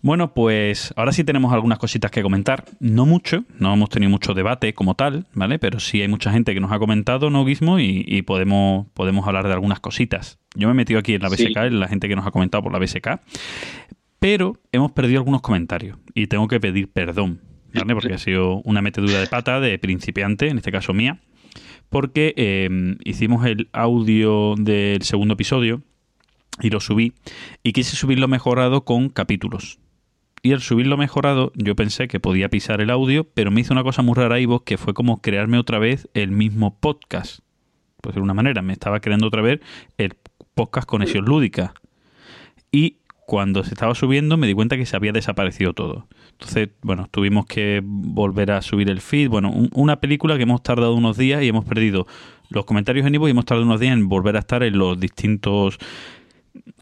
Bueno, 0.01 0.33
pues 0.33 0.95
ahora 0.97 1.13
sí 1.13 1.25
tenemos 1.25 1.53
algunas 1.53 1.79
cositas 1.79 2.11
que 2.11 2.23
comentar. 2.23 2.65
No 2.81 3.05
mucho, 3.05 3.45
no 3.59 3.75
hemos 3.75 3.91
tenido 3.91 4.09
mucho 4.09 4.33
debate 4.33 4.73
como 4.73 4.95
tal, 4.95 5.27
¿vale? 5.35 5.59
Pero 5.59 5.79
sí 5.79 6.01
hay 6.01 6.09
mucha 6.09 6.33
gente 6.33 6.55
que 6.55 6.61
nos 6.61 6.73
ha 6.73 6.79
comentado, 6.79 7.29
¿no, 7.29 7.45
Guismo? 7.45 7.79
Y, 7.81 8.03
y 8.07 8.23
podemos, 8.23 8.87
podemos 8.95 9.27
hablar 9.27 9.47
de 9.47 9.53
algunas 9.53 9.81
cositas. 9.81 10.39
Yo 10.55 10.69
me 10.69 10.73
he 10.73 10.75
metido 10.75 11.01
aquí 11.01 11.15
en 11.15 11.23
la 11.23 11.29
BSK, 11.29 11.39
Sí. 11.39 11.53
en 11.57 11.81
la 11.81 11.89
gente 11.89 12.09
que 12.09 12.17
nos 12.17 12.27
ha 12.27 12.31
comentado 12.31 12.63
por 12.63 12.73
la 12.73 12.79
BSK. 12.79 13.21
Pero 14.19 14.59
hemos 14.73 14.93
perdido 14.93 15.19
algunos 15.19 15.43
comentarios 15.43 15.99
y 16.15 16.29
tengo 16.29 16.49
que 16.49 16.61
pedir 16.61 16.91
perdón, 16.91 17.43
¿vale? 17.75 17.93
Porque 17.93 18.15
ha 18.15 18.19
sido 18.19 18.63
una 18.65 18.81
metedura 18.81 19.21
de 19.21 19.27
pata 19.27 19.61
de 19.61 19.79
principiante, 19.79 20.49
en 20.49 20.57
este 20.57 20.73
caso 20.73 20.95
mía. 20.95 21.19
Porque 21.89 22.35
eh, 22.37 22.97
hicimos 23.05 23.47
el 23.47 23.69
audio 23.73 24.55
del 24.57 25.03
segundo 25.03 25.35
episodio 25.35 25.83
y 26.61 26.71
lo 26.71 26.81
subí 26.81 27.13
y 27.63 27.73
quise 27.73 27.97
subirlo 27.97 28.29
mejorado 28.29 28.85
con 28.85 29.09
capítulos. 29.09 29.79
Y 30.43 30.53
al 30.53 30.61
subirlo 30.61 30.97
mejorado, 30.97 31.53
yo 31.57 31.75
pensé 31.75 32.07
que 32.09 32.21
podía 32.21 32.49
pisar 32.49 32.81
el 32.81 32.91
audio, 32.91 33.25
pero 33.25 33.51
me 33.51 33.61
hizo 33.61 33.73
una 33.73 33.83
cosa 33.83 34.03
muy 34.03 34.15
rara 34.15 34.39
Ivo, 34.39 34.63
que 34.63 34.79
fue 34.79 34.95
como 34.95 35.21
crearme 35.21 35.59
otra 35.59 35.79
vez 35.79 36.09
el 36.15 36.31
mismo 36.31 36.79
podcast. 36.79 37.41
Pues 38.01 38.15
de 38.15 38.21
una 38.21 38.35
manera, 38.35 38.63
me 38.63 38.73
estaba 38.73 39.01
creando 39.01 39.27
otra 39.27 39.43
vez 39.43 39.61
el 39.99 40.15
podcast 40.55 40.87
Conexión 40.87 41.25
Lúdica. 41.25 41.75
Y 42.71 42.99
cuando 43.27 43.65
se 43.65 43.75
estaba 43.75 43.95
subiendo 43.95 44.37
me 44.37 44.47
di 44.47 44.55
cuenta 44.55 44.77
que 44.77 44.87
se 44.87 44.97
había 44.97 45.13
desaparecido 45.13 45.73
todo. 45.73 46.07
Entonces, 46.39 46.69
bueno, 46.83 47.09
tuvimos 47.11 47.47
que 47.47 47.81
volver 47.85 48.51
a 48.51 48.61
subir 48.63 48.91
el 48.91 49.01
feed. 49.01 49.29
Bueno, 49.31 49.51
un- 49.51 49.71
una 49.75 49.97
película 50.01 50.37
que 50.37 50.43
hemos 50.43 50.63
tardado 50.63 50.95
unos 50.95 51.17
días 51.17 51.43
y 51.43 51.49
hemos 51.49 51.65
perdido 51.65 52.07
los 52.51 52.65
comentarios 52.67 53.07
en 53.07 53.15
Ivo 53.15 53.27
y 53.27 53.31
hemos 53.31 53.45
tardado 53.47 53.67
unos 53.67 53.81
días 53.81 53.95
en 53.95 54.09
volver 54.09 54.37
a 54.37 54.41
estar 54.41 54.63
en 54.63 54.77
los 54.79 55.01
distintos 55.01 55.79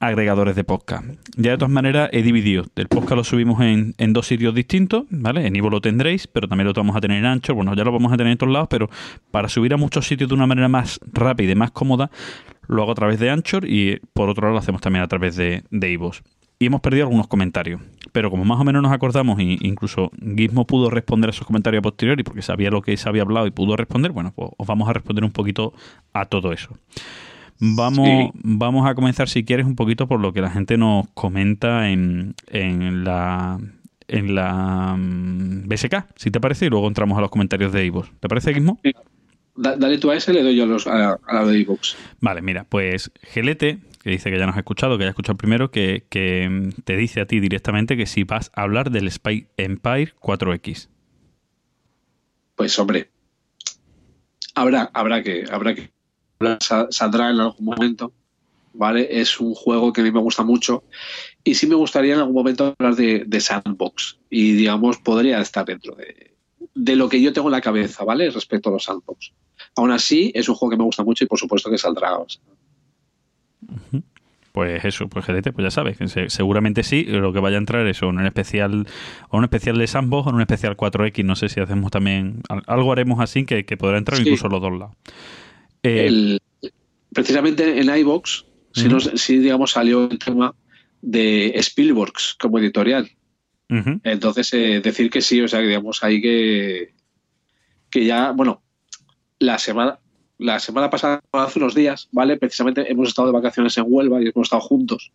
agregadores 0.00 0.54
de 0.56 0.64
podcast. 0.64 1.04
Ya 1.36 1.52
de 1.52 1.56
todas 1.58 1.70
maneras 1.70 2.08
he 2.12 2.22
dividido. 2.22 2.64
El 2.76 2.88
podcast 2.88 3.16
lo 3.16 3.24
subimos 3.24 3.60
en, 3.60 3.94
en 3.98 4.12
dos 4.12 4.26
sitios 4.26 4.54
distintos, 4.54 5.04
¿vale? 5.10 5.46
En 5.46 5.56
Ivo 5.56 5.70
lo 5.70 5.80
tendréis, 5.80 6.26
pero 6.26 6.48
también 6.48 6.66
lo 6.66 6.72
vamos 6.74 6.96
a 6.96 7.00
tener 7.00 7.18
en 7.18 7.24
Ancho. 7.26 7.54
Bueno, 7.54 7.74
ya 7.74 7.84
lo 7.84 7.92
vamos 7.92 8.12
a 8.12 8.16
tener 8.16 8.32
en 8.32 8.38
todos 8.38 8.52
lados, 8.52 8.68
pero 8.70 8.88
para 9.30 9.48
subir 9.48 9.72
a 9.74 9.76
muchos 9.76 10.06
sitios 10.06 10.28
de 10.28 10.34
una 10.34 10.46
manera 10.46 10.68
más 10.68 11.00
rápida 11.12 11.52
y 11.52 11.54
más 11.56 11.70
cómoda, 11.70 12.10
lo 12.66 12.82
hago 12.82 12.92
a 12.92 12.94
través 12.94 13.18
de 13.18 13.30
Anchor 13.30 13.68
y 13.68 14.00
por 14.12 14.28
otro 14.28 14.42
lado 14.42 14.54
lo 14.54 14.58
hacemos 14.58 14.80
también 14.80 15.02
a 15.04 15.08
través 15.08 15.36
de, 15.36 15.64
de. 15.70 15.92
Y 16.64 16.68
hemos 16.68 16.80
perdido 16.80 17.04
algunos 17.04 17.28
comentarios. 17.28 17.82
Pero 18.12 18.30
como 18.30 18.42
más 18.46 18.58
o 18.58 18.64
menos 18.64 18.82
nos 18.82 18.90
acordamos, 18.90 19.38
e 19.38 19.58
incluso 19.60 20.10
Gizmo 20.36 20.66
pudo 20.66 20.88
responder 20.88 21.28
a 21.28 21.32
esos 21.32 21.46
comentarios 21.46 21.80
a 21.80 21.82
posteriori 21.82 22.22
porque 22.22 22.40
sabía 22.40 22.70
lo 22.70 22.80
que 22.80 22.96
se 22.96 23.06
había 23.06 23.20
hablado 23.20 23.46
y 23.46 23.50
pudo 23.50 23.76
responder, 23.76 24.12
bueno, 24.12 24.32
pues 24.34 24.48
os 24.56 24.66
vamos 24.66 24.88
a 24.88 24.94
responder 24.94 25.24
un 25.24 25.30
poquito 25.30 25.74
a 26.14 26.24
todo 26.24 26.52
eso. 26.54 26.70
Vamos, 27.60 28.08
Sí. 28.08 28.30
vamos 28.42 28.88
a 28.88 28.94
comenzar, 28.94 29.28
si 29.28 29.44
quieres, 29.44 29.66
un 29.66 29.76
poquito 29.76 30.08
por 30.08 30.20
lo 30.20 30.32
que 30.32 30.40
la 30.40 30.50
gente 30.50 30.78
nos 30.78 31.06
comenta 31.12 31.90
en, 31.90 32.34
en 32.48 33.04
la 33.04 33.58
en 34.08 34.34
la 34.34 34.96
mm, 34.98 35.68
BSK, 35.68 36.06
si 36.16 36.30
te 36.30 36.40
parece, 36.40 36.66
y 36.66 36.70
luego 36.70 36.88
entramos 36.88 37.16
a 37.18 37.20
los 37.20 37.30
comentarios 37.30 37.72
de 37.72 37.84
iVoox. 37.86 38.08
¿Te 38.20 38.28
parece, 38.28 38.54
Gizmo? 38.54 38.78
Da- 39.56 39.76
dale 39.76 39.98
tú 39.98 40.10
a 40.10 40.16
ese, 40.16 40.32
le 40.32 40.42
doy 40.42 40.56
yo 40.56 40.64
a, 40.64 40.66
los, 40.66 40.86
a, 40.86 41.12
a 41.26 41.34
la 41.34 41.44
de 41.44 41.58
iVoox. 41.60 41.94
Vale, 42.20 42.40
mira, 42.42 42.64
pues 42.68 43.10
Gelete, 43.22 43.78
que 44.04 44.10
dice 44.10 44.30
que 44.30 44.38
ya 44.38 44.46
nos 44.46 44.54
ha 44.56 44.60
escuchado, 44.60 44.98
que 44.98 45.04
ya 45.04 45.08
ha 45.08 45.10
escuchado 45.10 45.36
primero, 45.38 45.70
que, 45.70 46.06
que 46.10 46.48
mm, 46.48 46.82
te 46.84 46.96
dice 46.96 47.22
a 47.22 47.26
ti 47.26 47.40
directamente 47.40 47.96
que 47.96 48.06
si 48.06 48.24
vas 48.24 48.52
a 48.54 48.62
hablar 48.62 48.90
del 48.90 49.10
Spy 49.10 49.48
Empire 49.56 50.12
4X. 50.20 50.88
Pues 52.54 52.78
hombre, 52.78 53.10
habrá, 54.54 54.90
habrá 54.94 55.22
que, 55.22 55.44
habrá 55.50 55.74
que 55.74 55.90
sa- 56.60 56.86
saldrá 56.90 57.30
en 57.30 57.40
algún 57.40 57.64
momento, 57.64 58.12
¿vale? 58.74 59.08
Es 59.10 59.40
un 59.40 59.54
juego 59.54 59.92
que 59.92 60.02
a 60.02 60.04
mí 60.04 60.12
me 60.12 60.20
gusta 60.20 60.44
mucho 60.44 60.84
y 61.42 61.54
sí 61.54 61.66
me 61.66 61.74
gustaría 61.74 62.14
en 62.14 62.20
algún 62.20 62.34
momento 62.34 62.74
hablar 62.78 62.94
de, 62.96 63.24
de 63.26 63.40
sandbox 63.40 64.18
y 64.30 64.52
digamos 64.52 64.98
podría 64.98 65.40
estar 65.40 65.64
dentro 65.64 65.94
de, 65.94 66.34
de 66.74 66.96
lo 66.96 67.08
que 67.08 67.20
yo 67.22 67.32
tengo 67.32 67.48
en 67.48 67.52
la 67.52 67.60
cabeza, 67.60 68.04
¿vale? 68.04 68.30
Respecto 68.30 68.68
a 68.68 68.72
los 68.72 68.84
sandbox. 68.84 69.32
Aún 69.76 69.90
así, 69.90 70.30
es 70.34 70.48
un 70.48 70.54
juego 70.56 70.70
que 70.72 70.76
me 70.78 70.84
gusta 70.84 71.02
mucho 71.04 71.24
y 71.24 71.26
por 71.26 71.38
supuesto 71.38 71.70
que 71.70 71.78
saldrá. 71.78 72.10
Pues 74.52 74.84
eso, 74.84 75.08
pues 75.08 75.24
Gelete, 75.24 75.52
pues 75.52 75.64
ya 75.64 75.70
sabes, 75.72 75.98
seguramente 76.28 76.84
sí, 76.84 77.02
lo 77.04 77.32
que 77.32 77.40
vaya 77.40 77.56
a 77.56 77.58
entrar 77.58 77.84
es 77.88 78.00
o 78.04 78.10
en 78.10 78.18
un 78.18 78.26
especial, 78.26 78.86
o 79.30 79.38
un 79.38 79.42
especial 79.44 79.76
de 79.78 79.86
Sandbox 79.88 80.26
o 80.28 80.30
en 80.30 80.36
un 80.36 80.42
especial 80.42 80.76
4X, 80.76 81.24
no 81.24 81.34
sé 81.34 81.48
si 81.48 81.58
hacemos 81.58 81.90
también, 81.90 82.40
al- 82.48 82.62
algo 82.68 82.92
haremos 82.92 83.18
así 83.18 83.44
que, 83.46 83.64
que 83.64 83.76
podrá 83.76 83.98
entrar 83.98 84.16
Sí. 84.16 84.22
incluso 84.22 84.46
los 84.48 84.60
dos 84.62 84.72
lados. 84.78 84.94
Eh, 85.82 86.06
el- 86.06 86.40
precisamente 87.12 87.80
en 87.80 87.96
iVox, 87.96 88.44
si, 89.16 89.38
digamos 89.38 89.72
salió 89.72 90.08
el 90.08 90.18
tema 90.20 90.54
de 91.02 91.52
Spielworks 91.60 92.36
como 92.38 92.58
editorial. 92.60 93.10
Entonces, 94.04 94.54
eh, 94.54 94.80
decir 94.80 95.10
que 95.10 95.20
sí, 95.20 95.40
o 95.40 95.48
sea, 95.48 95.60
que 95.60 95.66
digamos 95.66 96.04
ahí 96.04 96.22
que, 96.22 96.94
que 97.90 98.04
ya, 98.04 98.30
bueno, 98.30 98.62
la 99.40 99.58
semana, 99.58 99.98
la 100.38 100.58
semana 100.58 100.90
pasada, 100.90 101.20
hace 101.32 101.58
unos 101.58 101.74
días, 101.74 102.08
¿vale? 102.12 102.36
Precisamente 102.36 102.90
hemos 102.90 103.08
estado 103.08 103.28
de 103.28 103.34
vacaciones 103.34 103.76
en 103.78 103.84
Huelva 103.86 104.20
y 104.20 104.24
hemos 104.34 104.46
estado 104.46 104.60
juntos. 104.62 105.12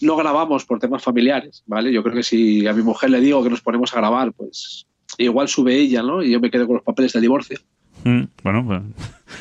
No 0.00 0.16
grabamos 0.16 0.64
por 0.64 0.78
temas 0.78 1.02
familiares, 1.02 1.62
¿vale? 1.66 1.92
Yo 1.92 2.02
creo 2.02 2.14
que 2.14 2.22
si 2.22 2.66
a 2.66 2.72
mi 2.72 2.82
mujer 2.82 3.10
le 3.10 3.20
digo 3.20 3.42
que 3.42 3.50
nos 3.50 3.60
ponemos 3.60 3.92
a 3.92 3.96
grabar, 3.98 4.32
pues 4.32 4.86
igual 5.18 5.48
sube 5.48 5.76
ella, 5.76 6.02
¿no? 6.02 6.22
Y 6.22 6.30
yo 6.32 6.40
me 6.40 6.50
quedo 6.50 6.66
con 6.66 6.76
los 6.76 6.84
papeles 6.84 7.12
del 7.12 7.22
divorcio. 7.22 7.58
Mm, 8.04 8.22
bueno, 8.42 8.64
pues 8.66 8.82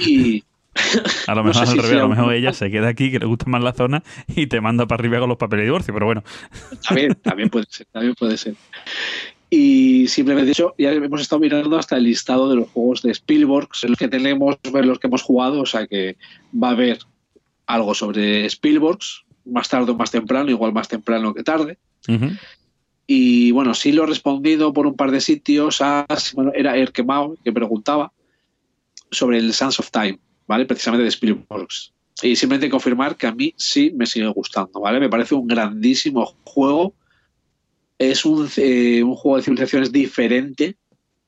Y 0.08 0.44
a 1.28 1.34
lo 1.36 1.44
No 1.44 1.48
mejor 1.50 1.54
sé 1.54 1.60
al 1.62 1.68
si 1.68 1.78
revés, 1.78 1.92
a 1.94 1.96
lo 2.00 2.06
un- 2.06 2.12
mejor 2.12 2.34
ella 2.34 2.54
se 2.54 2.70
queda 2.70 2.90
aquí, 2.90 3.10
que 3.12 3.20
le 3.20 3.26
gusta 3.26 3.46
más 3.48 3.64
la 3.64 3.72
zona, 3.74 4.04
y 4.28 4.48
te 4.48 4.60
manda 4.62 4.86
para 4.86 5.00
arriba 5.02 5.20
con 5.20 5.30
los 5.30 5.38
papeles 5.38 5.62
de 5.64 5.68
divorcio, 5.68 5.94
pero 5.94 6.06
bueno. 6.08 6.24
también, 6.88 7.16
también 7.24 7.50
puede 7.50 7.66
ser, 7.70 7.88
también 7.92 8.14
puede 8.16 8.38
ser. 8.38 8.56
Y 9.54 10.08
simplemente 10.08 10.48
dicho, 10.48 10.74
ya 10.78 10.94
hemos 10.94 11.20
estado 11.20 11.42
mirando 11.42 11.78
hasta 11.78 11.98
el 11.98 12.06
listado 12.06 12.50
de 12.50 12.56
los 12.56 12.70
juegos 12.70 13.02
de 13.02 13.12
Spielberg, 13.12 13.68
los 13.84 13.98
que 13.98 14.08
tenemos, 14.08 14.56
los 14.64 14.98
que 14.98 15.08
hemos 15.08 15.22
jugado, 15.22 15.60
o 15.60 15.66
sea 15.66 15.86
que 15.88 16.16
va 16.52 16.70
a 16.70 16.72
haber 16.72 17.00
algo 17.66 17.94
sobre 17.94 18.46
Spielberg, 18.46 19.00
más 19.44 19.68
tarde 19.68 19.92
o 19.92 19.96
más 19.96 20.10
temprano, 20.10 20.50
igual 20.50 20.72
más 20.72 20.88
temprano 20.88 21.34
que 21.34 21.44
tarde. 21.44 21.78
Y 23.06 23.52
bueno, 23.52 23.74
sí 23.74 23.92
lo 23.92 24.06
he 24.06 24.08
respondido 24.08 24.72
por 24.72 24.88
un 24.88 24.96
par 24.96 25.12
de 25.12 25.20
sitios. 25.20 25.82
A, 25.82 26.06
bueno, 26.34 26.54
era 26.56 26.78
Erkemao 26.78 27.36
que 27.44 27.52
preguntaba 27.52 28.14
sobre 29.12 29.38
el 29.38 29.54
Sands 29.54 29.82
of 29.82 29.92
Time, 29.92 30.18
¿vale? 30.48 30.66
Precisamente 30.66 31.04
de 31.04 31.10
Spielberg. 31.10 31.68
Y 32.24 32.38
simplemente 32.38 32.70
confirmar 32.70 33.18
que 33.18 33.28
a 33.28 33.34
mí 33.34 33.54
sí 33.58 33.92
me 33.94 34.06
sigue 34.06 34.28
gustando, 34.28 34.80
¿vale? 34.80 35.02
Me 35.02 35.10
parece 35.10 35.36
un 35.36 35.46
grandísimo 35.46 36.38
juego. 36.46 36.94
Es 38.10 38.26
un, 38.26 38.50
eh, 38.58 39.04
un 39.04 39.16
juego 39.16 39.38
de 39.38 39.44
civilizaciones 39.44 39.92
diferente, 39.92 40.76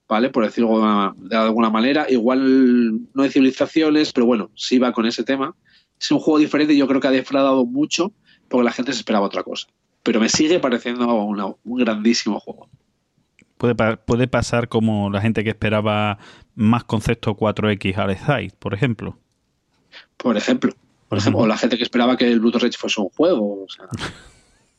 ¿vale? 0.10 0.30
Por 0.30 0.44
decirlo 0.44 1.14
de 1.18 1.36
alguna- 1.38 1.70
manera. 1.70 2.08
Igual 2.10 3.02
no 3.14 3.24
de 3.24 3.30
civilizaciones, 3.30 4.12
pero 4.12 4.26
bueno, 4.26 4.50
sí 4.56 4.80
va 4.80 4.92
con 4.92 5.06
ese 5.06 5.24
tema. 5.24 5.56
Es 6.00 6.10
un 6.12 6.20
juego 6.20 6.40
diferente 6.40 6.74
y 6.74 6.78
yo 6.78 6.88
creo 6.88 7.00
que 7.00 7.08
ha 7.08 7.12
defraudado 7.12 7.66
mucho 7.66 8.12
porque 8.50 8.66
la 8.66 8.72
gente 8.72 8.92
se 8.92 9.00
esperaba 9.00 9.26
otra 9.28 9.44
cosa. 9.44 9.68
Pero 10.02 10.20
me 10.20 10.30
sigue 10.30 10.60
pareciendo 10.60 11.06
una- 11.14 11.46
un 11.46 11.78
grandísimo 11.80 12.40
juego. 12.40 12.68
Puede, 13.58 13.76
puede 13.98 14.28
pasar 14.28 14.68
como 14.68 15.10
la 15.12 15.22
gente 15.22 15.44
que 15.44 15.52
esperaba 15.52 16.18
más 16.56 16.84
concepto 16.84 17.36
4X 17.36 17.98
al 17.98 18.18
Side, 18.18 18.54
por 18.60 18.74
ejemplo. 18.74 19.18
Por 20.18 20.36
ejemplo. 20.38 20.74
Por 21.08 21.20
ejemplo, 21.20 21.42
o 21.44 21.48
la 21.48 21.58
gente 21.58 21.78
que 21.78 21.84
esperaba 21.84 22.18
que 22.18 22.28
el 22.32 22.40
Bluetooth 22.40 22.64
Rage 22.64 22.78
fuese 22.80 23.00
un 23.00 23.10
juego. 23.10 23.64
o 23.64 23.68
sea, 23.70 23.86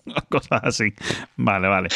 Cosas 0.29 0.61
así. 0.63 0.93
Vale, 1.37 1.69
vale. 1.69 1.89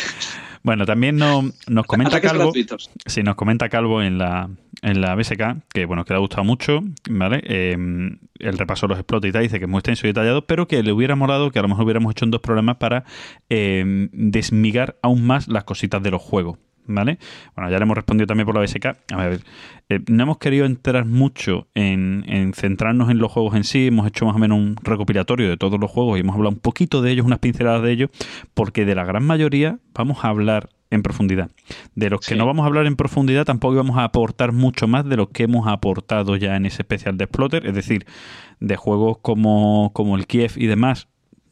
Bueno, 0.63 0.85
también 0.87 1.17
no- 1.17 1.51
nos 1.69 1.87
comenta 1.87 2.21
Calvo. 2.21 2.45
gratuitos. 2.45 2.91
Sí, 3.07 3.23
nos 3.23 3.37
comenta 3.37 3.69
Calvo 3.69 4.03
en 4.03 4.19
la, 4.19 4.51
en 4.83 5.01
la 5.01 5.15
BSK, 5.15 5.63
que 5.73 5.85
bueno, 5.85 6.05
que 6.05 6.13
le 6.13 6.17
ha 6.17 6.21
gustado 6.21 6.45
mucho, 6.45 6.81
¿vale? 7.09 7.41
Eh, 7.45 7.77
el 8.39 8.59
repaso 8.59 8.87
de 8.87 8.91
los 8.93 8.99
explotos 8.99 9.29
y 9.29 9.33
tal, 9.33 9.43
dice 9.43 9.59
que 9.59 9.65
es 9.67 9.71
muy 9.71 9.79
extenso 9.79 10.07
y 10.07 10.11
detallado, 10.11 10.47
pero 10.47 10.67
que 10.67 10.83
le 10.83 10.93
hubiera 10.93 11.17
molado 11.17 11.51
que 11.51 11.59
a 11.59 11.63
lo 11.63 11.69
mejor 11.69 11.85
hubiéramos 11.85 12.11
hecho 12.13 12.25
en 12.25 12.31
dos 12.33 12.41
programas 12.41 12.77
para 12.77 13.05
eh, 13.51 14.09
desmigar 14.13 14.97
aún 15.03 15.25
más 15.27 15.49
las 15.49 15.65
cositas 15.65 16.03
de 16.03 16.11
los 16.11 16.21
juegos, 16.23 16.59
¿vale? 16.89 17.19
Bueno, 17.55 17.71
ya 17.71 17.79
le 17.79 17.83
hemos 17.85 17.97
respondido 17.97 18.27
también 18.27 18.47
por 18.47 18.55
la 18.57 18.63
BSK. 18.63 18.87
A 19.13 19.17
ver, 19.29 19.41
eh, 19.89 20.01
no 20.09 20.23
hemos 20.25 20.39
querido 20.39 20.67
entrar 20.67 21.05
mucho 21.05 21.69
en, 21.75 22.25
en 22.27 22.53
centrarnos 22.55 23.11
en 23.11 23.19
los 23.19 23.31
juegos 23.31 23.55
en 23.55 23.65
sí, 23.65 23.87
hemos 23.87 24.07
hecho 24.09 24.27
más 24.27 24.35
o 24.35 24.39
menos 24.39 24.59
un 24.59 24.77
recopilatorio 24.83 25.49
de 25.49 25.57
todos 25.57 25.79
los 25.79 25.91
juegos 25.91 26.17
y 26.17 26.21
hemos 26.21 26.35
hablado 26.35 26.55
un 26.57 26.61
poquito 26.61 27.01
de 27.03 27.13
ellos, 27.13 27.25
unas 27.27 27.39
pinceladas 27.39 27.83
de 27.83 27.93
ellos, 27.93 28.11
porque 28.55 28.85
de 28.85 28.95
la 28.95 29.05
gran 29.05 29.25
mayoría 29.25 29.79
vamos 29.95 30.25
a 30.25 30.29
hablar 30.29 30.71
en 30.91 31.03
profundidad. 31.03 31.51
De 31.95 32.09
los 32.09 32.21
que 32.21 32.33
Sí. 32.33 32.35
no 32.39 32.47
vamos 32.47 32.65
a 32.65 32.67
hablar 32.67 32.87
en 32.87 32.97
profundidad, 32.97 33.45
tampoco 33.45 33.75
vamos 33.77 33.99
a 33.99 34.05
aportar 34.05 34.53
mucho 34.53 34.89
más 34.89 35.05
de 35.07 35.17
lo 35.19 35.29
que 35.29 35.43
hemos 35.43 35.67
aportado 35.69 36.37
ya 36.37 36.57
en 36.57 36.65
ese 36.65 36.81
especial 36.83 37.19
de 37.19 37.25
Exploter, 37.25 37.67
es 37.67 37.75
decir, 37.75 38.07
de 38.61 38.77
juegos 38.77 39.19
como, 39.21 39.91
como 39.93 40.17
el 40.17 40.27
Kiev 40.27 40.53
y 40.57 40.67
demás. 40.67 41.09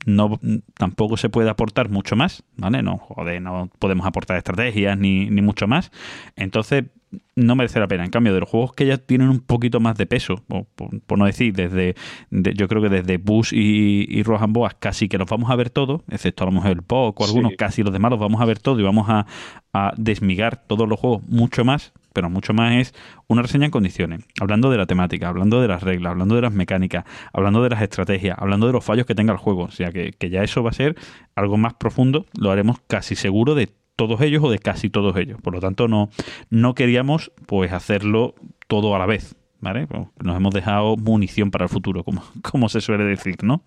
No, 0.06 0.40
tampoco 0.78 1.16
se 1.18 1.28
puede 1.28 1.50
aportar 1.50 1.90
mucho 1.90 2.16
más, 2.16 2.42
¿vale? 2.56 2.82
No, 2.82 2.96
joder, 2.98 3.42
no 3.42 3.68
podemos 3.78 4.06
aportar 4.06 4.36
estrategias 4.38 4.96
ni, 4.96 5.28
ni 5.28 5.42
mucho 5.42 5.66
más. 5.66 5.90
Entonces, 6.36 6.84
no 7.34 7.54
merece 7.56 7.78
la 7.80 7.88
pena. 7.88 8.04
En 8.04 8.10
cambio, 8.10 8.32
de 8.34 8.40
los 8.40 8.48
juegos 8.48 8.72
que 8.72 8.86
ya 8.86 8.98
tienen 8.98 9.28
un 9.28 9.40
poquito 9.40 9.78
más 9.80 9.96
de 9.96 10.06
peso, 10.06 10.36
por, 10.48 10.66
por 11.00 11.18
no 11.18 11.24
decir, 11.26 11.52
desde 11.54 11.94
de- 12.30 12.54
yo 12.54 12.68
creo 12.68 12.82
que 12.82 12.88
desde 12.88 13.18
Bush 13.18 13.52
y, 13.52 14.06
y 14.08 14.22
Rohan 14.22 14.52
Boas 14.52 14.74
casi 14.78 15.08
que 15.08 15.18
los 15.18 15.28
vamos 15.28 15.50
a 15.50 15.56
ver 15.56 15.70
todos, 15.70 16.02
excepto 16.10 16.44
a 16.44 16.46
lo 16.46 16.52
mejor 16.52 16.70
el 16.70 16.82
POC 16.82 17.20
o 17.20 17.24
algunos, 17.24 17.50
Sí. 17.52 17.56
casi 17.56 17.82
los 17.82 17.92
demás 17.92 18.10
los 18.10 18.20
vamos 18.20 18.40
a 18.40 18.44
ver 18.44 18.58
todos 18.58 18.78
y 18.80 18.82
vamos 18.82 19.06
a, 19.08 19.26
a 19.72 19.92
desmigar 19.96 20.64
todos 20.66 20.88
los 20.88 20.98
juegos 21.00 21.22
mucho 21.28 21.64
más, 21.64 21.92
pero 22.16 22.30
mucho 22.30 22.54
más 22.54 22.74
es 22.76 22.94
una 23.26 23.42
reseña 23.42 23.66
en 23.66 23.70
condiciones, 23.70 24.24
hablando 24.40 24.70
de 24.70 24.78
la 24.78 24.86
temática, 24.86 25.28
hablando 25.28 25.60
de 25.60 25.68
las 25.68 25.82
reglas, 25.82 26.12
hablando 26.12 26.34
de 26.34 26.40
las 26.40 26.52
mecánicas, 26.54 27.04
hablando 27.34 27.62
de 27.62 27.68
las 27.68 27.82
estrategias, 27.82 28.38
hablando 28.40 28.66
de 28.66 28.72
los 28.72 28.82
fallos 28.82 29.04
que 29.04 29.14
tenga 29.14 29.32
el 29.32 29.38
juego. 29.38 29.64
O 29.64 29.70
sea 29.70 29.92
que, 29.92 30.12
que 30.18 30.30
ya 30.30 30.42
eso 30.42 30.62
va 30.62 30.70
a 30.70 30.72
ser 30.72 30.96
algo 31.34 31.58
más 31.58 31.74
profundo, 31.74 32.24
lo 32.38 32.50
haremos 32.50 32.78
casi 32.86 33.16
seguro 33.16 33.54
de 33.54 33.68
todos 33.96 34.22
ellos 34.22 34.42
o 34.42 34.50
de 34.50 34.58
casi 34.58 34.88
todos 34.88 35.14
ellos. 35.18 35.38
Por 35.42 35.52
lo 35.52 35.60
tanto, 35.60 35.88
no, 35.88 36.08
no 36.48 36.74
queríamos 36.74 37.32
pues 37.44 37.72
hacerlo 37.72 38.34
todo 38.66 38.96
a 38.96 38.98
la 38.98 39.04
vez. 39.06 39.36
¿Vale? 39.60 39.86
Pues 39.86 40.02
Nos 40.22 40.36
hemos 40.36 40.54
dejado 40.54 40.96
munición 40.96 41.50
para 41.50 41.64
el 41.64 41.68
futuro, 41.68 42.02
como, 42.04 42.22
como 42.42 42.68
se 42.70 42.80
suele 42.80 43.04
decir, 43.04 43.36
¿no? 43.42 43.62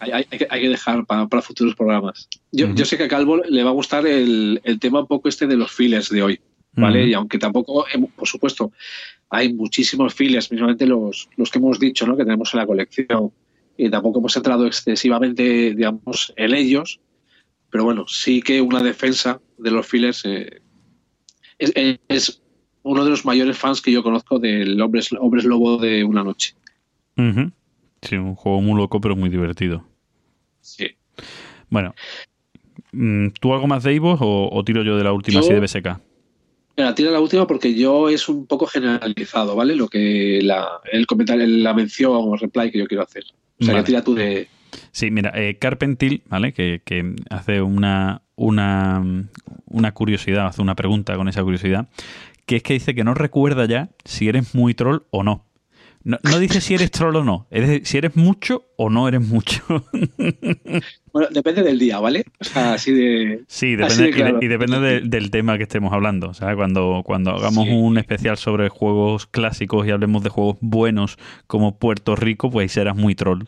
Hay, 0.00 0.10
hay- 0.12 0.26
hay 0.30 0.38
que, 0.38 0.46
hay 0.50 0.60
que 0.62 0.68
dejar 0.68 1.04
para, 1.06 1.26
para 1.26 1.42
futuros 1.42 1.74
programas. 1.74 2.28
Yo, 2.52 2.72
yo 2.74 2.84
sé 2.84 2.96
que 2.96 3.04
a 3.04 3.08
Calvo 3.08 3.36
le 3.36 3.64
va 3.64 3.70
a 3.70 3.72
gustar 3.72 4.06
el, 4.06 4.60
el 4.64 4.78
tema 4.78 5.00
un 5.00 5.06
poco 5.06 5.28
este 5.28 5.46
de 5.46 5.56
los 5.56 5.70
fillers 5.72 6.08
de 6.10 6.22
hoy, 6.22 6.40
¿vale? 6.80 7.06
Y 7.08 7.14
aunque 7.14 7.38
tampoco, 7.38 7.84
por 8.16 8.28
supuesto, 8.28 8.72
hay 9.30 9.52
muchísimos 9.52 10.14
fillers, 10.14 10.50
mismamente 10.50 10.86
los, 10.86 11.28
los 11.36 11.50
que 11.50 11.58
hemos 11.58 11.78
dicho, 11.78 12.06
¿no? 12.06 12.16
Que 12.16 12.24
tenemos 12.24 12.52
en 12.54 12.60
la 12.60 12.66
colección. 12.66 13.32
Y 13.76 13.90
tampoco 13.90 14.18
hemos 14.18 14.36
entrado 14.36 14.66
excesivamente, 14.66 15.74
digamos, 15.74 16.32
en 16.36 16.54
ellos. 16.54 17.00
Pero 17.70 17.84
bueno, 17.84 18.06
sí 18.08 18.40
que 18.42 18.60
una 18.60 18.82
defensa 18.82 19.40
de 19.58 19.70
los 19.70 19.86
fillers 19.86 20.24
eh, 20.24 20.60
es, 21.58 21.72
es 22.08 22.42
uno 22.82 23.04
de 23.04 23.10
los 23.10 23.24
mayores 23.24 23.58
fans 23.58 23.82
que 23.82 23.92
yo 23.92 24.02
conozco 24.02 24.38
del 24.38 24.80
Hombres, 24.80 25.10
Hombres 25.12 25.44
Lobo 25.44 25.76
de 25.76 26.02
una 26.04 26.24
noche. 26.24 26.54
Sí, 28.02 28.14
un 28.16 28.34
juego 28.36 28.60
muy 28.60 28.76
loco, 28.80 29.00
pero 29.00 29.16
muy 29.16 29.28
divertido. 29.28 29.84
Sí. 30.60 30.86
Bueno, 31.68 31.94
mm, 32.92 33.28
¿tú 33.40 33.52
algo 33.52 33.66
más 33.66 33.82
de 33.82 33.92
Ivos 33.94 34.20
o, 34.22 34.48
o 34.52 34.64
tiro 34.64 34.82
yo 34.82 34.96
de 34.96 35.04
la 35.04 35.12
última 35.12 35.40
Yo- 35.40 35.40
así 35.40 35.52
de 35.52 35.60
BSK? 35.60 36.00
Mira, 36.78 36.94
tira 36.94 37.10
la 37.10 37.18
última 37.20 37.44
porque 37.44 37.74
yo 37.74 38.08
es 38.08 38.28
un 38.28 38.46
poco 38.46 38.68
generalizado, 38.68 39.56
¿vale? 39.56 39.74
Lo 39.74 39.88
que 39.88 40.38
la, 40.44 40.68
el 40.92 41.08
comentario, 41.08 41.44
la 41.44 41.74
mención 41.74 42.12
o 42.14 42.36
reply 42.36 42.70
que 42.70 42.78
yo 42.78 42.86
quiero 42.86 43.02
hacer. 43.02 43.24
O 43.60 43.64
sea, 43.64 43.74
Vale. 43.74 43.84
que 43.84 43.86
tira 43.88 44.04
tú 44.04 44.14
de. 44.14 44.46
Sí, 44.92 45.10
mira, 45.10 45.32
eh, 45.34 45.56
Carpentil, 45.58 46.22
¿vale? 46.28 46.52
Que, 46.52 46.80
que 46.84 47.16
hace 47.30 47.62
una, 47.62 48.22
una, 48.36 49.02
una 49.66 49.92
curiosidad, 49.92 50.46
hace 50.46 50.62
una 50.62 50.76
pregunta 50.76 51.16
con 51.16 51.26
esa 51.26 51.42
curiosidad, 51.42 51.88
que 52.46 52.56
es 52.56 52.62
que 52.62 52.74
dice 52.74 52.94
que 52.94 53.02
no 53.02 53.14
recuerda 53.14 53.66
ya 53.66 53.88
si 54.04 54.28
eres 54.28 54.54
muy 54.54 54.74
troll 54.74 55.02
o 55.10 55.24
no. 55.24 55.47
No, 56.04 56.16
no 56.22 56.38
dice 56.38 56.60
si 56.60 56.74
eres 56.74 56.90
troll 56.90 57.16
o 57.16 57.24
no, 57.24 57.46
es 57.50 57.66
decir, 57.68 57.86
si 57.86 57.98
eres 57.98 58.16
mucho 58.16 58.64
o 58.76 58.88
no 58.88 59.08
eres 59.08 59.20
mucho. 59.20 59.62
Bueno, 61.10 61.28
depende 61.32 61.62
del 61.62 61.78
día, 61.78 61.98
¿vale? 61.98 62.24
O 62.38 62.44
sea, 62.44 62.74
así 62.74 62.92
de. 62.92 63.42
Sí, 63.48 63.76
Así 63.82 64.02
depende, 64.02 64.02
de 64.04 64.08
y 64.08 64.12
de- 64.12 64.12
claro. 64.12 64.38
y, 64.42 64.46
depende 64.46 64.80
de- 64.80 65.00
del 65.00 65.30
tema 65.30 65.56
que 65.56 65.64
estemos 65.64 65.92
hablando. 65.92 66.28
O 66.28 66.34
sea, 66.34 66.54
cuando, 66.54 67.02
cuando 67.04 67.32
hagamos 67.32 67.64
Sí. 67.64 67.70
un 67.72 67.98
especial 67.98 68.36
sobre 68.36 68.68
juegos 68.68 69.26
clásicos 69.26 69.86
y 69.86 69.90
hablemos 69.90 70.22
de 70.22 70.28
juegos 70.28 70.58
buenos 70.60 71.18
como 71.48 71.78
Puerto 71.78 72.14
Rico, 72.14 72.50
pues 72.50 72.64
ahí 72.64 72.68
serás 72.68 72.94
muy 72.94 73.14
troll. 73.16 73.44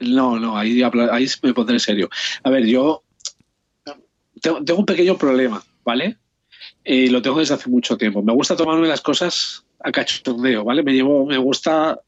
No, 0.00 0.38
no, 0.40 0.56
ahí, 0.56 0.82
ahí 0.82 1.26
me 1.42 1.54
pondré 1.54 1.78
serio. 1.78 2.08
A 2.42 2.50
ver, 2.50 2.66
yo 2.66 3.04
tengo, 4.40 4.64
tengo 4.64 4.80
un 4.80 4.86
pequeño 4.86 5.16
problema, 5.18 5.62
¿vale? 5.84 6.16
Y 6.84 7.08
lo 7.08 7.20
tengo 7.22 7.38
desde 7.38 7.54
hace 7.54 7.68
mucho 7.68 7.96
tiempo. 7.96 8.22
Me 8.22 8.32
gusta 8.32 8.56
tomarme 8.56 8.88
las 8.88 9.00
cosas 9.02 9.64
a 9.80 9.92
cachondeo, 9.92 10.64
¿vale? 10.64 10.82
Me 10.82 10.92
llevo, 10.92 11.26
me 11.26 11.38
gusta 11.38 12.00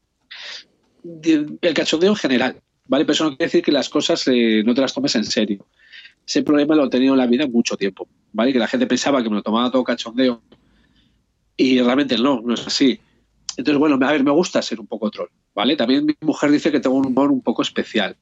el 1.23 1.73
cachondeo 1.73 2.11
en 2.11 2.15
general, 2.15 2.61
¿vale? 2.87 3.05
Pero 3.05 3.13
eso 3.13 3.23
no 3.23 3.29
quiere 3.31 3.45
decir 3.45 3.63
que 3.63 3.71
las 3.71 3.89
cosas 3.89 4.27
eh, 4.27 4.63
no 4.65 4.73
te 4.73 4.81
las 4.81 4.93
tomes 4.93 5.15
en 5.15 5.23
serio. 5.23 5.65
Ese 6.27 6.43
problema 6.43 6.75
lo 6.75 6.85
he 6.85 6.89
tenido 6.89 7.13
en 7.13 7.19
la 7.19 7.27
vida 7.27 7.47
mucho 7.47 7.75
tiempo, 7.75 8.07
¿vale? 8.33 8.53
Que 8.53 8.59
la 8.59 8.67
gente 8.67 8.87
pensaba 8.87 9.23
que 9.23 9.29
me 9.29 9.35
lo 9.35 9.41
tomaba 9.41 9.71
todo 9.71 9.83
cachondeo 9.83 10.41
y 11.57 11.81
realmente 11.81 12.17
no, 12.17 12.41
no 12.41 12.53
es 12.53 12.65
así. 12.65 12.99
Entonces, 13.57 13.79
bueno, 13.79 13.97
a 14.05 14.11
ver, 14.11 14.23
me 14.23 14.31
gusta 14.31 14.61
ser 14.61 14.79
un 14.79 14.87
poco 14.87 15.09
troll, 15.09 15.29
¿vale? 15.53 15.75
También 15.75 16.05
mi 16.05 16.15
mujer 16.21 16.51
dice 16.51 16.71
que 16.71 16.79
tengo 16.79 16.95
un 16.95 17.07
humor 17.07 17.31
un 17.31 17.41
poco 17.41 17.61
especial. 17.61 18.15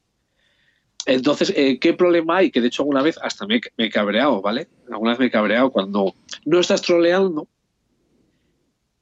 Entonces, 1.06 1.52
eh, 1.56 1.78
¿qué 1.78 1.94
problema 1.94 2.38
hay? 2.38 2.50
Que 2.50 2.60
de 2.60 2.68
hecho 2.68 2.82
alguna 2.82 3.02
vez 3.02 3.18
hasta 3.22 3.46
me, 3.46 3.60
me 3.76 3.86
he 3.86 3.90
cabreado, 3.90 4.42
¿vale? 4.42 4.68
Alguna 4.90 5.12
vez 5.12 5.20
me 5.20 5.26
he 5.26 5.30
cabreado 5.30 5.70
cuando 5.70 6.14
no 6.44 6.60
estás 6.60 6.82
troleando, 6.82 7.48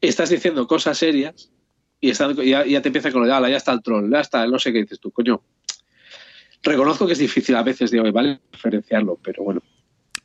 estás 0.01 0.31
diciendo 0.31 0.67
cosas 0.67 0.97
serias 0.99 1.51
y 2.01 2.13
ya, 2.13 2.65
ya 2.65 2.83
te 2.83 2.89
empieza 2.89 3.11
con 3.11 3.23
lo 3.23 3.27
de, 3.27 3.33
"Ala, 3.35 3.49
ya 3.51 3.57
está 3.57 3.73
el 3.73 3.83
troll, 3.83 4.11
ya 4.11 4.21
está, 4.21 4.47
no 4.47 4.59
sé 4.59 4.73
qué 4.73 4.83
dices 4.83 5.01
tú, 5.01 5.11
coño. 5.11 5.43
Reconozco 6.63 7.07
que 7.07 7.13
es 7.13 7.19
difícil 7.19 7.55
a 7.57 7.63
veces 7.63 7.91
de 7.91 8.01
hoy, 8.01 8.11
¿vale? 8.11 8.41
Diferenciarlo, 8.53 9.19
pero 9.23 9.45
bueno, 9.45 9.63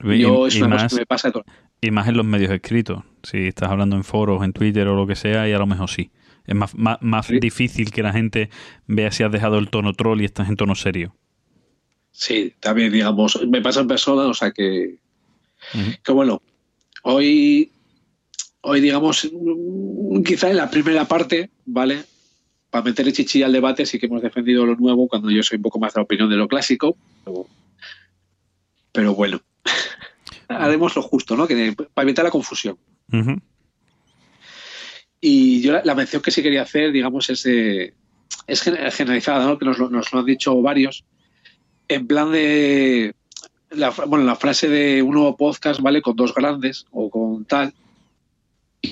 Y, 0.03 0.19
yo 0.19 0.47
es 0.47 0.55
una 0.57 0.71
cosa 0.71 0.83
más, 0.83 0.93
que 0.93 0.99
me 0.99 1.05
pasa 1.05 1.31
todo. 1.31 1.45
y 1.81 1.91
más 1.91 2.07
en 2.07 2.17
los 2.17 2.25
medios 2.25 2.51
escritos. 2.51 3.03
Si 3.23 3.47
estás 3.47 3.69
hablando 3.69 3.95
en 3.95 4.03
foros, 4.03 4.43
en 4.43 4.51
Twitter 4.53 4.87
o 4.87 4.95
lo 4.95 5.05
que 5.07 5.15
sea, 5.15 5.47
y 5.47 5.53
a 5.53 5.57
lo 5.59 5.67
mejor 5.67 5.89
sí. 5.89 6.11
Es 6.45 6.55
más, 6.55 6.75
más, 6.75 6.97
más 7.01 7.27
Sí. 7.27 7.39
difícil 7.39 7.91
que 7.91 8.03
la 8.03 8.11
gente 8.11 8.49
vea 8.85 9.11
si 9.11 9.23
has 9.23 9.31
dejado 9.31 9.57
el 9.59 9.69
tono 9.69 9.93
troll 9.93 10.21
y 10.21 10.25
estás 10.25 10.49
en 10.49 10.57
tono 10.57 10.75
serio. 10.75 11.15
Sí, 12.11 12.53
también, 12.59 12.91
digamos, 12.91 13.39
me 13.47 13.61
pasa 13.61 13.79
en 13.81 13.87
persona, 13.87 14.23
o 14.23 14.33
sea 14.33 14.51
que, 14.51 14.97
que 16.03 16.11
bueno, 16.11 16.41
hoy, 17.03 17.71
hoy 18.63 18.81
digamos, 18.81 19.29
mm, 19.31 20.23
quizá 20.23 20.49
en 20.49 20.57
la 20.57 20.69
primera 20.69 21.05
parte, 21.05 21.49
¿vale? 21.65 22.03
Para 22.69 22.85
meter 22.85 23.05
el 23.07 23.13
chichi 23.13 23.43
al 23.43 23.53
debate 23.53 23.85
sí 23.85 23.99
que 23.99 24.07
hemos 24.07 24.21
defendido 24.21 24.65
lo 24.65 24.75
nuevo 24.75 25.07
cuando 25.07 25.29
yo 25.29 25.43
soy 25.43 25.57
un 25.57 25.61
poco 25.63 25.79
más 25.79 25.93
de 25.93 25.99
la 25.99 26.03
opinión 26.03 26.29
de 26.29 26.35
lo 26.37 26.47
clásico, 26.47 26.97
pero, 27.23 27.45
pero 28.91 29.13
bueno, 29.15 29.39
haremos 30.47 30.95
lo 30.95 31.01
justo, 31.01 31.35
¿no? 31.37 31.47
Que, 31.47 31.73
para 31.93 32.03
evitar 32.05 32.25
la 32.25 32.31
confusión. 32.31 32.77
Y 35.21 35.61
yo 35.61 35.71
la, 35.73 35.81
la 35.85 35.95
mención 35.95 36.21
que 36.21 36.31
sí 36.31 36.41
quería 36.43 36.63
hacer, 36.63 36.91
digamos, 36.91 37.29
es, 37.29 37.43
de- 37.43 37.93
es 38.47 38.61
gen- 38.61 38.91
generalizada, 38.91 39.45
¿no? 39.45 39.57
que 39.57 39.65
nos 39.65 39.77
lo, 39.77 39.89
nos 39.89 40.11
lo 40.11 40.19
han 40.19 40.25
dicho 40.25 40.61
varios, 40.61 41.05
en 41.87 42.07
plan 42.07 42.31
de, 42.31 43.15
la, 43.69 43.91
bueno, 43.91 44.25
la 44.25 44.35
frase 44.35 44.67
de 44.67 45.01
un 45.01 45.13
nuevo 45.13 45.37
podcast, 45.37 45.79
¿vale? 45.81 46.01
Con 46.01 46.15
dos 46.15 46.33
grandes 46.33 46.85
o 46.91 47.09
con 47.09 47.45
tal. 47.45 47.73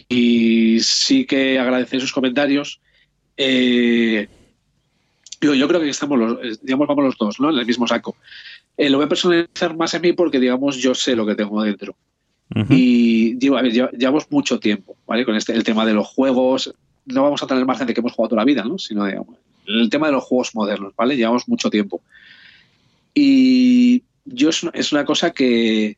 Y 0.10 0.80
sí 0.80 1.26
que 1.26 1.60
agradecer 1.60 2.00
sus 2.02 2.14
comentarios. 2.14 2.80
Eh, 3.38 4.28
yo, 5.42 5.54
yo 5.54 5.68
creo 5.68 5.82
que 5.82 5.90
estamos 5.90 6.18
los, 6.18 6.34
eh, 6.44 6.58
digamos, 6.62 6.88
vamos 6.88 7.04
los 7.06 7.18
dos, 7.18 7.40
¿no? 7.40 7.50
En 7.50 7.58
el 7.60 7.66
mismo 7.66 7.88
saco. 7.88 8.16
Eh, 8.78 8.90
lo 8.90 8.98
voy 8.98 9.06
a 9.06 9.10
personalizar 9.10 9.76
más 9.76 9.94
en 9.94 10.02
mí 10.02 10.14
porque, 10.14 10.40
digamos, 10.40 10.78
yo 10.78 10.96
sé 10.96 11.16
lo 11.16 11.26
que 11.26 11.36
tengo 11.36 11.62
dentro. 11.62 11.96
Y 12.70 13.34
digo, 13.36 13.58
a 13.58 13.62
ver, 13.62 13.72
lleva- 13.72 13.92
llevamos 13.92 14.30
mucho 14.30 14.60
tiempo, 14.60 14.98
¿vale? 15.08 15.26
Con 15.26 15.36
este, 15.36 15.54
el 15.54 15.64
tema 15.64 15.86
de 15.86 15.94
los 15.94 16.08
juegos. 16.08 16.74
No 17.06 17.24
vamos 17.24 17.42
a 17.44 17.48
tener 17.48 17.66
más 17.66 17.78
gente 17.78 17.94
que 17.94 18.00
hemos 18.02 18.14
jugado 18.14 18.30
toda 18.30 18.42
la 18.42 18.46
vida, 18.46 18.64
¿no? 18.64 18.78
Sino, 18.78 19.06
digamos, 19.06 19.38
el 19.66 19.90
tema 19.90 20.08
de 20.08 20.14
los 20.14 20.24
juegos 20.24 20.54
modernos, 20.56 20.94
¿vale? 20.96 21.16
Llevamos 21.18 21.48
mucho 21.48 21.70
tiempo. 21.70 22.02
Y 23.14 24.04
yo 24.26 24.50
es, 24.50 24.64
una- 24.64 24.72
es 24.76 24.92
una 24.92 25.06
cosa 25.06 25.32
que, 25.32 25.98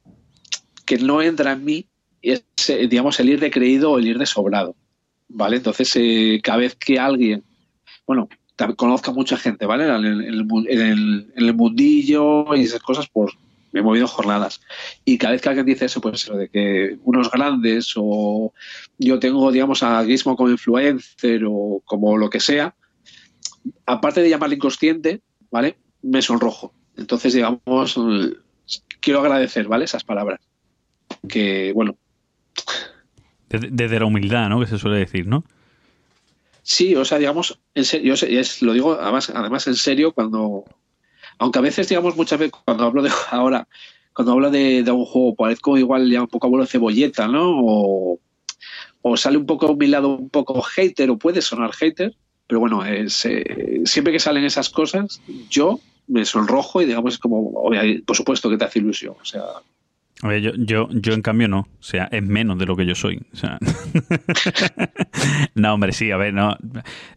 que 0.85 0.97
no 0.97 1.21
entra 1.21 1.51
en 1.53 1.63
mí, 1.65 1.85
es, 2.23 2.43
eh, 2.69 2.87
digamos, 2.87 3.19
el 3.19 3.29
ir 3.29 3.39
de 3.39 3.51
creído 3.51 3.91
o 3.91 3.99
el 3.99 4.07
ir 4.07 4.17
de 4.17 4.25
sobrado, 4.25 4.75
¿vale? 5.27 5.57
Entonces, 5.57 5.91
eh, 5.95 6.39
cada 6.43 6.59
vez 6.59 6.75
que 6.75 6.97
alguien, 6.97 7.43
bueno, 8.07 8.29
conozco 8.75 9.13
mucha 9.13 9.37
gente, 9.37 9.65
¿vale? 9.65 9.85
En 9.85 10.05
el, 10.05 10.67
en 10.67 11.31
el 11.35 11.53
mundillo 11.53 12.55
y 12.55 12.61
esas 12.61 12.81
cosas, 12.81 13.07
pues 13.11 13.33
me 13.73 13.79
he 13.79 13.83
movido 13.83 14.07
jornadas. 14.07 14.61
Y 15.03 15.17
cada 15.17 15.33
vez 15.33 15.41
que 15.41 15.49
alguien 15.49 15.65
dice 15.65 15.85
eso, 15.85 15.99
pues 15.99 16.23
eso 16.23 16.37
de 16.37 16.47
que 16.47 16.97
unos 17.03 17.29
grandes 17.31 17.93
o 17.97 18.53
yo 18.99 19.19
tengo, 19.19 19.51
digamos, 19.51 19.83
a 19.83 20.05
Gizmo 20.05 20.35
como 20.37 20.51
influencer 20.51 21.43
o 21.47 21.81
como 21.83 22.17
lo 22.17 22.29
que 22.29 22.39
sea, 22.39 22.75
aparte 23.85 24.21
de 24.21 24.29
llamarle 24.29 24.55
inconsciente, 24.55 25.21
¿vale? 25.49 25.77
Me 26.03 26.21
sonrojo. 26.21 26.71
Entonces, 26.95 27.33
digamos, 27.33 27.97
eh, 27.97 28.35
quiero 28.99 29.19
agradecer, 29.19 29.67
¿vale? 29.67 29.85
Esas 29.85 30.03
palabras. 30.03 30.39
Que, 31.27 31.71
bueno, 31.73 31.97
Desde, 33.49 33.99
la 33.99 34.05
humildad, 34.05 34.49
¿no? 34.49 34.59
Que 34.59 34.65
se 34.65 34.79
suele 34.79 34.97
decir, 34.97 35.27
¿no? 35.27 35.43
sí, 36.63 36.95
o 36.95 37.05
sea, 37.05 37.19
digamos, 37.19 37.59
en 37.75 37.85
serio, 37.85 38.15
yo 38.15 38.27
es, 38.27 38.61
lo 38.61 38.73
digo 38.73 38.93
además, 38.99 39.29
además 39.29 39.67
en 39.67 39.75
serio 39.75 40.13
cuando, 40.13 40.63
aunque 41.37 41.59
a 41.59 41.61
veces, 41.61 41.89
digamos, 41.89 42.15
muchas 42.15 42.39
veces 42.39 42.53
cuando 42.65 42.85
hablo 42.85 43.03
de 43.03 43.11
ahora, 43.31 43.67
cuando 44.13 44.31
hablo 44.31 44.49
de, 44.49 44.83
un 44.89 45.05
juego, 45.05 45.35
parezco 45.35 45.77
igual 45.77 46.09
ya 46.09 46.21
un 46.21 46.27
poco 46.27 46.47
abuelo 46.47 46.65
cebolleta, 46.65 47.27
¿no? 47.27 48.19
O, 49.01 49.17
sale 49.17 49.37
un 49.37 49.45
poco 49.45 49.75
mi 49.75 49.87
lado 49.87 50.15
un 50.15 50.29
poco 50.29 50.61
hater, 50.61 51.09
o 51.09 51.17
puede 51.17 51.41
sonar 51.41 51.73
hater, 51.73 52.15
pero 52.47 52.61
bueno, 52.61 52.85
eh, 52.85 53.09
siempre 53.09 54.13
que 54.13 54.19
salen 54.19 54.45
esas 54.45 54.69
cosas, 54.69 55.21
yo 55.49 55.79
me 56.07 56.23
sonrojo 56.25 56.81
y 56.81 56.85
digamos 56.85 57.15
es 57.15 57.19
como, 57.19 57.51
por 58.05 58.15
supuesto 58.15 58.49
que 58.49 58.57
te 58.57 58.65
hace 58.65 58.79
ilusión, 58.79 59.15
o 59.21 59.25
sea, 59.25 59.43
A 60.23 60.27
ver, 60.29 60.41
yo, 60.41 60.51
yo, 60.55 60.87
yo 60.91 61.13
en 61.13 61.21
cambio 61.21 61.49
no. 61.49 61.59
O 61.59 61.83
sea, 61.83 62.05
es 62.05 62.23
menos 62.23 62.57
de 62.57 62.65
lo 62.65 62.77
que 62.77 62.85
yo 62.85 62.95
soy. 62.95 63.19
O 63.33 63.35
sea... 63.35 63.59
no, 65.55 65.73
hombre, 65.73 65.91
sí, 65.91 66.11
a 66.11 66.17
ver, 66.17 66.33
no. 66.33 66.55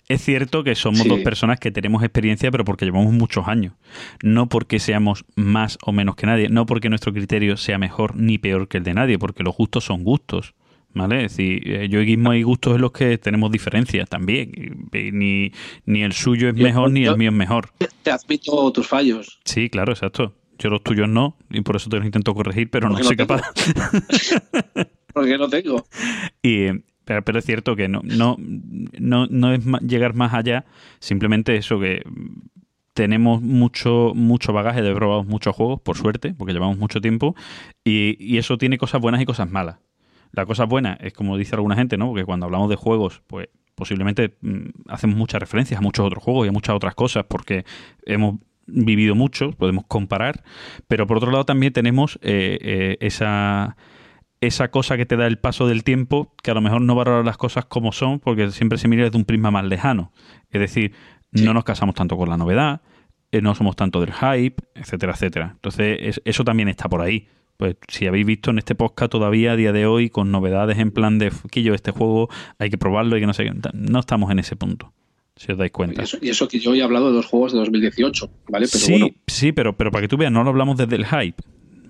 Es 0.09 0.23
cierto 0.23 0.65
que 0.65 0.75
somos 0.75 1.01
Sí. 1.03 1.09
dos 1.09 1.21
personas 1.21 1.61
que 1.61 1.71
tenemos 1.71 2.03
experiencia, 2.03 2.51
pero 2.51 2.65
porque 2.65 2.85
llevamos 2.85 3.13
muchos 3.13 3.47
años. 3.47 3.75
No 4.23 4.49
porque 4.49 4.79
seamos 4.81 5.25
más 5.37 5.79
o 5.85 5.93
menos 5.93 6.17
que 6.17 6.27
nadie. 6.27 6.49
No 6.49 6.67
porque 6.67 6.89
nuestro 6.89 7.13
criterio 7.13 7.57
sea 7.57 7.79
mejor 7.79 8.17
ni 8.17 8.39
peor 8.39 8.67
que 8.69 8.79
el 8.79 8.85
de 8.85 8.95
nadie, 8.95 9.19
porque 9.19 9.43
los 9.43 9.57
gustos 9.57 9.85
son 9.85 10.03
gustos. 10.03 10.55
¿Vale? 10.93 11.27
Es 11.27 11.37
decir, 11.37 11.63
eh, 11.71 11.89
yo 11.91 12.01
y 12.01 12.07
Guismo 12.07 12.31
hay 12.31 12.43
gustos 12.43 12.75
en 12.75 12.81
los 12.81 12.91
que 12.91 13.19
tenemos 13.19 13.53
diferencias 13.53 14.09
también. 14.09 14.89
Ni, 14.93 15.53
ni 15.85 16.03
el 16.03 16.13
suyo 16.13 16.49
es 16.49 16.55
mejor 16.55 16.91
ni 16.91 17.05
el 17.05 17.17
mío 17.19 17.31
es 17.31 17.37
mejor. 17.37 17.69
te 18.03 18.11
admito 18.11 18.73
tus 18.73 18.87
fallos. 18.89 19.39
Sí, 19.45 19.69
claro, 19.69 19.93
exacto. 19.93 20.35
Yo 20.59 20.71
los 20.71 20.83
tuyos 20.83 21.09
no, 21.09 21.37
y 21.51 21.61
por 21.61 21.77
eso 21.77 21.91
te 21.91 21.97
los 21.97 22.07
intento 22.07 22.35
corregir, 22.35 22.71
pero 22.71 22.89
no 22.89 22.95
Porque 22.95 23.09
soy 23.09 23.17
no 23.17 23.27
capaz. 23.27 23.53
Porque 25.13 25.39
no 25.39 25.49
tengo. 25.49 25.85
Y, 26.43 26.65
eh, 26.65 26.83
pero, 27.05 27.23
pero 27.23 27.39
es 27.39 27.45
cierto 27.45 27.77
que 27.77 27.89
no, 27.89 28.01
no, 28.05 28.37
no, 28.39 29.27
no 29.27 29.53
es 29.53 29.65
llegar 29.87 30.15
más 30.15 30.35
allá, 30.35 30.65
simplemente 30.99 31.57
eso 31.57 31.79
que 31.79 32.03
tenemos 32.95 33.43
mucho, 33.43 34.13
mucho 34.15 34.53
bagaje 34.53 34.81
de 34.83 34.95
probar 34.95 35.27
muchos 35.27 35.55
juegos, 35.55 35.81
por 35.83 35.97
suerte, 35.97 36.35
porque 36.35 36.55
llevamos 36.55 36.79
mucho 36.79 37.01
tiempo, 37.01 37.37
y, 37.85 38.17
y 38.19 38.39
eso 38.39 38.57
tiene 38.57 38.79
cosas 38.79 39.01
buenas 39.01 39.21
y 39.21 39.27
cosas 39.27 39.51
malas. 39.51 39.77
La 40.33 40.47
cosa 40.47 40.65
buena 40.65 40.99
es 41.01 41.13
como 41.13 41.37
dice 41.37 41.55
alguna 41.55 41.77
gente, 41.77 41.97
¿no? 41.97 42.09
Porque 42.09 42.25
cuando 42.25 42.47
hablamos 42.47 42.69
de 42.69 42.77
juegos, 42.77 43.23
pues 43.27 43.49
posiblemente 43.77 44.37
mm, 44.41 44.69
hacemos 44.89 45.17
muchas 45.17 45.41
referencias 45.41 45.79
a 45.79 45.83
muchos 45.83 46.05
otros 46.05 46.25
juegos 46.25 46.47
y 46.47 46.49
a 46.49 46.53
muchas 46.53 46.75
otras 46.75 46.95
cosas, 46.95 47.25
porque 47.29 47.65
hemos 48.05 48.41
vivido 48.67 49.15
mucho, 49.15 49.53
podemos 49.53 49.85
comparar, 49.87 50.43
pero 50.89 51.07
por 51.07 51.17
otro 51.19 51.31
lado 51.31 51.45
también 51.45 51.73
tenemos 51.73 52.19
eh, 52.23 52.59
eh, 52.61 52.97
esa 53.01 53.77
esa 54.43 54.71
cosa 54.71 54.97
que 54.99 55.07
te 55.07 55.17
da 55.17 55.27
el 55.27 55.39
paso 55.39 55.67
del 55.67 55.83
tiempo, 55.83 56.35
que 56.43 56.51
a 56.51 56.55
lo 56.55 56.61
mejor 56.61 56.83
no 56.83 56.95
valora 56.95 57.23
las 57.23 57.39
cosas 57.39 57.65
como 57.65 57.91
son, 57.93 58.21
porque 58.21 58.51
siempre 58.51 58.77
se 58.77 58.87
mira 58.87 59.05
desde 59.05 59.17
un 59.17 59.25
prisma 59.25 59.51
más 59.51 59.65
lejano. 59.65 60.13
Es 60.51 60.61
decir, 60.61 60.93
Sí. 61.33 61.43
no 61.45 61.55
nos 61.55 61.65
casamos 61.65 61.95
tanto 61.95 62.17
con 62.19 62.29
la 62.29 62.37
novedad, 62.37 62.83
eh, 63.33 63.41
no 63.41 63.55
somos 63.55 63.77
tanto 63.77 63.99
del 64.01 64.13
hype, 64.13 64.63
etcétera, 64.75 65.13
etcétera. 65.13 65.51
Entonces, 65.55 65.99
es- 66.01 66.23
eso 66.27 66.45
también 66.45 66.69
está 66.69 66.87
por 66.89 67.01
ahí. 67.01 67.29
Pues 67.57 67.77
si 67.89 68.07
habéis 68.07 68.27
visto 68.27 68.51
en 68.51 68.59
este 68.59 68.75
podcast 68.75 69.11
todavía 69.11 69.53
a 69.53 69.57
día 69.57 69.73
de 69.73 69.87
hoy 69.87 70.11
con 70.11 70.31
novedades 70.31 70.79
en 70.79 70.91
plan 70.91 71.19
de 71.19 71.33
quillo 71.51 71.73
este 71.73 71.91
juego 71.91 72.29
hay 72.59 72.69
que 72.69 72.77
probarlo 72.77 73.17
y 73.17 73.21
que 73.21 73.27
no 73.27 73.33
sé 73.33 73.45
qué, 73.45 73.53
no 73.73 73.99
estamos 74.01 74.31
en 74.31 74.39
ese 74.39 74.55
punto, 74.57 74.93
si 75.37 75.53
os 75.53 75.59
dais 75.59 75.69
Y 75.69 75.73
cuenta. 75.73 76.03
eso, 76.03 76.19
y 76.21 76.29
eso 76.31 76.49
que 76.49 76.59
yo 76.59 76.75
he 76.75 76.83
hablado 76.83 77.09
de 77.11 77.17
los 77.17 77.27
juegos 77.27 77.53
de 77.53 77.59
2018, 77.59 78.31
¿vale? 78.49 78.67
Pero 78.73 78.85
sí, 78.85 78.91
bueno, 78.93 79.09
sí, 79.27 79.53
pero, 79.53 79.77
pero 79.77 79.91
para 79.91 80.03
que 80.03 80.09
tú 80.09 80.17
veas, 80.17 80.33
no 80.33 80.43
lo 80.43 80.51
hablamos 80.51 80.77
desde 80.79 80.97
el 80.97 81.05
hype, 81.07 81.43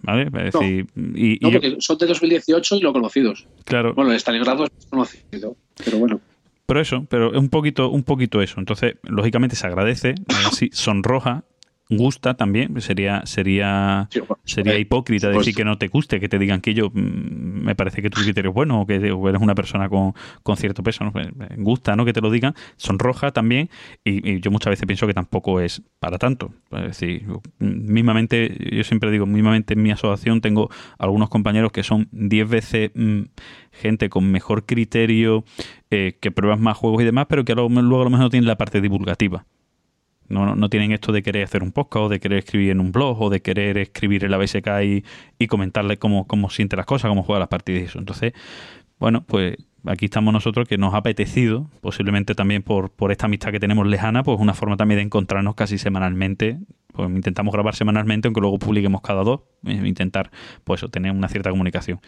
¿vale? 0.02 0.22
Es 0.24 0.32
No. 0.32 0.60
decir, 0.60 0.86
y, 0.96 1.00
no, 1.00 1.14
y 1.14 1.38
yo- 1.40 1.50
porque 1.52 1.76
son 1.80 1.98
de 1.98 2.06
2018 2.06 2.76
y 2.76 2.80
lo 2.80 2.92
conocidos. 2.92 3.46
claro, 3.64 3.94
Bueno, 3.94 4.10
el 4.12 4.18
Stalingrado 4.20 4.64
es 4.64 4.70
conocido, 4.90 5.56
pero 5.84 5.98
bueno. 5.98 6.20
Pero 6.66 6.80
eso, 6.80 7.06
pero 7.08 7.32
es 7.32 7.38
un 7.38 7.48
poquito, 7.48 7.90
un 7.90 8.02
poquito 8.02 8.42
eso. 8.42 8.58
Entonces, 8.58 8.96
lógicamente 9.04 9.54
se 9.54 9.66
agradece, 9.68 10.10
eh, 10.10 10.14
sí, 10.52 10.68
sonroja, 10.72 11.44
gusta 11.88 12.34
también. 12.34 12.80
Sería, 12.80 13.22
sería, 13.26 14.08
Sí, 14.10 14.20
bueno, 14.20 14.38
sería 14.44 14.74
eh, 14.74 14.80
hipócrita 14.80 15.28
pues- 15.28 15.38
decir 15.46 15.54
que 15.54 15.64
no 15.64 15.78
te 15.78 15.88
guste, 15.88 16.20
que 16.20 16.28
te 16.28 16.38
digan 16.38 16.60
que 16.60 16.74
yo 16.74 16.90
mm, 16.90 17.64
me 17.64 17.74
parece 17.74 18.02
que 18.02 18.10
tu 18.10 18.20
criterio 18.22 18.50
es 18.50 18.54
bueno 18.54 18.80
o 18.80 18.86
que 18.86 18.96
eres 18.96 19.12
una 19.40 19.54
persona 19.54 19.88
con, 19.88 20.14
con 20.42 20.56
cierto 20.56 20.82
peso. 20.82 21.04
¿no? 21.04 21.12
Pues, 21.12 21.26
eh, 21.28 21.54
gusta, 21.58 21.96
¿no? 21.96 22.04
Que 22.04 22.12
te 22.12 22.20
lo 22.20 22.30
digan. 22.30 22.54
Sonroja 22.76 23.32
también. 23.32 23.70
Y, 24.04 24.30
y 24.30 24.40
yo 24.40 24.50
muchas 24.50 24.70
veces 24.70 24.86
pienso 24.86 25.06
que 25.06 25.14
tampoco 25.14 25.60
es 25.60 25.82
para 25.98 26.18
tanto. 26.18 26.52
Es 26.72 26.82
decir, 26.82 27.24
mm, 27.26 27.92
mismamente, 27.92 28.56
yo 28.72 28.84
siempre 28.84 29.10
digo, 29.10 29.26
mismamente 29.26 29.74
en 29.74 29.82
mi 29.82 29.90
asociación 29.90 30.40
tengo 30.40 30.70
algunos 30.98 31.28
compañeros 31.28 31.72
que 31.72 31.82
son 31.82 32.08
10 32.12 32.48
veces 32.48 32.90
mm, 32.94 33.22
gente 33.72 34.08
con 34.08 34.30
mejor 34.30 34.64
criterio, 34.66 35.44
eh, 35.90 36.16
que 36.20 36.30
pruebas 36.30 36.58
más 36.60 36.76
juegos 36.76 37.02
y 37.02 37.04
demás, 37.04 37.26
pero 37.28 37.44
que 37.44 37.54
luego, 37.54 37.68
luego 37.68 38.00
a 38.00 38.04
lo 38.04 38.10
mejor 38.10 38.24
no 38.24 38.30
tienen 38.30 38.46
la 38.48 38.56
parte 38.56 38.80
divulgativa. 38.80 39.44
No, 40.28 40.56
no, 40.56 40.68
tienen 40.68 40.92
esto 40.92 41.12
de 41.12 41.22
querer 41.22 41.44
hacer 41.44 41.62
un 41.62 41.72
podcast 41.72 42.04
o 42.04 42.08
de 42.08 42.20
querer 42.20 42.38
escribir 42.38 42.70
en 42.70 42.80
un 42.80 42.92
blog 42.92 43.20
o 43.22 43.30
de 43.30 43.40
querer 43.42 43.78
escribir 43.78 44.24
en 44.24 44.30
la 44.30 44.38
BSK 44.38 44.68
y, 44.84 45.04
y 45.38 45.46
comentarle 45.46 45.98
cómo, 45.98 46.26
cómo 46.26 46.50
siente 46.50 46.76
las 46.76 46.86
cosas, 46.86 47.08
cómo 47.08 47.22
juega 47.22 47.40
las 47.40 47.48
partidas 47.48 47.82
y 47.82 47.84
eso. 47.84 47.98
Entonces, 47.98 48.32
bueno, 48.98 49.24
pues 49.24 49.56
aquí 49.84 50.06
estamos 50.06 50.32
nosotros 50.32 50.66
que 50.66 50.78
nos 50.78 50.94
ha 50.94 50.98
apetecido, 50.98 51.70
posiblemente 51.80 52.34
también 52.34 52.62
por, 52.62 52.90
por 52.90 53.12
esta 53.12 53.26
amistad 53.26 53.52
que 53.52 53.60
tenemos 53.60 53.86
lejana, 53.86 54.22
pues 54.22 54.38
una 54.40 54.54
forma 54.54 54.76
también 54.76 54.98
de 54.98 55.04
encontrarnos 55.04 55.54
casi 55.54 55.78
semanalmente. 55.78 56.58
Pues 56.92 57.10
intentamos 57.10 57.52
grabar 57.52 57.74
semanalmente, 57.74 58.28
aunque 58.28 58.40
luego 58.40 58.58
publiquemos 58.58 59.02
cada 59.02 59.22
dos, 59.22 59.40
eh, 59.66 59.82
intentar 59.84 60.30
pues 60.64 60.84
tener 60.90 61.12
una 61.12 61.28
cierta 61.28 61.50
comunicación. 61.50 62.00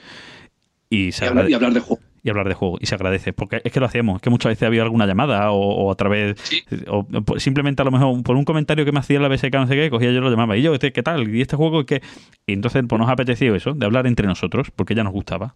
Y 0.91 1.11
hablar, 1.23 1.51
y 1.51 1.55
hablar 1.55 1.73
de 1.75 1.81
juego. 1.81 2.03
Y 2.23 2.31
hablar 2.31 2.49
de 2.49 2.55
juego. 2.55 2.79
Y 2.81 2.87
se 2.87 2.95
agradece, 2.95 3.33
porque 3.33 3.61
es 3.65 3.73
que 3.73 3.81
lo 3.81 3.87
hacíamos, 3.87 4.17
es 4.17 4.23
que 4.23 4.31
muchas 4.31 4.51
veces 4.51 4.67
había 4.67 4.83
alguna 4.83 5.07
llamada 5.07 5.51
o, 5.51 5.59
o 5.59 5.93
a 5.93 5.95
través, 5.95 6.39
Sí. 6.41 6.63
o, 6.89 7.07
o 7.27 7.39
simplemente 7.41 7.83
a 7.83 7.85
lo 7.85 7.91
mejor 7.91 8.23
por 8.23 8.37
un 8.37 8.45
comentario 8.45 8.85
que 8.85 8.93
me 8.93 8.99
hacía 9.01 9.21
la 9.21 9.29
BSK, 9.29 9.55
no 9.55 9.67
sé 9.67 9.75
qué, 9.77 9.91
cogía 9.91 10.11
yo 10.13 10.21
lo 10.21 10.31
llamaba, 10.31 10.57
y 10.57 10.63
yo, 10.63 10.75
este, 10.75 10.93
¿qué 10.93 11.03
tal? 11.03 11.35
¿Y 11.35 11.41
este 11.41 11.57
juego 11.57 11.85
qué? 11.87 12.03
Y 12.47 12.53
entonces 12.53 12.85
pues 12.89 12.99
nos 12.99 13.09
ha 13.09 13.13
apetecido 13.13 13.55
eso, 13.55 13.73
de 13.75 13.87
hablar 13.87 14.07
entre 14.07 14.27
nosotros, 14.27 14.71
porque 14.75 14.95
ya 14.95 15.05
nos 15.05 15.13
gustaba. 15.13 15.55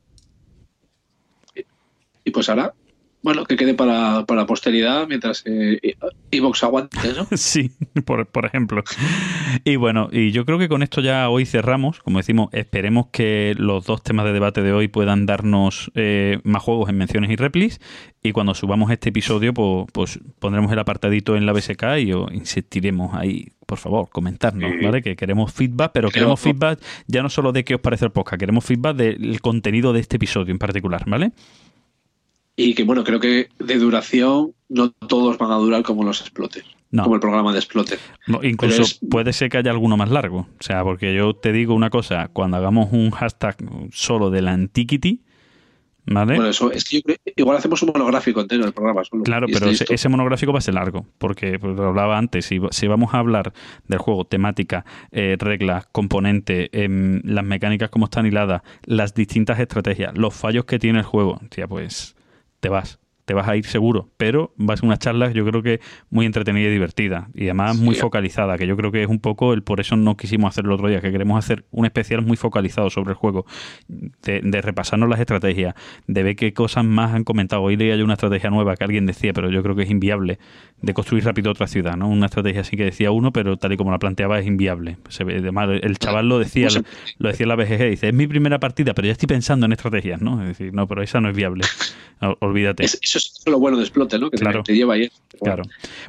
Y 2.24 2.30
pues 2.30 2.48
ahora 2.48 2.72
bueno, 3.22 3.44
que 3.44 3.56
quede 3.56 3.74
para, 3.74 4.24
para 4.26 4.46
posteridad 4.46 5.06
mientras 5.08 5.42
eh, 5.46 5.80
Evox 6.30 6.62
aguante, 6.64 6.98
¿no? 7.16 7.26
Sí, 7.36 7.70
por, 8.04 8.26
por 8.26 8.46
ejemplo. 8.46 8.82
Y 9.64 9.76
bueno, 9.76 10.08
y 10.10 10.32
yo 10.32 10.44
creo 10.44 10.58
que 10.58 10.68
con 10.68 10.82
esto 10.82 11.00
ya 11.00 11.28
hoy 11.28 11.46
cerramos. 11.46 12.00
Como 12.00 12.18
decimos, 12.18 12.48
esperemos 12.52 13.06
que 13.12 13.54
los 13.56 13.84
dos 13.86 14.02
temas 14.02 14.24
de 14.26 14.32
debate 14.32 14.62
de 14.62 14.72
hoy 14.72 14.88
puedan 14.88 15.26
darnos 15.26 15.90
eh, 15.94 16.40
más 16.44 16.62
juegos 16.62 16.88
en 16.88 16.96
menciones 16.98 17.30
y 17.30 17.36
replis. 17.36 17.80
Y 18.24 18.32
cuando 18.32 18.54
subamos 18.54 18.90
este 18.90 19.08
episodio, 19.10 19.52
pues, 19.54 19.86
pues 19.92 20.20
pondremos 20.38 20.70
el 20.72 20.78
apartadito 20.78 21.36
en 21.36 21.44
la 21.46 21.52
BSK 21.52 21.98
y 22.00 22.12
os 22.12 22.32
insistiremos 22.32 23.14
ahí, 23.14 23.48
por 23.66 23.78
favor, 23.78 24.08
comentarnos, 24.10 24.70
Sí. 24.78 24.84
¿vale? 24.84 25.02
Que 25.02 25.16
queremos 25.16 25.52
feedback, 25.52 25.90
pero 25.92 26.08
Pero- 26.08 26.12
queremos 26.12 26.40
feedback 26.40 26.80
ya 27.08 27.22
no 27.22 27.28
solo 27.28 27.52
de 27.52 27.64
qué 27.64 27.74
os 27.76 27.80
parece 27.80 28.04
el 28.04 28.10
podcast, 28.12 28.38
queremos 28.38 28.64
feedback 28.64 28.96
del 28.96 29.40
contenido 29.40 29.92
de 29.92 30.00
este 30.00 30.16
episodio 30.16 30.52
en 30.52 30.58
particular, 30.58 31.02
¿vale? 31.06 31.32
Y 32.56 32.74
que 32.74 32.84
bueno, 32.84 33.02
creo 33.04 33.18
que 33.20 33.48
de 33.58 33.78
duración 33.78 34.52
no 34.68 34.90
todos 34.90 35.38
van 35.38 35.50
a 35.52 35.56
durar 35.56 35.82
como 35.82 36.04
los 36.04 36.20
explotes, 36.20 36.64
No. 36.90 37.04
como 37.04 37.14
el 37.14 37.20
programa 37.20 37.52
de 37.52 37.58
explotes. 37.58 37.98
No, 38.26 38.42
incluso 38.44 38.82
es- 38.82 39.00
puede 39.10 39.32
ser 39.32 39.48
que 39.48 39.58
haya 39.58 39.70
alguno 39.70 39.96
más 39.96 40.10
largo. 40.10 40.40
O 40.40 40.62
sea, 40.62 40.82
porque 40.84 41.14
yo 41.14 41.34
te 41.34 41.52
digo 41.52 41.74
una 41.74 41.88
cosa, 41.90 42.28
cuando 42.28 42.58
hagamos 42.58 42.92
un 42.92 43.10
hashtag 43.10 43.56
solo 43.92 44.28
de 44.30 44.42
la 44.42 44.52
Antiquity, 44.52 45.22
¿vale? 46.04 46.34
Bueno, 46.34 46.50
eso 46.50 46.70
es 46.72 46.84
que 46.84 46.96
yo 46.96 47.02
creo- 47.04 47.16
igual 47.36 47.56
hacemos 47.56 47.82
un 47.82 47.90
monográfico 47.94 48.42
entero 48.42 48.64
del 48.64 48.74
programa. 48.74 49.02
solo. 49.04 49.22
Claro, 49.22 49.46
pero 49.50 49.70
ese, 49.70 50.08
monográfico 50.10 50.52
va 50.52 50.58
a 50.58 50.62
ser 50.62 50.74
largo, 50.74 51.06
porque 51.18 51.58
pues, 51.58 51.74
lo 51.74 51.88
hablaba 51.88 52.18
antes, 52.18 52.44
si, 52.44 52.60
si 52.70 52.86
vamos 52.86 53.14
a 53.14 53.18
hablar 53.18 53.54
del 53.88 53.98
juego, 53.98 54.26
temática, 54.26 54.84
eh, 55.10 55.36
reglas, 55.38 55.86
componentes, 55.90 56.68
em, 56.72 57.22
las 57.24 57.44
mecánicas 57.44 57.88
como 57.88 58.04
están 58.06 58.26
hiladas, 58.26 58.60
las 58.84 59.14
distintas 59.14 59.58
estrategias, 59.58 60.16
los 60.18 60.34
fallos 60.34 60.66
que 60.66 60.78
tiene 60.78 60.98
el 60.98 61.04
juego, 61.06 61.40
tía, 61.48 61.66
pues 61.66 62.14
te 62.62 62.68
vas, 62.68 63.00
te 63.32 63.34
vas 63.34 63.48
a 63.48 63.56
ir 63.56 63.64
seguro, 63.64 64.10
pero 64.18 64.52
va 64.60 64.74
a 64.74 64.76
ser 64.76 64.84
una 64.84 64.98
charla 64.98 65.32
yo 65.32 65.46
creo 65.46 65.62
que 65.62 65.80
muy 66.10 66.26
entretenida 66.26 66.68
y 66.68 66.70
divertida, 66.72 67.30
y 67.34 67.44
además 67.44 67.78
muy 67.78 67.94
focalizada, 67.94 68.58
que 68.58 68.66
yo 68.66 68.76
creo 68.76 68.92
que 68.92 69.02
es 69.02 69.08
un 69.08 69.20
poco 69.20 69.54
el 69.54 69.62
por 69.62 69.80
eso 69.80 69.96
no 69.96 70.18
quisimos 70.18 70.50
hacer 70.50 70.66
el 70.66 70.72
otro 70.72 70.86
día, 70.88 71.00
que 71.00 71.10
queremos 71.10 71.38
hacer 71.42 71.64
un 71.70 71.86
especial 71.86 72.20
muy 72.20 72.36
focalizado 72.36 72.90
sobre 72.90 73.12
el 73.12 73.16
juego, 73.16 73.46
de, 73.88 74.42
de 74.42 74.60
repasarnos 74.60 75.08
las 75.08 75.18
estrategias, 75.18 75.74
de 76.06 76.22
ver 76.22 76.36
qué 76.36 76.52
cosas 76.52 76.84
más 76.84 77.14
han 77.14 77.24
comentado. 77.24 77.62
Hoy 77.62 77.76
leía 77.76 77.96
yo 77.96 78.04
una 78.04 78.12
estrategia 78.14 78.50
nueva 78.50 78.76
que 78.76 78.84
alguien 78.84 79.06
decía, 79.06 79.32
pero 79.32 79.48
yo 79.48 79.62
creo 79.62 79.74
que 79.74 79.84
es 79.84 79.90
inviable, 79.90 80.38
de 80.82 80.92
construir 80.92 81.24
rápido 81.24 81.50
otra 81.52 81.66
ciudad, 81.68 81.96
¿no? 81.96 82.08
Una 82.10 82.26
estrategia 82.26 82.60
así 82.60 82.76
que 82.76 82.84
decía 82.84 83.12
uno, 83.12 83.32
pero 83.32 83.56
tal 83.56 83.72
y 83.72 83.78
como 83.78 83.92
la 83.92 83.98
planteaba 83.98 84.38
es 84.40 84.46
inviable. 84.46 84.98
Se 85.08 85.24
ve, 85.24 85.36
además, 85.38 85.70
el 85.82 85.96
chaval 85.96 86.28
lo 86.28 86.38
decía, 86.38 86.68
lo 87.18 87.28
decía 87.30 87.44
en 87.44 87.48
la 87.48 87.56
BGG, 87.56 87.88
dice, 87.88 88.08
es 88.08 88.14
mi 88.14 88.26
primera 88.26 88.60
partida, 88.60 88.92
pero 88.92 89.06
ya 89.06 89.12
estoy 89.12 89.26
pensando 89.28 89.64
en 89.64 89.72
estrategias, 89.72 90.20
¿no? 90.20 90.42
Es 90.42 90.48
decir, 90.48 90.74
no, 90.74 90.86
pero 90.86 91.02
esa 91.02 91.18
no 91.22 91.30
es 91.30 91.36
viable. 91.36 91.64
Olvídate. 92.40 92.84
Es- 92.84 92.98
eso 93.02 93.18
es 93.44 93.46
lo 93.46 93.58
bueno 93.58 93.76
de 93.76 93.82
explote, 93.84 94.18
¿no? 94.18 94.30
Que 94.30 94.36
te- 94.36 94.42
Claro. 94.42 94.62
te, 94.62 94.74
lleva 94.74 94.94
ahí. 94.94 95.10
Claro. 95.42 95.62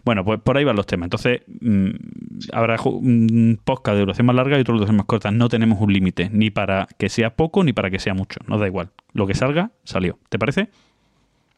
Bueno, 0.06 0.24
pues 0.25 0.40
por 0.42 0.58
ahí 0.58 0.64
van 0.64 0.75
los 0.75 0.85
temas. 0.85 1.08
Entonces, 1.08 1.42
mm, 1.61 1.90
habrá 2.51 2.77
un 2.83 3.59
podcast 3.64 3.95
de 3.95 4.00
duración 4.01 4.25
más 4.27 4.35
larga 4.35 4.58
y 4.58 4.61
otro 4.61 4.74
de 4.74 4.80
duración 4.80 4.98
más 4.98 5.06
corta. 5.06 5.32
No 5.32 5.50
tenemos 5.50 5.80
un 5.82 5.92
límite, 5.93 6.30
ni 6.32 6.50
para 6.50 6.88
que 6.98 7.09
sea 7.09 7.35
poco 7.35 7.64
ni 7.64 7.74
para 7.74 7.90
que 7.90 8.00
sea 8.00 8.14
mucho. 8.14 8.40
Nos 8.48 8.59
da 8.59 8.67
igual. 8.67 8.90
Lo 9.14 9.25
que 9.27 9.33
salga, 9.33 9.72
salió. 9.83 10.19
¿Te 10.30 10.38
parece? 10.40 10.69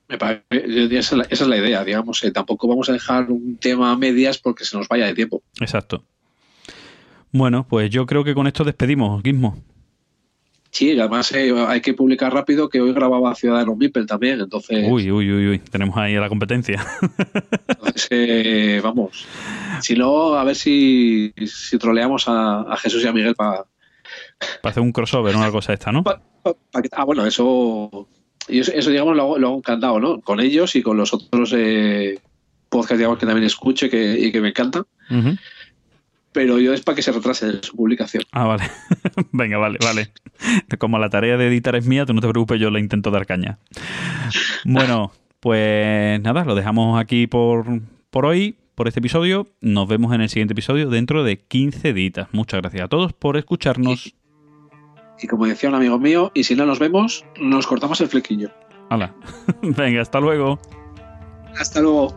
Me 0.08 0.18
parece- 0.18 0.44
esa, 0.52 0.98
es 0.98 1.12
la, 1.14 1.24
esa 1.30 1.44
es 1.46 1.48
la 1.50 1.58
idea, 1.58 1.84
digamos. 1.84 2.24
eh, 2.24 2.32
tampoco 2.32 2.68
vamos 2.68 2.90
a 2.90 2.94
dejar 2.94 3.32
un 3.32 3.58
tema 3.58 3.92
a 3.92 3.98
medias 3.98 4.38
porque 4.38 4.64
se 4.64 4.78
nos 4.78 4.88
vaya 4.88 5.06
de 5.08 5.14
tiempo. 5.16 5.42
Exacto. 5.60 6.04
Bueno, 7.32 7.66
pues 7.68 7.90
yo 7.90 8.06
creo 8.06 8.24
que 8.24 8.34
con 8.34 8.48
esto 8.48 8.64
despedimos, 8.64 9.22
Gizmo. 9.24 9.58
Sí, 10.76 11.00
además 11.00 11.32
eh, 11.32 11.54
hay 11.70 11.80
que 11.80 11.94
publicar 11.94 12.34
rápido 12.34 12.68
que 12.68 12.82
hoy 12.82 12.92
grababa 12.92 13.34
Ciudadano 13.34 13.78
Mipel 13.78 14.06
también, 14.06 14.42
entonces, 14.42 14.86
Uy, 14.86 15.10
uy, 15.10 15.32
uy, 15.32 15.48
uy. 15.48 15.60
Tenemos 15.60 15.96
ahí 15.96 16.18
a 16.18 16.20
la 16.20 16.28
competencia. 16.28 16.86
entonces, 17.70 18.08
eh, 18.10 18.82
vamos. 18.84 19.26
Si 19.80 19.96
no, 19.96 20.34
a 20.34 20.44
ver 20.44 20.58
si, 20.58 21.34
si 21.48 21.78
troleamos 21.78 22.28
a, 22.28 22.64
a 22.64 22.76
Jesús 22.76 23.06
y 23.06 23.08
a 23.08 23.14
Miguel 23.14 23.36
para... 23.36 23.64
Para 24.62 24.72
hacer 24.72 24.84
un 24.84 24.92
crossover, 24.92 25.34
una 25.38 25.50
cosa 25.50 25.72
esta, 25.72 25.94
¿no? 25.94 26.04
ah, 26.06 27.04
bueno, 27.06 27.26
eso, 27.26 28.10
eso, 28.50 28.74
eso, 28.74 28.90
digamos, 28.90 29.16
lo 29.16 29.22
hago, 29.22 29.38
lo 29.38 29.48
hago 29.48 29.58
encantado, 29.60 30.02
¿no? 30.02 30.20
Con 30.20 30.42
ellos 30.42 30.76
y 30.76 30.82
con 30.82 30.98
los 30.98 31.14
otros 31.14 31.54
eh, 31.56 32.20
podcasts, 32.68 32.98
digamos, 32.98 33.18
que 33.18 33.26
también 33.26 33.46
escucho 33.46 33.86
y 33.86 33.90
que, 33.90 34.20
y 34.20 34.30
que 34.30 34.42
me 34.42 34.50
encantan. 34.50 34.84
Ujú. 35.10 35.38
Pero 36.36 36.60
yo 36.60 36.74
es 36.74 36.82
para 36.82 36.98
que 36.98 37.02
se 37.02 37.14
retrase 37.14 37.64
su 37.64 37.78
publicación. 37.78 38.24
Ah, 38.34 38.44
vale. 38.44 38.66
Venga, 39.32 39.58
vale, 39.58 39.80
vale. 39.82 40.12
Como 40.78 41.00
la 41.00 41.10
tarea 41.10 41.38
de 41.38 41.48
editar 41.48 41.78
es 41.78 41.88
mía, 41.88 42.06
tú 42.06 42.14
no 42.14 42.20
te 42.20 42.28
preocupes, 42.28 42.60
yo 42.60 42.70
le 42.72 42.82
intento 42.82 43.10
dar 43.10 43.26
caña. 43.26 43.58
Bueno, 44.66 45.14
pues 45.40 46.20
nada, 46.20 46.44
lo 46.44 46.54
dejamos 46.54 47.00
aquí 47.00 47.26
por, 47.26 47.80
por 48.10 48.26
hoy, 48.26 48.58
por 48.76 48.90
este 48.90 49.00
episodio. 49.00 49.48
Nos 49.62 49.88
vemos 49.88 50.14
en 50.14 50.20
el 50.20 50.28
siguiente 50.28 50.52
episodio 50.52 50.90
dentro 50.90 51.24
de 51.24 51.38
15 51.38 51.94
días. 51.94 52.28
Muchas 52.34 52.60
gracias 52.60 52.84
a 52.84 52.88
todos 52.90 53.14
por 53.14 53.38
escucharnos. 53.38 54.14
Y 55.22 55.28
como 55.28 55.46
decía 55.46 55.70
un 55.70 55.76
amigo 55.76 55.98
mío, 56.00 56.34
y 56.34 56.44
si 56.44 56.54
no 56.54 56.66
nos 56.66 56.80
vemos, 56.80 57.24
nos 57.40 57.66
cortamos 57.66 58.02
el 58.02 58.10
flequillo. 58.10 58.52
Hala. 58.90 59.16
Venga, 59.62 60.02
hasta 60.02 60.20
luego. 60.20 60.60
Hasta 61.58 61.80
luego. 61.80 62.14